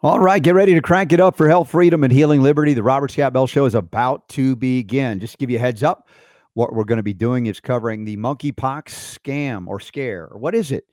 All 0.00 0.20
right, 0.20 0.40
get 0.40 0.54
ready 0.54 0.74
to 0.74 0.80
crank 0.80 1.12
it 1.12 1.18
up 1.18 1.36
for 1.36 1.48
health, 1.48 1.70
freedom, 1.70 2.04
and 2.04 2.12
healing 2.12 2.40
liberty. 2.40 2.72
The 2.72 2.84
Robert 2.84 3.10
Scott 3.10 3.32
Bell 3.32 3.48
Show 3.48 3.64
is 3.64 3.74
about 3.74 4.28
to 4.28 4.54
begin. 4.54 5.18
Just 5.18 5.32
to 5.32 5.38
give 5.38 5.50
you 5.50 5.56
a 5.56 5.60
heads 5.60 5.82
up, 5.82 6.08
what 6.54 6.72
we're 6.72 6.84
going 6.84 6.98
to 6.98 7.02
be 7.02 7.12
doing 7.12 7.46
is 7.46 7.58
covering 7.58 8.04
the 8.04 8.16
monkeypox 8.16 8.90
scam 8.90 9.66
or 9.66 9.80
scare. 9.80 10.28
What 10.34 10.54
is 10.54 10.70
it? 10.70 10.84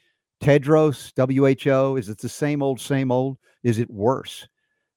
Tedros, 0.41 1.11
WHO? 1.15 1.97
Is 1.97 2.09
it 2.09 2.17
the 2.17 2.27
same 2.27 2.63
old, 2.63 2.81
same 2.81 3.11
old? 3.11 3.37
Is 3.61 3.77
it 3.77 3.91
worse? 3.91 4.47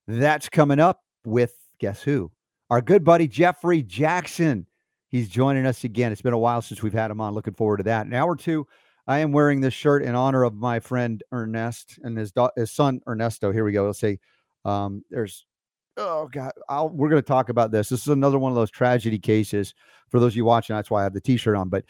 That's 0.06 0.48
coming 0.48 0.80
up 0.80 1.02
with 1.26 1.52
guess 1.78 2.00
who? 2.00 2.32
Our 2.70 2.80
good 2.80 3.04
buddy 3.04 3.28
Jefferey 3.28 3.82
Jaxen. 3.82 4.64
He's 5.10 5.28
joining 5.28 5.66
us 5.66 5.84
again. 5.84 6.12
It's 6.12 6.22
been 6.22 6.32
a 6.32 6.38
while 6.38 6.62
since 6.62 6.82
we've 6.82 6.94
had 6.94 7.10
him 7.10 7.20
on. 7.20 7.34
Looking 7.34 7.52
forward 7.52 7.76
to 7.76 7.82
that. 7.82 8.06
An 8.06 8.14
hour 8.14 8.36
two 8.36 8.66
I 9.08 9.20
am 9.20 9.32
wearing 9.32 9.60
this 9.60 9.74
shirt 9.74 10.02
in 10.04 10.14
honor 10.14 10.44
of 10.44 10.54
my 10.54 10.78
friend 10.78 11.22
Ernest 11.32 11.98
and 12.02 12.16
his 12.16 12.30
da- 12.30 12.50
his 12.56 12.70
son 12.70 13.00
Ernesto. 13.08 13.50
Here 13.50 13.64
we 13.64 13.72
go. 13.72 13.86
Let's 13.86 13.98
see. 13.98 14.18
um, 14.64 15.02
there's 15.10 15.46
oh 15.96 16.28
god, 16.30 16.52
I'll, 16.68 16.90
we're 16.90 17.08
going 17.08 17.22
to 17.22 17.26
talk 17.26 17.48
about 17.48 17.70
this. 17.70 17.88
This 17.88 18.02
is 18.02 18.08
another 18.08 18.38
one 18.38 18.52
of 18.52 18.56
those 18.56 18.70
tragedy 18.70 19.18
cases 19.18 19.74
for 20.10 20.20
those 20.20 20.34
of 20.34 20.36
you 20.36 20.44
watching. 20.44 20.76
That's 20.76 20.90
why 20.90 21.00
I 21.00 21.04
have 21.04 21.14
the 21.14 21.20
T-shirt 21.20 21.56
on. 21.56 21.68
But 21.68 21.84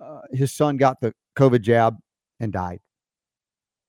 uh, 0.00 0.22
his 0.32 0.52
son 0.52 0.76
got 0.76 1.00
the 1.00 1.14
COVID 1.36 1.62
jab 1.62 1.96
and 2.40 2.52
died. 2.52 2.80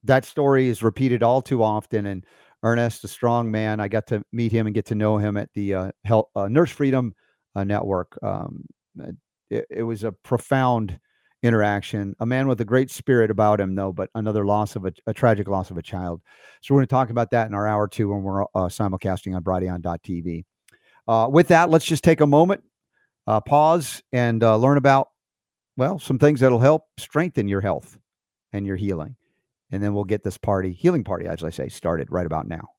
That 0.03 0.23
story 0.23 0.70
is 0.70 0.84
repeated 0.84 1.23
all 1.23 1.41
too 1.41 1.63
often. 1.63 2.05
And 2.05 2.25
Ernest, 2.63 3.03
a 3.03 3.07
strong 3.07 3.49
man, 3.49 3.79
I 3.79 3.87
got 3.87 4.07
to 4.07 4.23
meet 4.31 4.51
him 4.51 4.67
and 4.67 4.73
get 4.75 4.85
to 4.85 4.95
know 4.95 5.17
him 5.17 5.35
at 5.35 5.49
the 5.53 5.73
uh, 5.73 5.91
Health 6.03 6.29
uh, 6.35 6.48
Nurse 6.48 6.71
Freedom 6.71 7.13
uh, 7.55 7.63
Network. 7.63 8.17
Um, 8.23 8.65
it, 9.49 9.65
it 9.70 9.84
was 9.84 10.03
a 10.03 10.12
profound 10.12 10.99
interaction. 11.45 12.16
A 12.20 12.26
man 12.26 12.48
with 12.48 12.59
a 12.62 12.66
great 12.66 12.91
spirit 12.91 13.31
about 13.31 13.59
him, 13.59 13.76
though, 13.76 13.91
but 13.91 14.09
another 14.16 14.45
loss 14.45 14.76
of 14.76 14.85
a, 14.85 14.94
a 15.08 15.13
tragic 15.13 15.48
loss 15.48 15.71
of 15.71 15.77
a 15.77 15.81
child. 15.81 16.21
So 16.62 16.73
we're 16.73 16.80
going 16.80 16.88
to 16.88 16.91
talk 16.91 17.09
about 17.09 17.31
that 17.31 17.48
in 17.48 17.54
our 17.54 17.68
hour 17.68 17.88
two 17.88 18.09
when 18.09 18.23
we're 18.23 18.44
uh, 18.44 18.68
simulcasting 18.68 19.35
on 19.35 19.44
Brighteon.tv. 19.44 20.45
Uh, 21.08 21.27
with 21.32 21.48
that, 21.49 21.70
let's 21.70 21.85
just 21.85 22.04
take 22.04 22.21
a 22.21 22.27
moment, 22.27 22.63
uh, 23.27 23.40
pause, 23.41 24.02
and 24.12 24.43
uh, 24.43 24.57
learn 24.57 24.77
about, 24.77 25.10
well, 25.77 25.99
some 25.99 26.20
things 26.20 26.40
that'll 26.40 26.60
help 26.60 26.84
strengthen 26.98 27.48
your 27.48 27.62
health 27.62 27.98
and 28.52 28.65
your 28.65 28.76
healing. 28.76 29.15
And 29.71 29.84
then 29.84 29.93
we'll 29.93 30.04
get 30.04 30.24
this 30.24 30.37
party, 30.37 30.71
healing 30.71 31.04
party, 31.04 31.27
as 31.27 31.43
I 31.43 31.49
say, 31.49 31.70
started 31.70 32.12
right 32.12 32.26
about 32.26 32.48
now. 32.48 32.70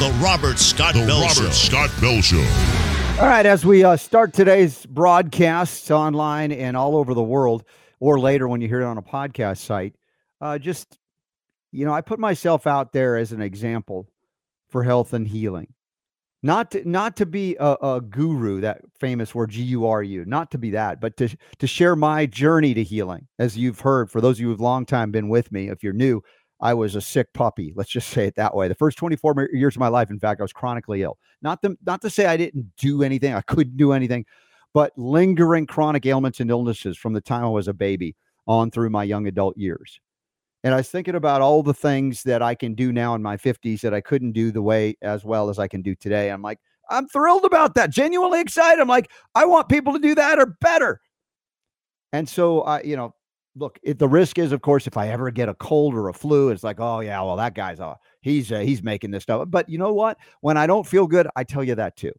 The 0.00 0.18
Robert 0.24 0.58
Scott 0.58 0.94
the 0.94 1.00
Bell 1.00 1.20
Robert 1.20 1.34
Show. 1.34 1.50
Scott 1.50 1.90
Bell 2.00 2.22
Show. 2.22 2.40
All 3.20 3.28
right, 3.28 3.44
as 3.44 3.66
we 3.66 3.84
uh, 3.84 3.98
start 3.98 4.32
today's 4.32 4.86
broadcasts 4.86 5.90
online 5.90 6.52
and 6.52 6.74
all 6.74 6.96
over 6.96 7.12
the 7.12 7.22
world, 7.22 7.64
or 7.98 8.18
later 8.18 8.48
when 8.48 8.62
you 8.62 8.68
hear 8.68 8.80
it 8.80 8.86
on 8.86 8.96
a 8.96 9.02
podcast 9.02 9.58
site, 9.58 9.94
uh, 10.40 10.56
just, 10.56 10.98
you 11.70 11.84
know, 11.84 11.92
I 11.92 12.00
put 12.00 12.18
myself 12.18 12.66
out 12.66 12.94
there 12.94 13.18
as 13.18 13.32
an 13.32 13.42
example 13.42 14.08
for 14.70 14.82
health 14.82 15.12
and 15.12 15.28
healing. 15.28 15.74
Not 16.42 16.70
to, 16.70 16.88
not 16.88 17.16
to 17.16 17.26
be 17.26 17.58
a, 17.60 17.76
a 17.82 18.00
guru, 18.00 18.62
that 18.62 18.80
famous 18.98 19.34
word 19.34 19.50
G 19.50 19.60
U 19.64 19.86
R 19.86 20.02
U, 20.02 20.24
not 20.24 20.50
to 20.52 20.58
be 20.58 20.70
that, 20.70 20.98
but 20.98 21.18
to 21.18 21.28
to 21.58 21.66
share 21.66 21.94
my 21.94 22.24
journey 22.24 22.72
to 22.72 22.82
healing. 22.82 23.28
As 23.38 23.58
you've 23.58 23.80
heard, 23.80 24.10
for 24.10 24.22
those 24.22 24.36
of 24.36 24.40
you 24.40 24.48
who've 24.48 24.60
long 24.62 24.86
time 24.86 25.10
been 25.10 25.28
with 25.28 25.52
me, 25.52 25.68
if 25.68 25.82
you're 25.82 25.92
new, 25.92 26.22
I 26.60 26.74
was 26.74 26.94
a 26.94 27.00
sick 27.00 27.32
puppy. 27.32 27.72
Let's 27.74 27.90
just 27.90 28.08
say 28.08 28.26
it 28.26 28.34
that 28.36 28.54
way. 28.54 28.68
The 28.68 28.74
first 28.74 28.98
24 28.98 29.48
years 29.52 29.76
of 29.76 29.80
my 29.80 29.88
life, 29.88 30.10
in 30.10 30.18
fact, 30.18 30.40
I 30.40 30.44
was 30.44 30.52
chronically 30.52 31.02
ill. 31.02 31.18
Not 31.42 31.62
to, 31.62 31.76
not 31.86 32.02
to 32.02 32.10
say 32.10 32.26
I 32.26 32.36
didn't 32.36 32.72
do 32.76 33.02
anything, 33.02 33.34
I 33.34 33.40
couldn't 33.42 33.76
do 33.76 33.92
anything, 33.92 34.26
but 34.74 34.92
lingering 34.96 35.66
chronic 35.66 36.04
ailments 36.06 36.40
and 36.40 36.50
illnesses 36.50 36.98
from 36.98 37.12
the 37.14 37.20
time 37.20 37.44
I 37.44 37.48
was 37.48 37.68
a 37.68 37.74
baby 37.74 38.14
on 38.46 38.70
through 38.70 38.90
my 38.90 39.04
young 39.04 39.26
adult 39.26 39.56
years. 39.56 40.00
And 40.62 40.74
I 40.74 40.78
was 40.78 40.90
thinking 40.90 41.14
about 41.14 41.40
all 41.40 41.62
the 41.62 41.72
things 41.72 42.22
that 42.24 42.42
I 42.42 42.54
can 42.54 42.74
do 42.74 42.92
now 42.92 43.14
in 43.14 43.22
my 43.22 43.36
50s 43.36 43.80
that 43.80 43.94
I 43.94 44.02
couldn't 44.02 44.32
do 44.32 44.52
the 44.52 44.60
way 44.60 44.96
as 45.00 45.24
well 45.24 45.48
as 45.48 45.58
I 45.58 45.68
can 45.68 45.80
do 45.80 45.94
today. 45.94 46.30
I'm 46.30 46.42
like, 46.42 46.58
I'm 46.90 47.08
thrilled 47.08 47.44
about 47.44 47.74
that, 47.76 47.90
genuinely 47.90 48.40
excited. 48.40 48.80
I'm 48.80 48.88
like, 48.88 49.10
I 49.34 49.46
want 49.46 49.68
people 49.68 49.94
to 49.94 49.98
do 49.98 50.14
that 50.16 50.38
or 50.38 50.58
better. 50.60 51.00
And 52.12 52.28
so 52.28 52.62
I, 52.62 52.82
you 52.82 52.96
know, 52.96 53.14
look, 53.56 53.78
it, 53.82 53.98
the 53.98 54.08
risk 54.08 54.38
is, 54.38 54.52
of 54.52 54.62
course, 54.62 54.86
if 54.86 54.96
I 54.96 55.08
ever 55.08 55.30
get 55.30 55.48
a 55.48 55.54
cold 55.54 55.94
or 55.94 56.08
a 56.08 56.14
flu, 56.14 56.50
it's 56.50 56.64
like, 56.64 56.80
oh 56.80 57.00
yeah, 57.00 57.20
well 57.22 57.36
that 57.36 57.54
guy's 57.54 57.80
uh, 57.80 57.94
he's 58.20 58.48
he's 58.48 58.82
making 58.82 59.10
this 59.10 59.22
stuff. 59.22 59.46
But 59.48 59.68
you 59.68 59.78
know 59.78 59.92
what? 59.92 60.18
When 60.40 60.56
I 60.56 60.66
don't 60.66 60.86
feel 60.86 61.06
good, 61.06 61.28
I 61.36 61.44
tell 61.44 61.64
you 61.64 61.74
that 61.76 61.96
too. 61.96 62.12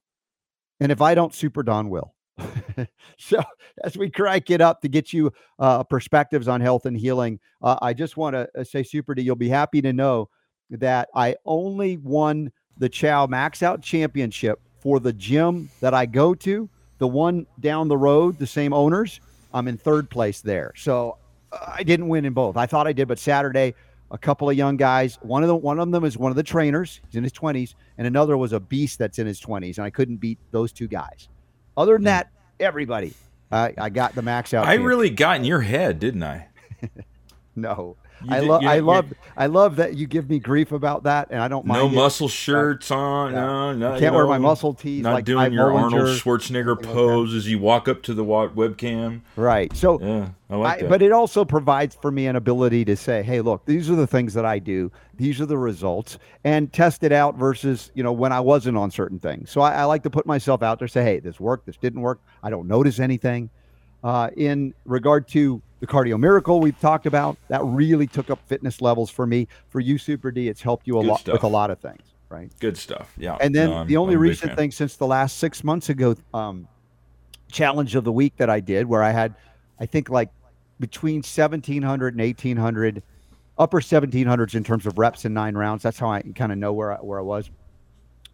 And 0.79 0.91
if 0.91 1.01
I 1.01 1.13
don't, 1.13 1.33
Super 1.33 1.63
Don 1.63 1.89
will. 1.89 2.13
so 3.17 3.41
as 3.83 3.97
we 3.97 4.09
crank 4.09 4.49
it 4.49 4.61
up 4.61 4.81
to 4.81 4.87
get 4.87 5.13
you 5.13 5.31
uh, 5.59 5.83
perspectives 5.83 6.47
on 6.47 6.59
health 6.59 6.85
and 6.85 6.97
healing, 6.97 7.39
uh, 7.61 7.77
I 7.81 7.93
just 7.93 8.17
want 8.17 8.35
to 8.35 8.49
uh, 8.57 8.63
say, 8.63 8.83
Super 8.83 9.13
D, 9.13 9.21
you'll 9.21 9.35
be 9.35 9.49
happy 9.49 9.81
to 9.81 9.93
know 9.93 10.29
that 10.71 11.09
I 11.13 11.35
only 11.45 11.97
won 11.97 12.51
the 12.77 12.89
Chow 12.89 13.27
Max 13.27 13.61
Out 13.61 13.81
Championship 13.81 14.59
for 14.79 14.99
the 14.99 15.13
gym 15.13 15.69
that 15.81 15.93
I 15.93 16.07
go 16.07 16.33
to, 16.33 16.67
the 16.97 17.07
one 17.07 17.45
down 17.59 17.87
the 17.87 17.97
road, 17.97 18.39
the 18.39 18.47
same 18.47 18.73
owners. 18.73 19.19
I'm 19.53 19.67
in 19.67 19.77
third 19.77 20.09
place 20.09 20.41
there. 20.41 20.73
So 20.75 21.17
I 21.51 21.83
didn't 21.83 22.07
win 22.07 22.25
in 22.25 22.33
both. 22.33 22.57
I 22.57 22.65
thought 22.65 22.87
I 22.87 22.93
did, 22.93 23.07
but 23.07 23.19
Saturday, 23.19 23.75
a 24.09 24.17
couple 24.17 24.49
of 24.49 24.55
young 24.55 24.77
guys. 24.77 25.17
One 25.21 25.43
of 25.43 25.49
them, 25.49 25.61
one 25.61 25.79
of 25.79 25.91
them 25.91 26.03
is 26.03 26.17
one 26.17 26.31
of 26.31 26.35
the 26.35 26.43
trainers. 26.43 27.01
He's 27.07 27.15
in 27.15 27.23
his 27.23 27.31
twenties, 27.31 27.75
and 27.97 28.07
another 28.07 28.37
was 28.37 28.53
a 28.53 28.59
beast 28.59 28.99
that's 28.99 29.19
in 29.19 29.27
his 29.27 29.39
twenties, 29.39 29.77
and 29.77 29.85
I 29.85 29.89
couldn't 29.89 30.17
beat 30.17 30.39
those 30.51 30.71
two 30.71 30.87
guys. 30.87 31.27
Other 31.77 31.93
than 31.93 32.01
hmm. 32.01 32.05
that, 32.05 32.31
everybody, 32.59 33.13
I, 33.51 33.73
I 33.77 33.89
got 33.89 34.15
the 34.15 34.21
max 34.21 34.53
out. 34.53 34.65
I 34.65 34.77
team. 34.77 34.85
really 34.85 35.09
got 35.09 35.37
in 35.37 35.43
your 35.43 35.61
head, 35.61 35.99
didn't 35.99 36.23
I? 36.23 36.47
no. 37.55 37.97
I 38.29 38.39
love, 38.39 38.63
I 38.63 38.79
love, 38.79 39.13
I 39.35 39.45
love 39.47 39.75
that 39.77 39.95
you 39.95 40.07
give 40.07 40.29
me 40.29 40.39
grief 40.39 40.71
about 40.71 41.03
that, 41.03 41.29
and 41.31 41.41
I 41.41 41.47
don't 41.47 41.65
mind. 41.65 41.81
No 41.81 41.87
it. 41.87 41.93
muscle 41.93 42.27
shirts 42.27 42.91
on. 42.91 43.33
Yeah. 43.33 43.39
No, 43.39 43.73
no. 43.73 43.89
Can't 43.91 44.01
you 44.01 44.11
wear 44.13 44.25
my 44.25 44.37
know, 44.37 44.43
muscle 44.43 44.73
tees 44.73 45.03
Not 45.03 45.13
like 45.13 45.25
doing 45.25 45.53
your 45.53 45.73
Arnold 45.73 46.17
Schwarzenegger 46.19 46.75
like 46.75 46.85
pose 46.85 47.33
as 47.33 47.47
you 47.47 47.59
walk 47.59 47.87
up 47.87 48.03
to 48.03 48.13
the 48.13 48.23
webcam. 48.23 49.21
Right. 49.35 49.75
So 49.75 49.99
Yeah, 50.01 50.29
I 50.49 50.55
like 50.55 50.77
I, 50.77 50.81
that. 50.81 50.89
but 50.89 51.01
it 51.01 51.11
also 51.11 51.45
provides 51.45 51.95
for 51.95 52.11
me 52.11 52.27
an 52.27 52.35
ability 52.35 52.85
to 52.85 52.95
say, 52.95 53.23
"Hey, 53.23 53.41
look, 53.41 53.65
these 53.65 53.89
are 53.89 53.95
the 53.95 54.07
things 54.07 54.33
that 54.33 54.45
I 54.45 54.59
do. 54.59 54.91
These 55.15 55.41
are 55.41 55.45
the 55.45 55.57
results," 55.57 56.17
and 56.43 56.71
test 56.71 57.03
it 57.03 57.11
out 57.11 57.37
versus 57.37 57.91
you 57.95 58.03
know 58.03 58.11
when 58.11 58.31
I 58.31 58.39
wasn't 58.39 58.77
on 58.77 58.91
certain 58.91 59.19
things. 59.19 59.49
So 59.49 59.61
I, 59.61 59.73
I 59.73 59.83
like 59.85 60.03
to 60.03 60.09
put 60.09 60.25
myself 60.25 60.61
out 60.61 60.79
there, 60.79 60.87
say, 60.87 61.03
"Hey, 61.03 61.19
this 61.19 61.39
worked. 61.39 61.65
This 61.65 61.77
didn't 61.77 62.01
work. 62.01 62.21
I 62.43 62.49
don't 62.49 62.67
notice 62.67 62.99
anything." 62.99 63.49
Uh, 64.03 64.29
in 64.35 64.73
regard 64.85 65.27
to 65.27 65.61
the 65.79 65.87
cardio 65.87 66.19
miracle 66.19 66.59
we've 66.59 66.79
talked 66.79 67.05
about, 67.05 67.37
that 67.49 67.63
really 67.63 68.07
took 68.07 68.29
up 68.29 68.39
fitness 68.47 68.81
levels 68.81 69.09
for 69.09 69.27
me. 69.27 69.47
For 69.69 69.79
you, 69.79 69.97
Super 69.97 70.31
D, 70.31 70.47
it's 70.47 70.61
helped 70.61 70.87
you 70.87 70.97
a 70.97 71.01
Good 71.01 71.07
lot 71.07 71.27
with 71.27 71.43
a 71.43 71.47
lot 71.47 71.71
of 71.71 71.79
things, 71.79 72.01
right? 72.29 72.51
Good 72.59 72.77
stuff. 72.77 73.13
Yeah. 73.17 73.37
And 73.41 73.53
then 73.53 73.69
No, 73.69 73.85
the 73.85 73.97
only 73.97 74.15
recent 74.15 74.55
thing 74.55 74.71
since 74.71 74.95
the 74.95 75.07
last 75.07 75.37
six 75.37 75.63
months 75.63 75.89
ago, 75.89 76.15
um, 76.33 76.67
challenge 77.51 77.95
of 77.95 78.03
the 78.03 78.11
week 78.11 78.35
that 78.37 78.49
I 78.49 78.59
did, 78.59 78.87
where 78.87 79.03
I 79.03 79.11
had, 79.11 79.35
I 79.79 79.85
think 79.85 80.09
like 80.09 80.29
between 80.79 81.17
1700 81.17 82.13
and 82.13 82.21
1800, 82.21 83.03
upper 83.57 83.81
1700s 83.81 84.55
in 84.55 84.63
terms 84.63 84.87
of 84.87 84.97
reps 84.97 85.25
in 85.25 85.33
nine 85.33 85.55
rounds. 85.55 85.83
That's 85.83 85.99
how 85.99 86.11
I 86.11 86.21
kind 86.21 86.51
of 86.51 86.57
know 86.57 86.73
where 86.73 86.93
I, 86.93 86.97
where 86.97 87.19
I 87.19 87.23
was. 87.23 87.49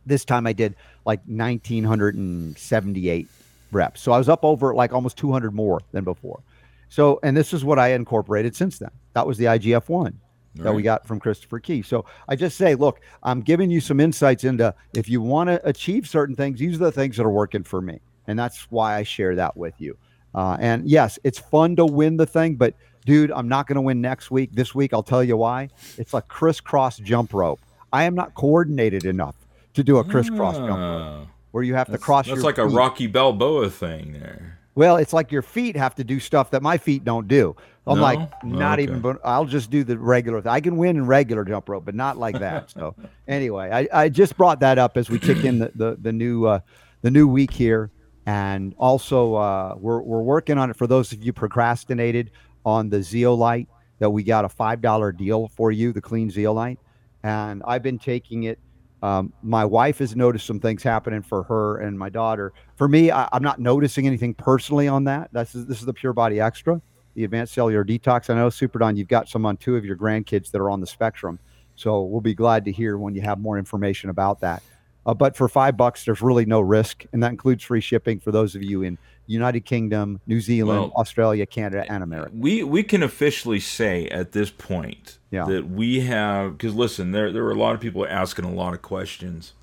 This 0.06 0.24
time 0.24 0.48
I 0.48 0.54
did 0.54 0.76
like 1.06 1.20
1978 1.26 3.28
reps. 3.72 4.02
So 4.02 4.12
I 4.12 4.18
was 4.18 4.30
up 4.30 4.44
over 4.44 4.74
like 4.74 4.94
almost 4.94 5.18
200 5.18 5.54
more 5.54 5.80
than 5.92 6.04
before. 6.04 6.42
So, 6.90 7.20
and 7.24 7.36
this 7.36 7.54
is 7.54 7.66
what 7.66 7.80
I 7.80 7.90
incorporated 7.90 8.56
since 8.56 8.80
then. 8.80 8.92
That 9.14 9.28
was 9.28 9.38
the 9.38 9.46
IGF 9.46 9.90
one 9.90 10.20
that 10.56 10.74
we 10.74 10.82
got 10.82 11.06
from 11.06 11.20
Christopher 11.20 11.60
Key. 11.60 11.84
So 11.84 12.06
I 12.28 12.36
just 12.36 12.58
say, 12.58 12.74
look, 12.74 13.02
I'm 13.22 13.42
giving 13.42 13.70
you 13.70 13.80
some 13.80 14.00
insights 14.00 14.44
into 14.44 14.74
if 14.96 15.08
you 15.08 15.22
want 15.22 15.50
to 15.50 15.62
achieve 15.68 16.08
certain 16.08 16.36
things, 16.36 16.60
these 16.60 16.76
are 16.76 16.86
the 16.86 16.92
things 16.92 17.18
that 17.18 17.24
are 17.26 17.30
working 17.30 17.64
for 17.64 17.80
me. 17.82 18.00
And 18.26 18.40
that's 18.40 18.64
why 18.72 18.96
I 18.96 19.04
share 19.04 19.36
that 19.36 19.56
with 19.56 19.76
you. 19.80 19.98
Uh, 20.34 20.58
and 20.60 20.88
yes, 20.90 21.20
it's 21.24 21.38
fun 21.40 21.76
to 21.76 21.86
win 21.86 22.18
the 22.18 22.26
thing, 22.26 22.56
but 22.56 22.74
dude, 23.06 23.32
I'm 23.32 23.48
not 23.48 23.68
going 23.68 23.76
to 23.76 23.82
win 23.82 24.02
next 24.02 24.32
week. 24.32 24.52
This 24.54 24.74
week, 24.74 24.94
I'll 24.94 25.04
tell 25.04 25.24
you 25.24 25.38
why. 25.38 25.70
It's 25.98 26.14
a 26.14 26.22
crisscross 26.22 26.98
jump 26.98 27.34
rope. 27.34 27.60
I 27.94 28.04
am 28.04 28.16
not 28.16 28.34
coordinated 28.34 29.06
enough 29.06 29.36
to 29.76 29.84
do 29.84 29.98
a 29.98 30.04
crisscross 30.04 30.56
jump 30.56 30.70
rope 30.70 30.80
Ah, 30.80 31.28
where 31.58 31.64
you 31.64 31.74
have 31.74 31.92
to 31.92 31.98
cross 31.98 32.28
that's 32.28 32.44
like 32.44 32.60
a. 32.60 32.68
Rocky 32.68 33.08
Balboa 33.08 33.72
thing 33.72 34.14
there. 34.14 34.60
Well, 34.76 34.98
it's 34.98 35.12
like 35.12 35.32
your 35.32 35.42
feet 35.42 35.76
have 35.76 35.96
to 35.96 36.04
do 36.04 36.20
stuff 36.20 36.52
that 36.52 36.62
my 36.62 36.78
feet 36.78 37.04
don't 37.04 37.28
do. 37.28 37.56
I'm 37.88 37.98
No? 37.98 38.04
like, 38.04 38.20
Oh, 38.20 38.48
not 38.48 38.74
okay. 38.78 38.84
even, 38.84 39.00
but 39.02 39.20
I'll 39.26 39.46
just 39.46 39.72
do 39.72 39.84
the 39.84 39.98
regular. 39.98 40.48
I 40.48 40.62
can 40.62 40.78
win 40.78 40.98
in 40.98 41.08
regular 41.08 41.44
jump 41.44 41.68
rope, 41.68 41.84
but 41.84 41.96
not 41.96 42.16
like 42.20 42.38
that. 42.38 42.70
So 42.70 42.94
anyway, 43.28 43.72
I, 43.92 44.04
I 44.04 44.10
just 44.10 44.38
brought 44.38 44.60
that 44.60 44.78
up 44.78 44.98
as 44.98 45.10
we 45.10 45.18
kick 45.18 45.44
in 45.44 45.58
the, 45.58 45.72
the, 45.74 45.98
the 46.00 46.14
new, 46.14 46.46
uh, 46.46 46.60
the 47.02 47.10
new 47.10 47.28
week 47.28 47.50
here. 47.50 47.90
And 48.28 48.76
also, 48.78 49.34
uh, 49.34 49.74
we're, 49.80 50.02
we're 50.02 50.22
working 50.22 50.60
on 50.60 50.70
it 50.70 50.76
for 50.78 50.86
those 50.86 51.12
of 51.12 51.24
you 51.24 51.34
procrastinated 51.34 52.30
on 52.64 52.90
the 52.90 53.02
Zeolite 53.02 53.68
that 53.98 54.12
we 54.12 54.22
got 54.22 54.46
a 54.46 54.50
$5 54.50 55.18
deal 55.18 55.48
for 55.56 55.72
you, 55.72 55.92
the 55.92 56.02
clean 56.02 56.30
Zeolite. 56.30 56.78
And 57.24 57.64
I've 57.66 57.82
been 57.82 57.98
taking 57.98 58.44
it 58.44 58.60
Um, 59.04 59.32
my 59.44 59.64
wife 59.64 60.00
has 60.00 60.16
noticed 60.16 60.48
some 60.48 60.60
things 60.60 60.82
happening 60.82 61.22
for 61.22 61.44
her 61.44 61.78
and 61.78 61.98
my 61.98 62.10
daughter. 62.10 62.54
For 62.76 62.88
me, 62.88 63.12
I, 63.12 63.28
I'm 63.32 63.44
not 63.44 63.60
noticing 63.60 64.08
anything 64.08 64.34
personally 64.34 64.88
on 64.88 65.04
that. 65.04 65.30
That's 65.32 65.54
this 65.54 65.80
is 65.80 65.86
the 65.86 65.94
Pure 65.94 66.14
Body 66.14 66.40
Extra, 66.40 66.82
the 67.14 67.24
Advanced 67.24 67.54
Cellular 67.54 67.86
Detox. 67.86 68.30
I 68.30 68.36
know 68.36 68.50
Super 68.50 68.80
Don, 68.80 68.98
you've 68.98 69.08
got 69.08 69.30
some 69.30 69.46
on 69.46 69.58
two 69.58 69.76
of 69.76 69.86
your 69.86 69.96
grandkids 69.96 70.50
that 70.52 70.60
are 70.60 70.72
on 70.72 70.80
the 70.82 70.88
spectrum, 70.88 71.40
so 71.76 72.02
we'll 72.02 72.22
be 72.22 72.34
glad 72.34 72.66
to 72.66 72.72
hear 72.72 72.98
when 72.98 73.14
you 73.14 73.22
have 73.22 73.40
more 73.40 73.60
information 73.60 74.10
about 74.10 74.40
that. 74.40 74.64
Uh, 75.06 75.14
but 75.14 75.38
for 75.38 75.48
five 75.48 75.78
bucks, 75.78 76.04
there's 76.04 76.22
really 76.22 76.46
no 76.46 76.60
risk, 76.60 77.06
and 77.14 77.24
that 77.24 77.32
includes 77.32 77.64
free 77.64 77.82
shipping 77.82 78.20
for 78.20 78.32
those 78.32 78.56
of 78.56 78.64
you 78.64 78.82
in 78.82 78.98
United 79.28 79.66
Kingdom, 79.66 80.20
New 80.26 80.40
Zealand, 80.42 80.80
Well, 80.80 80.94
Australia, 80.96 81.46
Canada, 81.46 81.86
and 81.92 82.02
America. 82.04 82.32
We 82.34 82.64
we 82.64 82.82
can 82.84 83.04
officially 83.04 83.60
say 83.60 84.08
at 84.08 84.32
this 84.32 84.50
point 84.50 85.18
Yeah. 85.32 85.46
that 85.46 85.70
we 85.70 86.00
have 86.02 86.58
because 86.58 86.74
listen, 86.74 87.12
there 87.12 87.32
there 87.32 87.44
were 87.44 87.52
a 87.52 87.56
lot 87.60 87.76
of 87.76 87.82
people 87.82 88.08
asking 88.08 88.46
a 88.46 88.52
lot 88.54 88.74
of 88.74 88.82
questions, 88.82 89.54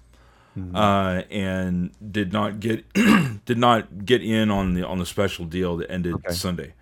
Mm-hmm. 0.57 0.77
uh, 0.77 1.23
and 1.33 1.91
did 2.13 2.33
not 2.33 2.61
get 2.61 2.85
did 3.45 3.59
not 3.59 4.05
get 4.07 4.23
in 4.23 4.51
on 4.53 4.75
the 4.75 4.87
on 4.87 4.99
the 5.01 5.07
special 5.07 5.47
deal 5.47 5.77
that 5.79 5.91
ended 5.91 6.15
Okay. 6.15 6.33
Sunday. 6.33 6.75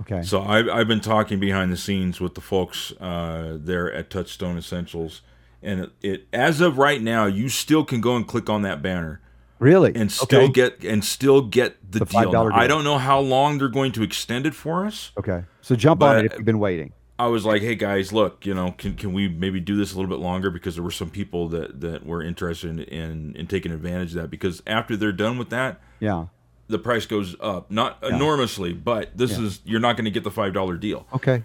Okay. 0.00 0.22
So 0.22 0.40
I've, 0.40 0.66
I've 0.70 0.88
been 0.88 1.02
talking 1.02 1.38
behind 1.38 1.70
the 1.70 1.76
scenes 1.76 2.18
with 2.20 2.34
the 2.34 2.40
folks 2.40 2.92
uh, 2.92 3.58
there 3.60 3.92
at 3.92 4.08
Touchstone 4.08 4.56
Essentials, 4.56 5.20
and 5.62 5.80
it, 5.80 5.90
it 6.00 6.26
as 6.32 6.62
of 6.62 6.78
right 6.78 7.02
now, 7.02 7.26
you 7.26 7.50
still 7.50 7.84
can 7.84 8.00
go 8.00 8.16
and 8.16 8.26
click 8.26 8.48
on 8.48 8.62
that 8.62 8.80
banner 8.80 9.20
really? 9.60 9.92
and 9.94 10.10
still 10.10 10.40
okay. 10.42 10.52
get 10.52 10.84
and 10.84 11.04
still 11.04 11.42
get 11.42 11.76
the, 11.92 12.00
The 12.00 12.04
deal. 12.06 12.32
$5 12.32 12.52
I 12.52 12.66
don't 12.66 12.82
know 12.82 12.98
how 12.98 13.20
long 13.20 13.58
they're 13.58 13.68
going 13.68 13.92
to 13.92 14.02
extend 14.02 14.46
it 14.46 14.54
for 14.54 14.84
us. 14.86 15.12
Okay. 15.16 15.44
So 15.60 15.76
jump 15.76 16.02
on 16.02 16.18
it 16.18 16.24
if 16.24 16.32
you've 16.34 16.44
been 16.44 16.58
waiting. 16.58 16.92
I 17.18 17.26
was 17.26 17.44
like, 17.44 17.60
hey 17.60 17.74
guys, 17.74 18.12
look, 18.14 18.46
you 18.46 18.54
know, 18.54 18.72
can, 18.78 18.94
can 18.96 19.12
we 19.12 19.28
maybe 19.28 19.60
do 19.60 19.76
this 19.76 19.92
a 19.92 19.96
little 19.96 20.08
bit 20.08 20.20
longer 20.20 20.50
because 20.50 20.74
there 20.74 20.82
were 20.82 20.90
some 20.90 21.10
people 21.10 21.48
that, 21.50 21.80
that 21.82 22.06
were 22.06 22.22
interested 22.22 22.80
in, 22.80 23.36
in 23.36 23.46
taking 23.46 23.72
advantage 23.72 24.16
of 24.16 24.22
that 24.22 24.30
because 24.30 24.62
after 24.66 24.96
they're 24.96 25.12
done 25.12 25.36
with 25.36 25.50
that, 25.50 25.80
Yeah. 26.00 26.26
the 26.68 26.78
price 26.78 27.04
goes 27.04 27.36
up, 27.40 27.70
not 27.70 28.02
enormously, 28.02 28.72
but 28.72 29.14
this 29.18 29.32
Yeah. 29.38 29.44
is 29.44 29.60
you're 29.66 29.80
not 29.80 29.96
going 29.96 30.06
to 30.06 30.10
get 30.10 30.24
the 30.24 30.30
five 30.30 30.54
dollar 30.54 30.78
deal. 30.78 31.06
Okay. 31.12 31.44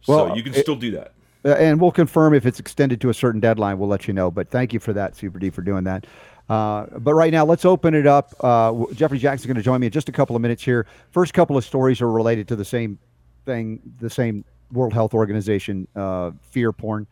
so 0.00 0.14
Well, 0.26 0.36
you 0.36 0.44
can 0.44 0.54
it- 0.54 0.60
still 0.62 0.76
do 0.76 0.92
that. 0.92 1.12
And 1.44 1.80
we'll 1.80 1.92
confirm 1.92 2.34
if 2.34 2.44
it's 2.44 2.58
extended 2.58 3.00
to 3.02 3.08
a 3.08 3.14
certain 3.14 3.40
deadline. 3.40 3.78
We'll 3.78 3.88
let 3.88 4.08
you 4.08 4.14
know. 4.14 4.32
But 4.32 4.50
thank 4.50 4.72
you 4.72 4.80
for 4.80 4.92
that, 4.94 5.14
Super 5.16 5.38
D, 5.38 5.50
for 5.50 5.62
doing 5.62 5.84
that. 5.84 6.04
Uh, 6.48 6.86
but 6.98 7.14
right 7.14 7.32
now, 7.32 7.44
let's 7.44 7.64
open 7.64 7.94
it 7.94 8.06
up. 8.06 8.34
Uh, 8.40 8.72
Jefferey 8.92 9.18
Jaxen's 9.18 9.46
going 9.46 9.56
to 9.56 9.62
join 9.62 9.80
me 9.80 9.86
in 9.86 9.92
just 9.92 10.08
a 10.08 10.12
couple 10.12 10.36
of 10.36 10.42
minutes 10.42 10.62
here. 10.62 10.86
First 11.10 11.34
couple 11.34 11.56
of 11.56 11.64
stories 11.64 12.00
are 12.00 12.10
related 12.10 12.46
to 12.48 12.56
the 12.56 12.64
same 12.64 12.98
thing, 13.44 13.80
the 14.00 14.10
same 14.10 14.44
World 14.72 14.92
Health 14.92 15.14
Organization 15.14 15.88
uh, 15.96 16.32
fear 16.42 16.72
porn. 16.72 17.06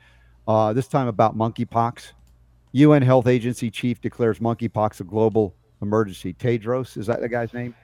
Uh, 0.46 0.72
this 0.72 0.86
time 0.86 1.08
about 1.08 1.36
monkeypox. 1.36 2.12
UN 2.72 3.02
Health 3.02 3.26
Agency 3.26 3.70
chief 3.70 4.00
declares 4.00 4.40
monkeypox 4.40 5.00
a 5.00 5.04
global 5.04 5.54
emergency. 5.80 6.34
Tedros, 6.34 6.96
is 6.96 7.06
that 7.06 7.20
the 7.20 7.28
guy's 7.28 7.52
name? 7.52 7.74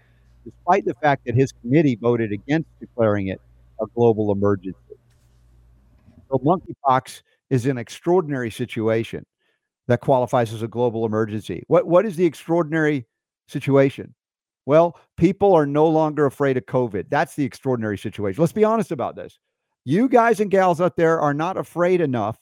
Despite 0.45 0.85
the 0.85 0.95
fact 0.95 1.27
that 1.27 1.35
his 1.35 1.53
committee 1.53 1.97
voted 2.01 2.33
against 2.33 2.69
declaring 2.81 3.29
it 3.29 3.41
a 3.81 3.87
global 3.95 4.33
emergency. 4.33 4.77
So 6.29 6.39
monkeypox 6.39 7.23
is 7.51 7.67
an 7.67 7.79
extraordinary 7.79 8.51
situation 8.51 9.25
that 9.89 10.01
qualifies 10.01 10.53
as 10.53 10.63
a 10.63 10.69
global 10.69 11.05
emergency. 11.05 11.65
What 11.69 11.87
what 11.87 12.07
is 12.07 12.17
the 12.17 12.25
extraordinary 12.25 13.07
situation? 13.49 14.15
Well, 14.67 14.99
people 15.17 15.55
are 15.55 15.67
no 15.67 15.87
longer 15.87 16.27
afraid 16.27 16.57
of 16.57 16.67
COVID. 16.67 17.07
That's 17.11 17.35
the 17.35 17.45
extraordinary 17.45 17.99
situation. 17.99 18.41
Let's 18.41 18.53
be 18.53 18.65
honest 18.65 18.93
about 18.93 19.17
this. 19.17 19.39
You 19.85 20.09
guys 20.09 20.41
and 20.41 20.51
gals 20.51 20.81
out 20.81 20.97
there 20.97 21.21
are 21.21 21.35
not 21.35 21.57
afraid 21.57 22.01
enough, 22.01 22.39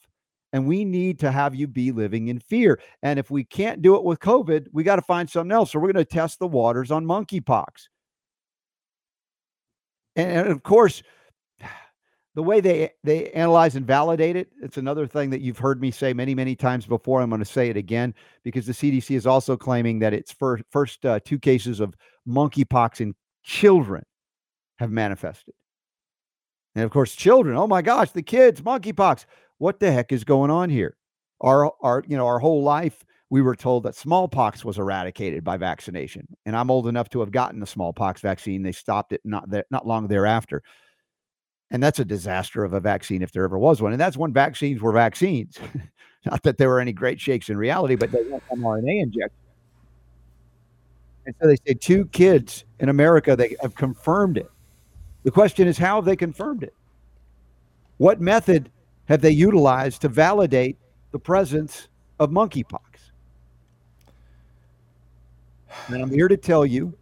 and 0.51 0.67
we 0.67 0.83
need 0.85 1.19
to 1.19 1.31
have 1.31 1.55
you 1.55 1.67
be 1.67 1.91
living 1.91 2.27
in 2.27 2.39
fear. 2.39 2.79
And 3.01 3.17
if 3.17 3.31
we 3.31 3.43
can't 3.43 3.81
do 3.81 3.95
it 3.95 4.03
with 4.03 4.19
COVID, 4.19 4.67
we 4.73 4.83
got 4.83 4.97
to 4.97 5.01
find 5.01 5.29
something 5.29 5.51
else. 5.51 5.71
So 5.71 5.79
we're 5.79 5.91
going 5.91 6.05
to 6.05 6.13
test 6.13 6.39
the 6.39 6.47
waters 6.47 6.91
on 6.91 7.05
monkeypox. 7.05 7.87
And, 10.15 10.31
and 10.31 10.47
of 10.49 10.63
course, 10.63 11.01
the 12.35 12.43
way 12.43 12.61
they 12.61 12.91
they 13.03 13.29
analyze 13.31 13.75
and 13.75 13.85
validate 13.85 14.35
it 14.35 14.49
it's 14.61 14.77
another 14.77 15.07
thing 15.07 15.29
that 15.29 15.41
you've 15.41 15.57
heard 15.57 15.81
me 15.81 15.91
say 15.91 16.13
many 16.13 16.35
many 16.35 16.55
times 16.55 16.85
before 16.85 17.21
i'm 17.21 17.29
going 17.29 17.39
to 17.39 17.45
say 17.45 17.69
it 17.69 17.75
again 17.75 18.13
because 18.43 18.65
the 18.65 18.73
cdc 18.73 19.15
is 19.15 19.25
also 19.25 19.57
claiming 19.57 19.99
that 19.99 20.13
its 20.13 20.31
first 20.31 20.63
first 20.69 21.05
uh, 21.05 21.19
two 21.25 21.39
cases 21.39 21.79
of 21.79 21.95
monkeypox 22.27 23.01
in 23.01 23.15
children 23.43 24.03
have 24.77 24.91
manifested. 24.91 25.53
And 26.75 26.85
of 26.85 26.91
course 26.91 27.15
children 27.15 27.57
oh 27.57 27.67
my 27.67 27.81
gosh 27.81 28.11
the 28.11 28.21
kids 28.21 28.61
monkeypox. 28.61 29.25
What 29.57 29.79
the 29.79 29.91
heck 29.91 30.13
is 30.13 30.23
going 30.23 30.51
on 30.51 30.69
here? 30.69 30.95
Our 31.41 31.71
our 31.81 32.03
you 32.07 32.15
know 32.15 32.27
our 32.27 32.39
whole 32.39 32.63
life 32.63 33.03
we 33.29 33.41
were 33.41 33.55
told 33.55 33.83
that 33.83 33.95
smallpox 33.95 34.63
was 34.63 34.77
eradicated 34.79 35.43
by 35.43 35.55
vaccination 35.55 36.27
and 36.47 36.55
i'm 36.55 36.71
old 36.71 36.87
enough 36.87 37.09
to 37.09 37.19
have 37.19 37.31
gotten 37.31 37.59
the 37.59 37.67
smallpox 37.67 38.21
vaccine. 38.21 38.63
They 38.63 38.71
stopped 38.71 39.11
it 39.11 39.21
not 39.23 39.49
that 39.49 39.65
not 39.71 39.87
long 39.87 40.07
thereafter 40.07 40.63
and 41.71 41.83
that's 41.83 41.99
a 41.99 42.05
disaster 42.05 42.63
of 42.63 42.73
a 42.73 42.79
vaccine 42.79 43.21
if 43.21 43.31
there 43.31 43.43
ever 43.43 43.57
was 43.57 43.81
one. 43.81 43.91
And 43.91 44.01
that's 44.01 44.17
when 44.17 44.33
vaccines 44.33 44.81
were 44.81 44.91
vaccines. 44.91 45.57
Not 46.25 46.43
that 46.43 46.57
there 46.57 46.69
were 46.69 46.79
any 46.79 46.93
great 46.93 47.19
shakes 47.19 47.49
in 47.49 47.57
reality, 47.57 47.95
but 47.95 48.11
they 48.11 48.23
weren't 48.23 48.43
mRNA 48.49 49.03
injections. 49.03 49.31
And 51.25 51.35
so 51.39 51.47
they 51.47 51.55
say 51.67 51.75
two 51.75 52.05
kids 52.07 52.65
in 52.79 52.89
America 52.89 53.35
they 53.35 53.55
have 53.61 53.75
confirmed 53.75 54.37
it. 54.37 54.49
The 55.23 55.31
question 55.31 55.67
is, 55.67 55.77
how 55.77 55.95
have 55.97 56.05
they 56.05 56.15
confirmed 56.15 56.63
it? 56.63 56.73
What 57.97 58.19
method 58.19 58.71
have 59.05 59.21
they 59.21 59.31
utilized 59.31 60.01
to 60.01 60.09
validate 60.09 60.77
the 61.11 61.19
presence 61.19 61.87
of 62.19 62.31
monkeypox? 62.31 62.79
And 65.87 66.01
I'm 66.01 66.09
here 66.09 66.27
to 66.27 66.37
tell 66.37 66.65
you. 66.65 66.93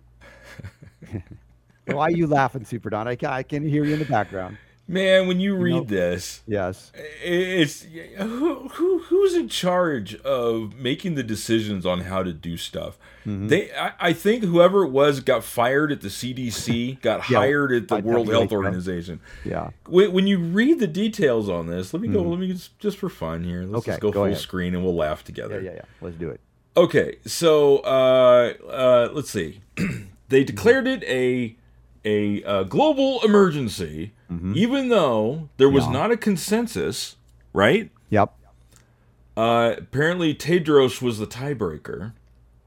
Why 1.87 2.05
are 2.07 2.11
you 2.11 2.27
laughing, 2.27 2.65
Super 2.65 2.89
Don? 2.89 3.07
I, 3.07 3.15
ca- 3.15 3.31
I 3.31 3.43
can 3.43 3.67
hear 3.67 3.83
you 3.85 3.93
in 3.93 3.99
the 3.99 4.05
background. 4.05 4.57
Man, 4.89 5.27
when 5.27 5.41
you 5.41 5.53
read 5.55 5.73
know- 5.73 5.83
this, 5.83 6.41
Yes. 6.47 6.93
it's 7.21 7.83
who, 8.17 8.69
who 8.69 8.99
who's 8.99 9.33
in 9.35 9.49
charge 9.49 10.15
of 10.21 10.75
making 10.75 11.15
the 11.15 11.23
decisions 11.23 11.85
on 11.85 12.01
how 12.01 12.23
to 12.23 12.31
do 12.31 12.55
stuff. 12.55 12.97
Mm-hmm. 13.25 13.47
They, 13.49 13.69
I, 13.73 13.91
I 13.99 14.13
think 14.13 14.45
whoever 14.45 14.85
it 14.85 14.89
was 14.91 15.19
got 15.19 15.43
fired 15.43 15.91
at 15.91 15.99
the 15.99 16.07
CDC, 16.07 17.01
got 17.01 17.29
Yeah, 17.29 17.39
hired 17.39 17.73
at 17.73 17.89
the 17.89 17.95
I 17.97 17.99
World 17.99 18.29
Health. 18.29 18.53
Organization. 18.53 19.19
Yeah. 19.43 19.71
When, 19.87 20.13
when 20.13 20.25
you 20.27 20.39
read 20.39 20.79
the 20.79 20.87
details 20.87 21.49
on 21.49 21.67
this, 21.67 21.93
let 21.93 22.01
me 22.01 22.07
go. 22.07 22.21
Let 22.21 22.39
me 22.39 22.47
just, 22.53 22.79
just 22.79 22.97
for 22.97 23.09
fun 23.09 23.43
here. 23.43 23.63
Let's 23.63 23.79
Okay, 23.79 23.91
just 23.91 23.99
go, 24.01 24.09
go 24.11 24.19
full 24.19 24.25
ahead. 24.27 24.37
screen 24.37 24.73
and 24.73 24.85
we'll 24.85 24.95
laugh 24.95 25.19
Yeah, 25.23 25.25
together. 25.25 25.59
yeah, 25.61 25.71
yeah. 25.73 25.81
Let's 25.99 26.15
do 26.15 26.29
it. 26.29 26.39
Okay, 26.77 27.17
so 27.25 27.79
uh, 27.79 28.53
uh, 28.69 29.09
let's 29.11 29.29
see. 29.31 29.59
they 30.29 30.45
declared 30.45 30.87
it 30.87 31.03
a 31.03 31.57
a 32.07 32.43
uh, 32.43 32.63
global 32.63 33.19
emergency, 33.23 34.13
even 34.55 34.89
though 34.89 35.49
there 35.57 35.69
was 35.69 35.83
Mm-hmm. 35.83 35.93
Yeah. 35.93 35.99
not 36.01 36.11
a 36.11 36.17
consensus. 36.17 37.15
Right? 37.53 37.91
Yep. 38.09 38.33
Uh, 39.35 39.75
apparently, 39.77 40.33
Tedros 40.33 41.01
was 41.01 41.19
the 41.19 41.27
tiebreaker. 41.27 42.13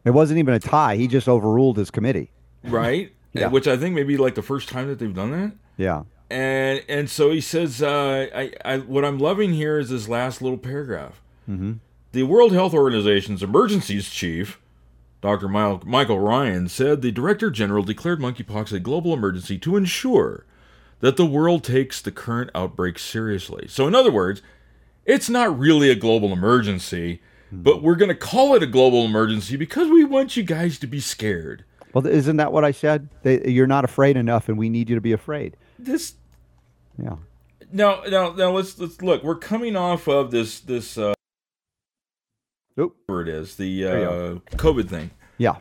It 0.04 0.10
wasn't 0.10 0.38
even 0.38 0.54
a 0.54 0.58
tie. 0.60 0.96
He 0.96 1.06
just 1.08 1.28
overruled 1.28 1.76
his 1.76 1.90
committee. 1.90 2.30
Right? 2.64 3.12
Yeah. 3.32 3.46
Which 3.46 3.68
I 3.68 3.76
think 3.76 3.94
may 3.94 4.02
be 4.02 4.16
like 4.16 4.34
the 4.34 4.42
first 4.42 4.68
time 4.68 4.88
that 4.88 4.98
they've 4.98 5.14
done 5.14 5.30
that. 5.30 5.52
Yeah. 5.76 6.02
And 6.30 6.82
and 6.88 7.08
so 7.08 7.30
he 7.30 7.40
says, 7.40 7.80
uh, 7.80 8.26
I, 8.34 8.52
I 8.64 8.78
what 8.78 9.04
I'm 9.04 9.18
loving 9.20 9.52
here 9.54 9.78
is 9.78 9.88
this 9.90 10.08
last 10.08 10.42
little 10.42 10.58
paragraph. 10.58 11.20
Mm-hmm. 11.48 11.74
The 12.10 12.24
World 12.24 12.50
Health 12.52 12.74
Organization's 12.74 13.40
emergencies 13.44 14.10
chief, 14.10 14.58
Dr. 15.20 15.48
Michael 15.48 16.18
Ryan, 16.18 16.68
said 16.68 17.02
the 17.02 17.12
Director 17.12 17.50
General 17.50 17.82
declared 17.82 18.20
monkeypox 18.20 18.72
a 18.72 18.80
global 18.80 19.12
emergency 19.12 19.58
to 19.58 19.76
ensure 19.76 20.46
that 21.00 21.16
the 21.16 21.26
world 21.26 21.62
takes 21.64 22.00
the 22.00 22.10
current 22.10 22.50
outbreak 22.54 22.98
seriously. 22.98 23.66
So, 23.68 23.86
in 23.86 23.94
other 23.94 24.10
words, 24.10 24.40
it's 25.04 25.28
not 25.28 25.58
really 25.58 25.90
a 25.90 25.94
global 25.94 26.32
emergency, 26.32 27.20
but 27.52 27.82
we're 27.82 27.96
going 27.96 28.10
to 28.10 28.14
call 28.14 28.54
it 28.54 28.62
a 28.62 28.66
global 28.66 29.04
emergency 29.04 29.56
because 29.56 29.88
we 29.88 30.04
want 30.04 30.36
you 30.36 30.42
guys 30.42 30.78
to 30.78 30.86
be 30.86 31.00
scared. 31.00 31.64
Well, 31.92 32.06
isn't 32.06 32.36
that 32.36 32.52
what 32.52 32.64
I 32.64 32.70
said? 32.70 33.08
They, 33.22 33.46
you're 33.48 33.66
not 33.66 33.84
afraid 33.84 34.16
enough, 34.16 34.48
and 34.48 34.56
we 34.56 34.68
need 34.68 34.88
you 34.88 34.94
to 34.94 35.00
be 35.00 35.12
afraid. 35.12 35.56
This 35.78 36.14
Yeah. 37.02 37.16
now, 37.72 38.02
now, 38.08 38.32
now, 38.32 38.50
let's 38.52 38.78
let's 38.78 39.02
look. 39.02 39.24
We're 39.24 39.34
coming 39.36 39.74
off 39.74 40.06
of 40.06 40.30
this 40.30 40.60
this 40.60 40.96
uh, 40.96 41.14
Oop. 42.78 42.96
whatever 43.06 43.22
it 43.22 43.28
is 43.28 43.56
the 43.56 43.86
uh, 43.86 44.34
COVID 44.56 44.88
thing. 44.88 45.10
Yeah. 45.38 45.56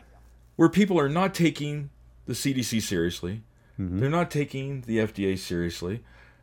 where 0.56 0.68
people 0.68 0.98
are 0.98 1.08
not 1.08 1.34
taking 1.34 1.90
the 2.26 2.34
CDC 2.34 2.82
seriously. 2.82 3.42
Mm-hmm. 3.78 3.98
They're 3.98 4.10
not 4.10 4.30
taking 4.30 4.82
the 4.82 4.98
FDA 4.98 5.38
seriously. 5.38 6.02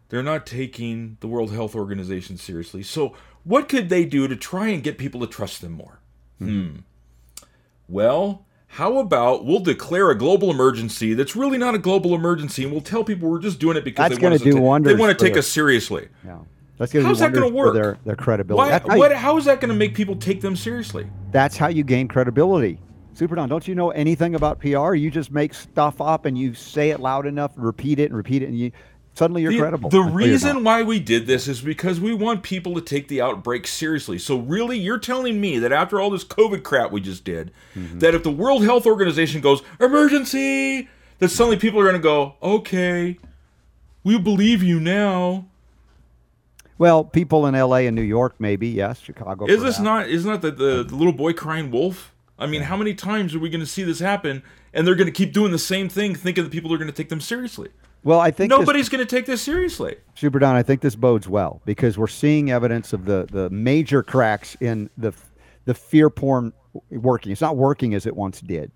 They're 0.09 0.23
not 0.23 0.45
taking 0.45 1.17
the 1.19 1.27
World 1.27 1.51
Health 1.51 1.75
Organization 1.75 2.37
seriously. 2.37 2.81
So, 2.81 3.15
what 3.43 3.69
could 3.69 3.89
they 3.89 4.05
do 4.05 4.27
to 4.27 4.35
try 4.35 4.67
and 4.67 4.81
get 4.81 4.97
people 4.97 5.21
to 5.21 5.27
trust 5.27 5.61
them 5.61 5.73
more? 5.73 5.99
Mm-hmm. 6.41 6.69
Hmm. 6.69 6.77
Well, 7.87 8.45
how 8.71 8.97
about 8.97 9.45
we'll 9.45 9.59
declare 9.59 10.09
a 10.09 10.17
global 10.17 10.51
emergency 10.51 11.13
that's 11.13 11.35
really 11.35 11.57
not 11.57 11.75
a 11.75 11.77
global 11.77 12.13
emergency, 12.13 12.63
and 12.63 12.71
we'll 12.71 12.81
tell 12.81 13.03
people 13.03 13.29
we're 13.29 13.39
just 13.39 13.59
doing 13.59 13.77
it 13.77 13.83
because 13.83 14.09
That's 14.09 14.19
they 14.19 14.27
want 14.27 14.39
to 14.39 14.43
do 14.43 14.59
ta- 14.59 14.79
They 14.79 14.95
want 14.95 15.17
to 15.17 15.25
take 15.25 15.37
us 15.37 15.47
seriously. 15.47 16.09
Yeah. 16.25 16.39
That's 16.77 16.93
going 16.93 17.03
to 17.03 17.07
How's 17.07 17.19
that 17.19 17.33
gonna 17.33 17.49
work? 17.49 17.73
Their 17.73 17.97
their 18.05 18.15
credibility. 18.15 18.69
Why, 18.71 18.77
how, 18.79 18.93
you- 18.95 18.99
what, 18.99 19.11
how 19.13 19.37
is 19.37 19.45
that 19.45 19.59
going 19.61 19.69
to 19.69 19.75
make 19.75 19.95
people 19.95 20.15
take 20.15 20.41
them 20.41 20.55
seriously? 20.55 21.07
that's 21.31 21.57
how 21.57 21.67
you 21.67 21.83
gain 21.83 22.07
credibility. 22.07 22.79
Super 23.13 23.35
Don, 23.35 23.49
don't 23.49 23.67
you 23.67 23.73
know 23.75 23.89
anything 23.91 24.35
about 24.35 24.59
PR? 24.59 24.93
You 24.93 25.09
just 25.11 25.31
make 25.31 25.53
stuff 25.53 25.99
up 25.99 26.25
and 26.25 26.37
you 26.37 26.53
say 26.53 26.91
it 26.91 26.99
loud 26.99 27.25
enough, 27.25 27.51
repeat 27.55 27.99
it 27.99 28.05
and 28.05 28.15
repeat 28.15 28.43
it, 28.43 28.45
and 28.47 28.57
you 28.57 28.71
suddenly 29.15 29.41
you're 29.41 29.51
the, 29.51 29.57
credible. 29.59 29.89
The 29.89 30.01
reason 30.01 30.63
why 30.63 30.83
we 30.83 30.99
did 30.99 31.25
this 31.25 31.47
is 31.47 31.59
because 31.61 31.99
we 31.99 32.13
want 32.13 32.43
people 32.43 32.75
to 32.75 32.81
take 32.81 33.07
the 33.07 33.21
outbreak 33.21 33.65
seriously. 33.65 34.19
So 34.19 34.37
really, 34.37 34.77
you're 34.77 34.99
telling 34.99 35.41
me 35.41 35.57
that 35.57 35.71
after 35.71 35.99
all 35.99 36.11
this 36.11 36.23
COVID 36.23 36.61
crap 36.63 36.91
we 36.91 37.01
just 37.01 37.23
did, 37.23 37.51
Mm-hmm. 37.75 37.99
that 37.99 38.13
if 38.13 38.21
the 38.21 38.31
World 38.31 38.63
Health 38.63 38.85
Organization 38.85 39.41
goes 39.41 39.63
emergency, 39.79 40.87
that 41.19 41.29
suddenly 41.29 41.57
people 41.57 41.79
are 41.79 41.83
going 41.83 41.95
to 41.95 41.99
go, 41.99 42.35
okay, 42.41 43.17
we 44.03 44.17
believe 44.19 44.61
you 44.63 44.79
now. 44.79 45.47
Well, 46.77 47.03
people 47.03 47.45
in 47.47 47.55
L.A. 47.55 47.87
and 47.87 47.95
New 47.95 48.01
York, 48.01 48.35
maybe 48.39 48.67
yes, 48.67 48.99
Chicago. 48.99 49.45
Is 49.45 49.61
this 49.61 49.79
not? 49.79 50.07
Isn't 50.09 50.31
that 50.31 50.41
the, 50.41 50.51
the, 50.51 50.81
um, 50.81 50.87
the 50.87 50.95
little 50.95 51.13
boy 51.13 51.33
crying 51.33 51.71
wolf? 51.71 52.13
I 52.39 52.45
mean, 52.45 52.61
how 52.61 52.77
many 52.77 52.93
times 52.93 53.33
are 53.33 53.39
we 53.39 53.49
going 53.49 53.61
to 53.61 53.67
see 53.67 53.83
this 53.83 53.99
happen? 53.99 54.43
And 54.73 54.85
they're 54.85 54.95
going 54.95 55.07
to 55.07 55.11
keep 55.11 55.33
doing 55.33 55.51
the 55.51 55.59
same 55.59 55.89
thing, 55.89 56.13
thinking 56.13 56.43
that 56.43 56.51
people 56.51 56.71
are 56.73 56.77
going 56.77 56.89
to 56.89 56.95
take 56.95 57.09
them 57.09 57.21
seriously. 57.21 57.69
Well, 58.03 58.19
I 58.19 58.31
think 58.31 58.51
Nobody's 58.51 58.89
going 58.89 59.05
to 59.05 59.15
take 59.15 59.25
this 59.25 59.41
seriously. 59.41 59.97
Super 60.15 60.39
Don, 60.39 60.55
I 60.55 60.63
think 60.63 60.81
this 60.81 60.95
bodes 60.95 61.27
well 61.27 61.61
because 61.65 61.97
we're 61.97 62.07
seeing 62.07 62.51
evidence 62.51 62.93
of 62.93 63.05
the 63.05 63.27
the 63.31 63.49
major 63.49 64.03
cracks 64.03 64.55
in 64.61 64.89
the 64.97 65.13
the 65.65 65.73
fear 65.73 66.09
porn 66.09 66.53
working. 66.91 67.31
It's 67.31 67.41
not 67.41 67.57
working 67.57 67.95
as 67.95 68.05
it 68.05 68.15
once 68.15 68.39
did. 68.39 68.71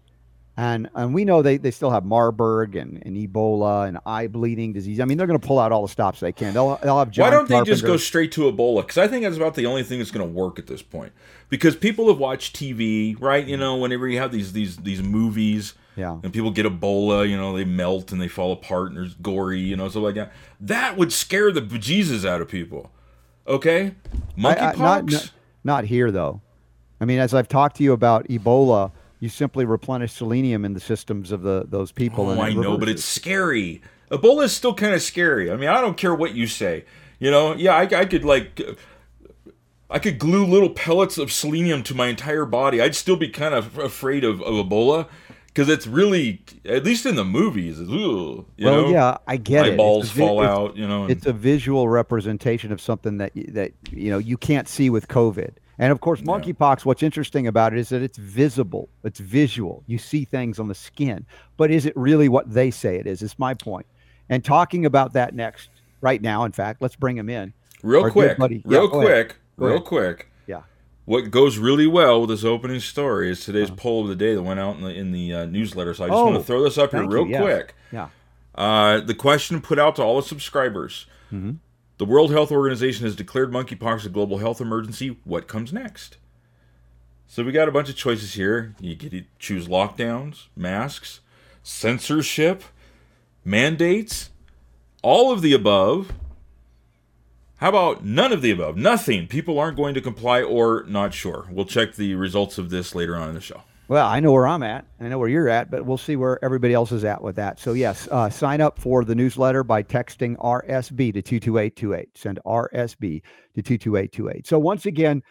And 0.58 0.90
and 0.96 1.14
we 1.14 1.24
know 1.24 1.42
they, 1.42 1.58
they 1.58 1.72
still 1.72 1.92
have 1.92 2.04
Marburg 2.04 2.76
and, 2.76 3.02
and 3.06 3.16
Ebola 3.16 3.88
and 3.88 3.98
eye 4.06 4.28
bleeding 4.28 4.74
disease. 4.74 5.00
I 5.00 5.06
mean, 5.06 5.18
they're 5.18 5.26
going 5.28 5.40
to 5.40 5.48
pull 5.48 5.60
out 5.60 5.72
all 5.72 5.82
the 5.82 5.92
stops 5.92 6.20
they 6.20 6.34
can. 6.34 6.54
They'll, 6.54 6.78
they'll 6.84 7.00
have 7.00 7.10
John 7.10 7.24
Why 7.24 7.30
don't 7.32 7.48
they 7.48 7.62
just 7.64 7.86
go 7.86 7.96
straight 7.96 8.34
to 8.34 8.52
Ebola? 8.52 8.82
Because 8.82 8.98
I 8.98 9.08
think 9.08 9.24
that's 9.24 9.38
about 9.38 9.56
the 9.56 9.66
only 9.66 9.84
thing 9.84 10.00
that's 10.00 10.12
going 10.12 10.28
to 10.28 10.32
work 10.32 10.60
at 10.60 10.68
this 10.68 10.82
point. 10.82 11.14
Because 11.50 11.76
people 11.78 12.10
have 12.10 12.18
watched 12.18 12.56
TV, 12.56 13.16
right? 13.20 13.46
You 13.48 13.56
know, 13.58 13.78
whenever 13.78 14.08
you 14.10 14.20
have 14.20 14.32
these 14.34 14.52
these 14.52 14.76
these 14.78 15.02
movies, 15.02 15.74
Yeah. 15.96 16.20
and 16.22 16.34
people 16.34 16.52
get 16.52 16.66
Ebola, 16.66 17.28
you 17.28 17.38
know, 17.38 17.56
they 17.56 17.66
melt 17.66 18.12
and 18.12 18.22
they 18.22 18.28
fall 18.28 18.52
apart 18.52 18.90
and 18.90 18.98
there's 18.98 19.14
gory, 19.16 19.62
you 19.62 19.78
know, 19.78 19.88
stuff 19.88 20.04
like 20.04 20.16
that. 20.16 20.34
That 20.60 20.98
would 20.98 21.14
scare 21.14 21.52
the 21.54 21.62
bejesus 21.62 22.26
out 22.28 22.42
of 22.42 22.50
people. 22.50 22.92
Okay, 23.48 23.96
monkeypox. 24.38 24.78
not, 24.78 25.06
not, 25.12 25.32
not 25.64 25.84
here, 25.86 26.12
though. 26.12 26.42
I 27.00 27.06
mean, 27.06 27.20
as 27.20 27.34
I've 27.34 27.48
talked 27.48 27.78
to 27.78 27.84
you 27.84 27.94
about 27.94 28.28
Ebola, 28.28 28.92
you 29.22 29.30
simply 29.30 29.64
replenish 29.64 30.12
selenium 30.12 30.66
in 30.66 30.74
the 30.74 30.80
systems 30.82 31.32
of 31.32 31.44
the 31.44 31.64
those 31.66 31.94
people. 31.94 32.28
Oh, 32.28 32.32
and 32.32 32.42
I 32.42 32.52
know, 32.54 32.78
but 32.78 32.90
it's 32.90 33.06
scary. 33.06 33.82
Ebola 34.12 34.44
is 34.44 34.52
still 34.52 34.74
kind 34.74 34.94
of 34.94 35.02
scary. 35.02 35.50
I 35.50 35.56
mean, 35.56 35.70
I 35.70 35.80
don't 35.80 35.96
care 35.96 36.14
what 36.14 36.36
you 36.36 36.48
say. 36.48 36.84
You 37.20 37.32
know, 37.32 37.56
yeah, 37.56 37.76
I, 37.76 37.84
I 37.84 38.06
could 38.06 38.26
like, 38.26 38.60
I 39.90 40.00
could 40.00 40.18
glue 40.18 40.44
little 40.46 40.72
pellets 40.72 41.18
of 41.18 41.32
selenium 41.32 41.84
to 41.84 41.96
my 41.96 42.08
entire 42.08 42.46
body. 42.46 42.82
I'd 42.82 42.96
still 42.96 43.16
be 43.16 43.30
kind 43.30 43.54
of 43.54 43.78
afraid 43.78 44.24
of, 44.24 44.42
of 44.42 44.66
Ebola 44.66 45.08
because 45.46 45.70
it's 45.70 45.86
really, 45.86 46.42
at 46.66 46.84
least 46.84 47.06
in 47.06 47.16
the 47.16 47.24
movies, 47.24 47.80
you 47.80 48.46
well, 48.60 48.82
know, 48.82 48.90
yeah, 48.90 49.18
I 49.28 49.38
get 49.38 49.66
it. 49.66 49.70
It's 49.70 49.74
eyeballs 49.76 50.12
a 50.12 50.14
fall 50.16 50.42
it's- 50.42 50.58
out. 50.58 50.76
You 50.76 50.88
know, 50.88 51.04
and- 51.04 51.12
it's 51.12 51.28
a 51.28 51.34
visual 51.34 51.88
representation 51.88 52.72
of 52.72 52.82
something 52.82 53.20
that 53.20 53.34
that 53.50 53.74
you 53.92 54.10
know 54.10 54.18
you 54.18 54.36
can't 54.36 54.68
see 54.68 54.90
with 54.90 55.08
COVID. 55.08 55.52
And 55.82 55.92
of 55.92 56.00
course, 56.00 56.22
monkeypox. 56.22 56.86
What's 56.86 57.02
interesting 57.04 57.48
about 57.48 57.74
it 57.74 57.80
is 57.80 57.90
that 57.90 58.02
it's 58.02 58.18
visible. 58.18 58.88
It's 59.04 59.20
visual. 59.20 59.84
You 59.88 59.98
see 59.98 60.24
things 60.26 60.60
on 60.60 60.68
the 60.68 60.76
skin, 60.76 61.26
but 61.58 61.72
is 61.72 61.86
it 61.86 61.94
really 61.98 62.30
what 62.30 62.54
they 62.54 62.70
say 62.72 62.96
it 62.98 63.08
is? 63.08 63.22
It's 63.22 63.38
my 63.40 63.54
point. 63.56 63.86
And 64.30 64.46
talking 64.46 64.86
about 64.86 65.12
that 65.14 65.34
next, 65.36 65.70
right 66.00 66.22
now. 66.22 66.46
In 66.46 66.52
fact, 66.52 66.82
let's 66.82 66.96
bring 66.96 67.18
him 67.18 67.30
in. 67.30 67.52
real 67.84 68.04
our 68.04 68.12
quick, 68.12 68.38
buddy- 68.38 68.58
yeah, 68.64 68.78
real 68.78 68.88
go 68.88 69.00
quick, 69.02 69.36
real 69.58 69.82
quick. 69.82 70.30
Yeah. 70.46 70.62
What 71.06 71.32
goes 71.32 71.58
really 71.58 71.88
well 71.88 72.22
with 72.22 72.30
this 72.30 72.44
opening 72.46 72.80
story 72.80 73.32
is 73.32 73.44
today's 73.44 73.70
Uh-huh. 73.70 73.76
poll 73.78 74.04
of 74.04 74.08
the 74.10 74.16
day 74.16 74.36
that 74.36 74.44
went 74.44 74.60
out 74.60 74.76
in 74.78 74.84
the 74.84 74.94
in 74.94 75.12
the 75.12 75.34
uh, 75.34 75.46
newsletter. 75.46 75.96
So 75.96 76.04
I 76.06 76.08
just 76.10 76.24
want 76.24 76.36
Oh, 76.36 76.40
to 76.40 76.44
throw 76.46 76.64
this 76.64 76.78
up 76.78 76.92
here 76.92 77.06
real 77.08 77.26
you, 77.26 77.32
yes. 77.32 77.42
quick. 77.42 77.76
Yeah. 77.92 78.10
Uh, 78.54 79.00
the 79.00 79.16
question 79.16 79.62
put 79.62 79.80
out 79.80 79.96
to 79.96 80.04
all 80.04 80.18
the 80.22 80.28
subscribers: 80.28 81.08
Mm-hmm. 81.34 81.54
The 82.02 82.06
World 82.06 82.32
Health 82.32 82.52
Organization 82.52 83.06
has 83.06 83.16
declared 83.16 83.52
monkeypox 83.52 84.08
a 84.08 84.10
global 84.10 84.40
health 84.40 84.60
emergency. 84.60 85.18
What 85.24 85.48
comes 85.48 85.72
next? 85.72 86.18
So 87.28 87.44
we 87.44 87.52
got 87.52 87.68
a 87.68 87.72
bunch 87.72 87.90
of 87.90 87.96
choices 87.96 88.34
here. 88.34 88.74
You 88.80 88.96
get 88.96 89.12
to 89.12 89.26
choose 89.38 89.68
lockdowns, 89.68 90.48
masks, 90.56 91.20
censorship, 91.62 92.64
mandates, 93.46 94.32
all 95.04 95.32
of 95.32 95.44
the 95.44 95.54
above. 95.54 96.12
How 97.58 97.70
about 97.70 98.04
none 98.04 98.34
of 98.34 98.42
the 98.42 98.50
above? 98.50 98.78
Nothing. 98.78 99.28
People 99.28 99.60
aren't 99.60 99.78
going 99.78 99.94
to 99.94 100.02
comply 100.02 100.42
or 100.42 100.84
not 100.88 101.14
sure. 101.14 101.46
We'll 101.52 101.66
check 101.66 101.94
the 101.94 102.16
results 102.16 102.58
of 102.58 102.72
this 102.72 102.96
later 102.96 103.16
on 103.16 103.30
in 103.30 103.36
the 103.36 103.42
show. 103.42 103.62
Well, 103.92 104.08
I 104.08 104.22
know 104.22 104.32
where 104.32 104.48
I'm 104.48 104.64
at. 104.64 104.86
I 105.02 105.10
know 105.10 105.20
where 105.20 105.28
you're 105.28 105.50
at, 105.50 105.70
but 105.70 105.86
we'll 105.86 105.98
see 105.98 106.16
where 106.16 106.42
everybody 106.46 106.74
else 106.74 106.94
is 106.94 107.04
at 107.04 107.22
with 107.22 107.36
that. 107.36 107.60
So, 107.60 107.74
yes, 107.74 108.08
uh, 108.10 108.30
sign 108.30 108.62
up 108.62 108.80
for 108.80 109.04
the 109.04 109.14
newsletter 109.14 109.66
by 109.66 109.84
texting 109.84 110.38
RSB 110.38 111.14
to 111.14 111.22
22828. 111.22 112.18
Send 112.18 112.40
RSB 112.46 113.22
to 113.54 113.62
22828. 113.62 114.48
So, 114.48 114.58
once 114.60 114.86
again, 114.86 115.22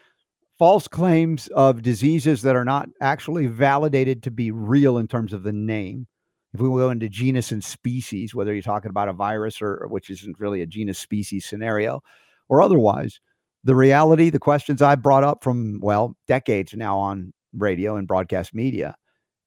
false 0.59 0.87
claims 0.87 1.47
of 1.55 1.81
diseases 1.81 2.43
that 2.43 2.55
are 2.55 2.67
not 2.67 2.90
actually 3.00 3.47
validated 3.47 4.23
to 4.25 4.31
be 4.31 4.50
real 4.50 4.99
in 4.99 5.09
terms 5.09 5.33
of 5.33 5.43
the 5.43 5.55
name. 5.55 6.07
If 6.52 6.61
we 6.61 6.69
go 6.69 6.90
into 6.90 7.09
genus 7.09 7.52
and 7.52 7.64
species, 7.64 8.35
whether 8.35 8.52
you're 8.52 8.61
talking 8.61 8.90
about 8.90 9.09
a 9.09 9.14
virus 9.14 9.62
or 9.62 9.87
which 9.88 10.11
isn't 10.11 10.38
really 10.38 10.61
a 10.61 10.67
genus 10.67 10.99
species 10.99 11.47
scenario 11.47 12.02
or 12.50 12.61
otherwise, 12.61 13.21
the 13.64 13.75
reality, 13.75 14.29
the 14.29 14.38
questions 14.38 14.83
I 14.83 14.97
brought 14.97 15.25
up 15.25 15.43
from, 15.43 15.81
well, 15.81 16.14
decades 16.26 16.75
now 16.75 16.99
on 16.99 17.33
radio 17.57 17.97
and 17.97 18.07
broadcast 18.07 18.54
media 18.54 18.95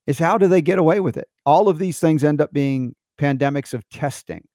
is 0.07 0.19
how 0.19 0.38
do 0.38 0.48
they 0.48 0.62
get 0.62 0.79
away 0.79 1.00
with 1.00 1.17
it? 1.17 1.27
All 1.45 1.69
of 1.69 1.79
these 1.79 2.00
things 2.00 2.24
end 2.24 2.41
up 2.41 2.51
being 2.53 2.95
pandemics 3.19 3.74
of 3.74 3.88
testing. 3.89 4.45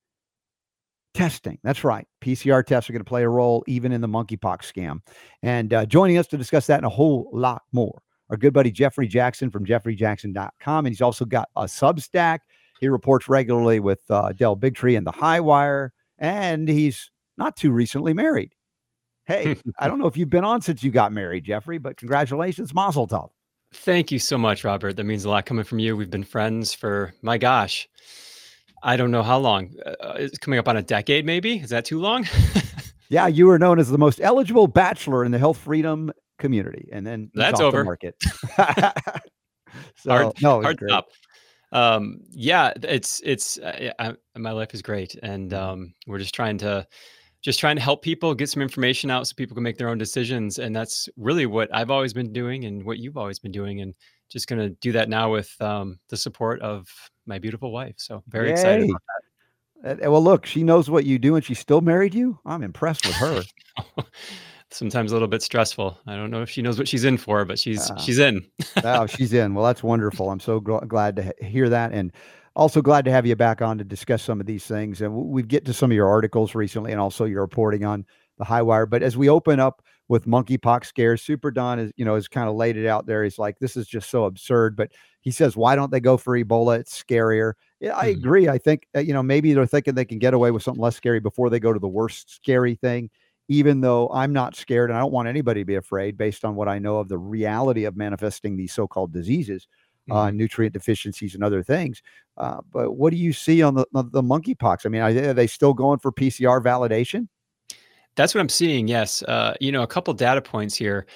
Testing. 1.14 1.58
That's 1.64 1.84
right. 1.84 2.06
PCR 2.22 2.64
tests 2.64 2.88
are 2.88 2.92
going 2.92 3.04
to 3.04 3.08
play 3.08 3.22
a 3.22 3.28
role 3.28 3.64
even 3.66 3.92
in 3.92 4.00
the 4.00 4.08
monkeypox 4.08 4.72
scam. 4.72 5.00
And 5.42 5.72
uh, 5.72 5.86
joining 5.86 6.18
us 6.18 6.26
to 6.28 6.36
discuss 6.36 6.66
that 6.66 6.76
and 6.76 6.86
a 6.86 6.90
whole 6.90 7.30
lot 7.32 7.62
more, 7.72 8.02
our 8.30 8.36
good 8.36 8.52
buddy 8.52 8.70
Jefferey 8.70 9.08
Jaxen 9.08 9.50
from 9.52 9.64
jeffereyjaxen.com. 9.64 10.86
And 10.86 10.92
he's 10.92 11.00
also 11.00 11.24
got 11.24 11.48
a 11.56 11.64
Substack. 11.64 12.40
He 12.80 12.88
reports 12.88 13.28
regularly 13.28 13.80
with 13.80 14.02
uh, 14.10 14.32
Del 14.32 14.56
Bigtree 14.56 14.96
and 14.96 15.06
the 15.06 15.12
High 15.12 15.40
Wire. 15.40 15.92
And 16.18 16.68
he's 16.68 17.10
not 17.36 17.56
too 17.56 17.72
recently 17.72 18.12
married. 18.12 18.52
Hey, 19.24 19.56
I 19.78 19.88
don't 19.88 19.98
know 19.98 20.06
if 20.06 20.16
you've 20.16 20.30
been 20.30 20.44
on 20.44 20.60
since 20.60 20.82
you 20.82 20.90
got 20.90 21.12
married, 21.12 21.44
Jefferey, 21.44 21.78
but 21.78 21.96
congratulations, 21.96 22.74
Mazel 22.74 23.08
Tov. 23.08 23.30
Thank 23.72 24.10
you 24.10 24.18
so 24.18 24.38
much, 24.38 24.64
Robert. 24.64 24.96
That 24.96 25.04
means 25.04 25.24
a 25.24 25.30
lot 25.30 25.46
coming 25.46 25.64
from 25.64 25.78
you. 25.78 25.96
We've 25.96 26.10
been 26.10 26.24
friends 26.24 26.72
for 26.74 27.12
my 27.22 27.36
gosh, 27.38 27.88
I 28.82 28.96
don't 28.96 29.10
know 29.10 29.22
how 29.22 29.38
long. 29.38 29.74
Uh, 29.84 30.14
it's 30.16 30.38
coming 30.38 30.58
up 30.58 30.68
on 30.68 30.76
a 30.76 30.82
decade, 30.82 31.26
maybe. 31.26 31.58
Is 31.58 31.70
that 31.70 31.84
too 31.84 31.98
long? 32.00 32.26
Yeah, 33.10 33.26
you 33.26 33.46
were 33.46 33.58
known 33.58 33.78
as 33.78 33.88
the 33.88 33.96
most 33.96 34.20
eligible 34.20 34.66
bachelor 34.66 35.24
in 35.24 35.32
the 35.32 35.38
health 35.38 35.56
freedom 35.56 36.12
community, 36.38 36.90
and 36.92 37.06
then 37.06 37.30
That's 37.32 37.54
off 37.54 37.72
the 37.72 37.78
over. 37.78 37.84
market. 37.84 38.14
so 39.96 40.10
hard, 40.10 40.42
no, 40.42 40.60
hard 40.60 40.76
great. 40.76 40.90
stop. 40.90 41.06
Um, 41.72 42.20
yeah, 42.28 42.74
it's 42.82 43.22
it's 43.24 43.56
uh, 43.60 43.92
I, 43.98 44.10
I- 44.10 44.38
my 44.38 44.50
life 44.50 44.74
is 44.74 44.82
great, 44.82 45.14
and 45.22 45.52
Mm-hmm. 45.52 45.70
um, 45.70 45.94
we're 46.06 46.18
just 46.18 46.34
trying 46.34 46.58
to 46.58 46.86
just 47.42 47.58
trying 47.60 47.76
to 47.76 47.82
help 47.82 48.02
people 48.02 48.34
get 48.34 48.48
some 48.50 48.62
information 48.62 49.10
out 49.10 49.26
so 49.26 49.34
people 49.36 49.54
can 49.54 49.62
make 49.62 49.78
their 49.78 49.88
own 49.88 49.98
decisions, 49.98 50.58
and 50.58 50.74
that's 50.74 51.08
really 51.16 51.46
what 51.46 51.68
I've 51.74 51.90
always 51.90 52.12
been 52.12 52.32
doing, 52.32 52.64
and 52.64 52.84
what 52.84 52.98
you've 52.98 53.16
always 53.16 53.38
been 53.38 53.52
doing, 53.52 53.80
and 53.80 53.94
just 54.28 54.46
gonna 54.48 54.70
do 54.70 54.92
that 54.92 55.08
now 55.08 55.30
with 55.32 55.54
um, 55.60 55.98
the 56.08 56.16
support 56.16 56.60
of 56.60 56.88
my 57.26 57.38
beautiful 57.38 57.70
wife. 57.72 57.94
So 57.98 58.22
very 58.28 58.50
excited. 58.50 58.86
Yay. 58.88 58.90
About 59.84 60.02
Uh, 60.04 60.10
well, 60.10 60.22
look, 60.22 60.44
she 60.44 60.62
knows 60.64 60.90
what 60.90 61.04
you 61.06 61.18
do, 61.18 61.36
and 61.36 61.44
she 61.44 61.54
still 61.54 61.80
married 61.80 62.12
you. 62.14 62.38
I'm 62.44 62.62
impressed 62.64 63.06
with 63.06 63.14
her. 63.16 63.42
Sometimes 64.70 65.12
a 65.12 65.14
little 65.14 65.28
bit 65.28 65.40
stressful. 65.42 65.98
I 66.06 66.14
don't 66.14 66.30
know 66.30 66.42
if 66.42 66.50
she 66.50 66.60
knows 66.60 66.76
what 66.76 66.86
she's 66.88 67.04
in 67.04 67.16
for, 67.16 67.44
but 67.46 67.58
she's 67.58 67.90
Ah. 67.90 67.96
she's 67.96 68.18
in. 68.18 68.44
oh, 68.84 69.06
she's 69.16 69.32
in. 69.32 69.54
Well, 69.54 69.64
that's 69.64 69.82
wonderful. 69.82 70.28
I'm 70.30 70.40
so 70.40 70.60
gl- 70.60 70.86
glad 70.86 71.16
to 71.16 71.22
he- 71.40 71.46
hear 71.48 71.68
that, 71.70 71.92
and 71.92 72.12
also 72.58 72.82
glad 72.82 73.04
to 73.06 73.10
have 73.12 73.26
you 73.26 73.36
back 73.36 73.62
on 73.62 73.78
to 73.78 73.84
discuss 73.84 74.22
some 74.22 74.40
of 74.40 74.46
these 74.46 74.66
things. 74.66 75.00
And 75.00 75.14
we 75.14 75.42
get 75.42 75.64
to 75.66 75.72
some 75.74 75.90
of 75.90 75.94
your 75.96 76.08
articles 76.08 76.54
recently, 76.54 76.92
and 76.92 77.00
also 77.00 77.24
your 77.24 77.42
reporting 77.42 77.84
on 77.84 78.04
the 78.38 78.44
high 78.44 78.62
wire. 78.62 78.86
But 78.86 79.02
as 79.02 79.16
we 79.16 79.28
open 79.30 79.60
up 79.60 79.82
with 80.08 80.26
monkeypox 80.26 80.86
scares, 80.86 81.22
Super 81.22 81.50
Don 81.50 81.78
is, 81.78 81.92
you 81.96 82.04
know, 82.04 82.14
has 82.16 82.28
kind 82.28 82.48
of 82.48 82.56
laid 82.56 82.76
it 82.76 82.86
out 82.86 83.06
there. 83.06 83.24
He's 83.24 83.38
like, 83.38 83.58
this 83.60 83.76
is 83.76 83.86
just 83.86 84.10
so 84.10 84.24
absurd. 84.24 84.76
But 84.76 84.92
he 85.20 85.30
says, 85.30 85.56
why 85.56 85.76
don't 85.76 85.90
they 85.92 86.00
go 86.00 86.16
for 86.16 86.38
Ebola? 86.38 86.78
It's 86.80 87.02
scarier. 87.02 87.54
Yeah, 87.80 87.96
I 87.96 88.06
Mhm. 88.08 88.16
agree. 88.16 88.48
I 88.48 88.58
think 88.58 88.86
uh, 88.96 89.00
you 89.00 89.12
know 89.12 89.22
maybe 89.22 89.52
they're 89.54 89.66
thinking 89.66 89.94
they 89.94 90.04
can 90.04 90.18
get 90.18 90.34
away 90.34 90.50
with 90.50 90.62
something 90.62 90.82
less 90.82 90.96
scary 90.96 91.20
before 91.20 91.50
they 91.50 91.60
go 91.60 91.72
to 91.72 91.78
the 91.80 91.88
worst 91.88 92.30
scary 92.34 92.74
thing. 92.74 93.10
Even 93.50 93.80
though 93.80 94.08
I'm 94.12 94.32
not 94.32 94.56
scared, 94.56 94.90
and 94.90 94.96
I 94.96 95.00
don't 95.00 95.12
want 95.12 95.28
anybody 95.28 95.62
to 95.62 95.64
be 95.64 95.76
afraid, 95.76 96.18
based 96.18 96.44
on 96.44 96.54
what 96.54 96.68
I 96.68 96.78
know 96.78 96.98
of 96.98 97.08
the 97.08 97.18
reality 97.18 97.84
of 97.84 97.96
manifesting 97.96 98.56
these 98.56 98.72
so-called 98.74 99.12
diseases 99.12 99.66
uh, 100.10 100.30
Mhm. 100.30 100.34
nutrient 100.34 100.72
deficiencies 100.72 101.34
and 101.34 101.44
other 101.44 101.62
things. 101.62 102.02
Uh, 102.38 102.60
but 102.72 102.92
what 102.92 103.10
do 103.10 103.16
you 103.16 103.32
see 103.32 103.62
on 103.62 103.74
the 103.74 103.86
the 103.92 104.22
monkeypox? 104.22 104.86
I 104.86 104.88
mean, 104.88 105.02
are 105.02 105.12
they, 105.12 105.28
are 105.28 105.34
they 105.34 105.46
still 105.46 105.74
going 105.74 105.98
for 105.98 106.12
PCR 106.12 106.62
validation? 106.62 107.28
That's 108.18 108.34
what 108.34 108.40
I'm 108.40 108.48
seeing. 108.48 108.88
Yes. 108.88 109.22
Uh, 109.22 109.54
you 109.60 109.70
know, 109.70 109.82
a 109.82 109.86
couple 109.86 110.12
data 110.12 110.42
points 110.42 110.74
here. 110.74 111.06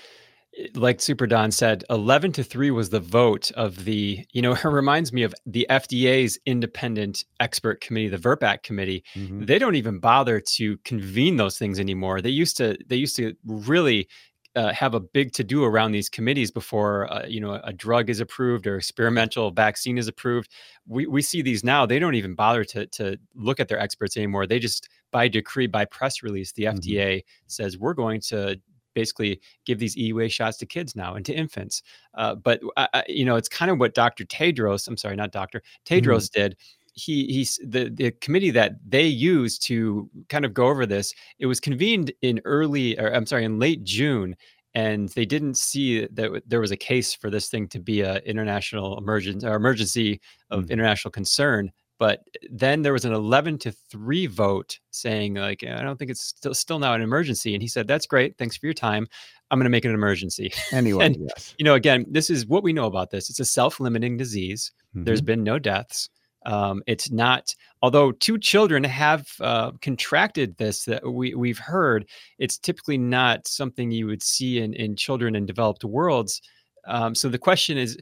Like 0.74 1.00
Super 1.00 1.26
Don 1.26 1.50
said, 1.50 1.82
11 1.88 2.30
to 2.32 2.44
3 2.44 2.70
was 2.70 2.90
the 2.90 3.00
vote 3.00 3.50
of 3.52 3.84
the, 3.86 4.24
you 4.32 4.40
know, 4.42 4.52
it 4.64 4.64
reminds 4.64 5.12
me 5.12 5.22
of 5.24 5.34
the 5.44 5.66
FDA's 5.68 6.38
independent 6.46 7.24
expert 7.40 7.80
committee, 7.80 8.08
the 8.08 8.18
VRBPAC 8.18 8.62
committee. 8.62 9.02
Mhm. 9.16 9.46
They 9.46 9.58
don't 9.58 9.74
even 9.74 9.98
bother 9.98 10.40
to 10.40 10.76
convene 10.84 11.36
those 11.38 11.58
things 11.58 11.80
anymore. 11.80 12.20
They 12.20 12.30
used 12.30 12.56
to, 12.58 12.76
they 12.86 12.96
used 12.96 13.16
to 13.16 13.34
really 13.44 14.08
uh, 14.54 14.72
have 14.72 14.94
a 14.94 15.00
big 15.00 15.32
to 15.32 15.44
do 15.44 15.64
around 15.64 15.92
these 15.92 16.08
committees 16.08 16.50
before 16.50 17.12
uh, 17.12 17.24
you 17.26 17.40
know 17.40 17.60
a 17.64 17.72
drug 17.72 18.10
is 18.10 18.20
approved 18.20 18.66
or 18.66 18.76
experimental 18.76 19.50
vaccine 19.50 19.98
is 19.98 20.08
approved. 20.08 20.50
We 20.86 21.06
we 21.06 21.22
see 21.22 21.42
these 21.42 21.64
now. 21.64 21.86
They 21.86 21.98
don't 21.98 22.14
even 22.14 22.34
bother 22.34 22.64
to 22.64 22.86
to 22.86 23.16
look 23.34 23.60
at 23.60 23.68
their 23.68 23.78
experts 23.78 24.16
anymore. 24.16 24.46
They 24.46 24.58
just 24.58 24.88
by 25.10 25.28
decree 25.28 25.66
by 25.66 25.84
press 25.86 26.22
release, 26.22 26.52
the 26.52 26.64
Mhm. 26.64 26.78
FDA 26.80 27.24
says 27.46 27.78
we're 27.78 27.94
going 27.94 28.20
to 28.22 28.60
basically 28.94 29.40
give 29.64 29.78
these 29.78 29.96
EUA 29.96 30.30
shots 30.30 30.58
to 30.58 30.66
kids 30.66 30.94
now 30.94 31.14
and 31.14 31.24
to 31.24 31.32
infants. 31.32 31.82
Uh, 32.14 32.34
but 32.34 32.60
uh, 32.76 32.86
uh, 32.92 33.02
you 33.08 33.24
know 33.24 33.36
it's 33.36 33.48
kind 33.48 33.70
of 33.70 33.78
what 33.78 33.94
Dr. 33.94 34.24
Tedros. 34.24 34.86
I'm 34.86 34.98
sorry, 34.98 35.16
not 35.16 35.32
Doctor 35.32 35.62
Tedros 35.86 36.30
did 36.30 36.56
he 36.94 37.26
he's 37.26 37.58
the 37.66 37.88
the 37.90 38.10
committee 38.20 38.50
that 38.50 38.72
they 38.86 39.06
used 39.06 39.62
to 39.66 40.08
kind 40.28 40.44
of 40.44 40.52
go 40.52 40.66
over 40.66 40.84
this 40.86 41.14
it 41.38 41.46
was 41.46 41.58
convened 41.60 42.12
in 42.22 42.40
early 42.44 42.98
or 42.98 43.14
i'm 43.14 43.24
sorry 43.26 43.44
in 43.44 43.58
late 43.58 43.82
june 43.84 44.36
and 44.74 45.08
they 45.10 45.24
didn't 45.24 45.56
see 45.56 46.06
that 46.06 46.42
there 46.46 46.60
was 46.60 46.70
a 46.70 46.76
case 46.76 47.14
for 47.14 47.30
this 47.30 47.48
thing 47.48 47.66
to 47.68 47.78
be 47.78 48.00
a 48.02 48.16
international 48.20 48.98
emergency 48.98 49.46
or 49.46 49.54
emergency 49.54 50.20
of 50.50 50.64
Mhm. 50.66 50.70
international 50.70 51.10
concern 51.12 51.72
but 51.98 52.24
then 52.50 52.82
there 52.82 52.92
was 52.92 53.04
an 53.04 53.12
11 53.12 53.58
to 53.58 53.70
3 53.72 54.26
vote 54.26 54.78
saying 54.90 55.34
like 55.34 55.64
i 55.64 55.80
don't 55.82 55.98
think 55.98 56.10
it's 56.10 56.24
still 56.24 56.52
still 56.54 56.78
now 56.78 56.92
an 56.94 57.00
emergency 57.02 57.54
and 57.54 57.62
he 57.62 57.68
said 57.68 57.86
that's 57.88 58.06
great 58.06 58.36
thanks 58.36 58.56
for 58.56 58.66
your 58.66 58.74
time 58.74 59.06
i'm 59.50 59.58
going 59.58 59.64
to 59.64 59.70
make 59.70 59.84
it 59.86 59.88
an 59.88 59.94
emergency 59.94 60.52
Anyway, 60.72 61.06
And- 61.06 61.16
yes. 61.20 61.54
you 61.56 61.64
know 61.64 61.74
again 61.74 62.04
this 62.10 62.28
is 62.28 62.46
what 62.46 62.62
we 62.62 62.72
know 62.74 62.86
about 62.86 63.10
this 63.10 63.30
it's 63.30 63.40
a 63.40 63.44
self-limiting 63.46 64.18
disease 64.18 64.72
there's 64.94 65.22
Mhm. 65.22 65.26
been 65.26 65.42
no 65.42 65.58
deaths. 65.58 66.10
Um, 66.44 66.82
it's 66.86 67.10
not, 67.10 67.54
although 67.82 68.12
two 68.12 68.38
children 68.38 68.84
have 68.84 69.26
uh, 69.40 69.72
contracted 69.80 70.56
this 70.56 70.84
that 70.86 71.06
we, 71.06 71.34
we've 71.34 71.58
heard, 71.58 72.08
it's 72.38 72.58
typically 72.58 72.98
not 72.98 73.46
something 73.46 73.90
you 73.90 74.06
would 74.06 74.22
see 74.22 74.58
in, 74.58 74.74
in 74.74 74.96
children 74.96 75.34
in 75.36 75.46
developed 75.46 75.84
worlds. 75.84 76.40
Um, 76.88 77.14
so 77.14 77.28
the 77.28 77.38
question 77.38 77.78
is, 77.78 77.96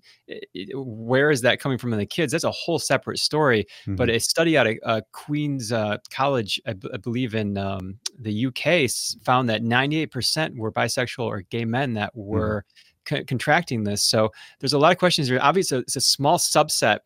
where 0.74 1.30
is 1.30 1.42
that 1.42 1.60
coming 1.60 1.76
from 1.78 1.92
in 1.92 1.98
the 1.98 2.06
kids? 2.06 2.32
That's 2.32 2.44
a 2.44 2.50
whole 2.50 2.78
separate 2.78 3.18
story. 3.18 3.66
But 3.86 4.08
Mhm. 4.08 4.14
a 4.16 4.20
study 4.20 4.56
out 4.56 4.66
of 4.66 4.76
uh, 4.84 5.00
Queen's 5.12 5.70
uh, 5.70 5.98
College, 6.10 6.60
I, 6.66 6.72
b- 6.72 6.88
I 6.94 6.96
believe 6.96 7.34
in 7.34 7.58
um, 7.58 7.98
the 8.18 8.46
UK, 8.46 8.90
found 9.22 9.48
that 9.50 9.62
98% 9.62 10.56
were 10.56 10.72
bisexual 10.72 11.24
or 11.26 11.42
gay 11.50 11.64
men 11.66 11.94
that 11.94 12.14
were 12.14 12.64
co- 13.04 13.24
contracting 13.24 13.84
this. 13.84 14.02
So 14.02 14.30
there's 14.60 14.72
a 14.72 14.78
lot 14.78 14.92
of 14.92 14.98
questions 14.98 15.28
here. 15.28 15.38
Obviously, 15.42 15.78
it's 15.80 15.96
a 15.96 16.00
small 16.00 16.38
subset 16.38 17.00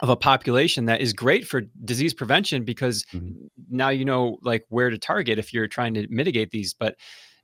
of 0.00 0.08
a 0.08 0.16
population 0.16 0.86
that 0.86 1.00
is 1.00 1.12
great 1.12 1.46
for 1.46 1.62
disease 1.84 2.14
prevention 2.14 2.64
because 2.64 3.04
Mhm. 3.12 3.34
now 3.70 3.88
you 3.90 4.04
know 4.04 4.38
like 4.42 4.64
where 4.68 4.90
to 4.90 4.98
target 4.98 5.38
if 5.38 5.52
you're 5.52 5.68
trying 5.68 5.94
to 5.94 6.06
mitigate 6.10 6.50
these. 6.50 6.74
But 6.74 6.96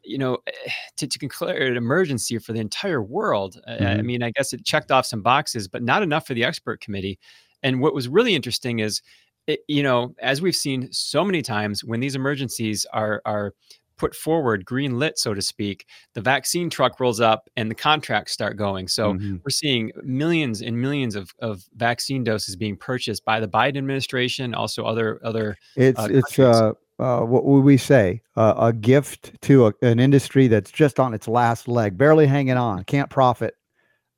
you 0.05 0.19
know, 0.19 0.39
to, 0.97 1.07
to 1.07 1.19
declare 1.19 1.67
an 1.67 1.77
emergency 1.77 2.39
for 2.39 2.53
the 2.53 2.61
entire 2.61 3.03
world, 3.03 3.61
I- 3.69 3.73
I 3.99 4.01
Mhm. 4.01 4.05
mean, 4.05 4.23
I 4.23 4.31
guess 4.33 4.53
it 4.53 4.65
checked 4.65 4.91
off 4.91 5.07
some 5.07 5.23
boxes, 5.23 5.69
but 5.69 5.83
not 5.83 6.03
enough 6.03 6.27
for 6.27 6.35
the 6.35 6.45
expert 6.45 6.81
committee. 6.81 7.19
And 7.63 7.81
what 7.81 7.95
was 7.95 8.09
really 8.09 8.35
interesting 8.35 8.79
is, 8.81 9.03
it, 9.47 9.61
you 9.69 9.83
know, 9.83 10.15
as 10.21 10.41
we've 10.43 10.57
seen 10.57 10.93
so 10.93 11.25
many 11.25 11.43
times, 11.43 11.85
when 11.85 12.01
these 12.01 12.15
emergencies 12.17 12.87
are 12.93 13.23
are 13.25 13.55
put 13.99 14.15
forward, 14.15 14.65
green 14.65 14.99
lit, 14.99 15.19
so 15.19 15.35
to 15.35 15.43
speak, 15.43 15.87
the 16.15 16.21
vaccine 16.21 16.71
truck 16.71 16.99
rolls 17.01 17.21
up 17.21 17.51
and 17.57 17.71
the 17.71 17.75
contracts 17.75 18.33
start 18.33 18.57
going. 18.57 18.89
So 18.89 19.15
Mhm. 19.15 19.41
we're 19.45 19.51
seeing 19.51 19.93
millions 20.03 20.63
and 20.63 20.81
millions 20.81 21.15
of, 21.15 21.35
of 21.41 21.65
vaccine 21.77 22.25
doses 22.25 22.57
being 22.57 22.77
purchased 22.77 23.25
by 23.25 23.41
the 23.41 23.49
Biden 23.49 23.77
administration, 23.79 24.55
also 24.55 24.85
other 24.85 25.21
other. 25.25 25.57
It's 25.77 25.99
uh, 25.99 26.09
it's 26.11 26.39
uh, 26.39 26.73
uh, 26.99 27.21
what 27.21 27.45
would 27.45 27.65
we 27.65 27.77
say? 27.77 28.23
Uh, 28.37 28.55
a 28.57 28.73
gift 28.73 29.41
to 29.43 29.67
a, 29.67 29.73
an 29.83 30.01
industry 30.01 30.49
that's 30.49 30.71
just 30.71 30.99
on 30.99 31.15
its 31.15 31.29
last 31.29 31.69
leg, 31.69 31.97
barely 31.97 32.27
hanging 32.27 32.57
on, 32.57 32.85
can't 32.85 33.11
profit. 33.11 33.55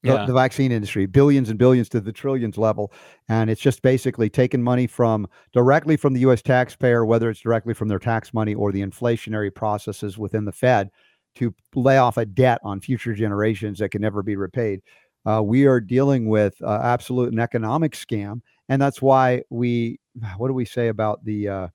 The, 0.03 0.09
Yeah. 0.15 0.25
the 0.27 0.33
vaccine 0.33 0.73
industry, 0.73 1.05
billions 1.07 1.51
and 1.51 1.59
billions 1.59 1.89
to 1.91 2.01
the 2.01 2.13
trillions 2.13 2.57
level, 2.57 2.91
and 3.29 3.51
it's 3.51 3.61
just 3.61 3.83
basically 3.83 4.31
taking 4.31 4.63
money 4.63 4.87
from 4.87 5.29
directly 5.53 5.97
from 5.99 6.15
the 6.15 6.21
U.S. 6.21 6.41
taxpayer, 6.41 7.05
whether 7.05 7.29
it's 7.29 7.41
directly 7.41 7.75
from 7.75 7.89
their 7.89 7.99
tax 7.99 8.33
money 8.33 8.55
or 8.55 8.73
the 8.73 8.81
inflationary 8.81 9.55
processes 9.55 10.17
within 10.17 10.47
the 10.47 10.53
Fed, 10.53 10.91
to 11.35 11.55
lay 11.75 11.99
off 11.99 12.17
a 12.17 12.25
debt 12.25 12.61
on 12.65 12.81
future 12.81 13.13
generations 13.13 13.79
that 13.79 13.91
can 13.91 14.01
never 14.01 14.23
be 14.23 14.37
repaid. 14.37 14.81
Uh, 15.27 15.43
we 15.43 15.67
are 15.67 15.81
dealing 15.81 16.29
with 16.29 16.55
uh, 16.63 16.81
absolute 16.83 17.31
an 17.33 17.39
economic 17.39 17.93
scam, 17.93 18.41
and 18.71 18.81
that's 18.81 19.03
why 19.03 19.43
we. 19.51 19.99
What 20.39 20.49
do 20.49 20.55
we 20.55 20.65
say 20.65 20.89
about 20.89 21.25
the 21.25 21.49
uh, 21.49 21.69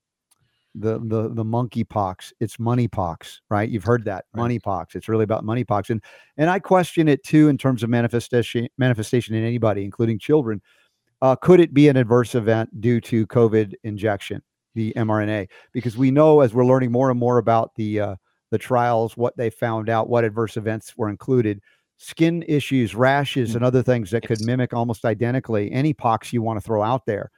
the 0.77 0.99
the 0.99 1.29
the 1.33 1.43
monkey 1.43 1.83
pox? 1.83 2.33
It's 2.39 2.59
money 2.59 2.87
pox, 2.87 3.41
right? 3.49 3.69
You've 3.69 3.83
heard 3.83 4.05
that 4.05 4.25
Right. 4.33 4.41
money 4.43 4.59
pox. 4.59 4.95
It's 4.95 5.07
really 5.09 5.23
about 5.23 5.43
money 5.43 5.63
pox, 5.63 5.89
and 5.89 6.01
and 6.37 6.49
I 6.49 6.59
question 6.59 7.07
it 7.07 7.23
too 7.23 7.47
in 7.49 7.57
terms 7.57 7.83
of 7.83 7.89
manifestation 7.89 8.67
manifestation 8.77 9.35
in 9.35 9.43
anybody, 9.43 9.83
including 9.85 10.19
children. 10.19 10.61
Uh, 11.21 11.35
could 11.35 11.59
it 11.59 11.73
be 11.73 11.87
an 11.87 11.97
adverse 11.97 12.35
event 12.35 12.81
due 12.81 12.99
to 13.01 13.25
COVID 13.27 13.73
injection, 13.83 14.41
the 14.75 14.93
mRNA? 14.97 15.47
Because 15.71 15.97
we 15.97 16.11
know 16.11 16.41
as 16.41 16.53
we're 16.53 16.65
learning 16.65 16.91
more 16.91 17.09
and 17.09 17.19
more 17.19 17.37
about 17.37 17.73
the 17.75 17.99
uh, 17.99 18.15
the 18.51 18.57
trials, 18.57 19.17
what 19.17 19.35
they 19.37 19.49
found 19.49 19.89
out, 19.89 20.09
what 20.09 20.23
adverse 20.23 20.57
events 20.57 20.95
were 20.97 21.09
included, 21.09 21.61
skin 21.97 22.43
issues, 22.47 22.93
rashes, 22.95 23.51
Mm. 23.51 23.55
and 23.55 23.65
other 23.65 23.81
things 23.83 24.11
that 24.11 24.23
could 24.23 24.41
mimic 24.41 24.73
almost 24.73 25.05
identically 25.05 25.71
any 25.71 25.93
pox 25.93 26.33
you 26.33 26.41
want 26.41 26.57
to 26.57 26.61
throw 26.61 26.83
out 26.83 27.05
there. 27.05 27.31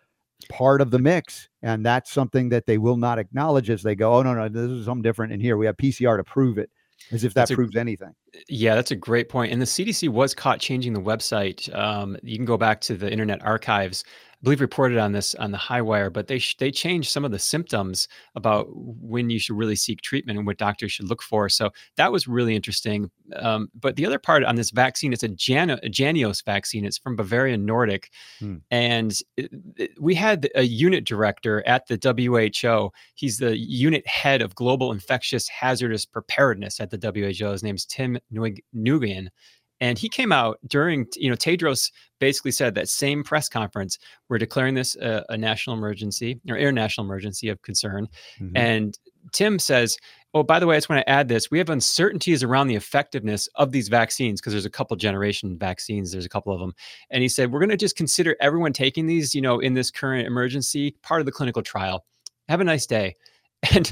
Part 0.49 0.81
of 0.81 0.91
the 0.91 0.99
mix, 0.99 1.49
and 1.61 1.85
that's 1.85 2.11
something 2.11 2.49
that 2.49 2.65
they 2.67 2.77
will 2.77 2.97
not 2.97 3.19
acknowledge 3.19 3.69
as 3.69 3.83
they 3.83 3.95
go. 3.95 4.13
Oh 4.13 4.21
no, 4.21 4.33
no, 4.33 4.47
this 4.47 4.69
is 4.69 4.85
something 4.85 5.01
different. 5.01 5.33
And 5.33 5.41
here 5.41 5.57
we 5.57 5.65
have 5.65 5.75
PCR 5.77 6.15
to 6.17 6.23
prove 6.23 6.57
it, 6.57 6.69
as 7.11 7.23
if 7.23 7.33
that 7.33 7.41
That's 7.41 7.51
a- 7.51 7.55
proves 7.55 7.75
anything. 7.75 8.13
Yeah, 8.47 8.75
that's 8.75 8.91
a 8.91 8.95
great 8.95 9.29
point. 9.29 9.51
And 9.51 9.59
the 9.59 9.65
CDC 9.65 10.09
was 10.09 10.35
caught 10.35 10.59
changing 10.59 10.93
the 10.93 11.01
website. 11.01 11.73
Um, 11.75 12.17
you 12.21 12.35
can 12.37 12.45
go 12.45 12.55
back 12.55 12.79
to 12.81 12.95
the 12.95 13.11
Internet 13.11 13.43
Archives. 13.43 14.03
I 14.39 14.43
believe 14.43 14.61
reported 14.61 14.99
on 14.99 15.13
this 15.13 15.33
on 15.35 15.49
the 15.49 15.57
High 15.57 15.81
Wire, 15.81 16.11
but 16.11 16.27
they 16.27 16.37
sh- 16.37 16.55
they 16.57 16.69
changed 16.69 17.09
some 17.09 17.25
of 17.25 17.31
the 17.31 17.39
symptoms 17.39 18.07
about 18.35 18.67
when 18.71 19.31
you 19.31 19.39
should 19.39 19.57
really 19.57 19.75
seek 19.75 20.01
treatment 20.01 20.37
and 20.37 20.45
what 20.45 20.57
doctors 20.57 20.91
should 20.91 21.09
look 21.09 21.23
for. 21.23 21.49
So 21.49 21.71
that 21.95 22.11
was 22.11 22.27
really 22.27 22.55
interesting. 22.55 23.09
Um, 23.37 23.69
but 23.73 23.95
the 23.95 24.05
other 24.05 24.19
part 24.19 24.43
on 24.43 24.55
this 24.55 24.69
vaccine, 24.69 25.11
it's 25.11 25.23
a, 25.23 25.27
Jan- 25.29 25.71
a 25.71 25.77
Jynneos 25.77 26.45
vaccine. 26.45 26.85
It's 26.85 26.99
from 26.99 27.15
Bavarian 27.15 27.65
Nordic, 27.65 28.11
Hmm. 28.37 28.57
and 28.69 29.11
it- 29.37 29.49
it- 29.75 29.91
we 29.99 30.13
had 30.13 30.47
a 30.53 30.61
unit 30.63 31.03
director 31.03 31.65
at 31.67 31.87
the 31.87 31.97
WHO. 31.97 32.91
He's 33.15 33.39
the 33.39 33.57
unit 33.57 34.05
head 34.05 34.43
of 34.43 34.53
global 34.53 34.91
infectious 34.91 35.47
hazardous 35.47 36.05
preparedness 36.05 36.79
at 36.79 36.91
the 36.91 36.97
WHO. 36.99 37.51
His 37.53 37.63
name's 37.63 37.85
Tim 37.85 38.19
Nguyen- 38.31 38.59
Nguyen. 38.75 39.29
And 39.79 39.99
he 39.99 40.09
came 40.09 40.31
out 40.31 40.59
during, 40.67 41.05
you 41.15 41.29
know, 41.29 41.35
Tedros 41.35 41.91
basically 42.19 42.51
said 42.51 42.75
that 42.75 42.89
same 42.89 43.23
press 43.23 43.47
conference, 43.47 43.99
we're 44.27 44.39
declaring 44.39 44.73
this 44.73 44.95
a, 44.95 45.23
a 45.29 45.37
national 45.37 45.75
emergency 45.75 46.39
or 46.49 46.57
international 46.57 47.05
emergency 47.05 47.49
of 47.49 47.61
concern. 47.61 48.07
Mhm. 48.39 48.51
And 48.55 48.97
Tim 49.33 49.59
says, 49.59 49.97
Oh, 50.33 50.43
by 50.43 50.59
the 50.59 50.67
way, 50.67 50.75
I 50.75 50.77
just 50.77 50.89
want 50.89 50.99
to 50.99 51.09
add 51.09 51.29
this. 51.29 51.49
We 51.49 51.57
have 51.57 51.69
uncertainties 51.69 52.43
around 52.43 52.67
the 52.67 52.75
effectiveness 52.75 53.47
of 53.55 53.71
these 53.71 53.87
vaccines 53.87 54.39
because 54.39 54.53
there's 54.53 54.65
a 54.65 54.69
couple 54.69 54.95
generation 54.97 55.57
vaccines, 55.57 56.11
there's 56.11 56.25
a 56.25 56.29
couple 56.29 56.53
of 56.53 56.59
them. 56.59 56.73
And 57.09 57.23
he 57.23 57.29
said, 57.29 57.51
We're 57.51 57.59
going 57.59 57.69
to 57.69 57.77
just 57.77 57.95
consider 57.95 58.35
everyone 58.39 58.73
taking 58.73 59.07
these, 59.07 59.33
you 59.33 59.41
know, 59.41 59.59
in 59.59 59.73
this 59.73 59.89
current 59.89 60.27
emergency 60.27 60.95
part 61.01 61.21
of 61.21 61.25
the 61.25 61.31
clinical 61.31 61.61
trial. 61.61 62.05
Have 62.49 62.61
a 62.61 62.65
nice 62.65 62.85
day. 62.85 63.15
And 63.73 63.91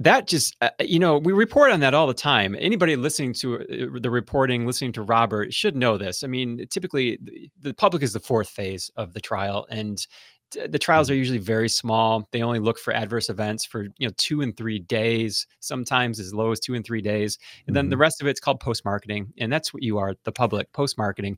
that 0.00 0.26
just, 0.26 0.56
uh, 0.62 0.70
you 0.80 0.98
know, 0.98 1.18
we 1.18 1.32
report 1.32 1.70
on 1.70 1.80
that 1.80 1.92
all 1.94 2.06
the 2.06 2.14
time. 2.14 2.56
Anybody 2.58 2.96
listening 2.96 3.34
to 3.34 3.60
uh, 3.60 3.98
the 4.00 4.10
reporting, 4.10 4.66
listening 4.66 4.92
to 4.92 5.02
Robert 5.02 5.52
should 5.52 5.76
know 5.76 5.98
this. 5.98 6.24
I 6.24 6.26
mean, 6.26 6.66
typically 6.70 7.18
the- 7.22 7.50
the 7.60 7.74
public 7.74 8.02
is 8.02 8.14
the 8.14 8.20
fourth 8.20 8.48
phase 8.48 8.90
of 8.96 9.12
the 9.12 9.20
trial. 9.20 9.66
And 9.70 10.04
t- 10.50 10.66
the 10.66 10.78
trials 10.78 11.10
are 11.10 11.14
usually 11.14 11.38
very 11.38 11.68
small. 11.68 12.26
They 12.32 12.42
only 12.42 12.60
look 12.60 12.78
for 12.78 12.94
adverse 12.94 13.28
events 13.28 13.66
for 13.66 13.84
you 13.98 14.08
know 14.08 14.14
two 14.16 14.40
and 14.40 14.56
three 14.56 14.78
days, 14.78 15.46
sometimes 15.60 16.18
as 16.18 16.32
low 16.34 16.50
as 16.50 16.60
two 16.60 16.74
and 16.74 16.84
three 16.84 17.02
days, 17.02 17.38
and 17.66 17.76
then 17.76 17.90
the 17.90 17.96
rest 17.98 18.20
of 18.22 18.26
it's 18.26 18.40
called 18.40 18.58
post 18.60 18.84
marketing, 18.86 19.32
and 19.38 19.52
that's 19.52 19.72
what 19.74 19.82
you 19.82 19.98
are, 19.98 20.14
the 20.24 20.32
public 20.32 20.72
post 20.72 20.96
marketing, 20.98 21.36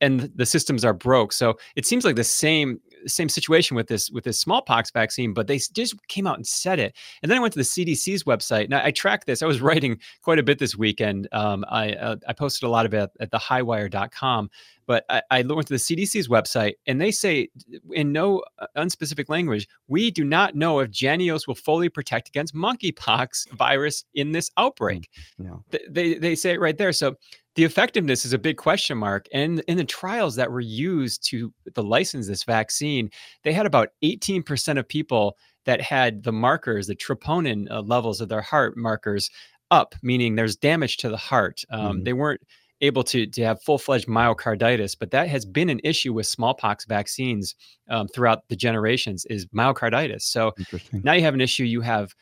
and 0.00 0.30
the 0.34 0.46
systems 0.46 0.84
are 0.84 0.94
broke. 0.94 1.32
So 1.32 1.58
it 1.76 1.86
seems 1.86 2.04
like 2.04 2.16
the 2.16 2.24
same 2.24 2.80
same 3.06 3.28
situation 3.28 3.76
with 3.76 3.88
this 3.88 4.10
with 4.10 4.24
this 4.24 4.40
smallpox 4.40 4.90
vaccine, 4.90 5.32
but 5.32 5.46
they 5.46 5.58
just 5.58 5.94
came 6.08 6.26
out 6.26 6.36
and 6.36 6.46
said 6.46 6.78
it. 6.78 6.96
And 7.22 7.30
then 7.30 7.38
I 7.38 7.40
went 7.40 7.52
to 7.54 7.58
the 7.58 7.64
CDC's 7.64 8.24
website. 8.24 8.68
Now 8.68 8.84
I 8.84 8.90
tracked 8.90 9.26
this. 9.26 9.42
I 9.42 9.46
was 9.46 9.60
writing 9.70 9.98
quite 10.22 10.38
a 10.38 10.42
bit 10.42 10.58
this 10.58 10.76
weekend. 10.76 11.28
Um, 11.32 11.64
I 11.68 11.92
uh, 11.94 12.16
I 12.28 12.32
posted 12.32 12.66
a 12.66 12.70
lot 12.70 12.86
of 12.86 12.94
it 12.94 13.10
at, 13.20 13.30
thehighwire.com. 13.30 14.50
But 14.86 15.04
I, 15.08 15.22
I 15.30 15.42
went 15.42 15.68
to 15.68 15.74
the 15.74 15.78
CDC's 15.78 16.26
website, 16.26 16.72
and 16.88 17.00
they 17.00 17.12
say 17.12 17.48
in 17.92 18.10
no 18.10 18.42
uh, 18.58 18.66
unspecific 18.76 19.28
language, 19.28 19.68
we 19.86 20.10
do 20.10 20.24
not 20.24 20.56
know 20.56 20.80
if 20.80 20.90
Jynneos 20.90 21.46
will 21.46 21.54
fully 21.54 21.88
protect 21.88 22.28
against 22.28 22.56
monkeypox 22.56 23.50
virus 23.52 24.04
in 24.14 24.32
this 24.32 24.50
outbreak. 24.56 25.08
Mm, 25.40 25.62
yeah. 25.72 25.78
They 25.88 26.14
they 26.14 26.34
say 26.34 26.54
it 26.54 26.60
right 26.60 26.76
there. 26.76 26.92
So 26.92 27.14
the 27.56 27.64
effectiveness 27.64 28.24
is 28.24 28.32
a 28.32 28.38
big 28.38 28.56
question 28.56 28.96
mark. 28.96 29.26
And 29.32 29.60
in 29.66 29.76
the 29.76 29.84
trials 29.84 30.36
that 30.36 30.50
were 30.50 30.60
used 30.60 31.24
to 31.30 31.52
the 31.74 31.82
license 31.82 32.26
this 32.26 32.44
vaccine, 32.44 33.10
they 33.42 33.52
had 33.52 33.66
about 33.66 33.90
18% 34.04 34.78
of 34.78 34.88
people 34.88 35.36
that 35.64 35.80
had 35.80 36.22
the 36.22 36.32
markers, 36.32 36.86
the 36.86 36.94
troponin 36.94 37.70
uh, 37.70 37.80
levels 37.82 38.20
of 38.20 38.28
their 38.28 38.40
heart 38.40 38.76
markers 38.76 39.30
up, 39.70 39.94
meaning 40.02 40.34
there's 40.34 40.56
damage 40.56 40.96
to 40.98 41.08
the 41.08 41.16
heart. 41.16 41.64
Um, 41.70 41.80
mm-hmm. 41.80 42.04
They 42.04 42.12
weren't 42.12 42.40
able 42.80 43.02
to, 43.04 43.26
to 43.26 43.44
have 43.44 43.62
full-fledged 43.62 44.08
myocarditis 44.08 44.96
but 44.98 45.10
that 45.10 45.28
has 45.28 45.44
been 45.44 45.68
an 45.68 45.80
issue 45.84 46.12
with 46.12 46.26
smallpox 46.26 46.86
vaccines 46.86 47.54
um, 47.90 48.08
throughout 48.08 48.48
the 48.48 48.56
generations 48.56 49.26
is 49.26 49.46
myocarditis 49.48 50.22
so 50.22 50.52
now 50.92 51.12
you 51.12 51.22
have 51.22 51.34
an 51.34 51.40
issue 51.40 51.64
you 51.64 51.82
have 51.82 52.14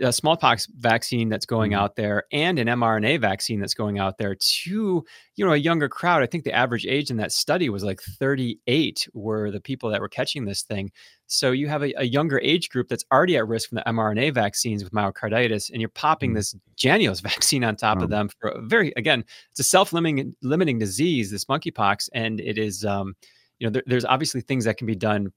a 0.00 0.12
smallpox 0.12 0.66
vaccine 0.78 1.28
that's 1.28 1.44
going 1.44 1.72
mm-hmm. 1.72 1.80
out 1.80 1.96
there 1.96 2.24
and 2.32 2.58
an 2.58 2.66
mRNA 2.66 3.20
vaccine 3.20 3.60
that's 3.60 3.74
going 3.74 3.98
out 3.98 4.16
there 4.16 4.34
to 4.34 5.04
you 5.34 5.44
know 5.44 5.52
a 5.52 5.56
younger 5.56 5.88
crowd. 5.88 6.22
I 6.22 6.26
think 6.26 6.44
the 6.44 6.52
average 6.52 6.86
age 6.86 7.10
in 7.10 7.18
that 7.18 7.32
study 7.32 7.68
was 7.68 7.84
like 7.84 8.00
38 8.00 9.08
were 9.12 9.50
the 9.50 9.60
people 9.60 9.90
that 9.90 10.00
were 10.00 10.08
catching 10.08 10.44
this 10.44 10.62
thing. 10.62 10.90
So 11.26 11.50
you 11.50 11.68
have 11.68 11.82
a, 11.82 11.92
a 11.98 12.04
younger 12.04 12.40
age 12.40 12.70
group 12.70 12.88
that's 12.88 13.04
already 13.12 13.36
at 13.36 13.46
risk 13.46 13.68
from 13.68 13.76
the 13.76 13.84
mRNA 13.86 14.32
vaccines 14.32 14.82
with 14.82 14.92
myocarditis, 14.92 15.70
and 15.70 15.80
you're 15.80 15.90
popping 15.90 16.30
mm-hmm. 16.30 16.36
this 16.36 16.56
Jynneos 16.76 17.22
vaccine 17.30 17.64
on 17.64 17.76
top 17.76 17.98
oh. 18.00 18.04
of 18.04 18.10
them 18.10 18.28
for 18.40 18.50
a 18.50 18.62
very 18.62 18.92
again, 18.96 19.24
it's 19.50 19.60
a 19.60 19.64
self-limiting 19.64 20.34
limiting 20.42 20.78
disease, 20.78 21.30
this 21.30 21.44
monkeypox, 21.44 22.08
and 22.14 22.40
it 22.40 22.56
is 22.56 22.84
um, 22.84 23.14
you 23.58 23.66
know 23.66 23.70
there, 23.70 23.82
there's 23.86 24.04
obviously 24.04 24.40
things 24.40 24.64
that 24.64 24.78
can 24.78 24.86
be 24.86 24.96
done 24.96 25.32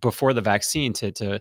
before 0.00 0.32
the 0.32 0.40
vaccine 0.40 0.92
to 0.94 1.12
to 1.12 1.40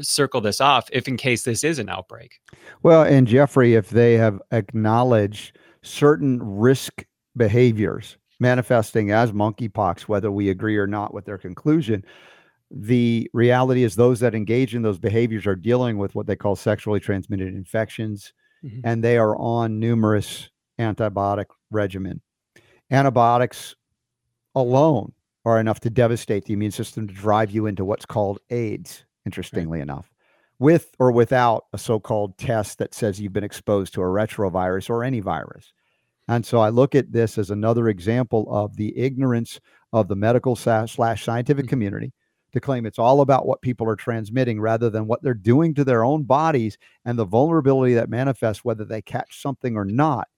circle 0.00 0.40
this 0.40 0.60
off 0.60 0.88
if 0.92 1.08
in 1.08 1.16
case 1.16 1.42
this 1.42 1.64
is 1.64 1.78
an 1.78 1.88
outbreak. 1.88 2.40
Well, 2.82 3.02
and 3.02 3.26
Jefferey, 3.26 3.74
if 3.74 3.90
they 3.90 4.14
have 4.14 4.40
acknowledged 4.52 5.58
certain 5.82 6.40
risk 6.42 7.04
behaviors 7.36 8.16
manifesting 8.38 9.10
as 9.10 9.32
monkeypox, 9.32 10.02
whether 10.02 10.30
we 10.30 10.48
agree 10.48 10.76
or 10.76 10.86
not 10.86 11.12
with 11.12 11.24
their 11.24 11.38
conclusion, 11.38 12.04
the 12.70 13.28
reality 13.32 13.82
is 13.82 13.96
those 13.96 14.20
that 14.20 14.34
engage 14.34 14.74
in 14.74 14.82
those 14.82 14.98
behaviors 14.98 15.46
are 15.46 15.56
dealing 15.56 15.98
with 15.98 16.14
what 16.14 16.26
they 16.26 16.36
call 16.36 16.56
sexually 16.56 17.00
transmitted 17.00 17.48
infections, 17.48 18.32
mm-hmm. 18.64 18.80
and 18.84 19.02
they 19.02 19.18
are 19.18 19.36
on 19.36 19.80
numerous 19.80 20.48
antibiotic 20.78 21.46
regimen. 21.70 22.20
Antibiotics 22.90 23.74
alone 24.54 25.12
are 25.44 25.58
enough 25.58 25.80
to 25.80 25.90
devastate 25.90 26.44
the 26.44 26.52
immune 26.52 26.70
system 26.70 27.08
to 27.08 27.14
drive 27.14 27.50
you 27.50 27.66
into 27.66 27.84
what's 27.84 28.06
called 28.06 28.38
AIDS 28.50 29.04
interestingly 29.26 29.78
right. 29.78 29.82
enough, 29.82 30.10
with 30.58 30.94
or 30.98 31.12
without 31.12 31.66
a 31.72 31.78
so 31.78 32.00
called 32.00 32.36
test 32.38 32.78
that 32.78 32.94
says 32.94 33.20
you've 33.20 33.32
been 33.32 33.44
exposed 33.44 33.94
to 33.94 34.02
a 34.02 34.06
retrovirus 34.06 34.90
or 34.90 35.04
any 35.04 35.20
virus. 35.20 35.72
And 36.28 36.46
so 36.46 36.60
I 36.60 36.68
look 36.68 36.94
at 36.94 37.12
this 37.12 37.38
as 37.38 37.50
another 37.50 37.88
example 37.88 38.46
of 38.50 38.76
the 38.76 38.96
ignorance 38.96 39.60
of 39.92 40.06
the 40.06 40.16
medical 40.16 40.54
slash 40.54 40.94
scientific 41.24 41.64
mm-hmm. 41.64 41.70
community 41.70 42.12
to 42.52 42.60
claim 42.60 42.86
it's 42.86 42.98
all 42.98 43.20
about 43.20 43.46
what 43.46 43.62
people 43.62 43.88
are 43.88 43.96
transmitting 43.96 44.60
rather 44.60 44.90
than 44.90 45.06
what 45.06 45.22
they're 45.22 45.34
doing 45.34 45.74
to 45.74 45.84
their 45.84 46.04
own 46.04 46.24
bodies 46.24 46.78
and 47.04 47.18
the 47.18 47.24
vulnerability 47.24 47.94
that 47.94 48.08
manifests 48.08 48.64
whether 48.64 48.84
they 48.84 49.02
catch 49.02 49.40
something 49.40 49.76
or 49.76 49.84
not. 49.84 50.28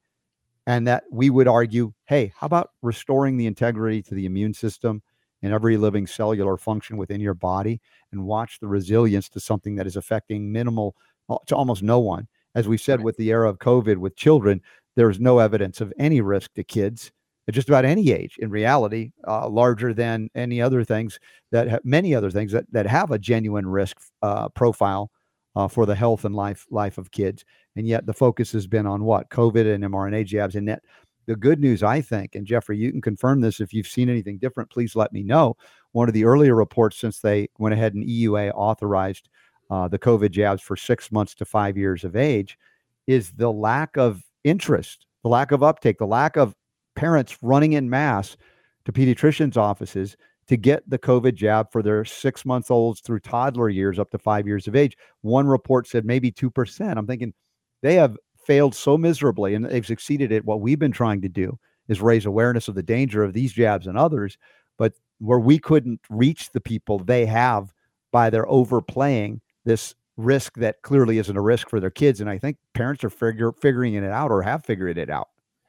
And 0.66 0.86
that 0.86 1.04
we 1.10 1.28
would 1.28 1.48
argue, 1.48 1.92
hey, 2.06 2.32
how 2.36 2.46
about 2.46 2.70
restoring 2.82 3.36
the 3.36 3.46
integrity 3.46 4.00
to 4.02 4.14
the 4.14 4.26
immune 4.26 4.54
system 4.54 5.02
and 5.42 5.52
every 5.52 5.76
living 5.76 6.06
cellular 6.06 6.56
function 6.56 6.96
within 6.96 7.20
your 7.20 7.34
body 7.34 7.80
and 8.12 8.24
watch 8.24 8.58
the 8.60 8.68
resilience 8.68 9.28
to 9.30 9.40
something 9.40 9.74
that 9.76 9.86
is 9.86 9.96
affecting 9.96 10.50
minimal 10.50 10.94
uh, 11.28 11.36
to 11.46 11.56
almost 11.56 11.82
no 11.82 11.98
one. 11.98 12.28
As 12.54 12.68
we 12.68 12.76
said 12.76 13.02
with 13.02 13.16
the 13.16 13.30
era 13.30 13.48
of 13.48 13.58
COVID 13.58 13.96
with 13.96 14.16
children, 14.16 14.60
there's 14.96 15.18
no 15.18 15.38
evidence 15.38 15.80
of 15.80 15.92
any 15.98 16.20
risk 16.20 16.52
to 16.54 16.64
kids 16.64 17.10
at 17.48 17.54
just 17.54 17.68
about 17.68 17.84
any 17.84 18.12
age 18.12 18.36
in 18.38 18.50
reality, 18.50 19.12
uh, 19.26 19.48
larger 19.48 19.92
than 19.92 20.28
any 20.34 20.60
other 20.60 20.84
things 20.84 21.18
that 21.50 21.68
have 21.68 21.84
many 21.84 22.14
other 22.14 22.30
things 22.30 22.52
that, 22.52 22.70
that 22.70 22.86
have 22.86 23.10
a 23.10 23.18
genuine 23.18 23.66
risk 23.66 23.96
uh, 24.22 24.48
profile 24.50 25.10
uh, 25.56 25.68
for 25.68 25.86
the 25.86 25.94
health 25.94 26.24
and 26.24 26.34
life 26.34 26.66
life 26.70 26.98
of 26.98 27.10
kids. 27.10 27.44
And 27.76 27.86
yet 27.86 28.06
the 28.06 28.12
focus 28.12 28.52
has 28.52 28.66
been 28.66 28.86
on 28.86 29.04
what 29.04 29.30
COVID 29.30 29.74
and 29.74 29.84
mRNA 29.84 30.26
jabs. 30.26 30.54
And 30.54 30.68
that 30.68 30.82
the 31.26 31.36
good 31.36 31.60
news, 31.60 31.82
I 31.82 32.00
think, 32.00 32.34
and 32.34 32.46
Jefferey, 32.46 32.78
you 32.78 32.90
can 32.90 33.00
confirm 33.00 33.40
this 33.40 33.60
if 33.60 33.72
you've 33.72 33.86
seen 33.86 34.08
anything 34.08 34.38
different, 34.38 34.70
please 34.70 34.96
let 34.96 35.12
me 35.12 35.22
know. 35.22 35.56
One 35.92 36.08
of 36.08 36.14
the 36.14 36.24
earlier 36.24 36.54
reports 36.54 36.98
since 36.98 37.20
they 37.20 37.48
went 37.58 37.74
ahead 37.74 37.94
and 37.94 38.04
EUA 38.04 38.52
authorized 38.54 39.28
uh, 39.70 39.88
the 39.88 39.98
COVID 39.98 40.30
jabs 40.30 40.62
for 40.62 40.76
six 40.76 41.10
months 41.12 41.34
to 41.36 41.44
five 41.44 41.76
years 41.76 42.04
of 42.04 42.16
age 42.16 42.58
is 43.06 43.30
the 43.32 43.50
lack 43.50 43.96
of 43.96 44.22
interest, 44.44 45.06
the 45.22 45.28
lack 45.28 45.52
of 45.52 45.62
uptake, 45.62 45.98
the 45.98 46.06
lack 46.06 46.36
of 46.36 46.54
parents 46.94 47.38
running 47.42 47.72
in 47.72 47.88
mass 47.88 48.36
to 48.84 48.92
pediatricians' 48.92 49.56
offices 49.56 50.16
to 50.48 50.56
get 50.56 50.88
the 50.90 50.98
COVID 50.98 51.34
jab 51.34 51.70
for 51.70 51.82
their 51.82 52.04
six 52.04 52.44
months 52.44 52.70
olds 52.70 53.00
through 53.00 53.20
toddler 53.20 53.68
years 53.68 53.98
up 53.98 54.10
to 54.10 54.18
five 54.18 54.46
years 54.46 54.66
of 54.66 54.76
age. 54.76 54.96
One 55.22 55.46
report 55.46 55.86
said 55.86 56.04
maybe 56.04 56.30
2%. 56.30 56.96
I'm 56.96 57.06
thinking 57.06 57.32
they 57.80 57.94
have 57.94 58.16
failed 58.44 58.74
so 58.74 58.98
miserably 58.98 59.54
and 59.54 59.64
they've 59.64 59.86
succeeded 59.86 60.32
at 60.32 60.44
what 60.44 60.60
we've 60.60 60.78
been 60.78 60.92
trying 60.92 61.20
to 61.20 61.28
do 61.28 61.58
is 61.88 62.00
raise 62.00 62.26
awareness 62.26 62.68
of 62.68 62.74
the 62.74 62.82
danger 62.82 63.22
of 63.22 63.32
these 63.32 63.52
jabs 63.52 63.86
and 63.86 63.98
others 63.98 64.38
but 64.78 64.94
where 65.18 65.38
we 65.38 65.58
couldn't 65.58 66.00
reach 66.10 66.50
the 66.50 66.60
people 66.60 66.98
they 66.98 67.26
have 67.26 67.72
by 68.10 68.30
their 68.30 68.48
overplaying 68.48 69.40
this 69.64 69.94
risk 70.16 70.54
that 70.54 70.82
clearly 70.82 71.18
isn't 71.18 71.36
a 71.36 71.40
risk 71.40 71.68
for 71.68 71.80
their 71.80 71.90
kids 71.90 72.20
and 72.20 72.28
i 72.28 72.38
think 72.38 72.56
parents 72.74 73.02
are 73.04 73.10
figure, 73.10 73.52
figuring 73.52 73.94
it 73.94 74.04
out 74.04 74.30
or 74.30 74.42
have 74.42 74.64
figured 74.64 74.98
it 74.98 75.10
out 75.10 75.28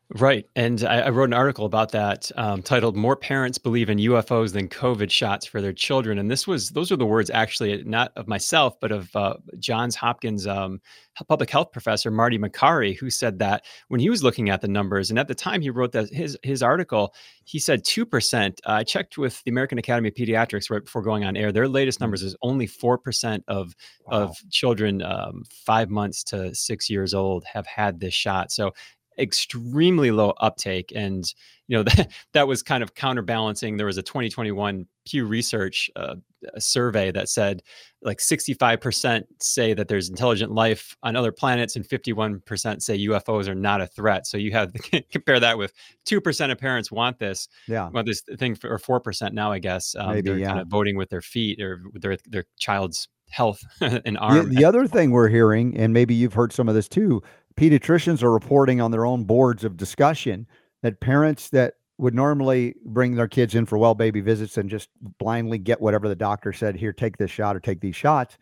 Right. 0.09 0.45
And 0.55 0.83
I, 0.83 1.01
I, 1.01 1.09
wrote 1.09 1.29
an 1.29 1.33
article 1.33 1.65
about 1.65 1.91
that 1.93 2.29
um, 2.35 2.61
titled 2.61 2.95
More 2.95 3.15
Parents 3.15 3.57
Believe 3.57 3.89
in 3.89 3.97
UFOs 3.97 4.53
Than 4.53 4.67
COVID 4.67 5.09
Shots 5.09 5.45
for 5.45 5.59
Their 5.59 5.73
Children. 5.73 6.19
And 6.19 6.29
this 6.29 6.45
was, 6.45 6.69
those 6.69 6.91
are 6.91 6.97
the 6.97 7.05
words 7.05 7.31
actually, 7.31 7.83
not 7.83 8.11
of 8.15 8.27
myself, 8.27 8.79
but 8.79 8.91
of 8.91 9.15
uh, 9.15 9.35
Johns 9.57 9.95
Hopkins 9.95 10.45
um, 10.45 10.81
public 11.27 11.49
health 11.49 11.71
professor, 11.71 12.11
Marty 12.11 12.37
Makary, 12.37 12.95
who 12.95 13.09
said 13.09 13.39
that 13.39 13.65
when 13.87 13.99
he 13.99 14.09
was 14.09 14.23
looking 14.23 14.49
at 14.49 14.61
the 14.61 14.67
numbers. 14.67 15.09
And 15.09 15.17
at 15.17 15.27
the 15.27 15.35
time 15.35 15.61
he 15.61 15.71
wrote 15.71 15.93
that 15.93 16.09
his, 16.09 16.37
his 16.43 16.61
article, 16.61 17.15
he 17.45 17.57
said 17.57 17.83
2%. 17.83 18.49
Uh, 18.49 18.71
I 18.71 18.83
checked 18.83 19.17
with 19.17 19.41
the 19.45 19.51
American 19.51 19.79
Academy 19.79 20.09
of 20.09 20.15
Pediatrics 20.15 20.69
right 20.69 20.83
before 20.83 21.01
going 21.01 21.23
on 21.23 21.35
air. 21.35 21.51
Their 21.51 21.67
latest 21.67 21.97
mm. 21.97 22.01
numbers 22.01 22.21
is 22.21 22.35
only 22.43 22.67
4% 22.67 23.41
of, 23.47 23.73
wow. 24.05 24.23
of 24.23 24.37
children 24.51 25.01
um, 25.01 25.43
five 25.49 25.89
months 25.89 26.23
to 26.25 26.53
six 26.53 26.87
years 26.89 27.15
old 27.15 27.45
have 27.45 27.65
had 27.65 27.99
this 27.99 28.13
shot. 28.13 28.51
So 28.51 28.73
extremely 29.17 30.11
low 30.11 30.33
uptake 30.39 30.91
and 30.95 31.25
you 31.67 31.77
know 31.77 31.83
that 31.95 32.11
that 32.33 32.47
was 32.47 32.63
kind 32.63 32.83
of 32.83 32.95
counterbalancing. 32.95 33.77
There 33.77 33.85
was 33.85 33.97
a 33.97 34.03
2021 34.03 34.85
pew 35.05 35.25
research 35.25 35.89
uh, 35.95 36.15
survey 36.57 37.11
that 37.11 37.29
said 37.29 37.61
like 38.01 38.19
65% 38.19 39.23
say 39.41 39.73
that 39.73 39.87
there's 39.87 40.09
intelligent 40.09 40.51
life 40.51 40.95
on 41.03 41.15
other 41.15 41.31
planets 41.31 41.75
and 41.75 41.87
51% 41.87 42.81
say 42.81 42.97
ufos 43.07 43.47
are 43.47 43.55
not 43.55 43.81
a 43.81 43.87
threat. 43.87 44.27
So 44.27 44.37
you 44.37 44.51
have 44.51 44.73
compare 45.11 45.39
that 45.39 45.57
with 45.57 45.73
2% 46.05 46.51
of 46.51 46.57
parents 46.57 46.91
want 46.91 47.19
this 47.19 47.47
yeah. 47.67 47.89
want 47.89 48.07
this 48.07 48.21
thing 48.37 48.55
for, 48.55 48.69
or 48.69 49.01
4% 49.01 49.33
now 49.33 49.51
i 49.51 49.59
guess 49.59 49.95
um, 49.97 50.09
Maybe, 50.09 50.29
they're 50.29 50.39
yeah. 50.39 50.47
kind 50.47 50.59
of 50.59 50.67
voting 50.67 50.97
with 50.97 51.09
their 51.09 51.21
feet 51.21 51.61
or 51.61 51.81
their 51.93 52.17
their 52.27 52.45
child's 52.57 53.07
health 53.29 53.63
and 53.81 54.17
arm. 54.19 54.49
the, 54.49 54.57
the 54.57 54.65
other 54.65 54.85
thing 54.85 55.11
we're 55.11 55.29
hearing 55.29 55.75
and 55.77 55.93
maybe 55.93 56.13
you've 56.13 56.33
heard 56.33 56.53
some 56.53 56.69
of 56.69 56.75
this 56.75 56.87
too 56.87 57.21
pediatricians 57.55 58.23
are 58.23 58.31
reporting 58.31 58.81
on 58.81 58.91
their 58.91 59.05
own 59.05 59.23
boards 59.23 59.63
of 59.63 59.77
discussion 59.77 60.47
that 60.81 60.99
parents 60.99 61.49
that 61.49 61.75
would 61.97 62.15
normally 62.15 62.75
bring 62.85 63.15
their 63.15 63.27
kids 63.27 63.55
in 63.55 63.65
for 63.65 63.77
well 63.77 63.93
baby 63.93 64.21
visits 64.21 64.57
and 64.57 64.69
just 64.69 64.89
blindly 65.19 65.57
get 65.57 65.79
whatever 65.79 66.09
the 66.09 66.15
doctor 66.15 66.51
said 66.51 66.75
here 66.75 66.91
take 66.91 67.17
this 67.17 67.31
shot 67.31 67.55
or 67.55 67.59
take 67.59 67.79
these 67.79 67.95
shots 67.95 68.37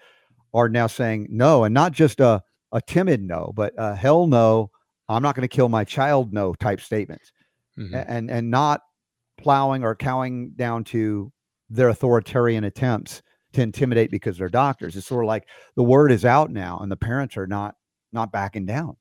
are 0.53 0.69
now 0.69 0.87
saying 0.87 1.27
no 1.29 1.63
and 1.65 1.73
not 1.73 1.91
just 1.91 2.19
a, 2.19 2.41
a 2.71 2.81
timid 2.81 3.21
no 3.21 3.51
but 3.55 3.73
a 3.77 3.95
hell 3.95 4.25
no 4.27 4.71
i'm 5.09 5.21
not 5.21 5.35
going 5.35 5.47
to 5.47 5.53
kill 5.53 5.69
my 5.69 5.83
child 5.83 6.33
no 6.33 6.53
type 6.55 6.81
statements. 6.81 7.31
Mm-hmm. 7.79 7.95
and 7.95 8.29
and 8.29 8.51
not 8.51 8.81
plowing 9.37 9.83
or 9.83 9.95
cowing 9.95 10.51
down 10.55 10.83
to 10.83 11.31
their 11.69 11.89
authoritarian 11.89 12.65
attempts 12.65 13.21
to 13.53 13.61
intimidate 13.61 14.11
because 14.11 14.37
they're 14.37 14.49
doctors. 14.49 14.95
It's 14.95 15.07
sort 15.07 15.23
of 15.23 15.27
like 15.27 15.47
the 15.75 15.83
word 15.83 16.11
is 16.11 16.25
out 16.25 16.51
now 16.51 16.79
and 16.79 16.91
the 16.91 16.97
parents 16.97 17.37
are 17.37 17.47
not 17.47 17.75
not 18.13 18.31
backing 18.31 18.65
down 18.65 18.97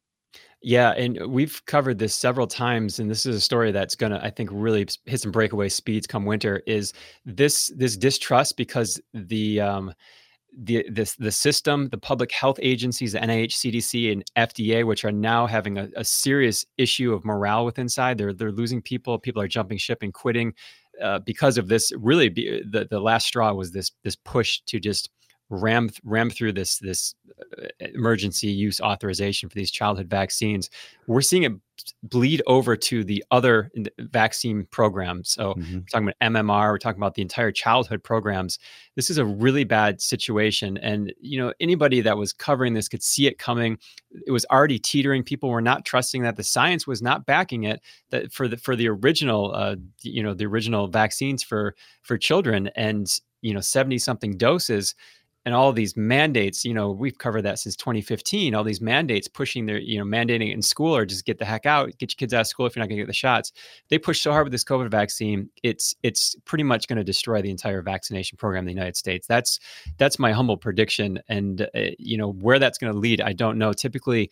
Yeah, 0.62 0.90
and 0.90 1.18
we've 1.32 1.64
covered 1.64 1.98
this 1.98 2.14
several 2.14 2.46
times, 2.46 2.98
and 2.98 3.10
this 3.10 3.24
is 3.24 3.34
a 3.34 3.40
story 3.40 3.72
that's 3.72 3.94
going 3.94 4.12
to, 4.12 4.22
I 4.22 4.28
think, 4.28 4.50
really 4.52 4.86
hit 5.06 5.20
some 5.20 5.32
breakaway 5.32 5.70
speeds 5.70 6.06
come 6.06 6.26
winter. 6.26 6.62
Is 6.66 6.92
this 7.24 7.72
this 7.76 7.96
distrust 7.96 8.58
because 8.58 9.00
the 9.14 9.60
um, 9.62 9.94
the 10.56 10.84
this 10.90 11.14
the 11.14 11.32
system, 11.32 11.88
the 11.88 11.96
public 11.98 12.30
health 12.30 12.58
agencies, 12.60 13.12
the 13.12 13.20
NIH, 13.20 13.52
CDC, 13.52 14.12
and 14.12 14.24
FDA, 14.36 14.86
which 14.86 15.02
are 15.04 15.12
now 15.12 15.46
having 15.46 15.78
a, 15.78 15.88
a 15.96 16.04
serious 16.04 16.66
issue 16.76 17.14
of 17.14 17.24
morale 17.24 17.64
with 17.64 17.78
inside. 17.78 18.18
They're 18.18 18.34
they're 18.34 18.52
losing 18.52 18.82
people. 18.82 19.18
People 19.18 19.40
are 19.40 19.48
jumping 19.48 19.78
ship 19.78 20.02
and 20.02 20.12
quitting 20.12 20.52
uh, 21.02 21.20
because 21.20 21.56
of 21.56 21.68
this. 21.68 21.90
Really, 21.96 22.28
be, 22.28 22.62
the 22.70 22.86
the 22.90 23.00
last 23.00 23.26
straw 23.26 23.52
was 23.54 23.72
this 23.72 23.92
this 24.04 24.16
push 24.16 24.60
to 24.66 24.78
just 24.78 25.08
ram 25.50 25.90
ram 26.04 26.30
through 26.30 26.52
this 26.52 26.78
this 26.78 27.14
uh, 27.58 27.66
emergency 27.80 28.48
use 28.48 28.80
authorization 28.80 29.48
for 29.48 29.54
these 29.54 29.70
childhood 29.70 30.08
vaccines 30.08 30.70
we're 31.06 31.20
seeing 31.20 31.42
it 31.42 31.52
bleed 32.02 32.42
over 32.46 32.76
to 32.76 33.04
the 33.04 33.24
other 33.30 33.70
vaccine 33.98 34.66
programs. 34.70 35.30
So 35.30 35.54
mm-hmm. 35.54 35.74
we're 35.74 35.84
talking 35.90 36.08
about 36.08 36.32
mmr 36.32 36.70
we're 36.70 36.78
talking 36.78 37.00
about 37.00 37.14
the 37.14 37.22
entire 37.22 37.52
childhood 37.52 38.02
programs. 38.02 38.58
This 38.96 39.10
is 39.10 39.18
a 39.18 39.24
really 39.24 39.64
bad 39.64 40.00
situation 40.00 40.76
and 40.78 41.12
you 41.20 41.38
know 41.38 41.52
anybody 41.60 42.00
that 42.02 42.16
was 42.16 42.32
covering 42.32 42.74
this 42.74 42.88
could 42.88 43.02
see 43.02 43.26
it 43.26 43.38
coming. 43.38 43.78
It 44.26 44.30
was 44.30 44.46
already 44.50 44.78
teetering. 44.78 45.22
People 45.22 45.50
were 45.50 45.60
not 45.60 45.84
trusting 45.84 46.22
that. 46.22 46.36
The 46.36 46.44
science 46.44 46.86
was 46.86 47.02
not 47.02 47.26
backing 47.26 47.64
it 47.64 47.80
that 48.10 48.32
for 48.32 48.48
the 48.48 48.56
for 48.56 48.76
the 48.76 48.88
original 48.88 49.52
uh, 49.54 49.76
you 50.02 50.22
know 50.22 50.34
the 50.34 50.46
original 50.46 50.88
vaccines 50.88 51.42
for 51.42 51.74
for 52.02 52.18
children 52.18 52.70
and 52.76 53.20
you 53.42 53.54
know 53.54 53.60
70 53.60 53.98
something 53.98 54.36
doses 54.36 54.94
and 55.44 55.54
all 55.54 55.72
these 55.72 55.96
mandates 55.96 56.64
you 56.64 56.74
know 56.74 56.90
we've 56.90 57.18
covered 57.18 57.42
that 57.42 57.58
since 57.58 57.74
2015 57.76 58.54
all 58.54 58.64
these 58.64 58.80
mandates 58.80 59.28
pushing 59.28 59.66
their 59.66 59.78
you 59.78 59.98
know 59.98 60.04
mandating 60.04 60.52
in 60.52 60.60
school 60.60 60.94
or 60.94 61.06
just 61.06 61.24
get 61.24 61.38
the 61.38 61.44
heck 61.44 61.66
out 61.66 61.96
get 61.98 62.12
your 62.12 62.16
kids 62.16 62.34
out 62.34 62.42
of 62.42 62.46
school 62.46 62.66
if 62.66 62.76
you're 62.76 62.82
not 62.82 62.88
going 62.88 62.96
to 62.96 63.02
get 63.02 63.06
the 63.06 63.12
shots. 63.12 63.52
They 63.88 63.98
push 63.98 64.20
so 64.20 64.32
hard 64.32 64.44
with 64.44 64.52
this 64.52 64.64
covid 64.64 64.90
vaccine 64.90 65.48
it's 65.62 65.94
it's 66.02 66.36
pretty 66.44 66.64
much 66.64 66.88
going 66.88 66.98
to 66.98 67.04
destroy 67.04 67.40
the 67.42 67.50
entire 67.50 67.82
vaccination 67.82 68.36
program 68.36 68.62
in 68.62 68.66
the 68.66 68.72
united 68.72 68.96
states. 68.96 69.26
That's 69.26 69.58
that's 69.98 70.18
my 70.18 70.32
humble 70.32 70.56
prediction 70.56 71.20
and 71.28 71.62
uh, 71.62 71.90
you 71.98 72.16
know 72.16 72.32
where 72.32 72.58
that's 72.58 72.78
going 72.78 72.92
to 72.92 72.98
lead 72.98 73.20
i 73.20 73.32
don't 73.32 73.58
know. 73.58 73.72
Typically 73.72 74.30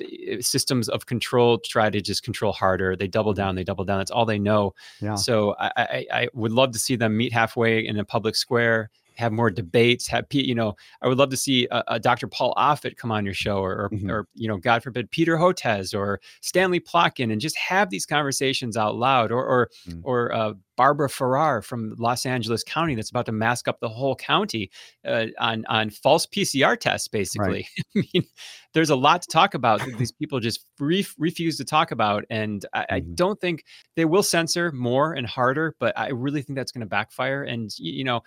eh, 0.00 0.38
systems 0.40 0.88
of 0.88 1.06
control 1.06 1.58
try 1.58 1.90
to 1.90 2.00
just 2.00 2.22
control 2.22 2.52
harder. 2.52 2.96
They 2.96 3.08
double 3.08 3.34
down 3.34 3.56
they 3.56 3.64
double 3.64 3.84
down 3.84 3.98
that's 3.98 4.10
all 4.10 4.24
they 4.24 4.38
know. 4.38 4.74
Yeah. 5.00 5.16
so 5.16 5.54
I, 5.58 5.70
I, 5.76 6.06
I 6.12 6.28
would 6.32 6.52
love 6.52 6.72
to 6.72 6.78
see 6.78 6.96
them 6.96 7.16
meet 7.16 7.32
halfway 7.32 7.86
in 7.86 7.98
a 7.98 8.04
public 8.04 8.36
square 8.36 8.90
have 9.16 9.32
more 9.32 9.50
debates, 9.50 10.06
have 10.08 10.26
you 10.30 10.54
know, 10.54 10.76
I 11.02 11.08
would 11.08 11.18
love 11.18 11.30
to 11.30 11.36
see 11.36 11.66
a, 11.70 11.82
a 11.88 12.00
Dr. 12.00 12.28
Paul 12.28 12.54
Offit 12.56 12.96
come 12.96 13.10
on 13.10 13.24
your 13.24 13.34
show, 13.34 13.58
or 13.58 13.76
or, 13.76 13.90
mm-hmm. 13.90 14.10
or, 14.10 14.28
you 14.34 14.48
know, 14.48 14.56
God 14.56 14.82
forbid, 14.82 15.10
Peter 15.10 15.36
Hotez 15.36 15.96
or 15.96 16.20
Stanley 16.40 16.80
Plotkin, 16.80 17.32
and 17.32 17.40
just 17.40 17.56
have 17.56 17.90
these 17.90 18.06
conversations 18.06 18.76
out 18.76 18.96
loud, 18.96 19.32
or 19.32 19.44
or 19.44 19.70
mm. 19.88 20.00
or 20.04 20.32
uh, 20.34 20.52
Barbara 20.76 21.08
Ferrer 21.08 21.62
from 21.62 21.94
Los 21.98 22.26
Angeles 22.26 22.62
County 22.62 22.94
that's 22.94 23.10
about 23.10 23.26
to 23.26 23.32
mask 23.32 23.66
up 23.66 23.80
the 23.80 23.88
whole 23.88 24.14
county 24.14 24.70
uh, 25.06 25.26
on 25.38 25.64
on 25.66 25.90
false 25.90 26.26
PCR 26.26 26.78
tests. 26.78 27.08
Basically, 27.08 27.66
right. 27.96 28.04
I 28.04 28.08
mean, 28.14 28.26
there's 28.74 28.90
a 28.90 28.96
lot 28.96 29.22
to 29.22 29.28
talk 29.28 29.54
about. 29.54 29.80
that 29.80 29.96
These 29.98 30.12
people 30.20 30.38
just 30.38 30.64
re- 30.78 31.06
refuse 31.18 31.56
to 31.56 31.64
talk 31.64 31.90
about, 31.90 32.24
and 32.30 32.64
I, 32.72 32.80
mm-hmm. 32.80 32.94
I, 32.94 33.00
don't 33.00 33.40
think 33.40 33.64
they 33.96 34.04
will 34.04 34.22
censor 34.22 34.70
more 34.72 35.14
and 35.14 35.26
harder. 35.26 35.74
But 35.80 35.98
I 35.98 36.10
really 36.10 36.42
think 36.42 36.56
that's 36.56 36.72
going 36.72 36.80
to 36.80 36.86
backfire. 36.86 37.42
And 37.42 37.70
you 37.78 38.04
know, 38.04 38.22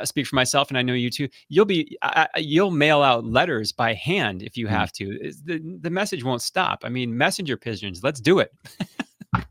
I 0.00 0.04
speak 0.04 0.26
for 0.26 0.36
myself, 0.36 0.68
and 0.68 0.78
I 0.78 0.82
know 0.82 0.94
you 0.94 1.10
too. 1.10 1.28
You'll 1.48 1.64
be 1.64 1.96
I, 2.02 2.28
you'll 2.36 2.70
mail 2.70 3.02
out 3.02 3.24
letters 3.24 3.72
by 3.72 3.94
hand 3.94 4.42
if 4.42 4.56
you 4.56 4.66
hmm. 4.66 4.74
have 4.74 4.92
to. 4.92 5.32
The 5.44 5.78
the 5.80 5.90
message 5.90 6.24
won't 6.24 6.42
stop. 6.42 6.80
I 6.84 6.88
mean, 6.88 7.16
messenger 7.16 7.56
pigeons. 7.56 8.02
Let's 8.02 8.20
do 8.20 8.38
it. 8.38 8.52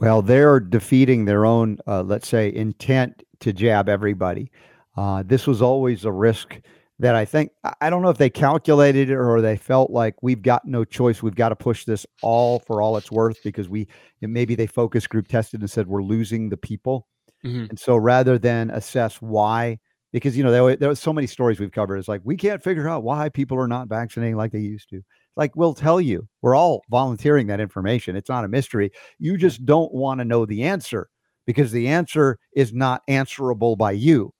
well, 0.00 0.22
they're 0.22 0.60
defeating 0.60 1.24
their 1.24 1.44
own, 1.44 1.78
uh, 1.86 2.02
let's 2.02 2.28
say, 2.28 2.52
intent 2.52 3.22
to 3.40 3.52
jab 3.52 3.88
everybody. 3.88 4.50
Uh, 4.96 5.22
this 5.24 5.46
was 5.46 5.62
always 5.62 6.04
a 6.04 6.12
risk 6.12 6.60
that 7.00 7.14
I 7.14 7.24
think 7.24 7.50
I 7.80 7.88
don't 7.88 8.02
know 8.02 8.10
if 8.10 8.18
they 8.18 8.28
calculated 8.28 9.08
it 9.08 9.14
or 9.14 9.40
they 9.40 9.56
felt 9.56 9.90
like 9.90 10.22
we've 10.22 10.42
got 10.42 10.66
no 10.66 10.84
choice. 10.84 11.22
We've 11.22 11.34
got 11.34 11.48
to 11.48 11.56
push 11.56 11.86
this 11.86 12.06
all 12.22 12.58
for 12.58 12.82
all 12.82 12.98
it's 12.98 13.10
worth 13.10 13.38
because 13.42 13.70
we 13.70 13.88
maybe 14.20 14.54
they 14.54 14.66
focus 14.66 15.06
group 15.06 15.26
tested 15.26 15.60
and 15.60 15.70
said 15.70 15.86
we're 15.86 16.02
losing 16.02 16.50
the 16.50 16.58
people. 16.58 17.06
Mm-hmm. 17.44 17.66
And 17.70 17.78
so 17.78 17.96
rather 17.96 18.38
than 18.38 18.70
assess 18.70 19.16
why, 19.16 19.78
because 20.12 20.36
you 20.36 20.44
know 20.44 20.50
there, 20.50 20.76
there 20.76 20.90
are 20.90 20.94
so 20.94 21.12
many 21.12 21.26
stories 21.26 21.60
we've 21.60 21.72
covered. 21.72 21.96
It's 21.96 22.08
like 22.08 22.20
we 22.24 22.36
can't 22.36 22.62
figure 22.62 22.88
out 22.88 23.02
why 23.02 23.28
people 23.28 23.58
are 23.58 23.68
not 23.68 23.88
vaccinating 23.88 24.36
like 24.36 24.52
they 24.52 24.58
used 24.60 24.90
to. 24.90 25.02
Like 25.36 25.56
we'll 25.56 25.74
tell 25.74 26.00
you, 26.00 26.28
we're 26.42 26.56
all 26.56 26.82
volunteering 26.90 27.46
that 27.46 27.60
information. 27.60 28.16
It's 28.16 28.28
not 28.28 28.44
a 28.44 28.48
mystery. 28.48 28.90
You 29.18 29.36
just 29.36 29.64
don't 29.64 29.92
want 29.92 30.18
to 30.20 30.24
know 30.24 30.44
the 30.44 30.64
answer 30.64 31.08
because 31.46 31.72
the 31.72 31.88
answer 31.88 32.38
is 32.54 32.72
not 32.72 33.02
answerable 33.08 33.76
by 33.76 33.92
you. 33.92 34.32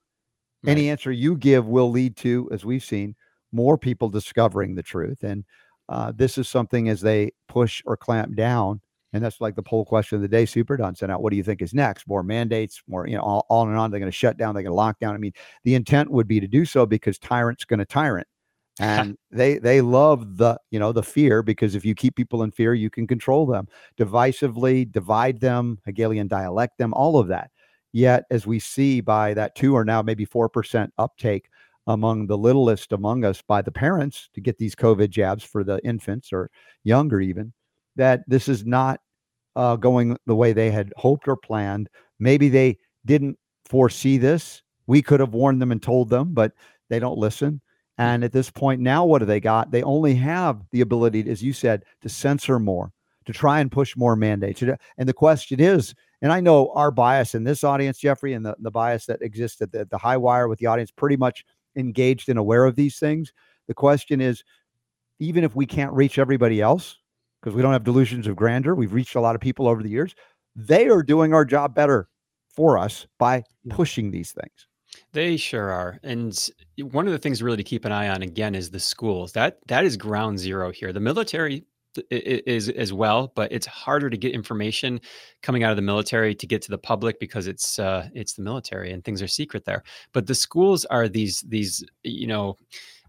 Right. 0.63 0.71
Any 0.71 0.89
answer 0.89 1.11
you 1.11 1.37
give 1.37 1.65
will 1.65 1.89
lead 1.89 2.17
to, 2.17 2.49
as 2.51 2.63
we've 2.63 2.83
seen, 2.83 3.15
more 3.51 3.77
people 3.77 4.09
discovering 4.09 4.75
the 4.75 4.83
truth. 4.83 5.23
And 5.23 5.43
uh, 5.89 6.11
this 6.15 6.37
is 6.37 6.47
something 6.47 6.87
as 6.87 7.01
they 7.01 7.31
push 7.47 7.81
or 7.85 7.97
clamp 7.97 8.35
down 8.35 8.81
and 9.13 9.23
that's 9.23 9.41
like 9.41 9.55
the 9.55 9.63
poll 9.63 9.83
question 9.83 10.15
of 10.15 10.21
the 10.21 10.27
day. 10.27 10.45
Super 10.45 10.77
Don 10.77 10.95
sent 10.95 11.11
out. 11.11 11.21
What 11.21 11.31
do 11.31 11.37
you 11.37 11.43
think 11.43 11.61
is 11.61 11.73
next? 11.73 12.07
More 12.07 12.23
mandates, 12.23 12.81
more, 12.87 13.07
you 13.07 13.15
know, 13.15 13.21
all, 13.21 13.45
on 13.49 13.69
and 13.69 13.77
on. 13.77 13.91
They're 13.91 13.99
going 13.99 14.11
to 14.11 14.17
shut 14.17 14.37
down. 14.37 14.53
They're 14.53 14.63
going 14.63 14.71
to 14.71 14.75
lock 14.75 14.99
down. 14.99 15.15
I 15.15 15.17
mean, 15.17 15.33
the 15.63 15.75
intent 15.75 16.09
would 16.11 16.27
be 16.27 16.39
to 16.39 16.47
do 16.47 16.63
so 16.65 16.85
because 16.85 17.19
tyrant's 17.19 17.65
going 17.65 17.79
to 17.79 17.85
tyrant. 17.85 18.27
And 18.79 19.17
they 19.29 19.59
they 19.59 19.81
love 19.81 20.37
the 20.37 20.57
you 20.71 20.79
know 20.79 20.93
the 20.93 21.03
fear 21.03 21.43
because 21.43 21.75
if 21.75 21.83
you 21.83 21.93
keep 21.93 22.15
people 22.15 22.41
in 22.41 22.51
fear, 22.51 22.73
you 22.73 22.89
can 22.89 23.05
control 23.05 23.45
them 23.45 23.67
divisively, 23.99 24.89
divide 24.89 25.41
them, 25.41 25.77
Hegelian 25.85 26.27
dialect 26.27 26.77
them, 26.77 26.93
all 26.93 27.19
of 27.19 27.27
that. 27.27 27.51
Yet, 27.91 28.23
as 28.31 28.47
we 28.47 28.59
see 28.59 29.01
by 29.01 29.33
that 29.33 29.55
two 29.55 29.75
or 29.75 29.83
now 29.83 30.01
maybe 30.01 30.23
four 30.23 30.47
percent 30.47 30.93
uptake 30.97 31.49
among 31.85 32.27
the 32.27 32.37
littlest 32.37 32.93
among 32.93 33.25
us 33.25 33.41
by 33.41 33.61
the 33.61 33.73
parents 33.73 34.29
to 34.33 34.41
get 34.41 34.57
these 34.57 34.73
COVID 34.73 35.09
jabs 35.09 35.43
for 35.43 35.65
the 35.65 35.79
infants 35.85 36.31
or 36.31 36.49
younger 36.83 37.19
even, 37.19 37.53
that 37.95 38.23
this 38.27 38.47
is 38.47 38.65
not 38.65 38.99
uh, 39.55 39.75
going 39.75 40.17
the 40.25 40.35
way 40.35 40.53
they 40.53 40.71
had 40.71 40.93
hoped 40.97 41.27
or 41.27 41.35
planned. 41.35 41.89
Maybe 42.19 42.49
they 42.49 42.77
didn't 43.05 43.37
foresee 43.65 44.17
this. 44.17 44.61
We 44.87 45.01
could 45.01 45.19
have 45.19 45.33
warned 45.33 45.61
them 45.61 45.71
and 45.71 45.81
told 45.81 46.09
them, 46.09 46.33
but 46.33 46.53
they 46.89 46.99
don't 46.99 47.17
listen. 47.17 47.61
And 47.97 48.23
at 48.23 48.31
this 48.31 48.49
point, 48.49 48.81
now 48.81 49.05
what 49.05 49.19
do 49.19 49.25
they 49.25 49.39
got? 49.39 49.71
They 49.71 49.83
only 49.83 50.15
have 50.15 50.61
the 50.71 50.81
ability, 50.81 51.29
as 51.29 51.43
you 51.43 51.53
said, 51.53 51.83
to 52.01 52.09
censor 52.09 52.59
more, 52.59 52.91
to 53.25 53.33
try 53.33 53.59
and 53.59 53.71
push 53.71 53.95
more 53.95 54.15
mandates. 54.15 54.61
And 54.61 55.07
the 55.09 55.13
question 55.13 55.59
is, 55.59 55.93
and 56.21 56.31
I 56.31 56.39
know 56.39 56.71
our 56.73 56.91
bias 56.91 57.35
in 57.35 57.43
this 57.43 57.63
audience, 57.63 57.99
Jefferey, 57.99 58.33
and 58.33 58.45
the, 58.45 58.55
the 58.59 58.71
bias 58.71 59.05
that 59.07 59.21
exists 59.21 59.61
at 59.61 59.71
the, 59.71 59.85
the 59.85 59.97
high 59.97 60.17
wire 60.17 60.47
with 60.47 60.59
the 60.59 60.67
audience 60.67 60.91
pretty 60.91 61.17
much 61.17 61.43
engaged 61.75 62.29
and 62.29 62.39
aware 62.39 62.65
of 62.65 62.75
these 62.75 62.99
things. 62.99 63.33
The 63.67 63.73
question 63.73 64.21
is, 64.21 64.43
even 65.19 65.43
if 65.43 65.55
we 65.55 65.65
can't 65.65 65.93
reach 65.93 66.17
everybody 66.17 66.61
else, 66.61 66.97
because 67.41 67.55
we 67.55 67.61
don't 67.61 67.73
have 67.73 67.83
delusions 67.83 68.27
of 68.27 68.35
grandeur. 68.35 68.75
We've 68.75 68.93
reached 68.93 69.15
a 69.15 69.21
lot 69.21 69.35
of 69.35 69.41
people 69.41 69.67
over 69.67 69.81
the 69.81 69.89
years. 69.89 70.15
They 70.55 70.89
are 70.89 71.03
doing 71.03 71.33
our 71.33 71.45
job 71.45 71.73
better 71.73 72.09
for 72.53 72.77
us 72.77 73.07
by 73.17 73.43
pushing 73.69 74.11
these 74.11 74.31
things. 74.31 74.67
They 75.13 75.37
sure 75.37 75.71
are. 75.71 75.99
And 76.03 76.37
one 76.77 77.07
of 77.07 77.13
the 77.13 77.17
things 77.17 77.41
really 77.41 77.57
to 77.57 77.63
keep 77.63 77.85
an 77.85 77.91
eye 77.91 78.09
on 78.09 78.21
again 78.21 78.55
is 78.55 78.69
the 78.69 78.79
schools. 78.79 79.31
That 79.33 79.59
that 79.67 79.85
is 79.85 79.97
ground 79.97 80.39
zero 80.39 80.71
here. 80.71 80.91
The 80.91 80.99
military 80.99 81.65
is 82.09 82.69
as 82.69 82.93
well, 82.93 83.31
but 83.35 83.51
it's 83.51 83.65
harder 83.65 84.09
to 84.09 84.17
get 84.17 84.33
information 84.33 85.01
coming 85.41 85.63
out 85.63 85.71
of 85.71 85.75
the 85.75 85.81
military 85.81 86.33
to 86.35 86.47
get 86.47 86.61
to 86.61 86.71
the 86.71 86.77
public 86.77 87.19
because 87.19 87.47
it's 87.47 87.79
uh, 87.79 88.07
it's 88.13 88.33
the 88.33 88.41
military 88.41 88.91
and 88.91 89.03
things 89.03 89.21
are 89.21 89.27
secret 89.27 89.65
there. 89.65 89.83
But 90.13 90.27
the 90.27 90.35
schools 90.35 90.85
are 90.85 91.07
these 91.07 91.41
these 91.47 91.83
you 92.03 92.27
know 92.27 92.57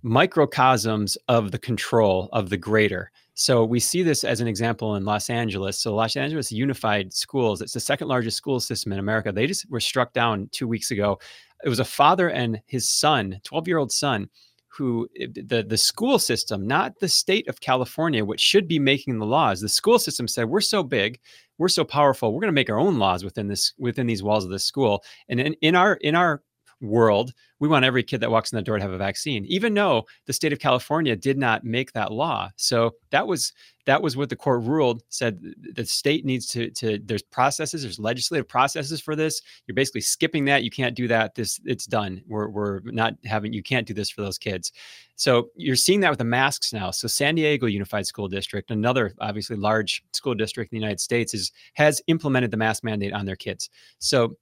microcosms 0.03 1.17
of 1.29 1.53
the 1.53 1.59
control 1.59 2.29
of 2.33 2.51
the 2.51 2.57
greater. 2.57 3.11
So 3.35 3.65
we 3.65 3.81
see 3.81 4.03
this 4.03 4.25
as 4.25 4.41
an 4.41 4.49
example 4.49 4.97
in 4.97 5.05
Los 5.05 5.31
Angeles. 5.31 5.79
So 5.79 5.95
Los 5.95 6.17
Angeles 6.17 6.53
Unified 6.53 7.13
Schools, 7.13 7.63
it's 7.63 7.73
the 7.73 7.81
second 7.81 8.09
largest 8.09 8.37
school 8.37 8.61
system 8.61 8.93
in 8.93 8.99
America. 8.99 9.33
They 9.33 9.47
just 9.47 9.71
were 9.71 9.81
struck 9.81 10.13
down 10.13 10.49
two 10.53 10.69
weeks 10.69 10.91
ago. 10.91 11.19
It 11.65 11.69
was 11.69 11.79
a 11.79 11.85
father 11.85 12.29
and 12.29 12.61
his 12.67 12.89
son, 12.89 13.41
12 13.45 13.69
year 13.69 13.79
old 13.79 13.93
son, 13.93 14.29
who 14.69 15.09
eh, 15.19 15.29
the, 15.35 15.63
the 15.63 15.79
school 15.79 16.19
system, 16.19 16.67
not 16.67 16.99
the 17.01 17.09
state 17.09 17.49
of 17.49 17.61
California, 17.61 18.25
which 18.25 18.41
should 18.41 18.69
be 18.69 18.79
making 18.79 19.19
the 19.19 19.27
laws. 19.27 19.61
The 19.61 19.69
school 19.69 19.99
system 19.99 20.29
said, 20.29 20.49
we're 20.49 20.61
so 20.61 20.83
big, 20.83 21.19
we're 21.57 21.69
so 21.69 21.85
powerful, 21.85 22.33
we're 22.33 22.41
going 22.41 22.49
to 22.49 22.53
make 22.53 22.71
our 22.71 22.79
own 22.79 22.99
laws 22.99 23.25
within 23.25 23.49
this 23.49 23.73
within 23.79 24.07
these 24.07 24.23
walls 24.23 24.45
of 24.45 24.51
this 24.51 24.65
school. 24.65 25.05
And 25.29 25.41
in, 25.41 25.55
in 25.63 25.75
our 25.75 25.95
in 25.95 26.15
our 26.15 26.43
world, 26.83 27.33
we 27.61 27.69
want 27.69 27.85
every 27.85 28.03
kid 28.03 28.21
that 28.21 28.31
walks 28.31 28.53
in 28.53 28.57
the 28.57 28.63
door 28.63 28.77
to 28.77 28.83
have 28.83 28.93
a 28.93 28.99
vaccine, 28.99 29.45
even 29.47 29.73
though 29.73 30.05
the 30.27 30.33
state 30.33 30.53
of 30.53 30.59
California 30.59 31.15
did 31.15 31.39
not 31.39 31.65
make 31.65 31.93
that 31.93 32.13
law. 32.13 32.51
So 32.57 32.97
that 33.11 33.27
was 33.27 33.53
that 33.85 34.03
was 34.03 34.17
what 34.17 34.29
the 34.29 34.37
court 34.37 34.63
ruled. 34.63 35.03
Said 35.09 35.41
the 35.75 35.87
state 35.87 36.25
needs 36.25 36.47
to 36.49 36.71
to 36.71 36.99
there's 37.05 37.23
processes, 37.23 37.83
there's 37.83 37.99
legislative 37.99 38.49
processes 38.49 39.01
for 39.01 39.15
this. 39.15 39.41
You're 39.67 39.75
basically 39.75 40.01
skipping 40.01 40.45
that. 40.47 40.65
You 40.65 40.71
can't 40.71 40.97
do 40.97 41.09
that. 41.09 41.35
This 41.35 41.61
it's 41.65 41.87
done. 41.87 42.23
We're 42.27 42.49
we're 42.49 42.81
not 42.85 43.15
having. 43.25 43.53
You 43.53 43.63
can't 43.63 43.87
do 43.87 43.95
this 43.95 44.11
for 44.11 44.23
those 44.23 44.39
kids. 44.39 44.73
So 45.15 45.51
you're 45.55 45.77
seeing 45.77 46.01
that 46.01 46.11
with 46.11 46.19
the 46.19 46.25
masks 46.25 46.73
now. 46.73 46.91
So 46.91 47.07
San 47.07 47.37
Diego 47.37 47.67
Unified 47.67 48.07
School 48.07 48.27
District, 48.27 48.73
another 48.73 49.15
obviously 49.21 49.57
large 49.57 50.03
school 50.13 50.35
district 50.35 50.73
in 50.73 50.77
the 50.77 50.83
United 50.83 51.01
States, 51.01 51.33
is 51.33 51.53
has 51.75 52.03
implemented 52.09 52.51
the 52.51 52.57
mask 52.57 52.83
mandate 52.83 53.13
on 53.13 53.25
their 53.25 53.37
kids. 53.37 53.71
So 53.99 54.37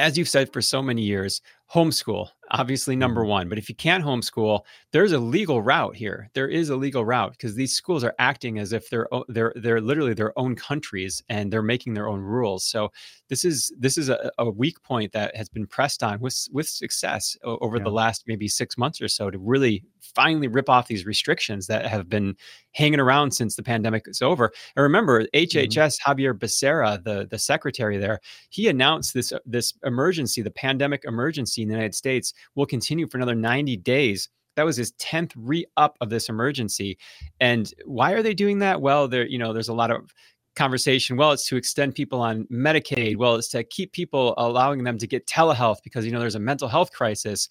as 0.00 0.16
you've 0.16 0.28
said 0.28 0.52
for 0.52 0.62
so 0.62 0.82
many 0.82 1.02
years, 1.02 1.42
homeschool 1.72 2.28
obviously 2.52 2.96
number 2.96 3.20
Mm-hmm. 3.22 3.30
one 3.30 3.48
but 3.48 3.58
if 3.58 3.68
you 3.68 3.74
can't 3.74 4.04
homeschool 4.04 4.60
there's 4.92 5.12
a 5.12 5.18
legal 5.18 5.62
route 5.62 5.94
here 5.96 6.30
there 6.34 6.48
is 6.48 6.68
a 6.70 6.76
legal 6.76 7.04
route 7.04 7.32
because 7.32 7.54
these 7.54 7.72
schools 7.74 8.02
are 8.04 8.14
acting 8.18 8.58
as 8.58 8.72
if 8.72 8.88
they're 8.90 9.08
they're 9.28 9.52
they're 9.56 9.80
literally 9.80 10.14
their 10.14 10.36
own 10.38 10.54
countries 10.54 11.22
and 11.28 11.52
they're 11.52 11.62
making 11.62 11.94
their 11.94 12.08
own 12.08 12.20
rules 12.20 12.64
so 12.64 12.90
this 13.28 13.44
is 13.44 13.72
this 13.78 13.96
is 13.98 14.08
a, 14.08 14.30
a 14.38 14.50
weak 14.50 14.82
point 14.82 15.12
that 15.12 15.34
has 15.36 15.48
been 15.48 15.66
pressed 15.66 16.02
on 16.02 16.18
with 16.20 16.48
with 16.52 16.68
success 16.68 17.36
over 17.44 17.76
Yeah. 17.76 17.84
the 17.84 17.90
last 17.90 18.24
maybe 18.26 18.48
six 18.48 18.76
months 18.78 19.00
or 19.00 19.08
so 19.08 19.30
to 19.30 19.38
really 19.38 19.84
finally 20.00 20.48
rip 20.48 20.68
off 20.68 20.88
these 20.88 21.06
restrictions 21.06 21.66
that 21.68 21.86
have 21.86 22.08
been 22.08 22.34
hanging 22.72 22.98
around 22.98 23.30
since 23.32 23.54
the 23.54 23.62
pandemic 23.62 24.04
is 24.08 24.22
over 24.22 24.50
and 24.76 24.82
remember 24.82 25.24
hhs 25.34 25.98
xavier 26.04 26.34
becerra 26.34 27.02
the 27.04 27.26
the 27.30 27.38
secretary 27.38 27.96
there 27.98 28.18
he 28.48 28.66
announced 28.68 29.14
this 29.14 29.32
this 29.46 29.74
emergency 29.84 30.42
the 30.42 30.50
pandemic 30.50 31.04
emergency 31.04 31.62
in 31.62 31.68
the 31.68 31.74
united 31.74 31.94
states 31.94 32.32
will 32.54 32.66
continue 32.66 33.08
for 33.08 33.18
another 33.18 33.34
90 33.34 33.76
days. 33.78 34.28
That 34.56 34.64
was 34.64 34.76
his 34.76 34.92
10th 34.92 35.32
re-up 35.36 35.96
of 36.00 36.10
this 36.10 36.28
emergency. 36.28 36.98
And 37.38 37.72
why 37.84 38.12
are 38.12 38.22
they 38.22 38.34
doing 38.34 38.58
that? 38.58 38.80
Well, 38.80 39.08
there, 39.08 39.26
you 39.26 39.38
know, 39.38 39.52
there's 39.52 39.68
a 39.68 39.74
lot 39.74 39.90
of 39.90 40.12
conversation. 40.56 41.16
Well, 41.16 41.32
it's 41.32 41.46
to 41.48 41.56
extend 41.56 41.94
people 41.94 42.20
on 42.20 42.46
Medicaid. 42.52 43.16
Well, 43.16 43.36
it's 43.36 43.48
to 43.48 43.64
keep 43.64 43.92
people 43.92 44.34
allowing 44.36 44.84
them 44.84 44.98
to 44.98 45.06
get 45.06 45.26
telehealth 45.26 45.78
because 45.82 46.04
you 46.04 46.12
know 46.12 46.20
there's 46.20 46.34
a 46.34 46.40
mental 46.40 46.68
health 46.68 46.92
crisis, 46.92 47.48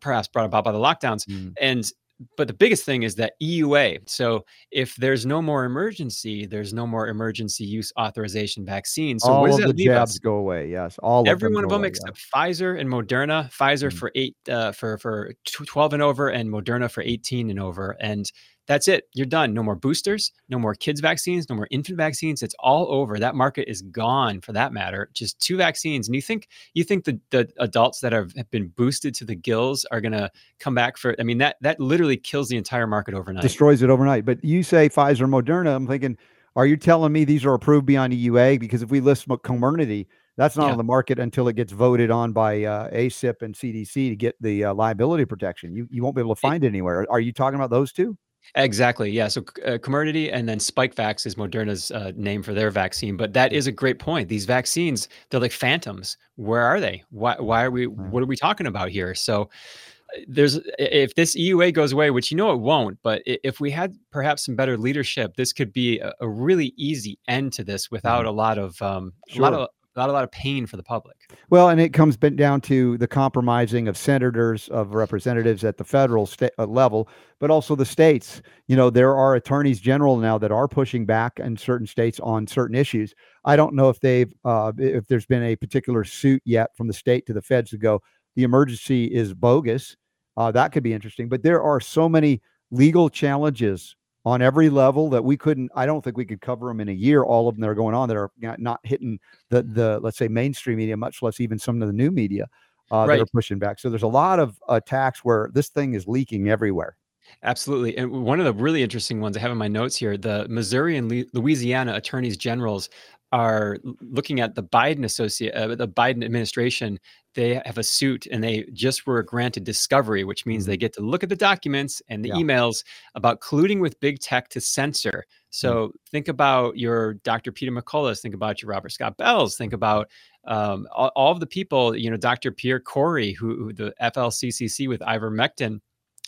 perhaps 0.00 0.28
brought 0.28 0.44
about 0.44 0.64
by 0.64 0.72
the 0.72 0.78
lockdowns. 0.78 1.26
Mm. 1.26 1.54
And 1.60 1.90
but 2.36 2.46
the 2.48 2.54
biggest 2.54 2.84
thing 2.84 3.02
is 3.02 3.14
that 3.16 3.34
EUA. 3.42 4.08
So 4.08 4.44
if 4.70 4.94
there's 4.96 5.24
no 5.26 5.40
more 5.42 5.64
emergency, 5.64 6.46
there's 6.46 6.72
no 6.72 6.86
more 6.86 7.08
emergency 7.08 7.64
use 7.64 7.92
authorization 7.98 8.64
vaccine. 8.64 9.18
So 9.18 9.32
all 9.32 9.40
what 9.42 9.48
does 9.48 9.58
of 9.60 9.66
that 9.66 9.76
the 9.76 9.84
leave 9.84 9.86
jabs 9.92 10.12
us? 10.12 10.18
go 10.18 10.34
away. 10.36 10.70
Yes, 10.70 10.98
all 10.98 11.28
Every 11.28 11.34
of 11.34 11.40
them 11.40 11.54
one 11.54 11.64
of 11.64 11.70
them 11.70 11.80
away, 11.80 11.88
except 11.88 12.18
Pfizer 12.34 12.80
and 12.80 12.88
Moderna. 12.88 13.50
Pfizer 13.52 13.90
Mm. 13.90 13.98
for 13.98 14.12
eight, 14.14 14.36
uh, 14.48 14.72
for 14.72 14.98
for 14.98 15.34
twelve 15.44 15.92
and 15.92 16.02
over, 16.02 16.28
and 16.28 16.48
Moderna 16.50 16.90
for 16.90 17.02
eighteen 17.02 17.50
and 17.50 17.58
over, 17.60 17.96
and 18.00 18.30
that's 18.66 18.86
it. 18.88 19.08
You're 19.14 19.26
done. 19.26 19.52
No 19.54 19.62
more 19.62 19.74
boosters. 19.74 20.32
No 20.48 20.58
more 20.58 20.74
kids 20.74 21.00
vaccines. 21.00 21.48
No 21.50 21.56
more 21.56 21.66
infant 21.70 21.96
vaccines. 21.98 22.42
It's 22.42 22.54
all 22.60 22.92
over. 22.92 23.18
That 23.18 23.34
market 23.34 23.68
is 23.68 23.82
gone, 23.82 24.40
for 24.40 24.52
that 24.52 24.72
matter. 24.72 25.10
Just 25.14 25.40
two 25.40 25.56
vaccines. 25.56 26.06
And 26.08 26.14
you 26.14 26.22
think 26.22 26.48
you 26.74 26.84
think 26.84 27.04
the 27.04 27.18
the 27.30 27.48
adults 27.58 28.00
that 28.00 28.12
have, 28.12 28.32
have 28.36 28.50
been 28.50 28.68
boosted 28.68 29.14
to 29.16 29.24
the 29.24 29.34
gills 29.34 29.84
are 29.90 30.00
gonna 30.00 30.30
come 30.60 30.74
back 30.74 30.96
for? 30.96 31.16
I 31.18 31.24
mean 31.24 31.38
that 31.38 31.56
that 31.60 31.80
literally 31.80 32.16
kills 32.16 32.48
the 32.48 32.56
entire 32.56 32.86
market 32.86 33.14
overnight. 33.14 33.42
destroys 33.42 33.82
it 33.82 33.90
overnight. 33.90 34.24
But 34.24 34.44
you 34.44 34.62
say 34.62 34.88
Pfizer, 34.88 35.28
Moderna. 35.28 35.74
I'm 35.74 35.86
thinking, 35.86 36.16
are 36.54 36.66
you 36.66 36.76
telling 36.76 37.12
me 37.12 37.24
these 37.24 37.44
are 37.44 37.54
approved 37.54 37.86
beyond 37.86 38.12
EUA? 38.12 38.60
Because 38.60 38.82
if 38.82 38.90
we 38.90 39.00
list 39.00 39.26
Comirnaty, 39.26 40.06
that's 40.36 40.56
not 40.56 40.66
Yeah. 40.66 40.72
on 40.72 40.78
the 40.78 40.84
market 40.84 41.18
until 41.18 41.48
it 41.48 41.56
gets 41.56 41.72
voted 41.72 42.10
on 42.10 42.32
by 42.32 42.62
uh, 42.64 42.90
ACIP 42.90 43.42
and 43.42 43.54
CDC 43.54 44.08
to 44.10 44.16
get 44.16 44.36
the 44.40 44.64
uh, 44.66 44.74
liability 44.74 45.24
protection. 45.24 45.74
You 45.74 45.88
you 45.90 46.02
won't 46.02 46.14
be 46.14 46.20
able 46.22 46.34
to 46.34 46.40
find 46.40 46.62
it 46.62 46.68
anywhere. 46.68 47.06
Are 47.10 47.20
you 47.20 47.32
talking 47.32 47.56
about 47.56 47.70
those 47.70 47.92
two? 47.92 48.16
Exactly. 48.54 49.10
Yeah. 49.10 49.28
So 49.28 49.40
uh, 49.64 49.78
Comirnaty 49.78 50.30
and 50.32 50.48
then 50.48 50.58
Spikevax 50.58 51.26
is 51.26 51.36
Moderna's 51.36 51.90
uh, 51.90 52.12
name 52.16 52.42
for 52.42 52.52
their 52.52 52.70
vaccine. 52.70 53.16
But 53.16 53.32
that 53.32 53.52
is 53.52 53.66
a 53.66 53.72
great 53.72 53.98
point. 53.98 54.28
These 54.28 54.44
vaccines, 54.44 55.08
they're 55.30 55.40
like 55.40 55.52
phantoms. 55.52 56.18
Where 56.36 56.62
are 56.62 56.80
they? 56.80 57.02
Why, 57.10 57.36
why 57.38 57.64
are 57.64 57.70
we, 57.70 57.86
what 57.86 58.22
are 58.22 58.26
we 58.26 58.36
talking 58.36 58.66
about 58.66 58.90
here? 58.90 59.14
So 59.14 59.42
uh, 59.42 60.20
there's, 60.28 60.60
if 60.78 61.14
this 61.14 61.34
EUA 61.34 61.72
goes 61.72 61.92
away, 61.92 62.10
which 62.10 62.30
you 62.30 62.36
know 62.36 62.52
it 62.52 62.60
won't, 62.60 62.98
but 63.02 63.22
if 63.24 63.58
we 63.58 63.70
had 63.70 63.94
perhaps 64.10 64.44
some 64.44 64.54
better 64.54 64.76
leadership, 64.76 65.34
this 65.36 65.52
could 65.54 65.72
be 65.72 65.98
a, 66.00 66.12
a 66.20 66.28
really 66.28 66.74
easy 66.76 67.18
end 67.28 67.54
to 67.54 67.64
this 67.64 67.90
without 67.90 68.26
a 68.26 68.30
lot 68.30 68.58
of, 68.58 68.80
um, 68.82 69.14
a 69.34 69.40
lot 69.40 69.54
of, 69.54 69.68
not 69.96 70.08
a 70.08 70.12
lot 70.12 70.24
of 70.24 70.30
pain 70.30 70.66
for 70.66 70.76
the 70.76 70.82
public. 70.82 71.16
Well, 71.50 71.68
and 71.68 71.80
it 71.80 71.92
comes 71.92 72.16
down 72.16 72.60
to 72.62 72.96
the 72.98 73.06
compromising 73.06 73.88
of 73.88 73.96
senators, 73.96 74.68
of 74.68 74.94
representatives 74.94 75.64
at 75.64 75.76
the 75.76 75.84
federal 75.84 76.28
uh, 76.40 76.66
level, 76.66 77.08
but 77.38 77.50
also 77.50 77.74
the 77.74 77.84
states. 77.84 78.42
You 78.68 78.76
know, 78.76 78.90
there 78.90 79.14
are 79.14 79.34
attorneys 79.34 79.80
general 79.80 80.16
now 80.16 80.38
that 80.38 80.52
are 80.52 80.68
pushing 80.68 81.04
back 81.04 81.38
in 81.38 81.56
certain 81.56 81.86
states 81.86 82.20
on 82.20 82.46
certain 82.46 82.76
issues. 82.76 83.14
I 83.44 83.56
don't 83.56 83.74
know 83.74 83.88
if 83.88 84.00
they've, 84.00 84.32
uh, 84.44 84.72
if 84.78 85.06
there's 85.08 85.26
been 85.26 85.42
a 85.42 85.56
particular 85.56 86.04
suit 86.04 86.42
yet 86.44 86.70
from 86.76 86.86
the 86.86 86.94
state 86.94 87.26
to 87.26 87.32
the 87.32 87.42
feds 87.42 87.70
to 87.70 87.78
go, 87.78 88.00
the 88.36 88.44
emergency 88.44 89.06
is 89.06 89.34
bogus. 89.34 89.96
Uh, 90.36 90.50
that 90.52 90.72
could 90.72 90.82
be 90.82 90.94
interesting. 90.94 91.28
But 91.28 91.42
there 91.42 91.62
are 91.62 91.80
so 91.80 92.08
many 92.08 92.40
legal 92.70 93.10
challenges 93.10 93.94
on 94.24 94.40
every 94.40 94.70
level 94.70 95.10
that 95.10 95.24
we 95.24 95.36
couldn't, 95.36 95.70
I 95.74 95.86
don't 95.86 96.02
think 96.02 96.16
we 96.16 96.24
could 96.24 96.40
cover 96.40 96.68
them 96.68 96.80
in 96.80 96.88
a 96.88 96.92
year. 96.92 97.24
All 97.24 97.48
of 97.48 97.56
them 97.56 97.62
that 97.62 97.68
are 97.68 97.74
going 97.74 97.94
on 97.94 98.08
that 98.08 98.16
are 98.16 98.30
not- 98.40 98.80
hitting 98.84 99.18
the 99.50 99.62
the 99.62 100.00
let's 100.00 100.16
say 100.18 100.28
mainstream 100.28 100.78
media, 100.78 100.96
much 100.96 101.22
less 101.22 101.40
even 101.40 101.58
some 101.58 101.82
of 101.82 101.88
the 101.88 101.92
new 101.94 102.10
media 102.10 102.46
uh, 102.90 103.06
that 103.06 103.20
are 103.20 103.26
pushing 103.26 103.58
back. 103.58 103.80
So 103.80 103.90
there's 103.90 104.02
a 104.02 104.08
lot 104.08 104.38
of 104.38 104.60
attacks 104.68 105.24
where 105.24 105.50
this 105.52 105.68
thing 105.68 105.94
is 105.94 106.06
leaking 106.06 106.48
everywhere. 106.48 106.96
Absolutely. 107.42 107.96
And 107.96 108.10
one 108.10 108.40
of 108.40 108.44
the 108.44 108.52
really 108.52 108.82
interesting 108.82 109.20
ones 109.20 109.36
I 109.36 109.40
have 109.40 109.50
in 109.50 109.58
my 109.58 109.68
notes 109.68 109.96
here 109.96 110.16
the 110.16 110.46
Missouri 110.48 110.96
and 110.96 111.26
Louisiana 111.32 111.94
attorneys 111.94 112.36
generals 112.36 112.90
are 113.32 113.78
looking 114.00 114.40
at 114.40 114.54
the 114.54 114.62
Biden 114.62 115.04
associate, 115.04 115.54
uh, 115.54 115.74
the 115.74 115.88
Biden 115.88 116.22
administration. 116.24 117.00
They 117.34 117.62
have 117.64 117.78
a 117.78 117.82
suit 117.82 118.26
and 118.30 118.44
they 118.44 118.66
just 118.74 119.06
were 119.06 119.22
granted 119.22 119.64
discovery, 119.64 120.22
which 120.22 120.44
means 120.44 120.66
they 120.66 120.76
get 120.76 120.92
to 120.94 121.00
look 121.00 121.22
at 121.22 121.30
the 121.30 121.36
documents 121.36 122.02
and 122.08 122.22
the 122.22 122.28
Mm-hmm. 122.28 122.50
Yeah. 122.50 122.56
emails 122.56 122.84
about 123.14 123.40
colluding 123.40 123.80
with 123.80 123.98
big 124.00 124.20
tech 124.20 124.48
to 124.50 124.60
censor. 124.60 125.24
So 125.48 125.92
think 126.10 126.28
about 126.28 126.76
your 126.78 127.14
Dr. 127.14 127.52
Peter 127.52 127.72
McCullough, 127.72 128.20
think 128.20 128.34
about 128.34 128.62
your 128.62 128.70
Robert 128.70 128.92
Scott 128.92 129.16
Bells, 129.16 129.56
think 129.56 129.72
about 129.72 130.08
um, 130.46 130.86
all, 130.92 131.10
all 131.16 131.32
of 131.32 131.40
the 131.40 131.46
people, 131.46 131.96
you 131.96 132.10
know, 132.10 132.16
Dr. 132.16 132.52
Pierre 132.52 132.80
Kory, 132.80 133.32
who, 133.32 133.56
who 133.56 133.72
the 133.72 133.94
FLCCC 134.00 134.88
with 134.88 135.00
ivermectin 135.00 135.80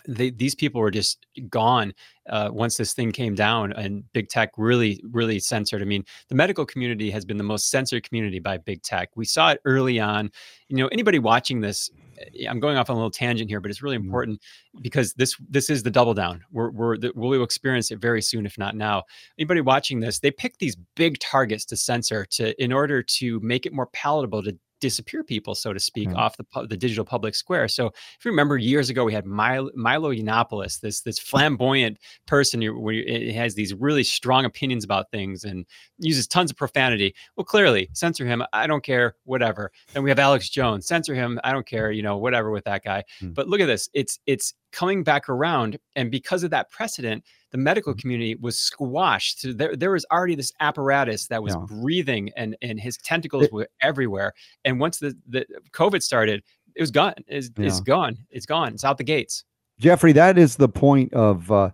they, 0.09 0.31
these 0.31 0.55
people 0.55 0.81
were 0.81 0.91
just 0.91 1.27
gone 1.49 1.93
uh, 2.29 2.49
once 2.53 2.77
this 2.77 2.93
thing 2.95 3.13
came 3.13 3.35
down 3.35 3.73
and 3.73 4.05
big 4.13 4.29
tech 4.29 4.51
really 4.57 5.03
really 5.11 5.39
censored. 5.39 5.83
I 5.83 5.85
mean 5.85 6.05
the 6.29 6.35
medical 6.35 6.65
community 6.67 7.11
has 7.11 7.25
been 7.25 7.37
the 7.37 7.45
most 7.45 7.71
censored 7.71 8.03
community 8.09 8.39
by 8.39 8.59
big 8.59 8.83
tech. 8.83 9.11
We 9.17 9.25
saw 9.25 9.51
it 9.51 9.61
early 9.65 10.01
on. 10.01 10.31
You 10.69 10.77
know 10.77 10.89
anybody 10.89 11.19
watching 11.19 11.61
this 11.61 11.91
eh, 12.19 12.47
i'm 12.49 12.61
going 12.61 12.77
off 12.79 12.89
on 12.91 12.95
a 12.95 12.99
little 12.99 13.11
tangent 13.11 13.51
here 13.51 13.61
but 13.61 13.71
it's 13.71 13.83
really 13.83 13.99
Mhm. 13.99 14.05
important 14.07 14.41
because 14.81 15.13
this 15.15 15.37
this 15.49 15.69
is 15.71 15.83
the 15.83 15.91
double 15.91 16.15
down. 16.15 16.43
We're, 16.51 16.71
we're 16.71 16.97
the, 16.99 17.13
we'll 17.15 17.43
experience 17.43 17.91
it 17.91 17.99
very 18.01 18.23
soon 18.23 18.47
if 18.47 18.57
not 18.59 18.75
now. 18.75 19.05
Anybody 19.39 19.61
watching 19.61 20.01
this 20.01 20.19
they 20.21 20.31
pick 20.31 20.59
these 20.59 20.77
big 20.97 21.19
targets 21.19 21.65
to 21.67 21.77
censor 21.77 22.25
to 22.33 22.63
in 22.63 22.73
order 22.73 23.03
to 23.03 23.41
make 23.41 23.67
it 23.67 23.73
more 23.73 23.87
palatable 23.87 24.43
to 24.45 24.57
disappear 24.89 25.25
people 25.25 25.55
so 25.55 25.73
to 25.73 25.81
speak 25.81 26.09
Yeah. 26.11 26.17
off 26.23 26.37
the 26.37 26.47
the 26.69 26.77
digital 26.77 27.05
public 27.05 27.35
square 27.35 27.69
so 27.69 27.87
if 27.87 28.25
you 28.25 28.31
remember 28.31 28.57
years 28.57 28.91
ago, 28.91 29.05
we 29.05 29.13
had 29.13 29.25
Milo, 29.27 29.71
Milo 29.75 30.13
Yiannopoulos, 30.13 30.81
this 30.81 31.01
this 31.01 31.19
flamboyant 31.19 31.99
person 32.27 32.61
who 32.63 32.79
where 32.79 33.03
has 33.33 33.55
these 33.55 33.73
really 33.75 34.05
strong 34.05 34.45
opinions 34.45 34.85
about 34.85 35.11
things 35.11 35.45
and 35.45 35.65
uses 35.99 36.27
tons 36.27 36.51
of 36.51 36.57
profanity. 36.57 37.15
Well, 37.37 37.45
clearly, 37.45 37.89
censor 37.93 38.27
him. 38.27 38.43
I 38.53 38.67
don't 38.67 38.85
care. 38.85 39.17
Whatever. 39.25 39.71
Then 39.93 40.03
we 40.05 40.11
have 40.11 40.19
Alex 40.19 40.49
Jones. 40.49 40.87
Censor 40.87 41.15
him. 41.15 41.39
I 41.45 41.53
don't 41.53 41.67
care. 41.67 41.91
You 41.93 42.03
know, 42.03 42.17
whatever 42.19 42.51
with 42.51 42.65
that 42.65 42.83
guy. 42.85 43.05
Hmm. 43.21 43.33
But 43.33 43.49
look 43.49 43.61
at 43.61 43.67
this. 43.67 43.89
It's 43.95 44.19
it's 44.27 44.55
coming 44.75 45.03
back 45.05 45.29
around, 45.29 45.79
and 45.97 46.11
because 46.11 46.43
of 46.43 46.51
that 46.51 46.69
precedent, 46.71 47.25
the 47.53 47.59
medical 47.59 47.93
Hmm. 47.93 47.99
community 48.01 48.35
was 48.35 48.59
squashed. 48.59 49.41
So 49.41 49.53
there, 49.53 49.77
there 49.77 49.93
was 49.93 50.05
already 50.13 50.35
this 50.35 50.53
apparatus 50.61 51.29
that 51.29 51.43
was 51.43 51.55
Yeah. 51.55 51.65
breathing, 51.67 52.31
and 52.37 52.57
and 52.61 52.79
his 52.81 52.97
tentacles 52.99 53.45
It- 53.45 53.53
were 53.53 53.69
everywhere. 53.81 54.33
And 54.65 54.81
once 54.81 54.99
the 54.99 55.17
the 55.29 55.47
COVID 55.73 56.03
started, 56.03 56.43
it 56.75 56.81
was 56.83 56.91
gone. 56.91 57.15
It's, 57.29 57.51
it's 57.57 57.79
Yeah. 57.79 57.85
gone. 57.85 58.19
It's 58.31 58.47
gone. 58.47 58.75
It's 58.75 58.85
out 58.85 58.99
the 58.99 59.05
gates. 59.05 59.45
Jefferey, 59.79 60.13
that 60.13 60.37
is 60.39 60.57
the 60.57 60.69
point 60.69 61.13
of 61.15 61.51
uh, 61.51 61.71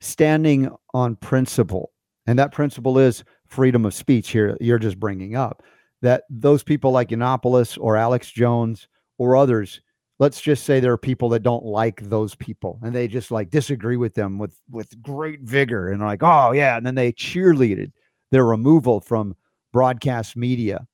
standing 0.00 0.70
on 0.94 1.16
principle. 1.16 1.92
And 2.26 2.38
that 2.38 2.52
principle 2.52 2.98
is 2.98 3.24
freedom 3.46 3.84
of 3.84 3.94
speech 3.94 4.30
here, 4.30 4.56
you're 4.60 4.78
just 4.78 4.98
bringing 5.00 5.34
up. 5.36 5.62
That 6.02 6.24
those 6.30 6.62
people 6.62 6.92
like 6.92 7.08
Yiannopoulos 7.08 7.76
or 7.80 7.96
Alex 7.96 8.30
Jones 8.30 8.88
or 9.18 9.36
others, 9.36 9.80
let's 10.20 10.40
just 10.40 10.64
say 10.64 10.78
there 10.78 10.92
are 10.92 10.98
people 10.98 11.30
that 11.30 11.42
don't 11.42 11.64
like 11.64 12.02
those 12.02 12.34
people 12.34 12.78
and 12.82 12.94
they 12.94 13.08
just 13.08 13.30
like 13.30 13.48
disagree 13.48 13.96
with 13.96 14.14
them 14.14 14.38
with, 14.38 14.54
with 14.70 15.02
great 15.02 15.40
vigor 15.40 15.88
and 15.88 16.00
like, 16.02 16.22
oh, 16.22 16.52
yeah. 16.52 16.76
And 16.76 16.86
then 16.86 16.94
they 16.94 17.10
cheerleaded 17.10 17.90
their 18.30 18.44
removal 18.44 19.00
from 19.00 19.34
broadcast 19.72 20.36
media. 20.36 20.86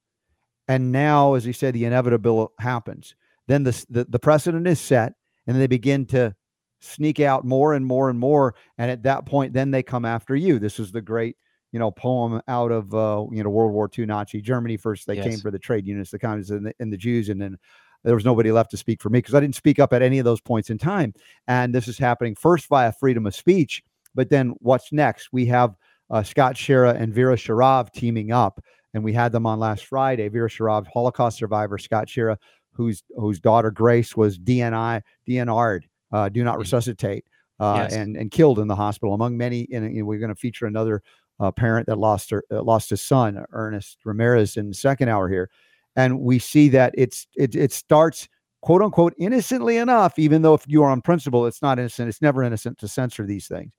And 0.69 0.93
now, 0.93 1.35
as 1.35 1.45
you 1.45 1.53
said, 1.53 1.75
the 1.75 1.85
inevitable 1.85 2.53
happens. 2.61 3.17
then 3.49 3.65
the, 3.65 3.85
the, 3.91 4.05
the 4.05 4.19
precedent 4.19 4.67
is 4.67 4.81
set 4.81 5.15
and 5.47 5.61
they 5.61 5.67
begin 5.67 6.07
to 6.07 6.35
sneak 6.81 7.19
out 7.19 7.45
more 7.45 7.75
and 7.75 7.85
more 7.85 8.09
and 8.09 8.19
more. 8.19 8.55
And 8.79 8.93
at 8.93 9.03
that 9.03 9.27
point, 9.27 9.53
then 9.53 9.73
they 9.73 9.83
come 9.83 10.05
after 10.05 10.37
you. 10.37 10.61
This 10.61 10.79
is 10.79 10.93
the 10.93 11.03
great, 11.03 11.37
you 11.73 11.81
know, 11.81 11.91
poem 11.91 12.41
out 12.47 12.71
of, 12.71 12.95
uh, 12.95 13.25
you 13.33 13.43
know, 13.43 13.51
World 13.51 13.73
War 13.73 13.91
II 13.97 14.07
Nazi 14.07 14.41
Germany. 14.41 14.77
First, 14.77 15.09
they 15.09 15.17
yes. 15.17 15.27
came 15.27 15.39
for 15.41 15.51
the 15.51 15.59
trade 15.59 15.85
unions, 15.85 16.11
the 16.11 16.19
communists, 16.21 16.53
and 16.53 16.67
the, 16.67 16.75
and 16.79 16.93
the 16.93 16.97
Jews. 16.97 17.29
And 17.29 17.41
then 17.41 17.59
there 18.07 18.15
was 18.15 18.25
nobody 18.25 18.53
left 18.53 18.71
to 18.71 18.77
speak 18.77 19.03
for 19.03 19.11
me 19.11 19.19
because 19.19 19.35
I 19.35 19.41
didn't 19.41 19.57
speak 19.57 19.81
up 19.81 19.93
at 19.93 20.01
any 20.01 20.21
of 20.21 20.25
those 20.25 20.41
points 20.41 20.71
in 20.71 20.79
time. 20.79 21.13
And 21.49 21.75
this 21.75 21.89
is 21.89 21.99
happening 21.99 22.37
first 22.37 22.69
via 22.69 22.93
freedom 22.93 23.27
of 23.27 23.35
speech. 23.35 23.83
But 24.15 24.31
then 24.31 24.55
what's 24.61 24.93
next? 24.93 25.33
We 25.33 25.45
have 25.47 25.75
uh, 26.09 26.23
Scott 26.23 26.55
Schara 26.55 26.95
and 26.95 27.13
Vera 27.13 27.35
Sharav 27.35 27.93
teaming 27.93 28.31
up. 28.31 28.63
And 28.95 29.03
we 29.03 29.13
had 29.13 29.33
them 29.33 29.45
on 29.45 29.59
last 29.59 29.87
Friday. 29.87 30.29
Vera 30.29 30.49
Sharav, 30.49 30.87
Holocaust 30.87 31.37
survivor, 31.37 31.77
Scott 31.79 32.07
Schara, 32.07 32.37
whose 32.73 33.03
whose 33.17 33.41
daughter 33.41 33.71
Grace 33.71 34.17
was 34.17 34.39
DNI 34.39 35.03
DNR'd, 35.29 35.87
uh, 36.13 36.29
do 36.29 36.45
not 36.45 36.53
mm-hmm. 36.53 36.61
resuscitate, 36.61 37.25
uh, 37.59 37.81
yes. 37.83 37.93
and 37.95 38.17
and 38.17 38.31
killed 38.31 38.59
in 38.59 38.69
the 38.69 38.77
hospital. 38.77 39.15
Among 39.15 39.37
many, 39.37 39.69
and, 39.73 40.07
we're 40.07 40.19
going 40.19 40.31
to 40.31 40.37
feature 40.37 40.67
another 40.67 41.03
uh, 41.41 41.51
parent 41.51 41.87
that 41.89 41.99
lost 41.99 42.31
her 42.31 42.45
uh, 42.51 42.63
lost 42.63 42.89
his 42.89 43.03
son, 43.03 43.45
Ernest 43.53 43.99
Ramirez, 44.05 44.57
in 44.57 44.69
the 44.69 44.75
second 44.75 45.09
hour 45.11 45.29
here, 45.29 45.51
and 45.97 46.21
we 46.21 46.39
see 46.39 46.69
that 46.69 46.95
it's 46.97 47.27
it 47.37 47.55
it 47.55 47.73
starts 47.73 48.29
quote 48.63 48.83
unquote 48.83 49.15
innocently 49.19 49.79
enough, 49.79 50.19
even 50.19 50.43
though 50.43 50.55
if 50.55 50.65
you 50.67 50.83
are 50.83 50.91
on 50.91 51.01
principle, 51.01 51.47
it's 51.47 51.63
not 51.63 51.79
innocent. 51.79 52.09
It's 52.09 52.23
never 52.23 52.43
innocent 52.43 52.79
to 52.79 52.89
censor 52.89 53.25
these 53.25 53.49
things. 53.49 53.73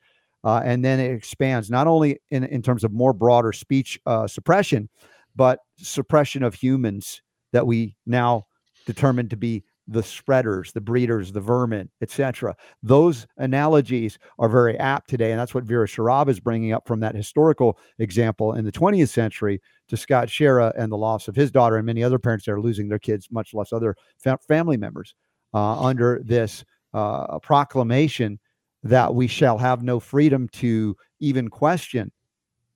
Uh, 0.43 0.61
and 0.63 0.83
then 0.83 0.99
it 0.99 1.11
expands 1.11 1.69
not 1.69 1.87
only 1.87 2.19
in, 2.31 2.43
in 2.45 2.61
terms 2.61 2.83
of 2.83 2.91
more 2.93 3.13
broader 3.13 3.51
speech 3.51 3.99
uh, 4.05 4.27
suppression, 4.27 4.87
but 5.35 5.59
suppression 5.77 6.43
of 6.43 6.53
humans 6.53 7.21
that 7.53 7.65
we 7.65 7.95
now 8.05 8.45
determined 8.85 9.29
to 9.29 9.37
be 9.37 9.63
the 9.87 10.03
spreaders, 10.03 10.71
the 10.73 10.81
breeders, 10.81 11.31
the 11.31 11.39
vermin, 11.39 11.89
etc. 12.01 12.55
Those 12.83 13.25
analogies 13.37 14.19
are 14.37 14.49
very 14.49 14.77
apt 14.77 15.09
today, 15.09 15.31
and 15.31 15.39
that's 15.39 15.53
what 15.53 15.63
Vera 15.63 15.87
Sharav 15.87 16.27
is 16.27 16.39
bringing 16.39 16.73
up 16.73 16.87
from 16.87 16.99
that 16.99 17.15
historical 17.15 17.77
example 17.99 18.53
in 18.53 18.65
the 18.65 18.71
20th 18.71 19.09
century 19.09 19.61
to 19.87 19.97
Scott 19.97 20.27
Schara 20.27 20.73
and 20.77 20.91
the 20.91 20.97
loss 20.97 21.27
of 21.27 21.35
his 21.35 21.51
daughter 21.51 21.77
and 21.77 21.85
many 21.85 22.03
other 22.03 22.19
parents 22.19 22.45
that 22.45 22.51
are 22.51 22.61
losing 22.61 22.89
their 22.89 22.99
kids, 22.99 23.29
much 23.31 23.53
less 23.53 23.71
other 23.71 23.95
fa- 24.17 24.39
family 24.47 24.77
members, 24.77 25.13
uh, 25.53 25.81
under 25.81 26.21
this 26.23 26.65
uh, 26.93 27.39
proclamation 27.39 28.39
that 28.83 29.13
we 29.13 29.27
shall 29.27 29.57
have 29.57 29.83
no 29.83 29.99
freedom 29.99 30.47
to 30.49 30.95
even 31.19 31.49
question 31.49 32.11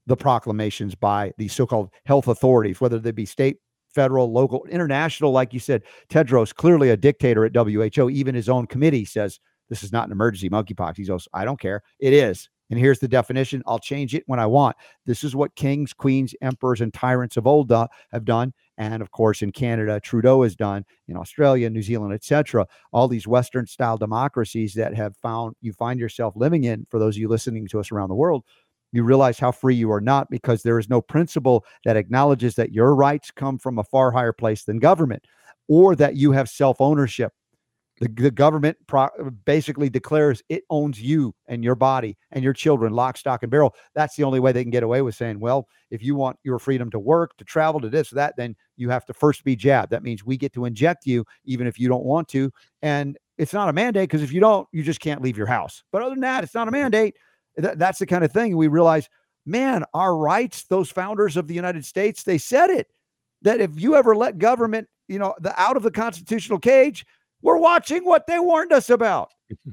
the 0.07 0.17
proclamations 0.17 0.95
by 0.95 1.31
the 1.37 1.47
so-called 1.47 1.89
health 2.05 2.27
authorities, 2.27 2.81
whether 2.81 2.99
they 2.99 3.11
be 3.11 3.25
state 3.25 3.57
federal, 3.93 4.31
local, 4.31 4.65
international. 4.69 5.31
Like 5.31 5.53
you 5.53 5.59
said, 5.59 5.83
Tedros, 6.09 6.53
clearly 6.53 6.89
a 6.89 6.97
dictator 6.97 7.45
at 7.45 7.55
WHO. 7.55 8.09
Even 8.09 8.35
his 8.35 8.49
own 8.49 8.67
committee 8.67 9.05
says 9.05 9.39
this 9.69 9.83
is 9.83 9.91
not 9.91 10.05
an 10.05 10.11
emergency 10.11 10.49
monkeypox. 10.49 10.97
He 10.97 11.05
goes, 11.05 11.27
I 11.33 11.45
don't 11.45 11.59
care. 11.59 11.81
It 11.99 12.13
is. 12.13 12.49
And 12.71 12.79
here's 12.79 12.99
the 12.99 13.07
definition. 13.07 13.61
I'll 13.67 13.79
change 13.79 14.15
it 14.15 14.23
when 14.27 14.39
I 14.39 14.45
want. 14.45 14.77
This 15.05 15.25
is 15.25 15.35
what 15.35 15.55
kings, 15.55 15.91
queens, 15.91 16.33
emperors, 16.41 16.79
and 16.79 16.93
tyrants 16.93 17.35
of 17.35 17.45
old 17.45 17.71
uh, 17.71 17.87
have 18.13 18.23
done. 18.23 18.53
And 18.77 19.01
of 19.01 19.11
course, 19.11 19.41
in 19.41 19.51
Canada, 19.51 19.99
Trudeau 19.99 20.43
has 20.43 20.55
done, 20.55 20.85
in 21.09 21.17
Australia, 21.17 21.69
New 21.69 21.81
Zealand, 21.81 22.13
etc. 22.13 22.65
All 22.93 23.09
these 23.09 23.27
Western 23.27 23.67
style 23.67 23.97
democracies 23.97 24.73
that 24.75 24.95
have 24.95 25.17
found 25.17 25.55
you 25.61 25.73
find 25.73 25.99
yourself 25.99 26.33
living 26.37 26.63
in, 26.63 26.87
for 26.89 26.97
those 26.97 27.15
of 27.15 27.19
you 27.19 27.27
listening 27.27 27.67
to 27.67 27.79
us 27.79 27.91
around 27.91 28.07
the 28.07 28.15
world, 28.15 28.43
you 28.91 29.03
realize 29.03 29.39
how 29.39 29.51
free 29.51 29.75
you 29.75 29.91
are 29.91 30.01
not 30.01 30.29
because 30.29 30.63
there 30.63 30.79
is 30.79 30.89
no 30.89 31.01
principle 31.01 31.65
that 31.85 31.97
acknowledges 31.97 32.55
that 32.55 32.71
your 32.71 32.95
rights 32.95 33.31
come 33.31 33.57
from 33.57 33.79
a 33.79 33.83
far 33.83 34.11
higher 34.11 34.33
place 34.33 34.63
than 34.63 34.79
government 34.79 35.25
or 35.67 35.95
that 35.95 36.17
you 36.17 36.31
have 36.31 36.49
self 36.49 36.81
ownership. 36.81 37.31
The, 37.99 38.07
the 38.07 38.31
government 38.31 38.77
pro- 38.87 39.09
basically 39.45 39.87
declares 39.87 40.41
it 40.49 40.63
owns 40.71 40.99
you 40.99 41.35
and 41.47 41.63
your 41.63 41.75
body 41.75 42.17
and 42.31 42.43
your 42.43 42.53
children, 42.53 42.93
lock, 42.93 43.15
stock, 43.15 43.43
and 43.43 43.51
barrel. 43.51 43.75
That's 43.93 44.15
the 44.15 44.23
only 44.23 44.39
way 44.39 44.51
they 44.51 44.63
can 44.63 44.71
get 44.71 44.81
away 44.81 45.03
with 45.03 45.13
saying, 45.13 45.39
well, 45.39 45.67
if 45.91 46.01
you 46.01 46.15
want 46.15 46.37
your 46.43 46.57
freedom 46.57 46.89
to 46.91 46.99
work, 46.99 47.37
to 47.37 47.45
travel, 47.45 47.79
to 47.79 47.89
this, 47.89 48.09
that, 48.09 48.33
then 48.37 48.55
you 48.75 48.89
have 48.89 49.05
to 49.05 49.13
first 49.13 49.43
be 49.43 49.55
jabbed. 49.55 49.91
That 49.91 50.01
means 50.01 50.25
we 50.25 50.35
get 50.35 50.51
to 50.53 50.65
inject 50.65 51.05
you 51.05 51.23
even 51.45 51.67
if 51.67 51.79
you 51.79 51.87
don't 51.87 52.03
want 52.03 52.27
to. 52.29 52.51
And 52.81 53.19
it's 53.37 53.53
not 53.53 53.69
a 53.69 53.73
mandate 53.73 54.09
because 54.09 54.23
if 54.23 54.33
you 54.33 54.39
don't, 54.39 54.67
you 54.71 54.81
just 54.81 54.99
can't 54.99 55.21
leave 55.21 55.37
your 55.37 55.47
house. 55.47 55.83
But 55.91 56.01
other 56.01 56.15
than 56.15 56.21
that, 56.21 56.43
it's 56.43 56.55
not 56.55 56.67
a 56.67 56.71
mm-hmm. 56.71 56.81
mandate. 56.81 57.17
Th- 57.59 57.75
that's 57.75 57.99
the 57.99 58.05
kind 58.05 58.23
of 58.23 58.31
thing 58.31 58.55
we 58.55 58.67
realize, 58.67 59.09
man, 59.45 59.83
our 59.93 60.15
rights, 60.15 60.63
those 60.63 60.89
founders 60.89 61.37
of 61.37 61.47
the 61.47 61.53
United 61.53 61.85
States, 61.85 62.23
they 62.23 62.37
said 62.37 62.69
it 62.69 62.87
that 63.41 63.59
if 63.59 63.71
you 63.79 63.95
ever 63.95 64.15
let 64.15 64.37
government, 64.37 64.87
you 65.07 65.19
know, 65.19 65.35
the 65.39 65.59
out 65.59 65.77
of 65.77 65.83
the 65.83 65.91
constitutional 65.91 66.59
cage, 66.59 67.05
we're 67.41 67.57
watching 67.57 68.05
what 68.05 68.27
they 68.27 68.39
warned 68.39 68.71
us 68.71 68.89
about. 68.89 69.31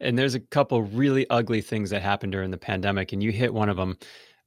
And 0.00 0.18
there's 0.18 0.34
a 0.34 0.40
couple 0.40 0.82
really 0.82 1.30
ugly 1.30 1.60
things 1.60 1.90
that 1.90 2.02
happened 2.02 2.32
during 2.32 2.50
the 2.50 2.58
pandemic, 2.58 3.12
and 3.12 3.22
you 3.22 3.30
hit 3.30 3.54
one 3.54 3.68
of 3.68 3.76
them 3.76 3.96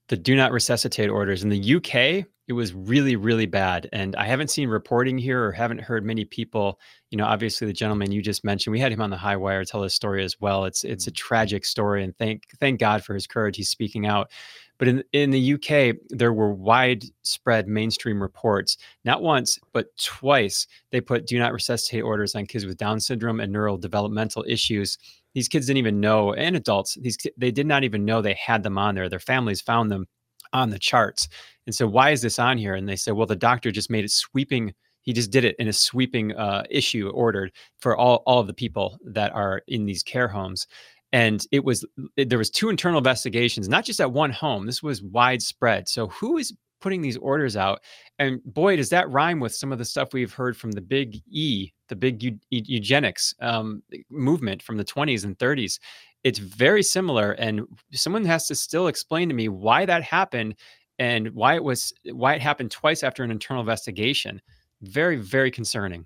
the 0.07 0.17
do 0.17 0.35
not 0.35 0.51
resuscitate 0.51 1.09
orders. 1.09 1.43
In 1.43 1.49
the 1.49 1.75
UK, 1.75 2.27
it 2.47 2.53
was 2.53 2.73
really, 2.73 3.15
really 3.15 3.47
bad. 3.47 3.89
And 3.91 4.15
I 4.15 4.25
haven't 4.25 4.51
seen 4.51 4.69
reporting 4.69 5.17
here 5.17 5.43
or 5.43 5.51
haven't 5.51 5.81
heard 5.81 6.05
many 6.05 6.25
people, 6.25 6.79
you 7.09 7.17
know, 7.17 7.25
obviously 7.25 7.65
the 7.65 7.73
gentleman 7.73 8.11
you 8.11 8.21
just 8.21 8.43
mentioned, 8.43 8.71
we 8.71 8.79
had 8.79 8.91
him 8.91 9.01
on 9.01 9.09
the 9.09 9.17
high 9.17 9.35
wire 9.35 9.65
tell 9.65 9.81
his 9.81 9.95
story 9.95 10.23
as 10.23 10.39
well. 10.39 10.65
It's 10.65 10.83
it's 10.83 11.07
a 11.07 11.11
mm. 11.11 11.15
tragic 11.15 11.65
story 11.65 12.03
and 12.03 12.15
thank 12.17 12.43
thank 12.59 12.79
God 12.79 13.03
for 13.03 13.15
his 13.15 13.25
courage. 13.25 13.57
He's 13.57 13.69
speaking 13.69 14.05
out. 14.05 14.29
But 14.77 14.89
in 14.89 15.03
in 15.11 15.31
the 15.31 15.53
UK, 15.53 15.95
there 16.09 16.33
were 16.33 16.53
widespread 16.53 17.67
mainstream 17.67 18.21
reports, 18.21 18.77
not 19.05 19.23
once, 19.23 19.57
but 19.73 19.97
twice, 19.97 20.67
they 20.91 21.01
put 21.01 21.25
do 21.25 21.39
not 21.39 21.53
resuscitate 21.53 22.03
orders 22.03 22.35
on 22.35 22.45
kids 22.45 22.65
with 22.65 22.77
Down 22.77 22.99
syndrome 22.99 23.39
and 23.39 23.51
neural 23.51 23.77
developmental 23.77 24.45
issues 24.47 24.99
these 25.35 25.47
kids 25.47 25.67
didn't 25.67 25.77
even 25.77 25.99
know 25.99 26.33
and 26.33 26.55
adults 26.55 26.97
these 27.01 27.17
they 27.37 27.51
did 27.51 27.67
not 27.67 27.83
even 27.83 28.05
know 28.05 28.21
they 28.21 28.33
had 28.33 28.63
them 28.63 28.79
on 28.79 28.95
there. 28.95 29.09
Their 29.09 29.19
families 29.19 29.61
found 29.61 29.91
them 29.91 30.07
on 30.53 30.71
the 30.71 30.79
charts. 30.79 31.27
And 31.67 31.75
so 31.75 31.85
why 31.85 32.11
is 32.11 32.21
this 32.21 32.39
on 32.39 32.57
here? 32.57 32.73
And 32.73 32.89
they 32.89 32.95
said 32.95 33.13
well 33.13 33.27
the 33.27 33.35
doctor 33.35 33.71
just 33.71 33.91
made 33.91 34.05
it 34.05 34.11
sweeping 34.11 34.73
he 35.01 35.13
just 35.13 35.29
did 35.29 35.45
it 35.45 35.55
in 35.59 35.67
a 35.67 35.73
sweeping 35.73 36.35
uh, 36.35 36.63
issue 36.67 37.09
ordered 37.09 37.51
for 37.77 37.95
all, 37.95 38.23
all 38.25 38.39
of 38.39 38.47
the 38.47 38.55
people 38.55 38.97
that 39.05 39.31
are 39.33 39.61
in 39.67 39.85
these 39.85 40.01
care 40.01 40.27
homes. 40.27 40.65
And 41.13 41.45
it 41.51 41.63
was 41.63 41.85
there 42.17 42.39
was 42.39 42.49
two 42.49 42.69
internal 42.69 42.97
investigations 42.97 43.69
not 43.69 43.85
just 43.85 44.01
at 44.01 44.11
one 44.11 44.31
home 44.31 44.65
this 44.65 44.81
was 44.81 45.03
widespread. 45.03 45.87
So 45.87 46.07
who 46.07 46.37
is 46.37 46.53
putting 46.85 47.01
these 47.01 47.17
orders 47.17 47.57
out. 47.57 47.81
And 48.19 48.43
boy, 48.43 48.75
does 48.75 48.89
that 48.89 49.09
rhyme 49.09 49.39
with 49.39 49.55
some 49.55 49.71
of 49.71 49.79
the 49.79 49.85
stuff 49.85 50.13
we've 50.13 50.31
heard 50.31 50.55
from 50.55 50.71
the 50.71 50.81
big 50.81 51.19
E, 51.31 51.71
the 51.87 51.95
big 51.95 52.21
eu- 52.21 52.37
eugenics 52.51 53.33
um, 53.41 53.81
movement 54.11 54.61
from 54.61 54.77
the 54.77 54.85
20s 54.85 55.25
and 55.25 55.35
30s. 55.39 55.79
It's 56.23 56.37
very 56.37 56.83
similar. 56.83 57.31
And 57.31 57.61
someone 57.91 58.23
has 58.25 58.47
to 58.49 58.55
still 58.55 58.85
explain 58.85 59.29
to 59.29 59.33
me 59.33 59.49
why 59.49 59.87
that 59.87 60.03
happened 60.03 60.57
and 60.99 61.29
why 61.31 61.55
it 61.55 61.63
was 61.63 61.91
why 62.11 62.35
it 62.35 62.41
happened 62.41 62.69
twice 62.69 63.01
after 63.01 63.23
an 63.23 63.31
internal 63.31 63.61
investigation. 63.61 64.39
Very, 64.83 65.15
very 65.15 65.49
concerning. 65.49 66.05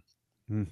Mm. 0.50 0.70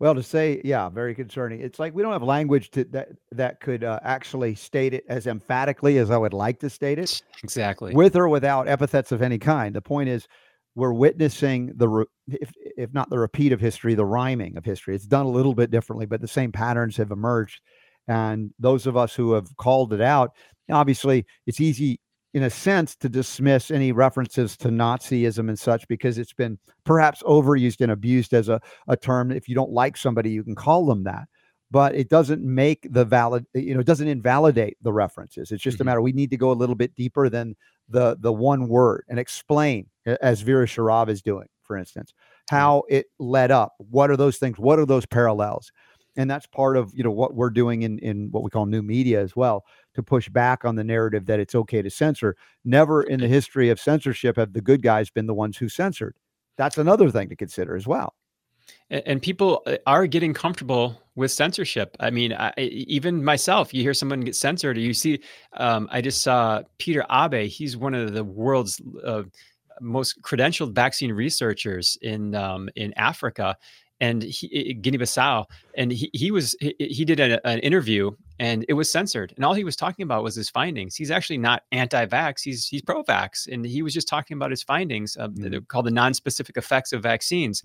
Well, 0.00 0.14
to 0.14 0.22
say, 0.22 0.62
yeah, 0.64 0.88
very 0.88 1.14
concerning. 1.14 1.60
It's 1.60 1.78
like 1.78 1.94
we 1.94 2.02
don't 2.02 2.12
have 2.12 2.22
language 2.22 2.70
to, 2.70 2.84
that 2.84 3.10
that 3.32 3.60
could 3.60 3.84
uh, 3.84 4.00
actually 4.02 4.54
state 4.54 4.94
it 4.94 5.04
as 5.10 5.26
emphatically 5.26 5.98
as 5.98 6.10
I 6.10 6.16
would 6.16 6.32
like 6.32 6.58
to 6.60 6.70
state 6.70 6.98
it. 6.98 7.22
Exactly. 7.44 7.94
With 7.94 8.16
or 8.16 8.26
without 8.28 8.66
epithets 8.66 9.12
of 9.12 9.20
any 9.20 9.38
kind. 9.38 9.74
The 9.74 9.82
point 9.82 10.08
is, 10.08 10.26
we're 10.74 10.94
witnessing 10.94 11.72
the, 11.76 11.88
re- 11.88 12.04
if 12.28 12.50
if 12.76 12.94
not 12.94 13.10
the 13.10 13.18
repeat 13.18 13.52
of 13.52 13.60
history, 13.60 13.94
the 13.94 14.06
rhyming 14.06 14.56
of 14.56 14.64
history. 14.64 14.94
It's 14.94 15.04
done 15.04 15.26
a 15.26 15.30
little 15.30 15.54
bit 15.54 15.70
differently, 15.70 16.06
but 16.06 16.22
the 16.22 16.28
same 16.28 16.50
patterns 16.50 16.96
have 16.96 17.10
emerged. 17.10 17.60
And 18.08 18.52
those 18.58 18.86
of 18.86 18.96
us 18.96 19.14
who 19.14 19.34
have 19.34 19.54
called 19.58 19.92
it 19.92 20.00
out, 20.00 20.30
obviously, 20.70 21.26
it's 21.46 21.60
easy 21.60 22.00
in 22.32 22.44
a 22.44 22.50
sense, 22.50 22.96
to 22.96 23.08
dismiss 23.08 23.70
any 23.70 23.92
references 23.92 24.56
to 24.58 24.68
Nazism 24.68 25.48
and 25.48 25.58
such 25.58 25.86
because 25.88 26.18
it's 26.18 26.32
been 26.32 26.58
perhaps 26.84 27.22
overused 27.24 27.80
and 27.80 27.90
abused 27.90 28.32
as 28.32 28.48
a, 28.48 28.60
a 28.88 28.96
term. 28.96 29.32
If 29.32 29.48
you 29.48 29.54
don't 29.54 29.72
like 29.72 29.96
somebody, 29.96 30.30
you 30.30 30.44
can 30.44 30.54
call 30.54 30.86
them 30.86 31.04
that. 31.04 31.28
But 31.72 31.94
it 31.94 32.08
doesn't 32.08 32.42
make 32.42 32.86
the 32.90 33.04
valid, 33.04 33.46
you 33.54 33.74
know, 33.74 33.80
it 33.80 33.86
doesn't 33.86 34.08
invalidate 34.08 34.76
the 34.82 34.92
references. 34.92 35.52
It's 35.52 35.62
just 35.62 35.76
mm-hmm. 35.76 35.82
a 35.82 35.84
matter 35.86 36.02
we 36.02 36.12
need 36.12 36.30
to 36.30 36.36
go 36.36 36.50
a 36.50 36.52
little 36.52 36.74
bit 36.74 36.94
deeper 36.96 37.28
than 37.28 37.54
the 37.88 38.16
the 38.18 38.32
one 38.32 38.68
word 38.68 39.04
and 39.08 39.18
explain, 39.18 39.86
as 40.04 40.40
Vera 40.40 40.66
Sharav 40.66 41.08
is 41.08 41.22
doing, 41.22 41.46
for 41.62 41.76
instance, 41.76 42.12
how 42.48 42.82
it 42.88 43.06
led 43.18 43.50
up. 43.50 43.74
What 43.78 44.10
are 44.10 44.16
those 44.16 44.38
things? 44.38 44.58
What 44.58 44.78
are 44.80 44.86
those 44.86 45.06
parallels? 45.06 45.70
And 46.16 46.30
that's 46.30 46.46
part 46.46 46.76
of 46.76 46.92
you 46.94 47.04
know 47.04 47.10
what 47.10 47.34
we're 47.34 47.50
doing 47.50 47.82
in 47.82 47.98
in 48.00 48.30
what 48.30 48.42
we 48.42 48.50
call 48.50 48.66
new 48.66 48.82
media 48.82 49.20
as 49.20 49.36
well 49.36 49.64
to 49.94 50.02
push 50.02 50.28
back 50.28 50.64
on 50.64 50.74
the 50.74 50.84
narrative 50.84 51.26
that 51.26 51.40
it's 51.40 51.54
okay 51.54 51.82
to 51.82 51.90
censor. 51.90 52.36
Never 52.64 53.02
in 53.02 53.20
the 53.20 53.28
history 53.28 53.70
of 53.70 53.80
censorship 53.80 54.36
have 54.36 54.52
the 54.52 54.60
good 54.60 54.82
guys 54.82 55.10
been 55.10 55.26
the 55.26 55.34
ones 55.34 55.56
who 55.56 55.68
censored. 55.68 56.16
That's 56.56 56.78
another 56.78 57.10
thing 57.10 57.28
to 57.28 57.36
consider 57.36 57.76
as 57.76 57.86
well. 57.86 58.14
And 58.90 59.22
people 59.22 59.62
uh, 59.66 59.76
are 59.86 60.06
getting 60.06 60.34
comfortable 60.34 61.00
with 61.14 61.30
censorship. 61.30 61.96
I 62.00 62.10
mean, 62.10 62.32
I, 62.32 62.52
even 62.58 63.24
myself, 63.24 63.72
you 63.72 63.82
hear 63.82 63.94
someone 63.94 64.20
get 64.20 64.34
censored, 64.34 64.76
or 64.76 64.80
you 64.80 64.94
see. 64.94 65.20
Um, 65.56 65.88
I 65.92 66.00
just 66.00 66.22
saw 66.22 66.62
Peter 66.78 67.04
Aaby. 67.08 67.46
He's 67.46 67.76
one 67.76 67.94
of 67.94 68.12
the 68.12 68.24
world's 68.24 68.80
uh, 69.04 69.22
most 69.80 70.20
credentialed 70.22 70.74
vaccine 70.74 71.12
researchers 71.12 71.98
in 72.02 72.34
um, 72.34 72.68
in 72.76 72.92
Africa, 72.94 73.56
and 74.00 74.22
he, 74.22 74.74
Guinea-Bissau, 74.74 75.44
and 75.76 75.92
he, 75.92 76.10
he 76.12 76.30
was 76.30 76.56
he, 76.60 76.74
he 76.78 77.04
did 77.04 77.20
a, 77.20 77.46
an 77.46 77.58
interview 77.60 78.10
and 78.40 78.64
it 78.68 78.72
was 78.72 78.90
censored, 78.90 79.34
and 79.36 79.44
all 79.44 79.52
he 79.52 79.64
was 79.64 79.76
talking 79.76 80.02
about 80.02 80.22
was 80.22 80.34
his 80.34 80.48
findings. 80.48 80.96
He's 80.96 81.10
actually 81.10 81.36
not 81.36 81.62
anti-vax; 81.72 82.40
he's 82.42 82.66
he's 82.66 82.80
pro-vax, 82.80 83.46
and 83.46 83.66
he 83.66 83.82
was 83.82 83.92
just 83.92 84.08
talking 84.08 84.34
about 84.34 84.50
his 84.50 84.62
findings, 84.62 85.16
uh, 85.18 85.28
mm-hmm. 85.28 85.58
called 85.68 85.84
the 85.84 85.90
non-specific 85.90 86.56
effects 86.56 86.94
of 86.94 87.02
vaccines. 87.02 87.62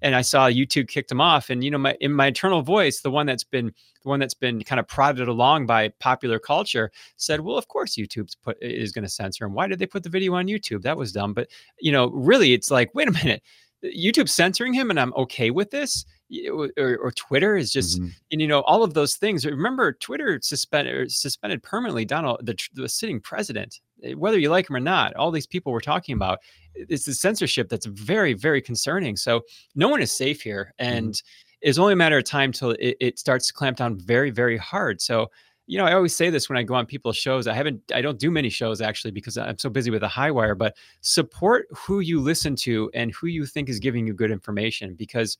And 0.00 0.14
I 0.14 0.20
saw 0.20 0.48
YouTube 0.48 0.86
kicked 0.86 1.10
him 1.10 1.20
off, 1.20 1.48
and 1.48 1.64
you 1.64 1.70
know, 1.70 1.78
my 1.78 1.96
in 2.00 2.12
my 2.12 2.26
internal 2.26 2.60
voice, 2.60 3.00
the 3.00 3.10
one 3.10 3.24
that's 3.24 3.42
been 3.42 3.72
the 4.02 4.08
one 4.08 4.20
that's 4.20 4.34
been 4.34 4.62
kind 4.64 4.78
of 4.78 4.86
prodded 4.86 5.28
along 5.28 5.64
by 5.64 5.88
popular 5.98 6.38
culture, 6.38 6.92
said, 7.16 7.40
"Well, 7.40 7.56
of 7.56 7.68
course 7.68 7.96
YouTube's 7.96 8.34
put 8.34 8.58
is 8.60 8.92
going 8.92 9.04
to 9.04 9.08
censor 9.08 9.46
him. 9.46 9.54
Why 9.54 9.66
did 9.66 9.78
they 9.78 9.86
put 9.86 10.02
the 10.02 10.10
video 10.10 10.34
on 10.34 10.46
YouTube? 10.46 10.82
That 10.82 10.98
was 10.98 11.10
dumb." 11.10 11.32
But 11.32 11.48
you 11.80 11.90
know, 11.90 12.10
really, 12.10 12.52
it's 12.52 12.70
like, 12.70 12.94
wait 12.94 13.08
a 13.08 13.12
minute 13.12 13.42
YouTube 13.84 14.28
censoring 14.28 14.72
him 14.72 14.90
and 14.90 14.98
I'm 14.98 15.14
okay 15.14 15.50
with 15.50 15.70
this. 15.70 16.04
Or, 16.52 16.68
or 16.76 17.10
Twitter 17.12 17.56
is 17.56 17.72
just, 17.72 17.98
mm-hmm. 17.98 18.10
and 18.30 18.40
you 18.40 18.46
know, 18.46 18.60
all 18.62 18.82
of 18.82 18.92
those 18.92 19.16
things. 19.16 19.46
Remember, 19.46 19.94
Twitter 19.94 20.38
suspended 20.42 21.10
suspended 21.10 21.62
permanently 21.62 22.04
Donald, 22.04 22.44
the, 22.44 22.54
the 22.74 22.86
sitting 22.86 23.18
president, 23.18 23.80
eh, 24.04 24.12
whether 24.12 24.38
you 24.38 24.50
like 24.50 24.68
him 24.68 24.76
or 24.76 24.80
not. 24.80 25.16
All 25.16 25.30
these 25.30 25.46
people 25.46 25.72
we're 25.72 25.80
talking 25.80 26.14
about, 26.14 26.40
it's 26.74 27.06
the 27.06 27.14
censorship 27.14 27.70
that's 27.70 27.86
very, 27.86 28.34
very 28.34 28.60
concerning. 28.60 29.16
So 29.16 29.40
no 29.74 29.88
one 29.88 30.02
is 30.02 30.14
safe 30.14 30.42
here, 30.42 30.74
mm-hmm. 30.78 30.96
and 30.96 31.14
mm-hmm. 31.14 31.58
it's 31.62 31.78
only 31.78 31.94
a 31.94 31.96
matter 31.96 32.18
of 32.18 32.24
time 32.24 32.52
till 32.52 32.72
it, 32.72 32.96
it 33.00 33.18
starts 33.18 33.46
to 33.46 33.54
clamp 33.54 33.78
down 33.78 33.98
very, 33.98 34.30
very 34.30 34.58
hard. 34.58 35.00
So 35.00 35.30
you 35.68 35.76
know, 35.76 35.84
I 35.84 35.92
always 35.92 36.16
say 36.16 36.30
this 36.30 36.48
when 36.48 36.56
I 36.56 36.62
go 36.62 36.74
on 36.74 36.86
people's 36.86 37.16
shows. 37.16 37.46
I 37.46 37.52
haven't, 37.52 37.80
I 37.94 38.00
don't 38.00 38.18
do 38.18 38.30
many 38.30 38.48
shows 38.48 38.80
actually 38.80 39.10
because 39.10 39.36
I'm 39.36 39.58
so 39.58 39.68
busy 39.68 39.90
with 39.90 40.00
the 40.00 40.08
high 40.08 40.30
wire, 40.30 40.54
but 40.54 40.74
support 41.02 41.68
who 41.76 42.00
you 42.00 42.20
listen 42.20 42.56
to 42.56 42.90
and 42.94 43.12
who 43.12 43.26
you 43.26 43.44
think 43.44 43.68
is 43.68 43.78
giving 43.78 44.06
you 44.06 44.14
good 44.14 44.30
information 44.30 44.94
because 44.94 45.36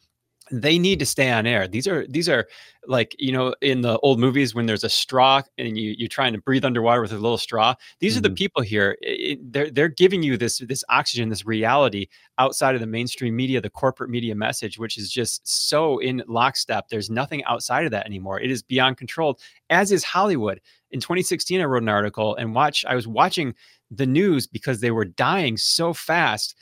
they 0.50 0.78
need 0.78 0.98
to 0.98 1.06
stay 1.06 1.30
on 1.30 1.46
air. 1.46 1.68
These 1.68 1.86
are 1.86 2.06
these 2.06 2.28
are 2.28 2.46
like 2.86 3.14
you 3.18 3.32
know 3.32 3.54
in 3.60 3.82
the 3.82 3.98
old 3.98 4.18
movies 4.18 4.54
when 4.54 4.66
there's 4.66 4.84
a 4.84 4.88
straw 4.88 5.42
and 5.58 5.76
you 5.76 5.94
you're 5.98 6.08
trying 6.08 6.32
to 6.32 6.40
breathe 6.40 6.64
underwater 6.64 7.00
with 7.00 7.12
a 7.12 7.16
little 7.16 7.38
straw. 7.38 7.74
These 8.00 8.12
mm-hmm. 8.12 8.18
are 8.18 8.22
the 8.22 8.28
mm-hmm. 8.28 8.34
people 8.34 8.62
here. 8.62 8.96
It, 9.00 9.52
they're 9.52 9.70
they're 9.70 9.88
giving 9.88 10.22
you 10.22 10.36
this 10.36 10.58
this 10.58 10.84
oxygen, 10.88 11.28
this 11.28 11.46
reality 11.46 12.06
outside 12.38 12.74
of 12.74 12.80
the 12.80 12.86
mainstream 12.86 13.36
media, 13.36 13.60
the 13.60 13.70
corporate 13.70 14.10
media 14.10 14.34
message, 14.34 14.78
which 14.78 14.98
is 14.98 15.10
just 15.10 15.46
so 15.46 15.98
in 15.98 16.22
lockstep. 16.26 16.88
There's 16.88 17.10
nothing 17.10 17.44
outside 17.44 17.84
of 17.84 17.90
that 17.92 18.06
anymore. 18.06 18.40
It 18.40 18.50
is 18.50 18.62
beyond 18.62 18.96
controlled, 18.96 19.40
as 19.70 19.92
is 19.92 20.04
Hollywood. 20.04 20.60
In 20.90 21.00
2016, 21.00 21.60
I 21.60 21.64
wrote 21.64 21.82
an 21.82 21.88
article 21.88 22.34
and 22.36 22.54
watch. 22.54 22.84
I 22.86 22.94
was 22.94 23.06
watching 23.06 23.54
the 23.90 24.06
news 24.06 24.46
because 24.46 24.80
they 24.80 24.90
were 24.90 25.04
dying 25.04 25.56
so 25.56 25.92
fast 25.92 26.54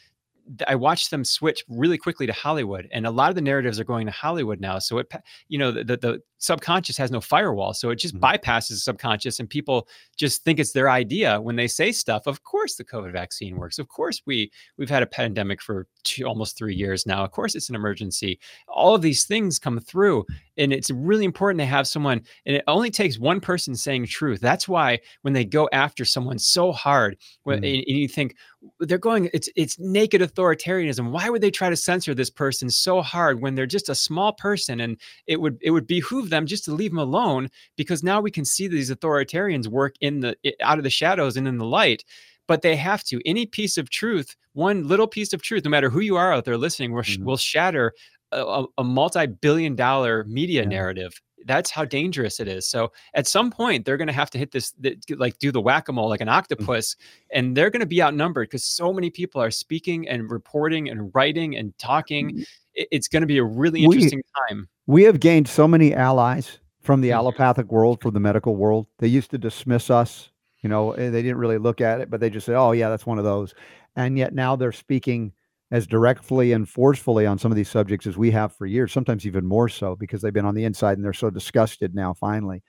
I 0.66 0.74
watched 0.74 1.11
them 1.11 1.24
switch 1.24 1.64
really 1.68 1.99
quickly 1.99 2.26
to 2.26 2.32
Hollywood, 2.32 2.88
and 2.92 3.07
a 3.07 3.11
lot 3.11 3.30
of 3.30 3.34
the 3.34 3.42
narratives 3.42 3.80
are 3.80 3.84
going 3.84 4.07
to 4.07 4.12
Hollywood 4.12 4.61
now. 4.61 4.78
So 4.78 4.99
it, 4.99 5.12
you 5.49 5.59
know, 5.59 5.72
the 5.72 5.84
the, 5.84 6.22
subconscious 6.39 6.97
has 6.97 7.11
no 7.11 7.20
firewall, 7.20 7.72
so 7.72 7.91
it 7.91 7.97
just 7.97 8.14
mm-hmm. 8.14 8.24
bypasses 8.24 8.68
the 8.68 8.76
subconscious, 8.76 9.41
and 9.41 9.49
people 9.49 9.89
just 10.16 10.45
think 10.45 10.59
it's 10.59 10.72
their 10.72 10.91
idea 10.91 11.41
when 11.41 11.57
they 11.57 11.66
say 11.66 11.93
stuff. 11.93 12.26
Of 12.26 12.43
course, 12.43 12.74
the 12.74 12.84
COVID 12.84 13.12
vaccine 13.12 13.57
works. 13.57 13.78
Of 13.78 13.89
course, 13.89 14.22
we 14.26 14.51
we've 14.76 14.91
had 14.91 15.03
a 15.03 15.07
pandemic 15.07 15.62
for 15.62 15.87
two, 16.05 16.24
almost 16.24 16.57
three 16.57 16.74
years 16.74 17.07
now. 17.07 17.24
Of 17.24 17.30
course, 17.30 17.55
it's 17.55 17.68
an 17.68 17.74
emergency. 17.74 18.39
All 18.68 18.95
of 18.95 19.03
these 19.03 19.24
things 19.24 19.59
come 19.59 19.78
through, 19.78 20.24
and 20.57 20.72
it's 20.72 20.91
really 20.91 21.24
important 21.24 21.61
to 21.61 21.66
have 21.66 21.87
someone. 21.87 22.22
And 22.45 22.57
it 22.57 22.64
only 22.66 22.91
takes 22.91 23.18
one 23.18 23.41
person 23.41 23.74
saying 23.74 24.07
truth. 24.07 24.41
That's 24.41 24.68
why 24.68 25.01
when 25.22 25.32
they 25.32 25.45
go 25.45 25.68
after 25.72 26.05
someone 26.05 26.39
so 26.39 26.72
hard, 26.72 27.16
when, 27.45 27.59
mm-hmm. 27.59 27.64
and, 27.64 27.84
and 27.87 27.99
you 27.99 28.09
think 28.09 28.37
they're 28.80 28.99
going, 28.99 29.30
it's 29.32 29.49
it's 29.57 29.78
naked 29.78 30.20
authoritarianism. 30.20 31.11
Why 31.11 31.30
would 31.30 31.43
they 31.43 31.51
try 31.51 31.70
to 31.70 31.76
censor 31.76 32.14
this 32.14 32.30
person 32.30 32.70
so 32.70 33.03
hard 33.03 33.41
when 33.41 33.55
they're 33.55 33.66
just 33.66 33.89
a 33.89 33.95
small 33.95 34.32
person? 34.32 34.80
And 34.80 34.99
it 35.26 35.41
would 35.41 35.59
it 35.61 35.70
would 35.70 35.87
behoove 35.87 36.25
them 36.28 36.46
just 36.46 36.64
to 36.64 36.72
leave 36.72 36.90
them 36.90 36.98
alone 36.98 37.50
because 37.76 38.02
now 38.02 38.20
we 38.20 38.30
can 38.30 38.44
see 38.44 38.68
these 38.68 38.90
authoritarians 38.90 39.66
work 39.66 39.94
in 40.00 40.20
the 40.20 40.36
out 40.60 40.78
of 40.78 40.84
the 40.84 40.90
shadows 40.90 41.36
and 41.36 41.48
in 41.48 41.58
the 41.58 41.64
light 41.64 42.04
but 42.48 42.62
they 42.62 42.76
have 42.76 43.02
to. 43.04 43.20
Any 43.26 43.44
piece 43.44 43.76
of 43.76 43.90
truth, 43.90 44.36
one 44.52 44.86
little 44.86 45.08
piece 45.08 45.32
of 45.32 45.42
truth, 45.42 45.64
no 45.64 45.70
matter 45.70 45.90
who 45.90 45.98
you 45.98 46.14
are 46.14 46.32
out 46.32 46.44
there 46.44 46.56
listening, 46.56 46.92
will, 46.92 47.02
mm-hmm. 47.02 47.24
will 47.24 47.36
shatter 47.36 47.92
a, 48.32 48.64
a 48.78 48.84
multi-billion 48.84 49.76
dollar 49.76 50.24
media 50.24 50.62
yeah. 50.62 50.68
narrative 50.68 51.20
that's 51.44 51.70
how 51.70 51.84
dangerous 51.84 52.40
it 52.40 52.48
is 52.48 52.68
so 52.68 52.90
at 53.14 53.26
some 53.26 53.52
point 53.52 53.84
they're 53.84 53.96
going 53.96 54.08
to 54.08 54.12
have 54.12 54.30
to 54.30 54.38
hit 54.38 54.50
this 54.50 54.74
like 55.10 55.38
do 55.38 55.52
the 55.52 55.60
whack-a-mole 55.60 56.08
like 56.08 56.20
an 56.20 56.26
mm-hmm. 56.26 56.36
octopus 56.36 56.94
mm-hmm. 56.94 57.38
and 57.38 57.56
they're 57.56 57.70
going 57.70 57.80
to 57.80 57.86
be 57.86 58.02
outnumbered 58.02 58.48
because 58.48 58.64
so 58.64 58.92
many 58.92 59.10
people 59.10 59.40
are 59.40 59.50
speaking 59.50 60.08
and 60.08 60.28
reporting 60.28 60.88
and 60.88 61.14
writing 61.14 61.56
and 61.56 61.76
talking 61.78 62.30
mm-hmm. 62.30 62.42
it's 62.74 63.06
going 63.06 63.20
to 63.20 63.28
be 63.28 63.38
a 63.38 63.44
really 63.44 63.84
interesting 63.84 64.18
we, 64.18 64.48
time 64.48 64.68
we 64.87 65.05
have 65.05 65.20
gained 65.20 65.49
so 65.49 65.66
many 65.66 65.95
allies 65.95 66.59
from 66.80 67.01
the 67.01 67.09
mm-hmm. 67.09 67.18
allopathic 67.18 67.70
world 67.70 68.01
from 68.01 68.14
the 68.14 68.20
medical 68.20 68.57
world 68.57 68.87
they 68.99 69.09
used 69.09 69.30
to 69.30 69.39
dismiss 69.39 69.91
us 69.91 70.30
you 70.62 70.68
know 70.68 70.93
eh, 70.93 71.11
they 71.11 71.22
didn't 71.22 71.39
really 71.39 71.59
look 71.59 71.80
at 71.80 72.01
it 72.01 72.11
but 72.11 72.20
they 72.20 72.30
just 72.30 72.47
said 72.47 72.57
oh 72.57 72.72
yeah 72.72 72.89
that's 72.89 73.07
one 73.07 73.18
of 73.18 73.24
those 73.24 73.55
and 73.97 74.16
yet 74.18 74.34
now 74.34 74.57
they're 74.57 74.72
speaking 74.72 75.32
as 75.70 75.87
directly 75.87 76.53
and 76.53 76.68
forcefully 76.68 77.26
on 77.26 77.39
some 77.39 77.51
of 77.51 77.57
these 77.57 77.68
subjects 77.68 78.07
as 78.07 78.16
we 78.16 78.30
have 78.30 78.55
for 78.55 78.66
years, 78.66 78.93
sometimes 78.93 79.26
even 79.26 79.45
more 79.45 79.68
so 79.68 79.97
because 79.97 80.22
they've 80.22 80.32
been 80.32 80.45
on 80.45 80.55
the 80.55 80.64
inside 80.64 80.97
and 80.97 81.05
they're 81.05 81.12
so 81.12 81.30
disgusted 81.30 81.95
now. 81.95 82.14
Finally, 82.14 82.62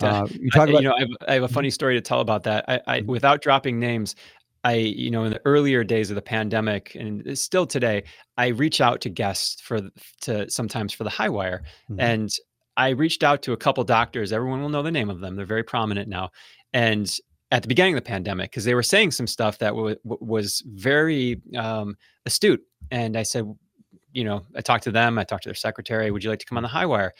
uh, 0.00 0.26
you 0.30 0.50
talk 0.50 0.68
about. 0.68 0.82
You 0.82 0.88
know, 0.88 0.94
I 0.94 1.00
have, 1.00 1.08
I 1.28 1.34
have, 1.34 1.42
a 1.44 1.48
funny 1.48 1.70
story 1.70 1.94
to 1.94 2.00
tell 2.00 2.20
about 2.20 2.42
that. 2.44 2.64
I, 2.68 2.80
I, 2.86 3.00
mm-hmm. 3.00 3.10
without 3.10 3.42
dropping 3.42 3.78
names, 3.78 4.16
I, 4.64 4.74
you 4.74 5.10
know, 5.10 5.24
in 5.24 5.32
the 5.32 5.40
earlier 5.44 5.84
days 5.84 6.10
of 6.10 6.16
the 6.16 6.22
pandemic, 6.22 6.94
and 6.94 7.38
still 7.38 7.66
today, 7.66 8.04
I 8.36 8.48
reach 8.48 8.80
out 8.80 9.00
to 9.02 9.08
guests 9.08 9.60
for 9.60 9.80
to 10.22 10.50
sometimes 10.50 10.92
for 10.92 11.04
the 11.04 11.10
high 11.10 11.28
wire, 11.28 11.62
mm-hmm. 11.90 12.00
and 12.00 12.30
I 12.76 12.90
reached 12.90 13.22
out 13.22 13.42
to 13.42 13.52
a 13.52 13.56
couple 13.56 13.84
doctors. 13.84 14.32
Everyone 14.32 14.60
will 14.60 14.68
know 14.68 14.82
the 14.82 14.90
name 14.90 15.10
of 15.10 15.20
them. 15.20 15.36
They're 15.36 15.46
very 15.46 15.62
prominent 15.62 16.08
now, 16.08 16.30
and 16.72 17.10
at 17.50 17.62
the 17.62 17.68
beginning 17.68 17.94
of 17.94 17.98
the 17.98 18.08
pandemic 18.08 18.50
because 18.50 18.64
they 18.64 18.74
were 18.74 18.82
saying 18.82 19.10
some 19.10 19.26
stuff 19.26 19.58
that 19.58 19.70
w- 19.70 19.96
w- 20.04 20.24
was 20.24 20.62
very 20.66 21.40
um, 21.56 21.96
astute. 22.26 22.62
And 22.90 23.16
I 23.16 23.22
said, 23.22 23.52
you 24.12 24.24
know, 24.24 24.46
I 24.54 24.60
talked 24.60 24.84
to 24.84 24.92
them. 24.92 25.18
I 25.18 25.24
talked 25.24 25.44
to 25.44 25.48
their 25.48 25.54
secretary. 25.54 26.10
Would 26.10 26.22
you 26.22 26.30
like 26.30 26.38
to 26.40 26.46
come 26.46 26.58
on 26.58 26.62
the 26.62 26.68
high 26.68 26.86
wire? 26.86 27.12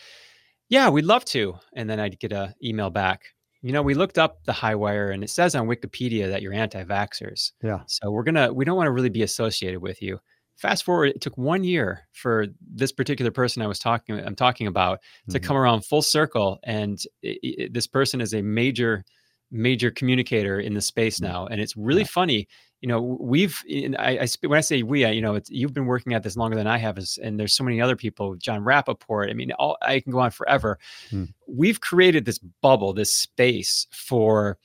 Yeah, 0.68 0.88
we'd 0.88 1.04
love 1.04 1.24
to. 1.26 1.58
And 1.74 1.90
then 1.90 1.98
I'd 1.98 2.18
get 2.18 2.32
a 2.32 2.54
email 2.62 2.90
back. 2.90 3.22
You 3.62 3.72
know, 3.72 3.82
we 3.82 3.94
looked 3.94 4.18
up 4.18 4.44
the 4.44 4.52
high 4.52 4.74
wire 4.74 5.10
and 5.10 5.22
it 5.22 5.30
says 5.30 5.54
on 5.54 5.68
Wikipedia 5.68 6.28
that 6.28 6.42
you're 6.42 6.52
anti-vaxxers. 6.52 7.52
Yeah. 7.62 7.80
So 7.86 8.10
we're 8.10 8.22
gonna 8.22 8.52
we 8.52 8.64
don't 8.64 8.76
want 8.76 8.86
to 8.86 8.92
really 8.92 9.10
be 9.10 9.22
associated 9.22 9.80
with 9.80 10.00
you. 10.00 10.18
Fast 10.56 10.84
forward, 10.84 11.06
it 11.10 11.20
took 11.20 11.36
one 11.38 11.64
year 11.64 12.06
for 12.12 12.46
this 12.74 12.92
particular 12.92 13.30
person 13.30 13.62
I 13.62 13.66
was 13.66 13.78
talking 13.78 14.18
I'm 14.18 14.36
talking 14.36 14.66
about 14.66 14.98
mm-hmm. 14.98 15.32
to 15.32 15.40
come 15.40 15.56
around 15.56 15.84
full 15.84 16.02
circle. 16.02 16.58
And 16.64 16.98
it, 17.22 17.38
it, 17.42 17.74
this 17.74 17.86
person 17.86 18.20
is 18.20 18.34
a 18.34 18.42
major 18.42 19.04
major 19.50 19.90
communicator 19.90 20.60
in 20.60 20.74
the 20.74 20.80
space 20.80 21.18
mm. 21.18 21.24
now 21.24 21.46
and 21.46 21.60
it's 21.60 21.76
really 21.76 22.02
yeah. 22.02 22.06
funny 22.06 22.48
you 22.80 22.88
know 22.88 23.00
we've 23.20 23.62
I, 23.98 24.18
I 24.18 24.26
when 24.46 24.58
i 24.58 24.60
say 24.60 24.82
we 24.82 25.04
I, 25.04 25.10
you 25.10 25.20
know 25.20 25.34
it's, 25.34 25.50
you've 25.50 25.74
been 25.74 25.86
working 25.86 26.14
at 26.14 26.22
this 26.22 26.36
longer 26.36 26.56
than 26.56 26.66
i 26.66 26.78
have 26.78 26.98
and 27.22 27.38
there's 27.38 27.54
so 27.54 27.64
many 27.64 27.80
other 27.80 27.96
people 27.96 28.34
Jon 28.36 28.64
rappoport 28.64 29.30
i 29.30 29.34
mean 29.34 29.52
all, 29.52 29.76
i 29.82 30.00
can 30.00 30.12
go 30.12 30.18
on 30.18 30.30
forever 30.30 30.78
hmm. 31.10 31.24
we've 31.46 31.80
created 31.80 32.24
this 32.24 32.38
bubble 32.38 32.92
this 32.92 33.14
space 33.14 33.86
for 33.90 34.58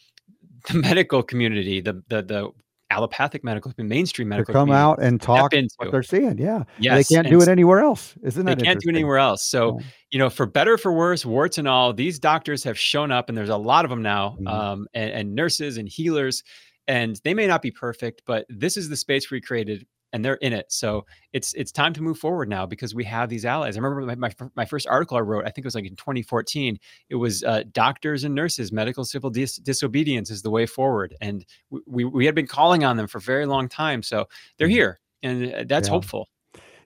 the 0.70 0.76
medical 0.80 1.24
community 1.24 1.82
the 1.82 2.02
the 2.08 2.22
the 2.22 2.52
allopathic 2.92 3.44
medical, 3.44 3.74
mainstream 3.78 4.30
medical. 4.30 4.54
To 4.54 4.60
come 4.60 4.72
out 4.72 5.02
and 5.02 5.22
talk 5.22 5.52
what 5.78 5.92
they're 5.92 6.04
seeing. 6.04 6.38
Yeah. 6.38 6.64
Yes. 6.80 7.08
They 7.08 7.16
can't 7.16 7.28
do 7.28 7.42
it 7.42 7.48
anywhere 7.48 7.80
else. 7.80 8.16
Isn't 8.24 8.46
that 8.46 8.60
They 8.60 8.66
can't 8.66 8.80
do 8.80 8.90
it 8.90 8.96
anywhere 8.96 9.18
else. 9.18 9.50
So, 9.50 9.80
yeah. 9.80 9.86
you 10.12 10.20
know, 10.20 10.30
for 10.30 10.46
better 10.46 10.78
for 10.78 10.94
worse, 10.94 11.26
warts 11.26 11.58
and 11.58 11.68
all, 11.68 11.94
these 11.94 12.20
doctors 12.20 12.64
have 12.64 12.78
shown 12.78 13.12
up 13.12 13.28
and 13.28 13.38
there's 13.38 13.50
a 13.50 13.58
lot 13.58 13.86
of 13.86 13.90
them 13.90 14.02
now, 14.02 14.38
mm-hmm. 14.40 14.48
um, 14.48 14.88
and, 14.94 15.12
and 15.12 15.36
nurses 15.36 15.78
and 15.78 15.90
healers. 15.90 16.44
And 16.88 17.20
they 17.24 17.34
may 17.34 17.48
not 17.48 17.62
be 17.62 17.72
perfect, 17.72 18.22
but 18.26 18.46
this 18.50 18.78
is 18.78 18.90
the 18.90 18.96
space 18.96 19.32
we 19.32 19.42
created 19.42 19.86
and 20.16 20.24
they're 20.24 20.36
in 20.36 20.54
it. 20.54 20.72
So 20.72 21.06
it's 21.34 21.54
it's 21.56 21.74
time 21.74 21.92
to 21.92 22.02
move 22.02 22.18
forward 22.18 22.48
now 22.48 22.66
because 22.66 22.96
we 22.96 23.04
have 23.04 23.28
these 23.28 23.44
allies. 23.44 23.76
I 23.76 23.82
remember 23.82 24.16
my, 24.16 24.16
my, 24.16 24.50
my 24.56 24.64
first 24.64 24.88
article 24.88 25.18
I 25.18 25.20
wrote, 25.20 25.44
I 25.44 25.50
think 25.50 25.60
it 25.60 25.66
was 25.66 25.76
like 25.76 25.86
in 25.86 25.98
2014. 25.98 26.80
It 27.10 27.16
was 27.16 27.44
uh, 27.44 27.64
doctors 27.74 28.24
and 28.24 28.34
nurses, 28.34 28.72
medical 28.72 29.04
civil 29.04 29.30
dis- 29.30 29.58
disobedience 29.58 30.32
is 30.32 30.42
the 30.42 30.50
way 30.50 30.68
forward, 30.68 31.16
and 31.20 31.46
we 31.86 32.06
we 32.06 32.26
had 32.26 32.34
been 32.34 32.48
calling 32.48 32.86
on 32.86 32.96
them 32.96 33.08
for 33.08 33.18
a 33.18 33.22
very 33.22 33.46
long 33.46 33.68
time. 33.68 34.02
So 34.02 34.26
they're 34.58 34.68
mm-hmm. 34.68 34.76
here, 34.76 35.00
and 35.22 35.54
uh, 35.54 35.64
that's 35.68 35.90
yeah. 35.90 35.94
hopeful. 35.94 36.30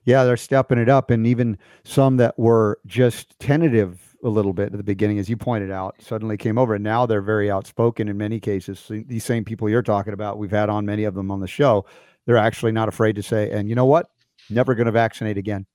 Yeah, 0.04 0.24
they're 0.24 0.36
stepping 0.36 0.78
it 0.78 0.88
up, 0.88 1.10
and 1.10 1.24
even 1.24 1.56
some 1.84 2.16
that 2.16 2.36
were 2.36 2.80
just 2.86 3.38
tentative 3.38 4.09
a 4.22 4.28
little 4.28 4.52
bit 4.52 4.66
at 4.66 4.76
the 4.76 4.82
beginning, 4.82 5.18
as 5.18 5.28
you 5.28 5.36
pointed 5.36 5.70
out, 5.70 5.96
suddenly 6.00 6.36
came 6.36 6.58
over, 6.58 6.74
and 6.74 6.84
now 6.84 7.06
they're 7.06 7.22
very 7.22 7.50
outspoken 7.50 8.08
in 8.08 8.16
many 8.16 8.40
cases. 8.40 8.78
So 8.78 9.02
these 9.06 9.24
same 9.24 9.44
people 9.44 9.68
you're 9.68 9.82
talking 9.82 10.12
about, 10.12 10.38
we've 10.38 10.50
had 10.50 10.68
on 10.68 10.84
many 10.84 11.04
of 11.04 11.14
them 11.14 11.30
on 11.30 11.40
the 11.40 11.48
show 11.48 11.86
they're 12.26 12.36
actually 12.36 12.72
not 12.72 12.88
afraid 12.88 13.16
to 13.16 13.22
say, 13.22 13.50
and 13.50 13.68
you 13.68 13.74
know 13.74 13.86
what? 13.86 14.10
Never 14.48 14.74
going 14.74 14.86
to 14.86 14.92
vaccinate 14.92 15.38
again. 15.38 15.66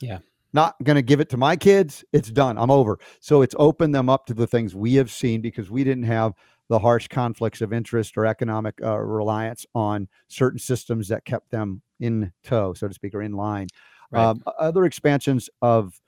Yeah. 0.00 0.18
not 0.52 0.74
going 0.82 0.96
to 0.96 1.02
give 1.02 1.20
it 1.20 1.30
to 1.30 1.36
my 1.36 1.56
kids. 1.56 2.04
It's 2.12 2.30
done. 2.30 2.58
I'm 2.58 2.70
over. 2.70 2.98
So 3.20 3.40
it's 3.40 3.54
opened 3.58 3.94
them 3.94 4.10
up 4.10 4.26
to 4.26 4.34
the 4.34 4.46
things 4.46 4.74
we 4.74 4.94
have 4.96 5.10
seen 5.10 5.40
because 5.40 5.70
we 5.70 5.84
didn't 5.84 6.04
have 6.04 6.34
the 6.68 6.78
harsh 6.78 7.08
conflicts 7.08 7.62
of 7.62 7.72
interest 7.72 8.18
or 8.18 8.26
economic 8.26 8.74
uh, 8.82 8.98
reliance 8.98 9.64
on 9.74 10.08
certain 10.28 10.58
systems 10.58 11.08
that 11.08 11.24
kept 11.24 11.50
them 11.50 11.80
in 12.00 12.32
tow, 12.44 12.74
so 12.74 12.88
to 12.88 12.94
speak, 12.94 13.14
or 13.14 13.22
in 13.22 13.32
line. 13.32 13.68
Right. 14.10 14.22
Um, 14.22 14.42
other 14.58 14.84
expansions 14.84 15.48
of, 15.62 15.98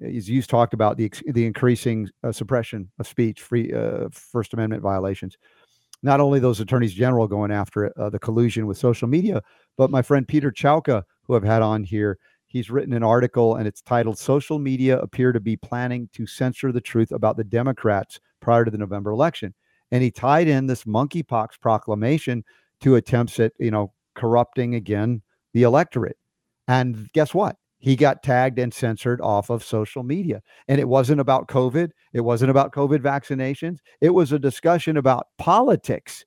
as 0.00 0.28
you 0.28 0.42
talked 0.42 0.74
about, 0.74 0.96
the 0.96 1.12
the 1.26 1.46
increasing 1.46 2.08
uh, 2.22 2.32
suppression 2.32 2.90
of 2.98 3.06
speech, 3.06 3.42
free 3.42 3.72
uh, 3.72 4.08
First 4.12 4.54
Amendment 4.54 4.82
violations. 4.82 5.36
Not 6.02 6.20
only 6.20 6.40
those 6.40 6.60
attorneys 6.60 6.94
general 6.94 7.28
going 7.28 7.50
after 7.50 7.84
it, 7.84 7.92
uh, 7.98 8.08
the 8.08 8.18
collusion 8.18 8.66
with 8.66 8.78
social 8.78 9.06
media, 9.06 9.42
but 9.76 9.90
my 9.90 10.00
friend 10.00 10.26
Peter 10.26 10.50
Chowka, 10.50 11.02
who 11.24 11.36
I've 11.36 11.44
had 11.44 11.60
on 11.60 11.84
here, 11.84 12.18
he's 12.46 12.70
written 12.70 12.94
an 12.94 13.02
article 13.02 13.56
and 13.56 13.68
it's 13.68 13.82
titled 13.82 14.18
"Social 14.18 14.58
Media 14.58 14.98
Appear 15.00 15.32
to 15.32 15.40
Be 15.40 15.56
Planning 15.56 16.08
to 16.14 16.26
Censor 16.26 16.72
the 16.72 16.80
Truth 16.80 17.12
About 17.12 17.36
the 17.36 17.44
Democrats 17.44 18.18
Prior 18.40 18.64
to 18.64 18.70
the 18.70 18.78
November 18.78 19.10
Election," 19.10 19.54
and 19.90 20.02
he 20.02 20.10
tied 20.10 20.48
in 20.48 20.66
this 20.66 20.84
monkeypox 20.84 21.60
proclamation 21.60 22.44
to 22.80 22.96
attempts 22.96 23.38
at 23.38 23.52
you 23.58 23.70
know 23.70 23.92
corrupting 24.14 24.74
again 24.74 25.22
the 25.52 25.64
electorate. 25.64 26.16
And 26.68 27.10
guess 27.12 27.34
what? 27.34 27.56
He 27.80 27.96
got 27.96 28.22
tagged 28.22 28.58
and 28.58 28.72
censored 28.72 29.20
off 29.22 29.50
of 29.50 29.64
social 29.64 30.02
media. 30.02 30.42
And 30.68 30.78
it 30.78 30.88
wasn't 30.88 31.20
about 31.20 31.48
COVID. 31.48 31.90
It 32.12 32.20
wasn't 32.20 32.50
about 32.50 32.72
COVID 32.72 32.98
vaccinations. 32.98 33.78
It 34.00 34.10
was 34.10 34.32
a 34.32 34.38
discussion 34.38 34.98
about 34.98 35.28
politics. 35.38 36.24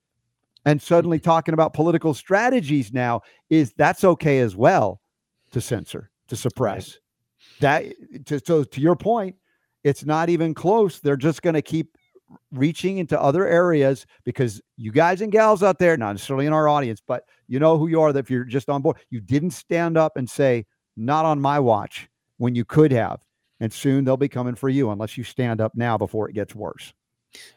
And 0.65 0.81
suddenly 0.81 1.19
mm-hmm. 1.19 1.29
talking 1.29 1.53
about 1.53 1.73
political 1.73 2.13
strategies 2.13 2.91
now 2.91 3.21
is 3.49 3.73
that's 3.77 4.03
okay 4.03 4.39
as 4.39 4.55
well 4.55 4.99
to 5.51 5.61
censor, 5.61 6.09
to 6.27 6.35
suppress. 6.35 6.97
That 7.59 7.85
to, 8.25 8.39
so 8.43 8.63
to 8.63 8.81
your 8.81 8.95
point, 8.95 9.35
it's 9.83 10.05
not 10.05 10.29
even 10.29 10.53
close. 10.53 10.99
They're 10.99 11.17
just 11.17 11.43
going 11.43 11.53
to 11.53 11.61
keep 11.61 11.97
reaching 12.51 12.97
into 12.97 13.21
other 13.21 13.47
areas 13.47 14.07
because 14.23 14.59
you 14.77 14.91
guys 14.91 15.21
and 15.21 15.31
gals 15.31 15.61
out 15.61 15.77
there, 15.77 15.95
not 15.97 16.13
necessarily 16.13 16.47
in 16.47 16.53
our 16.53 16.67
audience, 16.67 17.01
but 17.05 17.25
you 17.47 17.59
know 17.59 17.77
who 17.77 17.87
you 17.87 18.01
are. 18.01 18.11
That 18.11 18.19
if 18.19 18.31
you're 18.31 18.45
just 18.45 18.69
on 18.69 18.81
board, 18.81 18.97
you 19.11 19.21
didn't 19.21 19.51
stand 19.51 19.97
up 19.97 20.17
and 20.17 20.27
say, 20.27 20.65
"Not 20.95 21.25
on 21.25 21.41
my 21.41 21.59
watch," 21.59 22.09
when 22.37 22.55
you 22.55 22.65
could 22.65 22.91
have. 22.91 23.21
And 23.59 23.71
soon 23.71 24.03
they'll 24.03 24.17
be 24.17 24.27
coming 24.27 24.55
for 24.55 24.69
you 24.69 24.91
unless 24.91 25.17
you 25.17 25.23
stand 25.23 25.61
up 25.61 25.73
now 25.75 25.97
before 25.97 26.29
it 26.29 26.33
gets 26.33 26.53
worse. 26.53 26.93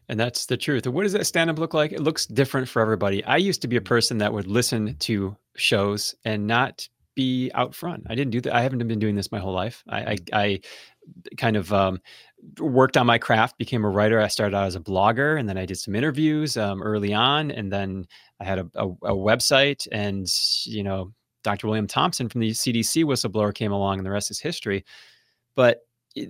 And 0.09 0.19
that's 0.19 0.47
the 0.47 0.57
truth. 0.57 0.87
And 0.87 0.95
what 0.95 1.03
does 1.03 1.13
that 1.13 1.27
stand 1.27 1.51
up 1.51 1.59
look 1.59 1.75
like? 1.75 1.93
It 1.93 2.01
looks 2.01 2.27
different 2.27 2.69
for 2.69 2.81
everybody. 2.81 3.25
I 3.25 3.37
used 3.37 3.63
to 3.63 3.69
be 3.69 3.77
a 3.77 3.81
person 3.81 4.19
that 4.19 4.33
would 4.33 4.47
listen 4.47 4.97
to 5.01 5.37
shows 5.57 6.15
and 6.25 6.47
not 6.47 6.89
be 7.15 7.51
out 7.55 7.75
front. 7.75 8.07
I 8.09 8.15
didn't 8.15 8.31
do 8.31 8.41
that. 8.43 8.55
I 8.55 8.63
haven't 8.63 8.87
been 8.87 8.99
doing 8.99 9.17
this 9.17 9.33
my 9.33 9.39
whole 9.39 9.53
life. 9.53 9.83
I, 9.89 10.01
I, 10.01 10.17
I 10.33 10.61
kind 11.37 11.57
of 11.57 11.73
um, 11.73 12.01
worked 12.59 12.97
on 12.97 13.07
my 13.07 13.19
craft, 13.19 13.59
became 13.59 13.85
a 13.85 13.91
writer. 13.91 14.21
I 14.21 14.29
started 14.29 14.57
out 14.57 14.67
as 14.67 14.77
a 14.77 14.81
blogger, 14.81 15.39
and 15.39 15.49
then 15.49 15.59
I 15.59 15.67
did 15.67 15.79
some 15.79 15.95
interviews 15.95 16.57
um, 16.57 16.83
early 16.83 17.15
on, 17.15 17.51
and 17.51 17.73
then 17.73 18.07
I 18.39 18.45
had 18.45 18.59
a, 18.59 18.71
a, 18.75 18.89
a 18.89 19.17
website. 19.17 19.89
And 19.91 20.27
you 20.65 20.83
know, 20.83 21.13
Dr. 21.47 21.69
William 21.69 21.87
Thompson 21.87 22.29
from 22.29 22.41
the 22.41 22.51
CDC 22.51 23.05
whistleblower 23.05 23.55
came 23.55 23.71
along, 23.71 23.99
and 23.99 24.07
the 24.07 24.11
rest 24.11 24.33
is 24.33 24.41
history. 24.41 24.85
But 25.55 25.83
eh, 26.17 26.27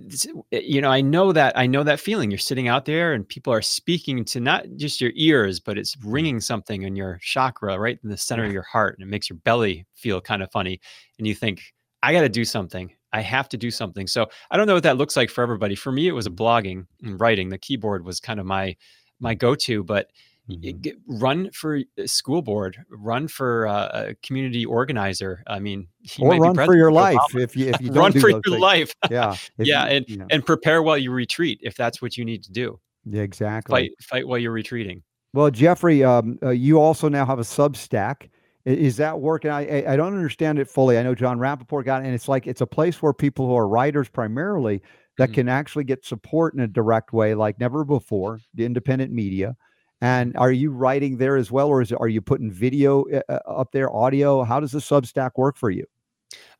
you 0.51 0.79
know, 0.79 0.91
I 0.91 1.01
know 1.01 1.31
that 1.31 1.57
I 1.57 1.65
know 1.65 1.81
that 1.81 1.99
feeling. 1.99 2.29
You're 2.29 2.37
sitting 2.37 2.67
out 2.67 2.85
there, 2.85 3.13
and 3.13 3.27
people 3.27 3.51
are 3.51 3.63
speaking 3.63 4.23
to 4.25 4.39
not 4.39 4.65
just 4.75 5.01
your 5.01 5.11
ears, 5.15 5.59
but 5.59 5.75
it's 5.75 5.95
hmm. 5.95 6.11
ringing 6.11 6.39
something 6.39 6.83
in 6.83 6.95
your 6.95 7.17
chakra, 7.23 7.79
right 7.79 7.97
in 8.03 8.11
the 8.11 8.17
center 8.17 8.45
of 8.45 8.53
your 8.53 8.61
heart, 8.61 8.95
and 8.99 9.07
it 9.07 9.09
makes 9.09 9.27
your 9.27 9.39
belly 9.39 9.87
feel 9.95 10.21
kind 10.21 10.43
of 10.43 10.51
funny. 10.51 10.79
And 11.17 11.25
you 11.25 11.33
think, 11.33 11.73
I 12.03 12.13
got 12.13 12.21
to 12.21 12.29
do 12.29 12.45
something. 12.45 12.93
I 13.11 13.21
have 13.21 13.49
to 13.49 13.57
do 13.57 13.71
something. 13.71 14.05
So 14.05 14.27
I 14.51 14.57
don't 14.57 14.67
know 14.67 14.75
what 14.75 14.83
that 14.83 14.97
looks 14.97 15.17
like 15.17 15.31
for 15.31 15.41
everybody. 15.41 15.73
For 15.73 15.91
me, 15.91 16.07
it 16.07 16.11
was 16.11 16.27
a 16.27 16.29
blogging 16.31 16.85
and 17.01 17.19
writing. 17.19 17.49
The 17.49 17.57
keyboard 17.57 18.05
was 18.05 18.19
kind 18.19 18.39
of 18.39 18.45
my 18.45 18.75
my 19.19 19.33
go-to, 19.33 19.83
but 19.83 20.11
Mhm. 20.49 20.81
get, 20.81 20.95
run 21.07 21.49
for 21.51 21.81
a 21.97 22.07
school 22.07 22.41
board, 22.41 22.77
run 22.89 23.27
for 23.27 23.67
uh, 23.67 23.89
a 24.09 24.15
community 24.25 24.65
organizer. 24.65 25.43
I 25.47 25.59
mean, 25.59 25.87
Or 26.19 26.37
run 26.37 26.55
for 26.55 26.75
your 26.75 26.91
life 26.91 27.17
Obama. 27.33 27.41
if 27.43 27.55
you 27.57 27.67
if 27.67 27.81
you 27.81 27.87
don't 27.91 27.97
run 27.97 28.11
do 28.13 28.19
for 28.21 28.31
those 28.31 28.41
your 28.45 28.53
things. 28.53 28.61
life. 28.61 28.93
Yeah. 29.11 29.35
yeah, 29.57 29.85
you- 29.89 29.95
and 29.97 30.09
you 30.09 30.17
know, 30.17 30.27
and 30.29 30.45
prepare 30.45 30.81
while 30.83 30.97
you 30.97 31.11
retreat 31.11 31.59
if 31.63 31.75
that's 31.75 32.01
what 32.01 32.15
you 32.17 32.23
need 32.25 32.43
to 32.43 32.51
do. 32.51 32.79
yeah, 33.05 33.21
exactly. 33.23 33.73
Fight 33.73 33.91
fight 34.01 34.27
while 34.27 34.37
you're 34.37 34.51
retreating. 34.53 35.03
Well, 35.33 35.51
Jefferey, 35.51 36.03
um, 36.03 36.39
uh, 36.41 36.49
you 36.51 36.79
also 36.79 37.09
now 37.09 37.25
have 37.25 37.39
a 37.39 37.43
Substack. 37.43 38.29
Is 38.65 38.97
that 38.97 39.19
working? 39.19 39.51
I, 39.51 39.93
I 39.93 39.95
don't 39.95 40.13
understand 40.15 40.59
it 40.59 40.69
fully. 40.69 40.97
I 40.97 41.03
know 41.03 41.13
Jon 41.15 41.37
Rappoport 41.39 41.85
got 41.85 42.01
it, 42.01 42.05
and 42.05 42.13
it's 42.15 42.27
like 42.27 42.47
it's 42.47 42.61
a 42.61 42.65
place 42.67 43.01
where 43.01 43.13
people 43.13 43.47
who 43.47 43.55
are 43.55 43.67
writers 43.67 44.09
primarily 44.09 44.81
that 45.17 45.29
Mhm. 45.29 45.33
can 45.33 45.49
actually 45.49 45.83
get 45.83 46.05
support 46.05 46.53
in 46.53 46.59
a 46.61 46.67
direct 46.67 47.11
way, 47.13 47.33
like 47.33 47.59
never 47.59 47.83
before. 47.83 48.39
The 48.55 48.65
independent 48.65 49.11
media. 49.11 49.55
And 50.01 50.33
Mm-hmm. 50.33 50.41
are 50.41 50.51
you 50.51 50.71
writing 50.71 51.17
there 51.17 51.37
as 51.37 51.51
well, 51.51 51.67
or 51.69 51.81
is 51.81 51.91
it, 51.91 51.97
are 51.99 52.07
you 52.07 52.21
putting 52.21 52.51
video 52.51 53.03
uh, 53.09 53.21
uh, 53.29 53.39
up 53.47 53.71
there, 53.71 53.91
audio? 53.95 54.43
How 54.43 54.59
does 54.59 54.71
the 54.71 54.79
Substack 54.79 55.31
work 55.37 55.57
for 55.57 55.69
you? 55.71 55.85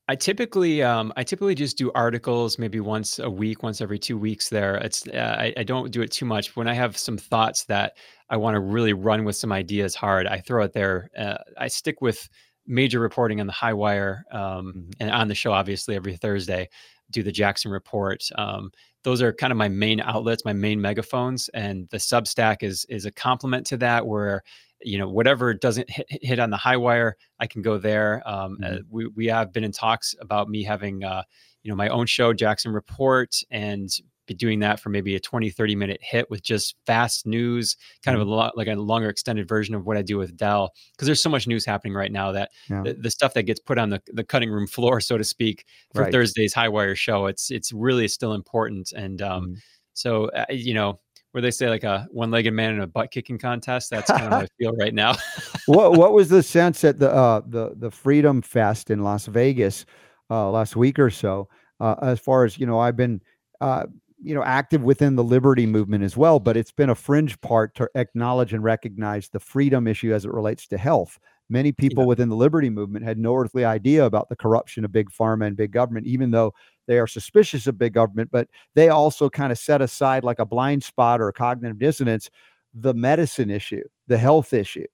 I 0.10 0.16
typically 0.16 0.82
um, 0.84 1.12
I 1.18 1.24
typically 1.24 1.56
just 1.56 1.78
do 1.78 1.92
articles 1.94 2.58
maybe 2.58 2.80
once 2.80 3.20
a 3.20 3.30
week, 3.30 3.62
once 3.62 3.82
every 3.82 4.00
two 4.00 4.18
weeks. 4.18 4.48
There, 4.50 4.76
it's 4.76 5.06
uh, 5.08 5.36
I, 5.38 5.54
I 5.58 5.64
don't 5.64 5.92
do 5.92 6.02
it 6.02 6.12
too 6.12 6.26
much. 6.26 6.56
When 6.56 6.68
I 6.68 6.74
have 6.74 6.98
some 6.98 7.18
thoughts 7.18 7.66
that 7.66 7.98
I 8.30 8.38
want 8.38 8.56
to 8.56 8.62
really 8.62 8.94
run 8.94 9.26
with 9.26 9.36
some 9.36 9.52
ideas 9.52 9.96
hard, 9.96 10.26
I 10.26 10.40
throw 10.40 10.64
it 10.64 10.72
there. 10.74 11.10
Uh, 11.18 11.38
I 11.58 11.68
stick 11.68 12.00
with 12.02 12.30
major 12.66 13.00
reporting 13.02 13.42
on 13.42 13.48
the 13.48 13.54
high 13.54 13.74
wire 13.74 14.24
um, 14.32 14.74
Mhm. 14.76 14.94
and 15.02 15.12
on 15.12 15.28
the 15.28 15.36
show, 15.36 15.52
obviously 15.52 15.96
every 15.96 16.16
Thursday. 16.16 16.70
Do 17.12 17.24
the 17.24 17.32
Jaxen 17.32 17.72
report. 17.72 18.24
Um, 18.36 18.72
those 19.04 19.22
are 19.22 19.32
kind 19.34 19.52
of 19.52 19.58
my 19.58 19.70
main 19.70 20.02
outlets, 20.02 20.44
my 20.44 20.54
main 20.54 20.82
megaphones, 20.82 21.50
and 21.54 21.88
the 21.90 21.98
Substack 21.98 22.64
is 22.64 22.86
is 22.90 23.06
a 23.06 23.12
complement 23.12 23.66
to 23.68 23.78
that. 23.78 24.06
Where 24.06 24.44
you 24.82 24.98
know 24.98 25.08
whatever 25.10 25.54
doesn't 25.54 25.90
hit, 25.90 26.06
hit 26.10 26.40
on 26.40 26.50
the 26.50 26.58
high 26.58 26.78
wire, 26.78 27.16
I 27.40 27.48
can 27.48 27.62
go 27.62 27.78
there. 27.78 28.22
Um, 28.28 28.58
uh, 28.64 28.68
Mhm. 28.68 28.82
we 28.90 29.08
we 29.08 29.26
have 29.28 29.54
been 29.54 29.64
in 29.64 29.72
talks 29.72 30.14
about 30.20 30.50
me 30.50 30.64
having 30.64 31.04
uh, 31.04 31.24
you 31.64 31.72
know 31.72 31.76
my 31.76 31.88
own 31.90 32.06
show, 32.08 32.34
Jaxen 32.34 32.74
Report, 32.74 33.34
and 33.50 33.90
be 34.28 34.34
doing 34.34 34.60
that 34.60 34.80
for 34.80 34.90
maybe 34.90 35.16
a 35.16 35.20
20 35.20 35.50
30 35.50 35.76
minute 35.76 36.00
hit 36.04 36.30
with 36.30 36.44
just 36.44 36.76
fast 36.86 37.26
news 37.26 37.76
kind 38.04 38.16
of 38.16 38.28
a 38.28 38.30
lot 38.30 38.56
like 38.58 38.68
a 38.68 38.74
longer 38.76 39.10
extended 39.10 39.48
version 39.48 39.74
of 39.74 39.86
what 39.86 39.98
i 39.98 40.02
do 40.02 40.18
with 40.18 40.36
Del 40.38 40.72
because 40.92 41.06
there's 41.08 41.22
so 41.22 41.30
much 41.30 41.48
news 41.48 41.66
happening 41.66 41.94
right 41.94 42.12
now 42.12 42.32
that 42.34 42.52
Yeah. 42.70 42.84
the, 42.84 42.94
the 42.94 43.12
stuff 43.12 43.34
that 43.34 43.44
gets 43.44 43.60
put 43.60 43.78
on 43.78 43.90
the, 43.90 44.02
the 44.14 44.24
cutting 44.24 44.52
room 44.52 44.68
floor 44.76 45.00
so 45.02 45.18
to 45.18 45.24
speak 45.24 45.66
for 45.94 46.04
Right. 46.04 46.12
thursday's 46.12 46.54
high 46.54 46.70
wire 46.70 46.96
show 46.96 47.26
it's 47.26 47.50
it's 47.50 47.72
really 47.74 48.08
still 48.08 48.34
important 48.34 48.92
and 48.92 49.22
um 49.22 49.48
Mhm. 49.48 49.58
so 49.94 50.26
uh, 50.30 50.46
you 50.50 50.74
know 50.74 51.00
where 51.32 51.42
they 51.42 51.52
say 51.52 51.70
like 51.70 51.84
a 51.84 52.08
one-legged 52.12 52.54
man 52.54 52.74
in 52.74 52.82
a 52.82 52.88
butt 52.88 53.12
kicking 53.12 53.38
contest 53.38 53.90
that's 53.90 54.10
kind 54.12 54.24
of 54.26 54.32
how 54.32 54.40
i 54.40 54.48
feel 54.58 54.74
right 54.76 54.94
now 54.94 55.16
what 55.68 55.94
what 55.94 56.14
was 56.14 56.30
the 56.30 56.42
sense 56.44 56.84
at 56.84 57.00
the 57.00 57.12
uh, 57.14 57.42
the 57.48 57.74
the 57.76 57.92
Freedom 57.92 58.42
Fest 58.42 58.90
in 58.90 59.04
Las 59.04 59.26
Vegas 59.28 59.86
uh, 60.30 60.50
last 60.50 60.76
week 60.76 60.98
or 60.98 61.10
so? 61.10 61.48
Uh, 61.80 61.96
as 62.02 62.20
far 62.20 62.46
as 62.46 62.58
you 62.58 62.66
know, 62.66 62.80
I've 62.80 62.96
been 62.96 63.22
uh, 63.62 63.86
you 64.22 64.34
know 64.34 64.44
active 64.44 64.84
within 64.84 65.16
the 65.16 65.24
liberty 65.24 65.66
movement 65.66 66.04
as 66.04 66.18
well, 66.18 66.40
but 66.40 66.58
it's 66.58 66.72
been 66.72 66.90
a 66.90 66.96
fringe 66.96 67.40
part 67.42 67.76
to 67.76 67.90
acknowledge 67.96 68.54
and 68.54 68.64
recognize 68.64 69.30
the 69.30 69.40
freedom 69.40 69.88
issue 69.88 70.14
as 70.14 70.26
it 70.26 70.34
relates 70.34 70.68
to 70.68 70.78
health. 70.78 71.20
Many 71.50 71.72
people 71.72 72.06
within 72.06 72.28
the 72.28 72.36
liberty 72.36 72.70
movement 72.70 73.06
had 73.06 73.18
no 73.18 73.34
earthly 73.36 73.64
idea 73.64 74.06
about 74.06 74.28
the 74.28 74.36
corruption 74.36 74.84
of 74.84 74.92
big 74.92 75.10
pharma 75.10 75.48
and 75.48 75.56
big 75.56 75.72
government, 75.72 76.06
even 76.06 76.32
though 76.32 76.54
they 76.88 77.00
are 77.00 77.08
suspicious 77.08 77.68
of 77.68 77.78
big 77.78 77.94
government. 77.94 78.30
But 78.32 78.50
they 78.76 78.90
also 78.90 79.30
kind 79.30 79.52
of 79.52 79.58
set 79.58 79.82
aside 79.82 80.26
like 80.26 80.40
a 80.40 80.46
blind 80.46 80.84
spot 80.84 81.22
or 81.22 81.30
a 81.30 81.34
cognitive 81.34 81.80
dissonance 81.80 82.30
the 82.74 82.94
medicine 82.94 83.50
issue, 83.50 83.84
the 84.08 84.18
health 84.18 84.54
issue 84.54 84.86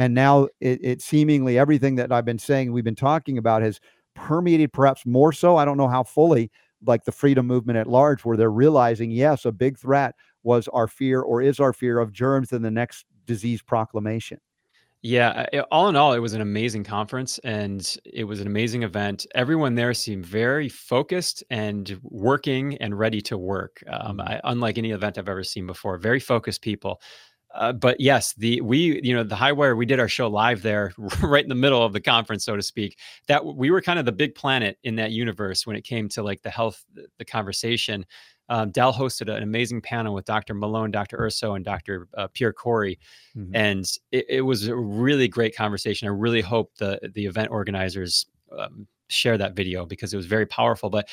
and 0.00 0.14
now 0.14 0.48
it, 0.60 0.82
it 0.82 1.02
seemingly 1.02 1.58
everything 1.58 1.96
that 1.96 2.10
I've 2.10 2.24
been 2.24 2.38
saying, 2.38 2.72
we've 2.72 2.82
been 2.82 2.94
talking 2.94 3.36
about, 3.36 3.60
has 3.60 3.80
permeated 4.14 4.72
perhaps 4.72 5.04
more 5.04 5.30
so. 5.30 5.58
I 5.58 5.66
don't 5.66 5.76
know 5.76 5.88
how 5.88 6.04
fully, 6.04 6.50
like 6.86 7.04
the 7.04 7.12
freedom 7.12 7.46
movement 7.46 7.78
at 7.78 7.86
large, 7.86 8.24
where 8.24 8.36
they're 8.36 8.50
realizing, 8.50 9.10
yes, 9.10 9.44
a 9.44 9.52
big 9.52 9.78
threat 9.78 10.14
was 10.42 10.68
our 10.68 10.88
fear 10.88 11.20
or 11.20 11.42
is 11.42 11.60
our 11.60 11.72
fear 11.72 11.98
of 11.98 12.12
germs 12.12 12.52
in 12.52 12.62
the 12.62 12.70
next 12.70 13.04
disease 13.26 13.62
proclamation. 13.62 14.38
Yeah, 15.02 15.46
all 15.70 15.88
in 15.88 15.96
all, 15.96 16.12
it 16.12 16.18
was 16.18 16.34
an 16.34 16.42
amazing 16.42 16.84
conference 16.84 17.38
and 17.38 17.96
it 18.04 18.24
was 18.24 18.38
an 18.38 18.46
amazing 18.46 18.82
event. 18.82 19.26
Everyone 19.34 19.74
there 19.74 19.94
seemed 19.94 20.26
very 20.26 20.68
focused 20.68 21.42
and 21.48 21.98
working 22.02 22.76
and 22.78 22.98
ready 22.98 23.22
to 23.22 23.38
work. 23.38 23.82
Um, 23.88 24.20
Mhm. 24.20 24.20
I, 24.20 24.42
unlike 24.44 24.76
any 24.76 24.90
event 24.90 25.16
I've 25.16 25.26
ever 25.30 25.42
seen 25.42 25.66
before, 25.66 25.96
very 25.96 26.20
focused 26.20 26.60
people. 26.60 27.00
Uh, 27.54 27.72
but 27.72 28.00
yes, 28.00 28.32
the 28.34 28.60
we 28.60 29.00
you 29.02 29.14
know 29.14 29.24
the 29.24 29.34
high 29.36 29.52
wire 29.52 29.74
we 29.74 29.86
did 29.86 29.98
our 29.98 30.08
show 30.08 30.28
live 30.28 30.62
there 30.62 30.92
right 31.22 31.42
in 31.42 31.48
the 31.48 31.54
middle 31.54 31.82
of 31.82 31.92
the 31.92 32.00
conference, 32.00 32.44
so 32.44 32.54
to 32.56 32.62
speak. 32.62 32.98
That 33.26 33.44
we 33.44 33.70
were 33.70 33.80
kind 33.82 33.98
of 33.98 34.04
the 34.04 34.12
big 34.12 34.34
planet 34.34 34.78
in 34.84 34.96
that 34.96 35.10
universe 35.10 35.66
when 35.66 35.76
it 35.76 35.82
came 35.82 36.08
to 36.10 36.22
like 36.22 36.42
the 36.42 36.50
health, 36.50 36.84
the 37.18 37.24
conversation. 37.24 38.06
Um, 38.48 38.70
Del 38.72 38.92
hosted 38.92 39.32
an 39.32 39.44
amazing 39.44 39.80
panel 39.80 40.12
with 40.12 40.24
Dr. 40.24 40.54
Malone, 40.54 40.90
Dr. 40.90 41.16
Urso, 41.20 41.54
and 41.54 41.64
Dr. 41.64 42.08
Uh, 42.16 42.26
Pierre 42.32 42.52
Kory 42.52 42.98
Mhm. 43.36 43.50
and 43.54 43.84
it, 44.10 44.26
it 44.28 44.40
was 44.40 44.66
a 44.66 44.74
really 44.74 45.28
great 45.28 45.54
conversation. 45.54 46.08
I 46.08 46.10
really 46.10 46.40
hope 46.40 46.72
the 46.78 46.98
the 47.14 47.26
event 47.26 47.50
organizers 47.50 48.26
um, 48.58 48.88
share 49.10 49.36
that 49.36 49.54
video 49.54 49.84
because 49.84 50.12
it 50.12 50.16
was 50.16 50.26
very 50.26 50.46
powerful. 50.46 50.88
But, 50.88 51.08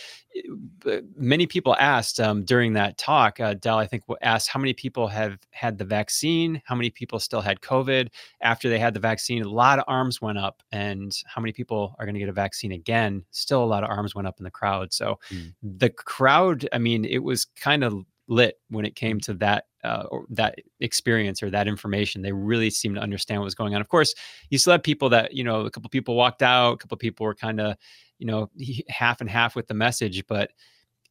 but 0.79 1.03
many 1.15 1.47
people 1.47 1.75
asked 1.75 2.19
um, 2.19 2.45
during 2.45 2.73
that 2.73 2.97
talk, 2.97 3.39
uh, 3.39 3.55
Del, 3.55 3.77
I 3.77 3.87
think 3.87 4.03
asked 4.21 4.49
how 4.49 4.59
many 4.59 4.73
people 4.73 5.07
have 5.07 5.39
had 5.51 5.77
the 5.77 5.85
vaccine, 5.85 6.61
how 6.65 6.75
many 6.75 6.89
people 6.89 7.19
still 7.19 7.41
had 7.41 7.61
COVID 7.61 8.09
after 8.41 8.69
they 8.69 8.79
had 8.79 8.93
the 8.93 8.99
vaccine. 8.99 9.43
A 9.43 9.49
lot 9.49 9.79
of 9.79 9.85
arms 9.87 10.21
went 10.21 10.37
up, 10.37 10.61
and 10.71 11.11
how 11.25 11.41
many 11.41 11.51
people 11.51 11.95
are 11.99 12.05
going 12.05 12.15
to 12.15 12.19
get 12.19 12.29
a 12.29 12.33
vaccine 12.33 12.71
again? 12.71 13.23
Still, 13.31 13.63
a 13.63 13.65
lot 13.65 13.83
of 13.83 13.89
arms 13.89 14.15
went 14.15 14.27
up 14.27 14.39
in 14.39 14.43
the 14.43 14.51
crowd. 14.51 14.93
So 14.93 15.19
mm. 15.31 15.53
the 15.61 15.89
crowd, 15.89 16.67
I 16.71 16.77
mean, 16.77 17.05
it 17.05 17.19
was 17.19 17.45
kind 17.45 17.83
of 17.83 18.05
lit 18.27 18.59
when 18.69 18.85
it 18.85 18.95
came 18.95 19.19
to 19.21 19.33
that 19.35 19.65
uh, 19.87 20.03
or 20.11 20.25
that 20.29 20.55
experience 20.79 21.41
or 21.41 21.49
that 21.49 21.67
information. 21.67 22.21
They 22.21 22.33
really 22.33 22.69
seem 22.69 22.93
to 22.95 23.01
understand 23.01 23.39
what 23.39 23.45
was 23.45 23.55
going 23.55 23.73
on. 23.73 23.81
Of 23.81 23.87
course, 23.87 24.13
you 24.49 24.57
still 24.57 24.71
have 24.71 24.83
people 24.83 25.09
that 25.09 25.33
you 25.33 25.43
know 25.43 25.61
a 25.61 25.71
couple 25.71 25.89
people 25.89 26.15
walked 26.15 26.41
out, 26.41 26.73
a 26.73 26.77
couple 26.77 26.97
people 26.97 27.25
were 27.25 27.35
kind 27.35 27.59
of 27.59 27.77
you 28.19 28.27
know 28.27 28.49
half 28.89 29.21
and 29.21 29.29
half 29.29 29.55
with 29.55 29.67
the 29.67 29.73
message, 29.73 30.25
but 30.27 30.51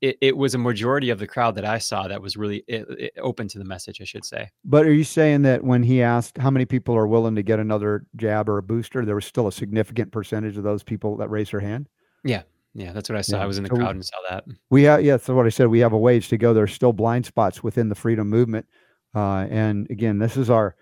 it, 0.02 0.18
it, 0.20 0.36
was 0.36 0.54
a 0.54 0.58
majority 0.58 1.08
of 1.08 1.18
the 1.18 1.26
crowd 1.26 1.54
that 1.54 1.64
I 1.64 1.78
saw 1.78 2.06
that 2.06 2.20
was 2.20 2.36
really 2.36 2.62
it, 2.68 2.86
it 2.90 3.12
open 3.18 3.48
to 3.48 3.58
the 3.58 3.64
message, 3.64 4.00
I 4.02 4.04
should 4.04 4.26
say. 4.26 4.50
But 4.62 4.84
are 4.84 4.92
you 4.92 5.04
saying 5.04 5.40
that 5.42 5.64
when 5.64 5.82
he 5.82 6.02
asked 6.02 6.36
how 6.36 6.50
many 6.50 6.66
people 6.66 6.94
are 6.94 7.06
willing 7.06 7.34
to 7.36 7.42
get 7.42 7.58
another 7.58 8.04
jab 8.14 8.48
or 8.48 8.58
a 8.58 8.62
booster, 8.62 9.06
there 9.06 9.14
was 9.14 9.24
still 9.24 9.48
a 9.48 9.52
significant 9.52 10.12
percentage 10.12 10.58
of 10.58 10.64
those 10.64 10.82
people 10.82 11.16
that 11.16 11.30
raised 11.30 11.52
their 11.52 11.60
hand? 11.60 11.88
Yeah, 12.24 12.42
yeah, 12.76 12.92
that's 12.92 13.08
what 13.08 13.16
I 13.16 13.22
saw. 13.22 13.38
Yeah. 13.38 13.44
I 13.44 13.46
was 13.46 13.56
in 13.56 13.64
the 13.64 13.70
so 13.70 13.76
crowd 13.76 13.94
and 13.94 14.04
saw 14.04 14.18
that. 14.28 14.44
We 14.70 14.82
have, 14.82 15.02
yeah, 15.02 15.14
that's 15.14 15.28
what 15.28 15.46
I 15.46 15.48
said. 15.48 15.68
We 15.68 15.78
have 15.80 15.94
a 15.94 15.98
ways 15.98 16.28
to 16.28 16.36
go. 16.36 16.52
There's 16.52 16.74
still 16.74 16.92
blind 16.92 17.24
spots 17.24 17.62
within 17.62 17.88
the 17.88 17.94
freedom 17.94 18.28
movement. 18.28 18.66
Uh, 19.14 19.46
and 19.50 19.90
again, 19.90 20.18
this 20.18 20.36
is 20.36 20.50
our 20.50 20.76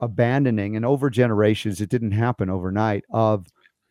abandoning, 0.00 0.76
and 0.76 0.84
over 0.84 1.08
generations, 1.08 1.80
it 1.80 1.88
didn't 1.88 2.12
happen 2.12 2.50
overnight, 2.50 3.04
of 3.10 3.46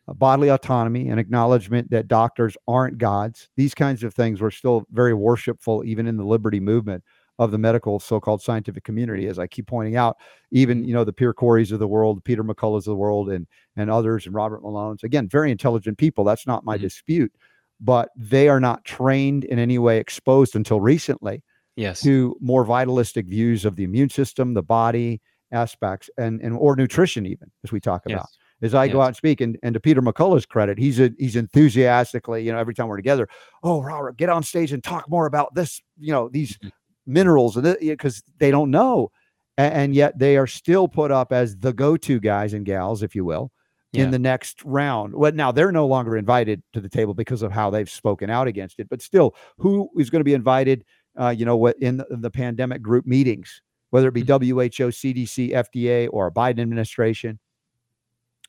bodily 0.06 0.50
autonomy 0.50 1.08
and 1.08 1.18
acknowledgement 1.18 1.90
that 1.90 2.06
doctors 2.06 2.56
aren't 2.68 2.98
gods. 2.98 3.48
These 3.56 3.74
kinds 3.74 4.04
of 4.04 4.14
things 4.14 4.40
were 4.40 4.50
still 4.50 4.86
very 4.92 5.14
worshipful, 5.14 5.84
even 5.84 6.06
in 6.06 6.16
the 6.16 6.24
liberty 6.24 6.60
movement 6.60 7.02
of 7.42 7.50
the 7.50 7.58
medical 7.58 7.98
so-called 7.98 8.40
scientific 8.40 8.84
community 8.84 9.26
as 9.26 9.38
i 9.38 9.46
keep 9.46 9.66
pointing 9.66 9.96
out 9.96 10.16
even 10.50 10.84
you 10.84 10.94
know 10.94 11.04
the 11.04 11.12
Pierre 11.12 11.34
Korys 11.34 11.72
of 11.72 11.78
the 11.78 11.88
world 11.88 12.22
peter 12.24 12.44
mcculloughs 12.44 12.78
of 12.78 12.84
the 12.84 12.96
world 12.96 13.30
and 13.30 13.46
and 13.76 13.90
others 13.90 14.26
and 14.26 14.34
robert 14.34 14.62
malone's 14.62 15.02
again 15.02 15.28
very 15.28 15.50
intelligent 15.50 15.98
people 15.98 16.24
that's 16.24 16.46
not 16.46 16.64
my 16.64 16.76
mm-hmm. 16.76 16.84
dispute 16.84 17.32
but 17.80 18.10
they 18.16 18.48
are 18.48 18.60
not 18.60 18.84
trained 18.84 19.44
in 19.44 19.58
any 19.58 19.78
way 19.78 19.98
exposed 19.98 20.54
until 20.54 20.80
recently 20.80 21.42
yes 21.76 22.00
to 22.00 22.36
more 22.40 22.64
vitalistic 22.64 23.26
views 23.26 23.64
of 23.64 23.76
the 23.76 23.84
immune 23.84 24.10
system 24.10 24.54
the 24.54 24.62
body 24.62 25.20
aspects 25.50 26.08
and 26.18 26.40
and 26.40 26.56
or 26.56 26.76
nutrition 26.76 27.26
even 27.26 27.50
as 27.64 27.72
we 27.72 27.80
talk 27.80 28.02
yes. 28.06 28.16
about 28.16 28.28
as 28.62 28.74
I 28.74 28.84
yes. 28.84 28.92
go 28.92 29.00
out 29.00 29.08
and 29.08 29.16
speak. 29.16 29.40
And, 29.40 29.58
and 29.64 29.74
to 29.74 29.80
Peter 29.80 30.00
McCullough's 30.00 30.46
credit, 30.46 30.78
he's 30.78 31.00
a, 31.00 31.10
he's 31.18 31.34
enthusiastically, 31.34 32.44
you 32.44 32.52
know, 32.52 32.58
every 32.58 32.74
time 32.74 32.86
we're 32.86 32.96
together, 32.96 33.28
oh, 33.64 33.82
Robert, 33.82 34.16
get 34.16 34.28
on 34.28 34.44
stage 34.44 34.72
and 34.72 34.82
talk 34.82 35.10
more 35.10 35.26
about 35.26 35.52
this, 35.54 35.82
you 35.98 36.12
know, 36.12 36.28
these 36.28 36.56
mm-hmm 36.58 36.68
minerals 37.06 37.56
and 37.56 37.76
because 37.80 38.22
they 38.38 38.50
don't 38.50 38.70
know 38.70 39.10
and, 39.58 39.94
yet 39.94 40.18
they 40.18 40.36
are 40.36 40.46
still 40.46 40.88
put 40.88 41.10
up 41.10 41.32
as 41.32 41.56
the 41.58 41.72
go-to 41.72 42.20
guys 42.20 42.54
and 42.54 42.64
gals 42.64 43.02
if 43.02 43.14
you 43.14 43.24
will 43.24 43.50
yeah. 43.92 44.04
in 44.04 44.10
the 44.10 44.18
next 44.18 44.62
round 44.64 45.14
well 45.14 45.32
now 45.32 45.52
they're 45.52 45.72
no 45.72 45.86
longer 45.86 46.16
invited 46.16 46.62
to 46.72 46.80
the 46.80 46.88
table 46.88 47.14
because 47.14 47.42
of 47.42 47.52
how 47.52 47.70
they've 47.70 47.90
spoken 47.90 48.30
out 48.30 48.46
against 48.46 48.78
it 48.80 48.88
but 48.88 49.02
still 49.02 49.34
who 49.58 49.88
is 49.96 50.10
going 50.10 50.20
to 50.20 50.24
be 50.24 50.34
invited 50.34 50.84
uh, 51.20 51.28
you 51.28 51.44
know 51.44 51.56
what 51.56 51.76
in 51.78 51.98
the, 51.98 52.06
the, 52.10 52.30
pandemic 52.30 52.80
group 52.80 53.06
meetings 53.06 53.60
whether 53.90 54.08
it 54.08 54.14
be 54.14 54.20
mm-hmm. 54.20 54.28
who 54.28 54.90
cdc 54.90 55.50
fda 55.50 56.08
or 56.12 56.28
a 56.28 56.32
biden 56.32 56.60
administration 56.60 57.38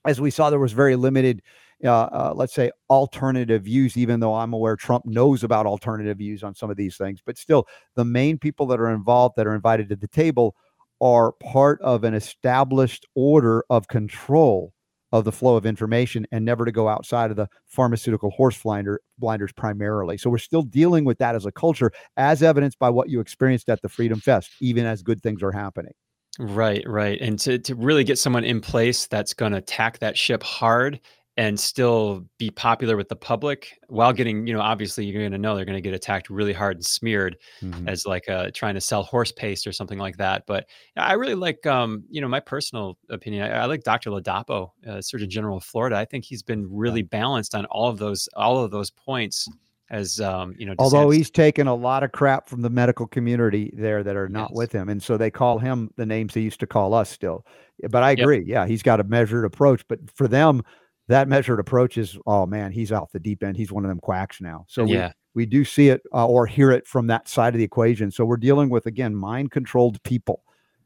as 0.05 0.21
we 0.21 0.31
saw 0.31 0.49
there 0.49 0.59
was 0.59 0.73
very 0.73 0.95
limited 0.95 1.41
uh, 1.83 1.91
uh, 1.91 2.33
let's 2.35 2.53
say 2.53 2.71
alternative 2.89 3.63
views 3.63 3.97
even 3.97 4.19
though 4.19 4.33
i'm 4.33 4.53
aware 4.53 4.75
trump 4.75 5.05
knows 5.05 5.43
about 5.43 5.65
alternative 5.65 6.17
views 6.17 6.43
on 6.43 6.55
some 6.55 6.69
of 6.69 6.77
these 6.77 6.97
things 6.97 7.19
but 7.25 7.37
still 7.37 7.65
the 7.95 8.05
main 8.05 8.37
people 8.37 8.65
that 8.65 8.79
are 8.79 8.91
involved 8.91 9.35
that 9.35 9.47
are 9.47 9.55
invited 9.55 9.89
to 9.89 9.95
the 9.95 10.07
table 10.07 10.55
are 11.01 11.33
part 11.33 11.81
of 11.81 12.03
an 12.03 12.13
established 12.13 13.05
order 13.15 13.63
of 13.69 13.87
control 13.87 14.73
of 15.13 15.25
the 15.25 15.31
flow 15.31 15.55
of 15.55 15.65
information 15.65 16.25
and 16.31 16.43
never 16.43 16.65
to 16.65 16.71
go 16.71 16.87
outside 16.87 17.29
of 17.29 17.37
the 17.37 17.47
pharmaceutical 17.67 18.31
horse 18.31 18.59
blinder, 18.61 18.99
blinders 19.19 19.53
primarily. 19.53 20.17
So 20.17 20.27
we're 20.29 20.39
still 20.39 20.63
dealing 20.63 21.05
with 21.05 21.19
that 21.19 21.35
as 21.35 21.45
a 21.45 21.51
culture, 21.51 21.91
as 22.17 22.41
evidenced 22.41 22.79
by 22.79 22.89
what 22.89 23.09
you 23.09 23.19
experienced 23.19 23.69
at 23.69 23.79
the 23.83 23.89
Freedom 23.89 24.19
Fest, 24.19 24.49
even 24.59 24.87
as 24.87 25.03
good 25.03 25.21
things 25.21 25.43
are 25.43 25.51
happening. 25.51 25.93
Right, 26.39 26.83
right. 26.87 27.21
And 27.21 27.37
to, 27.41 27.59
to 27.59 27.75
really 27.75 28.03
get 28.03 28.17
someone 28.17 28.43
in 28.43 28.59
place 28.59 29.05
that's 29.05 29.35
going 29.35 29.51
to 29.51 29.61
tack 29.61 29.99
that 29.99 30.17
ship 30.17 30.41
hard 30.41 30.99
and 31.35 31.59
still 31.59 32.23
be 32.37 32.51
popular 32.51 32.95
with 32.95 33.09
the 33.09 33.15
public 33.15 33.79
while 33.87 34.13
getting, 34.13 34.45
you 34.45 34.53
know, 34.53 34.61
obviously 34.61 35.03
you're 35.03 35.19
going 35.19 35.31
to 35.31 35.37
know 35.37 35.55
they're 35.55 35.65
going 35.65 35.77
to 35.77 35.81
get 35.81 35.93
attacked 35.93 36.29
really 36.29 36.53
hard 36.53 36.77
and 36.77 36.85
smeared 36.85 37.37
mm-hmm. 37.61 37.87
as 37.87 38.05
like 38.05 38.29
uh, 38.29 38.51
trying 38.53 38.75
to 38.75 38.81
sell 38.81 39.01
horse 39.01 39.31
paste 39.31 39.65
or 39.65 39.71
something 39.71 39.97
like 39.97 40.17
that. 40.17 40.43
But 40.45 40.67
I 40.95 41.13
really 41.13 41.33
like, 41.33 41.65
um, 41.65 42.03
you 42.07 42.21
know, 42.21 42.27
my 42.27 42.39
personal 42.39 42.99
opinion. 43.09 43.51
I, 43.51 43.63
I 43.63 43.65
like 43.65 43.83
Dr. 43.83 44.11
Ladapo, 44.11 44.69
uh, 44.87 45.01
Surgeon 45.01 45.29
General 45.29 45.57
of 45.57 45.63
Florida. 45.63 45.95
I 45.95 46.05
think 46.05 46.23
he's 46.23 46.43
been 46.43 46.67
really 46.69 47.01
balanced 47.01 47.55
on 47.55 47.65
all 47.65 47.89
of 47.89 47.97
those, 47.97 48.29
all 48.35 48.63
of 48.63 48.69
those 48.69 48.91
points 48.91 49.49
as 49.89 50.19
um, 50.19 50.55
you 50.57 50.65
know. 50.65 50.73
Although 50.79 51.11
he's 51.11 51.29
taken 51.29 51.67
a 51.67 51.75
lot 51.75 52.03
of 52.03 52.11
crap 52.11 52.49
from 52.49 52.61
the 52.61 52.69
medical 52.69 53.05
community 53.05 53.71
there 53.77 54.03
that 54.03 54.15
are 54.15 54.27
not 54.27 54.49
yes. 54.49 54.57
with 54.57 54.71
him, 54.71 54.89
and 54.89 55.01
so 55.01 55.17
they 55.17 55.29
call 55.29 55.59
him 55.59 55.91
the 55.97 56.05
names 56.05 56.33
they 56.33 56.41
used 56.41 56.59
to 56.61 56.67
call 56.67 56.93
us 56.93 57.09
still. 57.09 57.45
But 57.89 58.03
I 58.03 58.11
agree, 58.11 58.39
yep. 58.39 58.47
yeah, 58.47 58.65
he's 58.65 58.83
got 58.83 58.99
a 58.99 59.03
measured 59.03 59.45
approach. 59.45 59.83
But 59.87 59.99
for 60.15 60.27
them, 60.27 60.63
that 61.07 61.27
measured 61.27 61.59
approach 61.59 61.97
is, 61.97 62.17
oh 62.25 62.45
man, 62.45 62.71
he's 62.71 62.91
off 62.91 63.11
the 63.11 63.19
deep 63.19 63.43
end. 63.43 63.57
He's 63.57 63.71
one 63.71 63.83
of 63.83 63.89
them 63.89 63.99
quacks 63.99 64.39
now. 64.39 64.65
So 64.67 64.85
yeah. 64.85 65.11
we, 65.33 65.43
we 65.43 65.45
do 65.45 65.65
see 65.65 65.89
it 65.89 66.01
uh, 66.13 66.25
or 66.25 66.45
hear 66.45 66.71
it 66.71 66.87
from 66.87 67.07
that 67.07 67.27
side 67.27 67.53
of 67.53 67.57
the 67.57 67.63
equation. 67.63 68.11
So 68.11 68.25
we're 68.25 68.37
dealing 68.37 68.69
with 68.69 68.85
again 68.85 69.15
mind 69.15 69.51
controlled 69.51 70.01
people. 70.03 70.43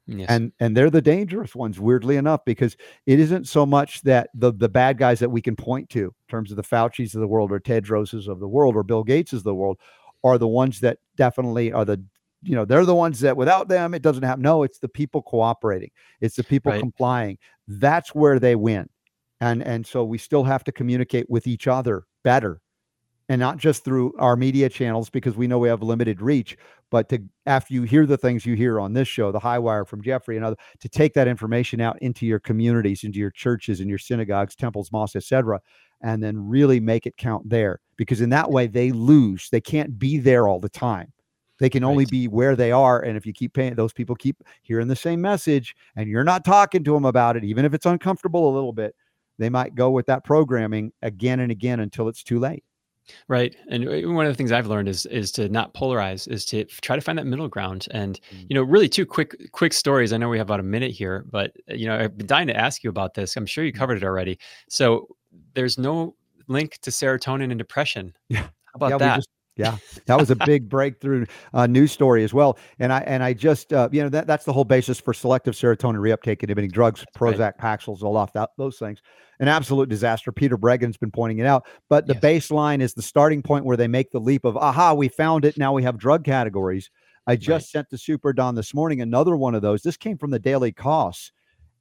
Yes. 0.09 0.28
And 0.30 0.53
and 0.61 0.76
they're 0.76 0.89
the 0.89 1.01
dangerous 1.01 1.53
ones, 1.53 1.82
weirdly 1.82 2.15
enough, 2.15 2.45
because 2.45 2.78
it 3.05 3.20
isn't 3.20 3.45
so 3.45 3.65
much 3.65 4.01
that 4.03 4.30
the 4.34 4.53
the 4.53 4.70
bad 4.70 4.97
guys 4.97 5.20
that 5.20 5.30
we 5.30 5.41
can 5.41 5.55
point 5.55 5.89
to 5.89 6.05
in 6.05 6.13
terms 6.30 6.49
of 6.49 6.55
the 6.55 6.63
Fauci's 6.63 7.13
of 7.13 7.20
the 7.20 7.28
world 7.28 7.51
or 7.51 7.59
Tedroses 7.59 8.30
of 8.30 8.39
the 8.39 8.47
world 8.47 8.78
or 8.78 8.84
Bill 8.84 9.03
Gates 9.03 9.34
of 9.34 9.43
the 9.43 9.53
world 9.53 9.78
are 10.24 10.38
the 10.38 10.47
ones 10.47 10.80
that 10.80 10.99
definitely 11.18 11.74
are 11.74 11.84
the 11.84 12.01
you 12.41 12.55
know 12.55 12.63
they're 12.63 12.86
the 12.86 12.95
ones 12.95 13.20
that 13.20 13.36
without 13.36 13.68
them 13.68 13.93
it 13.93 14.01
doesn't 14.01 14.24
happen. 14.24 14.41
No, 14.41 14.63
it's 14.63 14.80
the 14.80 14.88
people 14.88 15.22
cooperating. 15.24 15.91
It's 16.22 16.38
the 16.38 16.43
people 16.43 16.72
right. 16.72 16.80
complying. 16.80 17.38
That's 17.68 18.15
where 18.15 18.39
they 18.39 18.55
win 18.55 18.88
and 19.41 19.63
and 19.63 19.85
so 19.85 20.03
we 20.03 20.17
still 20.17 20.43
have 20.43 20.63
to 20.65 20.71
communicate 20.71 21.29
with 21.29 21.47
each 21.47 21.67
other 21.67 22.03
better. 22.23 22.61
And 23.29 23.41
not 23.41 23.57
just 23.57 23.83
through 23.83 24.13
our 24.19 24.38
media 24.38 24.69
channels 24.69 25.09
because 25.09 25.35
we 25.35 25.47
know 25.47 25.59
we 25.59 25.67
have 25.67 25.83
limited 25.83 26.21
reach 26.21 26.55
but 26.89 27.09
to 27.09 27.21
after 27.45 27.73
you 27.73 27.83
hear 27.83 28.05
the 28.05 28.17
things 28.17 28.45
you 28.45 28.55
hear 28.55 28.79
on 28.79 28.93
this 28.93 29.09
show 29.09 29.33
the 29.33 29.39
high 29.39 29.59
wire 29.59 29.83
from 29.83 30.01
jefferey 30.01 30.38
and 30.38 30.45
other 30.45 30.55
to 30.79 30.88
take 30.88 31.13
that 31.13 31.27
information 31.27 31.81
out 31.81 32.01
into 32.01 32.25
your 32.25 32.39
communities 32.39 33.03
into 33.03 33.19
your 33.19 33.31
churches 33.31 33.81
and 33.81 33.89
your 33.89 33.97
synagogues 33.97 34.55
temples 34.55 34.93
mosques 34.93 35.17
etc 35.17 35.59
and 36.01 36.23
then 36.23 36.38
really 36.47 36.79
make 36.79 37.05
it 37.05 37.17
count 37.17 37.49
there. 37.49 37.79
Because 37.97 38.21
in 38.21 38.29
that 38.29 38.51
way 38.51 38.67
they 38.67 38.91
lose. 38.91 39.49
They 39.49 39.61
can't 39.61 39.97
be 39.97 40.17
there 40.19 40.47
all 40.47 40.59
the 40.59 40.69
time. 40.69 41.11
They 41.59 41.69
can 41.69 41.83
only 41.83 42.03
right. 42.03 42.11
be 42.11 42.27
where 42.27 42.55
they 42.55 42.71
are 42.71 43.01
and 43.01 43.17
if 43.17 43.25
you 43.25 43.33
keep 43.33 43.53
paying 43.53 43.73
those 43.73 43.91
people 43.91 44.15
keep 44.15 44.43
hearing 44.61 44.88
the 44.88 44.95
same 44.95 45.19
message 45.19 45.75
and 45.95 46.07
you're 46.07 46.23
not 46.23 46.45
talking 46.45 46.83
to 46.83 46.93
them 46.93 47.05
about 47.05 47.35
it 47.35 47.43
even 47.43 47.65
if 47.65 47.73
it's 47.73 47.88
uncomfortable 47.88 48.47
a 48.47 48.53
little 48.53 48.73
bit 48.73 48.93
they 49.38 49.49
might 49.49 49.75
go 49.75 49.89
with 49.89 50.05
that 50.07 50.23
programming 50.23 50.91
again 51.01 51.39
and 51.39 51.51
again 51.51 51.79
until 51.79 52.07
it's 52.07 52.23
too 52.23 52.39
late. 52.39 52.63
Right. 53.27 53.55
And 53.69 53.88
uh, 53.88 54.11
one 54.11 54.25
of 54.25 54.31
the 54.31 54.35
things 54.35 54.51
I've 54.51 54.67
learned 54.67 54.89
is 54.89 55.05
is 55.05 55.31
to 55.33 55.47
not 55.47 55.73
polarize, 55.73 56.29
is 56.29 56.45
to 56.47 56.65
try 56.65 56.95
to 56.95 57.01
find 57.01 57.17
that 57.17 57.25
middle 57.25 57.47
ground. 57.47 57.88
And 57.91 58.19
mm. 58.31 58.45
you 58.49 58.53
know, 58.53 58.63
really 58.63 58.89
two 58.89 59.05
quick 59.05 59.51
quick 59.53 59.73
stories. 59.73 60.11
I 60.11 60.17
know 60.17 60.29
we 60.29 60.38
have 60.38 60.47
about 60.47 60.59
a 60.59 60.63
minute 60.63 60.91
here, 60.91 61.25
but 61.31 61.53
uh, 61.71 61.75
you 61.75 61.88
know, 61.88 61.97
I've 61.97 62.17
been 62.17 62.27
dying 62.27 62.47
to 62.47 62.57
ask 62.57 62.83
you 62.83 62.89
about 62.89 63.13
this. 63.13 63.38
I'm 63.38 63.45
sure 63.45 63.63
you 63.63 63.71
mm. 63.71 63.77
covered 63.77 63.97
it 63.97 64.03
already. 64.03 64.39
So 64.69 65.07
there's 65.53 65.77
no 65.77 66.15
link 66.47 66.79
to 66.81 66.91
serotonin 66.91 67.49
and 67.51 67.57
depression. 67.57 68.13
Yeah. 68.29 68.41
How 68.41 68.49
about 68.75 68.91
yeah, 68.91 68.97
that? 68.97 69.15
Just, 69.17 69.29
yeah, 69.57 69.77
that 70.05 70.19
was 70.19 70.29
a 70.29 70.35
big 70.35 70.69
breakthrough 70.69 71.25
uh, 71.53 71.67
news 71.67 71.91
story 71.91 72.23
as 72.23 72.33
well. 72.33 72.57
And 72.79 72.93
I 72.93 72.99
and 73.01 73.23
I 73.23 73.33
just 73.33 73.73
uh, 73.73 73.89
you 73.91 74.03
know 74.03 74.09
that 74.09 74.27
that's 74.27 74.45
the 74.45 74.53
whole 74.53 74.65
basis 74.65 74.99
for 74.99 75.13
selective 75.13 75.55
serotonin 75.55 75.99
reuptake 75.99 76.43
inhibiting 76.43 76.71
drugs, 76.71 77.03
Prozac, 77.15 77.39
right. 77.39 77.57
Paxil, 77.57 77.99
Zoloft, 77.99 78.33
that, 78.33 78.51
those 78.57 78.77
things. 78.77 79.01
An 79.39 79.47
absolute 79.47 79.89
disaster. 79.89 80.31
Peter 80.31 80.57
Breggin's 80.57 80.97
been 80.97 81.11
pointing 81.11 81.39
it 81.39 81.45
out. 81.45 81.67
But 81.89 82.07
the 82.07 82.15
yes. 82.15 82.23
baseline 82.23 82.81
is 82.81 82.93
the 82.93 83.03
starting 83.03 83.43
point 83.43 83.65
where 83.65 83.77
they 83.77 83.87
make 83.87 84.11
the 84.11 84.19
leap 84.19 84.45
of 84.45 84.57
aha, 84.57 84.93
we 84.93 85.09
found 85.09 85.45
it. 85.45 85.57
Now 85.57 85.73
we 85.73 85.83
have 85.83 85.97
drug 85.97 86.23
categories. 86.23 86.89
I 87.27 87.35
just 87.35 87.65
right. 87.67 87.79
sent 87.79 87.89
to 87.91 87.97
Super 87.97 88.33
Don 88.33 88.55
this 88.55 88.73
morning 88.73 89.01
another 89.01 89.35
one 89.35 89.53
of 89.53 89.61
those. 89.61 89.83
This 89.83 89.97
came 89.97 90.17
from 90.17 90.31
the 90.31 90.39
Daily 90.39 90.71
Kos 90.71 91.31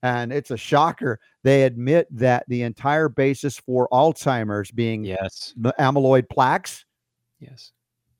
and 0.03 0.33
it's 0.33 0.51
a 0.51 0.57
shocker. 0.57 1.19
They 1.43 1.65
admit 1.65 2.07
that 2.11 2.45
the 2.49 2.63
entire 2.63 3.09
basis 3.09 3.59
for 3.59 3.89
Alzheimer's 3.93 4.71
being 4.71 5.05
yes 5.05 5.55
amyloid 5.79 6.29
plaques 6.29 6.85
Yes. 7.41 7.73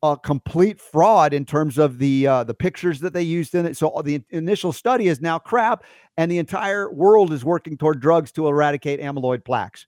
A 0.03 0.17
complete 0.17 0.81
fraud 0.81 1.33
in 1.33 1.45
terms 1.47 1.79
of 1.79 1.99
the 1.99 2.27
uh, 2.27 2.45
the 2.45 2.55
pictures 2.55 3.01
that 3.01 3.13
they 3.15 3.23
used 3.23 3.55
in 3.55 3.65
it. 3.67 3.77
So 3.77 4.03
the 4.05 4.23
initial 4.31 4.73
study 4.73 5.09
is 5.09 5.21
now 5.21 5.39
crap, 5.39 5.85
and 6.17 6.31
the 6.31 6.39
entire 6.39 6.93
world 6.93 7.33
is 7.33 7.45
working 7.45 7.77
toward 7.79 8.01
drugs 8.01 8.31
to 8.33 8.47
eradicate 8.47 9.01
amyloid 9.01 9.45
plaques. 9.45 9.87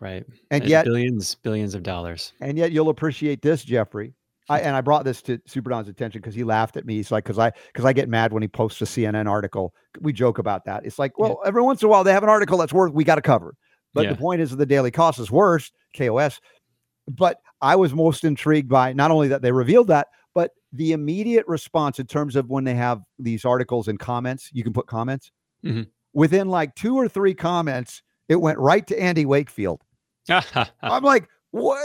Right. 0.00 0.24
And 0.50 0.64
Uh, 0.64 0.66
yet, 0.66 0.84
billions, 0.84 1.34
billions 1.36 1.74
of 1.74 1.82
dollars. 1.82 2.32
and 2.40 2.56
yet 2.58 2.72
you'll 2.72 2.88
appreciate 2.88 3.42
this, 3.42 3.62
Jefferey. 3.62 4.14
I, 4.48 4.58
and 4.60 4.74
I 4.74 4.80
brought 4.80 5.04
this 5.04 5.22
to 5.22 5.38
Super 5.46 5.70
Don's 5.70 5.86
attention 5.86 6.20
because 6.20 6.34
he 6.34 6.42
laughed 6.42 6.76
at 6.76 6.84
me. 6.84 6.94
He's 6.96 7.12
like, 7.12 7.22
because 7.24 7.38
I 7.38 7.52
because 7.68 7.84
I 7.84 7.92
get 7.92 8.08
mad 8.08 8.32
when 8.32 8.42
he 8.42 8.48
posts 8.48 8.80
a 8.82 8.84
CNN 8.86 9.28
article. 9.30 9.72
We 10.00 10.12
joke 10.12 10.38
about 10.38 10.64
that. 10.64 10.84
It's 10.84 10.98
like, 10.98 11.12
Yeah. 11.18 11.26
well, 11.26 11.40
every 11.44 11.62
once 11.62 11.82
in 11.82 11.86
a 11.86 11.88
while 11.90 12.02
they 12.04 12.12
have 12.12 12.24
an 12.24 12.28
article 12.30 12.58
that's 12.58 12.72
worth 12.72 12.92
we 12.92 13.04
got 13.04 13.14
to 13.16 13.22
cover. 13.22 13.54
But 13.94 14.04
Yeah. 14.04 14.12
the 14.14 14.18
point 14.18 14.40
is, 14.40 14.50
that 14.50 14.56
the 14.56 14.66
daily 14.66 14.90
cost 14.90 15.20
is 15.20 15.30
worse. 15.30 15.70
KOS. 15.96 16.40
But 17.08 17.38
I 17.60 17.76
was 17.76 17.92
most 17.94 18.24
intrigued 18.24 18.68
by 18.68 18.92
not 18.92 19.10
only 19.10 19.28
that 19.28 19.42
they 19.42 19.52
revealed 19.52 19.88
that, 19.88 20.08
but 20.34 20.52
the 20.72 20.92
immediate 20.92 21.46
response 21.46 21.98
in 21.98 22.06
terms 22.06 22.36
of 22.36 22.48
when 22.48 22.64
they 22.64 22.74
have 22.74 23.02
these 23.18 23.44
articles 23.44 23.88
and 23.88 23.98
comments. 23.98 24.48
You 24.52 24.62
can 24.64 24.72
put 24.72 24.86
comments 24.86 25.30
Mhm. 25.64 25.88
within 26.14 26.48
like 26.48 26.74
two 26.74 26.96
or 26.96 27.08
three 27.08 27.34
comments. 27.34 28.02
It 28.28 28.36
went 28.36 28.58
right 28.58 28.86
to 28.86 28.98
Andy 29.00 29.26
Wakefield. 29.26 29.82
I'm 30.28 31.02
like, 31.02 31.28
what? 31.50 31.78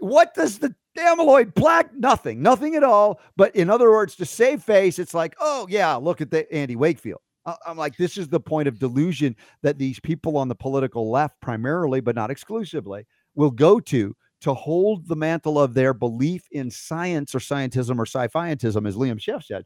What 0.00 0.34
does 0.34 0.58
the 0.58 0.74
amyloid 0.98 1.54
plaque? 1.54 1.94
Nothing, 1.94 2.42
nothing 2.42 2.74
at 2.74 2.82
all. 2.82 3.20
But 3.36 3.54
in 3.54 3.70
other 3.70 3.90
words, 3.90 4.16
to 4.16 4.24
save 4.26 4.62
face, 4.62 4.98
it's 4.98 5.14
like, 5.14 5.34
oh 5.38 5.66
yeah, 5.70 5.94
look 5.94 6.20
at 6.20 6.30
the 6.30 6.50
Andy 6.52 6.74
Wakefield. 6.76 7.20
I'm 7.66 7.76
like, 7.76 7.96
this 7.96 8.16
is 8.16 8.28
the 8.28 8.40
point 8.40 8.68
of 8.68 8.78
delusion 8.78 9.34
that 9.62 9.76
these 9.78 9.98
people 10.00 10.36
on 10.36 10.48
the 10.48 10.54
political 10.54 11.10
left, 11.10 11.40
primarily 11.40 12.00
but 12.00 12.14
not 12.14 12.30
exclusively, 12.30 13.06
will 13.34 13.50
go 13.50 13.78
to 13.80 14.14
to 14.42 14.54
hold 14.54 15.08
the 15.08 15.16
mantle 15.16 15.58
of 15.58 15.74
their 15.74 15.94
belief 15.94 16.46
in 16.50 16.70
science 16.70 17.34
or 17.34 17.38
scientism 17.38 17.98
or 17.98 18.06
sci-fiantism, 18.06 18.86
as 18.86 18.96
Liam 18.96 19.18
Scheff 19.18 19.44
said. 19.44 19.64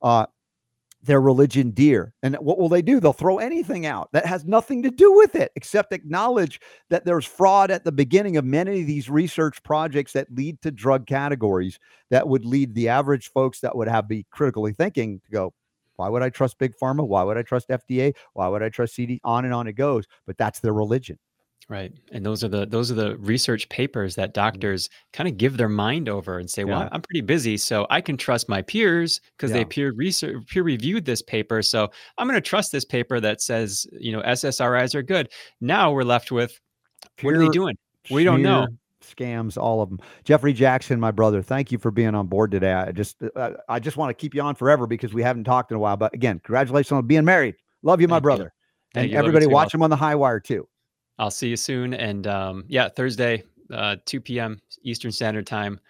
Uh, 0.00 0.26
their 1.02 1.20
religion 1.20 1.70
dear. 1.70 2.12
And 2.22 2.34
what 2.36 2.58
will 2.58 2.68
they 2.68 2.82
do? 2.82 2.98
They'll 2.98 3.12
throw 3.12 3.38
anything 3.38 3.86
out 3.86 4.10
that 4.12 4.26
has 4.26 4.44
nothing 4.44 4.82
to 4.82 4.90
do 4.90 5.12
with 5.12 5.36
it 5.36 5.52
except 5.54 5.92
acknowledge 5.92 6.60
that 6.90 7.04
there's 7.04 7.24
fraud 7.24 7.70
at 7.70 7.84
the 7.84 7.92
beginning 7.92 8.36
of 8.36 8.44
many 8.44 8.80
of 8.80 8.86
these 8.86 9.08
research 9.08 9.62
projects 9.62 10.12
that 10.14 10.26
lead 10.32 10.60
to 10.62 10.70
drug 10.70 11.06
categories 11.06 11.78
that 12.10 12.26
would 12.26 12.44
lead 12.44 12.74
the 12.74 12.88
average 12.88 13.30
folks 13.30 13.60
that 13.60 13.76
would 13.76 13.88
have 13.88 14.08
be 14.08 14.26
critically 14.30 14.72
thinking 14.72 15.20
to 15.24 15.30
go, 15.30 15.54
why 15.96 16.08
would 16.08 16.22
I 16.22 16.30
trust 16.30 16.58
big 16.58 16.74
pharma? 16.76 17.06
Why 17.06 17.22
would 17.22 17.36
I 17.36 17.42
trust 17.42 17.68
FDA? 17.68 18.14
Why 18.32 18.48
would 18.48 18.62
I 18.62 18.68
trust 18.68 18.94
CD? 18.94 19.20
On 19.24 19.44
and 19.44 19.54
on 19.54 19.66
it 19.66 19.72
goes. 19.72 20.04
But 20.26 20.38
that's 20.38 20.60
their 20.60 20.74
religion. 20.74 21.18
Right. 21.68 21.92
And 22.12 22.24
those 22.24 22.42
are 22.42 22.48
the 22.48 22.64
those 22.64 22.90
are 22.90 22.94
the 22.94 23.18
research 23.18 23.68
papers 23.68 24.14
that 24.14 24.32
doctors 24.32 24.88
kind 25.12 25.28
of 25.28 25.36
give 25.36 25.58
their 25.58 25.68
mind 25.68 26.08
over 26.08 26.38
and 26.38 26.48
say, 26.48 26.64
"Well, 26.64 26.88
I'm 26.90 27.02
pretty 27.02 27.20
busy, 27.20 27.58
so 27.58 27.86
I 27.90 28.00
can 28.00 28.16
trust 28.16 28.48
my 28.48 28.62
peers 28.62 29.20
because 29.36 29.50
Yeah. 29.50 29.58
they 29.58 29.64
peer 29.66 29.92
research 29.92 30.46
peer 30.46 30.62
reviewed 30.62 31.04
this 31.04 31.20
paper. 31.20 31.60
So 31.60 31.90
I'm 32.16 32.26
going 32.26 32.40
to 32.40 32.48
trust 32.48 32.72
this 32.72 32.86
paper 32.86 33.20
that 33.20 33.42
says, 33.42 33.86
you 33.92 34.12
know, 34.12 34.22
SSRIs 34.22 34.94
are 34.94 35.02
good." 35.02 35.28
Now 35.60 35.92
we're 35.92 36.04
left 36.04 36.32
with 36.32 36.58
what 37.20 37.34
are 37.34 37.38
they 37.38 37.50
doing? 37.50 37.76
We 38.10 38.24
don't 38.24 38.40
know. 38.42 38.66
Scams, 39.02 39.56
all 39.58 39.82
of 39.82 39.90
them. 39.90 39.98
Jefferey 40.24 40.54
Jaxen, 40.54 40.98
my 40.98 41.10
brother, 41.10 41.42
thank 41.42 41.70
you 41.70 41.78
for 41.78 41.90
being 41.90 42.14
on 42.14 42.26
board 42.26 42.50
today. 42.50 42.72
I 42.72 42.92
just, 42.92 43.16
uh, 43.36 43.52
I 43.68 43.78
just 43.78 43.96
want 43.96 44.10
to 44.10 44.14
keep 44.14 44.34
you 44.34 44.42
on 44.42 44.54
forever 44.54 44.86
because 44.86 45.14
we 45.14 45.22
haven't 45.22 45.44
talked 45.44 45.70
in 45.70 45.76
a 45.76 45.80
while. 45.80 45.96
But 45.96 46.14
again, 46.14 46.40
congratulations 46.40 46.92
on 46.92 47.06
being 47.06 47.24
married. 47.24 47.56
Love 47.82 48.00
you, 48.00 48.08
my 48.08 48.16
Thank 48.16 48.22
brother. 48.24 48.52
Thank 48.94 49.04
and 49.04 49.12
you. 49.12 49.18
Everybody 49.18 49.46
watch 49.46 49.72
him 49.72 49.82
on 49.82 49.90
the 49.90 49.96
high 49.96 50.14
wire 50.14 50.40
too. 50.40 50.68
I'll 51.18 51.30
see 51.30 51.48
you 51.48 51.56
soon. 51.56 51.94
And 51.94 52.26
um, 52.26 52.64
yeah, 52.68 52.88
Thursday, 52.88 53.44
uh, 53.72 53.96
2 54.06 54.20
p.m. 54.20 54.60
Eastern 54.82 55.12
Standard 55.12 55.46
Time. 55.46 55.80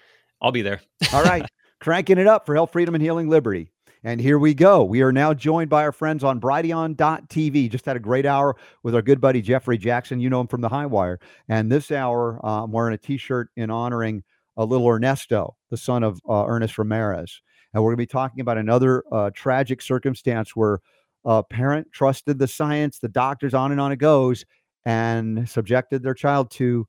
I'll 0.40 0.52
be 0.52 0.62
there. 0.62 0.80
All 1.12 1.22
right, 1.22 1.44
cranking 1.80 2.18
it 2.18 2.26
up 2.26 2.46
for 2.46 2.54
health, 2.54 2.72
freedom, 2.72 2.94
and 2.94 3.02
healing 3.02 3.28
liberty. 3.28 3.70
And 4.04 4.20
here 4.20 4.38
we 4.38 4.54
go. 4.54 4.84
We 4.84 5.02
are 5.02 5.10
now 5.10 5.34
joined 5.34 5.70
by 5.70 5.82
our 5.82 5.92
friends 5.92 6.22
on 6.22 6.40
Brighteon.tv. 6.40 7.68
Just 7.68 7.84
had 7.84 7.96
a 7.96 8.00
great 8.00 8.26
hour 8.26 8.56
with 8.84 8.94
our 8.94 9.02
good 9.02 9.20
buddy 9.20 9.42
Jefferey 9.42 9.76
Jaxen. 9.76 10.20
You 10.20 10.30
know 10.30 10.40
him 10.40 10.46
from 10.46 10.60
the 10.60 10.68
High 10.68 10.86
Wire. 10.86 11.18
And 11.48 11.70
this 11.70 11.90
hour, 11.90 12.40
uh, 12.44 12.62
I'm 12.62 12.70
wearing 12.70 12.94
a 12.94 12.98
T-shirt 12.98 13.50
in 13.56 13.70
honoring 13.70 14.22
a 14.56 14.64
little 14.64 14.88
Ernesto, 14.88 15.56
the 15.70 15.76
son 15.76 16.04
of 16.04 16.20
uh, 16.28 16.44
Ernest 16.46 16.78
Ramirez. 16.78 17.40
And 17.74 17.82
we're 17.82 17.90
going 17.90 17.96
to 17.96 18.02
be 18.02 18.06
talking 18.06 18.40
about 18.40 18.56
another 18.56 19.02
uh, 19.10 19.30
tragic 19.34 19.82
circumstance 19.82 20.54
where 20.54 20.78
a 21.24 21.42
parent 21.42 21.88
trusted 21.92 22.38
the 22.38 22.48
science, 22.48 23.00
the 23.00 23.08
doctors, 23.08 23.52
on 23.52 23.72
and 23.72 23.80
on 23.80 23.90
it 23.90 23.96
goes, 23.96 24.44
and 24.88 25.46
subjected 25.46 26.02
their 26.02 26.14
child 26.14 26.50
to 26.50 26.88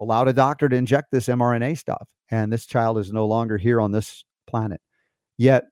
allowed 0.00 0.26
a 0.26 0.32
doctor 0.32 0.68
to 0.68 0.74
inject 0.74 1.12
this 1.12 1.28
mRNA 1.28 1.78
stuff. 1.78 2.08
And 2.32 2.52
this 2.52 2.66
child 2.66 2.98
is 2.98 3.12
no 3.12 3.28
longer 3.28 3.56
here 3.56 3.80
on 3.80 3.92
this 3.92 4.24
planet. 4.48 4.80
Yet, 5.36 5.66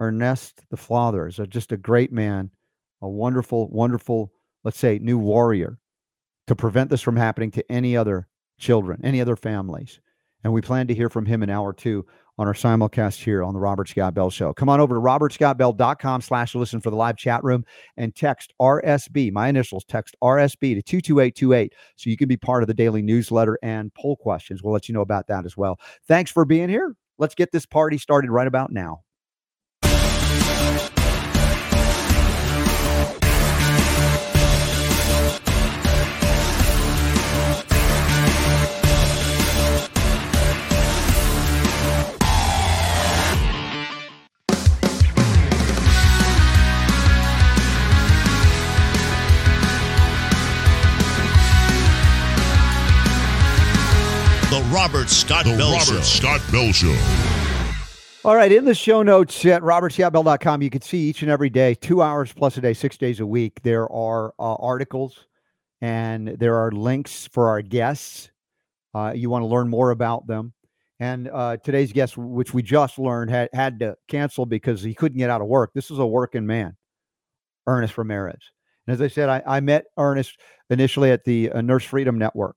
Ernest, 0.00 0.60
the 0.68 0.76
father, 0.76 1.28
is 1.28 1.38
just 1.50 1.70
a 1.70 1.76
great 1.76 2.10
man, 2.10 2.50
a 3.00 3.08
wonderful, 3.08 3.68
wonderful, 3.68 4.32
let's 4.64 4.78
say, 4.78 4.98
new 4.98 5.18
warrior 5.18 5.78
to 6.48 6.56
prevent 6.56 6.90
this 6.90 7.00
from 7.00 7.16
happening 7.16 7.52
to 7.52 7.70
any 7.70 7.96
other 7.96 8.26
children, 8.58 9.00
any 9.04 9.20
other 9.20 9.36
families. 9.36 10.00
And 10.42 10.52
we 10.52 10.62
plan 10.62 10.88
to 10.88 10.94
hear 10.96 11.08
from 11.08 11.26
him 11.26 11.44
in 11.44 11.50
hour 11.50 11.72
two 11.72 12.06
on 12.38 12.46
our 12.46 12.54
simulcast 12.54 13.22
here 13.22 13.42
on 13.42 13.54
the 13.54 13.60
Robert 13.60 13.88
Scott 13.88 14.14
Bell 14.14 14.30
Show. 14.30 14.52
Come 14.52 14.68
on 14.68 14.80
over 14.80 14.94
to 14.94 15.00
robertscottbell.com 15.00 16.20
slash 16.20 16.54
listen 16.54 16.80
for 16.80 16.90
the 16.90 16.96
live 16.96 17.16
chat 17.16 17.42
room 17.44 17.64
and 17.96 18.14
text 18.14 18.52
RSB, 18.60 19.32
my 19.32 19.48
initials, 19.48 19.84
text 19.84 20.16
RSB 20.22 20.74
to 20.74 20.82
22828 20.82 21.74
so 21.96 22.10
you 22.10 22.16
can 22.16 22.28
be 22.28 22.36
part 22.36 22.62
of 22.62 22.66
the 22.66 22.74
daily 22.74 23.02
newsletter 23.02 23.58
and 23.62 23.92
poll 23.94 24.16
questions. 24.16 24.62
We'll 24.62 24.72
let 24.72 24.88
you 24.88 24.94
know 24.94 25.00
about 25.00 25.26
that 25.28 25.44
as 25.44 25.56
well. 25.56 25.78
Thanks 26.06 26.30
for 26.30 26.44
being 26.44 26.68
here. 26.68 26.94
Let's 27.18 27.34
get 27.34 27.52
this 27.52 27.66
party 27.66 27.98
started 27.98 28.30
right 28.30 28.46
about 28.46 28.72
now. 28.72 29.02
Robert 54.70 55.10
Scott 55.10 55.46
The 55.46 55.56
Bell 55.56 55.72
Robert 55.72 55.84
Show. 55.84 56.00
Scott 56.00 56.40
Bell 56.52 56.70
Show. 56.70 56.96
All 58.24 58.36
right, 58.36 58.52
in 58.52 58.64
the 58.64 58.74
show 58.74 59.02
notes 59.02 59.44
at 59.44 59.62
robertscottbell.com, 59.62 60.62
you 60.62 60.70
can 60.70 60.80
see 60.80 60.98
each 60.98 61.22
and 61.22 61.30
every 61.30 61.50
day, 61.50 61.74
two 61.74 62.02
hours 62.02 62.32
plus 62.32 62.56
a 62.56 62.60
day, 62.60 62.72
six 62.72 62.96
days 62.96 63.18
a 63.18 63.26
week, 63.26 63.60
there 63.64 63.90
are 63.90 64.32
uh, 64.38 64.54
articles 64.54 65.26
and 65.80 66.28
there 66.38 66.54
are 66.54 66.70
links 66.70 67.28
for 67.32 67.48
our 67.48 67.62
guests. 67.62 68.30
Uh, 68.94 69.12
you 69.12 69.28
want 69.28 69.42
to 69.42 69.46
learn 69.46 69.68
more 69.68 69.90
about 69.90 70.28
them. 70.28 70.52
And 71.00 71.28
uh, 71.28 71.56
today's 71.56 71.92
guest, 71.92 72.16
which 72.16 72.54
we 72.54 72.62
just 72.62 72.96
learned, 72.96 73.30
had, 73.32 73.48
had 73.52 73.80
to 73.80 73.96
cancel 74.06 74.46
because 74.46 74.82
he 74.82 74.94
couldn't 74.94 75.18
get 75.18 75.30
out 75.30 75.40
of 75.40 75.48
work. 75.48 75.72
This 75.74 75.90
is 75.90 75.98
a 75.98 76.06
working 76.06 76.46
man, 76.46 76.76
Ernest 77.66 77.98
Ramirez. 77.98 78.38
And 78.86 78.94
as 78.94 79.00
I 79.00 79.08
said, 79.08 79.30
I, 79.30 79.42
I 79.46 79.58
met 79.58 79.86
Ernest 79.96 80.38
initially 80.68 81.10
at 81.10 81.24
the 81.24 81.50
uh, 81.50 81.60
Nurse 81.60 81.84
Freedom 81.84 82.16
Network, 82.16 82.56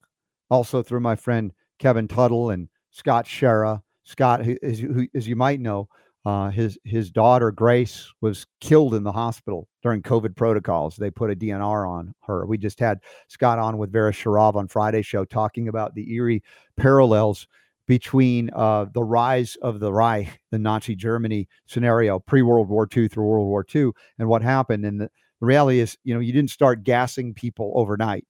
also 0.51 0.84
through 0.84 0.99
my 0.99 1.16
friend 1.16 1.51
Kevin 1.80 2.07
Tuttle 2.07 2.51
and 2.51 2.69
Scott 2.91 3.26
Schara. 3.26 3.82
Scott, 4.03 4.43
who, 4.43 4.57
as, 4.61 4.80
who, 4.80 5.07
as 5.15 5.28
you 5.28 5.36
might 5.36 5.59
know, 5.59 5.88
uh, 6.26 6.49
his 6.49 6.78
his 6.86 7.11
daughter 7.11 7.51
Grace 7.51 8.09
was 8.21 8.45
killed 8.61 8.95
in 8.95 9.03
the 9.03 9.11
hospital 9.11 9.67
during 9.82 10.01
COVID 10.01 10.36
protocols. 10.36 10.95
They 10.95 11.11
put 11.11 11.32
a 11.32 11.36
DNR 11.36 11.89
on 11.89 12.13
her. 12.21 12.45
We 12.45 12.57
just 12.57 12.80
had 12.80 12.99
Scott 13.28 13.59
on 13.59 13.78
with 13.78 13.91
Vera 13.91 14.13
Sharav 14.13 14.55
on 14.55 14.69
Friday's 14.69 15.05
show 15.05 15.26
talking 15.26 15.67
about 15.67 15.95
the 15.95 16.13
eerie 16.13 16.41
parallels 16.78 17.47
between 17.88 18.49
uh, 18.55 18.86
the 18.93 19.03
rise 19.03 19.57
of 19.61 19.82
the 19.82 19.91
Reich, 19.91 20.39
the 20.51 20.59
Nazi 20.59 20.95
Germany 20.95 21.49
scenario, 21.65 22.19
pre 22.19 22.41
World 22.41 22.69
War 22.69 22.88
II 22.95 23.09
through 23.09 23.26
World 23.26 23.47
War 23.47 23.65
II, 23.74 23.91
and 24.17 24.30
what 24.30 24.41
happened. 24.41 24.86
And 24.86 25.01
the, 25.01 25.09
the 25.41 25.45
reality 25.45 25.80
is, 25.80 25.97
you 26.05 26.13
know, 26.13 26.21
you 26.21 26.32
didn't 26.32 26.51
start 26.51 26.84
gassing 26.84 27.34
people 27.34 27.74
overnight. 27.76 28.26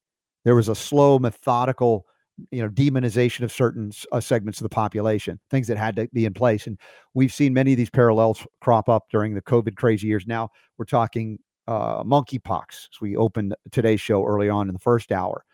There 0.45 0.55
was 0.55 0.69
a 0.69 0.75
slow, 0.75 1.19
methodical 1.19 2.07
you 2.51 2.61
know 2.61 2.69
demonization 2.69 3.41
of 3.41 3.51
certain 3.51 3.91
uh, 4.11 4.19
segments 4.19 4.59
of 4.59 4.63
the 4.63 4.69
population 4.69 5.39
things 5.49 5.67
that 5.67 5.77
had 5.77 5.95
to 5.95 6.07
be 6.13 6.25
in 6.25 6.34
place 6.34 6.65
and 6.65 6.79
we've 7.13 7.34
seen 7.34 7.53
many 7.53 7.71
of 7.73 7.77
these 7.77 7.89
parallels 7.89 8.45
crop 8.61 8.89
up 8.89 9.05
during 9.11 9.34
the 9.34 9.41
covid 9.41 9.75
crazy 9.75 10.07
years. 10.07 10.25
Now 10.25 10.49
we're 10.77 10.86
talking 10.86 11.39
uh, 11.67 12.03
monkeypox 12.03 12.88
we 13.01 13.15
opened 13.15 13.55
today's 13.71 14.01
show 14.01 14.25
early 14.25 14.49
on 14.49 14.67
in 14.67 14.73
the 14.73 14.79
first 14.79 15.11
hour. 15.11 15.45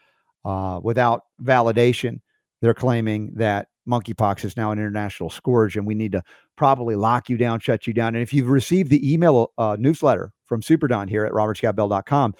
Uh, 0.45 0.79
without 0.81 1.23
validation 1.43 2.21
they're 2.61 2.73
claiming 2.73 3.31
that 3.35 3.67
monkeypox 3.87 4.45
is 4.45 4.55
now 4.55 4.71
an 4.71 4.79
international 4.79 5.29
scourge 5.29 5.75
and 5.75 5.85
we 5.85 5.95
need 5.95 6.11
to 6.11 6.23
probably 6.55 6.95
lock 6.95 7.29
you 7.29 7.37
down 7.37 7.59
shut 7.59 7.87
you 7.87 7.93
down. 7.93 8.15
And 8.15 8.23
if 8.23 8.33
you've 8.33 8.49
received 8.49 8.89
the 8.89 9.13
email 9.13 9.51
uh, 9.57 9.75
newsletter 9.77 10.31
from 10.45 10.61
superdon 10.61 11.09
here 11.09 11.25
at 11.25 11.33
robertscottbell.com 11.33 12.33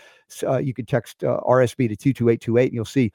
uh, 0.44 0.58
you 0.58 0.74
can 0.74 0.86
text 0.86 1.24
uh, 1.24 1.40
rsb 1.42 1.90
to 1.90 1.96
22828 1.96 2.66
and 2.66 2.74
you'll 2.74 2.86
see 2.86 3.12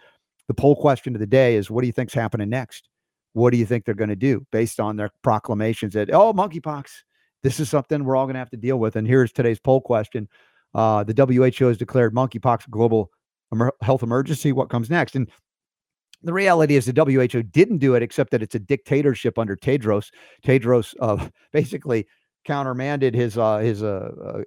the 0.48 0.54
poll 0.54 0.76
question 0.76 1.14
of 1.14 1.20
the 1.20 1.26
day 1.26 1.56
is 1.56 1.70
what 1.70 1.80
do 1.80 1.86
you 1.86 1.92
think's 1.92 2.14
happening 2.14 2.48
next? 2.48 2.88
What 3.32 3.50
do 3.50 3.56
you 3.56 3.66
think 3.66 3.84
they're 3.84 3.94
going 3.94 4.10
to 4.10 4.16
do 4.16 4.46
based 4.52 4.78
on 4.78 4.96
their 4.96 5.10
proclamations 5.22 5.94
that, 5.94 6.10
oh, 6.12 6.32
monkeypox, 6.32 6.90
this 7.42 7.58
is 7.58 7.68
something 7.68 8.04
we're 8.04 8.16
all 8.16 8.26
going 8.26 8.34
to 8.34 8.38
have 8.38 8.50
to 8.50 8.56
deal 8.56 8.78
with? 8.78 8.96
And 8.96 9.06
here's 9.06 9.32
today's 9.32 9.58
poll 9.58 9.80
question. 9.80 10.28
Uh, 10.74 11.04
the 11.04 11.14
WHO 11.14 11.66
has 11.66 11.76
declared 11.76 12.14
monkeypox 12.14 12.66
a 12.66 12.70
global 12.70 13.10
health 13.82 14.02
emergency. 14.02 14.52
What 14.52 14.70
comes 14.70 14.90
next? 14.90 15.14
And 15.16 15.28
the 16.22 16.32
reality 16.32 16.76
is 16.76 16.86
the 16.86 16.92
WHO 16.92 17.42
didn't 17.42 17.78
do 17.78 17.94
it, 17.94 18.02
except 18.02 18.30
that 18.30 18.42
it's 18.42 18.54
a 18.54 18.58
dictatorship 18.58 19.38
under 19.38 19.56
Tedros. 19.56 20.10
Tedros 20.44 20.94
uh, 21.00 21.28
basically 21.52 22.06
countermanded 22.44 23.14
his 23.14 23.38
uh, 23.38 23.58
his 23.58 23.82
uh, 23.82 24.10
uh, 24.24 24.42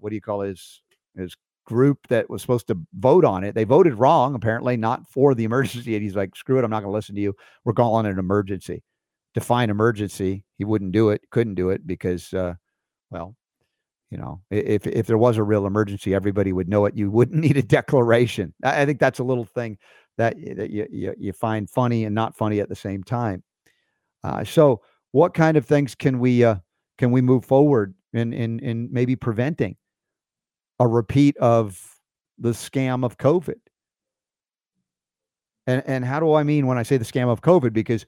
what 0.00 0.10
do 0.10 0.14
you 0.14 0.20
call 0.20 0.40
his 0.40 0.82
his 1.16 1.36
group 1.64 2.06
that 2.08 2.28
was 2.28 2.42
supposed 2.42 2.66
to 2.68 2.78
vote 2.94 3.24
on 3.24 3.44
it. 3.44 3.54
They 3.54 3.64
voted 3.64 3.94
wrong, 3.94 4.34
apparently, 4.34 4.76
not 4.76 5.06
for 5.08 5.34
the 5.34 5.44
emergency. 5.44 5.94
And 5.94 6.02
he's 6.02 6.16
like, 6.16 6.34
screw 6.36 6.58
it, 6.58 6.64
I'm 6.64 6.70
not 6.70 6.80
going 6.80 6.92
to 6.92 6.96
listen 6.96 7.14
to 7.14 7.20
you. 7.20 7.34
We're 7.64 7.72
calling 7.72 8.06
it 8.06 8.12
an 8.12 8.18
emergency. 8.18 8.82
Define 9.34 9.70
emergency. 9.70 10.44
He 10.58 10.64
wouldn't 10.64 10.92
do 10.92 11.10
it, 11.10 11.22
couldn't 11.30 11.54
do 11.54 11.70
it 11.70 11.86
because, 11.86 12.32
uh, 12.34 12.54
well, 13.10 13.36
you 14.10 14.18
know, 14.18 14.42
if 14.50 14.86
if 14.86 15.06
there 15.06 15.16
was 15.16 15.38
a 15.38 15.42
real 15.42 15.66
emergency, 15.66 16.14
everybody 16.14 16.52
would 16.52 16.68
know 16.68 16.84
it. 16.84 16.94
You 16.94 17.10
wouldn't 17.10 17.40
need 17.40 17.56
a 17.56 17.62
declaration. 17.62 18.52
I, 18.62 18.82
I 18.82 18.86
think 18.86 19.00
that's 19.00 19.20
a 19.20 19.24
little 19.24 19.46
thing 19.46 19.78
that 20.18 20.36
that 20.56 20.68
you, 20.68 20.86
you, 20.90 21.14
you 21.18 21.32
find 21.32 21.68
funny 21.70 22.04
and 22.04 22.14
not 22.14 22.36
funny 22.36 22.60
at 22.60 22.68
the 22.68 22.76
same 22.76 23.02
time. 23.02 23.42
Uh, 24.22 24.44
so, 24.44 24.82
what 25.12 25.32
kind 25.32 25.56
of 25.56 25.64
things 25.64 25.94
can 25.94 26.18
we 26.18 26.44
uh, 26.44 26.56
can 26.98 27.10
we 27.10 27.22
move 27.22 27.46
forward 27.46 27.94
in 28.12 28.34
in 28.34 28.58
in 28.60 28.88
maybe 28.92 29.16
preventing 29.16 29.76
a 30.82 30.86
repeat 30.86 31.36
of 31.36 31.96
the 32.38 32.50
scam 32.50 33.04
of 33.04 33.16
COVID? 33.16 33.60
And 35.66 35.82
and 35.86 36.04
how 36.04 36.18
do 36.18 36.34
I 36.34 36.42
mean 36.42 36.66
when 36.66 36.76
I 36.76 36.82
say 36.82 36.96
the 36.96 37.04
scam 37.04 37.28
of 37.28 37.40
COVID? 37.40 37.72
Because 37.72 38.04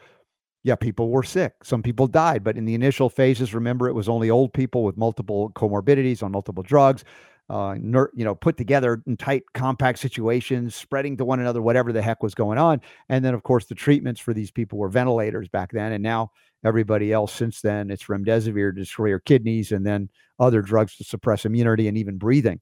yeah, 0.65 0.75
people 0.75 1.11
were 1.11 1.23
sick. 1.23 1.53
Some 1.63 1.83
people 1.83 2.07
died, 2.07 2.43
but 2.43 2.57
in 2.57 2.65
the 2.65 2.75
initial 2.75 3.09
phases, 3.09 3.55
remember, 3.55 3.87
it 3.87 3.93
was 3.93 4.09
only 4.09 4.31
old 4.31 4.53
people 4.53 4.83
with 4.83 4.97
multiple 4.97 5.51
comorbidities 5.51 6.23
on 6.23 6.33
multiple 6.33 6.63
drugs, 6.63 7.05
uh, 7.51 7.75
ner- 7.79 8.11
you 8.15 8.25
know, 8.25 8.35
put 8.35 8.57
together 8.57 9.03
in 9.07 9.17
tight, 9.17 9.43
compact 9.53 9.99
situations, 9.99 10.75
spreading 10.75 11.17
to 11.17 11.25
one 11.25 11.41
another, 11.41 11.61
whatever 11.61 11.93
the 11.93 12.01
heck 12.01 12.23
was 12.23 12.35
going 12.35 12.59
on. 12.59 12.81
And 13.09 13.25
then, 13.25 13.35
of 13.35 13.43
course, 13.43 13.67
the 13.67 13.75
treatments 13.75 14.21
for 14.21 14.33
these 14.33 14.51
people 14.51 14.79
were 14.79 14.89
ventilators 14.89 15.49
back 15.49 15.73
then, 15.73 15.93
and 15.93 16.03
now 16.03 16.31
everybody 16.65 17.13
else 17.13 17.33
since 17.33 17.61
then 17.61 17.91
it's 17.91 18.05
remdesivir 18.05 18.75
to 18.75 18.81
destroy 18.81 19.09
your 19.09 19.21
kidneys, 19.21 19.73
and 19.73 19.87
then 19.87 20.09
other 20.39 20.63
drugs 20.63 20.97
to 20.97 21.05
suppress 21.05 21.45
immunity 21.45 21.89
and 21.89 21.99
even 21.99 22.17
breathing. 22.17 22.61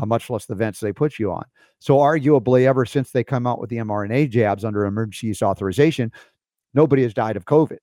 Uh, 0.00 0.06
much 0.06 0.30
less 0.30 0.46
the 0.46 0.54
vents 0.54 0.78
they 0.78 0.92
put 0.92 1.18
you 1.18 1.32
on. 1.32 1.42
So, 1.80 1.96
arguably, 1.96 2.64
ever 2.64 2.84
since 2.84 3.10
they 3.10 3.24
come 3.24 3.46
out 3.46 3.60
with 3.60 3.70
the 3.70 3.78
mRNA 3.78 4.30
jabs 4.30 4.64
under 4.64 4.84
emergency 4.84 5.28
use 5.28 5.42
authorization, 5.42 6.12
nobody 6.74 7.02
has 7.02 7.14
died 7.14 7.36
of 7.36 7.44
COVID. 7.44 7.78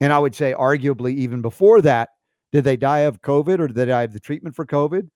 And 0.00 0.12
I 0.12 0.18
would 0.18 0.34
say, 0.34 0.52
arguably, 0.52 1.14
even 1.14 1.42
before 1.42 1.80
that, 1.82 2.10
did 2.52 2.64
they 2.64 2.76
die 2.76 3.00
of 3.00 3.22
COVID 3.22 3.58
or 3.58 3.66
did 3.66 3.76
they 3.76 3.86
die 3.86 4.02
of 4.02 4.12
the 4.12 4.20
treatment 4.20 4.54
for 4.54 4.66
COVID? 4.66 5.08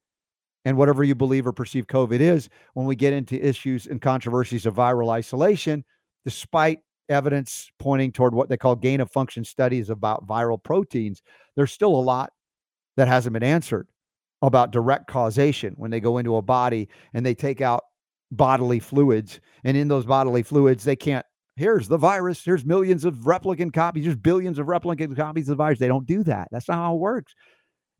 And 0.67 0.77
whatever 0.77 1.05
you 1.05 1.15
believe 1.15 1.47
or 1.47 1.53
perceive 1.53 1.87
COVID 1.87 2.19
is, 2.19 2.49
when 2.75 2.87
we 2.87 2.97
get 2.97 3.13
into 3.13 3.41
issues 3.41 3.87
and 3.87 4.03
controversies 4.03 4.67
of 4.67 4.75
viral 4.75 5.11
isolation, 5.11 5.85
despite 6.25 6.81
evidence 7.09 7.71
pointing 7.79 8.11
toward 8.11 8.35
what 8.35 8.49
they 8.49 8.57
call 8.57 8.75
gain 8.75 9.01
of 9.01 9.09
function 9.11 9.45
studies 9.45 9.91
about 9.91 10.27
viral 10.27 10.61
proteins, 10.61 11.23
there's 11.55 11.71
still 11.71 11.95
a 11.95 12.03
lot 12.03 12.33
that 12.97 13.07
hasn't 13.07 13.33
been 13.33 13.45
answered 13.45 13.87
about 14.43 14.73
direct 14.73 15.07
causation 15.07 15.73
when 15.77 15.93
they 15.93 16.01
go 16.01 16.19
into 16.19 16.35
a 16.35 16.43
body 16.43 16.89
and 17.15 17.25
they 17.25 17.35
take 17.35 17.61
out 17.61 17.85
bodily 18.33 18.81
fluids. 18.81 19.39
And 19.63 19.77
in 19.77 19.87
those 19.87 20.05
bodily 20.05 20.43
fluids, 20.43 20.83
they 20.83 20.97
can't 20.97 21.25
here's 21.55 21.89
the 21.89 21.97
virus. 21.97 22.45
Here's 22.45 22.65
millions 22.65 23.05
of 23.05 23.15
replicant 23.19 23.73
copies. 23.73 24.05
There's 24.05 24.17
billions 24.17 24.59
of 24.59 24.67
replicant 24.67 25.17
copies 25.17 25.45
of 25.45 25.57
the 25.57 25.63
virus. 25.63 25.79
They 25.79 25.89
don't 25.89 26.07
do 26.07 26.23
that. 26.25 26.49
That's 26.51 26.69
not 26.69 26.77
how 26.77 26.95
it 26.97 26.99
works. 26.99 27.35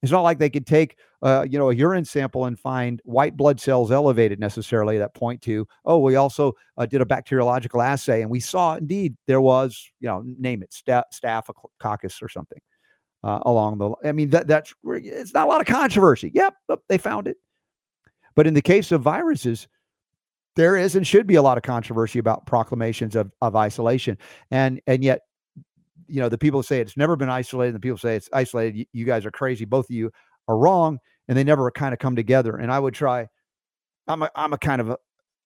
It's 0.03 0.13
not 0.13 0.23
like 0.23 0.39
they 0.39 0.51
could 0.51 0.67
take, 0.67 0.99
uh, 1.23 1.47
you 1.49 1.59
know, 1.59 1.71
a 1.71 1.75
urine 1.75 2.05
sample 2.05 2.45
and 2.45 2.59
find 2.59 3.01
white 3.05 3.37
blood 3.37 3.61
cells 3.61 3.91
elevated 3.91 4.39
necessarily 4.39 4.99
that 4.99 5.15
point 5.15 5.41
to, 5.43 5.67
oh, 5.85 5.99
we 5.99 6.17
also 6.17 6.53
uh, 6.77 6.87
did 6.87 7.01
a 7.01 7.07
bacteriological 7.07 7.83
assay 7.83 8.23
and 8.23 8.31
we 8.31 8.41
saw 8.41 8.77
indeed 8.77 9.17
there 9.27 9.41
was, 9.41 9.91
you 10.01 10.09
know, 10.09 10.23
name 10.39 10.63
it, 10.63 10.71
staph- 10.71 11.13
staphylococcus 11.13 12.23
or 12.23 12.29
something 12.29 12.61
uh, 13.25 13.41
along 13.43 13.79
the. 13.79 13.93
I 14.05 14.13
mean, 14.13 14.31
that 14.31 14.47
that's 14.47 14.75
it's 14.85 15.35
not 15.35 15.47
a 15.47 15.51
lot 15.51 15.61
of 15.61 15.67
controversy. 15.67 16.31
Yep, 16.35 16.55
they 16.89 16.99
found 16.99 17.27
it. 17.27 17.37
But 18.35 18.47
in 18.47 18.55
the 18.55 18.63
case 18.63 18.93
of 18.93 19.01
viruses, 19.03 19.67
there 20.55 20.77
is 20.77 20.95
and 20.97 21.07
should 21.07 21.27
be 21.27 21.35
a 21.35 21.43
lot 21.43 21.57
of 21.57 21.63
controversy 21.63 22.19
about 22.19 22.47
proclamations 22.47 23.17
of, 23.17 23.31
of 23.43 23.57
isolation. 23.57 24.17
And 24.51 24.81
and 24.87 25.03
yet, 25.03 25.23
you 26.09 26.21
know, 26.21 26.29
the 26.29 26.39
people 26.39 26.63
say 26.63 26.81
it's 26.81 26.97
never 26.97 27.17
been 27.17 27.29
isolated, 27.29 27.69
and 27.69 27.77
the 27.77 27.81
people 27.81 27.99
say 27.99 28.17
it's 28.17 28.29
isolated. 28.33 28.77
You, 28.77 28.85
you 28.93 29.05
guys 29.05 29.27
are 29.27 29.31
crazy. 29.31 29.65
Both 29.65 29.87
of 29.87 29.95
you 29.95 30.11
are 30.49 30.59
wrong, 30.59 30.99
and 31.29 31.37
they 31.37 31.45
never 31.45 31.71
kind 31.71 31.93
of 31.93 31.99
come 31.99 32.17
together. 32.17 32.57
And 32.57 32.73
I 32.73 32.79
would 32.79 32.95
try. 32.95 33.29
I'm 34.09 34.23
a 34.23 34.31
I'm 34.35 34.53
a 34.53 34.59
kind 34.59 34.81
of 34.81 34.91
a, 34.91 34.99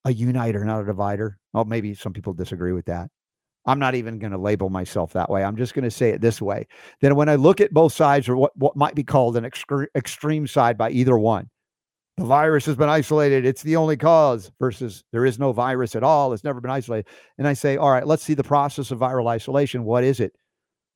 a 0.04 0.12
uniter, 0.12 0.64
not 0.64 0.82
a 0.82 0.86
divider. 0.86 1.38
Well, 1.52 1.64
maybe 1.64 1.94
some 1.94 2.12
people 2.12 2.32
disagree 2.32 2.72
with 2.72 2.86
that. 2.86 3.08
I'm 3.66 3.78
not 3.78 3.94
even 3.94 4.18
going 4.18 4.32
to 4.32 4.38
label 4.38 4.70
myself 4.70 5.12
that 5.12 5.30
way. 5.30 5.44
I'm 5.44 5.56
just 5.56 5.74
going 5.74 5.84
to 5.84 5.90
say 5.90 6.11
it 6.11 6.20
this 6.20 6.40
way. 6.40 6.66
Then 7.00 7.14
when 7.14 7.28
I 7.28 7.34
look 7.34 7.61
at 7.61 7.72
both 7.72 7.92
sides, 7.92 8.28
or 8.28 8.36
what, 8.36 8.56
what 8.56 8.76
might 8.76 8.94
be 8.94 9.04
called 9.04 9.36
an 9.36 9.44
extre- 9.44 9.86
extreme 9.94 10.46
side 10.46 10.78
by 10.78 10.90
either 10.90 11.18
one, 11.18 11.50
the 12.16 12.24
virus 12.24 12.66
has 12.66 12.76
been 12.76 12.88
isolated. 12.88 13.44
It's 13.44 13.62
the 13.62 13.76
only 13.76 13.96
cause 13.96 14.50
versus 14.58 15.04
there 15.12 15.24
is 15.24 15.38
no 15.38 15.52
virus 15.52 15.94
at 15.94 16.02
all. 16.02 16.32
It's 16.32 16.44
never 16.44 16.61
been 16.61 16.70
isolated. 16.70 17.06
And 17.38 17.46
I 17.46 17.52
say, 17.52 17.76
all 17.76 17.90
right, 17.90 18.06
let's 18.06 18.22
see 18.22 18.34
the 18.34 18.42
process 18.42 18.90
of 18.90 18.98
viral 18.98 19.28
isolation. 19.28 19.84
What 19.84 20.04
is 20.04 20.20
it? 20.20 20.34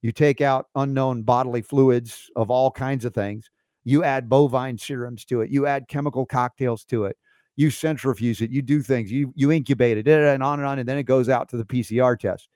You 0.04 0.12
take 0.12 0.42
out 0.42 0.66
unknown 0.74 1.22
bodily 1.22 1.62
fluids 1.62 2.30
of 2.36 2.50
all 2.50 2.70
kinds 2.70 3.06
of 3.06 3.14
things. 3.14 3.48
You 3.84 4.04
add 4.04 4.28
bovine 4.28 4.76
serums 4.76 5.24
to 5.24 5.40
it. 5.40 5.48
You 5.48 5.66
add 5.66 5.88
chemical 5.88 6.26
cocktails 6.26 6.84
to 6.90 7.06
it. 7.06 7.16
You 7.56 7.70
centrifuge 7.70 8.42
it. 8.42 8.50
You 8.50 8.60
do 8.60 8.82
things. 8.82 9.10
You 9.10 9.32
you 9.34 9.50
incubate 9.50 9.96
it, 9.96 10.06
and 10.06 10.42
on 10.42 10.58
and 10.58 10.68
on, 10.68 10.78
and 10.78 10.86
then 10.86 10.98
it 10.98 11.04
goes 11.04 11.30
out 11.30 11.48
to 11.48 11.56
the 11.56 11.64
PCR 11.64 12.18
test. 12.18 12.50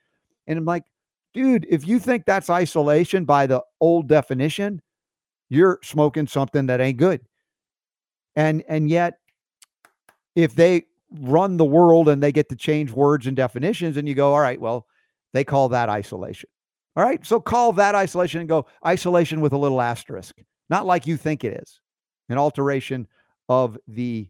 And 0.45 0.59
I'm 0.59 0.65
like, 0.65 0.83
dude, 1.33 1.65
if 1.71 1.87
you 1.87 1.97
think 1.97 2.27
that's 2.27 2.51
isolation 2.51 3.25
by 3.25 3.47
the 3.47 3.63
old 3.81 4.07
definition, 4.07 4.79
you're 5.49 5.79
smoking 5.81 6.27
something 6.27 6.67
that 6.67 6.79
ain't 6.79 6.99
good. 6.99 7.19
And 8.35 8.63
and 8.69 8.91
yet 8.91 9.17
if 10.35 10.53
they 10.53 10.83
run 11.19 11.57
the 11.57 11.65
world 11.65 12.09
and 12.09 12.21
they 12.21 12.31
get 12.31 12.47
to 12.49 12.55
change 12.55 12.91
words 12.91 13.25
and 13.25 13.35
definitions 13.35 13.97
and 13.97 14.07
you 14.07 14.13
go, 14.13 14.35
all 14.35 14.39
right, 14.39 14.61
well, 14.61 14.85
they 15.33 15.43
call 15.43 15.69
that 15.69 15.89
isolation. 15.89 16.47
All 16.99 17.05
right. 17.05 17.25
So 17.25 17.39
call 17.39 17.71
that 17.73 17.95
isolation 17.95 18.41
and 18.41 18.49
go 18.49 18.65
isolation 18.85 19.39
with 19.39 19.53
a 19.53 19.57
little 19.57 19.79
asterisk, 19.79 20.35
not 20.69 20.85
like 20.85 21.07
you 21.07 21.15
think 21.15 21.45
it 21.45 21.53
is. 21.63 21.79
An 22.27 22.37
alteration 22.37 23.07
of 23.47 23.77
the 23.87 24.27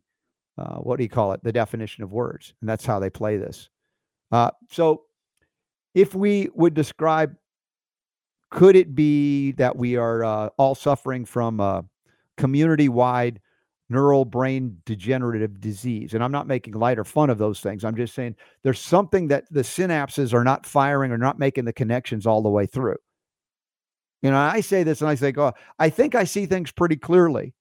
uh, 0.55 0.75
what 0.75 0.97
do 0.97 1.03
you 1.03 1.09
call 1.09 1.31
it? 1.31 1.43
The 1.43 1.51
definition 1.51 2.03
of 2.03 2.11
words. 2.11 2.53
And 2.61 2.69
that's 2.69 2.85
how 2.85 2.99
they 2.99 3.09
play 3.09 3.37
this. 3.37 3.71
Uh, 4.31 4.51
so 4.69 5.05
if 5.95 6.13
we 6.13 6.49
would 6.53 6.75
describe, 6.75 7.35
could 8.51 8.75
it 8.75 8.93
be 8.93 9.53
that 9.53 9.75
we 9.75 9.95
are 9.95 10.23
uh, 10.23 10.49
all 10.57 10.75
suffering 10.75 11.25
from 11.25 11.59
a 11.59 11.83
community 12.37 12.87
wide 12.87 13.39
neural 13.89 14.25
brain 14.25 14.77
degenerative 14.85 15.59
disease. 15.59 16.13
And 16.13 16.23
I'm 16.23 16.31
not 16.31 16.47
making 16.47 16.73
light 16.73 16.99
or 16.99 17.03
fun 17.03 17.29
of 17.29 17.37
those 17.37 17.59
things. 17.59 17.83
I'm 17.83 17.95
just 17.95 18.13
saying 18.13 18.35
there's 18.63 18.79
something 18.79 19.27
that 19.29 19.45
the 19.51 19.61
synapses 19.61 20.33
are 20.33 20.43
not 20.43 20.65
firing 20.65 21.11
or 21.11 21.17
not 21.17 21.39
making 21.39 21.65
the 21.65 21.73
connections 21.73 22.25
all 22.25 22.41
the 22.41 22.49
way 22.49 22.65
through. 22.65 22.97
You 24.21 24.31
know, 24.31 24.37
I 24.37 24.61
say 24.61 24.83
this 24.83 25.01
and 25.01 25.09
I 25.09 25.15
say, 25.15 25.33
oh, 25.37 25.53
I 25.79 25.89
think 25.89 26.13
I 26.13 26.25
see 26.25 26.45
things 26.45 26.71
pretty 26.71 26.97
clearly. 26.97 27.53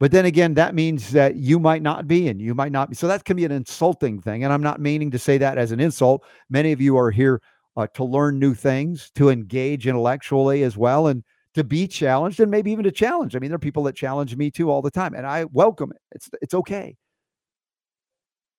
But 0.00 0.10
then 0.10 0.26
again, 0.26 0.54
that 0.54 0.74
means 0.74 1.12
that 1.12 1.36
you 1.36 1.58
might 1.58 1.82
not 1.82 2.06
be 2.06 2.28
and 2.28 2.40
you 2.40 2.54
might 2.54 2.72
not 2.72 2.90
be. 2.90 2.96
So 2.96 3.06
that 3.08 3.24
can 3.24 3.36
be 3.36 3.44
an 3.44 3.52
insulting 3.52 4.20
thing. 4.20 4.44
And 4.44 4.52
I'm 4.52 4.62
not 4.62 4.80
meaning 4.80 5.10
to 5.12 5.18
say 5.18 5.38
that 5.38 5.56
as 5.56 5.72
an 5.72 5.80
insult. 5.80 6.24
Many 6.50 6.72
of 6.72 6.80
you 6.80 6.98
are 6.98 7.10
here 7.10 7.40
uh, 7.76 7.86
to 7.94 8.04
learn 8.04 8.38
new 8.38 8.54
things, 8.54 9.10
to 9.14 9.30
engage 9.30 9.86
intellectually 9.86 10.62
as 10.62 10.76
well. 10.76 11.06
And 11.06 11.24
to 11.54 11.64
be 11.64 11.86
challenged 11.86 12.40
and 12.40 12.50
maybe 12.50 12.72
even 12.72 12.84
to 12.84 12.92
challenge. 12.92 13.34
I 13.34 13.38
mean, 13.38 13.50
there 13.50 13.56
are 13.56 13.58
people 13.58 13.84
that 13.84 13.96
challenge 13.96 14.36
me 14.36 14.50
too 14.50 14.70
all 14.70 14.82
the 14.82 14.90
time, 14.90 15.14
and 15.14 15.26
I 15.26 15.44
welcome 15.44 15.92
it. 15.92 16.00
It's 16.12 16.28
it's 16.42 16.54
okay. 16.54 16.96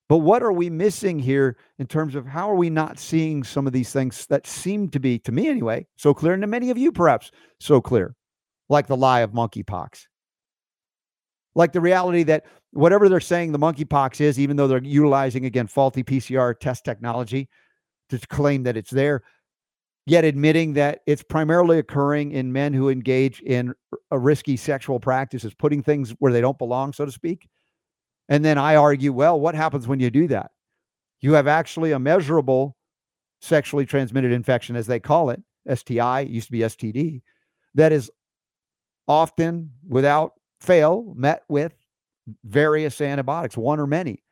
But 0.07 0.17
what 0.19 0.43
are 0.43 0.51
we 0.51 0.69
missing 0.69 1.17
here 1.17 1.57
in 1.79 1.87
terms 1.87 2.13
of 2.13 2.27
how 2.27 2.49
are 2.49 2.55
we 2.55 2.69
not 2.69 2.99
seeing 2.99 3.43
some 3.43 3.65
of 3.65 3.73
these 3.73 3.91
things 3.91 4.27
that 4.27 4.45
seem 4.45 4.89
to 4.89 4.99
be, 4.99 5.17
to 5.19 5.31
me 5.31 5.47
anyway, 5.47 5.87
so 5.95 6.13
clear, 6.13 6.33
and 6.33 6.43
to 6.43 6.47
many 6.47 6.69
of 6.69 6.77
you 6.77 6.91
perhaps 6.91 7.31
so 7.59 7.81
clear, 7.81 8.15
like 8.69 8.85
the 8.85 8.95
lie 8.95 9.21
of 9.21 9.31
monkeypox, 9.31 10.05
like 11.55 11.73
the 11.73 11.81
reality 11.81 12.21
that 12.23 12.45
whatever 12.71 13.09
they're 13.09 13.19
saying 13.19 13.51
the 13.51 13.59
monkeypox 13.59 14.21
is, 14.21 14.39
even 14.39 14.57
though 14.57 14.67
they're 14.67 14.83
utilizing 14.83 15.45
again 15.45 15.65
faulty 15.65 16.03
PCR 16.03 16.57
test 16.59 16.85
technology 16.85 17.49
to 18.09 18.19
claim 18.27 18.61
that 18.63 18.77
it's 18.77 18.91
there, 18.91 19.23
yet 20.05 20.23
admitting 20.23 20.73
that 20.73 21.01
it's 21.07 21.23
primarily 21.23 21.79
occurring 21.79 22.31
in 22.31 22.53
men 22.53 22.73
who 22.73 22.89
engage 22.89 23.41
in 23.41 23.73
a 24.11 24.19
risky 24.19 24.55
sexual 24.55 24.99
practices, 24.99 25.53
putting 25.53 25.81
things 25.81 26.11
where 26.19 26.31
they 26.31 26.41
don't 26.41 26.57
belong, 26.57 26.93
so 26.93 27.05
to 27.05 27.11
speak. 27.11 27.47
And 28.29 28.43
then 28.43 28.57
I 28.57 28.75
argue, 28.75 29.13
well, 29.13 29.39
what 29.39 29.55
happens 29.55 29.87
when 29.87 29.99
you 29.99 30.09
do 30.09 30.27
that? 30.27 30.51
You 31.21 31.33
have 31.33 31.47
actually 31.47 31.91
a 31.91 31.99
measurable 31.99 32.77
sexually 33.41 33.85
transmitted 33.85 34.31
infection, 34.31 34.75
as 34.75 34.87
they 34.87 34.99
call 34.99 35.29
it, 35.29 35.41
STI, 35.73 36.21
used 36.21 36.47
to 36.47 36.51
be 36.51 36.59
STD, 36.59 37.21
that 37.73 37.91
is 37.91 38.11
often 39.07 39.71
without 39.87 40.33
fail 40.59 41.13
met 41.15 41.43
with 41.47 41.73
various 42.43 43.01
antibiotics, 43.01 43.57
one 43.57 43.79
or 43.79 43.87
many. 43.87 44.23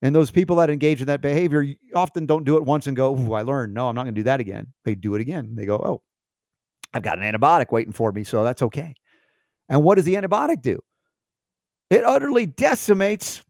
And 0.00 0.14
those 0.14 0.30
people 0.30 0.56
that 0.56 0.70
engage 0.70 1.00
in 1.00 1.08
that 1.08 1.20
behavior 1.20 1.66
often 1.94 2.24
don't 2.24 2.44
do 2.44 2.56
it 2.56 2.64
once 2.64 2.86
and 2.86 2.96
go, 2.96 3.16
Ooh, 3.16 3.32
I 3.32 3.42
learned. 3.42 3.74
No, 3.74 3.88
I'm 3.88 3.94
not 3.94 4.04
going 4.04 4.14
to 4.14 4.20
do 4.20 4.24
that 4.24 4.40
again. 4.40 4.72
They 4.84 4.94
do 4.94 5.14
it 5.14 5.20
again. 5.20 5.54
They 5.56 5.66
go, 5.66 5.76
Oh, 5.76 6.02
I've 6.94 7.02
got 7.02 7.18
an 7.18 7.24
antibiotic 7.24 7.72
waiting 7.72 7.92
for 7.92 8.12
me. 8.12 8.24
So 8.24 8.44
that's 8.44 8.62
okay. 8.62 8.94
And 9.68 9.82
what 9.82 9.96
does 9.96 10.04
the 10.04 10.14
antibiotic 10.14 10.62
do? 10.62 10.78
It 11.90 12.04
utterly 12.04 12.46
decimates 12.46 13.42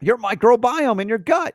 your 0.00 0.18
microbiome 0.18 1.00
in 1.00 1.08
your 1.08 1.18
gut, 1.18 1.54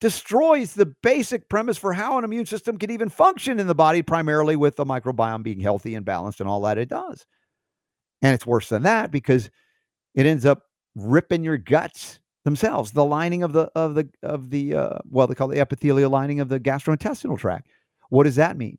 destroys 0.00 0.72
the 0.72 0.86
basic 1.02 1.48
premise 1.48 1.76
for 1.76 1.92
how 1.92 2.16
an 2.18 2.24
immune 2.24 2.46
system 2.46 2.78
can 2.78 2.90
even 2.90 3.08
function 3.08 3.60
in 3.60 3.66
the 3.66 3.74
body, 3.74 4.02
primarily 4.02 4.56
with 4.56 4.76
the 4.76 4.84
microbiome 4.84 5.42
being 5.42 5.60
healthy 5.60 5.94
and 5.94 6.06
balanced 6.06 6.40
and 6.40 6.48
all 6.48 6.62
that 6.62 6.78
it 6.78 6.88
does. 6.88 7.26
And 8.22 8.34
it's 8.34 8.46
worse 8.46 8.68
than 8.68 8.84
that 8.84 9.10
because 9.10 9.50
it 10.14 10.26
ends 10.26 10.46
up 10.46 10.62
ripping 10.94 11.44
your 11.44 11.58
guts 11.58 12.20
themselves, 12.50 12.92
the 12.92 13.04
lining 13.04 13.42
of 13.42 13.52
the 13.52 13.70
of 13.74 13.94
the 13.94 14.08
of 14.22 14.50
the 14.50 14.74
uh, 14.74 14.98
well, 15.08 15.26
they 15.26 15.34
call 15.34 15.48
the 15.48 15.60
epithelial 15.60 16.10
lining 16.10 16.40
of 16.40 16.48
the 16.48 16.60
gastrointestinal 16.60 17.38
tract. 17.38 17.68
What 18.10 18.24
does 18.24 18.36
that 18.36 18.56
mean? 18.56 18.78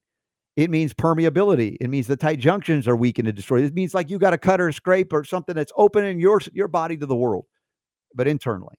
It 0.58 0.70
means 0.70 0.94
permeability. 0.94 1.78
It 1.80 1.90
means 1.90 2.08
the 2.08 2.18
tight 2.18 2.40
junctions 2.40 2.88
are 2.88 2.96
weakened 2.96 3.28
and 3.28 3.36
destroyed. 3.36 3.64
It 3.64 3.74
means 3.74 3.94
like 3.94 4.10
you 4.10 4.20
got 4.20 4.34
a 4.34 4.38
cut 4.38 4.60
or 4.60 4.68
a 4.68 4.74
scrape 4.74 5.14
or 5.14 5.24
something 5.24 5.56
that's 5.56 5.72
opening 5.78 6.20
your 6.20 6.42
your 6.54 6.68
body 6.68 6.98
to 6.98 7.06
the 7.06 7.16
world, 7.16 7.46
but 8.14 8.28
internally. 8.28 8.76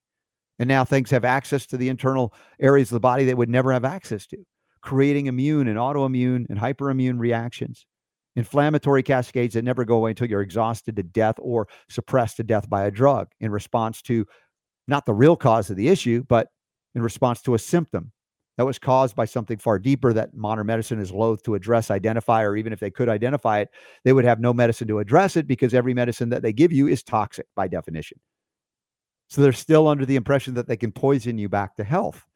And 0.59 0.69
now 0.69 0.85
things 0.85 1.11
have 1.11 1.25
access 1.25 1.67
to 1.67 1.77
the 1.77 1.89
internal 1.89 2.35
areas 2.61 2.91
of 2.91 2.95
the 2.97 3.01
body 3.01 3.25
that 3.25 3.37
would 3.37 3.49
never 3.49 3.73
have 3.73 3.85
access 3.85 4.27
to, 4.29 4.37
creating 4.83 5.27
immune 5.27 5.67
and 5.67 5.79
autoimmune 5.79 6.47
and 6.51 6.59
hyperimmune 6.59 7.19
reactions, 7.19 7.87
inflammatory 8.37 9.03
cascades 9.03 9.55
that 9.55 9.65
never 9.65 9.85
go 9.85 9.97
away 9.97 10.11
until 10.11 10.29
you're 10.29 10.43
exhausted 10.43 10.97
to 10.97 11.03
death 11.03 11.37
or 11.39 11.69
suppressed 11.89 12.37
to 12.37 12.45
death 12.45 12.69
by 12.69 12.85
a 12.85 12.91
drug 12.91 13.29
in 13.41 13.51
response 13.51 14.03
to 14.03 14.27
not 14.89 15.07
the 15.07 15.15
real 15.15 15.37
cause 15.37 15.71
of 15.71 15.77
the 15.77 15.89
issue, 15.89 16.25
but 16.29 16.49
in 16.95 17.03
response 17.03 17.43
to 17.43 17.55
a 17.55 17.59
symptom 17.59 18.13
that 18.59 18.67
was 18.67 18.79
caused 18.79 19.17
by 19.17 19.25
something 19.25 19.57
far 19.57 19.79
deeper 19.79 20.13
that 20.13 20.35
modern 20.35 20.67
medicine 20.67 21.01
is 21.01 21.11
loath 21.11 21.43
to 21.43 21.55
address, 21.55 21.91
identify, 21.91 22.43
or 22.43 22.57
even 22.57 22.73
if 22.73 22.81
they 22.81 22.91
could 22.91 23.09
identify 23.09 23.61
it, 23.61 23.71
they 24.05 24.13
would 24.13 24.25
have 24.25 24.41
no 24.41 24.53
medicine 24.53 24.89
to 24.89 24.99
address 24.99 25.37
it 25.37 25.47
because 25.47 25.73
every 25.73 25.95
medicine 25.95 26.29
that 26.29 26.43
they 26.43 26.53
give 26.53 26.73
you 26.73 26.87
is 26.87 27.03
toxic 27.03 27.47
by 27.57 27.67
definition. 27.67 28.19
So 29.29 29.41
they're 29.41 29.53
still 29.53 29.89
under 29.89 30.05
the 30.05 30.17
impression 30.17 30.55
that 30.55 30.69
they 30.69 30.77
can 30.77 30.93
poison 30.93 31.39
you 31.39 31.49
back 31.49 31.77
to 31.77 31.85
health. 31.85 32.27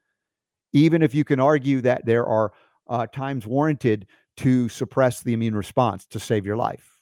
Even 0.72 1.03
if 1.03 1.14
you 1.14 1.24
can 1.24 1.40
argue 1.40 1.82
that 1.82 2.07
there 2.07 2.24
are 2.24 2.53
uh, 2.88 3.07
times 3.07 3.47
warranted 3.47 4.07
to 4.38 4.68
suppress 4.68 5.22
the 5.22 5.34
immune 5.34 5.55
response 5.55 6.07
to 6.07 6.20
save 6.20 6.47
your 6.47 6.57
life. 6.57 6.99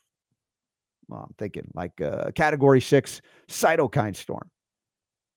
Well, 1.09 1.27
I'm 1.29 1.35
thinking 1.39 1.71
like 1.75 2.01
a 2.01 2.33
category 2.35 2.81
six 2.81 3.21
cytokine 3.49 4.17
storm, 4.17 4.51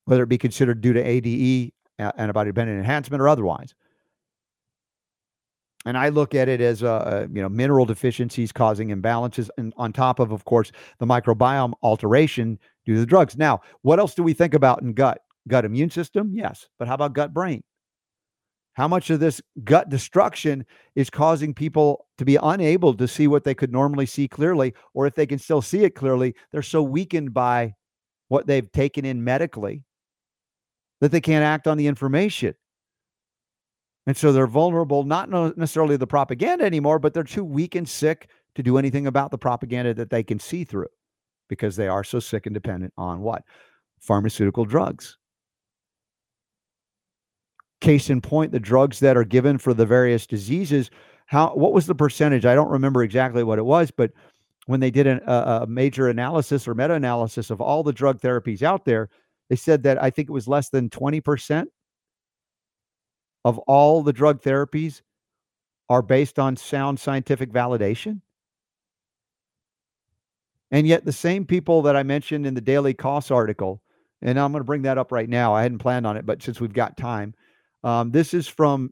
whether 0.07 0.23
it 0.23 0.29
be 0.29 0.37
considered 0.37 0.79
due 0.79 0.93
to 0.93 1.01
ADE, 1.01 1.73
antibody 1.99 2.49
dependent 2.49 2.79
enhancement, 2.79 3.21
or 3.21 3.27
otherwise. 3.27 3.75
And 5.85 5.97
I 5.97 6.09
look 6.09 6.33
at 6.33 6.47
it 6.47 6.61
as 6.61 6.81
a, 6.81 6.87
a, 6.87 7.21
you 7.33 7.41
know 7.41 7.49
mineral 7.49 7.85
deficiencies 7.85 8.53
causing 8.53 8.87
imbalances, 8.89 9.49
and 9.57 9.73
on 9.75 9.91
top 9.91 10.19
of, 10.19 10.31
of 10.31 10.45
course, 10.45 10.71
the 10.99 11.05
microbiome 11.05 11.73
alteration 11.83 12.57
due 12.85 12.93
to 12.93 13.01
the 13.01 13.05
drugs. 13.05 13.37
Now, 13.37 13.59
what 13.81 13.99
else 13.99 14.15
do 14.15 14.23
we 14.23 14.33
think 14.33 14.53
about 14.53 14.81
in 14.81 14.93
gut? 14.93 15.19
Gut 15.49 15.65
immune 15.65 15.89
system, 15.89 16.31
yes, 16.33 16.67
but 16.79 16.87
how 16.87 16.93
about 16.93 17.13
gut 17.13 17.33
brain? 17.33 17.61
How 18.73 18.87
much 18.87 19.09
of 19.09 19.19
this 19.19 19.41
gut 19.65 19.89
destruction 19.89 20.65
is 20.95 21.09
causing 21.09 21.53
people 21.53 22.05
to 22.17 22.23
be 22.23 22.37
unable 22.41 22.93
to 22.93 23.07
see 23.09 23.27
what 23.27 23.43
they 23.43 23.55
could 23.55 23.73
normally 23.73 24.05
see 24.05 24.29
clearly, 24.29 24.73
or 24.93 25.05
if 25.05 25.15
they 25.15 25.25
can 25.25 25.39
still 25.39 25.61
see 25.61 25.83
it 25.83 25.95
clearly, 25.95 26.33
they're 26.51 26.61
so 26.61 26.81
weakened 26.81 27.33
by 27.33 27.73
what 28.29 28.47
they've 28.47 28.71
taken 28.71 29.05
in 29.05 29.23
medically 29.23 29.83
that 31.01 31.11
they 31.11 31.21
can't 31.21 31.43
act 31.43 31.67
on 31.67 31.77
the 31.77 31.87
information. 31.87 32.55
And 34.05 34.15
so 34.15 34.31
they're 34.31 34.47
vulnerable, 34.47 35.03
not 35.03 35.29
necessarily 35.57 35.97
the 35.97 36.07
propaganda 36.07 36.63
anymore, 36.63 36.97
but 36.97 37.13
they're 37.13 37.23
too 37.23 37.43
weak 37.43 37.75
and 37.75 37.87
sick 37.87 38.29
to 38.55 38.63
do 38.63 38.77
anything 38.77 39.05
about 39.05 39.31
the 39.31 39.37
propaganda 39.37 39.93
that 39.93 40.09
they 40.09 40.23
can 40.23 40.39
see 40.39 40.63
through 40.63 40.87
because 41.49 41.75
they 41.75 41.87
are 41.87 42.03
so 42.03 42.19
sick 42.19 42.45
and 42.45 42.53
dependent 42.53 42.93
on 42.97 43.19
what? 43.19 43.43
Pharmaceutical 43.99 44.65
drugs. 44.65 45.17
Case 47.81 48.09
in 48.09 48.21
point, 48.21 48.51
the 48.51 48.59
drugs 48.59 48.99
that 49.01 49.17
are 49.17 49.23
given 49.23 49.57
for 49.57 49.73
the 49.73 49.85
various 49.85 50.25
diseases. 50.25 50.89
How 51.25 51.53
what 51.53 51.73
was 51.73 51.85
the 51.85 51.93
percentage? 51.93 52.45
I 52.45 52.55
don't 52.55 52.71
remember 52.71 53.03
exactly 53.03 53.43
what 53.43 53.59
it 53.59 53.65
was, 53.65 53.91
but 53.91 54.11
when 54.65 54.79
they 54.79 54.89
did 54.89 55.05
an, 55.05 55.19
a, 55.27 55.61
a 55.61 55.67
major 55.67 56.07
analysis 56.07 56.67
or 56.67 56.73
meta-analysis 56.73 57.49
of 57.49 57.61
all 57.61 57.83
the 57.83 57.93
drug 57.93 58.19
therapies 58.19 58.63
out 58.63 58.85
there, 58.85 59.09
they 59.49 59.55
said 59.55 59.83
that 59.83 60.01
I 60.01 60.09
think 60.09 60.29
it 60.29 60.33
was 60.33 60.47
less 60.47 60.69
than 60.69 60.89
20% 60.89 61.67
of 63.45 63.57
all 63.59 64.03
the 64.03 64.13
drug 64.13 64.41
therapies 64.41 65.01
are 65.89 66.01
based 66.01 66.37
on 66.37 66.57
sound 66.57 66.99
scientific 66.99 67.51
validation. 67.51 68.21
And 70.69 70.85
yet, 70.85 71.05
the 71.05 71.13
same 71.13 71.45
people 71.45 71.81
that 71.83 71.95
I 71.95 72.03
mentioned 72.03 72.45
in 72.45 72.53
the 72.53 72.61
Daily 72.61 72.93
Kos 72.93 73.31
article, 73.31 73.81
and 74.21 74.37
I'm 74.37 74.51
going 74.51 74.59
to 74.59 74.65
bring 74.65 74.81
that 74.81 74.97
up 74.97 75.13
right 75.13 75.29
now. 75.29 75.53
I 75.53 75.61
hadn't 75.61 75.77
planned 75.77 76.05
on 76.05 76.17
it, 76.17 76.25
but 76.25 76.43
since 76.43 76.59
we've 76.59 76.73
got 76.73 76.97
time, 76.97 77.33
um, 77.83 78.11
this 78.11 78.33
is 78.33 78.49
from 78.49 78.91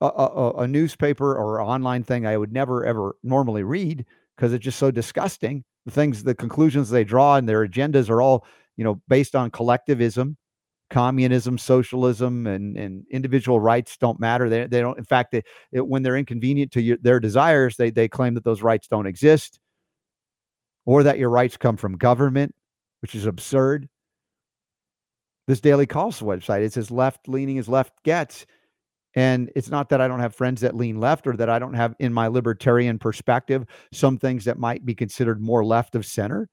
a, 0.00 0.06
a, 0.06 0.50
a, 0.58 0.68
newspaper 0.68 1.34
or 1.34 1.60
online 1.60 2.04
thing 2.04 2.24
I 2.24 2.36
would 2.36 2.52
never 2.52 2.84
ever 2.84 3.16
normally 3.24 3.64
read 3.64 4.06
because 4.36 4.52
it's 4.52 4.64
just 4.64 4.78
so 4.78 4.92
disgusting. 4.92 5.64
The 5.86 5.90
things, 5.90 6.22
the 6.22 6.34
conclusions 6.34 6.90
they 6.90 7.02
draw, 7.02 7.36
and 7.36 7.48
their 7.48 7.66
agendas 7.66 8.08
are 8.10 8.22
all 8.22 8.46
you 8.78 8.84
know, 8.84 9.02
based 9.08 9.36
on 9.36 9.50
collectivism, 9.50 10.38
communism, 10.88 11.58
socialism, 11.58 12.46
and 12.46 12.78
and 12.78 13.04
individual 13.10 13.60
rights 13.60 13.98
don't 13.98 14.20
matter. 14.20 14.48
They 14.48 14.66
they 14.66 14.80
don't. 14.80 14.96
In 14.96 15.04
fact, 15.04 15.32
they, 15.32 15.42
it, 15.72 15.86
when 15.86 16.02
they're 16.02 16.16
inconvenient 16.16 16.72
to 16.72 16.80
your, 16.80 16.96
their 17.02 17.20
desires, 17.20 17.76
they 17.76 17.90
they 17.90 18.08
claim 18.08 18.34
that 18.34 18.44
those 18.44 18.62
rights 18.62 18.88
don't 18.88 19.06
exist, 19.06 19.58
or 20.86 21.02
that 21.02 21.18
your 21.18 21.28
rights 21.28 21.58
come 21.58 21.76
from 21.76 21.98
government, 21.98 22.54
which 23.02 23.14
is 23.14 23.26
absurd. 23.26 23.88
This 25.48 25.60
Daily 25.60 25.86
Kos 25.86 26.20
website, 26.20 26.60
it's 26.60 26.76
as 26.76 26.90
left 26.90 27.28
leaning 27.28 27.58
as 27.58 27.68
left 27.68 28.02
gets. 28.04 28.46
And 29.14 29.50
it's 29.56 29.70
not 29.70 29.88
that 29.88 30.00
I 30.00 30.06
don't 30.06 30.20
have 30.20 30.34
friends 30.34 30.60
that 30.60 30.76
lean 30.76 31.00
left 31.00 31.26
or 31.26 31.36
that 31.38 31.48
I 31.48 31.58
don't 31.58 31.74
have 31.74 31.96
in 31.98 32.12
my 32.12 32.28
libertarian 32.28 32.98
perspective 32.98 33.64
some 33.92 34.18
things 34.18 34.44
that 34.44 34.58
might 34.58 34.84
be 34.84 34.94
considered 34.94 35.40
more 35.40 35.64
left 35.64 35.96
of 35.96 36.06
center. 36.06 36.48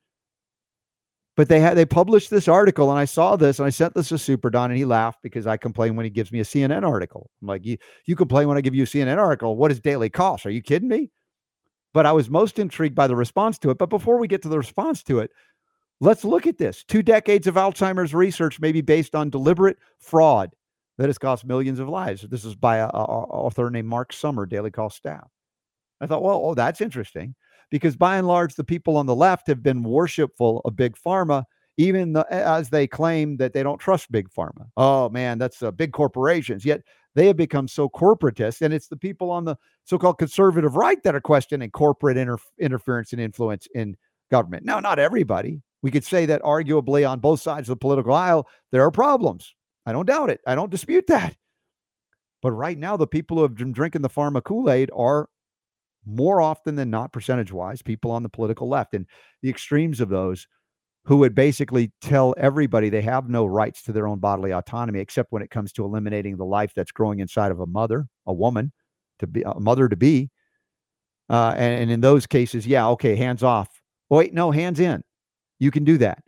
But 1.35 1.49
they 1.49 1.59
had 1.59 1.75
they 1.75 1.85
published 1.85 2.29
this 2.29 2.47
article, 2.47 2.89
and 2.89 2.99
I 2.99 3.05
saw 3.05 3.35
this, 3.35 3.59
and 3.59 3.67
I 3.67 3.69
sent 3.69 3.93
this 3.93 4.09
to 4.09 4.17
Super 4.17 4.49
Don, 4.49 4.71
and 4.71 4.77
he 4.77 4.85
laughed 4.85 5.19
because 5.21 5.45
I 5.45 5.57
complain 5.57 5.95
when 5.95 6.05
he 6.05 6.09
gives 6.09 6.31
me 6.31 6.39
a 6.39 6.45
CNN 6.45 6.87
article. 6.87 7.29
I'm 7.41 7.47
like, 7.47 7.65
you 7.65 7.77
you 8.05 8.15
complain 8.15 8.47
when 8.47 8.57
I 8.57 8.61
give 8.61 8.75
you 8.75 8.83
a 8.83 8.87
CNN 8.87 9.17
article. 9.17 9.57
What 9.57 9.71
is 9.71 9.81
Daily 9.81 10.09
Kos? 10.09 10.45
Are 10.45 10.51
you 10.51 10.61
kidding 10.61 10.87
me? 10.87 11.11
But 11.93 12.05
I 12.05 12.13
was 12.13 12.29
most 12.29 12.57
intrigued 12.57 12.95
by 12.95 13.07
the 13.07 13.15
response 13.15 13.57
to 13.59 13.69
it. 13.69 13.77
But 13.77 13.89
before 13.89 14.17
we 14.17 14.27
get 14.27 14.41
to 14.43 14.49
the 14.49 14.57
response 14.57 15.03
to 15.03 15.19
it, 15.19 15.31
let's 15.99 16.23
look 16.23 16.47
at 16.47 16.57
this. 16.57 16.83
Two 16.85 17.03
decades 17.03 17.47
of 17.47 17.55
Alzheimer's 17.55 18.13
research 18.13 18.59
may 18.59 18.71
be 18.71 18.81
based 18.81 19.15
on 19.15 19.29
deliberate 19.29 19.77
fraud 19.99 20.53
that 20.97 21.07
has 21.07 21.17
cost 21.17 21.45
millions 21.45 21.79
of 21.79 21.89
lives. 21.89 22.21
This 22.21 22.45
is 22.45 22.55
by 22.55 22.77
a, 22.77 22.87
a 22.87 22.89
author 22.89 23.69
named 23.69 23.87
Mark 23.87 24.13
Sumner, 24.13 24.45
Daily 24.45 24.71
Kos 24.71 24.95
staff. 24.95 25.27
I 25.99 26.07
thought, 26.07 26.23
well, 26.23 26.41
oh, 26.43 26.53
that's 26.53 26.81
interesting 26.81 27.35
because 27.71 27.95
by 27.95 28.17
and 28.17 28.27
large, 28.27 28.55
the 28.55 28.63
people 28.63 28.97
on 28.97 29.05
the 29.05 29.15
left 29.15 29.47
have 29.47 29.63
been 29.63 29.83
worshipful 29.83 30.61
of 30.65 30.75
big 30.75 30.95
pharma, 30.95 31.43
even 31.77 32.15
as 32.29 32.69
they 32.69 32.87
claim 32.87 33.37
that 33.37 33.53
they 33.53 33.63
don't 33.63 33.79
trust 33.79 34.11
big 34.11 34.29
pharma. 34.29 34.67
Oh 34.77 35.09
man, 35.09 35.37
that's 35.37 35.61
uh, 35.61 35.71
big 35.71 35.91
corporations. 35.91 36.65
Yet 36.65 36.81
they 37.15 37.27
have 37.27 37.37
become 37.37 37.67
so 37.67 37.89
corporatist, 37.89 38.61
and 38.61 38.73
it's 38.73 38.87
the 38.87 38.97
people 38.97 39.31
on 39.31 39.45
the 39.45 39.55
so-called 39.85 40.17
conservative 40.17 40.75
right 40.75 41.01
that 41.03 41.15
are 41.15 41.21
questioning 41.21 41.71
corporate 41.71 42.17
inter- 42.17 42.37
interference 42.59 43.13
and 43.13 43.21
influence 43.21 43.67
in 43.73 43.95
government. 44.31 44.65
Now, 44.65 44.79
not 44.79 44.99
everybody. 44.99 45.61
We 45.81 45.91
could 45.91 46.03
say 46.03 46.25
that 46.25 46.41
arguably 46.41 47.07
on 47.09 47.19
both 47.19 47.41
sides 47.41 47.69
of 47.69 47.73
the 47.73 47.79
political 47.79 48.13
aisle, 48.13 48.47
there 48.71 48.83
are 48.83 48.91
problems. 48.91 49.53
I 49.85 49.91
don't 49.91 50.07
doubt 50.07 50.29
it. 50.29 50.41
I 50.47 50.55
don't 50.55 50.71
dispute 50.71 51.07
that. 51.07 51.35
But 52.41 52.51
right 52.51 52.77
now, 52.77 52.97
the 52.97 53.07
people 53.07 53.37
who 53.37 53.43
have 53.43 53.55
been 53.55 53.71
drinking 53.71 54.01
the 54.01 54.09
pharma 54.09 54.43
Kool 54.43 54.69
Aid 54.69 54.89
are 54.95 55.29
more 56.05 56.41
often 56.41 56.75
than 56.75 56.89
not, 56.89 57.11
percentage 57.11 57.51
wise, 57.51 57.81
people 57.81 58.11
on 58.11 58.23
the 58.23 58.29
political 58.29 58.69
left 58.69 58.93
and 58.93 59.05
the 59.41 59.49
extremes 59.49 59.99
of 59.99 60.09
those 60.09 60.47
who 61.05 61.17
would 61.17 61.35
basically 61.35 61.91
tell 62.01 62.33
everybody 62.37 62.89
they 62.89 63.01
have 63.01 63.29
no 63.29 63.45
rights 63.45 63.83
to 63.83 63.91
their 63.91 64.07
own 64.07 64.19
bodily 64.19 64.51
autonomy, 64.51 64.99
except 64.99 65.31
when 65.31 65.43
it 65.43 65.51
comes 65.51 65.71
to 65.71 65.85
eliminating 65.85 66.35
the 66.35 66.45
life 66.45 66.73
that's 66.75 66.91
growing 66.91 67.19
inside 67.19 67.51
of 67.51 67.59
a 67.59 67.67
mother, 67.67 68.07
a 68.25 68.33
woman, 68.33 68.71
to 69.19 69.27
be 69.27 69.43
a 69.43 69.59
mother 69.59 69.87
to 69.87 69.95
be. 69.95 70.31
Uh, 71.29 71.53
and, 71.57 71.83
and 71.83 71.91
in 71.91 72.01
those 72.01 72.25
cases, 72.25 72.65
yeah, 72.65 72.87
okay, 72.89 73.15
hands 73.15 73.43
off. 73.43 73.81
wait, 74.09 74.33
no, 74.33 74.51
hands 74.51 74.79
in. 74.79 75.03
You 75.59 75.71
can 75.71 75.83
do 75.83 75.97
that. 75.99 76.23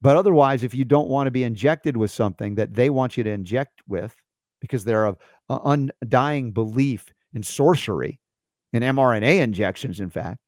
But 0.00 0.16
otherwise, 0.16 0.64
if 0.64 0.74
you 0.74 0.84
don't 0.84 1.08
want 1.08 1.26
to 1.26 1.30
be 1.30 1.44
injected 1.44 1.96
with 1.96 2.10
something 2.10 2.56
that 2.56 2.74
they 2.74 2.90
want 2.90 3.16
you 3.16 3.24
to 3.24 3.30
inject 3.30 3.82
with, 3.86 4.14
because 4.60 4.84
they're 4.84 5.06
of 5.06 5.16
undying 5.48 6.52
belief 6.52 7.12
in 7.34 7.42
sorcery, 7.42 8.20
in 8.72 8.82
mRNA 8.82 9.40
injections, 9.40 10.00
in 10.00 10.10
fact, 10.10 10.38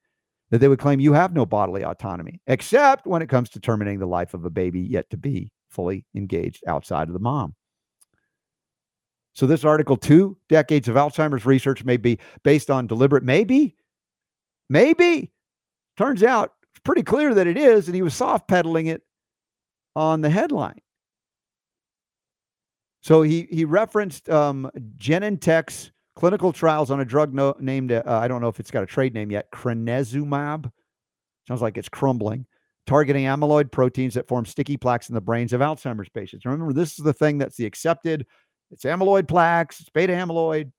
that 0.50 0.58
they 0.58 0.68
would 0.68 0.78
claim 0.78 1.00
you 1.00 1.12
have 1.12 1.32
no 1.32 1.46
bodily 1.46 1.84
autonomy, 1.84 2.40
except 2.46 3.06
when 3.06 3.22
it 3.22 3.28
comes 3.28 3.50
to 3.50 3.60
terminating 3.60 3.98
the 3.98 4.06
life 4.06 4.34
of 4.34 4.44
a 4.44 4.50
baby 4.50 4.80
yet 4.80 5.08
to 5.10 5.16
be 5.16 5.50
fully 5.68 6.04
engaged 6.14 6.62
outside 6.66 7.08
of 7.08 7.14
the 7.14 7.20
mom. 7.20 7.54
So, 9.34 9.46
this 9.46 9.64
article, 9.64 9.96
two 9.96 10.36
decades 10.48 10.88
of 10.88 10.94
Alzheimer's 10.94 11.44
research 11.44 11.84
may 11.84 11.96
be 11.96 12.20
based 12.44 12.70
on 12.70 12.86
deliberate, 12.86 13.24
maybe, 13.24 13.76
maybe. 14.70 15.32
Turns 15.96 16.22
out 16.22 16.52
it's 16.72 16.82
pretty 16.84 17.02
clear 17.02 17.34
that 17.34 17.46
it 17.46 17.58
is. 17.58 17.88
And 17.88 17.96
he 17.96 18.02
was 18.02 18.14
soft 18.14 18.46
pedaling 18.46 18.86
it 18.86 19.02
on 19.96 20.20
the 20.20 20.30
headline. 20.30 20.80
So, 23.00 23.22
he, 23.22 23.48
he 23.50 23.64
referenced 23.64 24.30
um, 24.30 24.70
Genentech's 24.96 25.90
clinical 26.16 26.52
trials 26.52 26.90
on 26.90 27.00
a 27.00 27.04
drug 27.04 27.34
no, 27.34 27.54
named, 27.58 27.92
uh, 27.92 28.02
I 28.06 28.28
don't 28.28 28.40
know 28.40 28.48
if 28.48 28.60
it's 28.60 28.70
got 28.70 28.82
a 28.82 28.86
trade 28.86 29.14
name 29.14 29.30
yet, 29.30 29.50
crenezumab. 29.50 30.70
Sounds 31.48 31.62
like 31.62 31.76
it's 31.76 31.88
crumbling, 31.88 32.46
targeting 32.86 33.24
amyloid 33.24 33.70
proteins 33.70 34.14
that 34.14 34.28
form 34.28 34.46
sticky 34.46 34.76
plaques 34.76 35.08
in 35.08 35.14
the 35.14 35.20
brains 35.20 35.52
of 35.52 35.60
Alzheimer's 35.60 36.08
patients. 36.08 36.44
Remember, 36.44 36.72
this 36.72 36.98
is 36.98 37.04
the 37.04 37.12
thing 37.12 37.38
that's 37.38 37.56
the 37.56 37.66
accepted 37.66 38.26
it's 38.70 38.84
amyloid 38.84 39.28
plaques, 39.28 39.80
it's 39.80 39.88
beta 39.88 40.12
amyloid. 40.12 40.72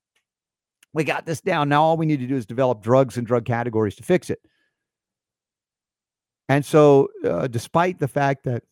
We 0.92 1.04
got 1.04 1.26
this 1.26 1.40
down. 1.40 1.68
Now 1.68 1.82
all 1.82 1.96
we 1.96 2.06
need 2.06 2.20
to 2.20 2.26
do 2.26 2.36
is 2.36 2.46
develop 2.46 2.82
drugs 2.82 3.16
and 3.16 3.26
drug 3.26 3.44
categories 3.44 3.96
to 3.96 4.02
fix 4.02 4.30
it. 4.30 4.40
And 6.48 6.64
so, 6.64 7.08
uh, 7.24 7.48
despite 7.48 7.98
the 7.98 8.08
fact 8.08 8.44
that 8.44 8.62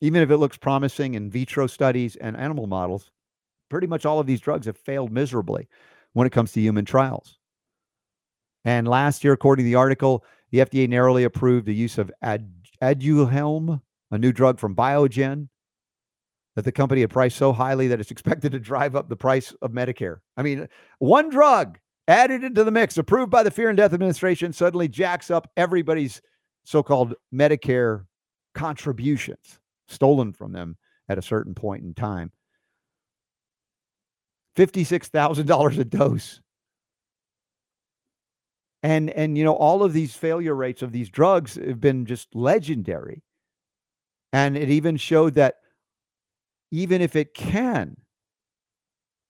even 0.00 0.22
if 0.22 0.30
it 0.30 0.36
looks 0.36 0.56
promising 0.56 1.14
in 1.14 1.30
vitro 1.30 1.66
studies 1.66 2.16
and 2.16 2.36
animal 2.36 2.66
models, 2.66 3.10
pretty 3.68 3.86
much 3.86 4.04
all 4.04 4.20
of 4.20 4.26
these 4.26 4.40
drugs 4.40 4.66
have 4.66 4.76
failed 4.76 5.12
miserably 5.12 5.68
when 6.12 6.26
it 6.26 6.32
comes 6.32 6.52
to 6.52 6.60
human 6.60 6.84
trials. 6.84 7.38
And 8.64 8.88
last 8.88 9.22
year, 9.22 9.32
according 9.32 9.64
to 9.64 9.70
the 9.70 9.76
article, 9.76 10.24
the 10.50 10.58
FDA 10.58 10.88
narrowly 10.88 11.24
approved 11.24 11.66
the 11.66 11.74
use 11.74 11.98
of 11.98 12.10
Ad- 12.22 12.50
a 12.80 12.94
new 12.94 14.32
drug 14.32 14.58
from 14.58 14.74
Biogen, 14.74 15.48
that 16.54 16.64
the 16.64 16.72
company 16.72 17.02
had 17.02 17.10
priced 17.10 17.36
so 17.36 17.52
highly 17.52 17.88
that 17.88 18.00
it's 18.00 18.10
expected 18.12 18.52
to 18.52 18.58
drive 18.58 18.96
up 18.96 19.08
the 19.08 19.16
price 19.16 19.52
of 19.62 19.72
Medicare. 19.72 20.18
I 20.36 20.42
mean, 20.42 20.68
one 20.98 21.28
drug 21.28 21.78
added 22.08 22.44
into 22.44 22.64
the 22.64 22.70
mix, 22.70 22.96
approved 22.98 23.30
by 23.30 23.42
the 23.42 23.50
Fear 23.50 23.68
and 23.68 23.76
Death 23.76 23.92
Administration, 23.92 24.52
suddenly 24.52 24.88
jacks 24.88 25.30
up 25.30 25.50
everybody's 25.56 26.20
so 26.64 26.82
called 26.82 27.14
Medicare 27.32 28.06
contributions 28.54 29.60
stolen 29.86 30.32
from 30.32 30.52
them 30.52 30.76
at 31.08 31.18
a 31.18 31.22
certain 31.22 31.54
point 31.54 31.84
in 31.84 31.94
time. 31.94 32.32
$56,000 34.56 35.78
a 35.78 35.84
dose. 35.84 36.40
And 38.82 39.10
and 39.10 39.36
you 39.36 39.42
know 39.42 39.54
all 39.54 39.82
of 39.82 39.92
these 39.92 40.14
failure 40.14 40.54
rates 40.54 40.82
of 40.82 40.92
these 40.92 41.10
drugs 41.10 41.56
have 41.56 41.80
been 41.80 42.06
just 42.06 42.34
legendary. 42.34 43.22
And 44.32 44.56
it 44.56 44.70
even 44.70 44.96
showed 44.96 45.34
that 45.34 45.56
even 46.70 47.00
if 47.00 47.16
it 47.16 47.34
can 47.34 47.96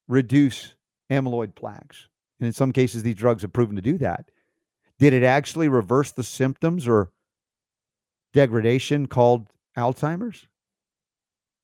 reduce 0.09 0.75
amyloid 1.11 1.55
plaques. 1.55 2.09
And 2.41 2.47
in 2.47 2.53
some 2.53 2.73
cases, 2.73 3.03
these 3.03 3.15
drugs 3.15 3.43
have 3.43 3.53
proven 3.53 3.77
to 3.77 3.83
do 3.83 3.99
that. 3.99 4.27
Did 4.99 5.13
it 5.13 5.23
actually 5.23 5.69
reverse 5.69 6.13
the 6.13 6.23
symptoms 6.23 6.87
or 6.89 7.11
degradation 8.33 9.07
called 9.07 9.49
Alzheimer's? 9.77 10.47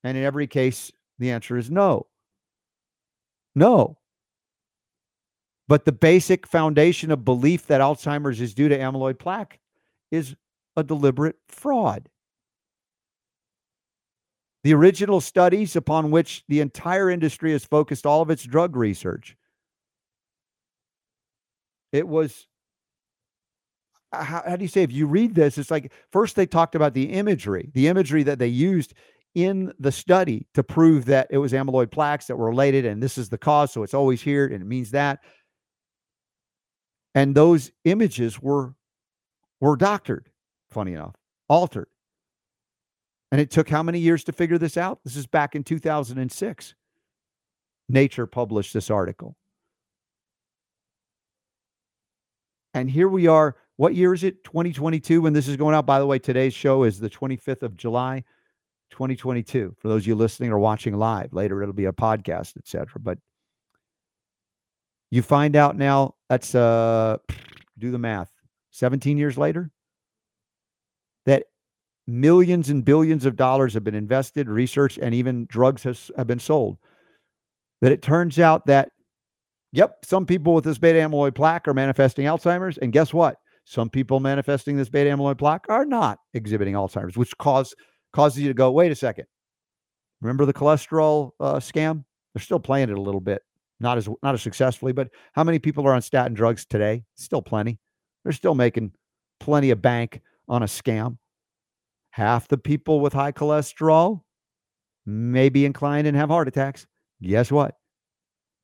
And 0.04 0.16
in 0.16 0.24
every 0.24 0.46
case, 0.46 0.92
the 1.18 1.30
answer 1.30 1.56
is 1.56 1.70
no. 1.70 2.06
No. 3.54 3.98
But 5.68 5.84
the 5.84 5.92
basic 5.92 6.46
foundation 6.46 7.10
of 7.10 7.24
belief 7.24 7.66
that 7.66 7.80
Alzheimer's 7.80 8.40
is 8.40 8.54
due 8.54 8.68
to 8.68 8.78
amyloid 8.78 9.18
plaque 9.18 9.58
is 10.10 10.34
a 10.76 10.82
deliberate 10.82 11.36
fraud. 11.48 12.08
The 14.64 14.74
original 14.74 15.20
studies 15.20 15.74
upon 15.74 16.10
which 16.10 16.44
the 16.48 16.60
entire 16.60 17.10
industry 17.10 17.52
has 17.52 17.64
focused 17.64 18.06
all 18.06 18.22
of 18.22 18.30
its 18.30 18.44
drug 18.44 18.76
research. 18.76 19.36
It 21.90 22.06
was, 22.06 22.46
how, 24.12 24.42
how 24.46 24.56
do 24.56 24.62
you 24.62 24.68
say, 24.68 24.82
if 24.82 24.92
you 24.92 25.06
read 25.06 25.34
this, 25.34 25.58
it's 25.58 25.70
like 25.70 25.92
first 26.10 26.36
they 26.36 26.46
talked 26.46 26.74
about 26.74 26.94
the 26.94 27.12
imagery, 27.12 27.70
the 27.74 27.88
imagery 27.88 28.22
that 28.22 28.38
they 28.38 28.46
used 28.46 28.94
in 29.34 29.72
the 29.78 29.92
study 29.92 30.46
to 30.54 30.62
prove 30.62 31.06
that 31.06 31.28
it 31.30 31.38
was 31.38 31.52
amyloid 31.52 31.90
plaques 31.90 32.26
that 32.26 32.36
were 32.36 32.48
related 32.48 32.84
and 32.84 33.02
this 33.02 33.16
is 33.16 33.28
the 33.28 33.38
cause. 33.38 33.72
So 33.72 33.82
it's 33.82 33.94
always 33.94 34.20
here 34.20 34.46
and 34.46 34.62
it 34.62 34.66
means 34.66 34.90
that. 34.90 35.20
And 37.14 37.34
those 37.34 37.70
images 37.84 38.40
were 38.40 38.74
were 39.60 39.76
doctored, 39.76 40.28
funny 40.70 40.94
enough, 40.94 41.14
altered. 41.48 41.88
And 43.30 43.40
it 43.40 43.50
took 43.50 43.68
how 43.68 43.82
many 43.82 43.98
years 43.98 44.24
to 44.24 44.32
figure 44.32 44.58
this 44.58 44.76
out? 44.76 45.00
This 45.04 45.16
is 45.16 45.26
back 45.26 45.54
in 45.54 45.64
2006. 45.64 46.74
Nature 47.88 48.26
published 48.26 48.74
this 48.74 48.90
article. 48.90 49.36
And 52.74 52.90
here 52.90 53.08
we 53.08 53.26
are. 53.26 53.56
What 53.76 53.94
year 53.94 54.14
is 54.14 54.24
it? 54.24 54.44
2022 54.44 55.22
when 55.22 55.32
this 55.32 55.48
is 55.48 55.56
going 55.56 55.74
out. 55.74 55.86
By 55.86 55.98
the 55.98 56.06
way, 56.06 56.18
today's 56.18 56.54
show 56.54 56.84
is 56.84 56.98
the 56.98 57.10
25th 57.10 57.62
of 57.62 57.76
July, 57.76 58.24
2022. 58.92 59.74
For 59.78 59.88
those 59.88 60.02
of 60.02 60.06
you 60.06 60.14
listening 60.14 60.52
or 60.52 60.58
watching 60.58 60.96
live, 60.96 61.32
later 61.32 61.60
it'll 61.62 61.74
be 61.74 61.86
a 61.86 61.92
podcast, 61.92 62.56
etc. 62.56 63.00
But 63.00 63.18
you 65.10 65.22
find 65.22 65.56
out 65.56 65.76
now 65.76 66.14
that's 66.28 66.54
uh 66.54 67.18
do 67.78 67.90
the 67.90 67.98
math. 67.98 68.30
17 68.70 69.18
years 69.18 69.36
later 69.36 69.70
that 71.26 71.44
millions 72.06 72.68
and 72.68 72.84
billions 72.84 73.24
of 73.26 73.36
dollars 73.36 73.74
have 73.74 73.84
been 73.84 73.94
invested, 73.94 74.48
research, 74.48 74.98
and 74.98 75.14
even 75.14 75.46
drugs 75.46 75.82
has, 75.84 76.10
have 76.16 76.26
been 76.26 76.38
sold. 76.38 76.78
That 77.80 77.92
it 77.92 78.02
turns 78.02 78.38
out 78.38 78.66
that, 78.66 78.90
yep, 79.72 80.04
some 80.04 80.26
people 80.26 80.54
with 80.54 80.64
this 80.64 80.78
beta 80.78 80.98
amyloid 80.98 81.34
plaque 81.34 81.68
are 81.68 81.74
manifesting 81.74 82.26
Alzheimer's. 82.26 82.78
And 82.78 82.92
guess 82.92 83.12
what? 83.12 83.36
Some 83.64 83.90
people 83.90 84.20
manifesting 84.20 84.76
this 84.76 84.88
beta 84.88 85.10
amyloid 85.10 85.38
plaque 85.38 85.66
are 85.68 85.84
not 85.84 86.18
exhibiting 86.34 86.74
Alzheimer's, 86.74 87.16
which 87.16 87.36
cause, 87.38 87.74
causes 88.12 88.42
you 88.42 88.48
to 88.48 88.54
go, 88.54 88.70
wait 88.70 88.92
a 88.92 88.94
second. 88.94 89.26
Remember 90.20 90.44
the 90.46 90.52
cholesterol 90.52 91.32
uh, 91.40 91.54
scam? 91.54 92.04
They're 92.34 92.42
still 92.42 92.60
playing 92.60 92.90
it 92.90 92.98
a 92.98 93.00
little 93.00 93.20
bit, 93.20 93.42
not 93.80 93.98
as 93.98 94.08
not 94.22 94.34
as 94.34 94.42
successfully, 94.42 94.92
but 94.92 95.10
how 95.32 95.44
many 95.44 95.58
people 95.58 95.86
are 95.86 95.94
on 95.94 96.02
statin 96.02 96.34
drugs 96.34 96.64
today? 96.64 97.04
Still 97.14 97.42
plenty. 97.42 97.78
They're 98.22 98.32
still 98.32 98.54
making 98.54 98.92
plenty 99.40 99.70
of 99.70 99.82
bank 99.82 100.20
on 100.48 100.62
a 100.62 100.66
scam 100.66 101.18
half 102.12 102.46
the 102.46 102.58
people 102.58 103.00
with 103.00 103.12
high 103.12 103.32
cholesterol 103.32 104.20
may 105.04 105.48
be 105.48 105.64
inclined 105.64 106.06
and 106.06 106.16
have 106.16 106.28
heart 106.28 106.46
attacks. 106.46 106.86
Guess 107.22 107.50
what? 107.50 107.76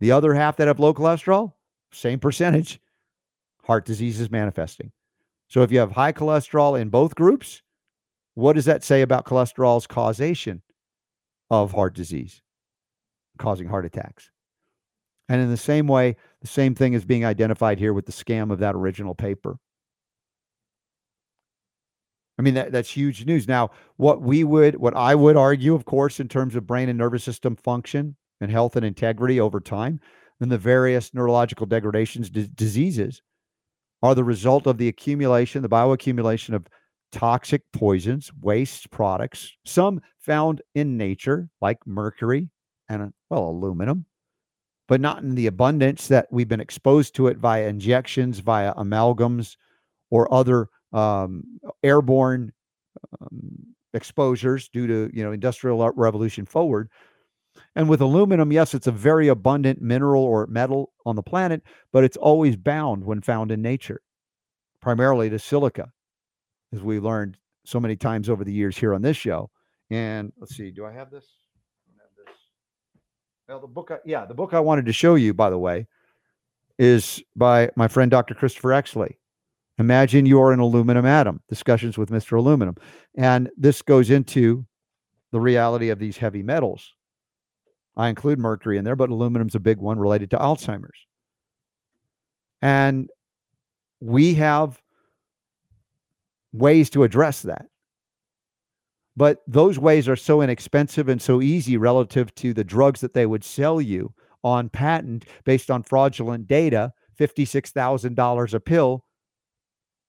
The 0.01 0.13
other 0.13 0.35
half 0.35 0.57
that 0.57 0.69
have 0.69 0.79
low 0.79 0.95
cholesterol, 0.95 1.55
same 1.91 2.21
percentage, 2.21 2.79
heart 3.65 3.85
disease 3.85 4.21
is 4.21 4.31
manifesting. 4.31 4.93
So 5.49 5.63
if 5.63 5.73
you 5.73 5.79
have 5.81 5.91
high 5.91 6.13
cholesterol 6.13 6.79
in 6.79 6.91
both 6.91 7.15
groups, 7.15 7.63
what 8.39 8.53
does 8.53 8.67
that 8.67 8.85
say 8.85 9.03
about 9.03 9.25
cholesterol's 9.25 9.89
causation 9.89 10.63
of 11.51 11.73
heart 11.73 11.93
disease, 11.93 12.41
causing 13.37 13.67
heart 13.67 13.85
attacks? 13.85 14.31
And 15.29 15.41
in 15.43 15.51
the 15.51 15.57
same 15.57 15.89
way, 15.89 16.15
the 16.41 16.47
same 16.47 16.77
thing 16.77 16.93
is 16.93 17.05
being 17.05 17.25
identified 17.25 17.81
here 17.81 17.93
with 17.93 18.07
the 18.07 18.13
scam 18.13 18.53
of 18.53 18.61
that 18.61 18.77
original 18.77 19.17
paper. 19.17 19.57
I 22.39 22.43
mean, 22.43 22.55
that, 22.55 22.71
that's 22.71 22.91
huge 22.91 23.27
news. 23.27 23.49
Now, 23.49 23.73
what 23.97 24.23
we 24.23 24.45
would, 24.45 24.77
what 24.77 24.95
I 24.95 25.17
would 25.17 25.37
argue, 25.37 25.75
of 25.75 25.85
course, 25.85 26.21
in 26.21 26.29
terms 26.29 26.55
of 26.55 26.65
brain 26.65 26.89
and 26.89 26.97
nervous 26.97 27.25
system 27.25 27.57
function 27.57 28.15
and 28.41 28.53
health 28.53 28.77
and 28.77 28.87
integrity 28.87 29.41
over 29.41 29.59
time, 29.59 29.99
then 30.39 30.49
the 30.49 30.59
various 30.59 31.13
neurological 31.13 31.67
degradations, 31.67 32.31
d- 32.31 32.49
diseases 32.55 33.21
are 34.01 34.15
the 34.15 34.23
result 34.23 34.69
of 34.69 34.79
the 34.79 34.87
accumulation, 34.87 35.63
the 35.63 35.69
bioaccumulation 35.69 36.55
of 36.55 36.69
toxic 37.13 37.63
poisons, 37.73 38.31
waste 38.41 38.91
products, 38.91 39.53
some 39.65 40.01
found 40.19 40.63
in 40.75 40.97
nature, 40.97 41.49
like 41.61 41.79
mercury 41.87 42.49
and, 42.89 43.13
well, 43.31 43.49
aluminum, 43.49 44.07
but 44.87 45.01
not 45.01 45.23
in 45.23 45.35
the 45.35 45.47
abundance 45.47 46.09
that 46.09 46.27
we've 46.31 46.49
been 46.49 46.61
exposed 46.61 47.15
to 47.15 47.27
it 47.29 47.39
via 47.39 47.67
injections, 47.67 48.39
via 48.41 48.75
amalgams, 48.75 49.57
or 50.11 50.33
other 50.33 50.69
um, 50.93 51.45
airborne 51.83 52.53
um, 53.21 53.75
exposures 53.95 54.69
due 54.69 54.87
to 54.87 55.11
you 55.17 55.25
know 55.25 55.33
industrial 55.33 55.91
revolution 55.93 56.47
forward. 56.47 56.91
And 57.75 57.89
with 57.89 58.01
aluminum 58.01 58.53
yes 58.53 58.73
it's 58.75 58.87
a 58.87 58.93
very 58.93 59.29
abundant 59.29 59.81
mineral 59.83 60.23
or 60.23 60.47
metal 60.47 60.93
on 61.05 61.17
the 61.17 61.23
planet 61.23 61.63
but 61.93 62.05
it's 62.05 62.17
always 62.17 62.57
bound 62.57 63.05
when 63.05 63.21
found 63.21 63.51
in 63.51 63.63
nature 63.63 64.01
primarily 64.81 65.29
to 65.31 65.41
silica 65.41 65.91
as 66.73 66.83
we 66.83 67.01
learned 67.01 67.37
so 67.65 67.79
many 67.81 67.97
times 67.97 68.29
over 68.29 68.45
the 68.45 68.53
years 68.53 68.77
here 68.77 68.95
on 68.95 69.03
this 69.03 69.17
show 69.17 69.51
and 69.91 70.33
let's 70.39 70.57
see 70.57 70.71
do 70.71 70.85
i 70.85 70.93
have 70.93 71.11
this 71.11 71.27
I 71.89 72.03
have 72.03 72.27
this 72.27 72.37
well 73.49 73.61
the 73.61 73.67
book 73.67 73.91
I, 73.91 73.99
yeah 74.05 74.25
the 74.25 74.35
book 74.35 74.55
i 74.55 74.61
wanted 74.61 74.87
to 74.87 74.93
show 74.93 75.15
you 75.15 75.35
by 75.35 75.51
the 75.51 75.59
way 75.59 75.87
is 76.79 77.23
by 77.37 77.71
my 77.77 77.89
friend 77.89 78.11
dr 78.11 78.35
christopher 78.35 78.71
exley 78.71 79.17
Imagine 79.79 80.27
you're 80.27 80.53
an 80.53 80.59
aluminum 80.59 81.07
atom, 81.07 81.41
discussions 81.49 81.97
with 81.97 82.11
Mr. 82.11 82.37
Aluminum. 82.37 82.75
And 83.17 83.49
this 83.57 83.81
goes 83.81 84.11
into 84.11 84.67
the 85.31 85.41
reality 85.41 85.91
of 85.91 86.01
these 86.01 86.17
heavy 86.17 86.43
metals. 86.43 86.95
I 87.97 88.09
include 88.09 88.41
mercury 88.41 88.77
in 88.77 88.85
there, 88.85 88.97
but 88.97 89.11
aluminum's 89.11 89.55
a 89.55 89.61
big 89.61 89.79
one 89.79 89.99
related 89.99 90.31
to 90.31 90.37
Alzheimer's. 90.37 91.07
And 92.61 93.09
we 94.01 94.35
have 94.35 94.81
ways 96.53 96.91
to 96.91 97.05
address 97.05 97.43
that. 97.43 97.67
But 99.17 99.43
those 99.49 99.79
ways 99.79 100.09
are 100.09 100.17
so 100.17 100.43
inexpensive 100.43 101.09
and 101.09 101.21
so 101.21 101.43
easy 101.43 101.77
relative 101.77 102.33
to 102.37 102.55
the 102.55 102.65
drugs 102.65 103.01
that 103.01 103.15
they 103.15 103.27
would 103.27 103.43
sell 103.43 103.81
you 103.81 104.15
on 104.45 104.69
patent 104.69 105.25
based 105.45 105.71
on 105.71 105.83
fraudulent 105.83 106.47
data, 106.47 106.93
$56,000 107.19 108.55
a 108.55 108.61
pill. 108.61 109.05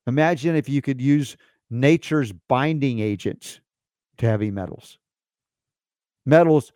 Imagine 0.05 0.55
if 0.55 0.69
you 0.69 0.81
could 0.81 1.01
use 1.01 1.37
nature's 1.71 2.31
binding 2.31 2.99
agents 2.99 3.61
to 4.17 4.27
heavy 4.27 4.51
metals. 4.51 4.99
Metals 6.25 6.71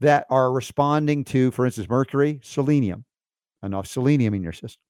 that 0.00 0.26
are 0.30 0.52
responding 0.52 1.24
to, 1.24 1.50
for 1.50 1.66
instance, 1.66 1.88
mercury, 1.88 2.40
selenium, 2.42 3.04
enough 3.62 3.86
selenium 3.86 4.34
in 4.34 4.42
your 4.42 4.52
system, 4.52 4.80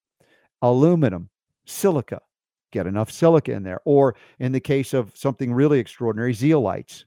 aluminum, 0.63 1.29
silica, 1.67 2.21
get 2.75 2.87
enough 2.87 3.11
silica 3.11 3.53
in 3.53 3.63
there. 3.63 3.81
Or 3.87 4.15
in 4.39 4.53
the 4.53 4.61
case 4.61 4.93
of 4.93 5.17
something 5.17 5.55
really 5.55 5.79
extraordinary, 5.79 6.35
zeolites. 6.35 7.05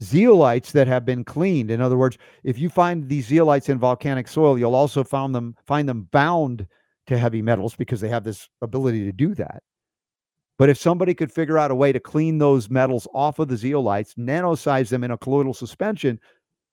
Zeolites 0.00 0.70
that 0.72 0.86
have 0.86 1.04
been 1.04 1.24
cleaned. 1.24 1.72
In 1.72 1.80
other 1.80 1.96
words, 1.96 2.18
if 2.44 2.56
you 2.58 2.68
find 2.68 3.08
these 3.08 3.28
zeolites 3.28 3.68
in 3.68 3.78
volcanic 3.78 4.28
soil, 4.28 4.56
you'll 4.56 4.76
also 4.76 5.02
find 5.02 5.34
them 5.34 5.56
find 5.66 5.88
them 5.88 6.02
bound 6.12 6.68
to 7.08 7.18
heavy 7.18 7.42
metals 7.42 7.74
because 7.74 8.00
they 8.00 8.08
have 8.08 8.22
this 8.22 8.48
ability 8.62 9.04
to 9.06 9.12
do 9.12 9.34
that. 9.34 9.62
But 10.58 10.68
if 10.68 10.78
somebody 10.78 11.14
could 11.14 11.32
figure 11.32 11.58
out 11.58 11.70
a 11.70 11.74
way 11.74 11.92
to 11.92 12.00
clean 12.00 12.38
those 12.38 12.68
metals 12.68 13.08
off 13.14 13.38
of 13.38 13.48
the 13.48 13.54
zeolites, 13.54 14.14
nanosize 14.14 14.88
them 14.88 15.02
in 15.02 15.10
a 15.10 15.18
colloidal 15.18 15.54
suspension, 15.54 16.20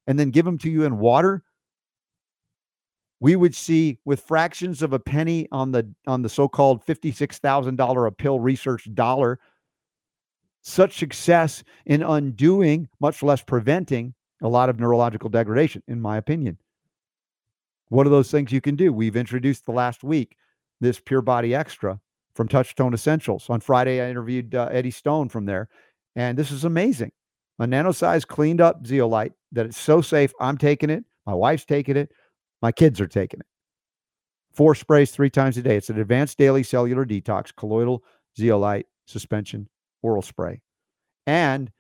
and 0.08 0.20
then 0.20 0.32
give 0.32 0.46
them 0.46 0.58
to 0.60 0.70
you 0.70 0.84
in 0.84 1.00
water, 1.00 1.44
we 3.20 3.36
would 3.36 3.56
see 3.56 3.98
with 4.06 4.22
fractions 4.22 4.82
of 4.82 4.94
a 4.94 5.00
penny 5.00 5.48
on 5.52 5.72
the 5.72 5.90
on 6.06 6.22
the 6.22 6.30
so-called 6.30 6.86
$56,000 6.86 8.08
a 8.08 8.12
pill 8.12 8.40
research 8.40 8.88
dollar 8.94 9.40
such 10.68 10.98
success 10.98 11.64
in 11.86 12.02
undoing, 12.02 12.90
much 13.00 13.22
less 13.22 13.44
preventing 13.44 14.16
a 14.42 14.48
lot 14.48 14.68
of 14.68 14.80
neurological 14.80 15.30
degradation, 15.30 15.84
in 15.88 16.02
my 16.02 16.18
opinion. 16.18 16.58
What 17.90 18.08
are 18.08 18.10
those 18.10 18.32
things 18.32 18.52
you 18.52 18.62
can 18.62 18.76
do? 18.76 18.92
We've 18.92 19.16
introduced 19.16 19.66
the 19.66 19.72
last 19.72 20.04
week 20.04 20.36
this 20.82 21.00
Pure 21.00 21.22
Body 21.22 21.54
Extra 21.54 22.00
from 22.34 22.48
Touchstone 22.48 22.96
Essentials. 22.96 23.48
On 23.48 23.62
Friday, 23.62 24.02
I 24.02 24.10
interviewed 24.10 24.56
uh, 24.56 24.70
Eddie 24.72 24.90
Stone 24.90 25.30
from 25.30 25.46
there, 25.46 25.70
and 26.16 26.36
this 26.36 26.50
is 26.50 26.66
amazing. 26.66 27.12
A 27.60 27.68
nano 27.68 27.92
size 27.92 28.26
cleaned 28.26 28.60
up 28.60 28.86
zeolite 28.88 29.34
that 29.52 29.68
it's 29.68 29.78
so 29.78 30.02
safe. 30.02 30.34
I'm 30.40 30.58
taking 30.58 30.90
it. 30.90 31.06
My 31.28 31.34
wife's 31.36 31.64
taking 31.64 31.96
it. 31.96 32.12
My 32.66 32.72
kids 32.72 33.00
are 33.00 33.06
taking 33.06 33.42
it. 33.42 33.46
Four 34.56 34.74
sprays 34.74 35.12
three 35.12 35.30
times 35.30 35.56
a 35.56 35.62
day. 35.62 35.78
It's 35.78 35.92
an 35.92 36.00
advanced 36.00 36.40
daily 36.40 36.64
cellular 36.64 37.06
detox, 37.06 37.56
colloidal 37.56 38.04
zeolite 38.36 38.88
suspension 39.06 39.70
oral 40.02 40.24
spray. 40.24 40.62
And 41.28 41.72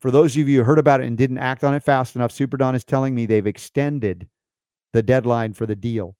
for 0.00 0.10
those 0.10 0.36
of 0.36 0.48
you 0.48 0.58
who 0.58 0.64
heard 0.64 0.80
about 0.80 1.00
it 1.00 1.06
and 1.06 1.16
didn't 1.16 1.38
act 1.38 1.62
on 1.62 1.74
it 1.74 1.84
fast 1.84 2.16
enough, 2.16 2.32
Superdon 2.32 2.74
is 2.74 2.82
telling 2.82 3.14
me 3.14 3.24
they've 3.24 3.46
extended 3.46 4.26
the 4.92 5.00
deadline 5.00 5.52
for 5.52 5.64
the 5.64 5.76
deal. 5.76 6.16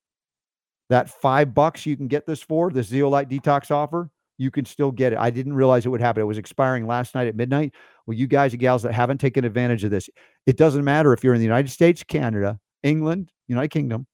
That 0.89 1.11
five 1.11 1.53
bucks 1.53 1.85
you 1.85 1.97
can 1.97 2.07
get 2.07 2.25
this 2.25 2.43
for, 2.43 2.71
the 2.71 2.85
zeolite 2.85 3.29
detox 3.29 3.73
offer, 3.73 4.09
you 4.39 4.53
can 4.53 4.67
still 4.67 4.93
get 4.93 5.13
it. 5.13 5.19
I 5.19 5.31
didn't 5.31 5.55
realize 5.55 5.85
it 5.85 5.89
would 5.89 6.01
happen. 6.01 6.23
It 6.23 6.27
was 6.27 6.39
expiring 6.39 6.87
last 6.87 7.17
night 7.17 7.27
at 7.27 7.35
midnight. 7.35 7.75
Well, 8.07 8.17
you 8.17 8.29
guys 8.29 8.53
and 8.53 8.61
gals 8.61 8.85
that 8.85 8.95
haven't 8.95 9.19
taken 9.19 9.45
advantage 9.45 9.83
of 9.83 9.91
this, 9.91 10.09
it 10.47 10.57
doesn't 10.57 10.85
matter 10.85 11.13
if 11.13 11.25
you're 11.25 11.35
in 11.35 11.41
the 11.41 11.45
United 11.45 11.73
States, 11.73 12.05
Canada, 12.05 12.61
England, 12.85 13.33
United 13.49 13.71
Kingdom, 13.71 14.07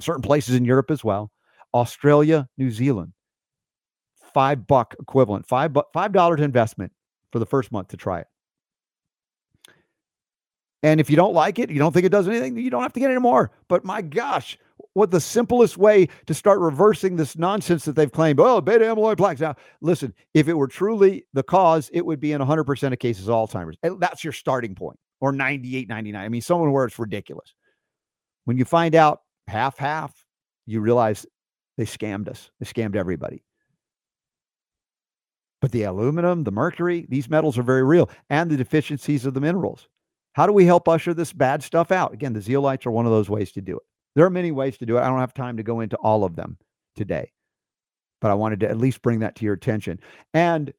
certain 0.00 0.22
places 0.22 0.54
in 0.54 0.64
Europe 0.64 0.90
as 0.90 1.04
well, 1.04 1.30
Australia, 1.74 2.48
New 2.58 2.70
Zealand. 2.70 3.12
Five 4.34 4.66
buck 4.66 4.94
equivalent, 4.98 5.46
five 5.46 5.72
bu- 5.72 5.82
five 5.92 6.12
dollars 6.12 6.40
investment 6.40 6.92
for 7.32 7.38
the 7.38 7.46
first 7.46 7.70
month 7.70 7.88
to 7.88 7.96
try 7.96 8.20
it. 8.20 8.26
And 10.82 11.00
if 11.00 11.08
you 11.08 11.16
don't 11.16 11.34
like 11.34 11.58
it, 11.58 11.70
you 11.70 11.78
don't 11.78 11.92
think 11.92 12.06
it 12.06 12.12
does 12.12 12.26
anything, 12.26 12.56
you 12.56 12.70
don't 12.70 12.82
have 12.82 12.92
to 12.94 13.00
get 13.00 13.10
any 13.10 13.20
more. 13.20 13.52
But 13.68 13.84
my 13.84 14.02
gosh, 14.02 14.58
what 14.94 15.10
the 15.10 15.20
simplest 15.20 15.78
way 15.78 16.08
to 16.26 16.34
start 16.34 16.60
reversing 16.60 17.16
this 17.16 17.36
nonsense 17.36 17.84
that 17.84 17.94
they've 17.94 18.10
claimed. 18.10 18.40
Oh, 18.40 18.60
beta 18.60 18.84
amyloid 18.84 19.16
plaques. 19.16 19.40
Now, 19.40 19.54
listen, 19.80 20.12
if 20.34 20.48
it 20.48 20.54
were 20.54 20.68
truly 20.68 21.24
the 21.32 21.42
cause, 21.42 21.90
it 21.92 22.04
would 22.04 22.20
be 22.20 22.32
in 22.32 22.40
100% 22.40 22.92
of 22.92 22.98
cases 22.98 23.28
Alzheimer's. 23.28 23.76
That's 23.98 24.24
your 24.24 24.32
starting 24.32 24.74
point, 24.74 24.98
or 25.20 25.32
98, 25.32 25.88
99. 25.88 26.22
I 26.22 26.28
mean, 26.28 26.42
someone 26.42 26.72
where 26.72 26.84
it's 26.84 26.98
ridiculous. 26.98 27.54
When 28.44 28.56
you 28.56 28.64
find 28.64 28.94
out 28.94 29.21
half, 29.46 29.78
half, 29.78 30.24
you 30.66 30.80
realize 30.80 31.26
they 31.76 31.84
scammed 31.84 32.28
us. 32.28 32.50
They 32.60 32.66
scammed 32.66 32.96
everybody. 32.96 33.44
But 35.60 35.72
the 35.72 35.84
aluminum, 35.84 36.44
the 36.44 36.50
mercury, 36.50 37.06
these 37.08 37.30
metals 37.30 37.56
are 37.56 37.62
very 37.62 37.84
real, 37.84 38.10
and 38.30 38.50
the 38.50 38.56
deficiencies 38.56 39.24
of 39.24 39.34
the 39.34 39.40
minerals. 39.40 39.88
How 40.32 40.46
do 40.46 40.52
we 40.52 40.64
help 40.64 40.88
usher 40.88 41.14
this 41.14 41.32
bad 41.32 41.62
stuff 41.62 41.92
out? 41.92 42.12
Again, 42.12 42.32
the 42.32 42.40
zeolites 42.40 42.84
are 42.86 42.90
one 42.90 43.06
of 43.06 43.12
those 43.12 43.30
ways 43.30 43.52
to 43.52 43.60
do 43.60 43.76
it. 43.76 43.82
There 44.14 44.26
are 44.26 44.30
many 44.30 44.50
ways 44.50 44.76
to 44.78 44.86
do 44.86 44.98
it. 44.98 45.02
I 45.02 45.08
don't 45.08 45.20
have 45.20 45.34
time 45.34 45.56
to 45.56 45.62
go 45.62 45.80
into 45.80 45.96
all 45.96 46.24
of 46.24 46.36
them 46.36 46.58
today, 46.96 47.32
but 48.20 48.30
I 48.30 48.34
wanted 48.34 48.60
to 48.60 48.68
at 48.68 48.78
least 48.78 49.02
bring 49.02 49.20
that 49.20 49.36
to 49.36 49.44
your 49.44 49.54
attention. 49.54 50.00
And 50.34 50.72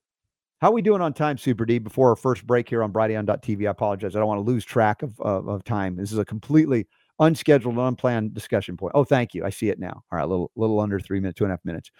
how 0.59 0.69
are 0.69 0.73
we 0.73 0.81
doing 0.81 1.01
on 1.01 1.13
time, 1.13 1.37
Super 1.37 1.65
D? 1.65 1.77
Before 1.77 2.09
our 2.09 2.15
first 2.15 2.45
break 2.45 2.69
here 2.69 2.83
on 2.83 2.93
Brighteon.tv, 2.93 3.67
I 3.67 3.71
apologize. 3.71 4.15
I 4.15 4.19
don't 4.19 4.27
want 4.27 4.39
to 4.39 4.51
lose 4.51 4.65
track 4.65 5.01
of, 5.01 5.19
of, 5.19 5.47
of 5.47 5.63
time. 5.63 5.95
This 5.95 6.11
is 6.11 6.17
a 6.17 6.25
completely 6.25 6.87
unscheduled, 7.19 7.77
unplanned 7.77 8.33
discussion 8.33 8.77
point. 8.77 8.93
Oh, 8.95 9.03
thank 9.03 9.33
you. 9.33 9.45
I 9.45 9.49
see 9.49 9.69
it 9.69 9.79
now. 9.79 10.03
All 10.11 10.17
right, 10.17 10.23
a 10.23 10.27
little, 10.27 10.51
little 10.55 10.79
under 10.79 10.99
three 10.99 11.19
minutes, 11.19 11.37
two 11.37 11.45
and 11.45 11.51
a 11.51 11.53
half 11.53 11.65
minutes. 11.65 11.91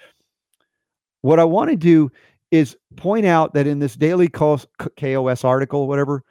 What 1.22 1.40
I 1.40 1.46
want 1.46 1.70
to 1.70 1.76
do 1.76 2.12
is 2.52 2.78
point 2.98 3.26
out 3.26 3.54
that 3.54 3.66
in 3.66 3.80
this 3.80 3.96
daily 3.96 4.28
KOS 4.28 5.44
article, 5.44 5.88
whatever, 5.88 6.24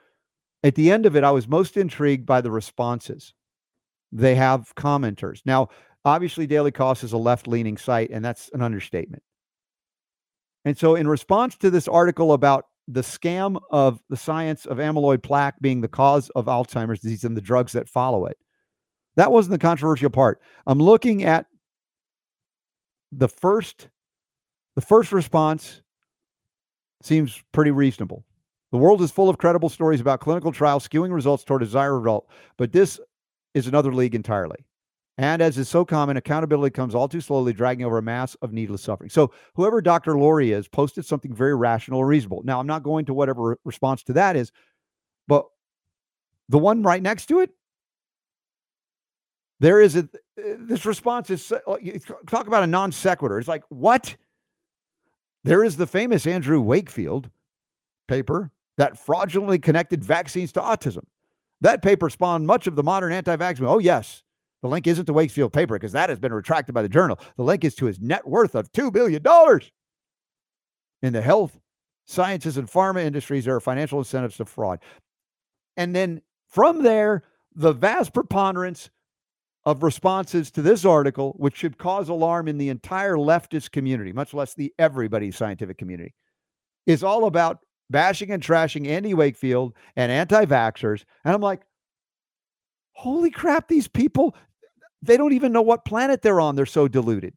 at 0.62 0.74
the 0.74 0.92
end 0.92 1.06
of 1.06 1.16
it, 1.16 1.24
I 1.24 1.30
was 1.30 1.48
most 1.48 1.76
intrigued 1.76 2.26
by 2.26 2.40
the 2.40 2.50
responses 2.50 3.34
they 4.12 4.34
have 4.34 4.74
commenters. 4.76 5.40
Now, 5.44 5.68
obviously, 6.04 6.46
Daily 6.46 6.70
Kos 6.70 7.02
is 7.02 7.12
a 7.12 7.18
left 7.18 7.48
leaning 7.48 7.76
site, 7.76 8.10
and 8.10 8.24
that's 8.24 8.50
an 8.52 8.62
understatement. 8.62 9.22
And 10.64 10.78
so, 10.78 10.94
in 10.94 11.08
response 11.08 11.56
to 11.58 11.70
this 11.70 11.88
article 11.88 12.32
about 12.34 12.66
the 12.86 13.00
scam 13.00 13.60
of 13.70 14.00
the 14.10 14.16
science 14.16 14.66
of 14.66 14.78
amyloid 14.78 15.22
plaque 15.22 15.60
being 15.60 15.80
the 15.80 15.88
cause 15.88 16.28
of 16.30 16.46
Alzheimer's 16.46 17.00
disease 17.00 17.24
and 17.24 17.36
the 17.36 17.40
drugs 17.40 17.72
that 17.72 17.88
follow 17.88 18.26
it, 18.26 18.36
that 19.16 19.32
wasn't 19.32 19.52
the 19.52 19.58
controversial 19.58 20.10
part. 20.10 20.40
I'm 20.66 20.78
looking 20.78 21.24
at 21.24 21.46
the 23.10 23.28
first 23.28 23.88
the 24.74 24.80
first 24.80 25.12
response 25.12 25.82
seems 27.02 27.42
pretty 27.52 27.70
reasonable. 27.70 28.24
The 28.70 28.78
world 28.78 29.02
is 29.02 29.10
full 29.10 29.28
of 29.28 29.36
credible 29.36 29.68
stories 29.68 30.00
about 30.00 30.20
clinical 30.20 30.50
trials 30.50 30.88
skewing 30.88 31.12
results 31.12 31.44
toward 31.44 31.62
a 31.62 31.66
desired 31.66 31.98
result, 31.98 32.28
but 32.56 32.72
this 32.72 32.98
is 33.52 33.66
another 33.66 33.92
league 33.92 34.14
entirely. 34.14 34.64
And 35.18 35.42
as 35.42 35.58
is 35.58 35.68
so 35.68 35.84
common, 35.84 36.16
accountability 36.16 36.72
comes 36.72 36.94
all 36.94 37.06
too 37.06 37.20
slowly, 37.20 37.52
dragging 37.52 37.84
over 37.84 37.98
a 37.98 38.02
mass 38.02 38.34
of 38.36 38.52
needless 38.52 38.82
suffering. 38.82 39.10
So, 39.10 39.30
whoever 39.54 39.82
Dr. 39.82 40.18
Lori 40.18 40.52
is 40.52 40.68
posted 40.68 41.04
something 41.04 41.34
very 41.34 41.54
rational 41.54 41.98
or 41.98 42.06
reasonable. 42.06 42.40
Now, 42.44 42.58
I'm 42.58 42.66
not 42.66 42.82
going 42.82 43.04
to 43.04 43.14
whatever 43.14 43.58
response 43.64 44.02
to 44.04 44.14
that 44.14 44.36
is, 44.36 44.52
but 45.28 45.44
the 46.48 46.58
one 46.58 46.82
right 46.82 47.02
next 47.02 47.26
to 47.26 47.40
it, 47.40 47.50
there 49.62 49.80
is 49.80 49.94
a 49.94 50.00
uh, 50.00 50.56
this 50.58 50.84
response 50.84 51.30
is 51.30 51.52
uh, 51.52 51.76
talk 52.26 52.48
about 52.48 52.64
a 52.64 52.66
non 52.66 52.90
sequitur. 52.90 53.38
It's 53.38 53.48
like, 53.48 53.62
what? 53.68 54.14
There 55.44 55.62
is 55.62 55.76
the 55.76 55.86
famous 55.86 56.26
Andrew 56.26 56.60
Wakefield 56.60 57.30
paper 58.08 58.50
that 58.76 58.98
fraudulently 58.98 59.60
connected 59.60 60.04
vaccines 60.04 60.50
to 60.52 60.60
autism. 60.60 61.04
That 61.60 61.80
paper 61.80 62.10
spawned 62.10 62.44
much 62.44 62.66
of 62.66 62.74
the 62.74 62.82
modern 62.82 63.12
anti 63.12 63.36
vax 63.36 63.60
Oh, 63.62 63.78
yes. 63.78 64.24
The 64.62 64.68
link 64.68 64.86
isn't 64.88 65.06
to 65.06 65.12
Wakefield 65.12 65.52
paper 65.52 65.76
because 65.76 65.92
that 65.92 66.08
has 66.08 66.18
been 66.18 66.32
retracted 66.32 66.74
by 66.74 66.82
the 66.82 66.88
journal. 66.88 67.18
The 67.36 67.44
link 67.44 67.64
is 67.64 67.76
to 67.76 67.86
his 67.86 68.00
net 68.00 68.26
worth 68.26 68.56
of 68.56 68.70
$2 68.72 68.92
billion. 68.92 69.22
In 71.02 71.12
the 71.12 71.22
health, 71.22 71.58
sciences, 72.04 72.56
and 72.56 72.68
pharma 72.68 73.04
industries, 73.04 73.44
there 73.44 73.56
are 73.56 73.60
financial 73.60 73.98
incentives 73.98 74.36
to 74.36 74.44
fraud. 74.44 74.80
And 75.76 75.94
then 75.94 76.22
from 76.48 76.82
there, 76.82 77.24
the 77.54 77.72
vast 77.72 78.12
preponderance 78.14 78.90
of 79.64 79.82
responses 79.82 80.50
to 80.52 80.62
this 80.62 80.84
article, 80.84 81.34
which 81.38 81.56
should 81.56 81.78
cause 81.78 82.08
alarm 82.08 82.48
in 82.48 82.58
the 82.58 82.68
entire 82.68 83.16
leftist 83.16 83.70
community, 83.72 84.12
much 84.12 84.34
less 84.34 84.54
the 84.54 84.72
everybody 84.78 85.30
scientific 85.30 85.78
community, 85.78 86.14
is 86.86 87.04
all 87.04 87.26
about 87.26 87.60
bashing 87.90 88.30
and 88.30 88.42
trashing 88.42 88.88
Andy 88.88 89.14
Wakefield 89.14 89.74
and 89.96 90.10
anti 90.12 90.44
vaxxers. 90.46 91.04
And 91.24 91.34
I'm 91.34 91.40
like, 91.42 91.62
holy 92.92 93.30
crap, 93.30 93.68
these 93.68 93.88
people, 93.88 94.34
they 95.02 95.16
don't 95.16 95.32
even 95.32 95.52
know 95.52 95.62
what 95.62 95.84
planet 95.84 96.22
they're 96.22 96.40
on. 96.40 96.56
They're 96.56 96.66
so 96.66 96.88
deluded. 96.88 97.34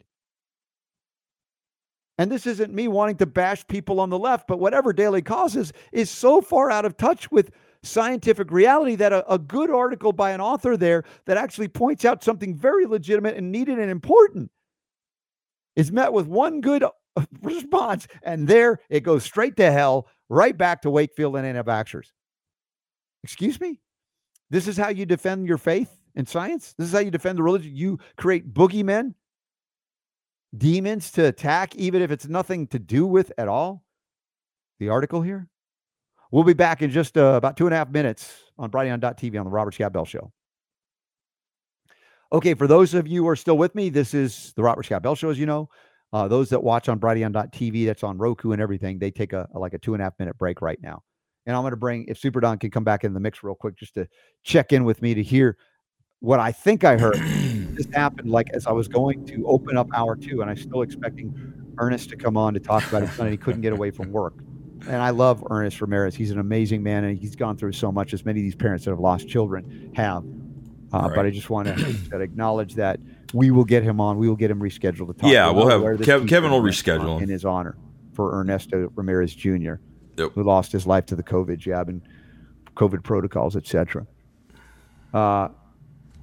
and 2.17 2.31
this 2.31 2.47
isn't 2.47 2.73
me 2.73 2.87
wanting 2.87 3.17
to 3.17 3.25
bash 3.25 3.67
people 3.67 3.99
on 3.99 4.09
the 4.09 4.19
left, 4.19 4.47
but 4.47 4.59
whatever 4.59 4.93
Daily 4.93 5.21
Causes 5.21 5.73
is 5.91 6.09
so 6.09 6.41
far 6.41 6.71
out 6.71 6.85
of 6.85 6.97
touch 6.97 7.29
with 7.31 7.51
scientific 7.85 8.51
reality 8.51 8.95
that 8.95 9.13
a, 9.13 9.31
a, 9.31 9.37
good 9.37 9.69
article 9.69 10.11
by 10.11 10.31
an 10.31 10.41
author 10.41 10.75
there 10.75 11.03
that 11.25 11.37
actually 11.37 11.67
points 11.67 12.05
out 12.05 12.23
something 12.23 12.55
very 12.55 12.85
legitimate 12.85 13.35
and 13.35 13.51
needed 13.51 13.79
and 13.79 13.89
important 13.89 14.51
is 15.75 15.91
met 15.91 16.11
with 16.11 16.27
one 16.27 16.61
good 16.61 16.83
response. 17.41 18.07
And 18.23 18.47
there 18.47 18.79
it 18.89 19.01
goes 19.01 19.23
straight 19.23 19.55
to 19.57 19.71
hell, 19.71 20.07
right 20.29 20.57
back 20.57 20.81
to 20.81 20.89
Wakefield 20.89 21.35
and 21.37 21.45
anti-vaxxers. 21.45 22.11
Excuse 23.23 23.59
me? 23.59 23.79
This 24.49 24.67
is 24.67 24.77
how 24.77 24.89
you 24.89 25.05
defend 25.05 25.47
your 25.47 25.57
faith 25.57 25.89
in 26.15 26.25
science? 26.25 26.73
This 26.77 26.87
is 26.87 26.93
how 26.93 26.99
you 26.99 27.11
defend 27.11 27.37
the 27.37 27.43
religion? 27.43 27.75
You 27.75 27.99
create 28.17 28.53
boogeymen, 28.53 29.13
demons 30.55 31.11
to 31.11 31.25
attack, 31.25 31.75
even 31.75 32.01
if 32.01 32.11
it's 32.11 32.27
nothing 32.27 32.67
to 32.67 32.79
do 32.79 33.05
with 33.05 33.31
at 33.37 33.47
all? 33.47 33.83
The 34.79 34.89
article 34.89 35.21
here? 35.21 35.47
We'll 36.31 36.43
be 36.43 36.53
back 36.53 36.81
in 36.81 36.91
just 36.91 37.17
uh, 37.17 37.33
about 37.35 37.57
two 37.57 37.65
and 37.65 37.73
a 37.73 37.77
half 37.77 37.89
minutes 37.89 38.33
on 38.57 38.71
Brighteon.tv 38.71 39.39
on 39.39 39.45
the 39.45 39.51
Robert 39.51 39.73
Scott 39.73 39.93
Bell 39.93 40.05
Show. 40.05 40.31
Okay, 42.31 42.53
for 42.53 42.67
those 42.67 42.93
of 42.93 43.07
you 43.07 43.23
who 43.23 43.29
are 43.29 43.35
still 43.35 43.57
with 43.57 43.75
me, 43.75 43.89
this 43.89 44.13
is 44.13 44.51
the 44.55 44.63
Robert 44.63 44.83
Scott 44.83 45.03
Bell 45.03 45.15
Show, 45.15 45.29
as 45.29 45.39
you 45.39 45.45
know. 45.45 45.69
Uh, 46.11 46.27
those 46.27 46.49
that 46.49 46.63
watch 46.63 46.89
on 46.89 46.99
Brighteon.tv, 46.99 47.85
that's 47.85 48.03
on 48.03 48.17
Roku 48.17 48.51
and 48.51 48.61
everything, 48.61 48.99
they 48.99 49.11
take 49.11 49.33
a, 49.33 49.47
a 49.53 49.59
like 49.59 49.73
a 49.73 49.77
two 49.77 49.93
and 49.93 50.01
a 50.01 50.05
half 50.05 50.13
minute 50.17 50.37
break 50.37 50.61
right 50.61 50.79
now. 50.81 51.03
And 51.45 51.55
I'm 51.55 51.61
going 51.61 51.71
to 51.71 51.77
bring, 51.77 52.05
if 52.07 52.17
Super 52.17 52.39
Don 52.39 52.57
can 52.57 52.71
come 52.71 52.83
back 52.83 53.03
in 53.03 53.13
the 53.13 53.19
mix 53.19 53.43
real 53.43 53.53
quick, 53.53 53.75
just 53.77 53.93
to 53.93 54.07
check 54.43 54.73
in 54.73 54.83
with 54.83 55.01
me 55.01 55.13
to 55.13 55.21
hear 55.21 55.57
what 56.19 56.39
I 56.39 56.51
think 56.51 56.83
I 56.83 56.97
heard. 56.97 57.15
this 57.75 57.87
happened 57.93 58.31
like 58.31 58.49
as 58.53 58.65
I 58.65 58.71
was 58.71 58.87
going 58.87 59.25
to 59.27 59.45
open 59.45 59.77
up 59.77 59.87
hour 59.93 60.15
two, 60.15 60.41
and 60.41 60.49
I'm 60.49 60.57
still 60.57 60.81
expecting 60.81 61.53
Ernest 61.77 62.09
to 62.09 62.15
come 62.15 62.35
on 62.35 62.53
to 62.55 62.59
talk 62.59 62.87
about 62.87 63.03
his 63.03 63.11
son, 63.11 63.27
and 63.27 63.33
he 63.33 63.37
couldn't 63.37 63.61
get 63.61 63.73
away 63.73 63.91
from 63.91 64.11
work 64.11 64.33
and 64.87 65.01
I 65.01 65.09
love 65.11 65.45
Ernest 65.49 65.81
Ramirez. 65.81 66.15
He's 66.15 66.31
an 66.31 66.39
amazing 66.39 66.83
man, 66.83 67.03
and 67.03 67.17
he's 67.17 67.35
gone 67.35 67.57
through 67.57 67.73
so 67.73 67.91
much 67.91 68.13
as 68.13 68.25
many 68.25 68.39
of 68.39 68.43
these 68.43 68.55
parents 68.55 68.85
that 68.85 68.91
have 68.91 68.99
lost 68.99 69.27
children 69.27 69.91
have. 69.95 70.23
Uh, 70.93 71.07
right. 71.07 71.15
But 71.15 71.25
I 71.25 71.29
just 71.29 71.49
want 71.49 71.67
to 71.67 72.19
acknowledge 72.19 72.75
that 72.75 72.99
we 73.33 73.51
will 73.51 73.65
get 73.65 73.83
him 73.83 73.99
on. 73.99 74.17
We 74.17 74.29
will 74.29 74.35
get 74.35 74.51
him 74.51 74.59
rescheduled 74.59 75.07
to 75.07 75.13
talk. 75.13 75.31
Yeah, 75.31 75.49
we'll 75.51 75.69
have 75.69 75.81
Kev, 75.99 76.27
Kevin 76.27 76.51
will 76.51 76.61
reschedule 76.61 77.21
in 77.21 77.29
his 77.29 77.43
honor 77.43 77.75
for 78.13 78.39
Ernesto 78.39 78.91
Ramirez 78.95 79.35
Jr., 79.35 79.75
yep. 80.17 80.31
who 80.33 80.43
lost 80.43 80.71
his 80.71 80.87
life 80.87 81.05
to 81.07 81.15
the 81.15 81.23
COVID 81.23 81.57
jab 81.57 81.89
and 81.89 82.01
COVID 82.75 83.03
protocols, 83.03 83.55
etc. 83.55 84.07
Uh, 85.13 85.49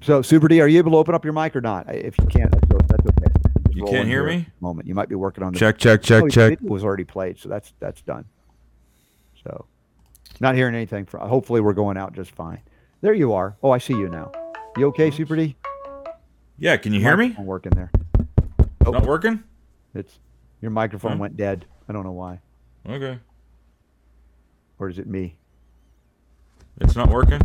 so, 0.01 0.21
Super 0.21 0.47
D, 0.47 0.59
are 0.59 0.67
you 0.67 0.79
able 0.79 0.91
to 0.91 0.97
open 0.97 1.15
up 1.15 1.23
your 1.23 1.33
mic 1.33 1.55
or 1.55 1.61
not? 1.61 1.93
If 1.93 2.17
you 2.19 2.25
can't, 2.27 2.51
that's, 2.51 2.87
that's 2.87 3.05
okay. 3.07 3.31
you 3.71 3.85
can't 3.85 4.07
hear 4.07 4.25
me. 4.25 4.47
Moment, 4.59 4.87
you 4.87 4.95
might 4.95 5.07
be 5.09 5.15
working 5.15 5.43
on. 5.43 5.53
The 5.53 5.59
check, 5.59 5.77
check, 5.77 6.01
check, 6.01 6.23
oh, 6.23 6.29
check. 6.29 6.53
It 6.53 6.61
was 6.61 6.83
already 6.83 7.05
played, 7.05 7.39
so 7.39 7.47
that's 7.47 7.73
that's 7.79 8.01
done. 8.01 8.25
So, 9.43 9.65
not 10.39 10.55
hearing 10.55 10.75
anything. 10.75 11.05
From, 11.05 11.27
hopefully, 11.27 11.61
we're 11.61 11.73
going 11.73 11.97
out 11.97 12.13
just 12.13 12.31
fine. 12.31 12.61
There 13.01 13.13
you 13.13 13.33
are. 13.33 13.57
Oh, 13.61 13.71
I 13.71 13.77
see 13.77 13.93
you 13.93 14.09
now. 14.09 14.31
You 14.77 14.87
okay, 14.87 15.11
Super 15.11 15.35
D? 15.35 15.55
Yeah. 16.57 16.77
Can 16.77 16.93
you 16.93 17.01
hear 17.01 17.17
me? 17.17 17.35
I'm 17.37 17.45
working 17.45 17.73
there. 17.75 17.91
Oh, 18.85 18.91
Not 18.91 19.05
working. 19.05 19.43
It's 19.93 20.19
your 20.61 20.71
microphone 20.71 21.13
huh? 21.13 21.17
went 21.17 21.37
dead. 21.37 21.65
I 21.87 21.93
don't 21.93 22.03
know 22.03 22.11
why. 22.11 22.39
Okay. 22.87 23.19
Or 24.79 24.89
is 24.89 24.99
it 24.99 25.07
me? 25.07 25.35
It's 26.81 26.95
not 26.95 27.09
working. 27.09 27.41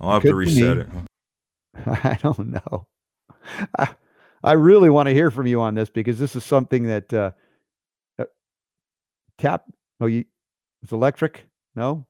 I'll 0.00 0.14
have 0.14 0.22
to 0.22 0.34
reset 0.34 0.78
it. 0.78 0.88
I 1.86 2.18
don't 2.22 2.48
know. 2.48 2.86
I, 3.78 3.88
I 4.42 4.52
really 4.52 4.90
want 4.90 5.08
to 5.08 5.14
hear 5.14 5.30
from 5.30 5.46
you 5.46 5.60
on 5.60 5.74
this 5.74 5.90
because 5.90 6.18
this 6.18 6.34
is 6.34 6.44
something 6.44 6.84
that 6.84 7.12
uh, 7.12 7.30
uh, 8.18 8.24
tap 9.38 9.64
Oh, 10.00 10.06
you 10.06 10.24
it's 10.82 10.92
electric? 10.92 11.46
No? 11.74 12.06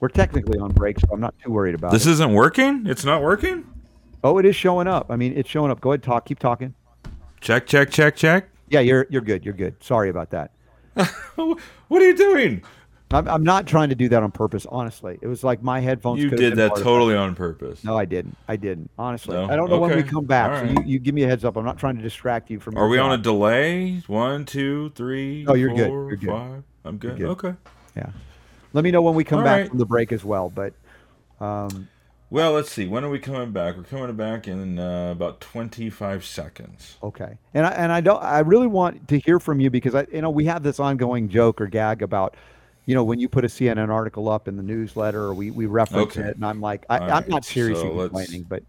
We're 0.00 0.08
technically 0.08 0.58
on 0.58 0.72
break, 0.72 1.00
so 1.00 1.08
I'm 1.12 1.20
not 1.20 1.34
too 1.42 1.50
worried 1.50 1.74
about 1.74 1.90
this 1.90 2.02
it. 2.02 2.10
This 2.10 2.14
isn't 2.14 2.32
working? 2.32 2.86
It's 2.86 3.04
not 3.04 3.22
working? 3.22 3.64
Oh, 4.22 4.38
it 4.38 4.44
is 4.44 4.54
showing 4.54 4.86
up. 4.86 5.06
I 5.10 5.16
mean, 5.16 5.32
it's 5.36 5.48
showing 5.48 5.70
up. 5.70 5.80
Go 5.80 5.92
ahead, 5.92 6.02
talk. 6.02 6.26
Keep 6.26 6.38
talking. 6.38 6.74
Check, 7.40 7.66
check, 7.66 7.90
check, 7.90 8.16
check. 8.16 8.48
Yeah, 8.68 8.80
you're 8.80 9.06
you're 9.10 9.22
good. 9.22 9.44
You're 9.44 9.54
good. 9.54 9.82
Sorry 9.82 10.08
about 10.10 10.30
that. 10.30 10.50
what 11.36 12.02
are 12.02 12.06
you 12.06 12.16
doing? 12.16 12.62
I'm, 13.10 13.28
I'm 13.28 13.42
not 13.44 13.66
trying 13.66 13.90
to 13.90 13.94
do 13.94 14.08
that 14.08 14.22
on 14.22 14.32
purpose, 14.32 14.66
honestly. 14.68 15.18
It 15.22 15.28
was 15.28 15.44
like 15.44 15.62
my 15.62 15.80
headphones. 15.80 16.20
You 16.20 16.30
did 16.30 16.56
that 16.56 16.74
totally 16.76 17.14
on 17.14 17.36
purpose. 17.36 17.84
No, 17.84 17.96
I 17.96 18.04
didn't. 18.04 18.36
I 18.48 18.56
didn't. 18.56 18.90
Honestly, 18.98 19.34
no? 19.34 19.44
I 19.44 19.54
don't 19.54 19.70
know 19.70 19.76
okay. 19.84 19.94
when 19.94 20.04
we 20.04 20.10
come 20.10 20.24
back. 20.24 20.50
Right. 20.50 20.76
So 20.76 20.82
you, 20.82 20.94
you 20.94 20.98
give 20.98 21.14
me 21.14 21.22
a 21.22 21.28
heads 21.28 21.44
up. 21.44 21.56
I'm 21.56 21.64
not 21.64 21.78
trying 21.78 21.96
to 21.96 22.02
distract 22.02 22.50
you 22.50 22.58
from. 22.58 22.76
Are 22.76 22.88
we 22.88 22.96
job. 22.96 23.06
on 23.06 23.20
a 23.20 23.22
delay? 23.22 24.02
One, 24.08 24.44
two, 24.44 24.90
three. 24.90 25.46
Oh, 25.46 25.54
you're 25.54 25.70
four, 25.70 25.76
good. 25.76 25.88
You're 25.88 26.16
good. 26.16 26.28
Five. 26.30 26.62
I'm 26.84 26.98
good. 26.98 27.16
good. 27.16 27.28
Okay. 27.28 27.54
Yeah. 27.96 28.10
Let 28.72 28.82
me 28.82 28.90
know 28.90 29.02
when 29.02 29.14
we 29.14 29.22
come 29.22 29.38
All 29.38 29.44
back 29.44 29.60
right. 29.60 29.68
from 29.68 29.78
the 29.78 29.86
break 29.86 30.10
as 30.10 30.24
well. 30.24 30.50
But. 30.50 30.74
Um, 31.38 31.88
well, 32.28 32.52
let's 32.52 32.72
see. 32.72 32.88
When 32.88 33.04
are 33.04 33.08
we 33.08 33.20
coming 33.20 33.52
back? 33.52 33.76
We're 33.76 33.84
coming 33.84 34.16
back 34.16 34.48
in 34.48 34.80
uh, 34.80 35.12
about 35.12 35.40
25 35.40 36.24
seconds. 36.24 36.96
Okay. 37.00 37.38
And 37.54 37.64
I 37.64 37.70
and 37.70 37.92
I 37.92 38.00
don't. 38.00 38.20
I 38.20 38.40
really 38.40 38.66
want 38.66 39.06
to 39.08 39.18
hear 39.20 39.38
from 39.38 39.60
you 39.60 39.70
because 39.70 39.94
I, 39.94 40.08
you 40.12 40.22
know, 40.22 40.30
we 40.30 40.46
have 40.46 40.64
this 40.64 40.80
ongoing 40.80 41.28
joke 41.28 41.60
or 41.60 41.68
gag 41.68 42.02
about 42.02 42.34
you 42.86 42.94
know, 42.94 43.02
when 43.04 43.18
you 43.18 43.28
put 43.28 43.44
a 43.44 43.48
CNN 43.48 43.88
article 43.88 44.28
up 44.28 44.48
in 44.48 44.56
the 44.56 44.62
newsletter, 44.62 45.20
or 45.20 45.34
we 45.34 45.50
we 45.50 45.66
reference 45.66 46.16
okay. 46.16 46.28
it, 46.28 46.36
and 46.36 46.46
I'm 46.46 46.60
like, 46.60 46.86
I, 46.88 46.98
am 46.98 47.08
right. 47.08 47.28
not 47.28 47.44
seriously 47.44 47.88
so 47.88 48.08
complaining, 48.08 48.44
but 48.44 48.62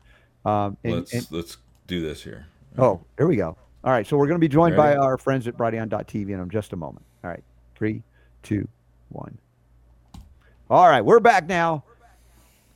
um, 0.49 0.76
and, 0.84 0.95
let's 0.95 1.14
and, 1.14 1.27
let's 1.31 1.57
do 1.85 2.02
this 2.02 2.23
here. 2.23 2.48
Oh, 2.80 3.02
here 3.18 3.27
we 3.27 3.35
go. 3.35 3.56
All 3.84 3.91
right, 3.91 4.06
so 4.06 4.18
we're 4.18 4.27
going 4.27 4.39
to 4.39 4.44
be 4.44 4.48
joined 4.48 4.76
Ready? 4.76 4.95
by 4.95 5.02
our 5.02 5.18
friends 5.18 5.48
at 5.48 5.56
Brighteon.tv 5.56 6.30
in 6.30 6.49
just 6.49 6.73
a 6.73 6.76
moment. 6.76 7.06
All 7.23 7.30
right, 7.30 7.44
three, 7.76 8.02
two, 8.41 8.68
one. 9.10 9.38
All 10.69 10.89
right, 10.89 11.02
we're 11.02 11.19
back 11.19 11.48
now. 11.48 11.84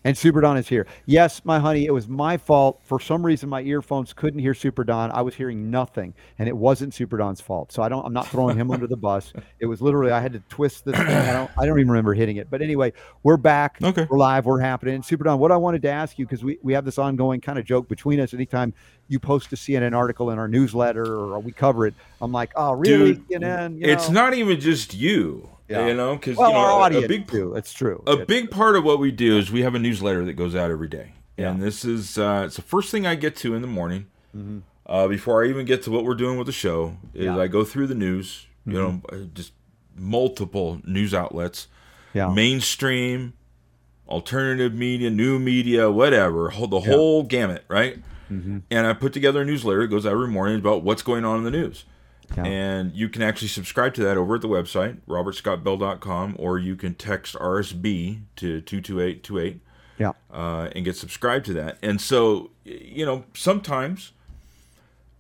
And 0.04 0.18
Super 0.18 0.42
Don 0.42 0.58
is 0.58 0.68
here. 0.68 0.88
Yes, 1.06 1.46
my 1.46 1.60
honey, 1.60 1.86
it 1.86 1.92
was 1.92 2.08
my 2.08 2.38
fault. 2.38 2.80
For 2.84 3.00
some 3.00 3.24
reason, 3.24 3.50
my 3.50 3.62
earphones 3.62 4.14
couldn't 4.14 4.40
hear 4.40 4.56
Super 4.56 4.84
Don. 4.84 5.12
I 5.12 5.22
was 5.22 5.36
hearing 5.36 5.70
nothing, 5.70 6.16
and 6.40 6.50
it 6.50 6.58
wasn't 6.58 6.94
Super 6.96 7.18
Don's 7.18 7.40
fault. 7.40 7.72
So 7.72 7.84
I 7.84 7.90
don't. 7.90 8.04
I'm 8.04 8.14
not 8.14 8.28
throwing 8.28 8.58
him 8.58 8.72
under 8.72 8.88
the 8.88 8.98
bus. 8.98 9.32
It 9.60 9.68
was 9.68 9.80
literally 9.80 10.12
I 10.12 10.20
had 10.20 10.34
to 10.34 10.40
twist 10.50 10.86
this. 10.86 10.96
Thing. 10.96 11.06
I 11.08 11.34
don't. 11.34 11.52
I 11.58 11.68
don't 11.68 11.80
even 11.80 11.92
remember 11.92 12.16
hitting 12.16 12.38
it. 12.38 12.50
But 12.50 12.64
anyway, 12.64 12.94
we're 13.22 13.38
back. 13.38 13.78
Okay. 13.82 14.08
We're 14.10 14.18
live. 14.18 14.46
We're 14.48 14.60
happening. 14.60 15.04
Super 15.04 15.24
Don, 15.24 15.38
what 15.38 15.52
I 15.52 15.58
wanted 15.58 15.84
to 15.84 15.90
ask 15.90 16.18
you 16.18 16.26
because 16.26 16.44
we 16.44 16.58
we 16.64 16.74
have 16.74 16.84
this 16.84 16.98
ongoing 16.98 17.40
kind 17.40 17.60
of 17.60 17.66
joke 17.66 17.88
between 17.88 18.20
us. 18.20 18.34
Anytime 18.34 18.74
you 19.08 19.20
post 19.20 19.54
a 19.54 19.56
CNN 19.56 19.96
article 19.96 20.32
in 20.32 20.40
our 20.40 20.48
newsletter 20.48 21.06
or 21.06 21.40
we 21.40 21.52
cover 21.52 21.86
it, 21.86 21.94
I'm 22.22 22.32
like, 22.32 22.54
oh, 22.56 22.74
really, 22.74 23.14
Dude, 23.14 23.28
CNN? 23.28 23.80
You 23.80 23.88
know? 23.88 23.94
It's 23.94 24.10
not 24.10 24.34
even 24.34 24.60
just 24.60 24.94
you. 24.96 25.50
Yeah. 25.72 25.88
You 25.88 25.94
know, 25.94 26.16
because 26.16 26.38
well, 26.38 26.50
you 26.50 26.56
know, 26.56 26.60
our 26.60 26.72
audience 26.72 27.06
a 27.06 27.08
big 27.08 27.28
too. 27.28 27.56
It's 27.56 27.74
true. 27.74 28.04
A 28.06 28.14
it's 28.14 28.26
big 28.26 28.50
true. 28.50 28.58
part 28.58 28.76
of 28.76 28.84
what 28.84 29.00
we 29.00 29.12
do 29.12 29.38
is 29.38 29.52
we 29.52 29.62
have 29.62 29.76
a 29.76 29.80
newsletter 29.80 30.26
that 30.26 30.34
goes 30.34 30.56
out 30.56 30.70
every 30.70 30.88
day, 30.88 31.14
yeah. 31.38 31.52
and 31.52 31.62
this 31.62 31.86
is 31.86 32.18
uh, 32.18 32.44
it's 32.46 32.58
the 32.58 32.62
first 32.62 32.92
thing 32.92 33.08
I 33.08 33.16
get 33.16 33.36
to 33.38 33.56
in 33.56 33.62
the 33.62 33.68
morning. 33.68 34.08
Mm-hmm. 34.36 34.60
Uh, 34.86 35.08
before 35.08 35.44
I 35.44 35.48
even 35.48 35.66
get 35.66 35.84
to 35.84 35.92
what 35.92 36.04
we're 36.04 36.16
doing 36.16 36.38
with 36.38 36.48
the 36.48 36.54
show, 36.54 36.98
is 37.14 37.26
yeah. 37.26 37.38
I 37.38 37.48
go 37.48 37.64
through 37.64 37.88
the 37.88 37.96
news. 37.96 38.48
Mm-hmm. 38.68 38.72
You 38.72 38.78
know, 38.78 39.02
uh, 39.10 39.18
just 39.34 39.54
multiple 39.96 40.82
news 40.84 41.14
outlets, 41.14 41.68
yeah. 42.14 42.30
mainstream, 42.30 43.34
alternative 44.08 44.74
media, 44.74 45.10
new 45.10 45.40
media, 45.40 45.90
whatever, 45.90 46.52
the 46.52 46.82
whole 46.82 47.24
gamut, 47.24 47.64
right? 47.68 47.98
Mm-hmm. 48.32 48.60
And 48.70 48.88
I 48.88 48.94
put 48.94 49.14
together 49.14 49.42
a 49.42 49.46
newsletter. 49.46 49.82
It 49.82 49.88
goes 49.88 50.06
out 50.06 50.14
every 50.14 50.28
morning 50.28 50.58
about 50.58 50.84
what's 50.84 51.02
going 51.02 51.26
on 51.26 51.38
in 51.38 51.44
the 51.44 51.52
news. 51.52 51.86
Yeah. 52.38 52.46
And 52.46 52.94
you 52.94 53.10
can 53.10 53.22
actually 53.22 53.50
subscribe 53.50 53.94
to 53.96 54.04
that 54.04 54.18
over 54.18 54.36
at 54.36 54.42
the 54.42 54.48
website, 54.48 55.00
robertscottbell.com, 55.08 56.36
or 56.40 56.58
you 56.58 56.76
can 56.76 56.96
text 56.96 57.36
RSB 57.36 58.22
to 58.38 58.62
22828 58.62 59.62
yeah. 59.98 60.14
Uh, 60.32 60.70
and 60.76 60.84
get 60.84 60.96
subscribed 60.96 61.46
to 61.46 61.54
that. 61.54 61.78
And 61.84 62.02
so, 62.02 62.50
you 62.64 63.06
know, 63.06 63.26
sometimes, 63.36 64.14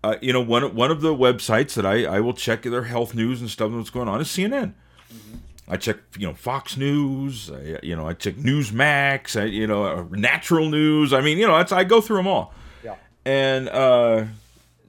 uh, 0.04 0.16
you 0.22 0.34
know, 0.34 0.42
one, 0.42 0.74
one 0.74 0.90
of 0.90 1.02
the 1.02 1.14
websites 1.14 1.76
that 1.76 1.86
I, 1.86 2.06
I 2.06 2.20
will 2.20 2.34
check 2.34 2.64
their 2.64 2.86
health 2.86 3.14
news 3.14 3.42
and 3.42 3.50
stuff 3.50 3.68
and 3.68 3.78
what's 3.78 3.92
going 3.92 4.08
on 4.08 4.22
is 4.22 4.28
CNN. 4.28 4.74
Mm-hmm. 5.14 5.38
I 5.68 5.78
check, 5.78 5.98
you 6.18 6.28
know, 6.28 6.34
Fox 6.34 6.76
News. 6.78 7.52
I, 7.52 7.80
you 7.84 7.96
know, 7.96 8.08
I 8.08 8.14
check 8.14 8.36
Newsmax. 8.36 9.40
I, 9.40 9.46
you 9.46 9.68
know, 9.68 9.86
uh, 9.86 10.06
Natural 10.10 10.68
News. 10.70 11.14
I 11.14 11.22
mean, 11.22 11.38
you 11.38 11.48
know, 11.48 11.54
I 11.56 11.84
go 11.84 12.02
through 12.02 12.18
them 12.18 12.28
all. 12.28 12.54
Yeah. 12.84 12.96
And 13.24 13.70
uh, 13.70 14.26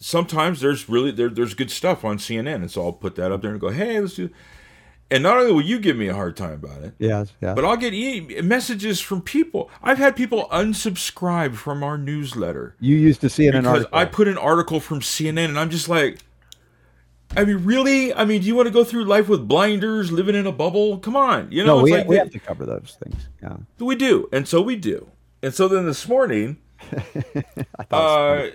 sometimes 0.02 0.60
there's 0.60 0.88
really 0.88 1.10
there, 1.12 1.28
there's 1.28 1.54
good 1.54 1.70
stuff 1.70 2.04
on 2.04 2.18
CNN, 2.18 2.56
and 2.56 2.70
so 2.70 2.84
I'll 2.84 2.92
put 2.92 3.14
that 3.16 3.32
up 3.32 3.42
there 3.42 3.52
and 3.52 3.60
go, 3.60 3.70
hey, 3.70 4.00
let's 4.00 4.14
do. 4.14 4.28
And 5.10 5.22
not 5.22 5.36
only 5.36 5.52
will 5.52 5.62
you 5.62 5.78
give 5.78 5.96
me 5.96 6.08
a 6.08 6.14
hard 6.14 6.36
time 6.36 6.54
about 6.54 6.82
it, 6.82 6.94
yeah, 6.98 7.24
yeah, 7.40 7.54
but 7.54 7.64
I'll 7.64 7.76
get 7.76 7.92
e- 7.92 8.40
messages 8.42 8.98
from 8.98 9.20
people. 9.20 9.70
I've 9.82 9.98
had 9.98 10.16
people 10.16 10.48
unsubscribe 10.50 11.54
from 11.54 11.82
our 11.82 11.98
newsletter. 11.98 12.76
You 12.80 12.96
used 12.96 13.20
to 13.20 13.28
see 13.28 13.46
it 13.46 13.52
because. 13.52 13.84
I 13.92 14.06
put 14.06 14.26
an 14.26 14.38
article 14.38 14.80
from 14.80 15.00
CNN, 15.00 15.46
and 15.46 15.58
I'm 15.58 15.68
just 15.68 15.88
like, 15.88 16.18
I 17.36 17.44
mean, 17.44 17.62
really? 17.64 18.14
I 18.14 18.24
mean, 18.24 18.40
do 18.40 18.46
you 18.46 18.54
want 18.54 18.68
to 18.68 18.72
go 18.72 18.84
through 18.84 19.04
life 19.04 19.28
with 19.28 19.46
blinders, 19.46 20.10
living 20.10 20.34
in 20.34 20.46
a 20.46 20.52
bubble? 20.52 20.98
Come 20.98 21.16
on, 21.16 21.52
you 21.52 21.62
know. 21.62 21.78
No, 21.78 21.82
we, 21.84 21.92
like 21.92 22.08
we 22.08 22.16
have 22.16 22.30
to 22.30 22.38
cover 22.38 22.64
those 22.64 22.96
things. 23.04 23.28
Yeah, 23.42 23.56
we 23.78 23.94
do, 23.96 24.30
and 24.32 24.48
so 24.48 24.62
we 24.62 24.76
do. 24.76 25.08
And 25.42 25.52
so 25.52 25.68
then 25.68 25.84
this 25.84 26.08
morning, 26.08 26.56
I 26.92 27.84
thought. 27.84 27.92
uh, 27.92 28.50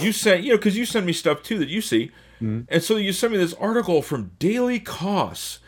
you 0.00 0.12
sent 0.12 0.42
you 0.42 0.50
know 0.50 0.56
because 0.56 0.76
you 0.76 0.84
send 0.86 1.06
me 1.06 1.12
stuff 1.12 1.42
too 1.42 1.58
that 1.58 1.68
you 1.68 1.80
see, 1.80 2.10
Mm-hmm. 2.36 2.60
and 2.68 2.82
so 2.82 2.96
you 2.96 3.12
sent 3.14 3.32
me 3.32 3.38
this 3.38 3.54
article 3.54 4.02
from 4.02 4.32
Daily 4.38 4.78
Kos, 4.78 5.58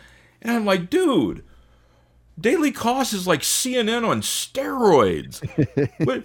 and 0.43 0.53
I'm 0.53 0.67
like, 0.67 0.91
dude, 0.91 1.43
Daily 2.39 2.71
Kos 2.73 3.13
is 3.15 3.27
like 3.27 3.41
CNN 3.41 4.07
on 4.07 4.21
steroids. 4.21 5.41
but 6.05 6.25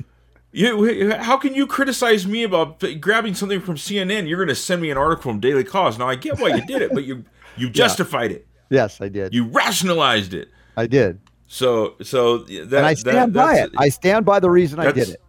you, 0.51 1.11
how 1.13 1.37
can 1.37 1.55
you 1.55 1.65
criticize 1.65 2.27
me 2.27 2.43
about 2.43 2.83
grabbing 2.99 3.33
something 3.35 3.61
from 3.61 3.75
CNN? 3.75 4.27
You're 4.27 4.37
going 4.37 4.49
to 4.49 4.55
send 4.55 4.81
me 4.81 4.91
an 4.91 4.97
article 4.97 5.31
from 5.31 5.39
Daily 5.39 5.63
Kos. 5.63 5.97
Now 5.97 6.09
I 6.09 6.15
get 6.15 6.37
why 6.39 6.49
you 6.49 6.65
did 6.65 6.81
it, 6.81 6.93
but 6.93 7.05
you 7.05 7.23
you 7.57 7.69
justified 7.81 8.31
it. 8.31 8.45
Yes, 8.69 8.99
I 9.01 9.07
did. 9.07 9.33
You 9.33 9.45
rationalized 9.45 10.33
it. 10.33 10.49
I 10.75 10.87
did. 10.87 11.19
So 11.47 11.95
so 12.01 12.39
that 12.39 12.59
and 12.79 12.85
I 12.85 12.93
stand 12.95 13.33
by 13.33 13.53
that's- 13.53 13.67
it. 13.67 13.73
I 13.77 13.89
stand 13.89 14.25
by 14.25 14.39
the 14.41 14.49
reason 14.49 14.79
I 14.79 14.91
did 14.91 15.09
it. 15.09 15.21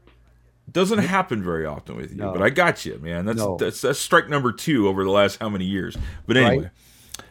Doesn't 0.71 0.99
happen 0.99 1.43
very 1.43 1.67
often 1.67 1.97
with 1.97 2.11
you, 2.11 2.17
No. 2.17 2.33
but 2.33 2.43
I 2.43 2.51
got 2.51 2.85
you, 2.85 2.99
man. 3.03 3.25
That's 3.27 3.39
No. 3.39 3.57
that's 3.59 3.81
that's 3.81 3.99
strike 3.99 4.29
number 4.29 4.53
two 4.53 4.89
over 4.89 5.05
the 5.05 5.11
last 5.11 5.39
how 5.41 5.49
many 5.49 5.65
years? 5.67 5.97
But 6.27 6.37
anyway, 6.37 6.63
Right. 6.65 6.71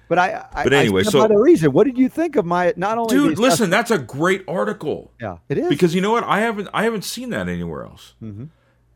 But 0.09 0.19
I, 0.19 0.45
I 0.53 0.63
But 0.63 0.73
anyway, 0.73 1.01
I 1.01 1.03
so- 1.03 1.27
the 1.27 1.37
reason. 1.37 1.71
What 1.71 1.85
did 1.85 1.97
you 1.97 2.07
think 2.09 2.35
of 2.35 2.45
my 2.45 2.73
not 2.77 2.97
only 2.97 3.15
dude, 3.15 3.39
listen, 3.39 3.69
that's 3.69 3.89
a 3.89 3.97
great 3.97 4.43
article 4.47 5.11
Yeah, 5.19 5.37
it 5.49 5.57
is 5.57 5.69
because 5.69 5.95
you 5.95 6.01
know 6.01 6.11
what? 6.11 6.23
I 6.25 6.41
haven't 6.41 6.69
I 6.73 6.83
haven't 6.83 7.03
seen 7.03 7.31
that 7.31 7.49
anywhere 7.49 7.83
else. 7.83 8.13
Mm-hmm. 8.21 8.45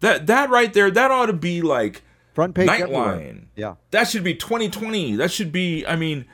That 0.02 0.28
that 0.28 0.50
right 0.50 0.72
there, 0.72 0.92
that 0.92 1.10
ought 1.10 1.26
to 1.28 1.34
be 1.34 1.62
like 1.62 2.04
front 2.36 2.54
page. 2.54 2.70
Nightline. 2.70 3.46
Yeah, 3.56 3.76
That 3.92 4.04
should 4.08 4.24
be 4.24 4.36
2020. 4.36 5.16
That 5.16 5.32
should 5.32 5.52
be. 5.52 5.86
I 5.88 5.96
mean, 5.96 6.26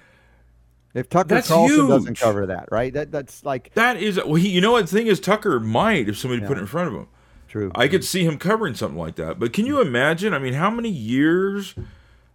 if 0.93 1.07
Tucker 1.09 1.29
That's 1.35 1.47
Carlson 1.47 1.87
doesn't 1.87 2.19
cover 2.19 2.47
that, 2.47 2.67
right? 2.69 2.93
That 2.93 3.09
that's 3.11 3.45
like 3.45 3.73
that 3.75 3.97
is. 3.97 4.17
Well, 4.17 4.35
he, 4.35 4.49
you 4.49 4.59
know 4.59 4.73
what? 4.73 4.87
The 4.87 4.95
thing 4.97 5.07
is, 5.07 5.19
Tucker 5.21 5.59
might 5.61 6.09
if 6.09 6.17
somebody 6.17 6.45
put 6.45 6.57
it 6.57 6.61
in 6.61 6.67
front 6.67 6.89
of 6.89 6.93
him. 6.95 7.07
True. 7.53 7.71
I 7.75 7.87
could 7.87 8.03
see 8.03 8.23
him 8.25 8.39
covering 8.39 8.73
something 8.73 8.97
like 8.97 9.13
that. 9.17 9.37
But 9.37 9.53
can 9.53 9.67
you 9.67 9.79
imagine? 9.79 10.33
I 10.33 10.39
mean, 10.39 10.55
how 10.55 10.71
many 10.71 10.89
years 10.89 11.75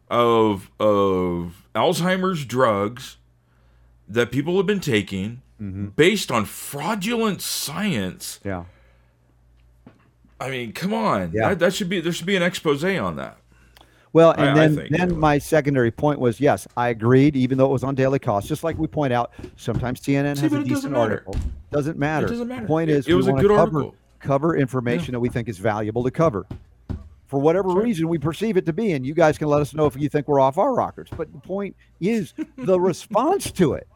of 0.08 0.70
of 0.78 1.66
Alzheimer's 1.74 2.44
drugs 2.44 3.16
that 4.06 4.30
people 4.30 4.56
have 4.58 4.66
been 4.66 4.78
taking 4.80 5.42
Mm-hmm. 5.60 5.86
based 5.96 6.30
on 6.30 6.44
fraudulent 6.44 7.42
science? 7.42 8.38
yeah, 8.44 8.66
I 10.40 10.50
mean, 10.50 10.70
come 10.72 10.94
on. 10.94 11.32
Yeah. 11.34 11.48
That, 11.48 11.58
that 11.58 11.74
should 11.74 11.88
be 11.88 12.00
there 12.00 12.12
should 12.12 12.26
be 12.26 12.36
an 12.36 12.44
expose 12.44 12.84
on 12.84 13.16
that. 13.16 13.38
Well, 14.12 14.30
and 14.38 14.50
I 14.50 14.54
then 14.54 14.76
think, 14.76 14.90
then 14.96 15.18
my 15.18 15.38
secondary 15.38 15.90
point 15.90 16.20
was 16.20 16.40
yes, 16.40 16.68
I 16.76 16.90
agreed, 16.90 17.34
even 17.34 17.58
though 17.58 17.66
it 17.66 17.72
was 17.72 17.82
on 17.82 17.96
daily 17.96 18.20
Kos. 18.20 18.46
Just 18.46 18.62
like 18.62 18.78
we 18.78 18.86
point 18.86 19.12
out, 19.12 19.32
sometimes 19.56 20.00
CNN 20.00 20.36
See, 20.36 20.42
has 20.42 20.52
a 20.52 20.62
decent 20.62 20.96
article. 20.96 21.34
Doesn't 21.72 21.98
matter. 21.98 22.28
doesn't 22.28 22.46
matter. 22.46 22.60
The 22.62 22.66
point 22.68 22.88
It- 22.90 22.98
is, 22.98 23.08
it 23.08 23.14
was 23.14 23.26
a 23.26 23.32
good 23.32 23.48
cover, 23.50 23.60
article. 23.78 23.94
Cover 24.20 24.56
information 24.56 25.12
that 25.12 25.20
we 25.20 25.28
think 25.28 25.48
is 25.48 25.58
valuable 25.58 26.02
to 26.04 26.10
cover. 26.10 26.46
For 27.26 27.38
whatever 27.38 27.68
reason 27.68 28.08
we 28.08 28.18
perceive 28.18 28.56
it 28.56 28.64
to 28.66 28.72
be, 28.72 28.92
and 28.92 29.04
you 29.04 29.12
guys 29.14 29.36
can 29.36 29.48
let 29.48 29.60
us 29.60 29.74
know 29.74 29.84
if 29.86 29.96
you 29.96 30.08
think 30.08 30.26
we're 30.28 30.40
off 30.40 30.56
our 30.56 30.74
rockers. 30.74 31.08
But 31.14 31.30
the 31.32 31.38
point 31.38 31.76
is 32.00 32.32
the 32.56 32.80
response 32.80 33.50
to 33.52 33.74
it. 33.74 33.86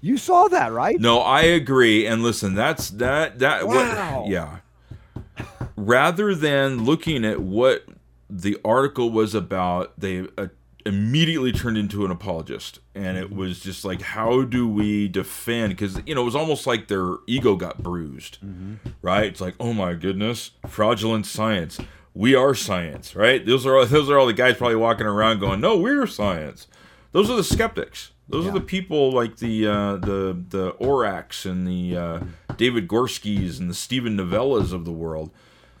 You 0.00 0.16
saw 0.16 0.48
that, 0.48 0.72
right? 0.72 0.98
No, 0.98 1.18
I 1.20 1.42
agree. 1.42 2.06
And 2.06 2.22
listen, 2.22 2.54
that's 2.54 2.90
that 2.90 3.40
that 3.40 3.66
Wow. 3.66 4.20
what 4.20 4.28
yeah. 4.28 4.58
Rather 5.76 6.34
than 6.34 6.84
looking 6.84 7.24
at 7.24 7.40
what 7.40 7.84
the 8.30 8.58
article 8.64 9.10
was 9.10 9.34
about, 9.34 9.98
they 9.98 10.26
uh, 10.36 10.46
immediately 10.88 11.52
turned 11.52 11.76
into 11.78 12.04
an 12.04 12.10
apologist, 12.10 12.80
and 12.94 13.16
it 13.16 13.30
was 13.30 13.60
just 13.60 13.84
like, 13.84 14.00
how 14.02 14.42
do 14.42 14.66
we 14.68 15.06
defend? 15.08 15.70
Because 15.70 16.00
you 16.06 16.14
know, 16.14 16.22
it 16.22 16.24
was 16.24 16.34
almost 16.34 16.66
like 16.66 16.88
their 16.88 17.16
ego 17.26 17.54
got 17.54 17.82
bruised, 17.82 18.38
right? 19.02 19.26
It's 19.26 19.40
like, 19.40 19.54
oh 19.60 19.72
my 19.72 19.94
goodness, 19.94 20.52
fraudulent 20.66 21.26
science. 21.26 21.78
We 22.14 22.34
are 22.34 22.54
science, 22.54 23.14
right? 23.14 23.44
Those 23.44 23.66
are 23.66 23.76
all, 23.76 23.86
those 23.96 24.10
are 24.10 24.18
all 24.18 24.26
the 24.26 24.32
guys 24.32 24.56
probably 24.56 24.76
walking 24.76 25.06
around 25.06 25.38
going, 25.38 25.60
no, 25.60 25.76
we're 25.76 26.06
science. 26.06 26.66
Those 27.12 27.30
are 27.30 27.36
the 27.36 27.44
skeptics. 27.44 28.10
Those 28.30 28.46
are 28.46 28.50
the 28.52 28.60
people 28.60 29.10
like 29.12 29.36
the 29.36 29.66
uh, 29.66 29.96
the 29.96 30.44
the 30.48 30.72
Oracs 30.72 31.46
and 31.46 31.66
the 31.66 31.96
uh, 31.96 32.20
David 32.58 32.86
Gorskys 32.86 33.58
and 33.58 33.70
the 33.70 33.74
Steven 33.74 34.18
Novellas 34.18 34.72
of 34.72 34.84
the 34.84 34.92
world 34.92 35.30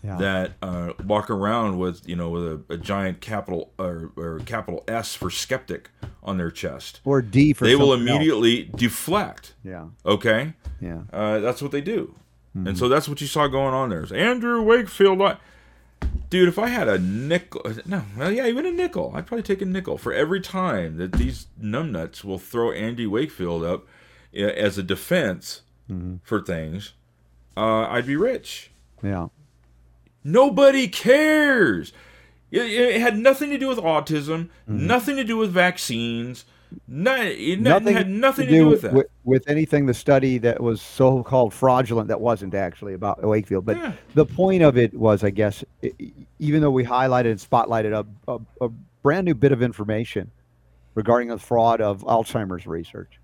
Yeah. 0.04 0.16
that 0.18 0.52
uh, 0.62 0.92
walk 1.04 1.28
around 1.28 1.78
with 1.78 2.08
you 2.08 2.14
know 2.14 2.30
with 2.30 2.44
a, 2.46 2.60
a 2.74 2.76
giant 2.76 3.20
capital 3.20 3.72
or, 3.78 4.12
or 4.16 4.40
capital 4.46 4.84
S 4.86 5.14
for 5.14 5.28
skeptic 5.30 5.90
on 6.22 6.38
their 6.38 6.50
chest. 6.52 7.00
Or 7.04 7.20
D 7.20 7.52
for 7.52 7.64
They 7.64 7.74
will 7.74 7.90
something 7.92 8.06
else. 8.08 8.16
immediately 8.16 8.70
deflect. 8.76 9.54
Yeah, 9.64 9.86
Okay, 10.06 10.52
yeah. 10.80 11.00
uh, 11.12 11.40
that's 11.40 11.60
what 11.62 11.72
they 11.72 11.80
do, 11.80 12.14
Mm-hmm. 12.56 12.68
and 12.68 12.78
so 12.78 12.88
that's 12.88 13.08
what 13.08 13.20
you 13.20 13.26
saw 13.26 13.46
going 13.48 13.74
on 13.74 13.90
there. 13.90 14.02
It's 14.02 14.12
Andrew 14.12 14.62
Wakefield. 14.62 15.20
Dude, 16.30 16.48
if 16.48 16.58
I 16.58 16.68
had 16.68 16.88
a 16.88 16.98
nickel, 16.98 17.62
no, 17.86 18.02
well, 18.16 18.30
yeah, 18.30 18.46
even 18.46 18.66
a 18.66 18.70
nickel, 18.70 19.12
I'd 19.14 19.26
probably 19.26 19.42
take 19.42 19.62
a 19.62 19.64
nickel 19.64 19.96
for 19.98 20.12
every 20.12 20.40
time 20.40 20.96
that 20.98 21.12
these 21.12 21.46
numbnuts 21.60 22.22
will 22.22 22.38
throw 22.38 22.70
Andy 22.70 23.06
Wakefield 23.06 23.64
up 23.64 23.86
uh, 24.34 24.42
as 24.42 24.76
a 24.78 24.82
defense 24.82 25.62
Mm-hmm. 25.90 26.16
for 26.22 26.40
things. 26.42 26.92
Uh, 27.56 27.86
I'd 27.88 28.06
be 28.06 28.14
rich. 28.16 28.70
Yeah. 29.02 29.28
Nobody 30.24 30.88
cares. 30.88 31.92
It, 32.50 32.62
it 32.70 33.00
had 33.00 33.18
nothing 33.18 33.50
to 33.50 33.58
do 33.58 33.68
with 33.68 33.78
autism, 33.78 34.48
Mm-hmm. 34.68 34.86
nothing 34.86 35.16
to 35.16 35.24
do 35.24 35.36
with 35.36 35.50
vaccines. 35.52 36.44
No, 36.86 37.16
it 37.16 37.60
nothing 37.60 37.96
had 37.96 38.10
nothing 38.10 38.44
to 38.46 38.50
do 38.52 38.58
do 38.64 38.68
with 38.68 38.82
that. 38.82 38.92
With, 38.92 39.06
with 39.24 39.48
anything 39.48 39.86
the 39.86 39.94
study 39.94 40.36
that 40.38 40.62
was 40.62 40.82
so-called 40.82 41.54
fraudulent 41.54 42.08
that 42.08 42.20
wasn't 42.20 42.54
actually 42.54 42.92
about 42.92 43.22
Wakefield. 43.22 43.64
But 43.64 43.78
Yeah. 43.78 43.92
the 44.14 44.26
point 44.26 44.62
of 44.62 44.76
it 44.76 44.92
was, 44.92 45.24
I 45.24 45.30
guess, 45.30 45.64
e- 45.82 46.12
even 46.38 46.60
though 46.60 46.70
we 46.70 46.84
highlighted 46.84 47.30
and 47.30 47.40
spotlighted 47.40 47.92
a, 47.94 48.06
a, 48.30 48.38
a 48.66 48.68
brand 49.02 49.24
new 49.24 49.34
bit 49.34 49.52
of 49.52 49.62
information 49.62 50.30
regarding 50.94 51.28
the 51.28 51.38
fraud 51.38 51.80
of 51.80 52.02
Alzheimer's 52.04 52.66
research, 52.66 53.18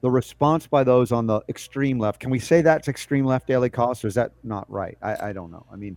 the 0.00 0.10
response 0.10 0.66
by 0.66 0.82
those 0.82 1.12
on 1.12 1.26
the 1.28 1.40
extreme 1.48 2.00
left, 2.00 2.18
can 2.18 2.30
we 2.30 2.40
say 2.40 2.62
that's 2.62 2.88
extreme 2.88 3.24
left 3.24 3.46
daily 3.46 3.70
Kos, 3.70 4.04
or 4.04 4.08
is 4.08 4.14
that 4.14 4.32
not 4.42 4.68
right? 4.70 4.98
I, 5.02 5.28
I 5.28 5.32
don't 5.32 5.52
know. 5.52 5.64
I 5.72 5.76
mean, 5.76 5.96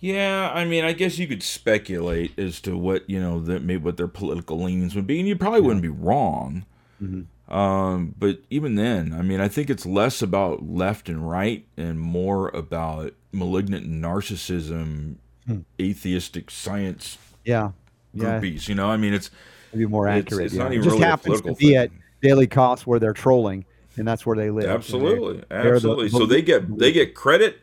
Yeah, 0.00 0.50
I 0.54 0.64
mean, 0.64 0.84
I 0.84 0.92
guess 0.92 1.18
you 1.18 1.26
could 1.26 1.42
speculate 1.42 2.38
as 2.38 2.60
to 2.60 2.76
what 2.76 3.08
you 3.10 3.20
know 3.20 3.40
that 3.40 3.62
maybe 3.62 3.82
what 3.82 3.96
their 3.96 4.06
political 4.08 4.62
leanings 4.62 4.94
would 4.94 5.06
be, 5.06 5.18
and 5.18 5.28
you 5.28 5.34
probably 5.36 5.60
wouldn't 5.60 5.82
be 5.82 5.88
wrong. 5.88 6.64
Mm-hmm. 7.02 7.52
Um, 7.52 8.14
but 8.18 8.40
even 8.50 8.74
then, 8.74 9.12
I 9.12 9.22
mean, 9.22 9.40
I 9.40 9.48
think 9.48 9.70
it's 9.70 9.86
less 9.86 10.20
about 10.22 10.68
left 10.68 11.08
and 11.08 11.28
right 11.28 11.66
and 11.76 11.98
more 11.98 12.48
about 12.50 13.14
malignant 13.32 13.90
narcissism, 13.90 15.16
Hmm. 15.46 15.60
atheistic 15.80 16.50
science 16.50 17.16
yeah, 17.44 17.70
yeah, 18.12 18.38
groupies. 18.38 18.68
You 18.68 18.74
know, 18.74 18.90
I 18.90 18.98
mean, 18.98 19.14
it's 19.14 19.30
maybe 19.72 19.86
more 19.86 20.06
accurate. 20.06 20.46
it's 20.46 20.54
yeah. 20.54 20.64
not 20.64 20.72
It 20.72 20.76
even 20.76 20.84
just 20.84 20.94
really 20.96 21.06
happens 21.06 21.40
to 21.40 21.54
be 21.54 21.68
thing. 21.68 21.76
at 21.76 21.90
daily 22.20 22.46
Kos 22.46 22.86
where 22.86 22.98
they're 23.00 23.14
trolling, 23.14 23.64
and 23.96 24.06
that's 24.06 24.26
where 24.26 24.36
they 24.36 24.50
live. 24.50 24.64
and 24.64 24.70
they- 24.72 24.76
Absolutely, 24.76 25.38
the- 25.38 25.46
absolutely. 25.56 26.08
so 26.10 26.26
they 26.26 26.42
get 26.42 26.78
they 26.78 26.92
get 26.92 27.14
credit 27.14 27.60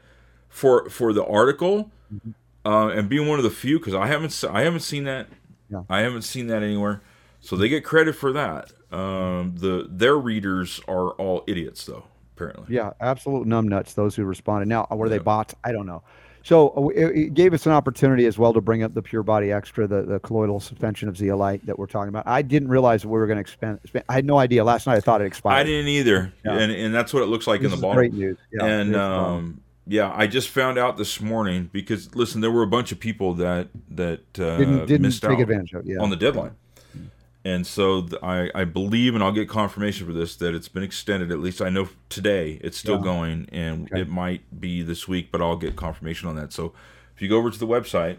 for 0.50 0.90
for 0.90 1.14
the 1.14 1.24
article 1.26 1.92
uh, 2.66 2.88
and 2.90 3.08
being 3.10 3.28
one 3.28 3.40
of 3.40 3.44
the 3.44 3.50
few 3.52 3.80
because 3.80 3.94
I 3.94 4.08
haven't 4.08 4.44
I 4.50 4.62
haven't 4.62 4.82
seen 4.82 5.04
that. 5.06 5.28
Yeah. 5.70 5.84
I 5.90 6.00
haven't 6.02 6.24
seen 6.24 6.48
that 6.48 6.64
anywhere. 6.64 7.02
So 7.42 7.56
they 7.56 7.70
get 7.70 7.84
credit 7.84 8.16
for 8.16 8.32
that. 8.34 8.72
Um, 8.92 9.56
the 9.58 9.88
their 9.90 10.18
readers 10.18 10.80
are 10.88 11.10
all 11.12 11.44
idiots 11.48 11.86
though. 11.86 12.06
Apparently, 12.36 12.66
Yeah, 12.76 12.92
absolute 13.00 13.48
numbnuts. 13.48 13.94
Those 13.94 14.16
who 14.16 14.26
responded. 14.26 14.68
Now, 14.68 14.88
were 14.92 15.08
they 15.10 15.16
Yeah. 15.18 15.22
bots? 15.24 15.56
I 15.64 15.72
don't 15.72 15.86
know. 15.86 16.04
So 16.44 16.70
uh, 16.78 16.88
it, 16.90 17.18
it 17.18 17.34
gave 17.34 17.54
us 17.54 17.66
an 17.66 17.72
opportunity 17.72 18.26
as 18.28 18.38
well 18.38 18.54
to 18.54 18.62
bring 18.62 18.84
up 18.84 18.94
the 18.94 19.02
Pure 19.02 19.24
Body 19.24 19.52
Extra, 19.52 19.88
the, 19.88 20.04
the 20.04 20.20
colloidal 20.20 20.60
suspension 20.60 21.10
of 21.10 21.18
zeolite 21.18 21.66
that 21.66 21.80
we're 21.80 21.88
talking 21.88 22.10
about. 22.10 22.28
I 22.28 22.42
didn't 22.44 22.68
realize 22.68 23.04
we 23.06 23.12
were 23.14 23.26
going 23.26 23.38
to 23.38 23.42
expand, 23.42 23.80
expand. 23.84 24.06
I 24.10 24.14
had 24.14 24.26
no 24.26 24.38
idea. 24.38 24.64
Last 24.64 24.86
night 24.86 24.98
I 24.98 25.00
thought 25.00 25.22
it 25.22 25.26
expired. 25.26 25.56
I 25.60 25.64
didn't 25.64 25.88
either, 25.88 26.32
Yeah. 26.46 26.58
and 26.58 26.72
and 26.72 26.94
that's 26.94 27.14
what 27.16 27.24
it 27.24 27.28
looks 27.28 27.48
like 27.48 27.62
This 27.62 27.72
in 27.74 27.78
the 27.80 27.82
bottle. 27.82 27.96
great 27.96 28.14
news. 28.14 28.38
Yeah, 28.54 28.66
and 28.66 28.96
um, 28.96 29.24
um, 29.24 29.62
yeah, 29.88 30.12
I 30.16 30.28
just 30.28 30.50
found 30.50 30.78
out 30.78 30.98
this 30.98 31.20
morning 31.22 31.70
because 31.72 32.16
listen, 32.16 32.42
there 32.42 32.52
were 32.52 32.64
a 32.64 32.68
bunch 32.68 32.92
of 32.92 33.00
people 33.00 33.34
that 33.36 33.70
that 33.90 34.22
uh, 34.40 34.58
didn't 34.58 34.86
didn't 34.88 35.02
missed 35.04 35.22
take 35.22 35.32
out 35.32 35.40
advantage 35.42 35.74
of. 35.74 35.86
Yeah. 35.86 35.98
on 36.00 36.10
the 36.10 36.16
deadline. 36.16 36.56
And 37.44 37.68
so 37.68 38.02
th- 38.02 38.20
I, 38.24 38.50
I 38.56 38.64
believe, 38.64 39.14
and 39.14 39.24
I'll 39.24 39.32
get 39.32 39.48
confirmation 39.48 40.08
for 40.08 40.14
this, 40.14 40.36
that 40.38 40.56
it's 40.56 40.68
been 40.68 40.82
extended. 40.82 41.32
At 41.32 41.40
least 41.40 41.62
I 41.62 41.70
know 41.70 41.90
today 42.10 42.60
it's 42.64 42.76
still 42.76 42.96
Yeah. 42.96 43.04
going, 43.04 43.50
and 43.52 43.84
Okay. 43.92 44.02
it 44.02 44.10
might 44.10 44.60
be 44.60 44.82
this 44.82 45.08
week, 45.08 45.32
but 45.32 45.44
I'll 45.44 45.56
get 45.56 45.76
confirmation 45.76 46.28
on 46.28 46.36
that. 46.38 46.52
So 46.52 46.74
if 47.16 47.22
you 47.22 47.30
go 47.30 47.38
over 47.38 47.52
to 47.52 47.60
the 47.60 47.68
website, 47.68 48.18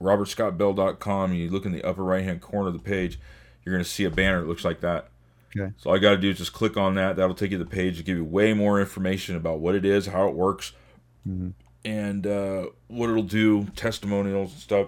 robertscottbell.com, 0.00 1.34
you 1.34 1.50
look 1.50 1.66
in 1.66 1.72
the 1.72 1.82
upper 1.84 2.02
right 2.02 2.24
hand 2.24 2.40
corner 2.40 2.68
of 2.68 2.72
the 2.72 2.78
page, 2.80 3.18
you're 3.64 3.74
going 3.74 3.84
to 3.84 3.90
see 3.90 4.04
a 4.04 4.10
banner 4.10 4.40
that 4.40 4.48
looks 4.48 4.64
like 4.64 4.80
that. 4.80 5.08
Okay. 5.56 5.72
So 5.78 5.90
all 5.90 5.96
you 5.96 6.02
got 6.02 6.10
to 6.12 6.16
do 6.18 6.30
is 6.30 6.38
just 6.38 6.52
click 6.52 6.76
on 6.76 6.94
that. 6.94 7.16
That'll 7.16 7.34
take 7.34 7.50
you 7.50 7.58
to 7.58 7.64
the 7.64 7.70
page 7.70 7.96
to 7.96 8.02
give 8.04 8.16
you 8.16 8.24
way 8.24 8.52
more 8.54 8.80
information 8.80 9.34
about 9.36 9.58
what 9.60 9.74
it 9.74 9.84
is, 9.84 10.06
how 10.06 10.28
it 10.28 10.34
works, 10.34 10.72
Mm-hmm. 11.28 11.50
and 11.84 12.26
uh, 12.26 12.66
what 12.88 13.10
it'll 13.10 13.22
do, 13.22 13.64
testimonials 13.76 14.52
and 14.52 14.60
stuff. 14.60 14.86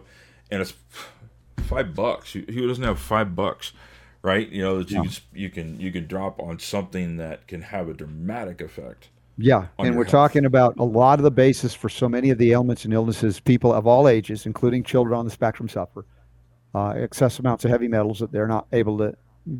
And 0.51 0.62
it's 0.62 0.72
five 1.59 1.94
bucks. 1.94 2.32
Who 2.32 2.66
doesn't 2.68 2.84
have 2.84 2.98
five 2.98 3.34
bucks, 3.36 3.72
right? 4.22 4.48
You 4.48 4.62
know 4.62 4.78
that 4.78 4.90
you 4.90 4.97
Yeah. 4.97 5.02
can 5.02 5.12
you 5.34 5.51
can 5.51 5.80
you 5.80 5.93
can 5.93 6.06
drop 6.06 6.40
on 6.40 6.59
something 6.59 7.16
that 7.18 7.47
can 7.48 7.60
have 7.62 7.89
a 7.89 7.94
dramatic 7.94 8.60
effect. 8.60 9.09
Yeah, 9.39 9.66
and 9.78 9.97
we're 9.97 10.05
health. 10.05 10.10
talking 10.12 10.44
about 10.44 10.78
a 10.78 10.84
lot 10.84 11.18
of 11.18 11.22
the 11.24 11.30
basis 11.30 11.74
for 11.74 11.89
so 11.89 12.09
many 12.09 12.30
of 12.30 12.39
the 12.39 12.52
ailments 12.52 12.84
and 12.84 12.93
illnesses 12.94 13.40
people 13.40 13.72
of 13.72 13.86
all 13.86 14.06
ages, 14.09 14.44
including 14.47 14.82
children 14.84 15.18
on 15.18 15.24
the 15.24 15.30
spectrum, 15.30 15.68
suffer. 15.68 16.05
Uh, 16.74 16.90
excess 16.97 17.39
amounts 17.39 17.64
of 17.64 17.70
heavy 17.70 17.89
metals 17.89 18.18
that 18.20 18.30
they're 18.32 18.47
not 18.48 18.66
able 18.72 18.97
to 18.98 19.14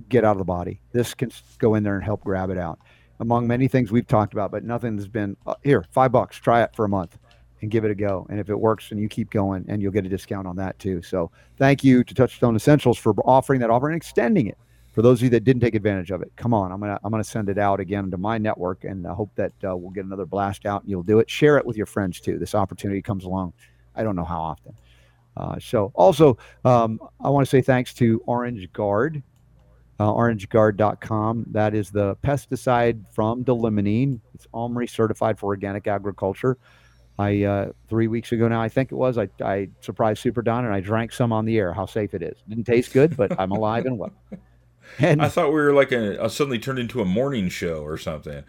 get 0.09 0.25
out 0.25 0.33
of 0.33 0.39
the 0.39 0.45
body. 0.45 0.81
This 0.93 1.15
can 1.15 1.31
go 1.59 1.75
in 1.75 1.83
there 1.83 1.95
and 1.95 2.05
help 2.05 2.23
grab 2.25 2.51
it 2.51 2.59
out. 2.59 2.79
Among 3.21 3.47
many 3.47 3.69
things 3.69 3.93
we've 3.93 4.07
talked 4.07 4.33
about, 4.33 4.51
but 4.51 4.65
nothing 4.65 4.97
has 4.97 5.09
been 5.09 5.37
uh, 5.47 5.55
here. 5.63 5.85
Five 5.93 6.13
bucks, 6.13 6.37
try 6.37 6.63
it 6.63 6.75
for 6.75 6.85
a 6.85 6.89
month 6.89 7.19
and 7.61 7.71
give 7.71 7.85
it 7.85 7.91
a 7.91 7.95
go. 7.95 8.27
And 8.29 8.41
if 8.41 8.51
it 8.51 8.59
works, 8.59 8.91
and 8.91 9.01
you 9.01 9.09
keep 9.09 9.31
going, 9.31 9.65
and 9.69 9.81
you'll 9.81 9.93
get 9.93 10.05
a 10.05 10.09
discount 10.09 10.47
on 10.47 10.57
that 10.57 10.79
too. 10.79 11.03
So 11.03 11.31
thank 11.57 11.85
you 11.85 12.03
to 12.05 12.15
Touchstone 12.15 12.57
Essentials 12.57 12.99
for 12.99 13.15
offering 13.25 13.61
that 13.61 13.71
offer 13.71 13.89
and 13.89 13.97
extending 13.97 14.49
it 14.49 14.59
for 14.93 15.01
those 15.01 15.21
of 15.21 15.25
you 15.25 15.31
that 15.31 15.45
didn't 15.45 15.63
take 15.63 15.75
advantage 15.75 16.11
of 16.11 16.21
it. 16.23 16.33
Come 16.37 16.53
on, 16.53 16.71
I'm 16.71 16.81
gonna 16.81 16.99
I'm 17.03 17.11
gonna 17.11 17.25
send 17.25 17.49
it 17.49 17.59
out 17.59 17.81
again 17.81 18.11
to 18.11 18.19
my 18.19 18.39
network, 18.39 18.85
and 18.85 19.07
I 19.07 19.15
hope 19.15 19.31
that 19.37 19.53
uh, 19.65 19.77
we'll 19.77 19.91
get 19.91 20.05
another 20.05 20.27
blast 20.27 20.67
out, 20.67 20.83
and 20.83 20.91
you'll 20.91 21.03
do 21.03 21.19
it. 21.19 21.31
Share 21.31 21.57
it 21.57 21.65
with 21.65 21.77
your 21.77 21.87
friends 21.87 22.21
too. 22.21 22.39
This 22.39 22.55
opportunity 22.55 23.01
comes 23.01 23.25
along. 23.25 23.55
I 23.95 24.03
don't 24.03 24.17
know 24.17 24.25
how 24.25 24.41
often. 24.41 24.75
Uh, 25.37 25.59
so 25.59 25.93
also, 25.95 26.37
um, 26.65 27.01
I 27.21 27.31
want 27.31 27.47
to 27.47 27.51
say 27.51 27.63
thanks 27.63 27.95
to 27.95 28.23
Orange 28.27 28.71
Guard, 28.73 29.23
uh, 30.03 30.12
orangeguard.com. 30.12 31.47
That 31.53 31.74
is 31.74 31.91
the 31.91 32.16
pesticide 32.16 33.05
from 33.12 33.45
d-limonene. 33.45 34.20
It's 34.35 34.49
OMRI 34.53 34.91
certified 34.91 35.39
for 35.39 35.47
organic 35.47 35.87
agriculture. 35.87 36.59
I 37.19 37.45
uh, 37.45 37.73
three 37.89 38.09
weeks 38.09 38.33
ago 38.33 38.49
now, 38.49 38.61
I 38.61 38.69
think 38.69 38.91
it 38.91 38.97
was. 38.97 39.16
I, 39.16 39.29
I 39.41 39.69
surprised 39.81 40.20
Super 40.20 40.43
Don 40.43 40.65
and 40.65 40.74
I 40.74 40.81
drank 40.81 41.12
some 41.12 41.33
on 41.33 41.45
the 41.45 41.57
air. 41.57 41.73
How 41.73 41.87
safe 41.87 42.15
it 42.15 42.23
is. 42.23 42.37
Didn't 42.49 42.65
taste 42.65 42.93
good, 42.93 43.16
but 43.16 43.39
I'm 43.39 43.53
alive 43.53 43.87
and 43.87 43.99
well. 43.99 44.12
And 44.99 45.23
I 45.23 45.29
thought 45.29 45.49
we 45.49 45.55
were 45.55 45.73
like 45.73 45.93
a, 45.93 46.23
a 46.23 46.29
suddenly 46.29 46.59
turned 46.59 46.81
into 46.81 47.01
a 47.01 47.05
morning 47.05 47.49
show 47.49 47.83
or 47.83 47.97
something, 47.97 48.43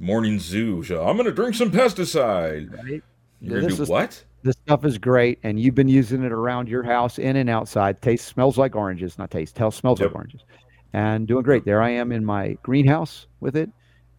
morning 0.00 0.40
zoo 0.40 0.82
show. 0.82 1.06
I'm 1.06 1.16
going 1.16 1.26
to 1.26 1.32
drink 1.32 1.54
some 1.54 1.70
pesticide. 1.70 2.72
Right. 2.72 3.02
You're 3.40 3.60
going 3.60 3.70
to 3.70 3.76
do 3.76 3.82
is, 3.82 3.88
what? 3.88 4.24
This 4.42 4.56
stuff 4.64 4.84
is 4.84 4.98
great, 4.98 5.38
and 5.42 5.60
you've 5.60 5.74
been 5.74 5.86
using 5.86 6.24
it 6.24 6.32
around 6.32 6.68
your 6.68 6.82
house, 6.82 7.18
in 7.18 7.36
and 7.36 7.50
outside. 7.50 8.00
Taste 8.02 8.26
smells 8.26 8.58
like 8.58 8.74
oranges, 8.74 9.18
not 9.18 9.30
taste. 9.30 9.54
Tell 9.54 9.70
smells 9.70 10.00
yep. 10.00 10.08
like 10.08 10.16
oranges, 10.16 10.40
and 10.94 11.26
doing 11.26 11.42
great. 11.42 11.64
There 11.64 11.82
I 11.82 11.90
am 11.90 12.12
in 12.12 12.24
my 12.24 12.56
greenhouse 12.62 13.26
with 13.40 13.56
it, 13.56 13.68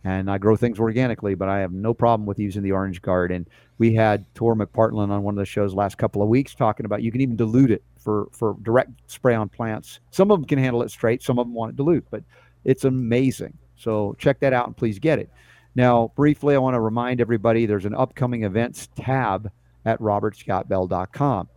and 0.04 0.30
I 0.30 0.38
grow 0.38 0.58
things 0.58 0.78
organically, 0.78 1.34
but 1.34 1.48
I 1.48 1.60
have 1.60 1.72
no 1.72 1.94
problem 1.94 2.28
with 2.28 2.38
using 2.38 2.64
the 2.64 2.74
Orange 2.74 3.02
Guard. 3.02 3.32
And 3.32 3.50
we 3.78 3.96
had 3.96 4.26
Tor 4.36 4.56
McPartland 4.56 5.10
on 5.10 5.24
one 5.24 5.36
of 5.36 5.40
the 5.40 5.46
shows 5.46 5.74
last 5.74 5.98
couple 5.98 6.22
of 6.22 6.28
weeks 6.28 6.54
talking 6.54 6.86
about 6.86 7.02
you 7.02 7.14
can 7.14 7.22
even 7.22 7.38
dilute 7.38 7.72
it 7.72 7.82
for 7.98 8.28
for 8.32 8.58
direct 8.62 8.92
spray 9.08 9.34
on 9.34 9.48
plants. 9.48 10.02
Some 10.12 10.30
of 10.32 10.40
them 10.40 10.46
can 10.46 10.60
handle 10.60 10.84
it 10.84 10.92
straight, 10.92 11.24
some 11.24 11.40
of 11.40 11.48
them 11.48 11.54
want 11.54 11.72
it 11.72 11.76
dilute, 11.78 12.06
but 12.12 12.24
it's 12.66 12.84
amazing. 12.84 13.58
So 13.78 14.14
check 14.20 14.42
that 14.42 14.52
out 14.52 14.68
and 14.68 14.76
please 14.76 15.00
get 15.00 15.18
it. 15.18 15.30
Now, 15.76 16.12
briefly, 16.16 16.56
I 16.56 16.58
want 16.60 16.76
to 16.76 16.82
remind 16.82 17.22
everybody 17.22 17.66
there's 17.66 17.86
an 17.86 17.96
upcoming 17.96 18.44
events 18.44 18.90
tab 18.96 19.50
at 19.86 20.00
robertscottbell.com. 20.00 21.48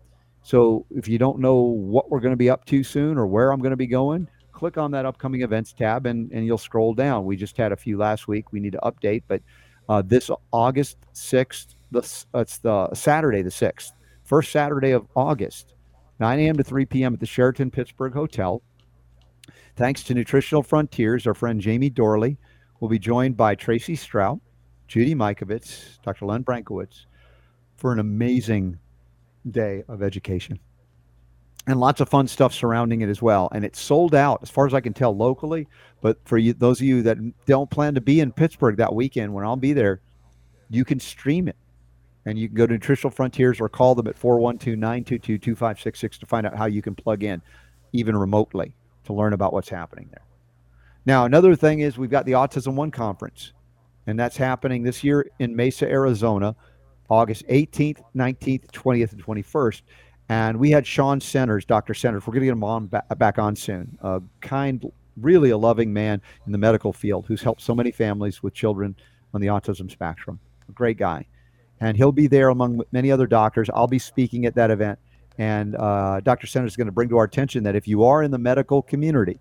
So 0.42 0.86
if 0.90 1.08
you 1.08 1.18
don't 1.18 1.40
know 1.40 1.56
what 1.56 2.10
we're 2.10 2.20
going 2.20 2.32
to 2.32 2.36
be 2.36 2.50
up 2.50 2.64
to 2.66 2.84
soon 2.84 3.18
or 3.18 3.26
where 3.26 3.52
I'm 3.52 3.60
going 3.60 3.70
to 3.70 3.76
be 3.76 3.86
going, 3.86 4.28
click 4.58 4.76
on 4.76 4.90
that 4.90 5.06
upcoming 5.06 5.42
events 5.42 5.72
tab 5.72 6.04
and, 6.04 6.32
and 6.32 6.44
you'll 6.44 6.58
scroll 6.58 6.92
down. 6.92 7.24
We 7.24 7.36
just 7.36 7.56
had 7.56 7.70
a 7.70 7.76
few 7.76 7.96
last 7.96 8.26
week. 8.26 8.52
We 8.52 8.58
need 8.58 8.72
to 8.72 8.80
update, 8.82 9.22
but 9.28 9.40
uh, 9.88 10.02
this 10.04 10.30
August 10.52 10.98
6th, 11.14 11.76
the, 11.92 12.00
it's 12.34 12.58
the 12.58 12.92
Saturday 12.92 13.42
the 13.42 13.50
6th, 13.50 13.92
first 14.24 14.50
Saturday 14.50 14.90
of 14.90 15.06
August, 15.14 15.74
9 16.18 16.40
a.m. 16.40 16.56
to 16.56 16.64
3 16.64 16.86
p.m. 16.86 17.14
at 17.14 17.20
the 17.20 17.26
Sheraton 17.26 17.70
Pittsburgh 17.70 18.12
Hotel. 18.12 18.60
Thanks 19.76 20.02
to 20.02 20.14
Nutritional 20.14 20.64
Frontiers, 20.64 21.24
our 21.28 21.34
friend 21.34 21.60
Jamie 21.60 21.90
Dorley 21.90 22.36
will 22.80 22.88
be 22.88 22.98
joined 22.98 23.36
by 23.36 23.54
Tracy 23.54 23.94
Strout, 23.94 24.40
Judy 24.88 25.14
Mikovits, 25.14 26.02
Dr. 26.02 26.26
Len 26.26 26.42
Brankowitz, 26.42 27.06
for 27.76 27.92
an 27.92 28.00
amazing 28.00 28.80
day 29.48 29.84
of 29.88 30.02
education 30.02 30.58
and 31.68 31.78
lots 31.78 32.00
of 32.00 32.08
fun 32.08 32.26
stuff 32.26 32.54
surrounding 32.54 33.02
it 33.02 33.10
as 33.10 33.20
well. 33.20 33.50
And 33.52 33.62
it's 33.62 33.78
sold 33.78 34.14
out 34.14 34.40
as 34.42 34.48
far 34.48 34.66
as 34.66 34.72
I 34.72 34.80
can 34.80 34.94
tell 34.94 35.14
locally. 35.14 35.68
But 36.00 36.18
for 36.24 36.38
you, 36.38 36.54
those 36.54 36.80
of 36.80 36.86
you 36.86 37.02
that 37.02 37.18
don't 37.44 37.70
plan 37.70 37.94
to 37.94 38.00
be 38.00 38.20
in 38.20 38.32
Pittsburgh 38.32 38.78
that 38.78 38.94
weekend 38.94 39.34
when 39.34 39.44
I'll 39.44 39.56
be 39.56 39.74
there, 39.74 40.00
you 40.70 40.84
can 40.84 40.98
stream 40.98 41.46
it. 41.46 41.56
And 42.24 42.38
you 42.38 42.48
can 42.48 42.56
go 42.56 42.66
to 42.66 42.72
Nutritional 42.72 43.10
Frontiers 43.10 43.60
or 43.60 43.68
call 43.68 43.94
them 43.94 44.06
at 44.06 44.16
412 44.16 44.78
922 44.78 45.38
2566 45.38 46.18
to 46.18 46.26
find 46.26 46.46
out 46.46 46.56
how 46.56 46.64
you 46.64 46.80
can 46.80 46.94
plug 46.94 47.22
in, 47.22 47.42
even 47.92 48.16
remotely, 48.16 48.74
to 49.04 49.12
learn 49.12 49.34
about 49.34 49.52
what's 49.52 49.68
happening 49.68 50.08
there. 50.10 50.24
Now, 51.04 51.26
another 51.26 51.54
thing 51.54 51.80
is 51.80 51.98
we've 51.98 52.10
got 52.10 52.24
the 52.24 52.32
Autism 52.32 52.74
One 52.74 52.90
conference, 52.90 53.52
and 54.06 54.18
that's 54.18 54.36
happening 54.38 54.82
this 54.82 55.04
year 55.04 55.30
in 55.38 55.54
Mesa, 55.54 55.86
Arizona. 55.86 56.56
August 57.10 57.46
18th, 57.48 58.02
19th, 58.14 58.70
20th, 58.70 59.12
and 59.12 59.24
21st. 59.24 59.80
And 60.28 60.58
we 60.58 60.70
had 60.70 60.86
Shawn 60.86 61.20
Centers, 61.20 61.64
Dr. 61.64 61.94
Centers. 61.94 62.26
We're 62.26 62.32
going 62.32 62.42
to 62.42 62.46
get 62.46 62.52
him 62.52 62.64
on 62.64 62.90
back 63.16 63.38
on 63.38 63.56
soon. 63.56 63.96
A 64.02 64.20
kind, 64.40 64.84
really 65.16 65.50
a 65.50 65.56
loving 65.56 65.92
man 65.92 66.20
in 66.46 66.52
the 66.52 66.58
medical 66.58 66.92
field 66.92 67.26
who's 67.26 67.42
helped 67.42 67.62
so 67.62 67.74
many 67.74 67.90
families 67.90 68.42
with 68.42 68.52
children 68.52 68.94
on 69.32 69.40
the 69.40 69.46
autism 69.46 69.90
spectrum. 69.90 70.38
A 70.68 70.72
great 70.72 70.98
guy. 70.98 71.26
And 71.80 71.96
he'll 71.96 72.12
be 72.12 72.26
there 72.26 72.50
among 72.50 72.82
many 72.92 73.10
other 73.10 73.26
doctors. 73.26 73.70
I'll 73.72 73.86
be 73.86 73.98
speaking 73.98 74.44
at 74.44 74.54
that 74.56 74.70
event. 74.70 74.98
And 75.38 75.76
uh, 75.76 76.20
Dr. 76.20 76.46
Centers 76.46 76.72
is 76.72 76.76
going 76.76 76.88
to 76.88 76.92
bring 76.92 77.08
to 77.08 77.16
our 77.16 77.24
attention 77.24 77.62
that 77.64 77.76
if 77.76 77.86
you 77.86 78.04
are 78.04 78.22
in 78.22 78.30
the 78.30 78.38
medical 78.38 78.82
community 78.82 79.38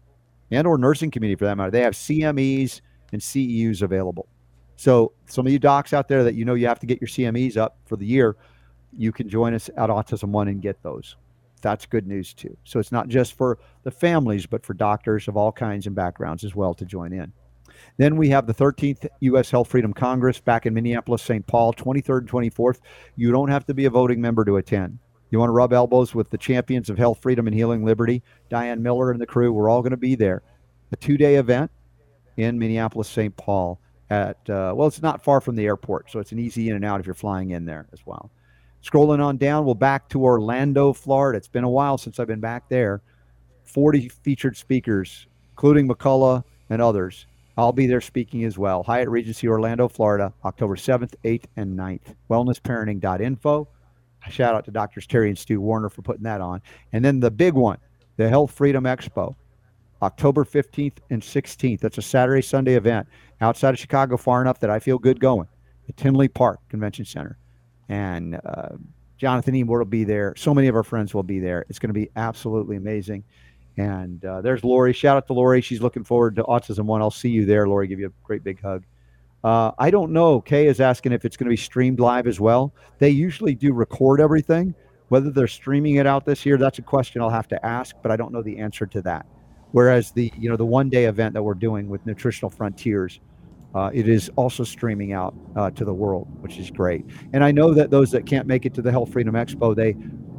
and 0.51 0.67
or 0.67 0.77
nursing 0.77 1.11
community 1.11 1.37
for 1.37 1.45
that 1.45 1.57
matter, 1.57 1.71
they 1.71 1.81
have 1.81 1.95
CMEs 1.95 2.81
and 3.11 3.21
CEUs 3.21 3.81
available. 3.81 4.27
So 4.75 5.13
some 5.25 5.47
of 5.47 5.51
you 5.51 5.57
docs 5.57 5.91
out 5.91 6.07
there 6.07 6.23
that 6.23 6.35
you 6.35 6.45
know 6.45 6.53
you 6.53 6.67
have 6.67 6.79
to 6.79 6.85
get 6.85 7.01
your 7.01 7.07
CMEs 7.07 7.57
up 7.57 7.77
for 7.85 7.97
the 7.97 8.05
year, 8.05 8.35
you 8.95 9.11
can 9.11 9.29
join 9.29 9.53
us 9.53 9.69
at 9.77 9.89
Autism 9.89 10.29
One 10.29 10.47
and 10.47 10.61
get 10.61 10.81
those. 10.83 11.15
That's 11.61 11.85
good 11.85 12.07
news 12.07 12.33
too. 12.33 12.55
So 12.63 12.79
it's 12.79 12.91
not 12.91 13.07
just 13.07 13.33
for 13.33 13.57
the 13.83 13.91
families, 13.91 14.45
but 14.45 14.65
for 14.65 14.73
doctors 14.73 15.27
of 15.27 15.37
all 15.37 15.51
kinds 15.51 15.87
and 15.87 15.95
backgrounds 15.95 16.43
as 16.43 16.55
well 16.55 16.73
to 16.75 16.85
join 16.85 17.13
in. 17.13 17.33
Then 17.97 18.15
we 18.15 18.29
have 18.29 18.47
the 18.47 18.53
13th 18.53 19.07
U.S. 19.21 19.51
Health 19.51 19.69
Freedom 19.69 19.93
Congress 19.93 20.39
back 20.39 20.65
in 20.65 20.73
Minneapolis, 20.73 21.21
St. 21.21 21.45
Paul, 21.45 21.73
23rd 21.73 22.19
and 22.19 22.29
24th. 22.29 22.79
You 23.15 23.31
don't 23.31 23.49
have 23.49 23.65
to 23.65 23.73
be 23.73 23.85
a 23.85 23.89
voting 23.89 24.21
member 24.21 24.45
to 24.45 24.57
attend. 24.57 24.99
You 25.29 25.39
want 25.39 25.49
to 25.49 25.53
rub 25.53 25.73
elbows 25.73 26.15
with 26.15 26.29
the 26.29 26.37
champions 26.37 26.89
of 26.89 26.97
health, 26.97 27.21
freedom, 27.21 27.47
and 27.47 27.55
healing 27.55 27.83
liberty, 27.83 28.23
Diane 28.49 28.81
Miller 28.81 29.11
and 29.11 29.19
the 29.19 29.25
crew. 29.25 29.51
We're 29.51 29.69
all 29.69 29.81
going 29.81 29.91
to 29.91 29.97
be 29.97 30.15
there. 30.15 30.41
A 30.91 30.95
two 30.95 31.17
day 31.17 31.35
event 31.35 31.69
in 32.37 32.57
Minneapolis, 32.57 33.09
St. 33.09 33.35
Paul 33.35 33.79
at 34.09 34.37
uh, 34.49 34.73
well, 34.75 34.87
it's 34.87 35.01
not 35.01 35.23
far 35.23 35.41
from 35.41 35.55
the 35.55 35.65
airport, 35.65 36.09
so 36.09 36.19
it's 36.19 36.31
an 36.31 36.39
easy 36.39 36.69
in 36.69 36.75
and 36.75 36.85
out 36.85 36.99
if 36.99 37.05
you're 37.05 37.15
flying 37.15 37.51
in 37.51 37.65
there 37.65 37.87
as 37.91 37.99
well. 38.05 38.31
Scrolling 38.83 39.23
on 39.23 39.37
down, 39.37 39.65
we'll 39.65 39.75
back 39.75 40.07
to 40.09 40.23
Orlando, 40.23 40.93
Florida. 40.93 41.37
It's 41.37 41.47
been 41.47 41.63
a 41.63 41.69
while 41.69 41.97
since 41.97 42.19
I've 42.19 42.27
been 42.27 42.39
back 42.39 42.69
there. 42.69 43.01
40 43.63 44.09
featured 44.09 44.55
speakers, 44.55 45.27
including 45.51 45.87
McCullough 45.87 46.43
and 46.69 46.81
others. 46.81 47.25
I'll 47.57 47.73
be 47.73 47.87
there 47.87 48.01
speaking 48.01 48.43
as 48.43 48.57
well. 48.57 48.83
Hyatt 48.83 49.09
Regency 49.09 49.47
Orlando, 49.47 49.87
Florida, 49.87 50.31
October 50.45 50.75
7th, 50.75 51.15
8th, 51.23 51.45
and 51.55 51.77
9th. 51.77 52.15
Wellnessparenting.info. 52.29 53.67
Shout 54.29 54.55
out 54.55 54.65
to 54.65 54.71
Doctors 54.71 55.07
Terry 55.07 55.29
and 55.29 55.37
Stu 55.37 55.59
Warner 55.59 55.89
for 55.89 56.01
putting 56.01 56.23
that 56.23 56.41
on. 56.41 56.61
And 56.93 57.03
then 57.03 57.19
the 57.19 57.31
big 57.31 57.53
one, 57.53 57.77
the 58.17 58.29
Health 58.29 58.51
Freedom 58.51 58.83
Expo, 58.83 59.35
October 60.01 60.43
15th 60.43 60.97
and 61.09 61.21
16th. 61.21 61.79
That's 61.79 61.97
a 61.97 62.01
Saturday, 62.01 62.41
Sunday 62.41 62.75
event 62.75 63.07
outside 63.41 63.73
of 63.73 63.79
Chicago, 63.79 64.17
far 64.17 64.41
enough 64.41 64.59
that 64.59 64.69
I 64.69 64.79
feel 64.79 64.99
good 64.99 65.19
going 65.19 65.47
at 65.89 65.97
Tinley 65.97 66.27
Park 66.27 66.59
Convention 66.69 67.05
Center. 67.05 67.37
And 67.89 68.39
uh, 68.45 68.69
Jonathan 69.17 69.55
Emord 69.55 69.79
will 69.79 69.85
be 69.85 70.03
there. 70.03 70.33
So 70.37 70.53
many 70.53 70.67
of 70.67 70.75
our 70.75 70.83
friends 70.83 71.13
will 71.13 71.23
be 71.23 71.39
there. 71.39 71.65
It's 71.69 71.79
going 71.79 71.89
to 71.89 71.93
be 71.93 72.09
absolutely 72.15 72.75
amazing. 72.75 73.23
And 73.77 74.23
uh, 74.25 74.41
there's 74.41 74.63
Lori. 74.63 74.93
Shout 74.93 75.17
out 75.17 75.27
to 75.27 75.33
Lori. 75.33 75.61
She's 75.61 75.81
looking 75.81 76.03
forward 76.03 76.35
to 76.37 76.43
Autism 76.43 76.85
One. 76.85 77.01
I'll 77.01 77.11
see 77.11 77.29
you 77.29 77.45
there, 77.45 77.67
Lori. 77.67 77.87
Give 77.87 77.99
you 77.99 78.07
a 78.07 78.11
great 78.23 78.43
big 78.43 78.61
hug. 78.61 78.83
Uh, 79.43 79.71
I 79.77 79.91
don't 79.91 80.11
know. 80.11 80.41
Kay 80.41 80.67
is 80.67 80.81
asking 80.81 81.11
if 81.11 81.23
it's 81.23 81.37
going 81.37 81.45
to 81.45 81.51
be 81.51 81.57
streamed 81.57 81.99
live 81.99 82.27
as 82.27 82.39
well. 82.39 82.73
They 82.97 83.09
usually 83.09 83.53
do 83.53 83.71
record 83.73 84.19
everything. 84.19 84.73
Whether 85.09 85.29
they're 85.29 85.47
streaming 85.47 85.95
it 85.95 86.07
out 86.07 86.25
this 86.25 86.45
year, 86.45 86.57
that's 86.57 86.79
a 86.79 86.81
question 86.81 87.21
I'll 87.21 87.29
have 87.29 87.47
to 87.49 87.65
ask, 87.65 87.95
but 88.01 88.11
I 88.11 88.17
don't 88.17 88.33
know 88.33 88.41
the 88.41 88.57
answer 88.57 88.85
to 88.87 89.01
that. 89.03 89.25
Whereas 89.71 90.11
the 90.11 90.31
you 90.37 90.49
know 90.49 90.57
the 90.57 90.65
one 90.65 90.89
day 90.89 91.05
event 91.05 91.33
that 91.33 91.43
we're 91.43 91.53
doing 91.53 91.87
with 91.87 92.05
Nutritional 92.05 92.49
Frontiers, 92.49 93.19
uh, 93.77 93.91
it 93.93 94.09
is 94.09 94.31
also 94.37 94.63
streaming 94.63 95.13
out 95.13 95.35
uh, 95.55 95.69
to 95.69 95.85
the 95.85 95.93
world, 95.93 96.27
which 96.41 96.57
is 96.57 96.71
great. 96.71 97.05
And 97.31 97.43
I 97.43 97.51
know 97.51 97.75
that 97.75 97.91
those 97.91 98.09
that 98.09 98.25
can't 98.25 98.47
make 98.47 98.65
it 98.65 98.73
to 98.73 98.81
the 98.81 98.89
Health 98.89 99.11
Freedom 99.11 99.35
Expo, 99.35 99.75
they 99.75 99.95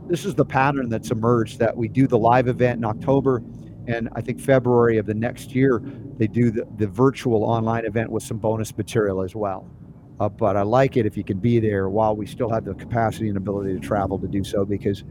this 0.09 0.25
is 0.25 0.35
the 0.35 0.45
pattern 0.45 0.89
that's 0.89 1.13
emerged 1.13 1.61
that 1.61 1.77
we 1.77 1.87
do 1.87 2.09
the 2.09 2.19
live 2.19 2.49
event 2.49 2.79
in 2.79 2.85
October, 2.85 3.41
and 3.87 4.09
I 4.17 4.23
think 4.23 4.41
February 4.41 4.99
of 4.99 5.07
the 5.07 5.15
next 5.15 5.55
year 5.55 5.81
they 6.17 6.27
do 6.27 6.51
the, 6.51 6.67
the 6.79 6.89
virtual 6.89 7.45
online 7.45 7.85
event 7.85 8.11
with 8.11 8.25
some 8.25 8.39
bonus 8.39 8.77
material 8.77 9.23
as 9.23 9.37
well. 9.37 9.71
Uh, 10.19 10.29
but 10.29 10.57
I 10.57 10.63
like 10.63 10.97
it 10.97 11.07
if 11.07 11.17
you 11.17 11.23
can 11.23 11.39
be 11.39 11.61
there 11.61 11.89
while 11.89 12.17
we 12.17 12.27
still 12.27 12.51
have 12.51 12.65
the 12.65 12.75
capacity 12.75 13.29
and 13.29 13.37
ability 13.37 13.73
to 13.75 13.79
travel 13.79 14.19
to 14.19 14.27
do 14.27 14.43
so 14.43 14.65
because 14.65 15.05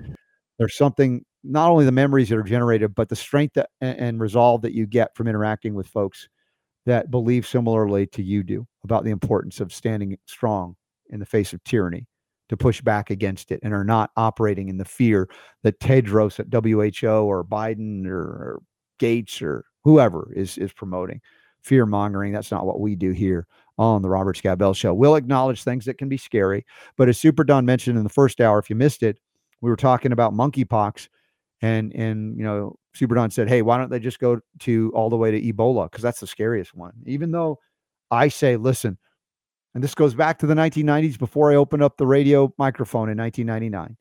there's 0.57 0.75
something 0.75 1.23
not 1.45 1.71
only 1.71 1.85
the 1.85 1.93
memories 1.93 2.27
that 2.27 2.37
are 2.37 2.43
generated, 2.43 2.93
but 2.93 3.07
the 3.07 3.15
strength 3.15 3.53
that, 3.53 3.69
and 3.79 4.19
resolve 4.19 4.63
that 4.63 4.73
you 4.73 4.85
get 4.85 5.15
from 5.15 5.29
interacting 5.29 5.75
with 5.75 5.87
folks 5.87 6.27
that 6.87 7.11
believe 7.11 7.45
similarly 7.45 8.07
to 8.07 8.23
you 8.23 8.41
do 8.41 8.65
about 8.85 9.03
the 9.03 9.11
importance 9.11 9.59
of 9.59 9.73
standing 9.73 10.17
strong 10.25 10.75
in 11.09 11.19
the 11.19 11.25
face 11.25 11.51
of 11.51 11.61
tyranny 11.65 12.07
to 12.47 12.55
push 12.55 12.79
back 12.79 13.09
against 13.09 13.51
it 13.51 13.59
and 13.61 13.73
are 13.73 13.83
not 13.83 14.09
operating 14.15 14.69
in 14.69 14.77
the 14.77 14.85
fear 14.85 15.29
that 15.63 15.79
Tedros 15.81 16.39
at 16.39 16.47
WHO 16.51 17.07
or 17.09 17.43
Biden 17.43 18.07
or, 18.07 18.61
Gates 18.99 19.41
or 19.41 19.65
whoever 19.83 20.31
is 20.35 20.57
is 20.57 20.73
promoting. 20.73 21.21
Fear 21.61 21.85
mongering. 21.85 22.33
That's 22.33 22.51
not 22.51 22.65
what 22.65 22.79
we 22.79 22.95
do 22.95 23.11
here 23.11 23.45
on 23.77 24.01
the 24.01 24.09
Robert 24.09 24.37
Scott 24.37 24.75
Show. 24.75 24.93
We'll 24.93 25.15
acknowledge 25.15 25.63
things 25.63 25.85
that 25.85 25.97
can 25.97 26.09
be 26.09 26.17
scary, 26.17 26.65
but 26.95 27.09
as 27.09 27.19
Super 27.19 27.43
Don 27.43 27.65
mentioned 27.65 27.97
in 27.97 28.03
the 28.03 28.09
first 28.09 28.41
hour, 28.41 28.57
if 28.57 28.69
you 28.69 28.75
missed 28.75 29.03
it, 29.03 29.19
we 29.61 29.69
were 29.69 29.75
talking 29.75 30.13
about 30.13 30.33
monkeypox, 30.33 31.09
and 31.61 31.93
and 31.93 32.37
you 32.37 32.43
know 32.43 32.75
Super 32.93 33.15
Don 33.15 33.31
said, 33.31 33.49
"Hey, 33.49 33.61
why 33.61 33.77
don't 33.77 33.89
they 33.89 33.99
just 33.99 34.19
go 34.19 34.39
to 34.59 34.91
all 34.93 35.09
the 35.09 35.17
way 35.17 35.31
to 35.31 35.41
Ebola? 35.41 35.89
Because 35.89 36.03
that's 36.03 36.19
the 36.19 36.27
scariest 36.27 36.75
one." 36.75 36.93
Even 37.05 37.31
though 37.31 37.59
I 38.11 38.27
say, 38.27 38.57
listen, 38.57 38.97
and 39.73 39.83
this 39.83 39.95
goes 39.95 40.13
back 40.13 40.39
to 40.39 40.47
the 40.47 40.53
1990s 40.53 41.19
before 41.19 41.51
I 41.51 41.55
opened 41.55 41.83
up 41.83 41.97
the 41.97 42.07
radio 42.07 42.53
microphone 42.57 43.09
in 43.09 43.17
1999, 43.17 43.97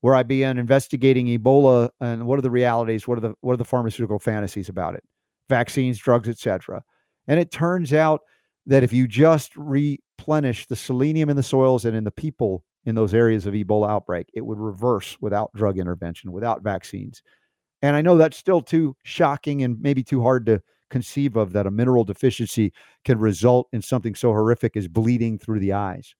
where 0.00 0.14
I 0.14 0.22
began 0.22 0.58
investigating 0.58 1.26
Ebola 1.26 1.90
and 2.00 2.26
what 2.26 2.38
are 2.38 2.42
the 2.42 2.50
realities, 2.50 3.08
what 3.08 3.18
are 3.18 3.22
the 3.22 3.34
what 3.40 3.54
are 3.54 3.58
the 3.58 3.64
pharmaceutical 3.64 4.18
fantasies 4.18 4.68
about 4.68 4.94
it, 4.94 5.04
vaccines, 5.48 5.98
drugs, 5.98 6.28
etc. 6.28 6.82
And 7.28 7.40
it 7.40 7.50
turns 7.50 7.92
out 7.92 8.20
that 8.66 8.82
if 8.82 8.92
you 8.92 9.06
just 9.06 9.56
replenish 9.56 10.66
the 10.66 10.76
selenium 10.76 11.30
in 11.30 11.36
the 11.36 11.42
soils 11.42 11.84
and 11.84 11.96
in 11.96 12.04
the 12.04 12.10
people 12.10 12.64
in 12.86 12.94
those 12.94 13.12
areas 13.12 13.46
of 13.46 13.54
Ebola 13.54 13.90
outbreak, 13.90 14.30
it 14.32 14.46
would 14.46 14.58
reverse 14.58 15.16
without 15.20 15.52
drug 15.54 15.78
intervention, 15.78 16.32
without 16.32 16.62
vaccines. 16.62 17.22
And 17.82 17.94
I 17.96 18.00
know 18.00 18.16
that's 18.16 18.36
still 18.36 18.62
too 18.62 18.96
shocking 19.02 19.62
and 19.62 19.80
maybe 19.80 20.02
too 20.02 20.22
hard 20.22 20.46
to 20.46 20.62
conceive 20.88 21.36
of 21.36 21.52
that 21.52 21.66
a 21.66 21.70
mineral 21.70 22.04
deficiency 22.04 22.72
can 23.04 23.18
result 23.18 23.68
in 23.72 23.82
something 23.82 24.14
so 24.14 24.30
horrific 24.30 24.76
as 24.76 24.88
bleeding 24.88 25.38
through 25.38 25.60
the 25.60 25.72
eyes. 25.72 26.14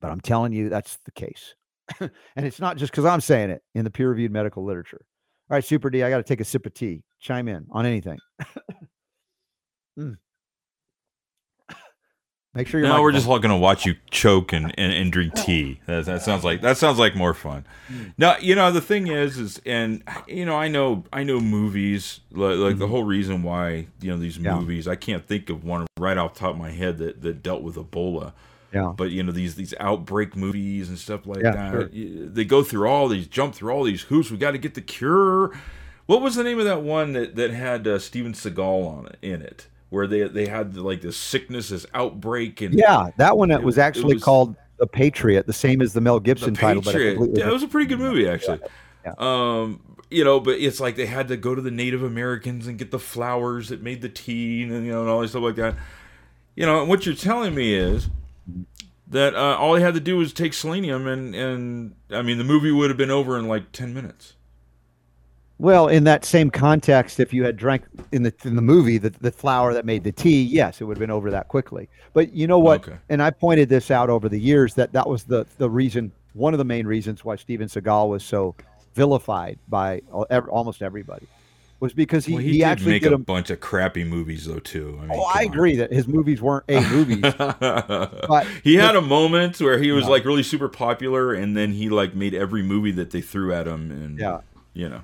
But 0.00 0.10
I'm 0.10 0.20
telling 0.20 0.52
you, 0.52 0.68
that's 0.68 0.96
the 1.04 1.10
case. 1.10 1.54
and 2.00 2.10
it's 2.46 2.60
not 2.60 2.76
just 2.76 2.92
because 2.92 3.04
I'm 3.04 3.20
saying 3.20 3.50
it 3.50 3.62
in 3.74 3.84
the 3.84 3.90
peer 3.90 4.08
reviewed 4.08 4.32
medical 4.32 4.64
literature. 4.64 5.04
All 5.50 5.56
right, 5.56 5.64
Super 5.64 5.90
D, 5.90 6.04
I 6.04 6.10
got 6.10 6.18
to 6.18 6.22
take 6.22 6.40
a 6.40 6.44
sip 6.44 6.64
of 6.64 6.74
tea. 6.74 7.02
Chime 7.18 7.48
in 7.48 7.66
on 7.72 7.84
anything. 7.84 8.18
mm. 9.98 10.16
Make 12.52 12.66
sure 12.66 12.80
you're. 12.80 12.88
No, 12.88 13.00
we're 13.00 13.12
just 13.12 13.26
going 13.26 13.42
to 13.42 13.56
watch 13.56 13.86
you 13.86 13.94
choke 14.10 14.52
and, 14.52 14.74
and, 14.76 14.92
and 14.92 15.12
drink 15.12 15.34
tea. 15.34 15.80
That, 15.86 16.04
that 16.06 16.22
sounds 16.22 16.42
like 16.42 16.62
that 16.62 16.76
sounds 16.76 16.98
like 16.98 17.14
more 17.14 17.32
fun. 17.32 17.64
Mm. 17.88 18.12
Now, 18.18 18.38
you 18.38 18.56
know 18.56 18.72
the 18.72 18.80
thing 18.80 19.06
is, 19.06 19.38
is 19.38 19.60
and 19.64 20.02
you 20.26 20.44
know 20.44 20.56
I 20.56 20.66
know 20.66 21.04
I 21.12 21.22
know 21.22 21.38
movies 21.38 22.20
like, 22.32 22.56
like 22.56 22.70
mm-hmm. 22.70 22.78
the 22.80 22.88
whole 22.88 23.04
reason 23.04 23.44
why 23.44 23.86
you 24.00 24.10
know 24.10 24.16
these 24.16 24.36
yeah. 24.36 24.56
movies. 24.56 24.88
I 24.88 24.96
can't 24.96 25.24
think 25.24 25.48
of 25.48 25.62
one 25.62 25.86
right 25.96 26.18
off 26.18 26.34
top 26.34 26.54
of 26.54 26.58
my 26.58 26.72
head 26.72 26.98
that 26.98 27.22
that 27.22 27.40
dealt 27.40 27.62
with 27.62 27.76
Ebola. 27.76 28.32
Yeah. 28.72 28.92
But 28.96 29.12
you 29.12 29.22
know 29.22 29.30
these 29.30 29.54
these 29.54 29.74
outbreak 29.78 30.34
movies 30.34 30.88
and 30.88 30.98
stuff 30.98 31.26
like 31.26 31.42
yeah, 31.44 31.52
that. 31.52 31.70
Sure. 31.70 31.84
They 32.26 32.44
go 32.44 32.64
through 32.64 32.88
all 32.88 33.06
these, 33.06 33.28
jump 33.28 33.54
through 33.54 33.72
all 33.72 33.84
these 33.84 34.02
hoops. 34.02 34.30
We 34.30 34.38
got 34.38 34.52
to 34.52 34.58
get 34.58 34.74
the 34.74 34.80
cure. 34.80 35.56
What 36.06 36.20
was 36.20 36.34
the 36.34 36.42
name 36.42 36.58
of 36.58 36.64
that 36.64 36.82
one 36.82 37.12
that 37.12 37.36
that 37.36 37.52
had 37.52 37.86
uh, 37.86 38.00
Steven 38.00 38.32
Seagal 38.32 38.58
on 38.58 39.06
it 39.06 39.18
in 39.22 39.40
it? 39.40 39.68
Where 39.90 40.06
they 40.06 40.22
they 40.28 40.46
had 40.46 40.76
like 40.76 41.02
this 41.02 41.16
sickness, 41.16 41.68
this 41.68 41.86
outbreak, 41.94 42.60
and 42.62 42.74
yeah, 42.74 43.10
that 43.18 43.36
one 43.36 43.50
it, 43.50 43.62
was 43.62 43.78
actually 43.78 44.14
was, 44.14 44.24
called 44.24 44.56
The 44.78 44.86
Patriot, 44.86 45.46
the 45.46 45.52
same 45.52 45.82
as 45.82 45.92
the 45.92 46.00
Mel 46.00 46.18
Gibson 46.18 46.54
the 46.54 46.60
title. 46.60 46.82
But 46.82 46.94
yeah, 46.94 47.48
it 47.48 47.52
was 47.52 47.62
a 47.62 47.68
pretty 47.68 47.86
good 47.86 47.98
movie 47.98 48.28
actually. 48.28 48.60
Yeah. 48.62 48.68
Yeah. 49.04 49.14
Um, 49.18 49.80
you 50.10 50.24
know, 50.24 50.40
but 50.40 50.58
it's 50.58 50.80
like 50.80 50.96
they 50.96 51.06
had 51.06 51.28
to 51.28 51.36
go 51.36 51.54
to 51.54 51.62
the 51.62 51.70
Native 51.70 52.02
Americans 52.02 52.66
and 52.66 52.78
get 52.78 52.90
the 52.90 52.98
flowers 52.98 53.68
that 53.68 53.82
made 53.82 54.02
the 54.02 54.08
tea, 54.08 54.62
and 54.62 54.84
you 54.84 54.92
know, 54.92 55.02
and 55.02 55.10
all 55.10 55.20
this 55.20 55.30
stuff 55.30 55.42
like 55.42 55.56
that. 55.56 55.76
You 56.56 56.66
know, 56.66 56.80
and 56.80 56.88
what 56.88 57.06
you're 57.06 57.14
telling 57.14 57.54
me 57.54 57.74
is 57.74 58.08
that 59.06 59.34
uh, 59.34 59.56
all 59.56 59.74
they 59.74 59.80
had 59.80 59.94
to 59.94 60.00
do 60.00 60.16
was 60.16 60.32
take 60.32 60.52
selenium, 60.52 61.06
and 61.06 61.34
and 61.34 61.94
I 62.10 62.22
mean, 62.22 62.38
the 62.38 62.44
movie 62.44 62.72
would 62.72 62.90
have 62.90 62.96
been 62.96 63.10
over 63.10 63.38
in 63.38 63.48
like 63.48 63.72
ten 63.72 63.94
minutes. 63.94 64.34
Well, 65.60 65.88
in 65.88 66.04
that 66.04 66.24
same 66.24 66.50
context, 66.50 67.20
if 67.20 67.34
you 67.34 67.44
had 67.44 67.58
drank 67.58 67.84
in 68.12 68.22
the 68.22 68.32
in 68.44 68.56
the 68.56 68.62
movie 68.62 68.96
the, 68.96 69.10
the 69.10 69.30
flower 69.30 69.74
that 69.74 69.84
made 69.84 70.04
the 70.04 70.12
tea, 70.12 70.42
yes, 70.42 70.80
it 70.80 70.84
would 70.84 70.96
have 70.96 71.00
been 71.00 71.10
over 71.10 71.30
that 71.32 71.48
quickly. 71.48 71.86
But 72.14 72.32
you 72.32 72.46
know 72.46 72.58
what? 72.58 72.88
Okay. 72.88 72.96
And 73.10 73.22
I 73.22 73.28
pointed 73.28 73.68
this 73.68 73.90
out 73.90 74.08
over 74.08 74.30
the 74.30 74.40
years 74.40 74.72
that 74.76 74.94
that 74.94 75.06
was 75.06 75.24
the 75.24 75.46
the 75.58 75.68
reason, 75.68 76.12
one 76.32 76.54
of 76.54 76.58
the 76.58 76.64
main 76.64 76.86
reasons 76.86 77.26
why 77.26 77.36
Steven 77.36 77.68
Seagal 77.68 78.08
was 78.08 78.24
so 78.24 78.54
vilified 78.94 79.58
by 79.68 80.00
almost 80.48 80.80
everybody 80.80 81.26
was 81.78 81.92
because 81.92 82.24
he, 82.24 82.32
well, 82.32 82.42
he, 82.42 82.52
he 82.52 82.64
actually 82.64 82.92
make 82.92 83.02
did 83.02 83.12
a, 83.12 83.16
a, 83.16 83.18
bunch 83.18 83.50
of 83.50 83.60
crappy 83.60 84.02
movies 84.02 84.46
though 84.46 84.60
too. 84.60 84.98
I 85.02 85.06
mean, 85.06 85.18
oh, 85.20 85.24
I 85.24 85.40
on. 85.40 85.52
agree 85.52 85.76
that 85.76 85.92
his 85.92 86.08
movies 86.08 86.40
weren't 86.40 86.64
a 86.70 86.80
movies. 86.88 87.20
but 87.36 88.46
he 88.64 88.76
had 88.76 88.96
a 88.96 89.02
moment 89.02 89.60
where 89.60 89.78
he 89.78 89.92
was 89.92 90.08
like 90.08 90.24
really 90.24 90.42
super 90.42 90.70
popular, 90.70 91.34
and 91.34 91.54
then 91.54 91.72
he 91.72 91.90
like 91.90 92.14
made 92.14 92.32
every 92.32 92.62
movie 92.62 92.92
that 92.92 93.10
they 93.10 93.20
threw 93.20 93.52
at 93.52 93.66
him, 93.66 93.90
and 93.90 94.18
yeah, 94.18 94.40
you 94.72 94.88
know. 94.88 95.02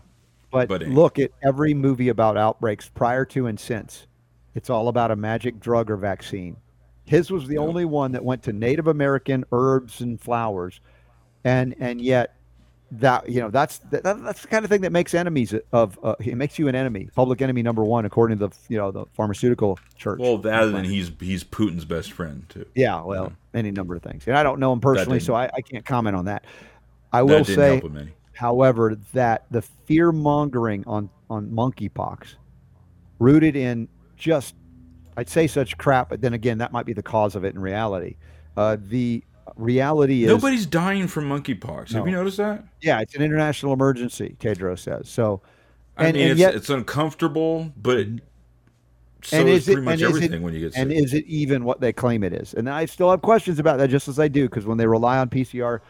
But, 0.51 0.69
but 0.69 0.83
look 0.83 1.19
at 1.19 1.33
every 1.43 1.75
movie 1.75 2.09
about 2.09 2.37
outbreaks 2.37 2.89
prior 2.89 3.25
to 3.27 3.47
and 3.47 3.59
since. 3.59 4.07
It's 4.55 4.71
all 4.71 4.89
about 4.89 5.11
a 5.11 5.17
magic 5.17 5.61
drug 5.61 5.91
or 5.91 5.97
vaccine. 5.97 6.57
His 7.05 7.31
was 7.31 7.47
the 7.47 7.59
only 7.59 7.85
one 7.85 8.13
that 8.13 8.25
went 8.25 8.43
to 8.45 8.53
Native 8.53 8.87
American 8.87 9.45
herbs 9.53 10.01
and 10.01 10.21
flowers, 10.21 10.81
and 11.45 11.75
and 11.79 12.01
yet 12.01 12.37
that 12.93 13.29
you 13.29 13.41
know 13.41 13.51
that's 13.51 13.79
that, 13.91 14.03
that's 14.03 14.43
the 14.43 14.49
kind 14.49 14.65
of 14.65 14.71
thing 14.71 14.81
that 14.83 14.93
makes 14.93 15.15
enemies 15.15 15.55
of 15.73 15.99
uh, 16.03 16.15
it 16.21 16.37
makes 16.37 16.59
you 16.59 16.69
an 16.69 16.75
enemy, 16.75 17.09
public 17.15 17.43
enemy 17.43 17.63
number 17.63 17.85
one, 17.85 18.05
according 18.05 18.39
to 18.39 18.49
the 18.49 18.57
you 18.69 18.77
know 18.77 18.91
the 18.91 19.05
pharmaceutical 19.13 19.79
church. 19.97 20.19
Well, 20.19 20.39
that 20.39 20.65
and 20.65 20.87
he's 20.87 21.11
he's 21.21 21.45
Putin's 21.45 21.85
best 21.85 22.13
friend 22.13 22.45
too. 22.49 22.67
Yeah, 22.75 23.03
well, 23.03 23.33
yeah. 23.55 23.59
any 23.59 23.71
number 23.71 23.95
of 23.95 24.03
things, 24.03 24.27
and 24.27 24.37
I 24.37 24.43
don't 24.43 24.59
know 24.59 24.73
him 24.73 24.81
personally, 24.81 25.21
so 25.21 25.35
I, 25.35 25.51
I 25.53 25.61
can't 25.61 25.85
comment 25.85 26.17
on 26.17 26.27
that. 26.27 26.45
I 27.13 27.23
will 27.23 27.45
say 27.45 27.81
however, 28.37 28.97
that 29.13 29.47
the 29.51 29.63
fear 29.63 30.13
mongering 30.13 30.85
on 30.87 31.11
on 31.29 31.49
monkeypox, 31.49 32.35
rooted 33.19 33.57
in 33.57 33.89
just, 34.17 34.55
I'd 35.17 35.29
say 35.29 35.47
such 35.47 35.77
crap, 35.77 36.09
but 36.09 36.21
then 36.21 36.35
again, 36.35 36.59
that 36.59 36.73
might 36.73 36.87
be 36.87 36.93
the 36.93 37.03
cause 37.03 37.35
of 37.35 37.45
it 37.45 37.55
in 37.55 37.61
reality. 37.61 38.17
Uh, 38.57 38.77
the 38.81 39.25
reality 39.57 40.25
is 40.25 40.29
nobody's 40.29 40.67
dying 40.67 41.09
from 41.09 41.29
monkeypox. 41.29 41.93
No. 41.93 41.99
Have 41.99 42.07
you 42.07 42.13
noticed 42.13 42.37
that? 42.39 42.65
Yeah, 42.81 43.01
it's 43.01 43.15
an 43.15 43.23
international 43.23 43.73
emergency. 43.73 44.37
Tedros 44.39 44.81
says 44.81 45.09
so. 45.09 45.43
And, 45.97 46.09
I 46.09 46.13
mean, 46.13 46.23
and 46.23 46.31
it's, 46.33 46.41
yet, 46.41 46.55
it's 46.55 46.69
uncomfortable, 46.69 47.73
but 47.77 47.99
it, 47.99 48.09
so 49.23 49.39
and 49.39 49.49
is, 49.49 49.67
is 49.67 49.75
pretty 49.75 49.81
it, 49.81 49.85
much 49.85 50.03
everything 50.03 50.33
it, 50.35 50.43
when 50.43 50.55
you 50.55 50.61
get 50.61 50.75
sick. 50.75 50.83
And 50.83 50.93
is 50.93 51.15
it 51.15 51.25
even 51.27 51.65
what 51.65 51.81
they 51.81 51.93
claim 51.93 52.23
it 52.23 52.33
is? 52.33 52.55
And 52.55 52.69
I 52.69 52.85
still 52.85 53.11
have 53.11 53.23
questions 53.23 53.59
about 53.59 53.79
that, 53.79 53.89
just 53.89 54.07
as 54.07 54.19
I 54.19 54.29
do, 54.29 54.49
because 54.49 54.67
when 54.67 54.79
they 54.79 54.87
rely 54.87 55.19
on 55.19 55.29
PCR 55.31 55.81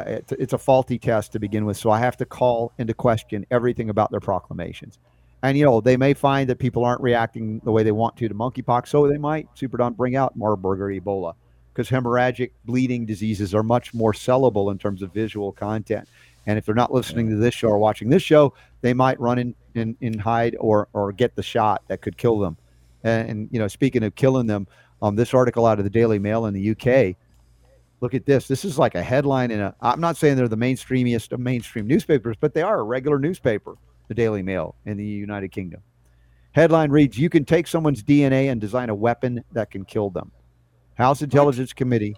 it's, 0.00 0.32
it's 0.32 0.52
a 0.52 0.58
faulty 0.58 0.98
test 0.98 1.32
to 1.32 1.38
begin 1.38 1.64
with. 1.64 1.76
So 1.76 1.90
I 1.90 1.98
have 1.98 2.16
to 2.18 2.24
call 2.24 2.72
into 2.78 2.94
question 2.94 3.46
everything 3.50 3.90
about 3.90 4.10
their 4.10 4.20
proclamations. 4.20 4.98
And 5.42 5.58
you 5.58 5.64
know 5.64 5.80
they 5.80 5.96
may 5.96 6.14
find 6.14 6.48
that 6.50 6.58
people 6.58 6.84
aren't 6.84 7.00
reacting 7.00 7.60
the 7.64 7.72
way 7.72 7.82
they 7.82 7.92
want 7.92 8.16
to 8.18 8.28
to 8.28 8.34
monkeypox, 8.34 8.88
so 8.88 9.08
they 9.08 9.18
might 9.18 9.48
super 9.54 9.76
don 9.76 9.92
bring 9.94 10.14
out 10.14 10.36
Marburg 10.36 10.80
or 10.80 10.86
Ebola 10.86 11.34
because 11.74 11.90
hemorrhagic 11.90 12.52
bleeding 12.64 13.06
diseases 13.06 13.54
are 13.54 13.62
much 13.62 13.92
more 13.92 14.12
sellable 14.12 14.70
in 14.70 14.78
terms 14.78 15.02
of 15.02 15.12
visual 15.12 15.52
content. 15.52 16.08
And 16.46 16.58
if 16.58 16.66
they're 16.66 16.74
not 16.74 16.92
listening 16.92 17.28
to 17.30 17.36
this 17.36 17.54
show 17.54 17.68
or 17.68 17.78
watching 17.78 18.08
this 18.08 18.22
show, 18.22 18.54
they 18.82 18.94
might 18.94 19.18
run 19.20 19.38
in, 19.38 19.54
in, 19.74 19.96
in 20.00 20.18
hide 20.18 20.56
or 20.60 20.88
or 20.92 21.12
get 21.12 21.34
the 21.34 21.42
shot 21.42 21.82
that 21.88 22.02
could 22.02 22.16
kill 22.16 22.38
them. 22.38 22.56
And, 23.02 23.30
and 23.30 23.48
you 23.50 23.58
know, 23.58 23.68
speaking 23.68 24.04
of 24.04 24.14
killing 24.14 24.46
them, 24.46 24.68
um, 25.02 25.16
this 25.16 25.34
article 25.34 25.66
out 25.66 25.78
of 25.78 25.84
the 25.84 25.90
Daily 25.90 26.20
Mail 26.20 26.46
in 26.46 26.54
the 26.54 26.70
UK 26.70 27.16
look 28.02 28.12
at 28.14 28.26
this. 28.26 28.48
This 28.48 28.64
is 28.66 28.78
like 28.78 28.94
a 28.94 29.02
headline 29.02 29.50
in 29.50 29.60
a. 29.60 29.74
I'm 29.80 30.00
not 30.00 30.18
saying 30.18 30.36
they're 30.36 30.48
the 30.48 30.56
mainstreamiest 30.56 31.32
of 31.32 31.40
mainstream 31.40 31.86
newspapers, 31.86 32.36
but 32.38 32.52
they 32.52 32.60
are 32.60 32.80
a 32.80 32.82
regular 32.82 33.18
newspaper, 33.18 33.76
the 34.08 34.14
Daily 34.14 34.42
Mail 34.42 34.74
in 34.84 34.98
the 34.98 35.04
United 35.04 35.52
Kingdom. 35.52 35.80
Headline 36.50 36.90
reads: 36.90 37.16
You 37.16 37.30
can 37.30 37.46
take 37.46 37.66
someone's 37.66 38.02
DNA 38.02 38.50
and 38.50 38.60
design 38.60 38.90
a 38.90 38.94
weapon 38.94 39.42
that 39.52 39.70
can 39.70 39.84
kill 39.86 40.10
them. 40.10 40.32
House 40.96 41.22
Intelligence? 41.22 41.72
Committee 41.72 42.16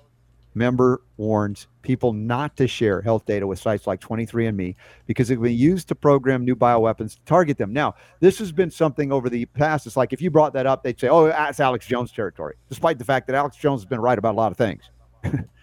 member 0.56 1.02
warns 1.16 1.66
people 1.82 2.12
not 2.12 2.56
to 2.56 2.68
share 2.68 3.02
health 3.02 3.26
data 3.26 3.44
with 3.44 3.58
sites 3.58 3.88
like 3.88 4.00
23andMe 4.00 4.76
because 5.04 5.28
it 5.28 5.34
can 5.34 5.42
be 5.42 5.52
used 5.52 5.88
to 5.88 5.96
program 5.96 6.44
new 6.44 6.54
bioweapons 6.54 7.14
to 7.16 7.20
target 7.26 7.58
them. 7.58 7.72
Now, 7.72 7.96
this 8.20 8.38
has 8.38 8.52
been 8.52 8.70
something 8.70 9.10
over 9.10 9.28
the 9.28 9.46
past. 9.46 9.84
It's 9.84 9.96
like 9.96 10.12
if 10.12 10.22
you 10.22 10.30
brought 10.30 10.52
that 10.52 10.64
up, 10.64 10.82
they'd 10.82 10.98
say, 10.98 11.08
"Oh, 11.08 11.26
that's 11.26 11.60
Alex 11.60 11.86
Jones 11.86 12.12
territory," 12.12 12.54
despite 12.68 12.98
the 12.98 13.04
fact 13.04 13.26
that 13.26 13.36
Alex 13.36 13.56
Jones 13.56 13.82
has 13.82 13.86
been 13.86 14.00
right 14.00 14.18
about 14.18 14.34
a 14.34 14.38
lot 14.38 14.50
of 14.50 14.56
things. 14.56 14.90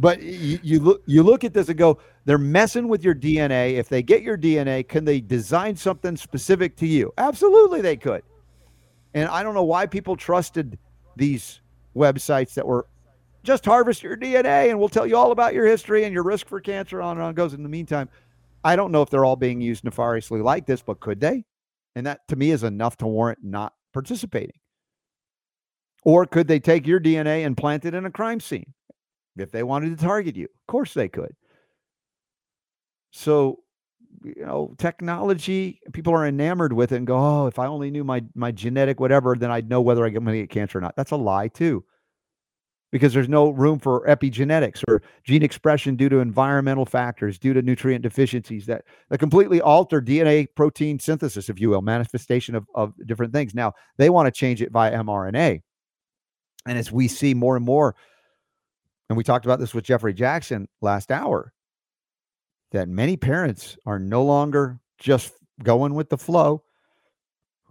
but 0.00 0.22
you, 0.22 0.58
you 0.62 0.80
look 0.80 1.02
you 1.06 1.22
look 1.22 1.44
at 1.44 1.52
this 1.52 1.68
and 1.68 1.78
go, 1.78 1.98
they're 2.24 2.38
messing 2.38 2.88
with 2.88 3.04
your 3.04 3.14
DNA. 3.14 3.74
If 3.74 3.88
they 3.88 4.02
get 4.02 4.22
your 4.22 4.38
DNA, 4.38 4.86
can 4.86 5.04
they 5.04 5.20
design 5.20 5.76
something 5.76 6.16
specific 6.16 6.76
to 6.76 6.86
you? 6.86 7.12
Absolutely, 7.18 7.80
they 7.80 7.96
could. 7.96 8.22
And 9.14 9.28
I 9.28 9.42
don't 9.42 9.54
know 9.54 9.64
why 9.64 9.86
people 9.86 10.16
trusted 10.16 10.78
these 11.16 11.60
websites 11.96 12.54
that 12.54 12.66
were 12.66 12.86
just 13.42 13.64
harvest 13.64 14.02
your 14.02 14.16
DNA 14.16 14.68
and 14.70 14.78
we'll 14.78 14.88
tell 14.88 15.06
you 15.06 15.16
all 15.16 15.32
about 15.32 15.54
your 15.54 15.66
history 15.66 16.04
and 16.04 16.12
your 16.12 16.22
risk 16.22 16.46
for 16.46 16.60
cancer 16.60 17.00
on 17.00 17.16
and 17.16 17.24
on 17.24 17.34
goes. 17.34 17.54
In 17.54 17.62
the 17.62 17.68
meantime, 17.68 18.08
I 18.62 18.76
don't 18.76 18.92
know 18.92 19.02
if 19.02 19.10
they're 19.10 19.24
all 19.24 19.36
being 19.36 19.60
used 19.60 19.84
nefariously 19.84 20.42
like 20.42 20.66
this, 20.66 20.82
but 20.82 21.00
could 21.00 21.20
they? 21.20 21.44
And 21.96 22.06
that 22.06 22.26
to 22.28 22.36
me 22.36 22.50
is 22.50 22.62
enough 22.62 22.96
to 22.98 23.06
warrant 23.06 23.38
not 23.42 23.72
participating. 23.92 24.58
Or 26.04 26.26
could 26.26 26.48
they 26.48 26.60
take 26.60 26.86
your 26.86 27.00
DNA 27.00 27.44
and 27.44 27.56
plant 27.56 27.84
it 27.84 27.94
in 27.94 28.06
a 28.06 28.10
crime 28.10 28.40
scene 28.40 28.72
if 29.40 29.50
they 29.50 29.62
wanted 29.62 29.96
to 29.96 30.04
target 30.04 30.36
you? 30.36 30.44
Of 30.44 30.66
course 30.66 30.94
they 30.94 31.08
could. 31.08 31.34
So, 33.12 33.60
you 34.24 34.44
know, 34.44 34.74
technology, 34.78 35.80
people 35.92 36.12
are 36.12 36.26
enamored 36.26 36.72
with 36.72 36.92
it 36.92 36.96
and 36.96 37.06
go, 37.06 37.16
oh, 37.16 37.46
if 37.46 37.58
I 37.58 37.66
only 37.66 37.90
knew 37.90 38.04
my 38.04 38.24
my 38.34 38.52
genetic 38.52 39.00
whatever, 39.00 39.34
then 39.36 39.50
I'd 39.50 39.68
know 39.68 39.80
whether 39.80 40.04
I'm 40.04 40.12
going 40.12 40.26
to 40.26 40.38
get 40.38 40.50
cancer 40.50 40.78
or 40.78 40.80
not. 40.80 40.96
That's 40.96 41.10
a 41.10 41.16
lie 41.16 41.48
too 41.48 41.84
because 42.92 43.14
there's 43.14 43.28
no 43.28 43.50
room 43.50 43.78
for 43.78 44.06
epigenetics 44.06 44.82
or 44.88 45.02
gene 45.24 45.42
expression 45.42 45.96
due 45.96 46.08
to 46.08 46.18
environmental 46.18 46.84
factors, 46.84 47.38
due 47.38 47.52
to 47.52 47.62
nutrient 47.62 48.02
deficiencies 48.02 48.66
that, 48.66 48.84
that 49.10 49.18
completely 49.18 49.60
alter 49.60 50.00
DNA 50.00 50.48
protein 50.56 50.98
synthesis, 50.98 51.48
if 51.48 51.60
you 51.60 51.70
will, 51.70 51.82
manifestation 51.82 52.54
of, 52.54 52.66
of 52.74 52.92
different 53.06 53.32
things. 53.32 53.54
Now, 53.54 53.72
they 53.96 54.10
want 54.10 54.26
to 54.26 54.32
change 54.32 54.60
it 54.60 54.72
via 54.72 54.92
mRNA. 54.92 55.62
And 56.66 56.78
as 56.78 56.92
we 56.92 57.08
see 57.08 57.32
more 57.32 57.56
and 57.56 57.64
more, 57.64 57.94
and 59.10 59.16
we 59.16 59.24
talked 59.24 59.44
about 59.44 59.58
this 59.58 59.74
with 59.74 59.84
Jefferey 59.84 60.14
Jaxen 60.14 60.66
last 60.80 61.10
hour, 61.10 61.52
that 62.70 62.88
many 62.88 63.16
parents 63.16 63.76
are 63.84 63.98
no 63.98 64.22
longer 64.22 64.78
just 64.98 65.32
going 65.64 65.94
with 65.94 66.08
the 66.08 66.16
flow. 66.16 66.62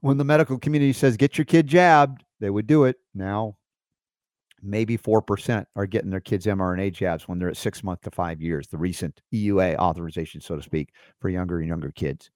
When 0.02 0.18
the 0.18 0.26
medical 0.26 0.60
community 0.60 0.92
says, 0.92 1.16
get 1.16 1.38
your 1.38 1.46
kid 1.46 1.66
jabbed, 1.66 2.26
they 2.42 2.50
would 2.50 2.68
do 2.68 2.84
it. 2.84 2.98
Now, 3.16 3.56
maybe 4.62 4.98
4% 4.98 5.66
are 5.78 5.86
getting 5.86 6.10
their 6.10 6.20
kids 6.20 6.46
mRNA 6.46 6.92
jabs 6.92 7.26
when 7.26 7.40
they're 7.40 7.48
at 7.48 7.56
six 7.56 7.86
months 7.86 8.04
to 8.04 8.12
five 8.12 8.42
years, 8.42 8.68
the 8.68 8.78
recent 8.78 9.22
EUA 9.34 9.78
authorization, 9.78 10.42
so 10.42 10.58
to 10.58 10.62
speak, 10.62 10.90
for 11.22 11.30
younger 11.30 11.60
and 11.60 11.70
younger 11.70 11.92
kids. 11.92 12.32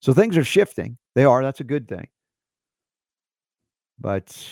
So 0.00 0.14
things 0.14 0.36
are 0.36 0.44
shifting. 0.44 0.96
They 1.16 1.24
are. 1.24 1.42
That's 1.42 1.58
a 1.58 1.64
good 1.64 1.88
thing. 1.88 2.06
But 3.98 4.48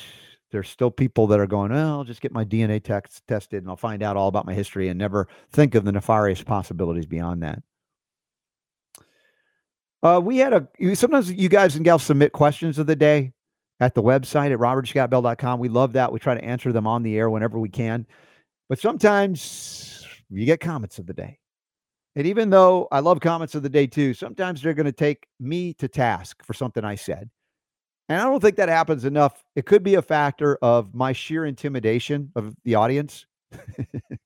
there's 0.50 0.68
still 0.68 0.90
people 0.90 1.26
that 1.28 1.40
are 1.40 1.46
going, 1.46 1.72
well, 1.72 1.98
I'll 1.98 2.04
just 2.04 2.20
get 2.20 2.32
my 2.32 2.44
DNA 2.44 2.82
text 2.82 3.26
tested 3.26 3.62
and 3.62 3.68
I'll 3.68 3.76
find 3.76 4.02
out 4.02 4.16
all 4.16 4.28
about 4.28 4.46
my 4.46 4.54
history 4.54 4.88
and 4.88 4.98
never 4.98 5.28
think 5.50 5.74
of 5.74 5.84
the 5.84 5.92
nefarious 5.92 6.42
possibilities 6.42 7.06
beyond 7.06 7.42
that. 7.42 7.62
Uh, 10.02 10.20
we 10.20 10.36
had 10.36 10.52
a 10.52 10.94
sometimes 10.94 11.32
you 11.32 11.48
guys 11.48 11.74
and 11.74 11.84
gals 11.84 12.02
submit 12.02 12.32
questions 12.32 12.78
of 12.78 12.86
the 12.86 12.94
day 12.94 13.32
at 13.80 13.94
the 13.94 14.02
website 14.02 14.52
at 14.52 14.58
robertscottbell.com. 14.58 15.58
We 15.58 15.68
love 15.68 15.94
that. 15.94 16.12
We 16.12 16.20
try 16.20 16.34
to 16.34 16.44
answer 16.44 16.72
them 16.72 16.86
on 16.86 17.02
the 17.02 17.16
air 17.18 17.28
whenever 17.28 17.58
we 17.58 17.68
can. 17.68 18.06
But 18.68 18.78
sometimes 18.78 20.06
you 20.30 20.44
get 20.44 20.60
comments 20.60 20.98
of 20.98 21.06
the 21.06 21.14
day. 21.14 21.38
And 22.14 22.26
even 22.26 22.50
though 22.50 22.88
I 22.90 23.00
love 23.00 23.20
comments 23.20 23.54
of 23.54 23.62
the 23.62 23.68
day 23.68 23.86
too, 23.86 24.14
sometimes 24.14 24.62
they're 24.62 24.74
going 24.74 24.86
to 24.86 24.92
take 24.92 25.26
me 25.38 25.74
to 25.74 25.88
task 25.88 26.42
for 26.44 26.54
something 26.54 26.84
I 26.84 26.94
said. 26.94 27.28
And 28.08 28.20
I 28.20 28.24
don't 28.24 28.40
think 28.40 28.56
that 28.56 28.68
happens 28.68 29.04
enough. 29.04 29.42
It 29.56 29.66
could 29.66 29.82
be 29.82 29.94
a 29.94 30.02
factor 30.02 30.58
of 30.62 30.94
my 30.94 31.12
sheer 31.12 31.44
intimidation 31.44 32.30
of 32.36 32.54
the 32.64 32.76
audience, 32.76 33.26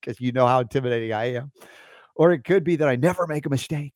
because 0.00 0.20
you 0.20 0.32
know 0.32 0.46
how 0.46 0.60
intimidating 0.60 1.12
I 1.12 1.34
am. 1.34 1.52
Or 2.14 2.32
it 2.32 2.44
could 2.44 2.64
be 2.64 2.76
that 2.76 2.88
I 2.88 2.96
never 2.96 3.26
make 3.26 3.46
a 3.46 3.50
mistake. 3.50 3.94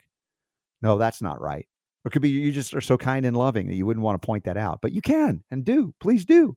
No, 0.80 0.96
that's 0.96 1.20
not 1.20 1.40
right. 1.40 1.66
Or 2.04 2.08
it 2.08 2.12
could 2.12 2.22
be 2.22 2.30
you 2.30 2.52
just 2.52 2.74
are 2.74 2.80
so 2.80 2.96
kind 2.96 3.26
and 3.26 3.36
loving 3.36 3.66
that 3.68 3.74
you 3.74 3.84
wouldn't 3.84 4.04
want 4.04 4.20
to 4.20 4.24
point 4.26 4.44
that 4.44 4.56
out, 4.56 4.80
but 4.80 4.92
you 4.92 5.02
can 5.02 5.42
and 5.50 5.64
do. 5.64 5.94
Please 6.00 6.24
do. 6.24 6.56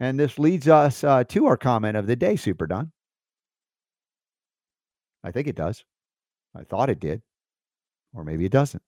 And 0.00 0.18
this 0.18 0.38
leads 0.38 0.68
us 0.68 1.04
uh, 1.04 1.22
to 1.24 1.46
our 1.46 1.56
comment 1.56 1.96
of 1.96 2.08
the 2.08 2.16
day, 2.16 2.34
Super 2.34 2.66
Don. 2.66 2.90
I 5.22 5.30
think 5.30 5.46
it 5.46 5.54
does. 5.54 5.84
I 6.56 6.64
thought 6.64 6.90
it 6.90 6.98
did. 6.98 7.22
Or 8.12 8.24
maybe 8.24 8.44
it 8.44 8.52
doesn't. 8.52 8.82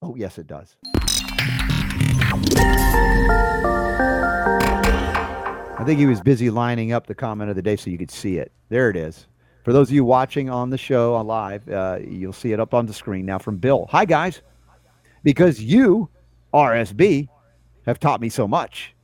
Oh, 0.00 0.16
yes, 0.16 0.38
it 0.38 0.46
does. 0.46 0.76
I 5.82 5.84
think 5.84 5.98
he 5.98 6.06
was 6.06 6.20
busy 6.20 6.48
lining 6.48 6.92
up 6.92 7.08
the 7.08 7.14
comment 7.14 7.50
of 7.50 7.56
the 7.56 7.62
day 7.62 7.74
so 7.74 7.90
you 7.90 7.98
could 7.98 8.10
see 8.10 8.36
it. 8.38 8.52
There 8.68 8.88
it 8.88 8.96
is. 8.96 9.26
For 9.64 9.72
those 9.72 9.88
of 9.88 9.94
you 9.94 10.04
watching 10.04 10.48
on 10.48 10.70
the 10.70 10.78
show 10.78 11.14
on 11.14 11.26
live, 11.26 11.68
uh, 11.68 11.98
you'll 12.06 12.32
see 12.32 12.52
it 12.52 12.60
up 12.60 12.72
on 12.72 12.86
the 12.86 12.92
screen 12.92 13.26
now 13.26 13.38
from 13.38 13.56
Bill. 13.56 13.88
Hi, 13.90 14.04
guys. 14.04 14.42
Because 15.24 15.60
you, 15.60 16.08
RSB, 16.54 17.28
have 17.86 17.98
taught 17.98 18.20
me 18.20 18.28
so 18.28 18.46
much, 18.46 18.94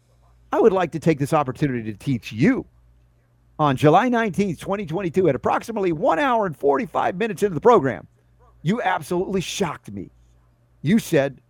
I 0.53 0.61
would 0.61 0.73
like 0.73 0.93
to 0.93 0.99
take 0.99 1.19
this 1.19 1.33
opportunity 1.33 1.93
to 1.93 1.99
teach 1.99 2.33
you. 2.33 2.65
On 3.59 3.77
July 3.77 4.09
19th, 4.09 4.61
2022, 4.61 5.29
at 5.29 5.35
approximately 5.35 5.91
one 5.91 6.21
hour 6.21 6.47
and 6.47 6.57
45 6.57 7.17
minutes 7.17 7.43
into 7.43 7.55
the 7.55 7.61
program, 7.61 8.07
you 8.63 8.81
absolutely 8.83 9.41
shocked 9.41 9.91
me. 9.91 10.11
You 10.83 11.01
said, 11.01 11.41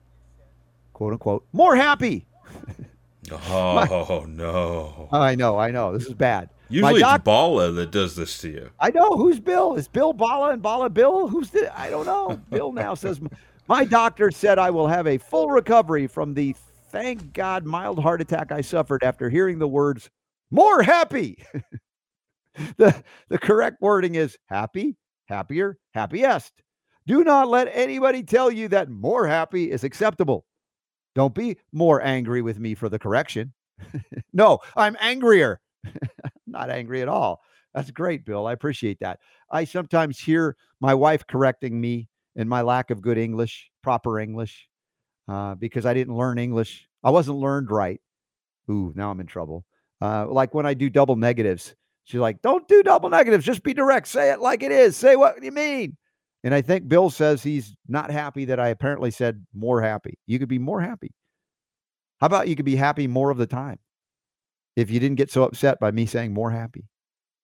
quote 0.99 1.13
unquote, 1.13 1.47
more 1.53 1.77
happy. 1.77 2.27
oh, 3.33 3.75
My, 3.75 4.25
no. 4.27 5.09
I 5.13 5.37
know, 5.37 5.57
I 5.57 5.71
know. 5.71 5.97
This 5.97 6.07
is 6.09 6.15
bad. 6.15 6.51
Usually 6.69 6.99
doc- 6.99 7.21
it's 7.21 7.25
Bala 7.25 7.71
that 7.71 7.93
does 7.93 8.17
this 8.17 8.39
to 8.39 8.49
you. 8.49 8.71
I 8.81 8.91
know. 8.91 9.17
Who's 9.17 9.39
Bill? 9.39 9.77
Is 9.77 9.87
Bill 9.87 10.13
Bala 10.13 10.51
and 10.51 10.61
Bala 10.61 10.91
Bill? 10.91 11.29
Who's 11.29 11.51
the? 11.51 11.79
I 11.79 11.89
don't 11.89 12.05
know. 12.05 12.41
Bill 12.51 12.73
now 12.73 12.95
says, 12.95 13.21
My 13.69 13.85
doctor 13.85 14.33
said 14.33 14.59
I 14.59 14.71
will 14.71 14.89
have 14.89 15.07
a 15.07 15.19
full 15.19 15.51
recovery 15.51 16.09
from 16.09 16.35
the 16.35 16.57
thank 16.91 17.33
God 17.33 17.65
mild 17.65 18.03
heart 18.03 18.21
attack 18.21 18.51
I 18.51 18.61
suffered 18.61 19.05
after 19.05 19.31
hearing 19.31 19.61
the 19.61 19.69
words 19.69 20.11
more 20.51 20.83
happy. 20.83 21.45
the, 22.77 23.05
the 23.29 23.39
correct 23.39 23.81
wording 23.81 24.17
is 24.17 24.37
happy, 24.47 24.97
happier, 25.29 25.79
happiest. 25.95 26.53
Do 27.07 27.23
not 27.23 27.49
let 27.49 27.69
anybody 27.73 28.25
tell 28.25 28.51
you 28.51 28.67
that 28.69 28.91
more 28.91 29.29
happy 29.29 29.71
is 29.71 29.85
acceptable. 29.85 30.45
Don't 31.19 31.35
be 31.35 31.57
more 31.73 32.01
angry 32.01 32.43
with 32.43 32.61
me 32.61 32.77
for 32.77 32.89
the 32.89 32.97
correction. 32.97 33.53
no, 34.33 34.61
I'm 34.77 34.97
angrier. 35.01 35.61
not 36.47 36.71
angry 36.71 37.03
at 37.03 37.09
all. 37.09 37.41
That's 37.75 37.91
great, 37.91 38.25
Bill. 38.25 38.47
I 38.47 38.53
appreciate 38.53 39.01
that. 39.01 39.19
I 39.51 39.65
sometimes 39.65 40.21
hear 40.21 40.57
my 40.81 40.95
wife 40.95 41.27
correcting 41.27 41.81
me 41.81 42.09
in 42.37 42.49
my 42.49 42.63
lack 42.63 42.91
of 42.91 43.03
good 43.03 43.19
English, 43.19 43.69
proper 43.83 44.21
English, 44.21 44.69
uh, 45.27 45.57
because 45.57 45.87
I 45.87 45.93
didn't 45.93 46.17
learn 46.17 46.39
English. 46.39 46.87
I 47.03 47.11
wasn't 47.11 47.39
learned 47.39 47.73
right. 47.73 48.01
Ooh, 48.71 48.93
now 48.95 49.11
I'm 49.11 49.19
in 49.19 49.27
trouble. 49.27 49.65
Uh, 50.01 50.25
like 50.29 50.55
when 50.55 50.67
I 50.67 50.75
do 50.75 50.89
double 50.89 51.17
negatives, 51.17 51.75
she's 52.05 52.21
like, 52.21 52.41
"Don't 52.43 52.69
do 52.69 52.85
double 52.85 53.11
negatives. 53.11 53.45
Just 53.45 53.65
be 53.65 53.75
direct. 53.75 54.07
Say 54.07 54.31
it 54.31 54.39
like 54.39 54.63
it 54.63 54.71
is. 54.71 54.97
Say 54.97 55.17
what 55.17 55.43
you 55.43 55.51
mean." 55.51 55.97
And 56.45 56.55
I 56.55 56.63
think 56.63 56.89
Bill 56.89 57.11
says 57.11 57.43
he's 57.43 57.75
not 57.89 58.11
happy 58.11 58.45
that 58.47 58.61
I 58.61 58.69
apparently 58.69 59.11
said 59.11 59.45
more 59.55 59.83
happy. 59.83 60.19
You 60.27 60.39
could 60.39 60.49
be 60.49 60.59
more 60.59 60.81
happy. 60.81 61.13
How 62.21 62.27
about 62.27 62.49
you 62.49 62.57
could 62.57 62.65
be 62.65 62.77
happy 62.77 63.07
more 63.07 63.31
of 63.31 63.39
the 63.39 63.47
time? 63.47 63.79
if 64.79 64.93
you 64.93 65.01
didn't 65.01 65.17
get 65.17 65.29
so 65.29 65.43
upset 65.43 65.81
by 65.81 65.91
me 65.91 66.07
saying 66.07 66.33
more 66.33 66.53
happy. 66.53 66.85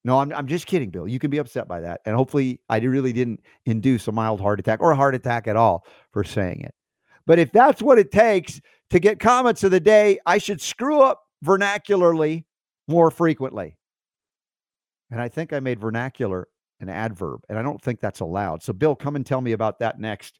No, 0.04 0.20
I'm, 0.20 0.32
I'm 0.32 0.46
just 0.46 0.66
kidding, 0.66 0.90
Bill. 0.90 1.08
You 1.08 1.18
can 1.18 1.30
be 1.30 1.38
upset 1.38 1.66
by 1.66 1.80
that. 1.80 2.00
And 2.06 2.14
hopefully, 2.14 2.60
I 2.68 2.78
really 2.78 3.12
didn't 3.12 3.40
induce 3.66 4.06
a 4.06 4.12
mild 4.12 4.40
heart 4.40 4.60
attack 4.60 4.80
or 4.80 4.92
a 4.92 4.96
heart 4.96 5.16
attack 5.16 5.48
at 5.48 5.56
all 5.56 5.84
for 6.12 6.22
saying 6.22 6.60
it. 6.60 6.72
But 7.26 7.40
if 7.40 7.50
that's 7.50 7.82
what 7.82 7.98
it 7.98 8.12
takes 8.12 8.60
to 8.90 9.00
get 9.00 9.18
comments 9.18 9.64
of 9.64 9.72
the 9.72 9.80
day, 9.80 10.20
I 10.26 10.38
should 10.38 10.60
screw 10.60 11.00
up 11.00 11.22
vernacularly 11.44 12.44
more 12.86 13.10
frequently. 13.10 13.76
And 15.10 15.20
I 15.20 15.28
think 15.28 15.52
I 15.52 15.58
made 15.58 15.80
vernacular 15.80 16.46
an 16.80 16.88
adverb, 16.88 17.40
and 17.48 17.58
I 17.58 17.62
don't 17.62 17.80
think 17.80 18.00
that's 18.00 18.20
allowed. 18.20 18.62
So, 18.62 18.72
Bill, 18.72 18.94
come 18.94 19.16
and 19.16 19.24
tell 19.24 19.40
me 19.40 19.52
about 19.52 19.78
that 19.78 19.98
next, 19.98 20.38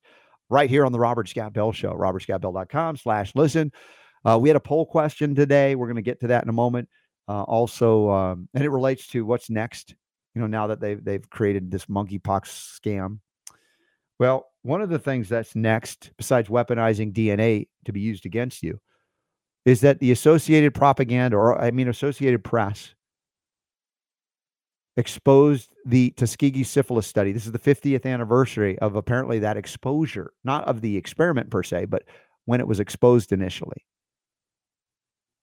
right 0.51 0.69
here 0.69 0.85
on 0.85 0.93
the 0.93 0.99
Robert 0.99 1.29
Scott 1.29 1.53
Bell 1.53 1.73
Show, 1.73 1.93
robertscottbell.com 1.93 2.97
slash 2.97 3.33
listen. 3.35 3.73
Uh, 4.25 4.39
we 4.41 4.49
had 4.49 4.57
a 4.57 4.61
poll 4.61 4.87
question 4.87 5.35
today. 5.35 5.75
We're 5.75 5.87
going 5.87 5.97
to 5.97 6.03
get 6.03 6.21
to 6.21 6.29
that 6.29 6.43
in 6.43 6.49
a 6.49 6.53
moment. 6.55 6.89
Uh, 7.29 7.43
also, 7.43 8.11
um, 8.11 8.49
and 8.55 8.65
it 8.65 8.71
relates 8.71 9.07
to 9.09 9.25
what's 9.25 9.51
next. 9.51 9.95
You 10.35 10.41
know, 10.41 10.47
now 10.47 10.67
that 10.69 10.81
they've 10.81 11.03
they've 11.03 11.29
created 11.31 11.71
this 11.71 11.87
monkeypox 11.87 12.81
scam. 12.81 13.21
Well, 14.19 14.47
one 14.63 14.81
of 14.81 14.91
the 14.91 14.99
things 14.99 15.29
that's 15.29 15.55
next, 15.55 16.11
besides 16.17 16.49
weaponizing 16.49 17.13
DNA 17.13 17.69
to 17.85 17.93
be 17.93 18.01
used 18.01 18.27
against 18.27 18.63
you, 18.63 18.81
is 19.65 19.81
that 19.81 20.01
the 20.01 20.13
Associated 20.13 20.75
Propaganda, 20.75 21.37
or 21.37 21.61
I 21.61 21.71
mean 21.71 21.89
Associated 21.89 22.45
Press, 22.45 22.95
exposed 24.97 25.75
the 25.85 26.11
Tuskegee 26.13 26.65
syphilis 26.65 27.07
study. 27.07 27.33
This 27.33 27.47
is 27.47 27.53
the 27.53 27.59
50th 27.59 28.07
anniversary 28.07 28.79
of 28.79 28.95
apparently 28.95 29.39
that 29.41 29.57
exposure, 29.57 30.33
not 30.45 30.65
of 30.65 30.81
the 30.81 30.97
experiment 30.97 31.51
per 31.51 31.63
se, 31.63 31.87
but 31.87 32.05
when 32.45 32.61
it 32.61 32.69
was 32.69 32.81
exposed 32.81 33.33
initially. 33.33 33.85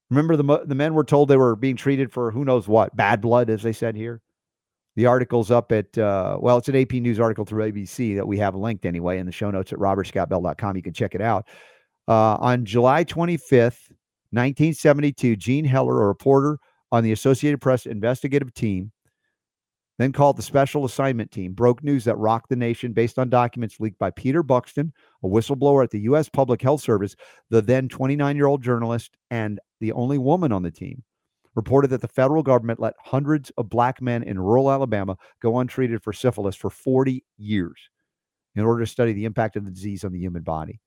Remember, 0.09 0.35
the, 0.35 0.65
the 0.65 0.75
men 0.75 0.93
were 0.93 1.03
told 1.03 1.29
they 1.29 1.37
were 1.37 1.55
being 1.55 1.75
treated 1.75 2.11
for 2.11 2.31
who 2.31 2.45
knows 2.45 2.67
what, 2.67 2.95
bad 2.95 3.21
blood, 3.21 3.49
as 3.49 3.63
they 3.63 3.73
said 3.73 3.95
here. 3.95 4.21
The 4.97 5.05
article's 5.05 5.51
up 5.51 5.71
at, 5.71 5.97
uh, 5.97 6.37
well, 6.39 6.57
it's 6.57 6.67
an 6.67 6.75
AP 6.75 6.93
News 6.93 7.19
article 7.19 7.45
through 7.45 7.71
ABC 7.71 8.17
that 8.17 8.27
we 8.27 8.37
have 8.39 8.55
linked 8.55 8.85
anyway 8.85 9.19
in 9.19 9.25
the 9.25 9.31
show 9.31 9.49
notes 9.49 9.71
at 9.71 9.79
robertscottbell.com. 9.79 10.75
You 10.75 10.83
can 10.83 10.93
check 10.93 11.15
it 11.15 11.21
out. 11.21 11.47
Uh, 12.09 12.35
on 12.35 12.65
July 12.65 13.05
25th, 13.05 13.89
1972, 14.31 15.37
Gene 15.37 15.63
Heller, 15.63 16.03
a 16.03 16.07
reporter 16.07 16.57
on 16.91 17.03
the 17.05 17.13
Associated 17.13 17.61
Press 17.61 17.85
investigative 17.85 18.53
team, 18.53 18.91
then 20.01 20.11
called 20.11 20.37
the 20.37 20.41
Special 20.43 20.85
Assignment 20.85 21.31
Team, 21.31 21.53
broke 21.53 21.83
news 21.83 22.05
that 22.05 22.17
rocked 22.17 22.49
the 22.49 22.55
nation 22.55 22.93
based 22.93 23.19
on 23.19 23.29
documents 23.29 23.79
leaked 23.79 23.99
by 23.99 24.09
Peter 24.11 24.41
Buxton, 24.41 24.93
a 25.23 25.27
whistleblower 25.27 25.83
at 25.83 25.91
the 25.91 25.99
U.S. 26.01 26.29
Public 26.29 26.61
Health 26.61 26.81
Service, 26.81 27.15
the 27.49 27.61
then 27.61 27.89
29 27.89 28.35
year 28.35 28.47
old 28.47 28.63
journalist 28.63 29.17
and 29.29 29.59
the 29.79 29.91
only 29.91 30.17
woman 30.17 30.51
on 30.51 30.63
the 30.63 30.71
team. 30.71 31.03
Reported 31.53 31.89
that 31.89 31.99
the 31.99 32.07
federal 32.07 32.43
government 32.43 32.79
let 32.79 32.93
hundreds 33.03 33.51
of 33.57 33.69
black 33.69 34.01
men 34.01 34.23
in 34.23 34.39
rural 34.39 34.71
Alabama 34.71 35.17
go 35.41 35.59
untreated 35.59 36.01
for 36.01 36.13
syphilis 36.13 36.55
for 36.55 36.69
40 36.69 37.25
years 37.37 37.77
in 38.55 38.63
order 38.63 38.83
to 38.85 38.89
study 38.89 39.11
the 39.11 39.25
impact 39.25 39.57
of 39.57 39.65
the 39.65 39.71
disease 39.71 40.05
on 40.05 40.13
the 40.13 40.19
human 40.19 40.43
body. 40.43 40.79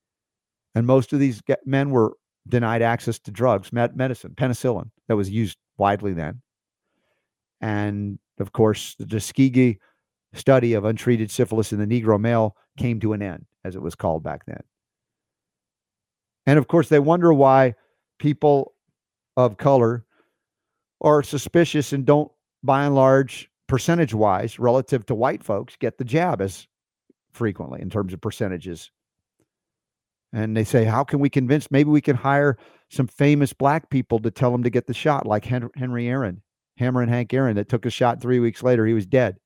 And 0.73 0.87
most 0.87 1.13
of 1.13 1.19
these 1.19 1.43
men 1.65 1.91
were 1.91 2.13
denied 2.47 2.81
access 2.81 3.19
to 3.19 3.31
drugs, 3.31 3.71
medicine, 3.71 4.33
penicillin 4.35 4.89
that 5.07 5.15
was 5.15 5.29
used 5.29 5.57
widely 5.77 6.13
then. 6.13 6.41
And 7.61 8.19
of 8.39 8.51
course, 8.51 8.95
the 8.99 9.05
Tuskegee 9.05 9.79
study 10.33 10.73
of 10.73 10.85
untreated 10.85 11.31
syphilis 11.31 11.71
in 11.71 11.79
the 11.79 11.87
Negro 11.87 12.19
male 12.19 12.55
came 12.77 12.99
to 12.99 13.13
an 13.13 13.21
end, 13.21 13.45
as 13.63 13.75
it 13.75 13.81
was 13.81 13.95
called 13.95 14.23
back 14.23 14.45
then. 14.45 14.61
And 16.45 16.59
of 16.59 16.67
course, 16.67 16.89
they 16.89 16.99
wonder 16.99 17.33
why 17.33 17.75
people 18.19 18.73
of 19.37 19.57
color 19.57 20.05
are 21.01 21.23
suspicious 21.23 21.93
and 21.93 22.05
don't, 22.05 22.31
by 22.63 22.85
and 22.85 22.95
large, 22.95 23.49
percentage 23.67 24.13
wise, 24.13 24.59
relative 24.59 25.05
to 25.07 25.15
white 25.15 25.43
folks, 25.43 25.75
get 25.75 25.97
the 25.97 26.03
jab 26.03 26.41
as 26.41 26.67
frequently 27.31 27.81
in 27.81 27.89
terms 27.89 28.13
of 28.13 28.21
percentages. 28.21 28.91
And 30.33 30.55
they 30.55 30.63
say, 30.63 30.83
how 30.83 31.03
can 31.03 31.19
we 31.19 31.29
convince? 31.29 31.71
Maybe 31.71 31.89
we 31.89 32.01
can 32.01 32.15
hire 32.15 32.57
some 32.89 33.07
famous 33.07 33.53
black 33.53 33.89
people 33.89 34.19
to 34.19 34.31
tell 34.31 34.51
them 34.51 34.63
to 34.63 34.69
get 34.69 34.85
the 34.85 34.93
shot, 34.93 35.25
like 35.25 35.45
Henry 35.45 36.07
Aaron, 36.07 36.41
Hammerin' 36.79 37.09
Hank 37.09 37.33
Aaron, 37.33 37.55
that 37.55 37.69
took 37.69 37.85
a 37.85 37.89
shot 37.89 38.21
three 38.21 38.39
weeks 38.39 38.63
later. 38.63 38.85
He 38.85 38.93
was 38.93 39.05
dead. 39.05 39.37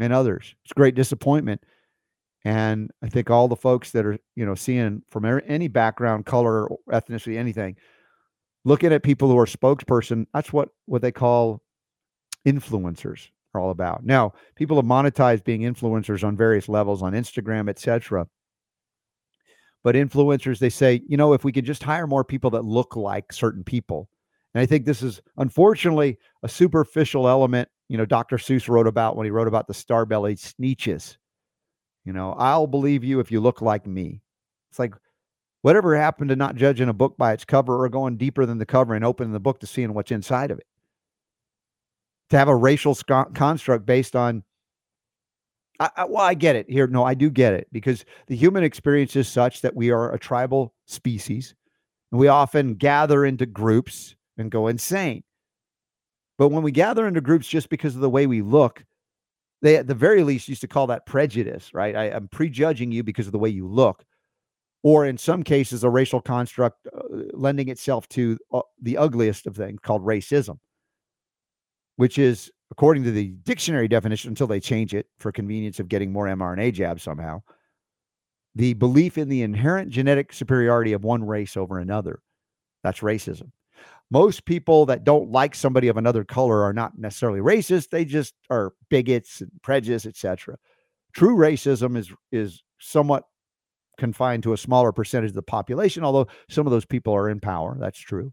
And 0.00 0.12
others. 0.12 0.54
It's 0.64 0.72
great 0.72 0.94
disappointment. 0.94 1.62
And 2.44 2.90
I 3.02 3.08
think 3.08 3.28
all 3.28 3.48
the 3.48 3.56
folks 3.56 3.90
that 3.90 4.06
are, 4.06 4.18
you 4.34 4.46
know, 4.46 4.54
seeing 4.54 5.02
from 5.10 5.26
any 5.46 5.68
background, 5.68 6.24
color, 6.24 6.68
ethnicity, 6.90 7.36
anything, 7.36 7.76
looking 8.64 8.92
at 8.92 9.02
people 9.02 9.28
who 9.28 9.38
are 9.38 9.46
spokesperson, 9.46 10.26
that's 10.32 10.52
what 10.52 10.70
what 10.86 11.02
they 11.02 11.12
call 11.12 11.62
influencers 12.46 13.28
are 13.52 13.60
all 13.60 13.70
about. 13.70 14.04
Now, 14.04 14.32
people 14.54 14.76
have 14.76 14.86
monetized 14.86 15.44
being 15.44 15.62
influencers 15.62 16.24
on 16.24 16.36
various 16.36 16.68
levels 16.68 17.02
on 17.02 17.12
Instagram, 17.12 17.68
etc. 17.68 18.26
But 19.82 19.94
influencers, 19.94 20.58
they 20.58 20.70
say, 20.70 21.02
you 21.08 21.16
know, 21.16 21.32
if 21.32 21.44
we 21.44 21.52
could 21.52 21.64
just 21.64 21.82
hire 21.82 22.06
more 22.06 22.24
people 22.24 22.50
that 22.50 22.64
look 22.64 22.96
like 22.96 23.32
certain 23.32 23.64
people. 23.64 24.08
And 24.54 24.62
I 24.62 24.66
think 24.66 24.84
this 24.84 25.02
is 25.02 25.20
unfortunately 25.36 26.18
a 26.42 26.48
superficial 26.48 27.28
element, 27.28 27.68
you 27.88 27.96
know, 27.96 28.06
Dr. 28.06 28.36
Seuss 28.36 28.68
wrote 28.68 28.86
about 28.86 29.16
when 29.16 29.24
he 29.24 29.30
wrote 29.30 29.48
about 29.48 29.66
the 29.66 29.74
star-bellied 29.74 30.38
sneetches. 30.38 31.16
You 32.04 32.12
know, 32.12 32.34
I'll 32.38 32.66
believe 32.66 33.04
you 33.04 33.20
if 33.20 33.30
you 33.30 33.40
look 33.40 33.60
like 33.60 33.86
me. 33.86 34.22
It's 34.70 34.78
like 34.78 34.94
whatever 35.62 35.96
happened 35.96 36.30
to 36.30 36.36
not 36.36 36.56
judging 36.56 36.88
a 36.88 36.94
book 36.94 37.16
by 37.16 37.32
its 37.32 37.44
cover 37.44 37.84
or 37.84 37.88
going 37.88 38.16
deeper 38.16 38.46
than 38.46 38.58
the 38.58 38.66
cover 38.66 38.94
and 38.94 39.04
opening 39.04 39.32
the 39.32 39.40
book 39.40 39.60
to 39.60 39.66
seeing 39.66 39.94
what's 39.94 40.10
inside 40.10 40.50
of 40.50 40.58
it 40.58 40.66
to 42.30 42.38
have 42.38 42.48
a 42.48 42.56
racial 42.56 42.94
sc- 42.94 43.34
construct 43.34 43.84
based 43.84 44.16
on 44.16 44.42
I, 45.78 45.90
I, 45.96 46.04
well, 46.04 46.22
I 46.22 46.34
get 46.34 46.56
it 46.56 46.68
here. 46.68 46.86
No, 46.86 47.04
I 47.04 47.14
do 47.14 47.30
get 47.30 47.54
it 47.54 47.66
because 47.72 48.04
the 48.26 48.36
human 48.36 48.64
experience 48.64 49.16
is 49.16 49.28
such 49.28 49.62
that 49.62 49.74
we 49.74 49.90
are 49.90 50.12
a 50.12 50.18
tribal 50.18 50.74
species 50.86 51.54
and 52.12 52.20
we 52.20 52.28
often 52.28 52.74
gather 52.74 53.24
into 53.24 53.46
groups 53.46 54.14
and 54.40 54.50
go 54.50 54.66
insane. 54.66 55.22
But 56.38 56.48
when 56.48 56.62
we 56.62 56.72
gather 56.72 57.06
into 57.06 57.20
groups 57.20 57.46
just 57.46 57.68
because 57.68 57.94
of 57.94 58.00
the 58.00 58.10
way 58.10 58.26
we 58.26 58.42
look, 58.42 58.84
they 59.62 59.76
at 59.76 59.86
the 59.86 59.94
very 59.94 60.24
least 60.24 60.48
used 60.48 60.62
to 60.62 60.68
call 60.68 60.86
that 60.86 61.06
prejudice, 61.06 61.74
right? 61.74 61.94
I, 61.94 62.04
am 62.06 62.28
prejudging 62.28 62.90
you 62.92 63.02
because 63.02 63.26
of 63.26 63.32
the 63.32 63.38
way 63.38 63.50
you 63.50 63.66
look. 63.66 64.04
Or 64.82 65.04
in 65.04 65.18
some 65.18 65.42
cases, 65.42 65.84
a 65.84 65.90
racial 65.90 66.22
construct 66.22 66.86
uh, 66.86 67.02
lending 67.34 67.68
itself 67.68 68.08
to 68.10 68.38
uh, 68.52 68.62
the 68.80 68.96
ugliest 68.96 69.46
of 69.46 69.54
things 69.54 69.78
called 69.82 70.02
racism 70.02 70.58
which 72.00 72.16
is, 72.16 72.50
according 72.70 73.04
to 73.04 73.10
the 73.10 73.26
dictionary 73.42 73.86
definition, 73.86 74.30
until 74.30 74.46
they 74.46 74.58
change 74.58 74.94
it 74.94 75.04
for 75.18 75.30
convenience 75.30 75.78
of 75.80 75.86
getting 75.86 76.10
more 76.10 76.24
mRNA 76.24 76.72
jabs 76.72 77.02
somehow, 77.02 77.42
the 78.54 78.72
belief 78.72 79.18
in 79.18 79.28
the 79.28 79.42
inherent 79.42 79.90
genetic 79.90 80.32
superiority 80.32 80.94
of 80.94 81.04
one 81.04 81.22
race 81.22 81.58
over 81.58 81.78
another. 81.78 82.22
That's 82.82 83.00
racism. 83.00 83.50
Most 84.10 84.44
people 84.44 84.86
that 84.86 85.04
don't 85.04 85.30
like 85.30 85.54
somebody 85.54 85.88
of 85.88 85.96
another 85.96 86.24
color 86.24 86.62
are 86.62 86.72
not 86.72 86.98
necessarily 86.98 87.40
racist. 87.40 87.90
They 87.90 88.04
just 88.04 88.34
are 88.50 88.72
bigots 88.88 89.40
and 89.40 89.50
prejudice, 89.62 90.04
etc. 90.04 90.56
True 91.14 91.36
racism 91.36 91.96
is 91.96 92.12
is 92.32 92.62
somewhat 92.80 93.24
confined 93.98 94.42
to 94.42 94.52
a 94.52 94.58
smaller 94.58 94.92
percentage 94.92 95.30
of 95.30 95.34
the 95.34 95.42
population, 95.42 96.02
although 96.02 96.26
some 96.48 96.66
of 96.66 96.72
those 96.72 96.86
people 96.86 97.14
are 97.14 97.28
in 97.28 97.38
power. 97.38 97.76
That's 97.78 97.98
true. 97.98 98.32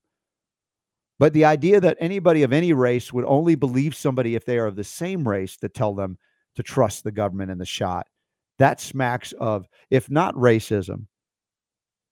But 1.20 1.34
the 1.34 1.45
idea 1.45 1.80
that 1.82 1.98
anybody 1.99 2.44
of 2.44 2.54
any 2.54 2.74
race 2.74 3.12
would 3.12 3.26
only 3.26 3.56
believe 3.56 3.95
somebody 3.95 4.36
if 4.36 4.45
they 4.45 4.60
are 4.60 4.68
of 4.68 4.76
the 4.76 4.84
same 4.84 5.28
race 5.28 5.58
to 5.58 5.70
tell 5.70 5.94
them 5.94 6.18
to 6.56 6.64
trust 6.64 7.04
the 7.04 7.12
government 7.12 7.52
and 7.52 7.60
the 7.60 7.66
shot, 7.66 8.08
that 8.60 8.80
smacks 8.80 9.34
of, 9.34 9.68
if 9.90 10.10
not 10.10 10.36
racism, 10.36 11.08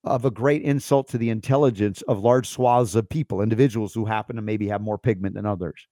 of 0.06 0.26
a 0.26 0.32
great 0.32 0.62
insult 0.62 1.08
to 1.10 1.18
the 1.18 1.30
intelligence 1.30 2.02
of 2.04 2.20
large 2.20 2.48
swaths 2.48 2.96
of 2.96 3.10
people, 3.10 3.42
individuals 3.42 3.94
who 3.94 4.06
happen 4.06 4.36
to 4.36 4.42
maybe 4.42 4.68
have 4.68 4.82
more 4.82 4.98
pigment 4.98 5.36
than 5.36 5.46
others. 5.46 5.88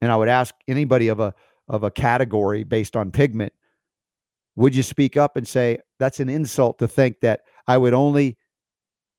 And 0.00 0.12
I 0.12 0.16
would 0.16 0.28
ask 0.28 0.54
anybody 0.68 1.08
of 1.08 1.20
a 1.20 1.34
of 1.68 1.82
a 1.82 1.90
category 1.90 2.62
based 2.62 2.94
on 2.94 3.10
pigment, 3.10 3.52
would 4.54 4.74
you 4.74 4.84
speak 4.84 5.16
up 5.16 5.36
and 5.36 5.48
say 5.48 5.78
that's 5.98 6.20
an 6.20 6.28
insult 6.28 6.78
to 6.78 6.86
think 6.86 7.20
that 7.20 7.40
I 7.66 7.76
would 7.76 7.94
only 7.94 8.36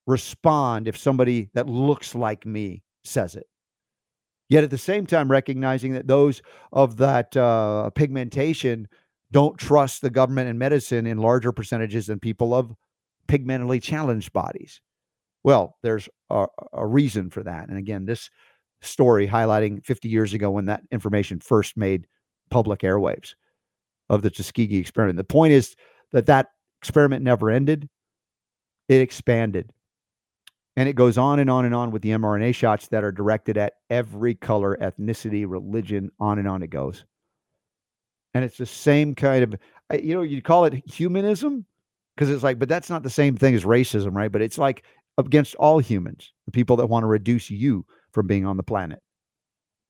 respond 0.08 0.88
if 0.88 0.98
somebody 0.98 1.50
that 1.54 1.68
looks 1.68 2.16
like 2.16 2.46
me 2.46 2.82
says 3.04 3.36
it. 3.36 3.46
Yet 4.50 4.64
at 4.64 4.70
the 4.70 4.78
same 4.78 5.06
time, 5.06 5.30
recognizing 5.30 5.94
that 5.94 6.08
those 6.08 6.42
of 6.72 6.98
that 6.98 7.36
uh, 7.36 7.90
pigmentation 7.92 8.88
don't 9.32 9.58
trust 9.58 10.02
the 10.02 10.10
government 10.10 10.50
and 10.50 10.58
medicine 10.58 11.06
in 11.06 11.18
larger 11.18 11.52
percentages 11.52 12.08
than 12.08 12.20
people 12.20 12.54
of 12.54 12.74
pigmentally 13.28 13.80
challenged 13.80 14.34
bodies. 14.34 14.82
Well, 15.44 15.78
there's 15.84 16.10
a, 16.30 16.48
a 16.74 16.86
reason 16.86 17.30
for 17.30 17.44
that. 17.44 17.70
And 17.70 17.78
again, 17.78 18.06
this 18.06 18.30
story 18.82 19.28
highlighting 19.28 19.86
50 19.86 20.10
years 20.10 20.34
ago 20.34 20.52
when 20.52 20.66
that 20.66 20.82
information 20.92 21.40
first 21.40 21.78
made 21.78 22.08
public 22.50 22.82
airwaves 22.82 23.34
of 24.10 24.22
the 24.22 24.30
Tuskegee 24.30 24.78
experiment. 24.78 25.18
The 25.18 25.24
point 25.24 25.54
is 25.54 25.76
that 26.12 26.28
that 26.28 26.52
experiment 26.82 27.24
never 27.24 27.50
ended, 27.50 27.90
it 28.88 29.02
expanded. 29.02 29.72
And 30.76 30.88
it 30.88 30.94
goes 30.94 31.18
on 31.18 31.40
and 31.40 31.50
on 31.50 31.66
and 31.66 31.74
on 31.74 31.90
with 31.90 32.04
the 32.04 32.12
mRNA 32.12 32.54
shots 32.54 32.88
that 32.90 33.04
are 33.04 33.12
directed 33.12 33.58
at 33.58 33.74
every 33.90 34.36
color, 34.36 34.78
ethnicity, 34.80 35.44
religion, 35.48 36.12
on 36.20 36.38
and 36.38 36.48
on 36.48 36.62
it 36.62 36.70
goes. 36.70 37.04
And 38.36 38.46
it's 38.46 38.58
the 38.58 38.68
same 38.68 39.16
kind 39.16 39.44
of, 39.44 39.56
eh, 39.90 39.98
you 40.04 40.14
know, 40.14 40.22
you'd 40.22 40.44
call 40.44 40.66
it 40.66 40.88
humanism 40.88 41.66
because 42.18 42.32
it's 42.32 42.44
like, 42.44 42.58
but 42.58 42.68
that's 42.68 42.90
not 42.90 43.04
the 43.04 43.12
same 43.12 43.38
thing 43.38 43.54
as 43.54 43.64
racism, 43.64 44.16
right? 44.16 44.32
But 44.32 44.42
it's 44.42 44.58
like 44.58 44.84
against 45.20 45.54
all 45.56 45.78
humans, 45.78 46.34
the 46.46 46.52
people 46.52 46.76
that 46.78 46.88
want 46.88 47.04
to 47.04 47.08
reduce 47.08 47.52
you 47.52 47.86
from 48.12 48.26
being 48.26 48.44
on 48.46 48.58
the 48.58 48.64
planet. 48.64 49.04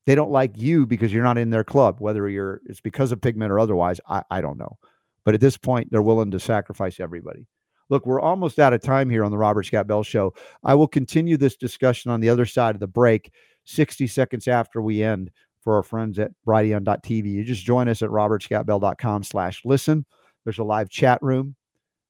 They 0.05 0.13
don't 0.13 0.31
like 0.31 0.57
you 0.57 0.85
because 0.85 1.13
you're 1.13 1.23
not 1.23 1.37
in 1.37 1.51
their 1.51 1.63
club, 1.63 1.97
whether 1.99 2.27
you're 2.27 2.61
it's 2.65 2.81
because 2.81 3.13
of 3.13 3.21
pigment 3.21 3.51
or 3.51 3.59
otherwise. 3.59 4.01
I, 4.09 4.23
I 4.29 4.41
don't 4.41 4.57
know. 4.57 4.77
But 5.23 5.35
at 5.35 5.41
this 5.41 5.57
point, 5.57 5.89
they're 5.89 6.01
willing 6.01 6.31
to 6.31 6.39
sacrifice 6.39 6.99
everybody. 6.99 7.47
Look, 7.89 8.05
we're 8.05 8.21
almost 8.21 8.59
out 8.59 8.73
of 8.73 8.81
time 8.81 9.09
here 9.09 9.23
on 9.23 9.31
the 9.31 9.37
Robert 9.37 9.63
Scott 9.63 9.87
Bell 9.87 10.03
Show. 10.03 10.33
I 10.63 10.75
will 10.75 10.87
continue 10.87 11.37
this 11.37 11.55
discussion 11.55 12.11
on 12.11 12.19
the 12.19 12.29
other 12.29 12.45
side 12.45 12.75
of 12.75 12.81
the 12.81 12.87
break, 12.87 13.31
60 13.63 14.07
seconds 14.07 14.47
after 14.47 14.81
we 14.81 15.03
end 15.03 15.31
for 15.61 15.75
our 15.75 15.83
friends 15.83 16.19
at 16.19 16.31
Brighteon.tv. 16.45 17.25
You 17.25 17.43
just 17.45 17.65
join 17.65 17.87
us 17.87 18.01
at 18.01 18.09
robertscottbell.com 18.09 19.23
slash 19.23 19.61
listen. 19.63 20.05
There's 20.43 20.59
a 20.59 20.63
live 20.63 20.89
chat 20.89 21.21
room. 21.21 21.56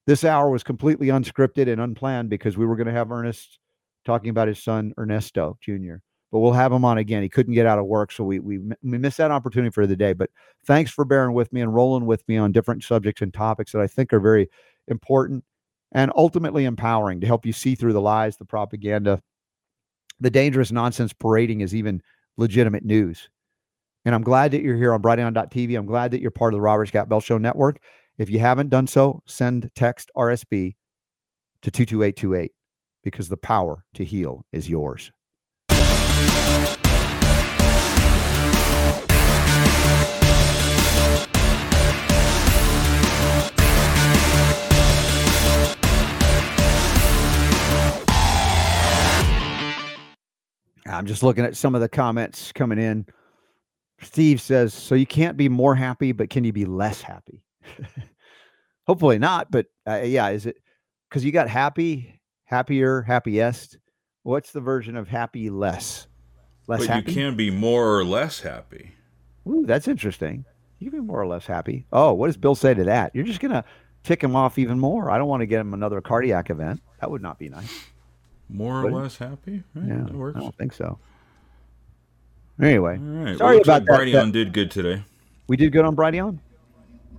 This 0.08 0.24
hour 0.24 0.50
was 0.50 0.64
completely 0.64 1.08
unscripted 1.08 1.70
and 1.70 1.82
unplanned 1.82 2.30
because 2.30 2.58
we 2.58 2.66
were 2.66 2.78
going 2.78 2.88
to 2.88 2.94
have 2.94 3.12
Ernest 3.12 3.60
talking 4.06 4.30
about 4.30 4.48
his 4.48 4.64
son, 4.64 4.94
Ernesto 4.98 5.58
Jr., 5.62 5.96
but 6.32 6.40
we'll 6.40 6.54
have 6.54 6.72
him 6.72 6.86
on 6.86 6.98
again. 6.98 7.24
He 7.24 7.30
couldn't 7.30 7.54
get 7.54 7.66
out 7.66 7.78
of 7.78 7.86
work, 7.86 8.14
so 8.14 8.24
we, 8.24 8.40
we, 8.40 8.60
we 8.82 8.98
missed 8.98 9.18
that 9.18 9.32
opportunity 9.32 9.70
for 9.70 9.86
the 9.86 9.96
day. 9.96 10.14
But 10.14 10.30
thanks 10.66 10.92
for 10.92 11.06
bearing 11.06 11.34
with 11.34 11.52
me 11.52 11.62
and 11.62 11.74
rolling 11.74 12.06
with 12.06 12.28
me 12.28 12.38
on 12.38 12.54
different 12.54 12.84
subjects 12.84 13.22
and 13.22 13.34
topics 13.34 13.74
that 13.74 13.82
I 13.82 13.88
think 13.88 14.14
are 14.14 14.20
very 14.20 14.50
important 14.88 15.44
and 15.92 16.12
ultimately 16.16 16.66
empowering 16.66 17.22
to 17.22 17.28
help 17.28 17.46
you 17.46 17.54
see 17.54 17.76
through 17.76 17.94
the 17.94 18.02
lies, 18.02 18.38
the 18.38 18.46
propaganda, 18.46 19.22
the 20.20 20.30
dangerous 20.30 20.72
nonsense 20.72 21.14
parading 21.14 21.62
is 21.62 21.76
even 21.76 22.02
legitimate 22.38 22.84
news. 22.84 23.30
And 24.06 24.16
I'm 24.16 24.24
glad 24.24 24.52
that 24.52 24.62
you're 24.62 24.78
here 24.78 24.94
on 24.94 25.02
Brighteon.tv. 25.02 25.78
I'm 25.78 25.86
glad 25.86 26.12
that 26.12 26.22
you're 26.22 26.32
part 26.32 26.54
of 26.54 26.58
the 26.58 26.62
Robert 26.62 26.88
Scott 26.88 27.10
Bell 27.10 27.20
Show 27.20 27.38
Network. 27.38 27.80
If 28.18 28.32
you 28.32 28.40
haven't 28.40 28.70
done 28.70 28.88
so, 28.88 29.22
send 29.28 29.70
text 29.76 30.10
RSB 30.18 30.76
to 31.62 31.72
22828 31.72 32.52
because 33.04 33.30
the 33.30 33.38
power 33.38 33.86
to 33.94 34.04
heal 34.04 34.44
is 34.52 34.68
yours. 34.68 35.12
I'm 50.88 51.06
just 51.06 51.22
looking 51.22 51.46
at 51.46 51.56
some 51.56 51.76
of 51.76 51.82
the 51.82 51.90
comments 51.90 52.52
coming 52.52 52.80
in. 52.80 53.06
Steve 54.02 54.42
says, 54.42 54.74
So 54.74 54.96
you 54.96 55.06
can't 55.06 55.38
be 55.38 55.50
more 55.50 55.76
happy, 55.76 56.14
but 56.14 56.32
can 56.32 56.44
you 56.44 56.54
be 56.54 56.66
less 56.66 57.04
happy? 57.04 57.44
Hopefully 58.88 59.20
not, 59.20 59.52
but 59.52 59.66
uh, 59.88 60.02
yeah, 60.04 60.30
is 60.30 60.46
it 60.46 60.58
because 61.10 61.26
you 61.26 61.32
got 61.32 61.50
happy, 61.50 62.22
happier, 62.46 63.02
happiest? 63.02 63.78
What's 64.24 64.52
the 64.52 64.62
version 64.62 64.96
of 64.96 65.08
happy 65.08 65.50
less? 65.50 66.08
Less 66.68 66.82
but 66.82 66.88
happy. 66.88 67.12
you 67.12 67.16
can 67.16 67.36
be 67.36 67.50
more 67.50 67.98
or 67.98 68.04
less 68.04 68.40
happy. 68.42 68.94
Ooh, 69.48 69.66
that's 69.66 69.88
interesting. 69.88 70.46
You 70.80 70.92
can 70.92 71.00
be 71.00 71.06
more 71.06 71.22
or 71.22 71.28
less 71.28 71.46
happy. 71.46 71.86
Oh, 71.92 72.14
what 72.14 72.28
does 72.28 72.38
Bill 72.38 72.56
say 72.56 72.74
to 72.74 72.84
that? 72.86 73.16
You're 73.16 73.26
just 73.26 73.40
gonna 73.40 73.64
tick 74.04 74.24
him 74.24 74.36
off 74.36 74.58
even 74.58 74.80
more. 74.80 75.10
I 75.10 75.18
don't 75.18 75.28
want 75.28 75.42
to 75.42 75.46
get 75.46 75.60
him 75.60 75.74
another 75.74 76.02
cardiac 76.02 76.50
event. 76.50 76.82
That 77.02 77.12
would 77.12 77.22
not 77.22 77.40
be 77.40 77.50
nice. 77.50 77.86
More 78.50 78.86
or 78.86 78.92
less 78.92 79.18
happy? 79.18 79.64
Right, 79.74 79.88
Yeah, 79.88 80.04
that 80.04 80.14
works. 80.14 80.38
I 80.38 80.40
don't 80.40 80.58
think 80.58 80.74
so. 80.74 81.00
Anyway, 82.62 82.98
All 82.98 83.04
right. 83.04 83.38
Sorry 83.38 83.56
well, 83.58 83.62
about 83.62 83.86
like 83.86 83.86
that, 83.86 84.00
Brighteon 84.00 84.32
did 84.32 84.54
good 84.54 84.72
today. 84.72 85.04
we 85.48 85.58
did 85.58 85.72
good 85.72 85.86
on 85.86 85.96
Brighteon. 85.96 86.40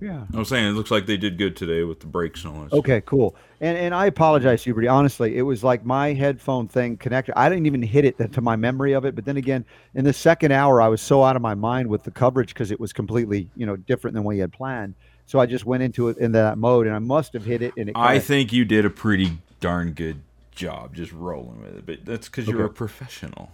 Yeah. 0.01 0.25
I'm 0.33 0.45
saying 0.45 0.67
it 0.67 0.71
looks 0.71 0.91
like 0.91 1.05
they 1.05 1.17
did 1.17 1.37
good 1.37 1.55
today 1.55 1.83
with 1.83 1.99
the 1.99 2.07
breaks 2.07 2.43
and 2.43 2.55
all 2.55 2.63
that. 2.63 2.73
Okay, 2.73 3.01
cool. 3.01 3.35
And 3.61 3.77
and 3.77 3.93
I 3.93 4.05
apologize, 4.05 4.63
Hubert. 4.63 4.87
Honestly, 4.87 5.37
it 5.37 5.41
was 5.41 5.63
like 5.63 5.85
my 5.85 6.13
headphone 6.13 6.67
thing 6.67 6.97
connected. 6.97 7.37
I 7.37 7.49
didn't 7.49 7.65
even 7.65 7.81
hit 7.81 8.05
it 8.05 8.33
to 8.33 8.41
my 8.41 8.55
memory 8.55 8.93
of 8.93 9.05
it. 9.05 9.15
But 9.15 9.25
then 9.25 9.37
again, 9.37 9.65
in 9.93 10.05
the 10.05 10.13
second 10.13 10.51
hour, 10.51 10.81
I 10.81 10.87
was 10.87 11.01
so 11.01 11.23
out 11.23 11.35
of 11.35 11.41
my 11.41 11.55
mind 11.55 11.87
with 11.89 12.03
the 12.03 12.11
coverage 12.11 12.53
because 12.53 12.71
it 12.71 12.79
was 12.79 12.93
completely, 12.93 13.49
you 13.55 13.65
know, 13.65 13.75
different 13.75 14.13
than 14.15 14.23
what 14.23 14.35
we 14.35 14.39
had 14.39 14.53
planned. 14.53 14.95
So 15.25 15.39
I 15.39 15.45
just 15.45 15.65
went 15.65 15.83
into 15.83 16.09
it 16.09 16.17
in 16.17 16.31
that 16.31 16.57
mode, 16.57 16.87
and 16.87 16.95
I 16.95 16.99
must 16.99 17.33
have 17.33 17.45
hit 17.45 17.61
it. 17.61 17.73
And 17.77 17.89
it 17.89 17.95
I 17.95 18.13
kinda- 18.13 18.21
think 18.25 18.53
you 18.53 18.65
did 18.65 18.85
a 18.85 18.89
pretty 18.89 19.37
darn 19.59 19.91
good 19.91 20.21
job 20.51 20.95
just 20.95 21.11
rolling 21.11 21.61
with 21.61 21.75
it, 21.77 21.85
but 21.85 22.05
that's 22.05 22.27
because 22.27 22.47
you're 22.47 22.65
a 22.65 22.69
professional. 22.69 23.51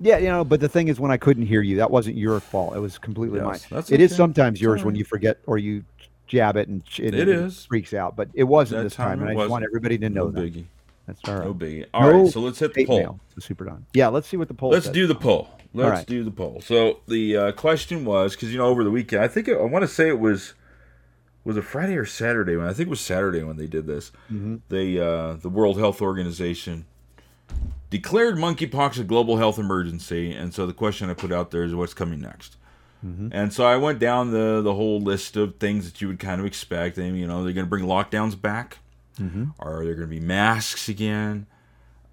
Yeah, 0.00 0.16
you 0.18 0.28
know, 0.28 0.44
but 0.44 0.60
the 0.60 0.68
thing 0.68 0.88
is, 0.88 0.98
when 0.98 1.10
I 1.10 1.16
couldn't 1.18 1.46
hear 1.46 1.60
you, 1.62 1.76
that 1.76 1.90
wasn't 1.90 2.16
your 2.16 2.40
fault. 2.40 2.74
It 2.74 2.80
was 2.80 2.96
completely 2.98 3.38
Yes, 3.38 3.44
mine. 3.46 3.60
that's 3.70 3.92
It 3.92 4.00
is 4.00 4.12
okay. 4.12 4.16
sometimes 4.16 4.60
yours 4.60 4.82
when 4.82 4.94
you 4.94 5.04
forget 5.04 5.38
or 5.46 5.58
you 5.58 5.84
jab 6.26 6.56
it 6.56 6.68
and 6.68 6.82
it, 6.98 7.14
It 7.14 7.28
is. 7.28 7.66
freaks 7.66 7.92
out. 7.92 8.16
But 8.16 8.28
it 8.34 8.44
wasn't 8.44 8.78
That 8.78 8.84
this 8.84 8.94
time 8.94 9.18
time, 9.18 9.28
and 9.28 9.30
I 9.38 9.42
just 9.42 9.50
want 9.50 9.64
everybody 9.64 9.98
to 9.98 10.08
know 10.08 10.24
No 10.26 10.30
that. 10.30 10.40
biggie. 10.54 10.64
That's 11.06 11.20
all 11.28 11.34
right. 11.34 11.44
No 11.44 11.54
biggie. 11.54 11.86
All 11.92 12.02
right, 12.02 12.12
No 12.16 12.28
so 12.30 12.40
let's 12.40 12.58
hit 12.58 12.72
the 12.72 12.86
poll. 12.86 12.98
mail 12.98 13.20
to 13.34 13.40
Super 13.40 13.64
Don. 13.64 13.84
Yeah, 13.94 14.08
let's 14.08 14.26
see 14.28 14.36
what 14.36 14.48
the 14.48 14.54
poll. 14.54 14.70
Let's 14.70 14.86
says. 14.86 14.94
do 14.94 15.06
the 15.06 15.14
poll. 15.14 15.48
Let's 15.74 15.90
right. 15.90 16.06
do 16.06 16.24
the 16.24 16.30
poll. 16.30 16.60
So 16.64 17.00
the 17.06 17.36
uh, 17.36 17.52
question 17.52 18.04
was 18.04 18.34
because 18.34 18.50
you 18.52 18.58
know 18.58 18.66
over 18.66 18.82
the 18.84 18.90
weekend, 18.90 19.22
I 19.22 19.28
think 19.28 19.48
it, 19.48 19.56
I 19.58 19.62
want 19.64 19.82
to 19.82 19.88
say 19.88 20.08
it 20.08 20.18
was 20.18 20.54
was 21.44 21.56
it 21.56 21.62
Friday 21.62 21.96
or 21.96 22.06
Saturday 22.06 22.56
when 22.56 22.66
I 22.66 22.72
think 22.72 22.86
it 22.86 22.90
was 22.90 23.00
Saturday 23.00 23.42
when 23.42 23.56
they 23.56 23.66
did 23.66 23.86
this. 23.86 24.10
Mm-hmm. 24.32 24.56
They 24.68 24.98
uh, 24.98 25.34
the 25.34 25.48
World 25.48 25.78
Health 25.78 26.00
Organization 26.00 26.86
declared 27.90 28.36
monkeypox 28.36 28.98
a 28.98 29.04
global 29.04 29.36
health 29.36 29.58
emergency, 29.58 30.32
and 30.32 30.54
so 30.54 30.66
the 30.66 30.72
question 30.72 31.10
I 31.10 31.14
put 31.14 31.32
out 31.32 31.50
there 31.50 31.64
is 31.64 31.74
what's 31.74 31.94
coming 31.94 32.20
next. 32.20 32.56
Mm-hmm. 33.04 33.28
And 33.32 33.52
so 33.52 33.64
I 33.64 33.76
went 33.76 33.98
down 33.98 34.30
the 34.30 34.60
the 34.62 34.74
whole 34.74 35.00
list 35.00 35.36
of 35.36 35.56
things 35.56 35.90
that 35.90 36.00
you 36.00 36.08
would 36.08 36.18
kind 36.18 36.40
of 36.40 36.46
expect. 36.46 36.98
And 36.98 37.18
you 37.18 37.26
know 37.26 37.42
they're 37.44 37.52
going 37.52 37.66
to 37.66 37.70
bring 37.70 37.84
lockdowns 37.84 38.40
back. 38.40 38.78
Mm-hmm. 39.18 39.46
Are 39.58 39.84
there 39.84 39.94
going 39.94 40.08
to 40.08 40.14
be 40.14 40.20
masks 40.20 40.88
again? 40.88 41.46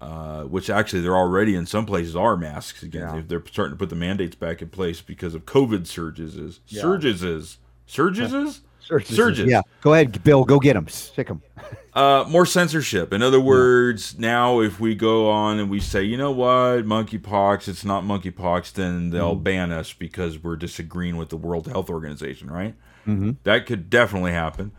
Uh, 0.00 0.44
which 0.44 0.70
actually 0.70 1.00
they're 1.00 1.16
already 1.16 1.56
in 1.56 1.66
some 1.66 1.84
places 1.84 2.14
are 2.14 2.36
masks 2.36 2.84
again. 2.84 3.14
Yeah. 3.14 3.22
They're 3.26 3.42
starting 3.50 3.74
to 3.74 3.78
put 3.78 3.90
the 3.90 3.96
mandates 3.96 4.36
back 4.36 4.62
in 4.62 4.68
place 4.68 5.00
because 5.00 5.34
of 5.34 5.44
COVID 5.44 5.88
surges. 5.88 6.60
Surges 6.66 7.24
is 7.24 7.58
surges 7.86 8.32
is 8.32 8.60
Surges. 8.80 9.16
Surges. 9.16 9.50
Yeah, 9.50 9.62
go 9.80 9.94
ahead, 9.94 10.22
Bill. 10.24 10.44
Go 10.44 10.58
get 10.58 10.76
him. 10.76 10.88
Sick 10.88 11.28
him. 11.28 11.42
uh, 11.94 12.24
more 12.28 12.46
censorship. 12.46 13.12
In 13.12 13.22
other 13.22 13.40
words, 13.40 14.18
now 14.18 14.60
if 14.60 14.80
we 14.80 14.94
go 14.94 15.30
on 15.30 15.58
and 15.58 15.68
we 15.68 15.80
say, 15.80 16.02
you 16.02 16.16
know 16.16 16.30
what, 16.30 16.84
monkeypox, 16.84 17.68
it's 17.68 17.84
not 17.84 18.04
monkeypox, 18.04 18.72
then 18.72 19.10
they'll 19.10 19.34
ban 19.34 19.72
us 19.72 19.92
because 19.92 20.42
we're 20.42 20.56
disagreeing 20.56 21.16
with 21.16 21.28
the 21.28 21.36
World 21.36 21.66
Health 21.66 21.90
Organization, 21.90 22.50
right? 22.50 22.74
Mm-hmm. 23.06 23.32
That 23.44 23.66
could 23.66 23.90
definitely 23.90 24.32
happen. 24.32 24.72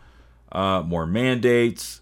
Uh, 0.52 0.82
more 0.86 1.06
mandates, 1.06 2.02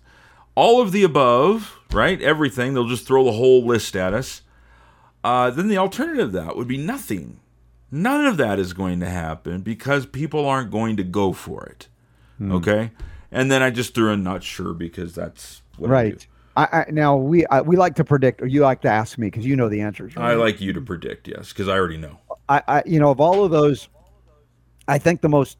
all 0.55 0.81
of 0.81 0.91
the 0.91 1.03
above, 1.03 1.79
right? 1.91 2.21
Everything. 2.21 2.73
They'll 2.73 2.87
just 2.87 3.05
throw 3.05 3.23
the 3.23 3.33
whole 3.33 3.65
list 3.65 3.95
at 3.95 4.13
us. 4.13 4.41
Uh, 5.23 5.49
then 5.49 5.67
the 5.67 5.77
alternative 5.77 6.31
to 6.31 6.37
that 6.39 6.55
would 6.55 6.67
be 6.67 6.77
nothing. 6.77 7.39
None 7.89 8.25
of 8.25 8.37
that 8.37 8.59
is 8.59 8.73
going 8.73 8.99
to 8.99 9.09
happen 9.09 9.61
because 9.61 10.05
people 10.05 10.45
aren't 10.45 10.71
going 10.71 10.97
to 10.97 11.03
go 11.03 11.33
for 11.33 11.65
it. 11.65 11.87
Hmm. 12.37 12.51
Okay? 12.53 12.91
And 13.31 13.51
then 13.51 13.61
I 13.61 13.69
just 13.69 13.93
threw 13.93 14.11
in 14.11 14.23
not 14.23 14.43
sure 14.43 14.73
because 14.73 15.15
that's 15.15 15.61
what 15.77 15.89
I 15.89 15.93
Right. 15.93 16.27
I, 16.55 16.67
I 16.71 16.85
now 16.91 17.15
we 17.15 17.45
I, 17.47 17.61
we 17.61 17.77
like 17.77 17.95
to 17.95 18.03
predict, 18.03 18.41
or 18.41 18.47
you 18.47 18.61
like 18.61 18.81
to 18.81 18.89
ask 18.89 19.17
me 19.17 19.27
because 19.27 19.45
you 19.45 19.55
know 19.55 19.69
the 19.69 19.81
answers. 19.81 20.13
I 20.17 20.33
like 20.33 20.59
you 20.59 20.73
to 20.73 20.81
predict, 20.81 21.27
yes, 21.27 21.49
because 21.49 21.67
I 21.67 21.73
already 21.73 21.97
know. 21.97 22.17
I, 22.49 22.63
I 22.67 22.83
you 22.85 22.99
know 22.99 23.11
of 23.11 23.21
all 23.21 23.45
of 23.45 23.51
those, 23.51 23.89
I 24.87 24.97
think 24.97 25.21
the 25.21 25.29
most 25.29 25.59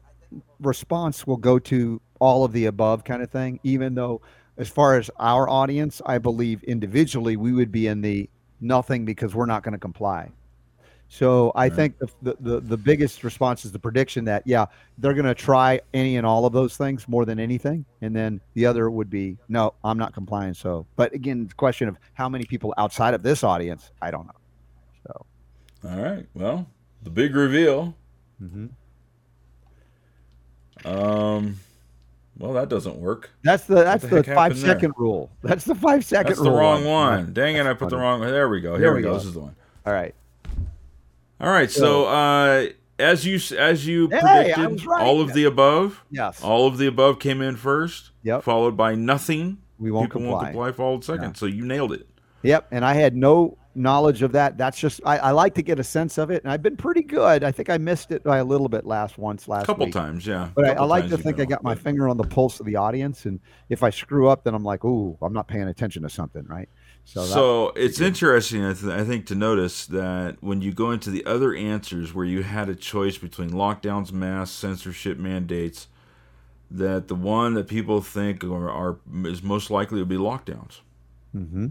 response 0.60 1.24
will 1.24 1.36
go 1.36 1.58
to 1.60 2.00
all 2.18 2.44
of 2.44 2.52
the 2.52 2.66
above 2.66 3.04
kind 3.04 3.22
of 3.22 3.30
thing. 3.30 3.60
Even 3.62 3.94
though, 3.94 4.20
as 4.56 4.68
far 4.68 4.98
as 4.98 5.08
our 5.20 5.48
audience, 5.48 6.02
I 6.04 6.18
believe 6.18 6.64
individually 6.64 7.36
we 7.36 7.52
would 7.52 7.70
be 7.70 7.86
in 7.86 8.00
the 8.00 8.28
nothing 8.60 9.04
because 9.04 9.36
we're 9.36 9.46
not 9.46 9.62
going 9.62 9.72
to 9.72 9.78
comply. 9.78 10.32
So 11.10 11.52
I 11.54 11.64
Right. 11.64 11.72
think 11.72 11.98
the, 11.98 12.08
the 12.22 12.36
the 12.40 12.60
the 12.60 12.76
biggest 12.76 13.24
response 13.24 13.64
is 13.64 13.72
the 13.72 13.78
prediction 13.78 14.24
that 14.26 14.42
yeah 14.46 14.66
they're 14.98 15.14
going 15.14 15.24
to 15.24 15.34
try 15.34 15.80
any 15.94 16.16
and 16.18 16.26
all 16.26 16.44
of 16.44 16.52
those 16.52 16.76
things 16.76 17.08
more 17.08 17.24
than 17.24 17.40
anything, 17.40 17.86
and 18.02 18.14
then 18.14 18.40
the 18.54 18.66
other 18.66 18.90
would 18.90 19.08
be 19.08 19.38
no 19.48 19.72
I'm 19.82 19.96
not 19.96 20.12
complying. 20.12 20.52
So, 20.52 20.86
but 20.96 21.14
again, 21.14 21.46
the 21.46 21.54
question 21.54 21.88
of 21.88 21.96
how 22.12 22.28
many 22.28 22.44
people 22.44 22.74
outside 22.76 23.14
of 23.14 23.22
this 23.22 23.42
audience 23.42 23.90
I 24.02 24.10
don't 24.10 24.26
know. 24.26 24.32
So. 25.06 25.26
All 25.88 26.02
right. 26.02 26.26
Well, 26.34 26.66
the 27.02 27.10
big 27.10 27.34
reveal. 27.34 27.94
Mm-hmm. 28.42 28.66
Um, 30.86 31.58
well, 32.38 32.52
that 32.52 32.68
doesn't 32.68 32.96
work. 32.96 33.30
That's 33.42 33.64
the 33.64 33.76
that's 33.76 34.02
the 34.02 34.08
the, 34.10 34.16
heck 34.16 34.26
five 34.26 34.60
happened 34.62 34.80
there? 34.80 34.90
rule. 34.96 35.30
That's 35.42 35.64
the 35.64 35.74
five 35.74 36.04
second 36.04 36.28
That's 36.32 36.38
the 36.42 36.50
rule. 36.50 36.58
wrong 36.60 36.84
one. 36.84 37.24
one. 37.24 37.32
Dang 37.32 37.56
it! 37.56 37.66
I 37.66 37.72
put 37.74 37.88
the 37.90 37.96
wrong. 37.96 38.20
There 38.20 38.48
we 38.48 38.60
go. 38.60 38.72
There 38.72 38.80
Here 38.80 38.90
we 38.92 38.96
we 38.98 39.02
go. 39.02 39.10
go. 39.12 39.14
This 39.14 39.24
is 39.24 39.32
the 39.34 39.40
one. 39.40 39.56
All 39.86 39.92
right. 39.92 40.14
All 41.40 41.50
right. 41.50 41.70
So, 41.70 42.06
uh, 42.06 42.66
as 42.98 43.24
you 43.24 43.38
as 43.56 43.86
you 43.86 44.08
Hey, 44.10 44.52
predicted, 44.54 44.86
right. 44.86 45.02
all 45.06 45.20
of 45.20 45.32
the 45.32 45.44
above, 45.44 46.04
Yes. 46.10 46.42
all 46.42 46.66
of 46.66 46.78
the 46.78 46.86
above 46.86 47.18
came 47.20 47.40
in 47.40 47.56
first. 47.56 48.10
Yep. 48.24 48.42
Followed 48.42 48.76
by 48.76 48.94
nothing. 48.94 49.58
We 49.78 49.90
won't 49.92 50.06
People 50.06 50.22
comply. 50.22 50.32
won't 50.34 50.46
comply 50.46 50.72
followed 50.72 51.04
second. 51.04 51.36
So 51.36 51.46
you 51.46 51.64
nailed 51.64 51.92
it. 51.92 52.08
Yep. 52.42 52.66
And 52.72 52.84
I 52.84 52.94
had 52.94 53.14
no 53.16 53.56
knowledge 53.76 54.22
of 54.22 54.32
that. 54.32 54.58
That's 54.58 54.76
just 54.76 55.00
I, 55.06 55.18
I 55.18 55.30
like 55.30 55.54
to 55.54 55.62
get 55.62 55.78
a 55.78 55.84
sense 55.84 56.18
of 56.18 56.30
it, 56.32 56.42
and 56.42 56.50
I've 56.50 56.62
been 56.64 56.76
pretty 56.76 57.02
good. 57.02 57.44
I 57.44 57.52
think 57.52 57.70
I 57.70 57.78
missed 57.78 58.10
it 58.10 58.24
by 58.24 58.38
a 58.38 58.44
little 58.44 58.68
bit 58.68 58.84
last 58.84 59.18
once 59.18 59.46
last 59.46 59.66
couple 59.66 59.86
week. 59.86 59.94
times, 59.94 60.26
yeah. 60.26 60.48
But 60.56 60.64
I, 60.64 60.72
I 60.72 60.84
like 60.84 61.08
to 61.10 61.16
think 61.18 61.38
I 61.38 61.44
got 61.44 61.62
my 61.62 61.76
finger 61.76 62.08
on 62.08 62.16
the 62.16 62.24
pulse 62.24 62.58
of 62.58 62.66
the 62.66 62.74
audience, 62.74 63.24
and 63.26 63.38
if 63.68 63.84
I 63.84 63.90
screw 63.90 64.28
up, 64.28 64.42
then 64.42 64.54
I'm 64.54 64.64
like, 64.64 64.84
ooh, 64.84 65.16
I'm 65.22 65.32
not 65.32 65.46
paying 65.46 65.68
attention 65.68 66.02
to 66.02 66.08
something, 66.10 66.44
right? 66.48 66.68
So, 67.10 67.24
So, 67.24 67.72
that, 67.74 67.82
it's 67.84 68.00
interesting, 68.02 68.62
I, 68.66 68.74
th- 68.74 68.92
I 68.92 69.02
think, 69.02 69.24
to 69.28 69.34
notice 69.34 69.86
that 69.86 70.36
when 70.42 70.60
you 70.60 70.72
go 70.72 70.90
into 70.90 71.08
the 71.10 71.24
other 71.24 71.54
answers 71.54 72.12
where 72.12 72.26
you 72.26 72.42
had 72.42 72.68
a 72.68 72.74
choice 72.74 73.16
between 73.16 73.48
lockdowns, 73.48 74.12
masks, 74.12 74.54
censorship 74.54 75.16
mandates, 75.16 75.88
that 76.70 77.08
the 77.08 77.14
one 77.14 77.54
that 77.54 77.66
people 77.66 78.02
think 78.02 78.44
are, 78.44 78.68
are 78.70 78.98
is 79.24 79.42
most 79.42 79.70
likely 79.70 80.00
to 80.00 80.04
be 80.04 80.16
lockdowns, 80.16 80.80
Mm-hmm. 81.34 81.68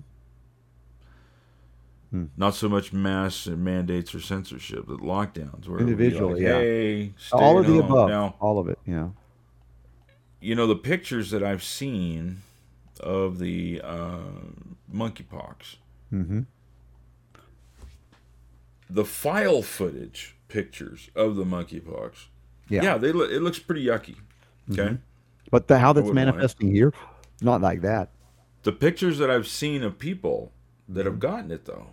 not 2.36 2.56
so 2.56 2.68
much 2.68 2.92
masks 2.94 3.46
and 3.46 3.64
mandates 3.64 4.16
or 4.16 4.20
censorship, 4.22 4.86
but 4.88 5.02
lockdowns. 5.02 5.68
Where 5.68 5.78
it 5.80 5.84
would 5.86 5.98
be 5.98 6.06
Individually, 6.06 6.42
yeah. 6.44 6.54
hey, 6.54 7.14
stay 7.18 7.38
all 7.38 7.60
of 7.60 7.68
the 7.68 7.74
home." 7.74 7.92
above, 7.92 8.10
Now, 8.10 8.36
all 8.40 8.58
of 8.58 8.70
it. 8.70 8.80
Yeah. 8.88 9.10
you 10.42 10.56
know 10.56 10.66
the 10.66 10.76
pictures 10.76 11.30
that 11.30 11.44
I've 11.44 11.64
seen 11.64 12.42
of 13.00 13.40
the 13.40 13.82
uh, 13.84 14.20
monkeypox. 14.94 15.78
hmm 16.10 16.42
the 18.90 19.06
file 19.06 19.62
footage 19.62 20.36
pictures 20.48 21.10
of 21.16 21.36
the 21.36 21.44
monkeypox. 21.44 22.28
Yeah. 22.70 22.84
Yeah, 22.84 22.98
they 22.98 23.12
look. 23.12 23.30
It 23.32 23.42
looks 23.42 23.60
pretty 23.60 23.86
yucky. 23.86 24.16
Okay, 24.72 24.98
But 25.52 25.68
the, 25.68 25.80
how 25.80 25.94
that's 25.94 26.06
wouldn't 26.06 26.26
want 26.26 26.38
it. 26.38 26.38
manifesting 26.38 26.72
here, 26.74 26.94
not 27.42 27.62
like 27.62 27.82
that. 27.82 28.10
the 28.64 28.72
pictures 28.72 29.18
that 29.20 29.30
I've 29.30 29.48
seen 29.48 29.84
of 29.84 29.98
people 30.00 30.52
that 30.90 31.02
Mm-hmm. 31.02 31.08
have 31.08 31.20
gotten 31.20 31.52
it 31.52 31.66
though, 31.66 31.88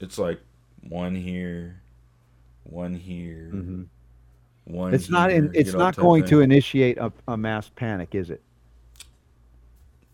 it's 0.00 0.18
like 0.18 0.40
one 0.82 1.14
here, 1.14 1.82
one 2.64 2.94
here, 2.94 3.50
one. 4.64 4.94
It's 4.94 5.10
not 5.10 5.30
in. 5.30 5.50
It's 5.54 5.72
you 5.72 5.72
know, 5.72 5.78
not 5.78 5.96
going 5.96 6.22
thing. 6.24 6.30
to 6.30 6.40
initiate 6.40 6.98
a, 6.98 7.12
a 7.28 7.36
mass 7.36 7.68
panic, 7.74 8.14
is 8.14 8.30
it? 8.30 8.42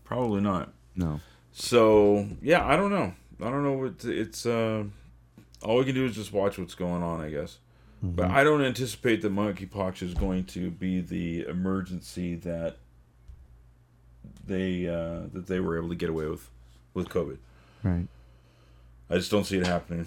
Probably 0.05 0.39
not. 0.41 0.71
No. 0.95 1.19
So 1.51 2.27
yeah, 2.41 2.65
I 2.65 2.75
don't 2.77 2.91
know. 2.91 3.13
I 3.41 3.49
don't 3.49 3.63
know 3.63 3.73
what 3.73 4.05
it's. 4.05 4.45
Uh, 4.45 4.85
all 5.61 5.77
we 5.77 5.85
can 5.85 5.95
do 5.95 6.05
is 6.05 6.15
just 6.15 6.31
watch 6.31 6.57
what's 6.57 6.75
going 6.75 7.03
on, 7.03 7.19
I 7.21 7.29
guess. 7.29 7.57
But 8.01 8.27
Mm-hmm. 8.27 8.35
I 8.37 8.43
don't 8.43 8.63
anticipate 8.63 9.21
that 9.23 9.33
monkeypox 9.33 10.03
is 10.03 10.13
going 10.13 10.43
to 10.45 10.69
be 10.69 11.01
the 11.01 11.45
emergency 11.47 12.35
that 12.35 12.77
they 14.45 14.87
uh, 14.87 15.27
that 15.33 15.47
they 15.47 15.59
were 15.59 15.77
able 15.77 15.89
to 15.89 15.95
get 15.95 16.09
away 16.09 16.27
with 16.27 16.49
with 16.93 17.09
COVID. 17.09 17.37
Right. 17.83 18.07
I 19.09 19.15
just 19.15 19.31
don't 19.31 19.43
see 19.43 19.57
it 19.57 19.65
happening. 19.67 20.05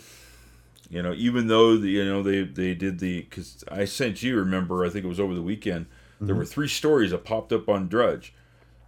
You 0.90 1.02
know, 1.02 1.12
even 1.12 1.48
though 1.48 1.76
the, 1.76 1.88
you 1.88 2.04
know 2.04 2.22
they 2.22 2.44
they 2.44 2.74
did 2.74 2.98
the 3.00 3.22
because 3.22 3.64
I 3.70 3.84
sent 3.84 4.22
you 4.22 4.36
remember 4.36 4.84
I 4.84 4.90
think 4.90 5.04
it 5.04 5.08
was 5.08 5.20
over 5.20 5.34
the 5.34 5.42
weekend 5.42 5.86
there 6.20 6.34
were 6.34 6.44
three 6.44 6.66
stories 6.66 7.12
that 7.12 7.24
popped 7.24 7.52
up 7.52 7.68
on 7.68 7.86
Drudge, 7.86 8.32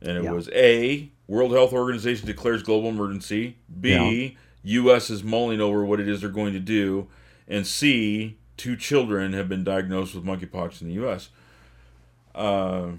and 0.02 0.16
it 0.18 0.24
Yeah. 0.24 0.32
was 0.32 0.48
a 0.52 1.10
World 1.28 1.52
Health 1.52 1.72
Organization 1.72 2.26
declares 2.26 2.62
global 2.62 2.88
emergency. 2.88 3.56
B 3.80 4.36
U.S. 4.62 5.08
is 5.10 5.22
mulling 5.24 5.60
over 5.60 5.84
what 5.84 6.00
it 6.00 6.08
is 6.08 6.20
they're 6.20 6.28
going 6.30 6.52
to 6.52 6.58
do, 6.60 7.06
and 7.48 7.66
C 7.66 8.36
two 8.56 8.76
children 8.76 9.32
have 9.32 9.48
been 9.48 9.64
diagnosed 9.64 10.14
with 10.14 10.24
monkeypox 10.24 10.82
in 10.82 10.88
the 10.88 10.94
U.S. 10.94 11.30
Uh, 12.34 12.92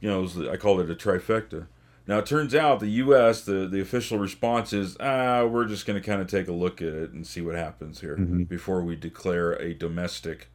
you 0.00 0.08
know, 0.10 0.18
it 0.18 0.22
was, 0.22 0.38
I 0.48 0.56
called 0.56 0.80
it 0.80 0.90
a 0.90 0.94
trifecta. 0.94 1.66
Now 2.08 2.18
it 2.18 2.26
turns 2.26 2.54
out 2.54 2.80
the 2.80 2.88
U.S. 2.88 3.42
the 3.42 3.66
the 3.66 3.80
official 3.80 4.18
response 4.18 4.72
is 4.72 4.96
ah 5.00 5.44
we're 5.44 5.64
just 5.66 5.86
going 5.86 6.00
to 6.00 6.06
kind 6.06 6.20
of 6.22 6.28
take 6.28 6.46
a 6.48 6.52
look 6.52 6.80
at 6.80 6.88
it 6.88 7.10
and 7.12 7.26
see 7.26 7.40
what 7.40 7.54
happens 7.56 8.00
here 8.00 8.16
Mhm. 8.16 8.48
before 8.48 8.82
we 8.82 8.94
declare 8.96 9.52
a 9.54 9.74
domestic 9.74 10.48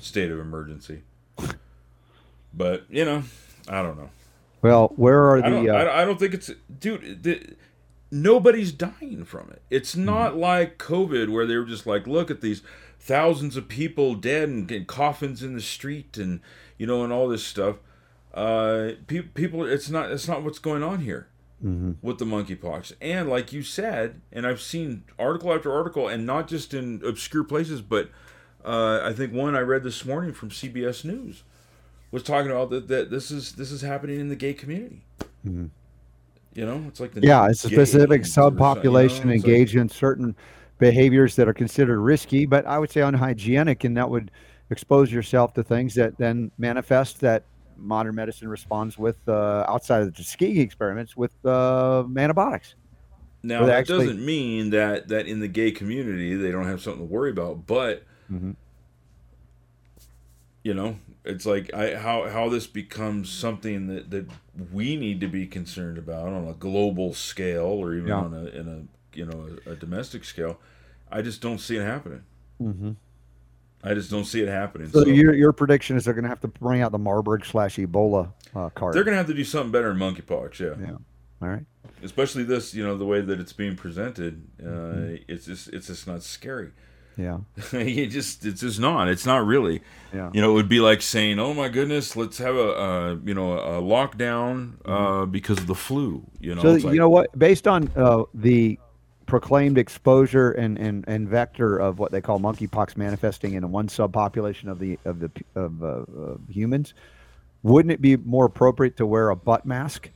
state 0.00 0.30
of 0.30 0.38
emergency. 0.40 1.02
But 2.52 2.84
you 2.88 3.04
know, 3.04 3.22
I 3.68 3.82
don't 3.82 3.96
know. 3.96 4.10
Well, 4.62 4.92
where 4.96 5.22
are 5.22 5.38
I 5.38 5.48
don't. 5.48 5.64
the? 5.64 5.70
I, 5.70 5.80
Uh, 5.80 5.84
don't- 5.84 5.96
I 5.96 6.04
don't 6.04 6.18
think 6.18 6.34
it's 6.34 6.50
dude. 6.80 7.22
The, 7.22 7.54
nobody's 8.10 8.72
dying 8.72 9.24
from 9.24 9.50
it. 9.50 9.62
It's 9.70 9.94
Mm-hmm. 9.94 10.04
not 10.04 10.36
like 10.36 10.78
COVID 10.78 11.28
where 11.30 11.46
they 11.46 11.56
were 11.56 11.64
just 11.64 11.86
like, 11.86 12.06
look 12.06 12.30
at 12.30 12.40
these 12.40 12.62
thousands 12.98 13.56
of 13.56 13.68
people 13.68 14.14
dead 14.14 14.48
and, 14.48 14.70
and 14.70 14.86
coffins 14.86 15.42
in 15.42 15.54
the 15.54 15.60
street 15.60 16.16
and 16.18 16.40
you 16.76 16.86
know 16.86 17.04
and 17.04 17.12
all 17.12 17.28
this 17.28 17.44
stuff. 17.44 17.76
Uh, 18.34 18.90
pe- 19.06 19.22
people, 19.22 19.64
it's 19.64 19.88
not. 19.90 20.10
It's 20.10 20.28
not 20.28 20.42
what's 20.42 20.58
going 20.58 20.82
on 20.82 21.00
here 21.00 21.28
mhm. 21.64 21.96
with 22.02 22.18
the 22.18 22.24
monkeypox. 22.24 22.92
And 23.00 23.28
like 23.28 23.52
you 23.52 23.62
said, 23.62 24.20
and 24.32 24.46
I've 24.46 24.60
seen 24.60 25.04
article 25.18 25.52
after 25.52 25.72
article, 25.72 26.08
and 26.08 26.26
not 26.26 26.46
just 26.48 26.74
in 26.74 27.00
obscure 27.04 27.42
places, 27.44 27.80
but 27.80 28.10
uh, 28.64 29.00
I 29.02 29.12
think 29.12 29.32
one 29.32 29.56
I 29.56 29.60
read 29.60 29.82
this 29.82 30.04
morning 30.04 30.32
from 30.34 30.50
CBS 30.50 31.04
News 31.04 31.42
was 32.10 32.22
talking 32.22 32.50
about 32.50 32.70
that, 32.70 32.88
that 32.88 33.10
this 33.10 33.30
is 33.30 33.52
this 33.52 33.70
is 33.70 33.82
happening 33.82 34.18
in 34.20 34.28
the 34.28 34.36
gay 34.36 34.54
community. 34.54 35.02
Mhm. 35.46 35.70
You 36.54 36.66
know, 36.66 36.84
it's 36.88 36.98
like 37.00 37.12
the 37.12 37.20
Yeah, 37.20 37.48
it's 37.48 37.64
a 37.64 37.68
specific 37.68 38.24
something, 38.26 38.58
you 38.58 38.64
know? 38.64 38.74
subpopulation 38.74 39.32
engaged 39.32 39.76
in 39.76 39.88
certain 39.88 40.34
behaviors 40.78 41.36
that 41.36 41.46
are 41.48 41.52
considered 41.54 42.00
risky, 42.00 42.46
but 42.46 42.66
I 42.66 42.78
would 42.78 42.90
say 42.90 43.00
unhygienic, 43.02 43.84
and 43.84 43.96
that 43.96 44.08
would 44.08 44.30
expose 44.70 45.12
yourself 45.12 45.54
to 45.54 45.62
things 45.62 45.94
that 45.94 46.16
then 46.18 46.50
manifest 46.58 47.20
that 47.20 47.44
modern 47.76 48.14
medicine 48.14 48.48
responds 48.48 48.98
with 48.98 49.16
uh, 49.28 49.64
outside 49.68 50.00
of 50.00 50.06
the 50.06 50.12
Tuskegee 50.12 50.60
experiments 50.60 51.16
with 51.16 51.32
uh, 51.44 52.04
antibiotics. 52.16 52.74
Now 53.44 53.64
that 53.66 53.76
actually- 53.78 54.06
doesn't 54.06 54.24
mean 54.26 54.70
that 54.70 55.08
that 55.08 55.26
in 55.28 55.38
the 55.40 55.46
gay 55.48 55.70
community 55.70 56.34
they 56.34 56.50
don't 56.50 56.66
have 56.66 56.80
something 56.80 57.06
to 57.06 57.12
worry 57.12 57.30
about, 57.30 57.66
but 57.68 58.02
Mhm. 58.32 58.56
you 60.64 60.74
know, 60.74 60.96
it's 61.28 61.46
like 61.46 61.72
I 61.74 61.96
how 61.96 62.28
how 62.28 62.48
this 62.48 62.66
becomes 62.66 63.30
something 63.30 63.86
that 63.88 64.10
that 64.10 64.26
we 64.72 64.96
need 64.96 65.20
to 65.20 65.28
be 65.28 65.46
concerned 65.46 65.98
about 65.98 66.28
on 66.28 66.48
a 66.48 66.54
global 66.54 67.14
scale 67.14 67.66
or 67.66 67.94
even 67.94 68.08
Yeah. 68.08 68.16
on 68.16 68.34
a 68.34 68.46
in 68.46 68.68
a 68.68 69.16
you 69.16 69.26
know 69.26 69.48
a, 69.66 69.72
a 69.72 69.76
domestic 69.76 70.24
scale. 70.24 70.58
I 71.10 71.22
just 71.22 71.40
don't 71.40 71.58
see 71.58 71.76
it 71.76 71.84
happening. 71.84 72.22
Mm-hmm. 72.60 72.92
I 73.84 73.94
just 73.94 74.10
don't 74.10 74.24
see 74.24 74.42
it 74.42 74.48
happening. 74.48 74.88
So 74.90 75.04
So, 75.04 75.08
your 75.08 75.32
your 75.34 75.52
prediction 75.52 75.96
is 75.96 76.04
they're 76.04 76.14
going 76.14 76.24
to 76.24 76.28
have 76.28 76.40
to 76.40 76.48
bring 76.48 76.82
out 76.82 76.90
the 76.92 76.98
Marburg 76.98 77.44
slash 77.46 77.76
Ebola 77.76 78.32
uh, 78.56 78.70
card. 78.70 78.94
they're 78.94 79.04
gonna 79.04 79.16
have 79.16 79.28
to 79.28 79.34
do 79.34 79.44
something 79.44 79.70
better 79.70 79.88
than 79.94 79.98
monkeypox. 79.98 80.58
Yeah. 80.58 80.74
Yeah. 80.84 80.96
All 81.40 81.48
right. 81.48 81.64
especially 82.02 82.42
this. 82.42 82.74
You 82.74 82.82
know 82.84 82.96
the 82.98 83.04
way 83.06 83.20
that 83.20 83.38
it's 83.38 83.52
being 83.52 83.76
presented. 83.76 84.42
Uh, 84.60 84.64
Mm-hmm. 84.66 85.14
It's 85.28 85.46
just 85.46 85.68
it's 85.68 85.86
just 85.86 86.06
not 86.06 86.22
scary. 86.22 86.72
Yeah. 87.18 87.38
it 87.72 88.06
just 88.06 88.46
it's 88.46 88.60
just 88.60 88.78
not 88.78 89.08
it's 89.08 89.26
not 89.26 89.44
really 89.44 89.82
Yeah. 90.14 90.30
you 90.32 90.40
know 90.40 90.52
it 90.52 90.54
would 90.54 90.68
be 90.68 90.78
like 90.78 91.02
saying 91.02 91.40
oh 91.40 91.52
my 91.52 91.68
goodness 91.68 92.14
let's 92.14 92.38
have 92.38 92.54
a 92.54 92.72
uh, 92.72 93.16
you 93.24 93.34
know 93.34 93.58
a 93.58 93.82
lockdown 93.82 94.74
uh, 94.84 95.26
because 95.26 95.58
of 95.58 95.66
the 95.66 95.74
flu 95.74 96.24
you 96.40 96.54
know 96.54 96.62
Mm-hmm. 96.62 96.80
So 96.80 96.86
It's 96.88 96.94
you 96.94 97.00
know 97.00 97.08
what? 97.08 97.36
Based 97.36 97.66
on 97.66 97.90
uh, 97.96 98.22
the 98.34 98.78
proclaimed 99.26 99.76
exposure 99.78 100.52
and, 100.52 100.78
and, 100.78 101.04
and 101.06 101.28
vector 101.28 101.76
of 101.76 101.98
what 101.98 102.12
they 102.12 102.20
call 102.20 102.40
monkeypox 102.40 102.96
manifesting 102.96 103.54
in 103.54 103.70
one 103.70 103.88
subpopulation 103.88 104.70
of 104.70 104.78
the 104.78 104.98
of 105.04 105.20
the 105.20 105.30
of, 105.54 105.82
uh, 105.82 105.86
of 105.86 106.40
humans, 106.48 106.94
wouldn't 107.62 107.92
it 107.92 108.00
be 108.00 108.16
more 108.16 108.46
appropriate 108.46 108.96
to 108.96 109.04
wear 109.06 109.28
a 109.30 109.36
butt 109.36 109.66
mask? 109.66 110.10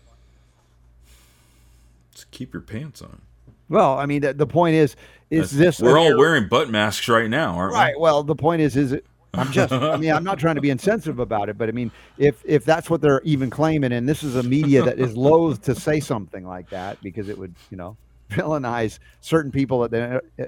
just 2.15 2.31
keep 2.31 2.53
your 2.53 2.63
pants 2.63 3.01
on 3.03 3.23
Well, 3.73 3.99
I 3.99 4.05
mean, 4.05 4.21
the, 4.21 4.35
the 4.35 4.47
point 4.47 4.75
is, 4.75 4.97
is 5.31 5.51
That's- 5.51 5.79
this 5.79 5.81
we're 5.81 5.99
all 5.99 6.19
wearing 6.19 6.47
butt 6.47 6.69
masks 6.69 7.09
right 7.09 7.31
now 7.31 7.55
aren't 7.55 7.73
we? 7.73 7.79
right? 7.79 7.99
Well, 7.99 8.23
the 8.23 8.35
point 8.37 8.61
is, 8.61 8.77
is 8.77 8.93
it? 8.93 9.07
I'm 9.33 9.51
just. 9.51 9.73
I 9.73 9.97
mean, 9.97 10.13
I'm 10.13 10.25
not 10.25 10.39
trying 10.39 10.57
to 10.57 10.61
be 10.61 10.69
insensitive 10.69 11.19
about 11.19 11.49
it, 11.49 11.57
but 11.57 11.71
I 11.71 11.73
mean, 11.73 11.91
if 12.19 12.43
if 12.45 12.67
that's 12.67 12.91
what 12.91 13.01
they're 13.01 13.23
even 13.23 13.49
claiming, 13.49 13.93
and 13.93 14.07
this 14.07 14.23
is 14.23 14.37
a 14.37 14.43
media 14.43 14.83
that 14.83 14.99
is 14.99 15.17
loath 15.29 15.63
to 15.63 15.75
say 15.75 16.01
something 16.01 16.47
like 16.47 16.69
that 16.69 17.03
because 17.03 17.31
it 17.31 17.39
would, 17.39 17.55
you 17.71 17.79
know, 17.79 17.97
villainize 18.31 18.99
certain 19.23 19.51
people 19.51 19.81
that 19.81 19.91
they. 19.91 20.45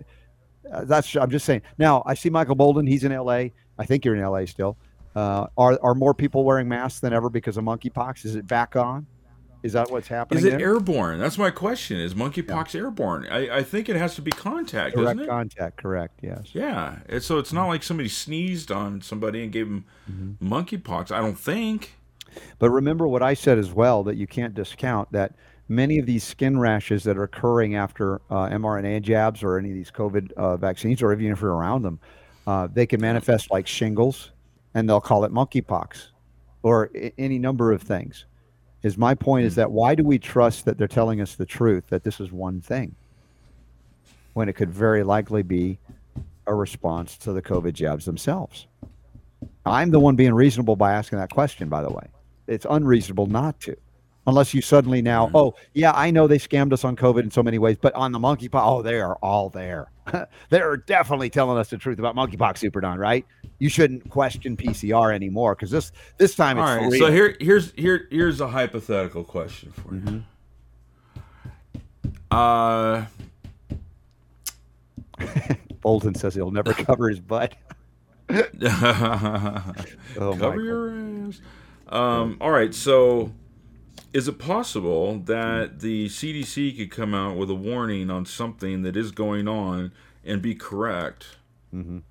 Uh, 0.70 0.84
that's. 0.84 1.16
I'm 1.16 1.30
just 1.30 1.46
saying. 1.46 1.62
Now, 1.78 2.02
I 2.04 2.12
see 2.12 2.28
Michael 2.28 2.56
Bolden. 2.56 2.86
He's 2.86 3.04
in 3.04 3.12
L.A. 3.12 3.52
I 3.78 3.86
think 3.86 4.04
you're 4.04 4.16
in 4.16 4.22
L.A. 4.22 4.46
still. 4.46 4.76
Uh, 5.16 5.46
are 5.56 5.78
are 5.82 5.94
more 5.94 6.12
people 6.12 6.44
wearing 6.44 6.68
masks 6.68 7.00
than 7.00 7.14
ever 7.14 7.30
because 7.30 7.56
of 7.56 7.64
monkeypox? 7.64 8.26
Is 8.26 8.36
it 8.36 8.46
back 8.46 8.76
on? 8.76 9.06
Is 9.64 9.72
that 9.72 9.90
what's 9.90 10.06
happening? 10.08 10.38
is 10.38 10.44
it 10.44 10.50
there? 10.58 10.60
airborne 10.74 11.18
that's 11.18 11.36
my 11.38 11.50
question 11.50 11.98
is 11.98 12.14
monkeypox 12.14 12.74
airborne 12.76 13.26
I, 13.28 13.56
I 13.58 13.62
think 13.64 13.88
it 13.88 13.96
has 13.96 14.14
to 14.16 14.22
be 14.22 14.30
contact 14.30 14.94
Direct 14.94 15.16
doesn't 15.16 15.20
it 15.24 15.28
contact. 15.28 15.76
Correct. 15.78 16.20
Yes. 16.22 16.50
yeah 16.52 16.98
it's, 17.08 17.26
so 17.26 17.38
it's 17.38 17.52
not 17.52 17.66
like 17.66 17.82
somebody 17.82 18.08
sneezed 18.08 18.70
on 18.70 19.00
somebody 19.00 19.42
and 19.42 19.50
gave 19.50 19.66
them 19.68 19.84
Mm-hmm. 20.10 20.52
monkeypox 20.52 21.10
i 21.10 21.18
don't 21.20 21.38
think 21.38 21.94
But 22.58 22.70
remember 22.70 23.08
what 23.08 23.22
I 23.22 23.32
said 23.34 23.58
as 23.58 23.72
well 23.72 24.02
that 24.04 24.16
you 24.16 24.26
can't 24.26 24.54
discount 24.54 25.10
that 25.12 25.34
many 25.68 25.98
of 25.98 26.04
these 26.04 26.22
skin 26.24 26.58
rashes 26.58 27.04
that 27.04 27.16
are 27.16 27.22
occurring 27.22 27.74
after 27.76 28.16
uh, 28.28 28.48
mRNA 28.50 29.00
jabs 29.02 29.42
or 29.42 29.56
any 29.56 29.70
of 29.70 29.74
these 29.76 29.90
COVID 29.90 30.32
uh, 30.32 30.56
vaccines, 30.58 31.00
or 31.00 31.12
even 31.12 31.30
if 31.32 31.40
you're 31.40 31.54
around 31.54 31.82
them, 31.82 31.98
uh, 32.46 32.66
they 32.70 32.84
can 32.86 33.00
manifest 33.00 33.50
like 33.50 33.66
shingles, 33.66 34.32
and 34.74 34.86
they'll 34.88 35.00
call 35.00 35.24
it 35.24 35.32
monkeypox, 35.32 36.08
or 36.62 36.90
I- 36.94 37.12
any 37.16 37.38
number 37.38 37.72
of 37.72 37.80
things. 37.82 38.26
Is 38.84 38.98
my 38.98 39.14
point 39.14 39.46
is 39.46 39.54
hmm. 39.54 39.60
that 39.60 39.72
why 39.72 39.96
do 39.96 40.04
we 40.04 40.18
trust 40.18 40.66
that 40.66 40.78
they're 40.78 40.86
telling 40.86 41.20
us 41.20 41.34
the 41.34 41.46
truth 41.46 41.84
that 41.88 42.04
this 42.04 42.20
is 42.20 42.30
one 42.30 42.60
thing, 42.60 42.94
when 44.34 44.48
it 44.48 44.52
could 44.52 44.70
very 44.70 45.02
likely 45.02 45.42
be 45.42 45.78
a 46.46 46.54
response 46.54 47.16
to 47.18 47.32
the 47.32 47.42
COVID 47.42 47.72
jabs 47.72 48.04
themselves? 48.04 48.66
I'm 49.64 49.90
the 49.90 50.00
one 50.00 50.16
being 50.16 50.34
reasonable 50.34 50.76
by 50.76 50.92
asking 50.92 51.18
that 51.18 51.30
question, 51.30 51.70
by 51.70 51.82
the 51.82 51.90
way. 51.90 52.06
It's 52.46 52.66
unreasonable 52.68 53.26
not 53.26 53.58
to. 53.60 53.74
Unless 54.26 54.52
you 54.52 54.60
suddenly 54.62 55.02
now 55.02 55.28
hmm. 55.28 55.36
oh 55.36 55.54
yeah 55.74 55.92
i 55.92 56.10
know 56.10 56.26
they 56.26 56.38
scammed 56.38 56.72
us 56.72 56.82
on 56.82 56.96
covid 56.96 57.24
in 57.24 57.30
so 57.30 57.42
many 57.42 57.58
ways 57.58 57.76
but 57.78 57.94
on 57.94 58.10
the 58.10 58.18
monkeypox 58.18 58.62
oh 58.64 58.80
they 58.82 59.00
are 59.00 59.16
all 59.16 59.50
there. 59.50 59.90
They're 60.48 60.78
definitely 60.78 61.28
telling 61.30 61.58
us 61.58 61.68
the 61.68 61.76
truth 61.76 61.98
about 61.98 62.16
monkeypox 62.16 62.58
super 62.58 62.80
don 62.80 62.98
right 62.98 63.26
you 63.64 63.70
shouldn't 63.70 64.10
question 64.10 64.56
pcr 64.58 65.14
anymore 65.14 65.54
because 65.54 65.70
this 65.70 65.90
this 66.18 66.34
time 66.34 66.58
it's 66.58 66.68
all 66.68 66.90
for 66.90 66.96
so 66.98 67.10
here 67.10 67.34
here's 67.40 67.72
here 67.72 68.06
here's 68.10 68.40
a 68.42 68.48
hypothetical 68.48 69.24
question 69.24 69.72
for 69.72 69.94
you 69.94 70.00
Mm-hmm. 70.00 70.18
uh 72.30 73.06
bolton 75.80 76.14
says 76.14 76.34
he'll 76.34 76.50
never 76.50 76.72
cover 76.88 77.08
his 77.08 77.20
butt 77.20 77.54
oh 78.30 78.34
Cover 80.14 80.34
Michael. 80.34 80.62
your 80.64 81.28
ass. 81.28 81.40
Um, 81.88 82.38
all 82.40 82.50
right, 82.50 82.74
so 82.74 83.32
is 84.14 84.26
it 84.28 84.38
possible 84.38 85.18
that 85.20 85.80
the 85.80 86.06
CDC 86.06 86.76
could 86.78 86.90
come 86.90 87.14
out 87.14 87.36
with 87.36 87.50
a 87.50 87.54
warning 87.54 88.10
on 88.10 88.24
something 88.24 88.80
that 88.82 88.96
is 88.96 89.10
going 89.10 89.46
on 89.46 89.92
and 90.24 90.40
be 90.40 90.54
correct? 90.54 91.36
Mhm. 91.74 92.02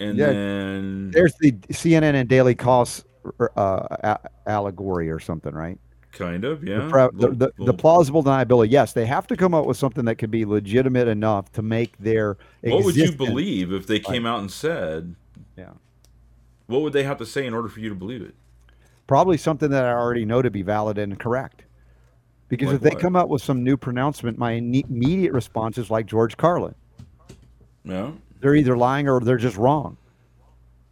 And 0.00 0.18
Yeah, 0.18 0.26
then 0.26 1.10
there's 1.10 1.34
the 1.40 1.52
cnn 1.52 2.14
and 2.14 2.28
daily 2.28 2.54
Kos 2.54 3.04
uh, 3.40 3.48
a- 3.56 4.18
allegory 4.46 5.10
or 5.10 5.18
something 5.18 5.54
right 5.54 5.78
kind 6.12 6.44
of, 6.44 6.64
yeah. 6.64 6.88
the, 6.88 7.10
the, 7.12 7.28
the, 7.28 7.52
the 7.66 7.74
plausible 7.74 8.24
deniability. 8.24 8.70
Yes, 8.70 8.94
they 8.94 9.04
have 9.04 9.26
to 9.26 9.36
come 9.36 9.52
up 9.52 9.66
with 9.66 9.76
something 9.76 10.06
that 10.06 10.14
could 10.14 10.30
be 10.30 10.46
legitimate 10.46 11.08
enough 11.08 11.52
to 11.52 11.60
make 11.60 11.96
their. 11.98 12.38
what 12.62 12.84
would 12.84 12.96
you 12.96 13.12
believe 13.12 13.70
if 13.70 13.86
they 13.86 13.98
came 14.00 14.24
out 14.24 14.40
and 14.40 14.50
said, 14.50 15.14
Yeah, 15.58 15.72
what 16.68 16.80
would 16.80 16.94
they 16.94 17.02
have 17.02 17.18
to 17.18 17.26
say 17.26 17.46
in 17.46 17.52
order 17.52 17.68
for 17.68 17.80
you 17.80 17.90
to 17.90 17.94
believe 17.94 18.22
it? 18.22 18.34
probably 19.06 19.36
something 19.36 19.70
that 19.70 19.84
I 19.84 19.92
already 19.92 20.24
know 20.24 20.42
to 20.42 20.50
be 20.50 20.62
valid 20.62 20.98
and 20.98 21.18
correct. 21.18 21.64
Because 22.48 22.68
Like 22.68 22.76
if 22.76 22.80
they 22.82 22.90
what? 22.90 23.00
come 23.00 23.16
out 23.16 23.28
with 23.28 23.42
some 23.42 23.62
new 23.62 23.76
pronouncement, 23.76 24.38
my 24.38 24.52
immediate 24.52 25.32
response 25.32 25.78
is 25.78 25.90
like 25.90 26.06
George 26.06 26.36
Carlin. 26.36 26.74
No? 27.84 28.16
They're 28.40 28.54
either 28.54 28.76
lying 28.76 29.08
or 29.08 29.20
they're 29.20 29.36
just 29.36 29.56
wrong. 29.56 29.96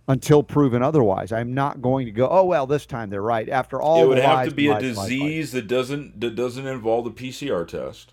Until 0.07 0.43
proven 0.43 0.83
otherwise, 0.83 1.33
I'm 1.33 1.55
not 1.55 1.81
going 1.81 2.05
to 2.05 2.13
go. 2.13 2.29
Oh 2.29 2.45
well, 2.45 2.67
this 2.67 2.85
time 2.85 3.09
they're 3.09 3.23
right. 3.23 3.49
After 3.49 3.81
all, 3.81 4.03
it 4.03 4.07
would 4.07 4.19
have 4.19 4.35
lies, 4.35 4.49
to 4.51 4.55
be 4.55 4.67
a 4.67 4.73
lies, 4.73 4.83
lies, 4.83 4.97
lies." 4.99 5.09
disease 5.09 5.53
that 5.53 5.67
doesn't 5.67 6.21
that 6.21 6.35
doesn't 6.35 6.67
involve 6.67 7.07
the 7.07 7.11
PCR 7.11 7.67
test. 7.67 8.13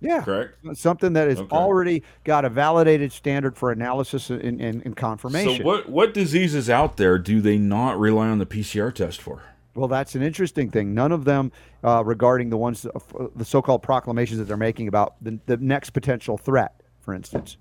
Yeah. 0.00 0.22
Correct. 0.22 0.54
Something 0.74 1.14
that 1.14 1.28
has 1.28 1.38
Okay. 1.40 1.56
already 1.56 2.02
got 2.24 2.44
a 2.44 2.50
validated 2.50 3.10
standard 3.10 3.56
for 3.56 3.72
analysis 3.72 4.30
and, 4.30 4.60
and, 4.60 4.82
and 4.84 4.96
confirmation. 4.96 5.58
So 5.58 5.64
what 5.64 5.88
what 5.88 6.14
diseases 6.14 6.70
out 6.70 6.98
there 6.98 7.18
do 7.18 7.40
they 7.40 7.58
not 7.58 7.98
rely 7.98 8.28
on 8.28 8.38
the 8.38 8.46
PCR 8.46 8.94
test 8.94 9.20
for? 9.20 9.42
Well, 9.74 9.88
that's 9.88 10.14
an 10.14 10.22
interesting 10.22 10.70
thing. 10.70 10.94
None 10.94 11.10
of 11.10 11.24
them 11.24 11.50
uh, 11.82 12.04
regarding 12.04 12.50
the 12.50 12.56
ones, 12.56 12.86
uh, 12.86 13.26
the 13.34 13.44
so-called 13.44 13.82
proclamations 13.82 14.38
that 14.38 14.44
they're 14.44 14.56
making 14.56 14.86
about 14.86 15.16
the, 15.20 15.40
the 15.46 15.56
next 15.56 15.90
potential 15.90 16.38
threat, 16.38 16.80
for 17.00 17.12
instance, 17.12 17.56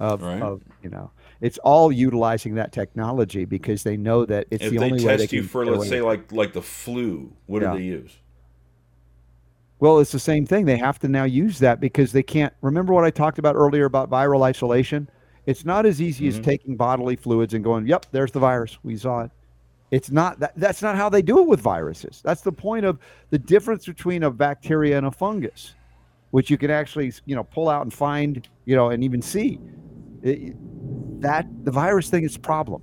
of, 0.00 0.22
Right. 0.22 0.42
of 0.42 0.62
you 0.82 0.90
know, 0.90 1.10
it's 1.40 1.58
all 1.58 1.92
utilizing 1.92 2.54
that 2.56 2.72
technology 2.72 3.44
because 3.44 3.82
they 3.82 3.96
know 3.96 4.24
that 4.26 4.46
it's 4.50 4.64
If 4.64 4.70
the 4.70 4.78
only 4.78 5.04
way 5.04 5.16
they 5.16 5.16
test 5.18 5.32
you 5.32 5.42
for 5.42 5.64
let's 5.64 5.88
say 5.88 6.00
like 6.00 6.32
like 6.32 6.52
the 6.52 6.62
flu, 6.62 7.32
what 7.46 7.62
Yeah. 7.62 7.72
do 7.72 7.78
they 7.78 7.84
use? 7.84 8.18
Well, 9.80 9.98
it's 9.98 10.12
the 10.12 10.18
same 10.18 10.46
thing. 10.46 10.64
They 10.64 10.76
have 10.78 10.98
to 11.00 11.08
now 11.08 11.24
use 11.24 11.58
that 11.58 11.80
because 11.80 12.12
they 12.12 12.22
can't 12.22 12.54
remember 12.62 12.92
what 12.92 13.04
I 13.04 13.10
talked 13.10 13.38
about 13.38 13.54
earlier 13.56 13.84
about 13.84 14.08
viral 14.10 14.42
isolation. 14.42 15.08
It's 15.46 15.64
not 15.64 15.84
as 15.84 16.00
easy 16.00 16.26
as 16.28 16.38
Mhm. 16.38 16.44
taking 16.44 16.76
bodily 16.76 17.16
fluids 17.16 17.52
and 17.52 17.62
going, 17.62 17.86
"Yep, 17.86 18.06
there's 18.12 18.32
the 18.32 18.38
virus. 18.40 18.78
We 18.82 18.96
saw 18.96 19.22
it." 19.22 19.30
It's 19.90 20.10
not 20.10 20.40
that 20.40 20.52
that's 20.56 20.80
not 20.80 20.96
how 20.96 21.08
they 21.08 21.22
do 21.22 21.38
it 21.40 21.46
with 21.46 21.60
viruses. 21.60 22.22
That's 22.24 22.40
the 22.40 22.52
point 22.52 22.84
of 22.86 22.98
the 23.30 23.38
difference 23.38 23.84
between 23.84 24.22
a 24.22 24.30
bacteria 24.30 24.96
and 24.96 25.06
a 25.06 25.10
fungus, 25.10 25.74
which 26.30 26.50
you 26.50 26.56
can 26.56 26.70
actually, 26.70 27.12
you 27.26 27.36
know, 27.36 27.44
pull 27.44 27.68
out 27.68 27.82
and 27.82 27.92
find, 27.92 28.48
you 28.64 28.74
know, 28.74 28.88
and 28.90 29.04
even 29.04 29.20
see. 29.20 29.60
It- 30.24 30.56
that 31.20 31.46
the 31.64 31.70
virus 31.70 32.10
thing 32.10 32.24
is 32.24 32.36
a 32.36 32.40
problem. 32.40 32.82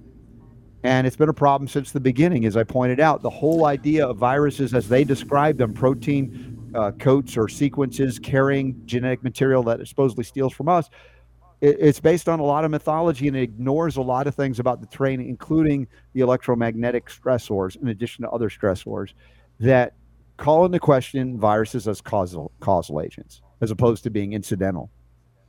And 0.84 1.06
it's 1.06 1.16
been 1.16 1.30
a 1.30 1.34
problem 1.34 1.68
since 1.68 1.92
the 1.92 2.00
beginning, 2.00 2.46
as 2.46 2.58
I 2.58 2.64
pointed 2.64 3.00
out. 3.00 3.22
The 3.22 3.30
whole 3.30 3.66
idea 3.66 4.08
of 4.08 4.18
viruses, 4.18 4.74
as 4.74 4.90
they 4.90 5.04
describe 5.04 5.58
them, 5.58 5.74
protein 5.74 6.58
uh, 6.74 6.92
coats 6.92 7.38
or 7.38 7.48
sequences 7.48 8.18
carrying 8.18 8.82
genetic 8.86 9.24
material 9.24 9.62
that 9.64 9.86
supposedly 9.88 10.24
steals 10.24 10.54
from 10.54 10.70
us, 10.70 10.90
it, 11.60 11.78
it's 11.80 12.00
based 12.00 12.28
on 12.28 12.40
a 12.40 12.44
lot 12.44 12.66
of 12.66 12.72
mythology 12.72 13.28
and 13.28 13.38
it 13.38 13.44
ignores 13.44 13.98
a 13.98 14.02
lot 14.02 14.26
of 14.26 14.34
things 14.34 14.60
about 14.60 14.82
the 14.82 14.88
terrain, 14.88 15.22
including 15.22 15.88
the 16.14 16.22
electromagnetic 16.22 17.08
stressors, 17.10 17.80
in 17.80 17.90
addition 17.90 18.24
to 18.24 18.32
other 18.32 18.50
stressors 18.50 19.14
that 19.60 19.94
call 20.38 20.66
into 20.66 20.80
question 20.80 21.40
viruses 21.40 21.88
as 21.88 22.02
causal 22.02 22.52
causal 22.60 23.02
agents, 23.02 23.42
as 23.62 23.70
opposed 23.70 24.04
to 24.04 24.10
being 24.10 24.34
incidental 24.34 24.90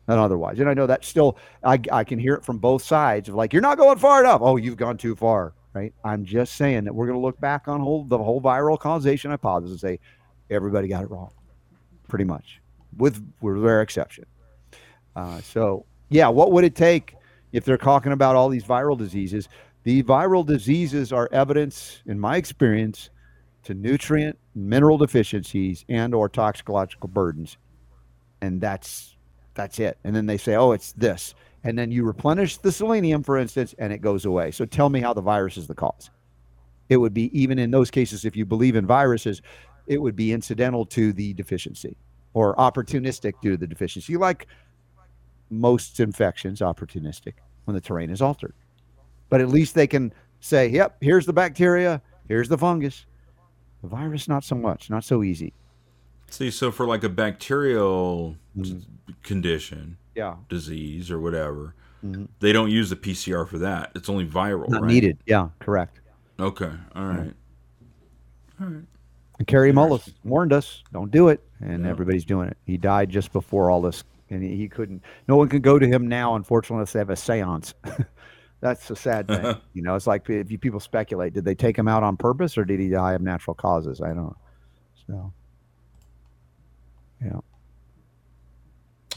and 0.08 0.18
otherwise. 0.18 0.58
And 0.58 0.68
I 0.68 0.74
know 0.74 0.86
that 0.86 1.04
still, 1.04 1.36
I, 1.62 1.80
I 1.90 2.04
can 2.04 2.18
hear 2.18 2.34
it 2.34 2.44
from 2.44 2.58
both 2.58 2.82
sides 2.82 3.28
of 3.28 3.34
like, 3.34 3.52
you're 3.52 3.62
not 3.62 3.78
going 3.78 3.98
far 3.98 4.20
enough. 4.20 4.40
Oh, 4.42 4.56
you've 4.56 4.76
gone 4.76 4.96
too 4.96 5.14
far, 5.14 5.54
right? 5.74 5.92
I'm 6.04 6.24
just 6.24 6.54
saying 6.56 6.84
that 6.84 6.94
we're 6.94 7.06
going 7.06 7.18
to 7.18 7.24
look 7.24 7.40
back 7.40 7.68
on 7.68 7.80
whole, 7.80 8.04
the 8.04 8.18
whole 8.18 8.40
viral 8.40 8.78
causation 8.78 9.30
hypothesis 9.30 9.70
and 9.72 9.80
say 9.80 10.00
everybody 10.50 10.88
got 10.88 11.04
it 11.04 11.10
wrong, 11.10 11.30
pretty 12.08 12.24
much, 12.24 12.60
with 12.96 13.24
with 13.40 13.56
rare 13.56 13.80
exception. 13.80 14.26
Uh, 15.14 15.40
so, 15.40 15.86
yeah, 16.08 16.28
what 16.28 16.52
would 16.52 16.64
it 16.64 16.74
take 16.74 17.14
if 17.52 17.64
they're 17.64 17.78
talking 17.78 18.12
about 18.12 18.36
all 18.36 18.48
these 18.48 18.64
viral 18.64 18.98
diseases? 18.98 19.48
The 19.84 20.02
viral 20.02 20.46
diseases 20.46 21.12
are 21.12 21.28
evidence, 21.32 22.02
in 22.06 22.18
my 22.18 22.36
experience, 22.36 23.10
to 23.64 23.74
nutrient, 23.74 24.38
mineral 24.54 24.98
deficiencies, 24.98 25.84
and 25.88 26.14
or 26.14 26.28
toxicological 26.28 27.08
burdens, 27.08 27.56
and 28.40 28.60
that's 28.60 29.16
that's 29.54 29.78
it. 29.78 29.98
And 30.04 30.14
then 30.14 30.26
they 30.26 30.38
say, 30.38 30.56
oh, 30.56 30.72
it's 30.72 30.92
this. 30.92 31.34
And 31.64 31.78
then 31.78 31.92
you 31.92 32.04
replenish 32.04 32.56
the 32.56 32.72
selenium, 32.72 33.22
for 33.22 33.38
instance, 33.38 33.74
and 33.78 33.92
it 33.92 33.98
goes 33.98 34.24
away. 34.24 34.50
So 34.50 34.64
tell 34.64 34.88
me 34.88 35.00
how 35.00 35.14
the 35.14 35.20
virus 35.20 35.56
is 35.56 35.66
the 35.66 35.74
cause. 35.74 36.10
It 36.88 36.96
would 36.96 37.14
be, 37.14 37.30
even 37.38 37.58
in 37.58 37.70
those 37.70 37.90
cases, 37.90 38.24
if 38.24 38.36
you 38.36 38.44
believe 38.44 38.76
in 38.76 38.86
viruses, 38.86 39.42
it 39.86 39.98
would 39.98 40.16
be 40.16 40.32
incidental 40.32 40.84
to 40.86 41.12
the 41.12 41.32
deficiency 41.34 41.96
or 42.34 42.56
opportunistic 42.56 43.34
due 43.40 43.52
to 43.52 43.56
the 43.56 43.66
deficiency, 43.66 44.16
like 44.16 44.46
most 45.50 46.00
infections, 46.00 46.60
opportunistic 46.60 47.34
when 47.64 47.74
the 47.74 47.80
terrain 47.80 48.10
is 48.10 48.22
altered. 48.22 48.54
But 49.28 49.40
at 49.40 49.48
least 49.48 49.74
they 49.74 49.86
can 49.86 50.12
say, 50.40 50.68
yep, 50.68 50.96
here's 51.00 51.26
the 51.26 51.32
bacteria, 51.32 52.02
here's 52.28 52.48
the 52.48 52.58
fungus. 52.58 53.06
The 53.82 53.88
virus, 53.88 54.28
not 54.28 54.44
so 54.44 54.54
much, 54.54 54.90
not 54.90 55.04
so 55.04 55.22
easy. 55.22 55.52
See, 56.32 56.50
so 56.50 56.70
for 56.70 56.86
like 56.86 57.04
a 57.04 57.10
bacterial 57.10 58.36
Mhm. 58.56 58.84
condition, 59.22 59.98
Yeah. 60.14 60.36
disease 60.48 61.10
or 61.10 61.20
whatever, 61.20 61.74
Mhm. 62.02 62.28
they 62.40 62.52
don't 62.52 62.70
use 62.70 62.88
the 62.88 62.96
PCR 62.96 63.44
for 63.44 63.58
that. 63.58 63.92
It's 63.94 64.08
only 64.08 64.26
viral, 64.26 64.68
Not 64.70 64.80
right? 64.82 64.90
needed. 64.90 65.18
Yeah, 65.26 65.50
correct. 65.58 66.00
Okay, 66.40 66.70
all 66.94 67.04
right. 67.04 67.34
All 68.58 68.66
right. 68.66 68.84
And 69.38 69.46
Kary 69.46 69.72
Mullis 69.72 70.10
warned 70.24 70.54
us, 70.54 70.82
don't 70.90 71.10
do 71.10 71.28
it. 71.28 71.46
And 71.60 71.84
Yeah. 71.84 71.90
everybody's 71.90 72.24
doing 72.24 72.48
it. 72.48 72.56
He 72.64 72.78
died 72.78 73.10
just 73.10 73.30
before 73.32 73.70
all 73.70 73.82
this. 73.82 74.02
And 74.30 74.42
he, 74.42 74.66
couldn't, 74.68 75.02
no 75.28 75.36
one 75.36 75.48
can 75.50 75.60
go 75.60 75.78
to 75.78 75.86
him 75.86 76.06
now, 76.06 76.34
unfortunately, 76.34 76.76
unless 76.78 76.94
they 76.94 76.98
have 77.00 77.10
a 77.10 77.16
seance. 77.16 77.74
That's 78.60 78.90
a 78.90 78.96
sad 78.96 79.28
thing. 79.28 79.54
you 79.74 79.82
know, 79.82 79.94
it's 79.96 80.06
like 80.06 80.30
if 80.30 80.50
you, 80.50 80.58
people 80.58 80.80
speculate, 80.80 81.34
did 81.34 81.44
they 81.44 81.54
take 81.54 81.76
him 81.76 81.88
out 81.88 82.02
on 82.02 82.16
purpose 82.16 82.56
or 82.56 82.64
did 82.64 82.80
he 82.80 82.88
die 82.88 83.12
of 83.12 83.20
natural 83.20 83.54
causes? 83.54 84.00
I 84.00 84.08
don't 84.14 84.16
know. 84.28 84.36
So, 85.06 85.32
yeah. 87.24 87.40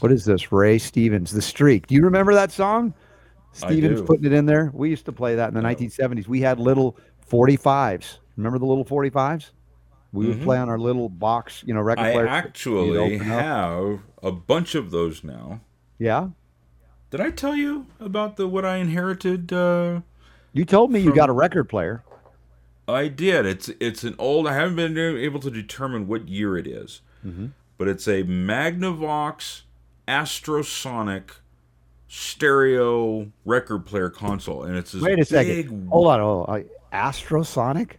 What 0.00 0.12
is 0.12 0.24
this? 0.24 0.52
Ray 0.52 0.78
Stevens, 0.78 1.32
The 1.32 1.40
Streak. 1.42 1.86
Do 1.86 1.94
you 1.94 2.02
remember 2.02 2.34
that 2.34 2.52
song? 2.52 2.92
Stevens 3.52 4.02
putting 4.02 4.26
it 4.26 4.32
in 4.32 4.44
there. 4.44 4.70
We 4.74 4.90
used 4.90 5.06
to 5.06 5.12
play 5.12 5.36
that 5.36 5.48
in 5.48 5.54
the 5.54 5.60
Yeah. 5.60 5.68
1970s. 5.74 6.28
We 6.28 6.42
had 6.42 6.60
little 6.60 6.98
45s. 7.26 8.18
Remember 8.36 8.58
the 8.58 8.66
little 8.66 8.84
45s? 8.84 9.52
We 10.12 10.26
would 10.26 10.38
Mhm. 10.38 10.44
play 10.44 10.58
on 10.58 10.68
our 10.68 10.78
little 10.78 11.08
box, 11.08 11.62
you 11.66 11.72
know, 11.72 11.80
record 11.80 12.04
I 12.04 12.12
player. 12.12 12.28
I 12.28 12.36
actually 12.36 12.88
You'd 12.88 13.14
open 13.16 13.20
up. 13.32 13.38
have 13.40 13.98
a 14.22 14.32
bunch 14.32 14.74
of 14.74 14.90
those 14.90 15.24
now. 15.24 15.60
Yeah. 15.98 16.28
Did 17.10 17.20
I 17.22 17.30
tell 17.30 17.56
you 17.56 17.86
about 17.98 18.36
the 18.36 18.46
what 18.46 18.64
I 18.66 18.76
inherited? 18.76 19.52
Uh, 19.52 20.02
You 20.52 20.64
told 20.66 20.90
me 20.90 21.00
you 21.00 21.14
got 21.14 21.30
a 21.30 21.32
record 21.32 21.64
player. 21.70 22.02
I 22.88 23.08
did. 23.08 23.46
It's 23.46 23.68
it's 23.80 24.04
an 24.04 24.14
old. 24.18 24.46
I 24.46 24.54
haven't 24.54 24.76
been 24.76 24.96
able 24.98 25.40
to 25.40 25.50
determine 25.50 26.06
what 26.06 26.28
year 26.28 26.56
it 26.56 26.66
is, 26.66 27.00
Mhm. 27.26 27.50
But 27.78 27.88
it's 27.88 28.06
a 28.06 28.22
Magnavox 28.24 29.62
Astrosonic 30.08 31.30
stereo 32.08 33.30
record 33.44 33.84
player 33.86 34.10
console, 34.10 34.62
and 34.64 34.76
it's 34.76 34.92
this 34.92 35.02
Wait 35.02 35.18
a 35.18 35.24
second. 35.24 35.54
big- 35.54 35.88
Hold 35.88 36.06
on. 36.08 36.20
Hold 36.20 36.48
on. 36.48 36.64
Astrosonic? 36.92 37.92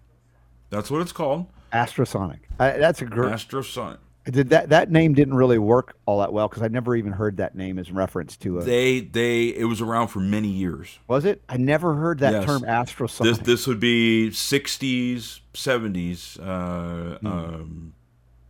That's 0.70 0.90
what 0.90 1.02
it's 1.02 1.12
called. 1.12 1.46
Astrosonic. 1.74 2.40
I, 2.60 2.72
that's 2.72 3.02
a 3.02 3.06
great. 3.06 3.32
Astrosonic. 3.32 3.98
Did 4.26 4.50
that 4.50 4.70
that 4.70 4.92
name 4.92 5.14
didn't 5.14 5.36
really 5.36 5.58
work 5.58 5.96
all 6.06 6.20
that 6.20 6.34
well 6.34 6.50
because 6.50 6.62
I 6.62 6.68
never 6.68 6.96
even 6.98 7.14
heard 7.14 7.38
that 7.38 7.56
name 7.56 7.80
as 7.80 7.92
reference 7.92 8.36
to 8.38 8.60
a. 8.60 8.64
They 8.64 9.00
they 9.00 9.46
it 9.48 9.66
was 9.66 9.80
around 9.80 10.10
for 10.10 10.20
many 10.20 10.50
years. 10.50 11.00
was 11.08 11.24
it? 11.24 11.42
I 11.48 11.56
never 11.56 11.94
heard 11.96 12.20
that 12.20 12.34
Yes. 12.34 12.46
term 12.46 12.64
Astrosonic. 12.64 13.24
This 13.24 13.38
this 13.40 13.68
would 13.68 13.80
be 13.80 14.30
60s, 14.32 15.40
70s 15.54 16.38
uh, 16.42 17.20
Hmm. 17.20 17.28
um, 17.28 17.94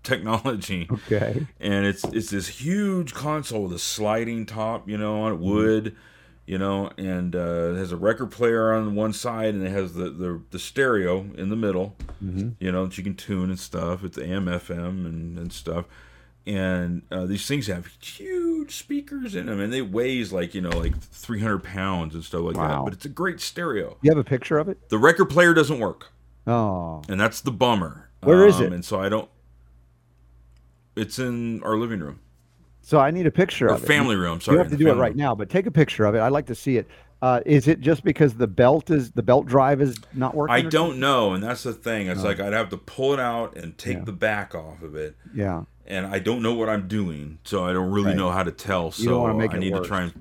technology. 0.08 0.88
okay. 0.92 1.46
and 1.60 1.86
it's 1.86 2.04
it's 2.06 2.30
this 2.32 2.48
huge 2.48 3.14
console 3.14 3.64
with 3.64 3.74
a 3.74 3.80
sliding 3.80 4.46
top, 4.46 4.88
you 4.90 4.98
know, 4.98 5.22
on 5.22 5.34
it, 5.34 5.40
wood, 5.40 5.96
you 6.46 6.58
know, 6.58 6.90
and 6.98 7.36
uh, 7.36 7.72
it 7.74 7.78
has 7.78 7.92
a 7.92 7.98
record 7.98 8.32
player 8.32 8.74
on 8.74 8.96
one 8.96 9.14
side, 9.14 9.54
and 9.54 9.66
it 9.66 9.70
has 9.72 9.94
the 9.94 10.10
the, 10.10 10.42
the 10.52 10.60
stereo 10.60 11.26
in 11.36 11.50
the 11.50 11.56
middle, 11.56 11.96
Mhm. 12.24 12.56
you 12.60 12.72
know, 12.72 12.86
that 12.86 12.98
you 12.98 13.04
can 13.04 13.16
tune 13.16 13.50
and 13.50 13.60
stuff. 13.60 14.04
It's 14.04 14.18
AM, 14.18 14.46
FM, 14.48 15.06
and 15.06 15.38
and 15.38 15.52
stuff. 15.54 15.86
And 16.46 17.02
uh, 17.12 17.26
these 17.26 17.46
things 17.46 17.68
have 17.68 17.88
huge 18.02 18.74
speakers 18.78 19.36
in 19.36 19.48
them, 19.48 19.60
and 19.60 19.74
they 19.74 19.82
weighs 19.82 20.32
like 20.32 20.56
you 20.56 20.62
know 20.62 20.70
like 20.70 20.98
300 20.98 21.62
pounds 21.62 22.16
and 22.16 22.24
stuff 22.24 22.42
like 22.44 22.56
Wow. 22.56 22.68
that. 22.68 22.84
But 22.86 22.94
it's 22.94 23.06
a 23.06 23.10
great 23.10 23.42
stereo. 23.42 23.98
You 24.02 24.12
have 24.12 24.18
a 24.18 24.24
picture 24.24 24.58
of 24.58 24.70
it? 24.70 24.88
The 24.90 24.98
record 24.98 25.26
player 25.26 25.54
doesn't 25.54 25.80
work, 25.80 26.14
Oh. 26.48 27.02
and 27.10 27.20
that's 27.20 27.42
the 27.42 27.52
bummer. 27.52 28.10
Where 28.24 28.48
is 28.48 28.56
Um, 28.56 28.64
it? 28.68 28.74
And 28.74 28.86
so 28.86 29.00
I 29.00 29.10
don't. 29.10 29.30
It's 30.98 31.20
in 31.20 31.62
our 31.64 31.78
living 31.78 32.00
room. 32.00 32.20
So 32.82 33.00
I 33.00 33.12
need 33.12 33.28
a 33.28 33.32
picture 33.32 33.68
Or 33.68 33.74
of 33.76 33.84
it. 33.84 33.88
family 33.88 34.16
room. 34.16 34.40
Sorry, 34.40 34.56
you 34.56 34.60
have 34.60 34.72
to 34.72 34.78
do 34.78 34.88
it 34.90 34.94
right 34.96 35.10
room. 35.12 35.18
now, 35.18 35.36
but 35.36 35.50
take 35.50 35.66
a 35.66 35.72
picture 35.72 36.06
of 36.06 36.16
it. 36.16 36.20
I'd 36.22 36.32
like 36.32 36.46
to 36.48 36.56
see 36.56 36.78
it. 36.78 36.88
Uh, 37.22 37.42
is 37.46 37.68
it 37.68 37.82
just 37.82 38.04
because 38.04 38.36
the 38.36 38.48
belt 38.48 38.90
is 38.92 39.12
the 39.12 39.24
belt 39.24 39.46
drive 39.48 39.82
is 39.82 39.98
not 40.14 40.36
working? 40.36 40.54
I 40.56 40.62
don't 40.62 41.00
know, 41.00 41.34
and 41.34 41.44
that's 41.44 41.64
the 41.64 41.74
thing. 41.74 42.08
It's 42.08 42.24
like 42.24 42.40
I'd 42.40 42.54
have 42.54 42.70
to 42.70 42.78
pull 42.78 43.14
it 43.14 43.20
out 43.20 43.58
and 43.58 43.78
take 43.78 43.98
Yeah. 43.98 44.04
the 44.06 44.12
back 44.14 44.54
off 44.56 44.82
of 44.84 44.96
it, 44.96 45.16
Yeah. 45.34 45.64
and 45.88 46.06
I 46.06 46.20
don't 46.20 46.42
know 46.44 46.54
what 46.54 46.70
I'm 46.70 46.88
doing, 46.88 47.40
so 47.44 47.66
I 47.66 47.74
don't 47.74 47.92
really 47.92 48.08
Right. 48.10 48.16
know 48.18 48.30
how 48.32 48.44
to 48.44 48.52
tell. 48.52 48.92
So 48.92 49.26
I 49.26 49.48
need 49.58 49.74
worse. 49.74 49.82
to 49.82 49.88
try 49.88 50.02
and 50.04 50.14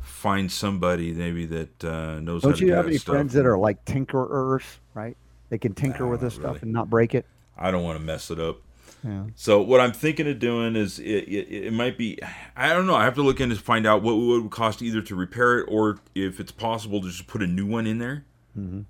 find 0.00 0.50
somebody 0.50 1.12
maybe 1.12 1.44
that 1.46 1.84
uh, 1.84 2.18
knows 2.20 2.42
Don't 2.42 2.56
to 2.56 2.60
you 2.64 2.70
do 2.70 2.76
have 2.76 2.86
any 2.86 2.96
stuff. 2.96 3.14
friends 3.14 3.34
that 3.34 3.44
are 3.44 3.58
like 3.58 3.84
tinkerers, 3.84 4.62
right? 4.94 5.16
They 5.50 5.58
can 5.58 5.74
tinker 5.74 6.06
with 6.06 6.22
this 6.22 6.38
not 6.38 6.42
stuff 6.54 6.62
and 6.62 6.72
not 6.72 6.88
break 6.88 7.14
it. 7.14 7.26
I 7.58 7.70
don't 7.70 7.84
want 7.84 7.98
to 7.98 8.04
mess 8.04 8.30
it 8.30 8.40
up. 8.40 8.56
Yeah. 9.04 9.24
So 9.34 9.60
what 9.60 9.80
I'm 9.80 9.92
thinking 9.92 10.26
of 10.28 10.38
doing 10.38 10.76
is 10.76 10.98
it, 10.98 11.04
it, 11.28 11.66
it 11.66 11.72
might 11.74 11.98
be 11.98 12.18
I 12.56 12.72
don't 12.72 12.86
know 12.86 12.94
I 12.94 13.04
have 13.04 13.14
to 13.16 13.22
look 13.22 13.38
in 13.38 13.50
to 13.50 13.56
find 13.56 13.86
out 13.86 14.02
what, 14.02 14.14
what 14.16 14.36
it 14.36 14.40
would 14.40 14.50
cost 14.50 14.80
either 14.80 15.02
to 15.02 15.14
repair 15.14 15.58
it 15.58 15.66
or 15.68 15.98
if 16.14 16.40
it's 16.40 16.52
possible 16.52 17.00
to 17.02 17.08
just 17.08 17.26
put 17.26 17.42
a 17.42 17.46
new 17.46 17.66
one 17.66 17.86
in 17.86 17.98
there 17.98 18.24
Mm-hmm. 18.58 18.82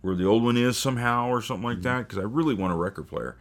where 0.00 0.14
the 0.16 0.24
old 0.24 0.42
one 0.42 0.56
is 0.56 0.76
somehow 0.78 1.28
or 1.28 1.40
something 1.42 1.62
like 1.68 1.82
that 1.82 1.98
because 2.08 2.18
I 2.18 2.22
really 2.26 2.54
want 2.54 2.72
a 2.72 2.76
record 2.76 3.06
player 3.06 3.36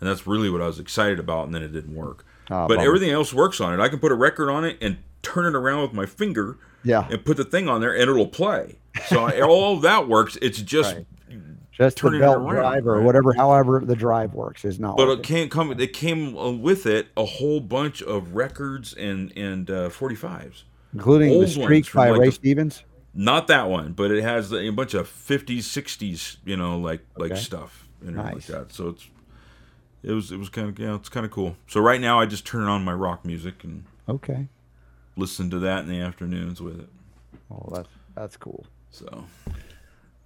and 0.00 0.08
that's 0.08 0.26
really 0.26 0.48
what 0.50 0.60
I 0.62 0.66
was 0.66 0.78
excited 0.78 1.18
about 1.20 1.46
and 1.46 1.54
then 1.54 1.62
it 1.62 1.68
didn't 1.68 1.94
work. 1.94 2.24
Ah, 2.50 2.66
but 2.66 2.76
bummer. 2.78 2.86
everything 2.86 3.10
else 3.10 3.32
works 3.34 3.60
on 3.60 3.72
it. 3.78 3.80
I 3.82 3.88
can 3.90 3.98
put 3.98 4.10
a 4.10 4.14
record 4.14 4.48
on 4.50 4.64
it 4.64 4.78
and 4.80 4.96
turn 5.22 5.44
it 5.44 5.54
around 5.54 5.82
with 5.82 5.92
my 5.92 6.06
finger 6.06 6.56
Yeah, 6.82 7.06
and 7.10 7.22
put 7.24 7.36
the 7.36 7.44
thing 7.44 7.68
on 7.68 7.80
there, 7.82 7.92
and 7.92 8.02
it'll 8.08 8.26
play. 8.26 8.78
So 9.08 9.26
I- 9.26 9.40
all 9.42 9.76
that 9.80 10.08
works. 10.08 10.38
It's 10.40 10.62
just, 10.62 10.94
Right. 10.96 11.06
Just 11.78 11.96
the 12.02 12.10
belt 12.18 12.38
around, 12.38 12.54
drive 12.54 12.86
or 12.86 12.96
right? 12.96 13.04
whatever, 13.04 13.32
however 13.32 13.80
the 13.84 13.96
drive 13.96 14.34
works 14.34 14.64
is 14.64 14.78
not. 14.78 14.96
but 14.96 15.08
it 15.08 15.22
can't 15.22 15.50
come. 15.50 15.70
It 15.80 15.92
came 15.92 16.60
with 16.60 16.84
it 16.86 17.08
a 17.16 17.24
whole 17.24 17.60
bunch 17.60 18.02
of 18.02 18.34
records 18.34 18.92
and 18.92 19.32
and 19.36 19.70
uh, 19.70 19.88
45s. 19.88 20.64
including 20.92 21.28
the 21.28 21.34
old 21.34 21.42
ones 21.44 21.52
streak 21.54 21.92
by 21.92 22.10
like, 22.10 22.20
Ray 22.20 22.26
the- 22.26 22.32
Stevens. 22.32 22.82
Not 23.14 23.46
that 23.48 23.68
one, 23.70 23.94
but 23.94 24.10
it 24.10 24.22
has 24.22 24.52
a 24.52 24.70
bunch 24.70 24.94
of 24.94 25.08
50s, 25.08 25.58
60s, 25.58 26.36
you 26.44 26.56
know, 26.56 26.78
like 26.78 27.00
like 27.16 27.36
stuff 27.36 27.88
and 28.04 28.16
Nice. 28.16 28.34
like 28.34 28.46
that. 28.46 28.72
So 28.72 28.88
it's 28.90 29.08
it 30.04 30.12
was 30.12 30.30
it 30.30 30.36
was 30.36 30.48
kind 30.48 30.68
of 30.68 30.78
yeah, 30.78 30.94
it's 30.94 31.08
kind 31.08 31.24
of 31.26 31.32
cool. 31.32 31.56
So 31.66 31.80
right 31.80 32.00
now 32.00 32.20
I 32.20 32.26
just 32.26 32.46
turn 32.46 32.64
on 32.64 32.84
my 32.84 32.92
rock 32.92 33.24
music 33.24 33.64
and 33.64 33.84
Okay, 34.08 34.46
listen 35.16 35.50
to 35.50 35.58
that 35.60 35.80
in 35.80 35.88
the 35.88 36.00
afternoons 36.00 36.60
with 36.60 36.78
it. 36.80 36.88
well 37.48 37.70
that's 37.74 37.88
that's 38.14 38.36
cool. 38.36 38.66
So 38.90 39.24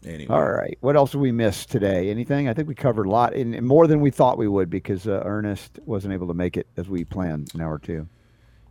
anyway, 0.05 0.35
All 0.35 0.51
right, 0.51 0.77
what 0.81 0.97
else 0.97 1.13
did 1.13 1.21
we 1.21 1.33
miss 1.33 1.67
today? 1.67 2.11
Anything? 2.11 2.49
I 2.49 2.55
think 2.55 2.69
we 2.69 2.75
covered 2.75 3.07
a 3.07 3.11
lot 3.11 3.35
and 3.35 3.61
more 3.63 3.87
than 3.87 4.01
we 4.01 4.11
thought 4.11 4.39
we 4.39 4.49
would 4.49 4.71
because 4.71 5.07
uh, 5.07 5.23
Ernest 5.25 5.79
wasn't 5.85 6.15
able 6.15 6.29
to 6.29 6.35
make 6.35 6.57
it 6.57 6.67
as 6.77 6.89
we 6.89 7.05
planned 7.05 7.51
an 7.55 7.61
hour 7.61 7.75
or 7.75 7.79
two. 7.79 8.09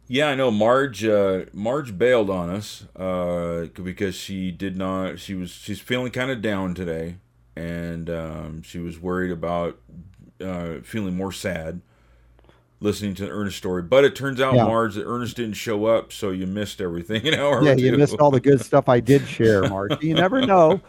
Yeah, 0.07 0.27
I 0.27 0.35
know 0.35 0.51
Marge. 0.51 1.05
Uh, 1.05 1.45
Marge 1.53 1.97
bailed 1.97 2.29
on 2.29 2.49
us 2.49 2.85
uh, 2.97 3.67
because 3.81 4.15
she 4.15 4.51
did 4.51 4.75
not. 4.75 5.19
She 5.19 5.35
was 5.35 5.51
she's 5.51 5.79
feeling 5.79 6.11
kind 6.11 6.29
of 6.29 6.41
down 6.41 6.75
today, 6.75 7.15
and 7.55 8.09
um, 8.09 8.61
she 8.61 8.79
was 8.79 8.99
worried 8.99 9.31
about 9.31 9.79
uh, 10.43 10.79
feeling 10.83 11.15
more 11.15 11.31
sad 11.31 11.81
listening 12.81 13.13
to 13.15 13.25
the 13.25 13.29
Ernest 13.31 13.57
story. 13.57 13.83
But 13.83 14.03
it 14.03 14.15
turns 14.15 14.41
out, 14.41 14.55
Yeah. 14.55 14.65
Marge, 14.65 14.95
that 14.95 15.05
Ernest 15.05 15.37
didn't 15.37 15.53
show 15.53 15.85
up, 15.85 16.11
so 16.11 16.31
you 16.31 16.45
missed 16.47 16.81
everything. 16.81 17.23
You 17.25 17.31
know, 17.31 17.61
Yeah, 17.61 17.75
you 17.75 17.95
missed 17.95 18.17
all 18.19 18.31
the 18.31 18.39
good 18.39 18.59
stuff 18.59 18.89
I 18.89 18.99
did 18.99 19.25
share, 19.27 19.69
Marge. 19.69 19.91
You 20.03 20.15
never 20.15 20.41
know. 20.41 20.81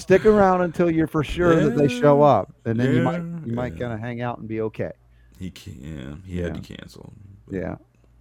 Stick 0.00 0.24
around 0.24 0.62
until 0.62 0.90
you're 0.90 1.06
for 1.06 1.22
sure 1.22 1.54
that 1.56 1.76
they 1.76 1.88
show 1.88 2.22
up, 2.22 2.52
and 2.64 2.78
then 2.78 2.94
you 2.94 3.02
might 3.02 3.22
you 3.46 3.52
might 3.52 3.74
yeah. 3.74 3.78
kind 3.78 3.92
of 3.92 4.00
hang 4.00 4.22
out 4.22 4.38
and 4.38 4.48
be 4.48 4.60
okay. 4.62 4.92
He 5.38 5.50
can, 5.50 6.22
yeah, 6.26 6.30
he 6.30 6.38
had 6.38 6.54
to 6.54 6.76
cancel. 6.76 7.12
Yeah, 7.50 7.76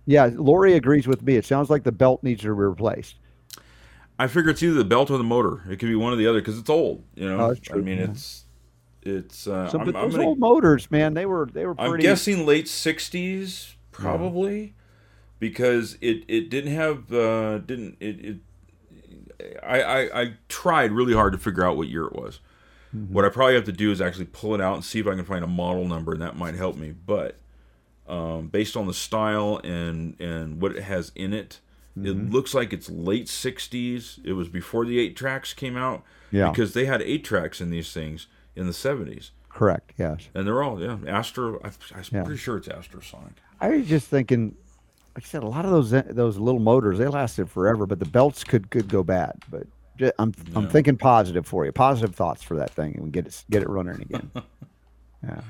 yeah. 0.06 0.30
Lori 0.34 0.74
agrees 0.74 1.08
with 1.08 1.22
me. 1.22 1.36
It 1.36 1.46
sounds 1.46 1.70
like 1.70 1.84
the 1.84 1.92
belt 1.92 2.24
needs 2.24 2.42
to 2.42 2.48
be 2.48 2.52
replaced. 2.52 3.16
I 4.18 4.28
figure 4.28 4.52
it's 4.52 4.62
either 4.62 4.74
the 4.74 4.86
belt 4.86 5.10
or 5.10 5.18
the 5.18 5.24
motor. 5.24 5.64
It 5.70 5.78
could 5.78 5.88
be 5.88 5.96
one 5.96 6.12
or 6.12 6.18
the 6.18 6.28
other 6.28 6.40
because 6.40 6.60
it's 6.60 6.70
old. 6.70 7.04
You 7.16 7.30
know, 7.30 7.40
Oh, 7.40 7.56
I 7.74 7.78
mean, 7.78 7.98
yeah. 7.98 8.04
it's 8.06 8.46
it's. 9.02 9.48
Uh, 9.48 9.70
So, 9.70 9.80
I'm, 9.80 9.86
but 9.86 9.96
I'm 9.96 10.04
those 10.04 10.16
gonna 10.16 10.28
old 10.28 10.40
motors, 10.40 10.92
man, 10.92 11.14
they 11.14 11.26
were 11.26 11.48
they 11.52 11.66
were 11.66 11.76
Pretty... 11.76 11.94
I'm 11.94 12.00
guessing 12.00 12.46
late 12.46 12.66
'60s, 12.66 13.76
probably, 13.92 14.76
because 15.40 15.98
it 16.02 16.26
it 16.28 16.50
didn't 16.50 16.74
have 16.74 17.14
uh, 17.14 17.60
didn't 17.60 17.98
it. 18.00 18.26
it 18.26 18.38
I, 19.64 19.82
I 19.82 20.22
I 20.22 20.34
tried 20.48 20.92
really 20.92 21.14
hard 21.14 21.34
to 21.34 21.40
figure 21.40 21.66
out 21.66 21.78
what 21.78 21.88
year 21.88 22.06
it 22.06 22.14
was. 22.14 22.40
Mm-hmm. 22.96 23.14
What 23.14 23.26
I 23.26 23.30
probably 23.30 23.56
have 23.56 23.66
to 23.66 23.72
do 23.72 23.92
is 23.92 24.02
actually 24.02 24.26
pull 24.26 24.56
it 24.56 24.62
out 24.62 24.76
and 24.76 24.84
see 24.84 25.00
if 25.00 25.08
I 25.08 25.16
can 25.16 25.24
find 25.26 25.44
a 25.44 25.48
model 25.48 25.86
number, 25.88 26.12
and 26.14 26.22
that 26.22 26.36
might 26.36 26.56
help 26.56 26.76
me. 26.76 26.92
But 26.92 27.38
um, 28.08 28.48
based 28.48 28.76
on 28.76 28.88
the 28.88 28.94
style 28.94 29.62
and 29.64 30.20
and 30.20 30.62
what 30.62 30.76
it 30.76 30.84
has 30.84 31.12
in 31.16 31.34
it, 31.34 31.60
Mm-hmm. 31.98 32.08
it 32.08 32.32
looks 32.32 32.54
like 32.54 32.72
it's 32.72 32.90
late 32.90 33.26
'60s. 33.26 34.20
It 34.24 34.34
was 34.34 34.48
before 34.48 34.86
the 34.86 35.00
eight 35.00 35.16
tracks 35.18 35.54
came 35.54 35.76
out. 35.76 36.04
Yeah. 36.32 36.50
Because 36.52 36.74
they 36.74 36.86
had 36.86 37.02
eight 37.02 37.24
tracks 37.26 37.60
in 37.60 37.72
these 37.72 37.92
things 37.92 38.28
in 38.56 38.68
the 38.68 38.72
'70s. 38.74 39.32
Correct. 39.50 39.94
Yes. 39.98 40.30
And 40.36 40.46
they're 40.48 40.62
all 40.62 40.80
yeah, 40.82 40.98
Astro. 41.08 41.60
I, 41.64 41.70
I'm 41.96 42.04
Yeah. 42.12 42.24
pretty 42.24 42.38
sure 42.40 42.58
it's 42.58 42.68
Astrosonic. 42.68 43.34
I 43.60 43.70
was 43.70 43.88
just 43.88 44.08
thinking, 44.08 44.56
like 45.20 45.26
I 45.26 45.28
said, 45.28 45.44
a 45.44 45.48
lot 45.48 45.66
of 45.66 45.72
those 45.72 45.92
those 45.92 46.38
little 46.38 46.62
motors 46.62 46.98
they 46.98 47.10
lasted 47.10 47.50
forever, 47.50 47.86
but 47.86 48.00
the 48.00 48.06
belts 48.06 48.46
could 48.46 48.72
could 48.72 48.88
go 48.88 49.04
bad. 49.04 49.44
But 49.52 49.68
ju- 49.98 50.14
I'm 50.18 50.34
I'm 50.56 50.70
thinking 50.70 50.96
positive 50.96 51.46
for 51.46 51.66
you, 51.66 51.74
positive 51.74 52.16
thoughts 52.16 52.42
for 52.42 52.56
that 52.56 52.70
thing, 52.70 52.96
and 52.96 53.12
get 53.12 53.28
it 53.28 53.44
get 53.50 53.62
it 53.62 53.68
running 53.68 54.02
again. 54.02 54.32
yeah. 55.24 55.42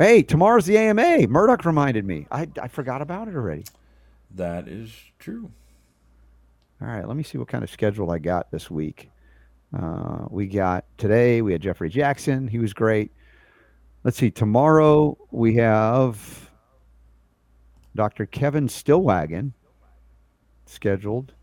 Hey, 0.00 0.24
tomorrow's 0.24 0.66
the 0.66 0.76
AMA. 0.76 1.28
Murdoch 1.28 1.64
reminded 1.64 2.04
me. 2.04 2.26
I 2.32 2.48
I 2.60 2.66
forgot 2.66 3.00
about 3.00 3.28
it 3.28 3.36
already. 3.36 3.62
That 4.34 4.66
is 4.66 4.90
true. 5.20 5.52
All 6.82 6.88
right, 6.88 7.06
let 7.06 7.16
me 7.16 7.22
see 7.22 7.38
what 7.38 7.46
kind 7.46 7.62
of 7.62 7.70
schedule 7.70 8.10
I 8.10 8.18
got 8.18 8.50
this 8.50 8.68
week. 8.68 9.08
Uh, 9.72 10.26
we 10.30 10.48
got 10.48 10.84
today, 10.98 11.42
we 11.42 11.52
had 11.52 11.60
Jefferey 11.60 11.90
Jaxen. 11.90 12.50
He 12.50 12.58
was 12.58 12.72
great. 12.72 13.12
Let's 14.06 14.18
see, 14.18 14.30
tomorrow 14.30 15.18
we 15.32 15.56
have 15.56 16.48
Dr. 17.96 18.24
Kevin 18.24 18.68
Stillwagon 18.68 19.52
scheduled 20.64 21.34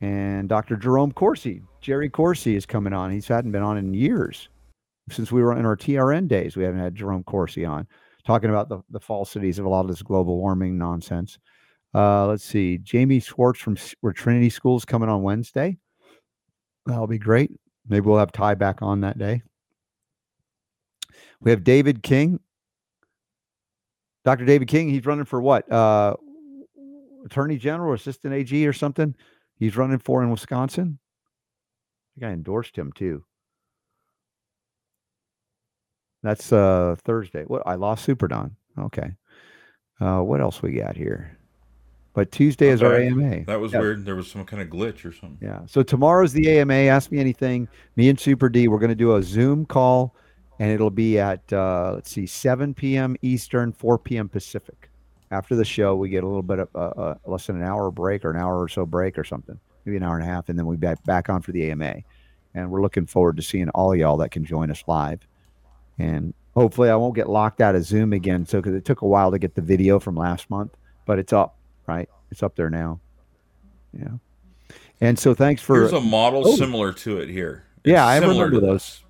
and 0.00 0.48
Dr. 0.48 0.76
Jerome 0.76 1.10
Corsi. 1.10 1.60
Jerry 1.80 2.08
Corsi 2.08 2.54
is 2.54 2.66
coming 2.66 2.92
on. 2.92 3.10
He's 3.10 3.26
hadn't 3.26 3.50
been 3.50 3.64
on 3.64 3.78
in 3.78 3.92
years. 3.94 4.48
Since 5.10 5.32
we 5.32 5.42
were 5.42 5.58
in 5.58 5.66
our 5.66 5.76
TRN 5.76 6.28
days, 6.28 6.56
we 6.56 6.62
haven't 6.62 6.78
had 6.78 6.94
Jerome 6.94 7.24
Corsi 7.24 7.64
on 7.64 7.84
talking 8.24 8.50
about 8.50 8.68
the, 8.68 8.82
the 8.88 9.00
falsities 9.00 9.58
of 9.58 9.64
a 9.64 9.68
lot 9.68 9.80
of 9.80 9.88
this 9.88 10.02
global 10.02 10.36
warming 10.36 10.78
nonsense. 10.78 11.36
Uh, 11.92 12.28
let's 12.28 12.44
see. 12.44 12.78
Jamie 12.78 13.18
Schwartz 13.18 13.58
from 13.58 13.76
where 14.02 14.12
Trinity 14.12 14.50
School's 14.50 14.84
coming 14.84 15.08
on 15.08 15.24
Wednesday. 15.24 15.78
That'll 16.86 17.08
be 17.08 17.18
great. 17.18 17.50
Maybe 17.88 18.06
we'll 18.06 18.18
have 18.18 18.30
Ty 18.30 18.54
back 18.54 18.82
on 18.82 19.00
that 19.00 19.18
day. 19.18 19.42
We 21.40 21.50
have 21.50 21.64
David 21.64 22.02
King. 22.02 22.40
Dr. 24.24 24.44
David 24.44 24.68
King, 24.68 24.90
he's 24.90 25.06
running 25.06 25.24
for 25.24 25.40
what? 25.40 25.70
Uh, 25.72 26.14
Attorney 27.24 27.56
General, 27.56 27.94
Assistant 27.94 28.34
AG 28.34 28.66
or 28.66 28.72
something. 28.72 29.14
He's 29.58 29.76
running 29.76 29.98
for 29.98 30.22
in 30.22 30.30
Wisconsin. 30.30 30.98
I 32.16 32.20
think 32.20 32.30
I 32.30 32.32
endorsed 32.34 32.76
him 32.76 32.92
too. 32.92 33.24
That's 36.22 36.52
uh 36.52 36.96
Thursday. 37.04 37.44
What 37.44 37.62
I 37.66 37.76
lost 37.76 38.04
Super 38.04 38.28
Don. 38.28 38.54
Okay. 38.78 39.12
Uh 40.00 40.20
what 40.20 40.40
else 40.40 40.60
we 40.60 40.72
got 40.72 40.96
here? 40.96 41.38
But 42.12 42.30
Tuesday 42.32 42.68
is 42.68 42.82
our 42.82 42.94
AMA. 42.96 43.44
That 43.44 43.60
was 43.60 43.72
Yeah. 43.72 43.80
weird. 43.80 44.04
There 44.04 44.16
was 44.16 44.30
some 44.30 44.44
kind 44.44 44.60
of 44.60 44.68
glitch 44.68 45.04
or 45.06 45.12
something. 45.12 45.38
Yeah. 45.40 45.60
So 45.66 45.82
tomorrow's 45.82 46.32
the 46.32 46.50
AMA. 46.58 46.74
Ask 46.74 47.10
me 47.10 47.18
anything. 47.20 47.68
Me 47.96 48.08
and 48.10 48.18
Super 48.20 48.48
D, 48.50 48.68
we're 48.68 48.78
going 48.80 48.90
to 48.90 48.94
do 48.94 49.14
a 49.16 49.22
Zoom 49.22 49.64
call, 49.64 50.14
and 50.60 50.70
it'll 50.70 50.90
be 50.90 51.18
at 51.18 51.50
uh, 51.52 51.92
let's 51.94 52.10
see, 52.10 52.26
7 52.26 52.74
p.m. 52.74 53.16
Eastern, 53.22 53.72
4 53.72 53.98
p.m. 53.98 54.28
Pacific. 54.28 54.90
After 55.32 55.56
the 55.56 55.64
show, 55.64 55.96
we 55.96 56.10
get 56.10 56.22
a 56.22 56.26
little 56.26 56.42
bit 56.42 56.58
of 56.58 56.68
uh, 56.74 56.78
uh, 56.78 57.14
less 57.24 57.46
than 57.46 57.56
an 57.56 57.62
hour 57.62 57.90
break 57.90 58.24
or 58.24 58.30
an 58.30 58.36
hour 58.36 58.60
or 58.60 58.68
so 58.68 58.84
break 58.84 59.18
or 59.18 59.24
something, 59.24 59.58
maybe 59.84 59.96
an 59.96 60.02
hour 60.02 60.16
and 60.18 60.22
a 60.22 60.30
half, 60.30 60.48
and 60.50 60.58
then 60.58 60.66
we 60.66 60.76
back 60.76 61.02
back 61.04 61.30
on 61.30 61.40
for 61.40 61.52
the 61.52 61.70
AMA. 61.70 61.96
And 62.54 62.70
we're 62.70 62.82
looking 62.82 63.06
forward 63.06 63.36
to 63.36 63.42
seeing 63.42 63.68
all 63.70 63.96
y'all 63.96 64.18
that 64.18 64.32
can 64.32 64.44
join 64.44 64.70
us 64.70 64.84
live. 64.86 65.20
And 65.98 66.34
hopefully, 66.54 66.90
I 66.90 66.96
won't 66.96 67.14
get 67.14 67.28
locked 67.28 67.60
out 67.60 67.74
of 67.74 67.84
Zoom 67.84 68.12
again. 68.12 68.44
So, 68.44 68.58
because 68.58 68.74
it 68.74 68.84
took 68.84 69.00
a 69.00 69.06
while 69.06 69.30
to 69.30 69.38
get 69.38 69.54
the 69.54 69.62
video 69.62 69.98
from 69.98 70.14
last 70.16 70.50
month, 70.50 70.76
but 71.06 71.18
it's 71.18 71.32
up, 71.32 71.56
right? 71.86 72.08
It's 72.32 72.42
up 72.42 72.56
there 72.56 72.68
now. 72.68 73.00
Yeah. 73.96 74.08
And 75.00 75.18
so, 75.18 75.32
thanks 75.32 75.62
for 75.62 75.76
Here's 75.76 75.92
a 75.92 76.00
model 76.00 76.42
Oh. 76.46 76.56
similar 76.56 76.92
to 76.92 77.18
it 77.18 77.30
here. 77.30 77.64
Yeah, 77.84 78.04
I 78.04 78.18
remember 78.18 78.60
those. 78.60 79.04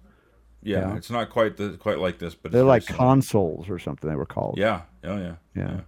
Yeah, 0.62 0.81
Yeah. 0.91 0.97
it's 0.97 1.11
not 1.11 1.31
quite 1.31 1.57
the 1.57 1.70
quite 1.78 1.99
like 1.99 2.19
this, 2.19 2.35
but 2.35 2.53
They're 2.53 2.61
it's 2.62 2.66
like 2.69 2.82
similar. 2.82 2.99
consoles 2.99 3.70
or 3.70 3.78
something 3.78 4.09
they 4.11 4.16
were 4.16 4.27
called. 4.27 4.57
Yeah. 4.59 4.82
Oh 5.05 5.16
yeah. 5.16 5.35
Yeah. 5.55 5.81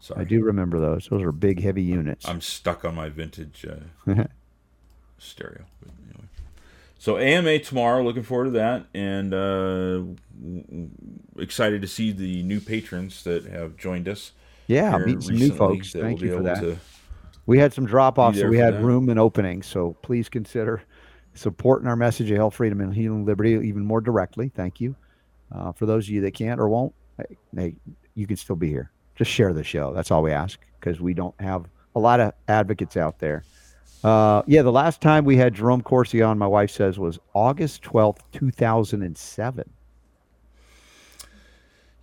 Sorry. 0.00 0.20
I 0.20 0.24
do 0.24 0.42
remember 0.42 0.80
those. 0.80 1.08
Those 1.08 1.22
are 1.22 1.32
big, 1.32 1.62
heavy 1.62 1.82
units. 1.82 2.28
I'm 2.28 2.40
stuck 2.40 2.84
on 2.84 2.94
my 2.94 3.08
vintage 3.08 3.64
uh, 3.64 3.76
stereo. 5.18 5.64
But 5.80 5.90
anyway. 6.04 6.28
So 6.98 7.18
AMA 7.18 7.60
tomorrow. 7.60 8.02
Looking 8.02 8.22
forward 8.22 8.44
to 8.46 8.50
that, 8.52 8.86
and 8.94 9.32
uh, 9.34 10.02
excited 11.38 11.82
to 11.82 11.88
see 11.88 12.12
the 12.12 12.42
new 12.42 12.60
patrons 12.60 13.22
that 13.24 13.46
have 13.46 13.76
joined 13.76 14.08
us. 14.08 14.32
yeah, 14.66 14.96
meet 14.98 15.22
some 15.22 15.36
new 15.36 15.52
folks. 15.52 15.92
Thank 15.92 16.20
you 16.20 16.36
for 16.36 16.42
that. 16.42 16.78
We 17.46 17.58
had 17.58 17.74
some 17.74 17.84
drop 17.84 18.18
offs, 18.18 18.38
so 18.40 18.48
we 18.48 18.56
had 18.58 18.74
that. 18.74 18.82
room 18.82 19.08
and 19.10 19.18
opening. 19.20 19.62
So 19.62 19.96
please 20.02 20.28
consider 20.30 20.82
supporting 21.34 21.88
our 21.88 21.96
message 21.96 22.30
of 22.30 22.36
health, 22.36 22.54
freedom, 22.54 22.80
and 22.80 22.94
healing 22.94 23.24
liberty 23.24 23.52
even 23.52 23.84
more 23.84 24.00
directly. 24.00 24.50
Thank 24.54 24.80
you. 24.80 24.96
Uh, 25.52 25.72
for 25.72 25.86
those 25.86 26.06
of 26.06 26.10
you 26.10 26.20
that 26.22 26.34
can't 26.34 26.60
or 26.60 26.68
won't, 26.68 26.94
hey, 27.18 27.36
hey, 27.54 27.74
you 28.14 28.26
can 28.26 28.36
still 28.36 28.56
be 28.56 28.68
here. 28.68 28.90
Just 29.16 29.30
share 29.30 29.52
the 29.52 29.62
show. 29.62 29.92
That's 29.92 30.10
all 30.10 30.22
we 30.22 30.32
ask 30.32 30.58
because 30.80 31.00
we 31.00 31.14
don't 31.14 31.38
have 31.40 31.66
a 31.94 32.00
lot 32.00 32.20
of 32.20 32.32
advocates 32.48 32.96
out 32.96 33.18
there. 33.18 33.44
Uh, 34.02 34.42
yeah, 34.46 34.62
the 34.62 34.72
last 34.72 35.00
time 35.00 35.24
we 35.24 35.36
had 35.36 35.54
Jerome 35.54 35.80
Corsi 35.80 36.20
on, 36.20 36.36
my 36.38 36.46
wife 36.46 36.70
says, 36.70 36.98
was 36.98 37.18
August 37.32 37.82
12th, 37.82 38.18
2007. 38.32 39.70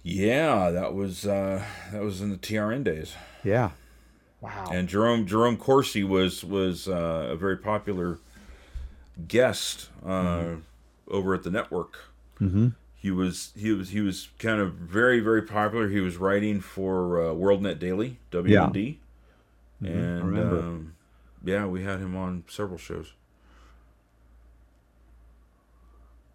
Yeah, 0.03 0.72
that 0.72 0.95
was 0.95 1.28
uh, 1.28 1.64
that 1.91 2.02
was 2.02 2.22
in 2.22 2.32
the 2.32 2.38
TRN 2.38 2.84
days. 2.84 3.14
Yeah. 3.44 3.70
Wow. 4.40 4.70
And 4.72 4.90
Jerome 4.90 5.28
Jerome 5.28 5.58
Corsi 5.58 6.03
was 6.03 6.44
was 6.44 6.88
uh, 6.88 7.30
a 7.32 7.36
very 7.36 7.58
popular 7.58 8.18
guest 9.27 9.89
uh, 10.06 10.56
over 11.07 11.34
at 11.34 11.43
the 11.43 11.52
network. 11.52 11.98
mm-hmm. 12.39 12.69
he 12.95 13.11
was 13.11 13.52
he 13.56 13.72
was 13.72 13.89
he 13.89 14.02
was 14.02 14.30
kind 14.39 14.60
of 14.61 14.73
very 14.73 15.19
very 15.19 15.41
popular. 15.41 15.89
He 15.89 15.99
was 15.99 16.18
writing 16.18 16.61
for 16.61 17.22
uh, 17.22 17.34
WorldNet 17.34 17.80
Daily 17.80 18.18
WND, 18.31 18.73
Mhm, 18.73 18.98
I 19.84 19.88
and 19.88 20.39
um, 20.39 20.93
yeah, 21.43 21.65
we 21.65 21.84
had 21.84 21.99
him 21.99 22.15
on 22.15 22.43
several 22.48 22.77
shows. 22.77 23.14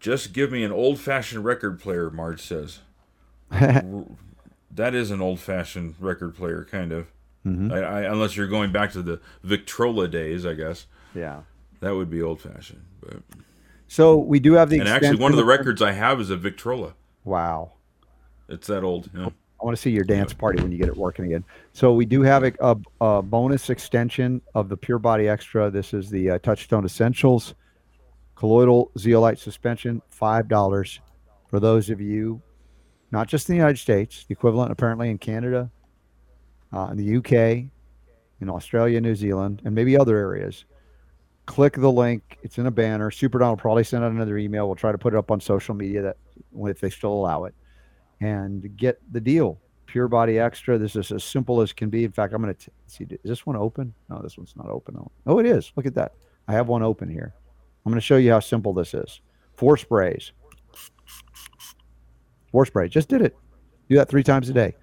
Just 0.00 0.32
give 0.32 0.52
me 0.52 0.62
an 0.62 0.72
old 0.72 1.00
fashioned 1.00 1.44
record 1.44 1.80
player, 1.80 2.10
Marge 2.10 2.42
says. 2.42 2.80
that 3.50 4.94
is 4.94 5.10
an 5.10 5.20
old 5.20 5.40
fashioned 5.40 5.94
record 5.98 6.34
player, 6.36 6.66
kind 6.68 6.92
of. 6.92 7.08
Mhm. 7.46 7.72
I, 7.72 7.78
I, 7.80 8.00
unless 8.02 8.36
you're 8.36 8.48
going 8.48 8.72
back 8.72 8.92
to 8.92 9.02
the 9.02 9.20
Victrola 9.42 10.08
days, 10.08 10.44
I 10.44 10.54
guess 10.54 10.86
Yeah. 11.14 11.42
That 11.86 11.94
would 11.94 12.10
be 12.10 12.22
old 12.22 12.40
fashioned. 12.40 12.84
But 13.00 13.18
So 13.88 14.16
we 14.16 14.40
do 14.40 14.54
have 14.54 14.70
the 14.70 14.80
and 14.80 14.88
actually, 14.88 15.16
one 15.16 15.32
of 15.32 15.36
the 15.36 15.44
records 15.44 15.80
I 15.80 15.92
have 15.92 16.20
is 16.20 16.30
a 16.30 16.36
Victrola. 16.36 16.94
Wow. 17.24 17.72
It's 18.48 18.66
that 18.66 18.82
old. 18.82 19.08
I 19.16 19.64
want 19.64 19.76
to 19.76 19.80
see 19.80 19.90
your 19.90 20.04
dance 20.04 20.32
party 20.32 20.62
when 20.62 20.70
you 20.70 20.78
get 20.78 20.88
it 20.88 20.96
working 20.96 21.24
again. 21.24 21.44
So 21.72 21.94
we 21.94 22.04
do 22.04 22.22
have 22.22 22.44
a, 22.44 22.52
a, 22.60 22.76
a 23.00 23.22
bonus 23.22 23.70
extension 23.70 24.42
of 24.54 24.68
the 24.68 24.76
Pure 24.76 24.98
Body 24.98 25.28
Extra. 25.28 25.70
This 25.70 25.94
is 25.94 26.10
the 26.10 26.30
uh, 26.30 26.38
Touchstone 26.38 26.84
Essentials 26.84 27.54
colloidal 28.36 28.92
zeolite 28.98 29.38
suspension, 29.38 30.00
five 30.10 30.46
dollars 30.46 31.00
for 31.48 31.58
those 31.58 31.90
of 31.90 32.00
you, 32.00 32.40
not 33.10 33.26
just 33.28 33.48
in 33.48 33.54
the 33.54 33.56
United 33.56 33.78
States, 33.78 34.24
the 34.28 34.32
equivalent 34.32 34.70
apparently 34.70 35.10
in 35.10 35.18
Canada, 35.18 35.70
uh, 36.72 36.88
in 36.90 36.96
the 36.96 37.16
UK, 37.16 37.70
in 38.40 38.50
Australia, 38.50 39.00
New 39.00 39.14
Zealand, 39.14 39.62
and 39.64 39.74
maybe 39.74 39.96
other 39.96 40.16
areas. 40.18 40.64
Click 41.46 41.74
the 41.74 41.90
link. 41.90 42.38
It's 42.42 42.58
in 42.58 42.66
a 42.66 42.70
banner. 42.70 43.10
Super 43.10 43.38
Don 43.38 43.50
will 43.50 43.56
probably 43.56 43.84
send 43.84 44.04
out 44.04 44.10
another 44.10 44.36
email. 44.36 44.66
We'll 44.66 44.76
try 44.76 44.92
to 44.92 44.98
put 44.98 45.14
it 45.14 45.16
up 45.16 45.30
on 45.30 45.40
social 45.40 45.74
media 45.74 46.02
that 46.02 46.16
if 46.68 46.80
they 46.80 46.90
still 46.90 47.12
allow 47.12 47.44
it 47.44 47.54
and 48.20 48.76
get 48.76 49.00
the 49.12 49.20
deal. 49.20 49.58
Pure 49.86 50.08
Body 50.08 50.38
Extra. 50.38 50.76
This 50.78 50.96
is 50.96 51.12
as 51.12 51.22
simple 51.22 51.60
as 51.60 51.72
can 51.72 51.88
be. 51.88 52.04
In 52.04 52.12
fact, 52.12 52.34
I'm 52.34 52.42
going 52.42 52.54
to 52.54 52.70
see. 52.86 53.04
Is 53.04 53.18
this 53.22 53.46
one 53.46 53.56
open? 53.56 53.94
No, 54.10 54.20
this 54.20 54.36
one's 54.36 54.54
not 54.56 54.68
open. 54.68 54.96
Oh, 54.98 55.10
oh, 55.26 55.38
it 55.38 55.46
is. 55.46 55.72
Look 55.76 55.86
at 55.86 55.94
that. 55.94 56.12
I 56.48 56.52
have 56.52 56.66
one 56.66 56.82
open 56.82 57.08
here. 57.08 57.34
I'm 57.84 57.92
going 57.92 58.00
to 58.00 58.04
show 58.04 58.16
you 58.16 58.32
how 58.32 58.40
simple 58.40 58.72
this 58.72 58.94
is. 58.94 59.20
Four 59.54 59.76
sprays. 59.76 60.32
Four 62.50 62.66
spray. 62.66 62.88
Just 62.88 63.08
did 63.08 63.22
it. 63.22 63.36
Do 63.88 63.96
that 63.96 64.08
three 64.08 64.24
times 64.24 64.48
a 64.48 64.52
day. 64.52 64.74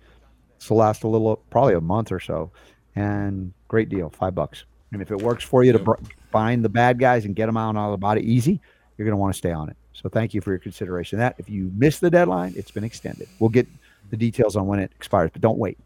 This 0.57 0.69
will 0.69 0.77
last 0.77 1.03
a 1.03 1.07
little, 1.07 1.35
probably 1.49 1.73
a 1.73 1.81
month 1.81 2.11
or 2.11 2.19
so. 2.19 2.51
And 2.95 3.53
great 3.67 3.89
deal. 3.89 4.09
Five 4.09 4.35
bucks. 4.35 4.63
And 4.93 5.01
if 5.01 5.11
it 5.11 5.21
works 5.21 5.43
for 5.43 5.63
you 5.63 5.73
to 5.73 5.79
br- 5.79 5.95
find 6.33 6.65
the 6.65 6.69
bad 6.69 6.99
guys 6.99 7.23
and 7.23 7.35
get 7.35 7.45
them 7.45 7.55
out 7.55 7.75
of 7.75 7.91
the 7.91 7.97
body 7.97 8.21
easy, 8.21 8.59
you're 8.97 9.05
going 9.05 9.13
to 9.13 9.17
want 9.17 9.33
to 9.33 9.37
stay 9.37 9.51
on 9.51 9.69
it. 9.69 9.77
So 9.93 10.09
thank 10.09 10.33
you 10.33 10.41
for 10.41 10.49
your 10.49 10.59
consideration. 10.59 11.19
That 11.19 11.35
if 11.37 11.49
you 11.49 11.71
miss 11.77 11.99
the 11.99 12.09
deadline, 12.09 12.53
it's 12.57 12.71
been 12.71 12.83
extended. 12.83 13.29
We'll 13.39 13.51
get 13.51 13.67
the 14.09 14.17
details 14.17 14.55
on 14.55 14.67
when 14.67 14.79
it 14.79 14.91
expires, 14.95 15.29
but 15.31 15.41
don't 15.41 15.59
wait. 15.59 15.77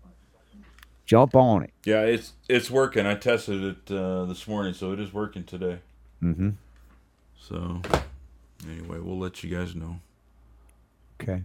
Jump 1.05 1.35
on 1.35 1.63
it. 1.63 1.71
Yeah, 1.85 2.01
it's 2.01 2.33
it's 2.49 2.69
working. 2.69 3.05
I 3.05 3.15
tested 3.15 3.63
it 3.63 3.91
uh, 3.93 4.25
this 4.25 4.47
morning, 4.47 4.73
so 4.73 4.91
it 4.91 4.99
is 4.99 5.13
working 5.13 5.43
today. 5.43 5.79
Mm-hmm. 6.21 6.49
So 7.39 7.81
anyway, 8.67 8.99
we'll 8.99 9.19
let 9.19 9.43
you 9.43 9.55
guys 9.55 9.75
know. 9.75 9.99
Okay. 11.21 11.43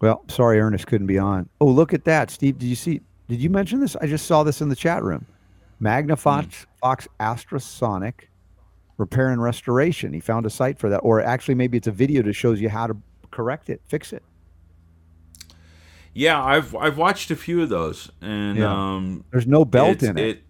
Well, 0.00 0.24
sorry, 0.28 0.60
Ernest 0.60 0.86
couldn't 0.86 1.06
be 1.06 1.18
on. 1.18 1.48
Oh, 1.60 1.66
look 1.66 1.94
at 1.94 2.04
that, 2.04 2.30
Steve. 2.30 2.58
Did 2.58 2.66
you 2.66 2.76
see? 2.76 3.00
Did 3.28 3.40
you 3.40 3.48
mention 3.48 3.80
this? 3.80 3.96
I 3.96 4.06
just 4.06 4.26
saw 4.26 4.42
this 4.42 4.60
in 4.60 4.68
the 4.68 4.76
chat 4.76 5.02
room. 5.02 5.26
Magnavox 5.80 6.66
Fox 6.80 7.08
Astrosonic 7.20 8.28
repair 8.98 9.28
and 9.30 9.42
restoration. 9.42 10.12
He 10.12 10.20
found 10.20 10.46
a 10.46 10.50
site 10.50 10.78
for 10.78 10.88
that, 10.88 10.98
or 10.98 11.20
actually, 11.20 11.54
maybe 11.54 11.76
it's 11.76 11.86
a 11.86 11.92
video 11.92 12.22
that 12.22 12.32
shows 12.32 12.60
you 12.60 12.68
how 12.68 12.86
to 12.86 12.96
correct 13.30 13.68
it, 13.68 13.80
fix 13.86 14.12
it. 14.12 14.22
Yeah, 16.14 16.42
I've 16.42 16.74
I've 16.74 16.96
watched 16.96 17.30
a 17.30 17.36
few 17.36 17.62
of 17.62 17.68
those, 17.68 18.10
and 18.22 18.56
Yeah. 18.56 18.72
um, 18.72 19.24
There's 19.30 19.46
no 19.46 19.64
belt 19.66 20.02
in 20.02 20.16
it. 20.16 20.42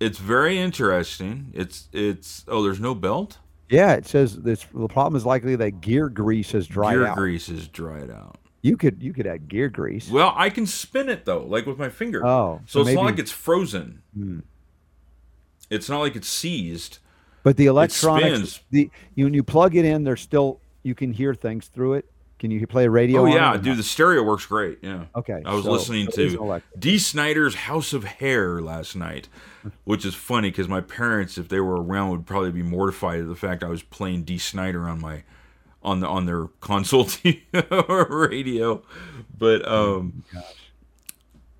It's 0.00 0.18
very 0.18 0.58
interesting. 0.58 1.52
It's 1.54 1.88
it's 1.92 2.44
oh, 2.48 2.62
there's 2.62 2.80
no 2.80 2.94
belt. 2.94 3.38
Yeah, 3.68 3.92
it 3.94 4.06
says 4.06 4.36
this. 4.42 4.64
The 4.74 4.88
problem 4.88 5.16
is 5.16 5.24
likely 5.24 5.56
that 5.56 5.80
gear 5.80 6.08
grease 6.08 6.52
has 6.52 6.66
dried 6.66 6.94
Gear 6.94 7.06
out. 7.06 7.16
Gear 7.16 7.24
grease 7.24 7.48
is 7.48 7.68
dried 7.68 8.10
out. 8.10 8.36
You 8.62 8.76
could 8.76 9.00
you 9.00 9.12
could 9.12 9.28
add 9.28 9.46
gear 9.48 9.68
grease. 9.68 10.10
Well, 10.10 10.32
I 10.36 10.50
can 10.50 10.66
spin 10.66 11.08
it 11.08 11.24
though, 11.24 11.44
like 11.44 11.66
with 11.66 11.78
my 11.78 11.88
finger. 11.88 12.26
Oh, 12.26 12.60
so, 12.66 12.82
so 12.82 12.88
it's 12.88 12.96
not 12.96 13.04
like 13.04 13.18
it's 13.20 13.30
frozen. 13.30 14.02
Hmm. 14.16 14.40
It's 15.70 15.88
not 15.88 16.00
like 16.00 16.16
it's 16.16 16.28
seized. 16.28 16.98
But 17.42 17.56
the 17.56 17.66
electronics, 17.66 18.60
the 18.70 18.90
you, 19.14 19.24
when 19.24 19.34
you 19.34 19.42
plug 19.42 19.76
it 19.76 19.84
in, 19.84 20.04
there's 20.04 20.20
still 20.20 20.60
you 20.82 20.94
can 20.94 21.12
hear 21.12 21.34
things 21.34 21.68
through 21.68 21.94
it. 21.94 22.10
Can 22.38 22.50
you 22.50 22.66
play 22.66 22.84
a 22.84 22.90
radio? 22.90 23.22
Oh 23.22 23.26
yeah, 23.26 23.56
dude, 23.56 23.66
not? 23.66 23.76
the 23.78 23.82
stereo 23.82 24.22
works 24.22 24.44
great. 24.44 24.78
Yeah. 24.82 25.04
Okay, 25.14 25.42
I 25.44 25.54
was 25.54 25.64
so- 25.64 25.72
listening 25.72 26.08
to. 26.08 26.60
Dee 26.78 26.98
Snider's 26.98 27.54
House 27.54 27.92
of 27.92 28.04
Hair 28.04 28.60
last 28.60 28.94
night, 28.94 29.28
which 29.84 30.04
is 30.04 30.14
funny 30.14 30.50
because 30.50 30.68
my 30.68 30.80
parents, 30.82 31.38
if 31.38 31.48
they 31.48 31.60
were 31.60 31.82
around, 31.82 32.10
would 32.10 32.26
probably 32.26 32.52
be 32.52 32.62
mortified 32.62 33.20
at 33.20 33.28
the 33.28 33.36
fact 33.36 33.64
I 33.64 33.68
was 33.68 33.82
playing 33.82 34.24
Dee 34.24 34.38
Snider 34.38 34.86
on 34.88 35.00
my 35.00 35.22
on 35.82 36.00
the 36.00 36.08
on 36.08 36.26
their 36.26 36.46
console 36.60 37.08
radio. 38.10 38.82
But 39.38 39.66
um, 39.66 40.24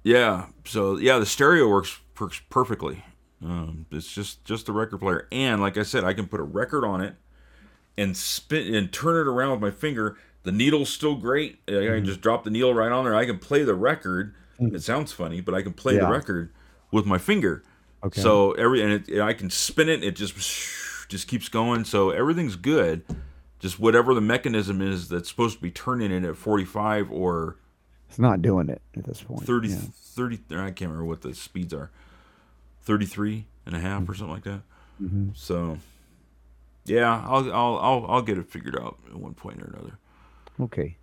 yeah, 0.02 0.46
so 0.64 0.98
yeah, 0.98 1.18
the 1.18 1.26
stereo 1.26 1.68
works 1.68 1.98
per- 2.14 2.28
perfectly. 2.50 3.04
Um, 3.44 3.86
it's 3.90 4.10
just 4.12 4.44
just 4.44 4.68
a 4.68 4.72
record 4.72 4.98
player, 4.98 5.28
and 5.30 5.60
like 5.60 5.76
I 5.76 5.82
said, 5.82 6.04
I 6.04 6.12
can 6.14 6.26
put 6.26 6.40
a 6.40 6.44
record 6.44 6.84
on 6.84 7.00
it 7.02 7.14
and 7.98 8.16
spin 8.16 8.74
and 8.74 8.92
turn 8.92 9.16
it 9.16 9.28
around 9.30 9.50
with 9.52 9.60
my 9.60 9.70
finger. 9.70 10.16
The 10.44 10.52
needle's 10.52 10.88
still 10.90 11.16
great. 11.16 11.58
I 11.68 11.72
Mm-hmm. 11.72 11.94
can 11.96 12.04
just 12.06 12.20
drop 12.20 12.44
the 12.44 12.50
needle 12.50 12.72
right 12.72 12.90
on 12.92 13.04
there. 13.04 13.14
I 13.14 13.26
can 13.26 13.38
play 13.38 13.62
the 13.64 13.74
record. 13.74 14.34
It 14.58 14.82
sounds 14.82 15.12
funny, 15.12 15.40
but 15.42 15.54
I 15.54 15.60
can 15.62 15.74
play 15.74 15.98
the 15.98 16.06
record 16.08 16.50
with 16.90 17.04
my 17.04 17.18
finger. 17.18 17.62
Okay. 18.02 18.20
So 18.22 18.52
every 18.52 18.80
and 18.82 19.06
it, 19.08 19.20
I 19.20 19.34
can 19.34 19.50
spin 19.50 19.88
it. 19.90 20.02
It 20.02 20.16
just 20.16 20.34
just 21.08 21.28
keeps 21.28 21.48
going. 21.50 21.84
So 21.84 22.10
everything's 22.10 22.56
good. 22.56 23.04
Just 23.58 23.78
whatever 23.78 24.14
the 24.14 24.20
mechanism 24.22 24.80
is 24.80 25.08
that's 25.08 25.28
supposed 25.28 25.56
to 25.56 25.62
be 25.62 25.70
turning 25.70 26.10
it 26.12 26.24
at 26.24 26.36
45 26.36 27.10
or 27.10 27.56
It's 28.08 28.18
not 28.18 28.40
doing 28.40 28.68
it 28.70 28.80
at 28.96 29.04
this 29.04 29.22
point. 29.22 29.44
30, 29.44 29.68
Yeah. 29.68 29.76
30 29.76 30.36
I 30.52 30.56
can't 30.70 30.80
remember 30.82 31.04
what 31.04 31.20
the 31.22 31.34
speeds 31.34 31.74
are. 31.74 31.90
33 32.86 33.46
and 33.66 33.76
a 33.76 33.80
half 33.80 34.08
or 34.08 34.14
something 34.14 34.32
like 34.34 34.44
that. 34.44 34.62
Mm-hmm. 35.02 35.30
So 35.34 35.78
yeah, 36.86 37.22
I'll, 37.26 37.52
I'll 37.52 37.76
I'll 37.78 38.06
I'll 38.08 38.22
get 38.22 38.38
it 38.38 38.48
figured 38.48 38.78
out 38.78 38.96
at 39.08 39.16
one 39.16 39.34
point 39.34 39.60
or 39.60 39.66
another. 39.66 39.98
Okay. 40.60 40.96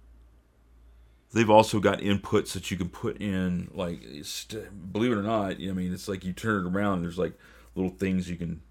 They've 1.33 1.49
also 1.49 1.79
got 1.79 1.99
inputs 1.99 2.53
that 2.53 2.69
you 2.69 2.77
can 2.77 2.89
put 2.89 3.17
in, 3.19 3.71
like, 3.73 4.01
believe 4.91 5.11
it 5.11 5.15
or 5.17 5.23
not, 5.23 5.53
I 5.53 5.71
mean, 5.71 5.91
it's 5.91 6.07
like 6.07 6.23
you 6.23 6.31
turn 6.31 6.63
it 6.63 6.69
around. 6.69 6.97
And 6.97 7.03
there's 7.05 7.17
like 7.17 7.33
little 7.73 7.89
things 7.91 8.29
you 8.29 8.35
can. 8.35 8.61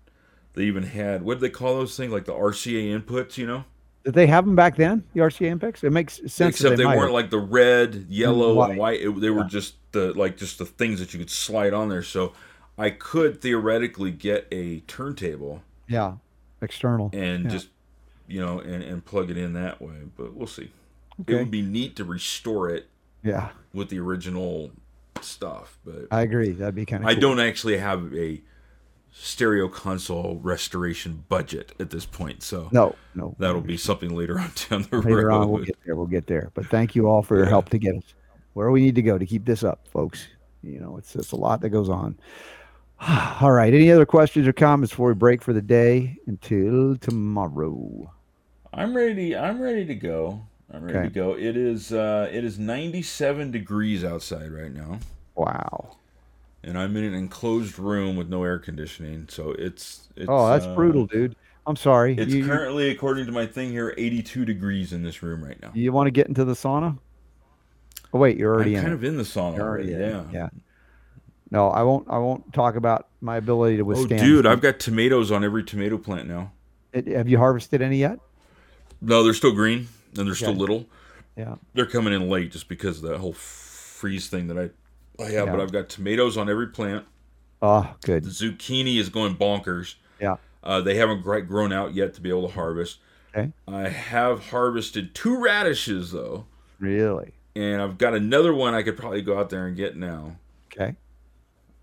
They 0.55 0.65
even 0.65 0.85
had 0.85 1.23
what 1.23 1.35
do 1.35 1.41
they 1.41 1.51
call 1.51 1.75
those 1.75 1.97
things, 1.97 2.13
like 2.13 2.25
the 2.25 2.33
RCA 2.35 3.01
inputs, 3.01 3.37
you 3.37 3.47
know? 3.47 3.65
Did 4.05 4.15
they 4.15 4.27
have 4.29 4.45
them 4.45 4.55
back 4.57 4.77
then? 4.77 5.05
The 5.15 5.21
RCA 5.21 5.59
inputs. 5.59 5.83
It 5.83 5.91
makes 5.91 6.17
sense. 6.19 6.37
that 6.37 6.49
Except 6.49 6.77
they, 6.77 6.85
might 6.85 6.97
weren't 6.99 7.13
like 7.13 7.31
the 7.31 7.39
red, 7.39 8.07
yellow, 8.09 8.55
white. 8.55 8.71
and 8.71 8.79
white. 8.79 9.01
It, 9.01 9.21
they 9.21 9.31
were 9.31 9.43
Yeah. 9.43 9.49
just 9.49 9.75
the 9.93 10.13
like 10.15 10.37
just 10.37 10.59
the 10.59 10.67
things 10.67 11.01
that 11.01 11.13
you 11.13 11.19
could 11.19 11.31
slide 11.31 11.73
on 11.73 11.89
there. 11.89 12.03
So 12.03 12.33
I 12.83 12.91
could 12.91 13.41
theoretically 13.41 14.11
get 14.11 14.47
a 14.51 14.81
turntable 14.81 15.63
yeah, 15.89 16.15
external. 16.61 17.11
and 17.13 17.45
Yeah. 17.45 17.51
just 17.51 17.69
you 18.27 18.41
know 18.41 18.59
and, 18.61 18.83
and 18.83 19.05
plug 19.05 19.31
it 19.31 19.37
in 19.37 19.53
that 19.55 19.81
way. 19.81 19.97
But 20.17 20.35
we'll 20.35 20.47
see. 20.47 20.71
It 21.27 21.35
would 21.35 21.51
be 21.51 21.63
neat 21.63 21.95
to 21.97 22.05
restore 22.05 22.71
it 22.71 22.89
Yeah, 23.23 23.51
with 23.73 23.89
the 23.91 23.99
original 24.01 24.71
stuff, 25.21 25.79
but 25.85 26.09
I 26.11 26.23
agree. 26.23 26.51
That'd 26.53 26.75
be 26.75 26.85
kind 26.87 27.05
of. 27.05 27.09
I 27.09 27.15
don't 27.15 27.39
actually 27.39 27.79
have 27.79 28.13
a 28.15 28.41
stereo 29.13 29.69
console 29.69 30.41
restoration 30.43 31.25
budget 31.29 31.73
at 31.79 31.91
this 31.91 32.07
point, 32.07 32.43
so 32.43 32.69
No, 32.73 32.97
no. 33.15 33.37
that'll 33.39 33.61
be 33.61 33.77
something 33.77 34.17
later 34.17 34.39
on 34.41 34.51
down 34.71 34.87
the 34.91 34.97
later 34.99 35.27
road. 35.29 35.43
on. 35.43 35.51
We'll 35.51 35.65
get 35.65 35.77
there. 35.85 35.95
We'll 35.97 36.07
get 36.07 36.27
there. 36.27 36.51
But 36.55 36.67
thank 36.67 36.95
you 36.97 37.07
all 37.09 37.23
for 37.23 37.37
your 37.37 37.45
Yeah. 37.45 37.51
help 37.51 37.69
to 37.71 37.79
get 37.79 37.95
us 37.97 38.15
where 38.55 38.71
we 38.71 38.81
need 38.81 38.95
to 38.95 39.03
go 39.03 39.19
to 39.19 39.27
keep 39.27 39.45
this 39.45 39.63
up, 39.63 39.87
folks. 39.89 40.27
You 40.63 40.81
know, 40.81 40.97
it's 40.97 41.15
it's 41.15 41.33
a 41.33 41.37
lot 41.37 41.61
that 41.61 41.69
goes 41.71 41.91
on. 41.91 42.19
All 43.41 43.51
right. 43.53 43.73
Any 43.75 43.91
other 43.91 44.07
questions 44.07 44.47
or 44.47 44.53
comments 44.53 44.93
before 44.93 45.09
we 45.09 45.15
break 45.15 45.43
for 45.43 45.53
the 45.53 45.63
day 45.63 46.17
until 46.27 46.97
tomorrow? 46.97 48.13
I'm 48.73 48.97
ready. 48.97 49.37
I'm 49.37 49.61
ready 49.61 49.85
to 49.87 49.95
go. 49.95 50.47
I'm 50.73 50.85
ready 50.85 50.99
Okay. 50.99 51.09
to 51.09 51.15
go. 51.15 51.37
It 51.37 51.57
is 51.57 51.93
uh, 51.93 52.29
it 52.33 52.45
is 52.45 52.59
97 52.59 53.51
degrees 53.51 54.05
outside 54.05 54.51
right 54.53 54.73
now, 54.73 55.01
Wow. 55.35 55.97
and 56.65 56.79
I'm 56.79 56.97
in 56.97 57.05
an 57.05 57.13
enclosed 57.15 57.79
room 57.79 58.17
with 58.17 58.29
no 58.31 58.43
air 58.45 58.59
conditioning, 58.59 59.27
so 59.29 59.51
it's, 59.51 60.09
it's 60.17 60.27
oh, 60.31 60.49
that's 60.49 60.65
uh, 60.65 60.75
brutal, 60.75 61.07
dude. 61.07 61.37
I'm 61.67 61.77
sorry. 61.77 62.17
It's 62.17 62.33
you, 62.33 62.47
currently, 62.47 62.89
according 62.91 63.27
to 63.27 63.33
my 63.33 63.45
thing 63.47 63.71
here, 63.71 63.95
82 63.99 64.47
degrees 64.47 64.93
in 64.95 65.03
this 65.03 65.23
room 65.23 65.45
right 65.45 65.61
now. 65.61 65.73
you 65.75 65.93
want 65.93 66.07
to 66.07 66.11
get 66.11 66.27
into 66.29 66.45
the 66.45 66.55
sauna? 66.55 66.99
Oh 68.15 68.19
wait, 68.19 68.39
you're 68.39 68.55
already 68.55 68.73
I'm 68.73 68.77
in. 68.79 68.83
kind 68.85 68.93
it. 68.93 68.97
of 68.97 69.05
in 69.05 69.17
the 69.19 69.23
sauna 69.25 69.57
You're 69.57 69.69
already. 69.69 69.95
already 69.95 70.05
in 70.05 70.11
Yeah. 70.11 70.25
Yeah. 70.33 70.49
No, 71.53 71.69
I 71.69 71.83
won't. 71.83 72.09
I 72.09 72.17
won't 72.17 72.51
talk 72.55 72.77
about 72.77 73.09
my 73.21 73.37
ability 73.37 73.77
to 73.77 73.83
withstand. 73.85 74.23
Oh, 74.23 74.25
dude, 74.25 74.47
I've 74.47 74.63
got 74.63 74.81
tomatoes 74.81 75.31
on 75.31 75.45
every 75.45 75.63
tomato 75.63 75.99
plant 75.99 76.27
now. 76.27 76.51
It- 76.95 77.07
Have 77.07 77.29
you 77.29 77.37
harvested 77.37 77.83
any 77.83 77.99
yet? 77.99 78.19
No, 79.03 79.23
they're 79.23 79.35
still 79.35 79.53
green 79.53 79.89
and 80.17 80.27
they're 80.27 80.35
still 80.35 80.55
little. 80.55 80.87
Yeah. 81.37 81.57
They're 81.75 81.87
coming 81.87 82.15
in 82.15 82.29
late 82.31 82.53
just 82.53 82.69
because 82.69 83.03
of 83.03 83.11
that 83.11 83.19
whole 83.19 83.35
freeze 83.35 84.29
thing 84.29 84.47
that 84.49 84.59
I 84.59 84.71
I 85.23 85.29
have. 85.33 85.49
But 85.51 85.61
I've 85.61 85.73
got 85.73 85.89
tomatoes 85.91 86.37
on 86.39 86.49
every 86.49 86.69
plant. 86.69 87.05
Oh, 87.61 87.95
good. 88.03 88.25
The 88.25 88.31
zucchini 88.31 88.97
is 88.99 89.09
going 89.11 89.37
bonkers. 89.37 89.97
Yeah. 90.21 90.37
Uh, 90.65 90.81
they 90.81 90.95
haven't 90.95 91.23
quite 91.23 91.47
grown 91.49 91.71
out 91.73 91.95
yet 91.95 92.15
to 92.15 92.21
be 92.23 92.31
able 92.31 92.49
to 92.49 92.55
harvest. 92.55 92.99
Okay. 93.37 93.53
I 93.69 93.89
have 93.89 94.47
harvested 94.49 95.15
two 95.15 95.39
radishes 95.39 96.13
though, 96.13 96.47
Really? 96.79 97.33
and 97.57 97.81
I've 97.83 97.99
got 97.99 98.15
another 98.15 98.55
one 98.55 98.75
I 98.75 98.83
could 98.83 98.97
probably 98.97 99.23
go 99.23 99.39
out 99.39 99.51
there 99.51 99.67
and 99.67 99.77
get 99.77 99.97
now. 99.97 100.37
Okay. 100.73 100.97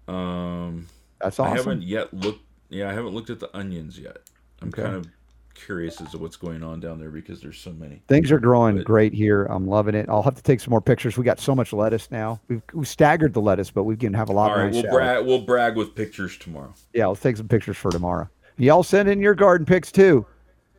Um, 0.09 0.87
That's 1.21 1.39
I 1.39 1.49
haven't 1.49 1.83
yet 1.83 2.13
looked. 2.13 2.41
Yeah, 2.69 2.89
I 2.89 2.93
haven't 2.93 3.13
looked 3.13 3.29
at 3.29 3.39
the 3.39 3.55
onions 3.55 3.97
yet. 3.99 4.17
I'm 4.61 4.67
Okay. 4.69 4.83
kind 4.83 4.95
of 4.95 5.07
curious 5.55 5.99
as 5.99 6.11
to 6.11 6.17
what's 6.17 6.37
going 6.37 6.63
on 6.63 6.79
down 6.79 6.99
there 6.99 7.09
because 7.09 7.41
there's 7.41 7.57
so 7.57 7.71
many. 7.73 8.01
Things 8.07 8.31
are 8.31 8.39
growing 8.39 8.77
But- 8.77 8.85
great 8.85 9.13
here. 9.13 9.45
I'm 9.45 9.67
loving 9.67 9.95
it. 9.95 10.07
I'll 10.07 10.21
have 10.23 10.35
to 10.35 10.43
take 10.43 10.59
some 10.61 10.71
more 10.71 10.79
pictures. 10.81 11.17
We 11.17 11.23
got 11.25 11.39
so 11.39 11.53
much 11.53 11.73
lettuce 11.73 12.09
now. 12.11 12.39
We've, 12.47 12.61
we've 12.73 12.87
staggered 12.87 13.33
the 13.33 13.41
lettuce, 13.41 13.69
but 13.71 13.83
we 13.83 13.97
can 13.97 14.13
have 14.13 14.29
a 14.29 14.33
lot 14.33 14.51
All 14.51 14.57
right, 14.57 14.71
we'll 14.71 14.83
brag. 14.83 15.25
We'll 15.25 15.41
brag 15.41 15.75
with 15.75 15.95
pictures 15.95 16.37
tomorrow. 16.37 16.73
Yeah, 16.93 17.07
let's 17.07 17.19
take 17.21 17.37
some 17.37 17.47
pictures 17.47 17.77
for 17.77 17.91
tomorrow. 17.91 18.29
Y'all 18.57 18.83
send 18.83 19.09
in 19.09 19.19
your 19.19 19.35
garden 19.35 19.65
pics 19.65 19.91
too. 19.91 20.25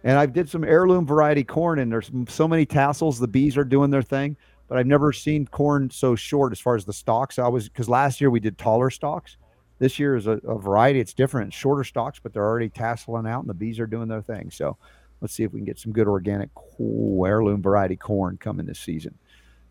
And 0.03 0.19
I 0.19 0.25
did 0.25 0.49
some 0.49 0.65
heirloom 0.65 1.05
variety 1.07 1.45
corn, 1.45 1.79
and 1.79 1.93
there's 1.93 2.11
so 2.29 2.49
many 2.49 2.65
tassels. 2.65 3.19
The 3.19 3.29
bees 3.29 3.59
are 3.59 3.65
doing 3.65 3.91
their 3.91 4.01
thing, 4.01 4.35
but 4.71 4.79
I've 4.79 4.87
never 4.87 5.13
seen 5.13 5.49
corn 5.49 5.91
so 5.91 6.15
short 6.15 6.53
as 6.53 6.61
far 6.61 6.77
as 6.77 6.85
the 6.85 6.93
stalks. 6.93 7.41
I 7.41 7.49
was 7.49 7.69
because 7.69 7.89
last 7.89 8.21
year 8.21 8.31
we 8.31 8.39
did 8.39 8.57
taller 8.57 8.89
stalks. 8.89 9.37
This 9.81 9.99
year 9.99 10.15
is 10.15 10.29
a, 10.29 10.39
a 10.45 10.57
variety. 10.57 11.01
It's 11.01 11.13
different, 11.13 11.53
shorter 11.53 11.83
stalks, 11.83 12.21
but 12.21 12.33
they're 12.33 12.47
already 12.47 12.69
tasseling 12.69 13.29
out, 13.29 13.41
and 13.41 13.51
the 13.51 13.55
bees 13.55 13.81
are 13.81 13.89
doing 13.89 14.07
their 14.07 14.23
thing. 14.23 14.49
So 14.53 14.77
let's 15.21 15.35
see 15.35 15.43
if 15.43 15.53
we 15.53 15.59
can 15.59 15.65
get 15.65 15.81
some 15.81 15.91
good 15.91 16.07
organic 16.07 16.51
cool 16.55 17.27
heirloom 17.27 17.63
variety 17.63 17.97
corn 17.97 18.37
coming 18.37 18.65
this 18.65 18.79
season. 18.79 19.19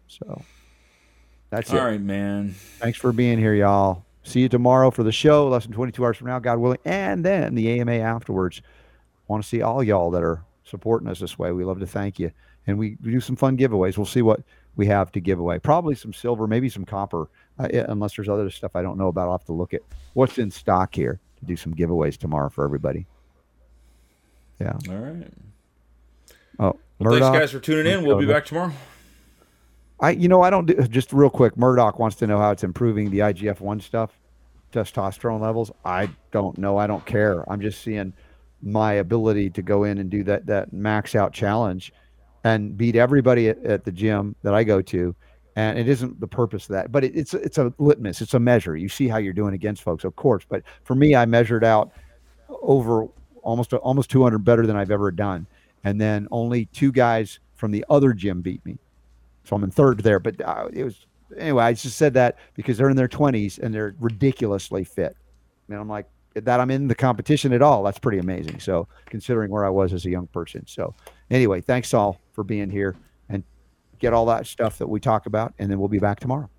So 0.08 0.42
that's 1.50 1.70
All 1.72 1.78
it. 1.78 1.80
All 1.80 1.86
right, 1.86 2.02
man. 2.02 2.54
Thanks 2.80 2.98
for 2.98 3.14
being 3.14 3.38
here, 3.38 3.54
y'all. 3.54 4.04
See 4.24 4.42
you 4.42 4.50
tomorrow 4.50 4.92
for 4.92 5.04
the 5.04 5.14
show, 5.14 5.48
less 5.48 5.64
than 5.64 5.72
22 5.72 6.04
hours 6.04 6.18
from 6.18 6.28
now, 6.28 6.40
God 6.40 6.60
willing, 6.60 6.80
and 6.84 7.24
then 7.24 7.56
the 7.56 7.80
AMA 7.80 7.94
afterwards. 7.94 8.62
Want 9.30 9.42
to 9.44 9.48
see 9.48 9.62
all 9.62 9.82
y'all 9.82 10.12
that 10.12 10.24
are 10.24 10.44
supporting 10.66 11.08
us 11.08 11.20
this 11.20 11.40
way. 11.40 11.54
We 11.54 11.64
love 11.64 11.80
to 11.80 11.88
thank 11.88 12.20
you. 12.20 12.32
And 12.68 12.78
we, 12.78 12.98
we 13.02 13.12
do 13.12 13.22
some 13.22 13.38
fun 13.38 13.58
giveaways. 13.58 13.96
We'll 13.96 14.06
see 14.06 14.22
what 14.22 14.42
we 14.80 14.86
have 14.86 15.12
to 15.12 15.20
give 15.20 15.40
away. 15.40 15.60
Probably 15.60 15.94
some 15.94 16.14
silver, 16.14 16.48
maybe 16.48 16.70
some 16.70 16.86
copper, 16.86 17.28
uh, 17.60 17.68
unless 17.90 18.16
there's 18.16 18.30
other 18.30 18.50
stuff 18.50 18.78
I 18.78 18.82
don't 18.82 18.98
know 18.98 19.10
about. 19.10 19.26
I'll 19.28 19.38
have 19.38 19.44
to 19.48 19.52
look 19.52 19.74
at 19.74 19.82
what's 20.14 20.38
in 20.38 20.50
stock 20.50 20.96
here 20.96 21.20
to 21.40 21.46
do 21.46 21.58
some 21.58 21.74
giveaways 21.74 22.16
tomorrow 22.16 22.48
for 22.48 22.64
everybody. 22.64 23.06
Yeah. 24.62 24.78
All 24.90 24.96
right. 24.96 25.28
Oh, 26.60 26.80
Well, 27.00 27.20
thanks, 27.20 27.38
guys, 27.38 27.52
for 27.52 27.60
tuning 27.60 27.92
in. 27.92 28.06
We'll 28.06 28.20
be 28.20 28.26
back 28.26 28.46
tomorrow. 28.46 28.72
I, 30.00 30.12
you 30.12 30.30
know, 30.30 30.44
I 30.44 30.50
don't 30.50 30.66
do 30.66 30.76
just 30.88 31.12
real 31.12 31.30
quick. 31.30 31.58
Murdoch 31.58 32.00
wants 32.00 32.16
to 32.18 32.28
know 32.28 32.38
how 32.38 32.52
it's 32.52 32.64
improving 32.64 33.10
the 33.10 33.20
IGF 33.20 33.60
one 33.60 33.82
stuff, 33.82 34.18
testosterone 34.72 35.42
levels. 35.42 35.74
I 35.84 36.10
don't 36.32 36.58
know. 36.58 36.78
I 36.78 36.88
don't 36.88 37.06
care. 37.06 37.44
I'm 37.52 37.60
just 37.60 37.82
seeing 37.82 38.14
my 38.62 38.94
ability 38.94 39.50
to 39.50 39.62
go 39.62 39.84
in 39.84 39.98
and 39.98 40.10
do 40.10 40.24
that 40.24 40.46
that 40.46 40.72
max 40.72 41.16
out 41.16 41.34
challenge, 41.34 41.92
and 42.44 42.78
beat 42.78 42.96
everybody 42.96 43.50
at, 43.50 43.64
at 43.64 43.84
the 43.84 43.92
gym 43.92 44.36
that 44.44 44.54
I 44.54 44.64
go 44.64 44.82
to. 44.82 45.16
And 45.56 45.78
it 45.78 45.90
isn't 45.90 46.20
the 46.20 46.28
purpose 46.28 46.64
of 46.64 46.74
that, 46.74 46.92
but 46.92 47.04
it, 47.04 47.16
it's 47.16 47.34
it's 47.34 47.58
a 47.58 47.74
litmus. 47.80 48.22
It's 48.22 48.34
a 48.34 48.40
measure. 48.40 48.78
You 48.78 48.88
see 48.88 49.08
how 49.08 49.18
you're 49.18 49.34
doing 49.34 49.54
against 49.54 49.82
folks, 49.82 50.04
of 50.04 50.16
course. 50.16 50.46
But 50.48 50.64
for 50.84 50.96
me, 50.96 51.16
I 51.16 51.26
measured 51.26 51.64
out 51.64 51.92
over 52.50 53.08
almost 53.42 53.74
almost 53.74 54.10
200 54.10 54.40
better 54.40 54.66
than 54.66 54.78
I've 54.78 54.92
ever 54.92 55.12
done, 55.12 55.48
and 55.84 56.00
then 56.00 56.28
only 56.32 56.66
two 56.66 56.92
guys 56.92 57.40
from 57.56 57.72
the 57.72 57.84
other 57.90 58.14
gym 58.14 58.42
beat 58.42 58.66
me. 58.66 58.78
So 59.44 59.56
I'm 59.56 59.64
in 59.64 59.72
third 59.72 60.00
there. 60.00 60.20
But 60.20 60.40
uh, 60.42 60.70
it 60.72 60.84
was 60.84 61.06
anyway. 61.38 61.66
I 61.66 61.74
just 61.74 61.98
said 61.98 62.14
that 62.14 62.38
because 62.56 62.78
they're 62.78 62.90
in 62.90 62.96
their 62.96 63.10
20s 63.10 63.60
and 63.60 63.74
they're 63.74 63.96
ridiculously 64.00 64.84
fit. 64.84 65.18
And 65.68 65.78
I'm 65.78 65.90
like 65.90 66.08
that. 66.36 66.60
I'm 66.60 66.72
in 66.72 66.88
the 66.88 66.96
competition 66.96 67.52
at 67.52 67.62
all. 67.62 67.84
That's 67.84 68.00
pretty 68.00 68.20
amazing. 68.20 68.60
So 68.60 68.88
considering 69.08 69.52
where 69.52 69.66
I 69.66 69.70
was 69.70 69.92
as 69.94 70.06
a 70.06 70.10
young 70.10 70.28
person. 70.28 70.66
So 70.68 70.96
anyway, 71.30 71.62
thanks 71.62 71.94
all 71.94 72.22
for 72.40 72.46
being 72.46 72.70
here 72.70 72.96
and 73.28 73.44
get 74.00 74.14
all 74.14 74.26
that 74.28 74.48
stuff 74.48 74.78
that 74.78 74.88
we 74.88 74.98
talk 75.02 75.26
about. 75.26 75.54
And 75.60 75.70
then 75.70 75.78
we'll 75.78 75.90
be 75.90 76.00
back 76.00 76.22
tomorrow. 76.22 76.50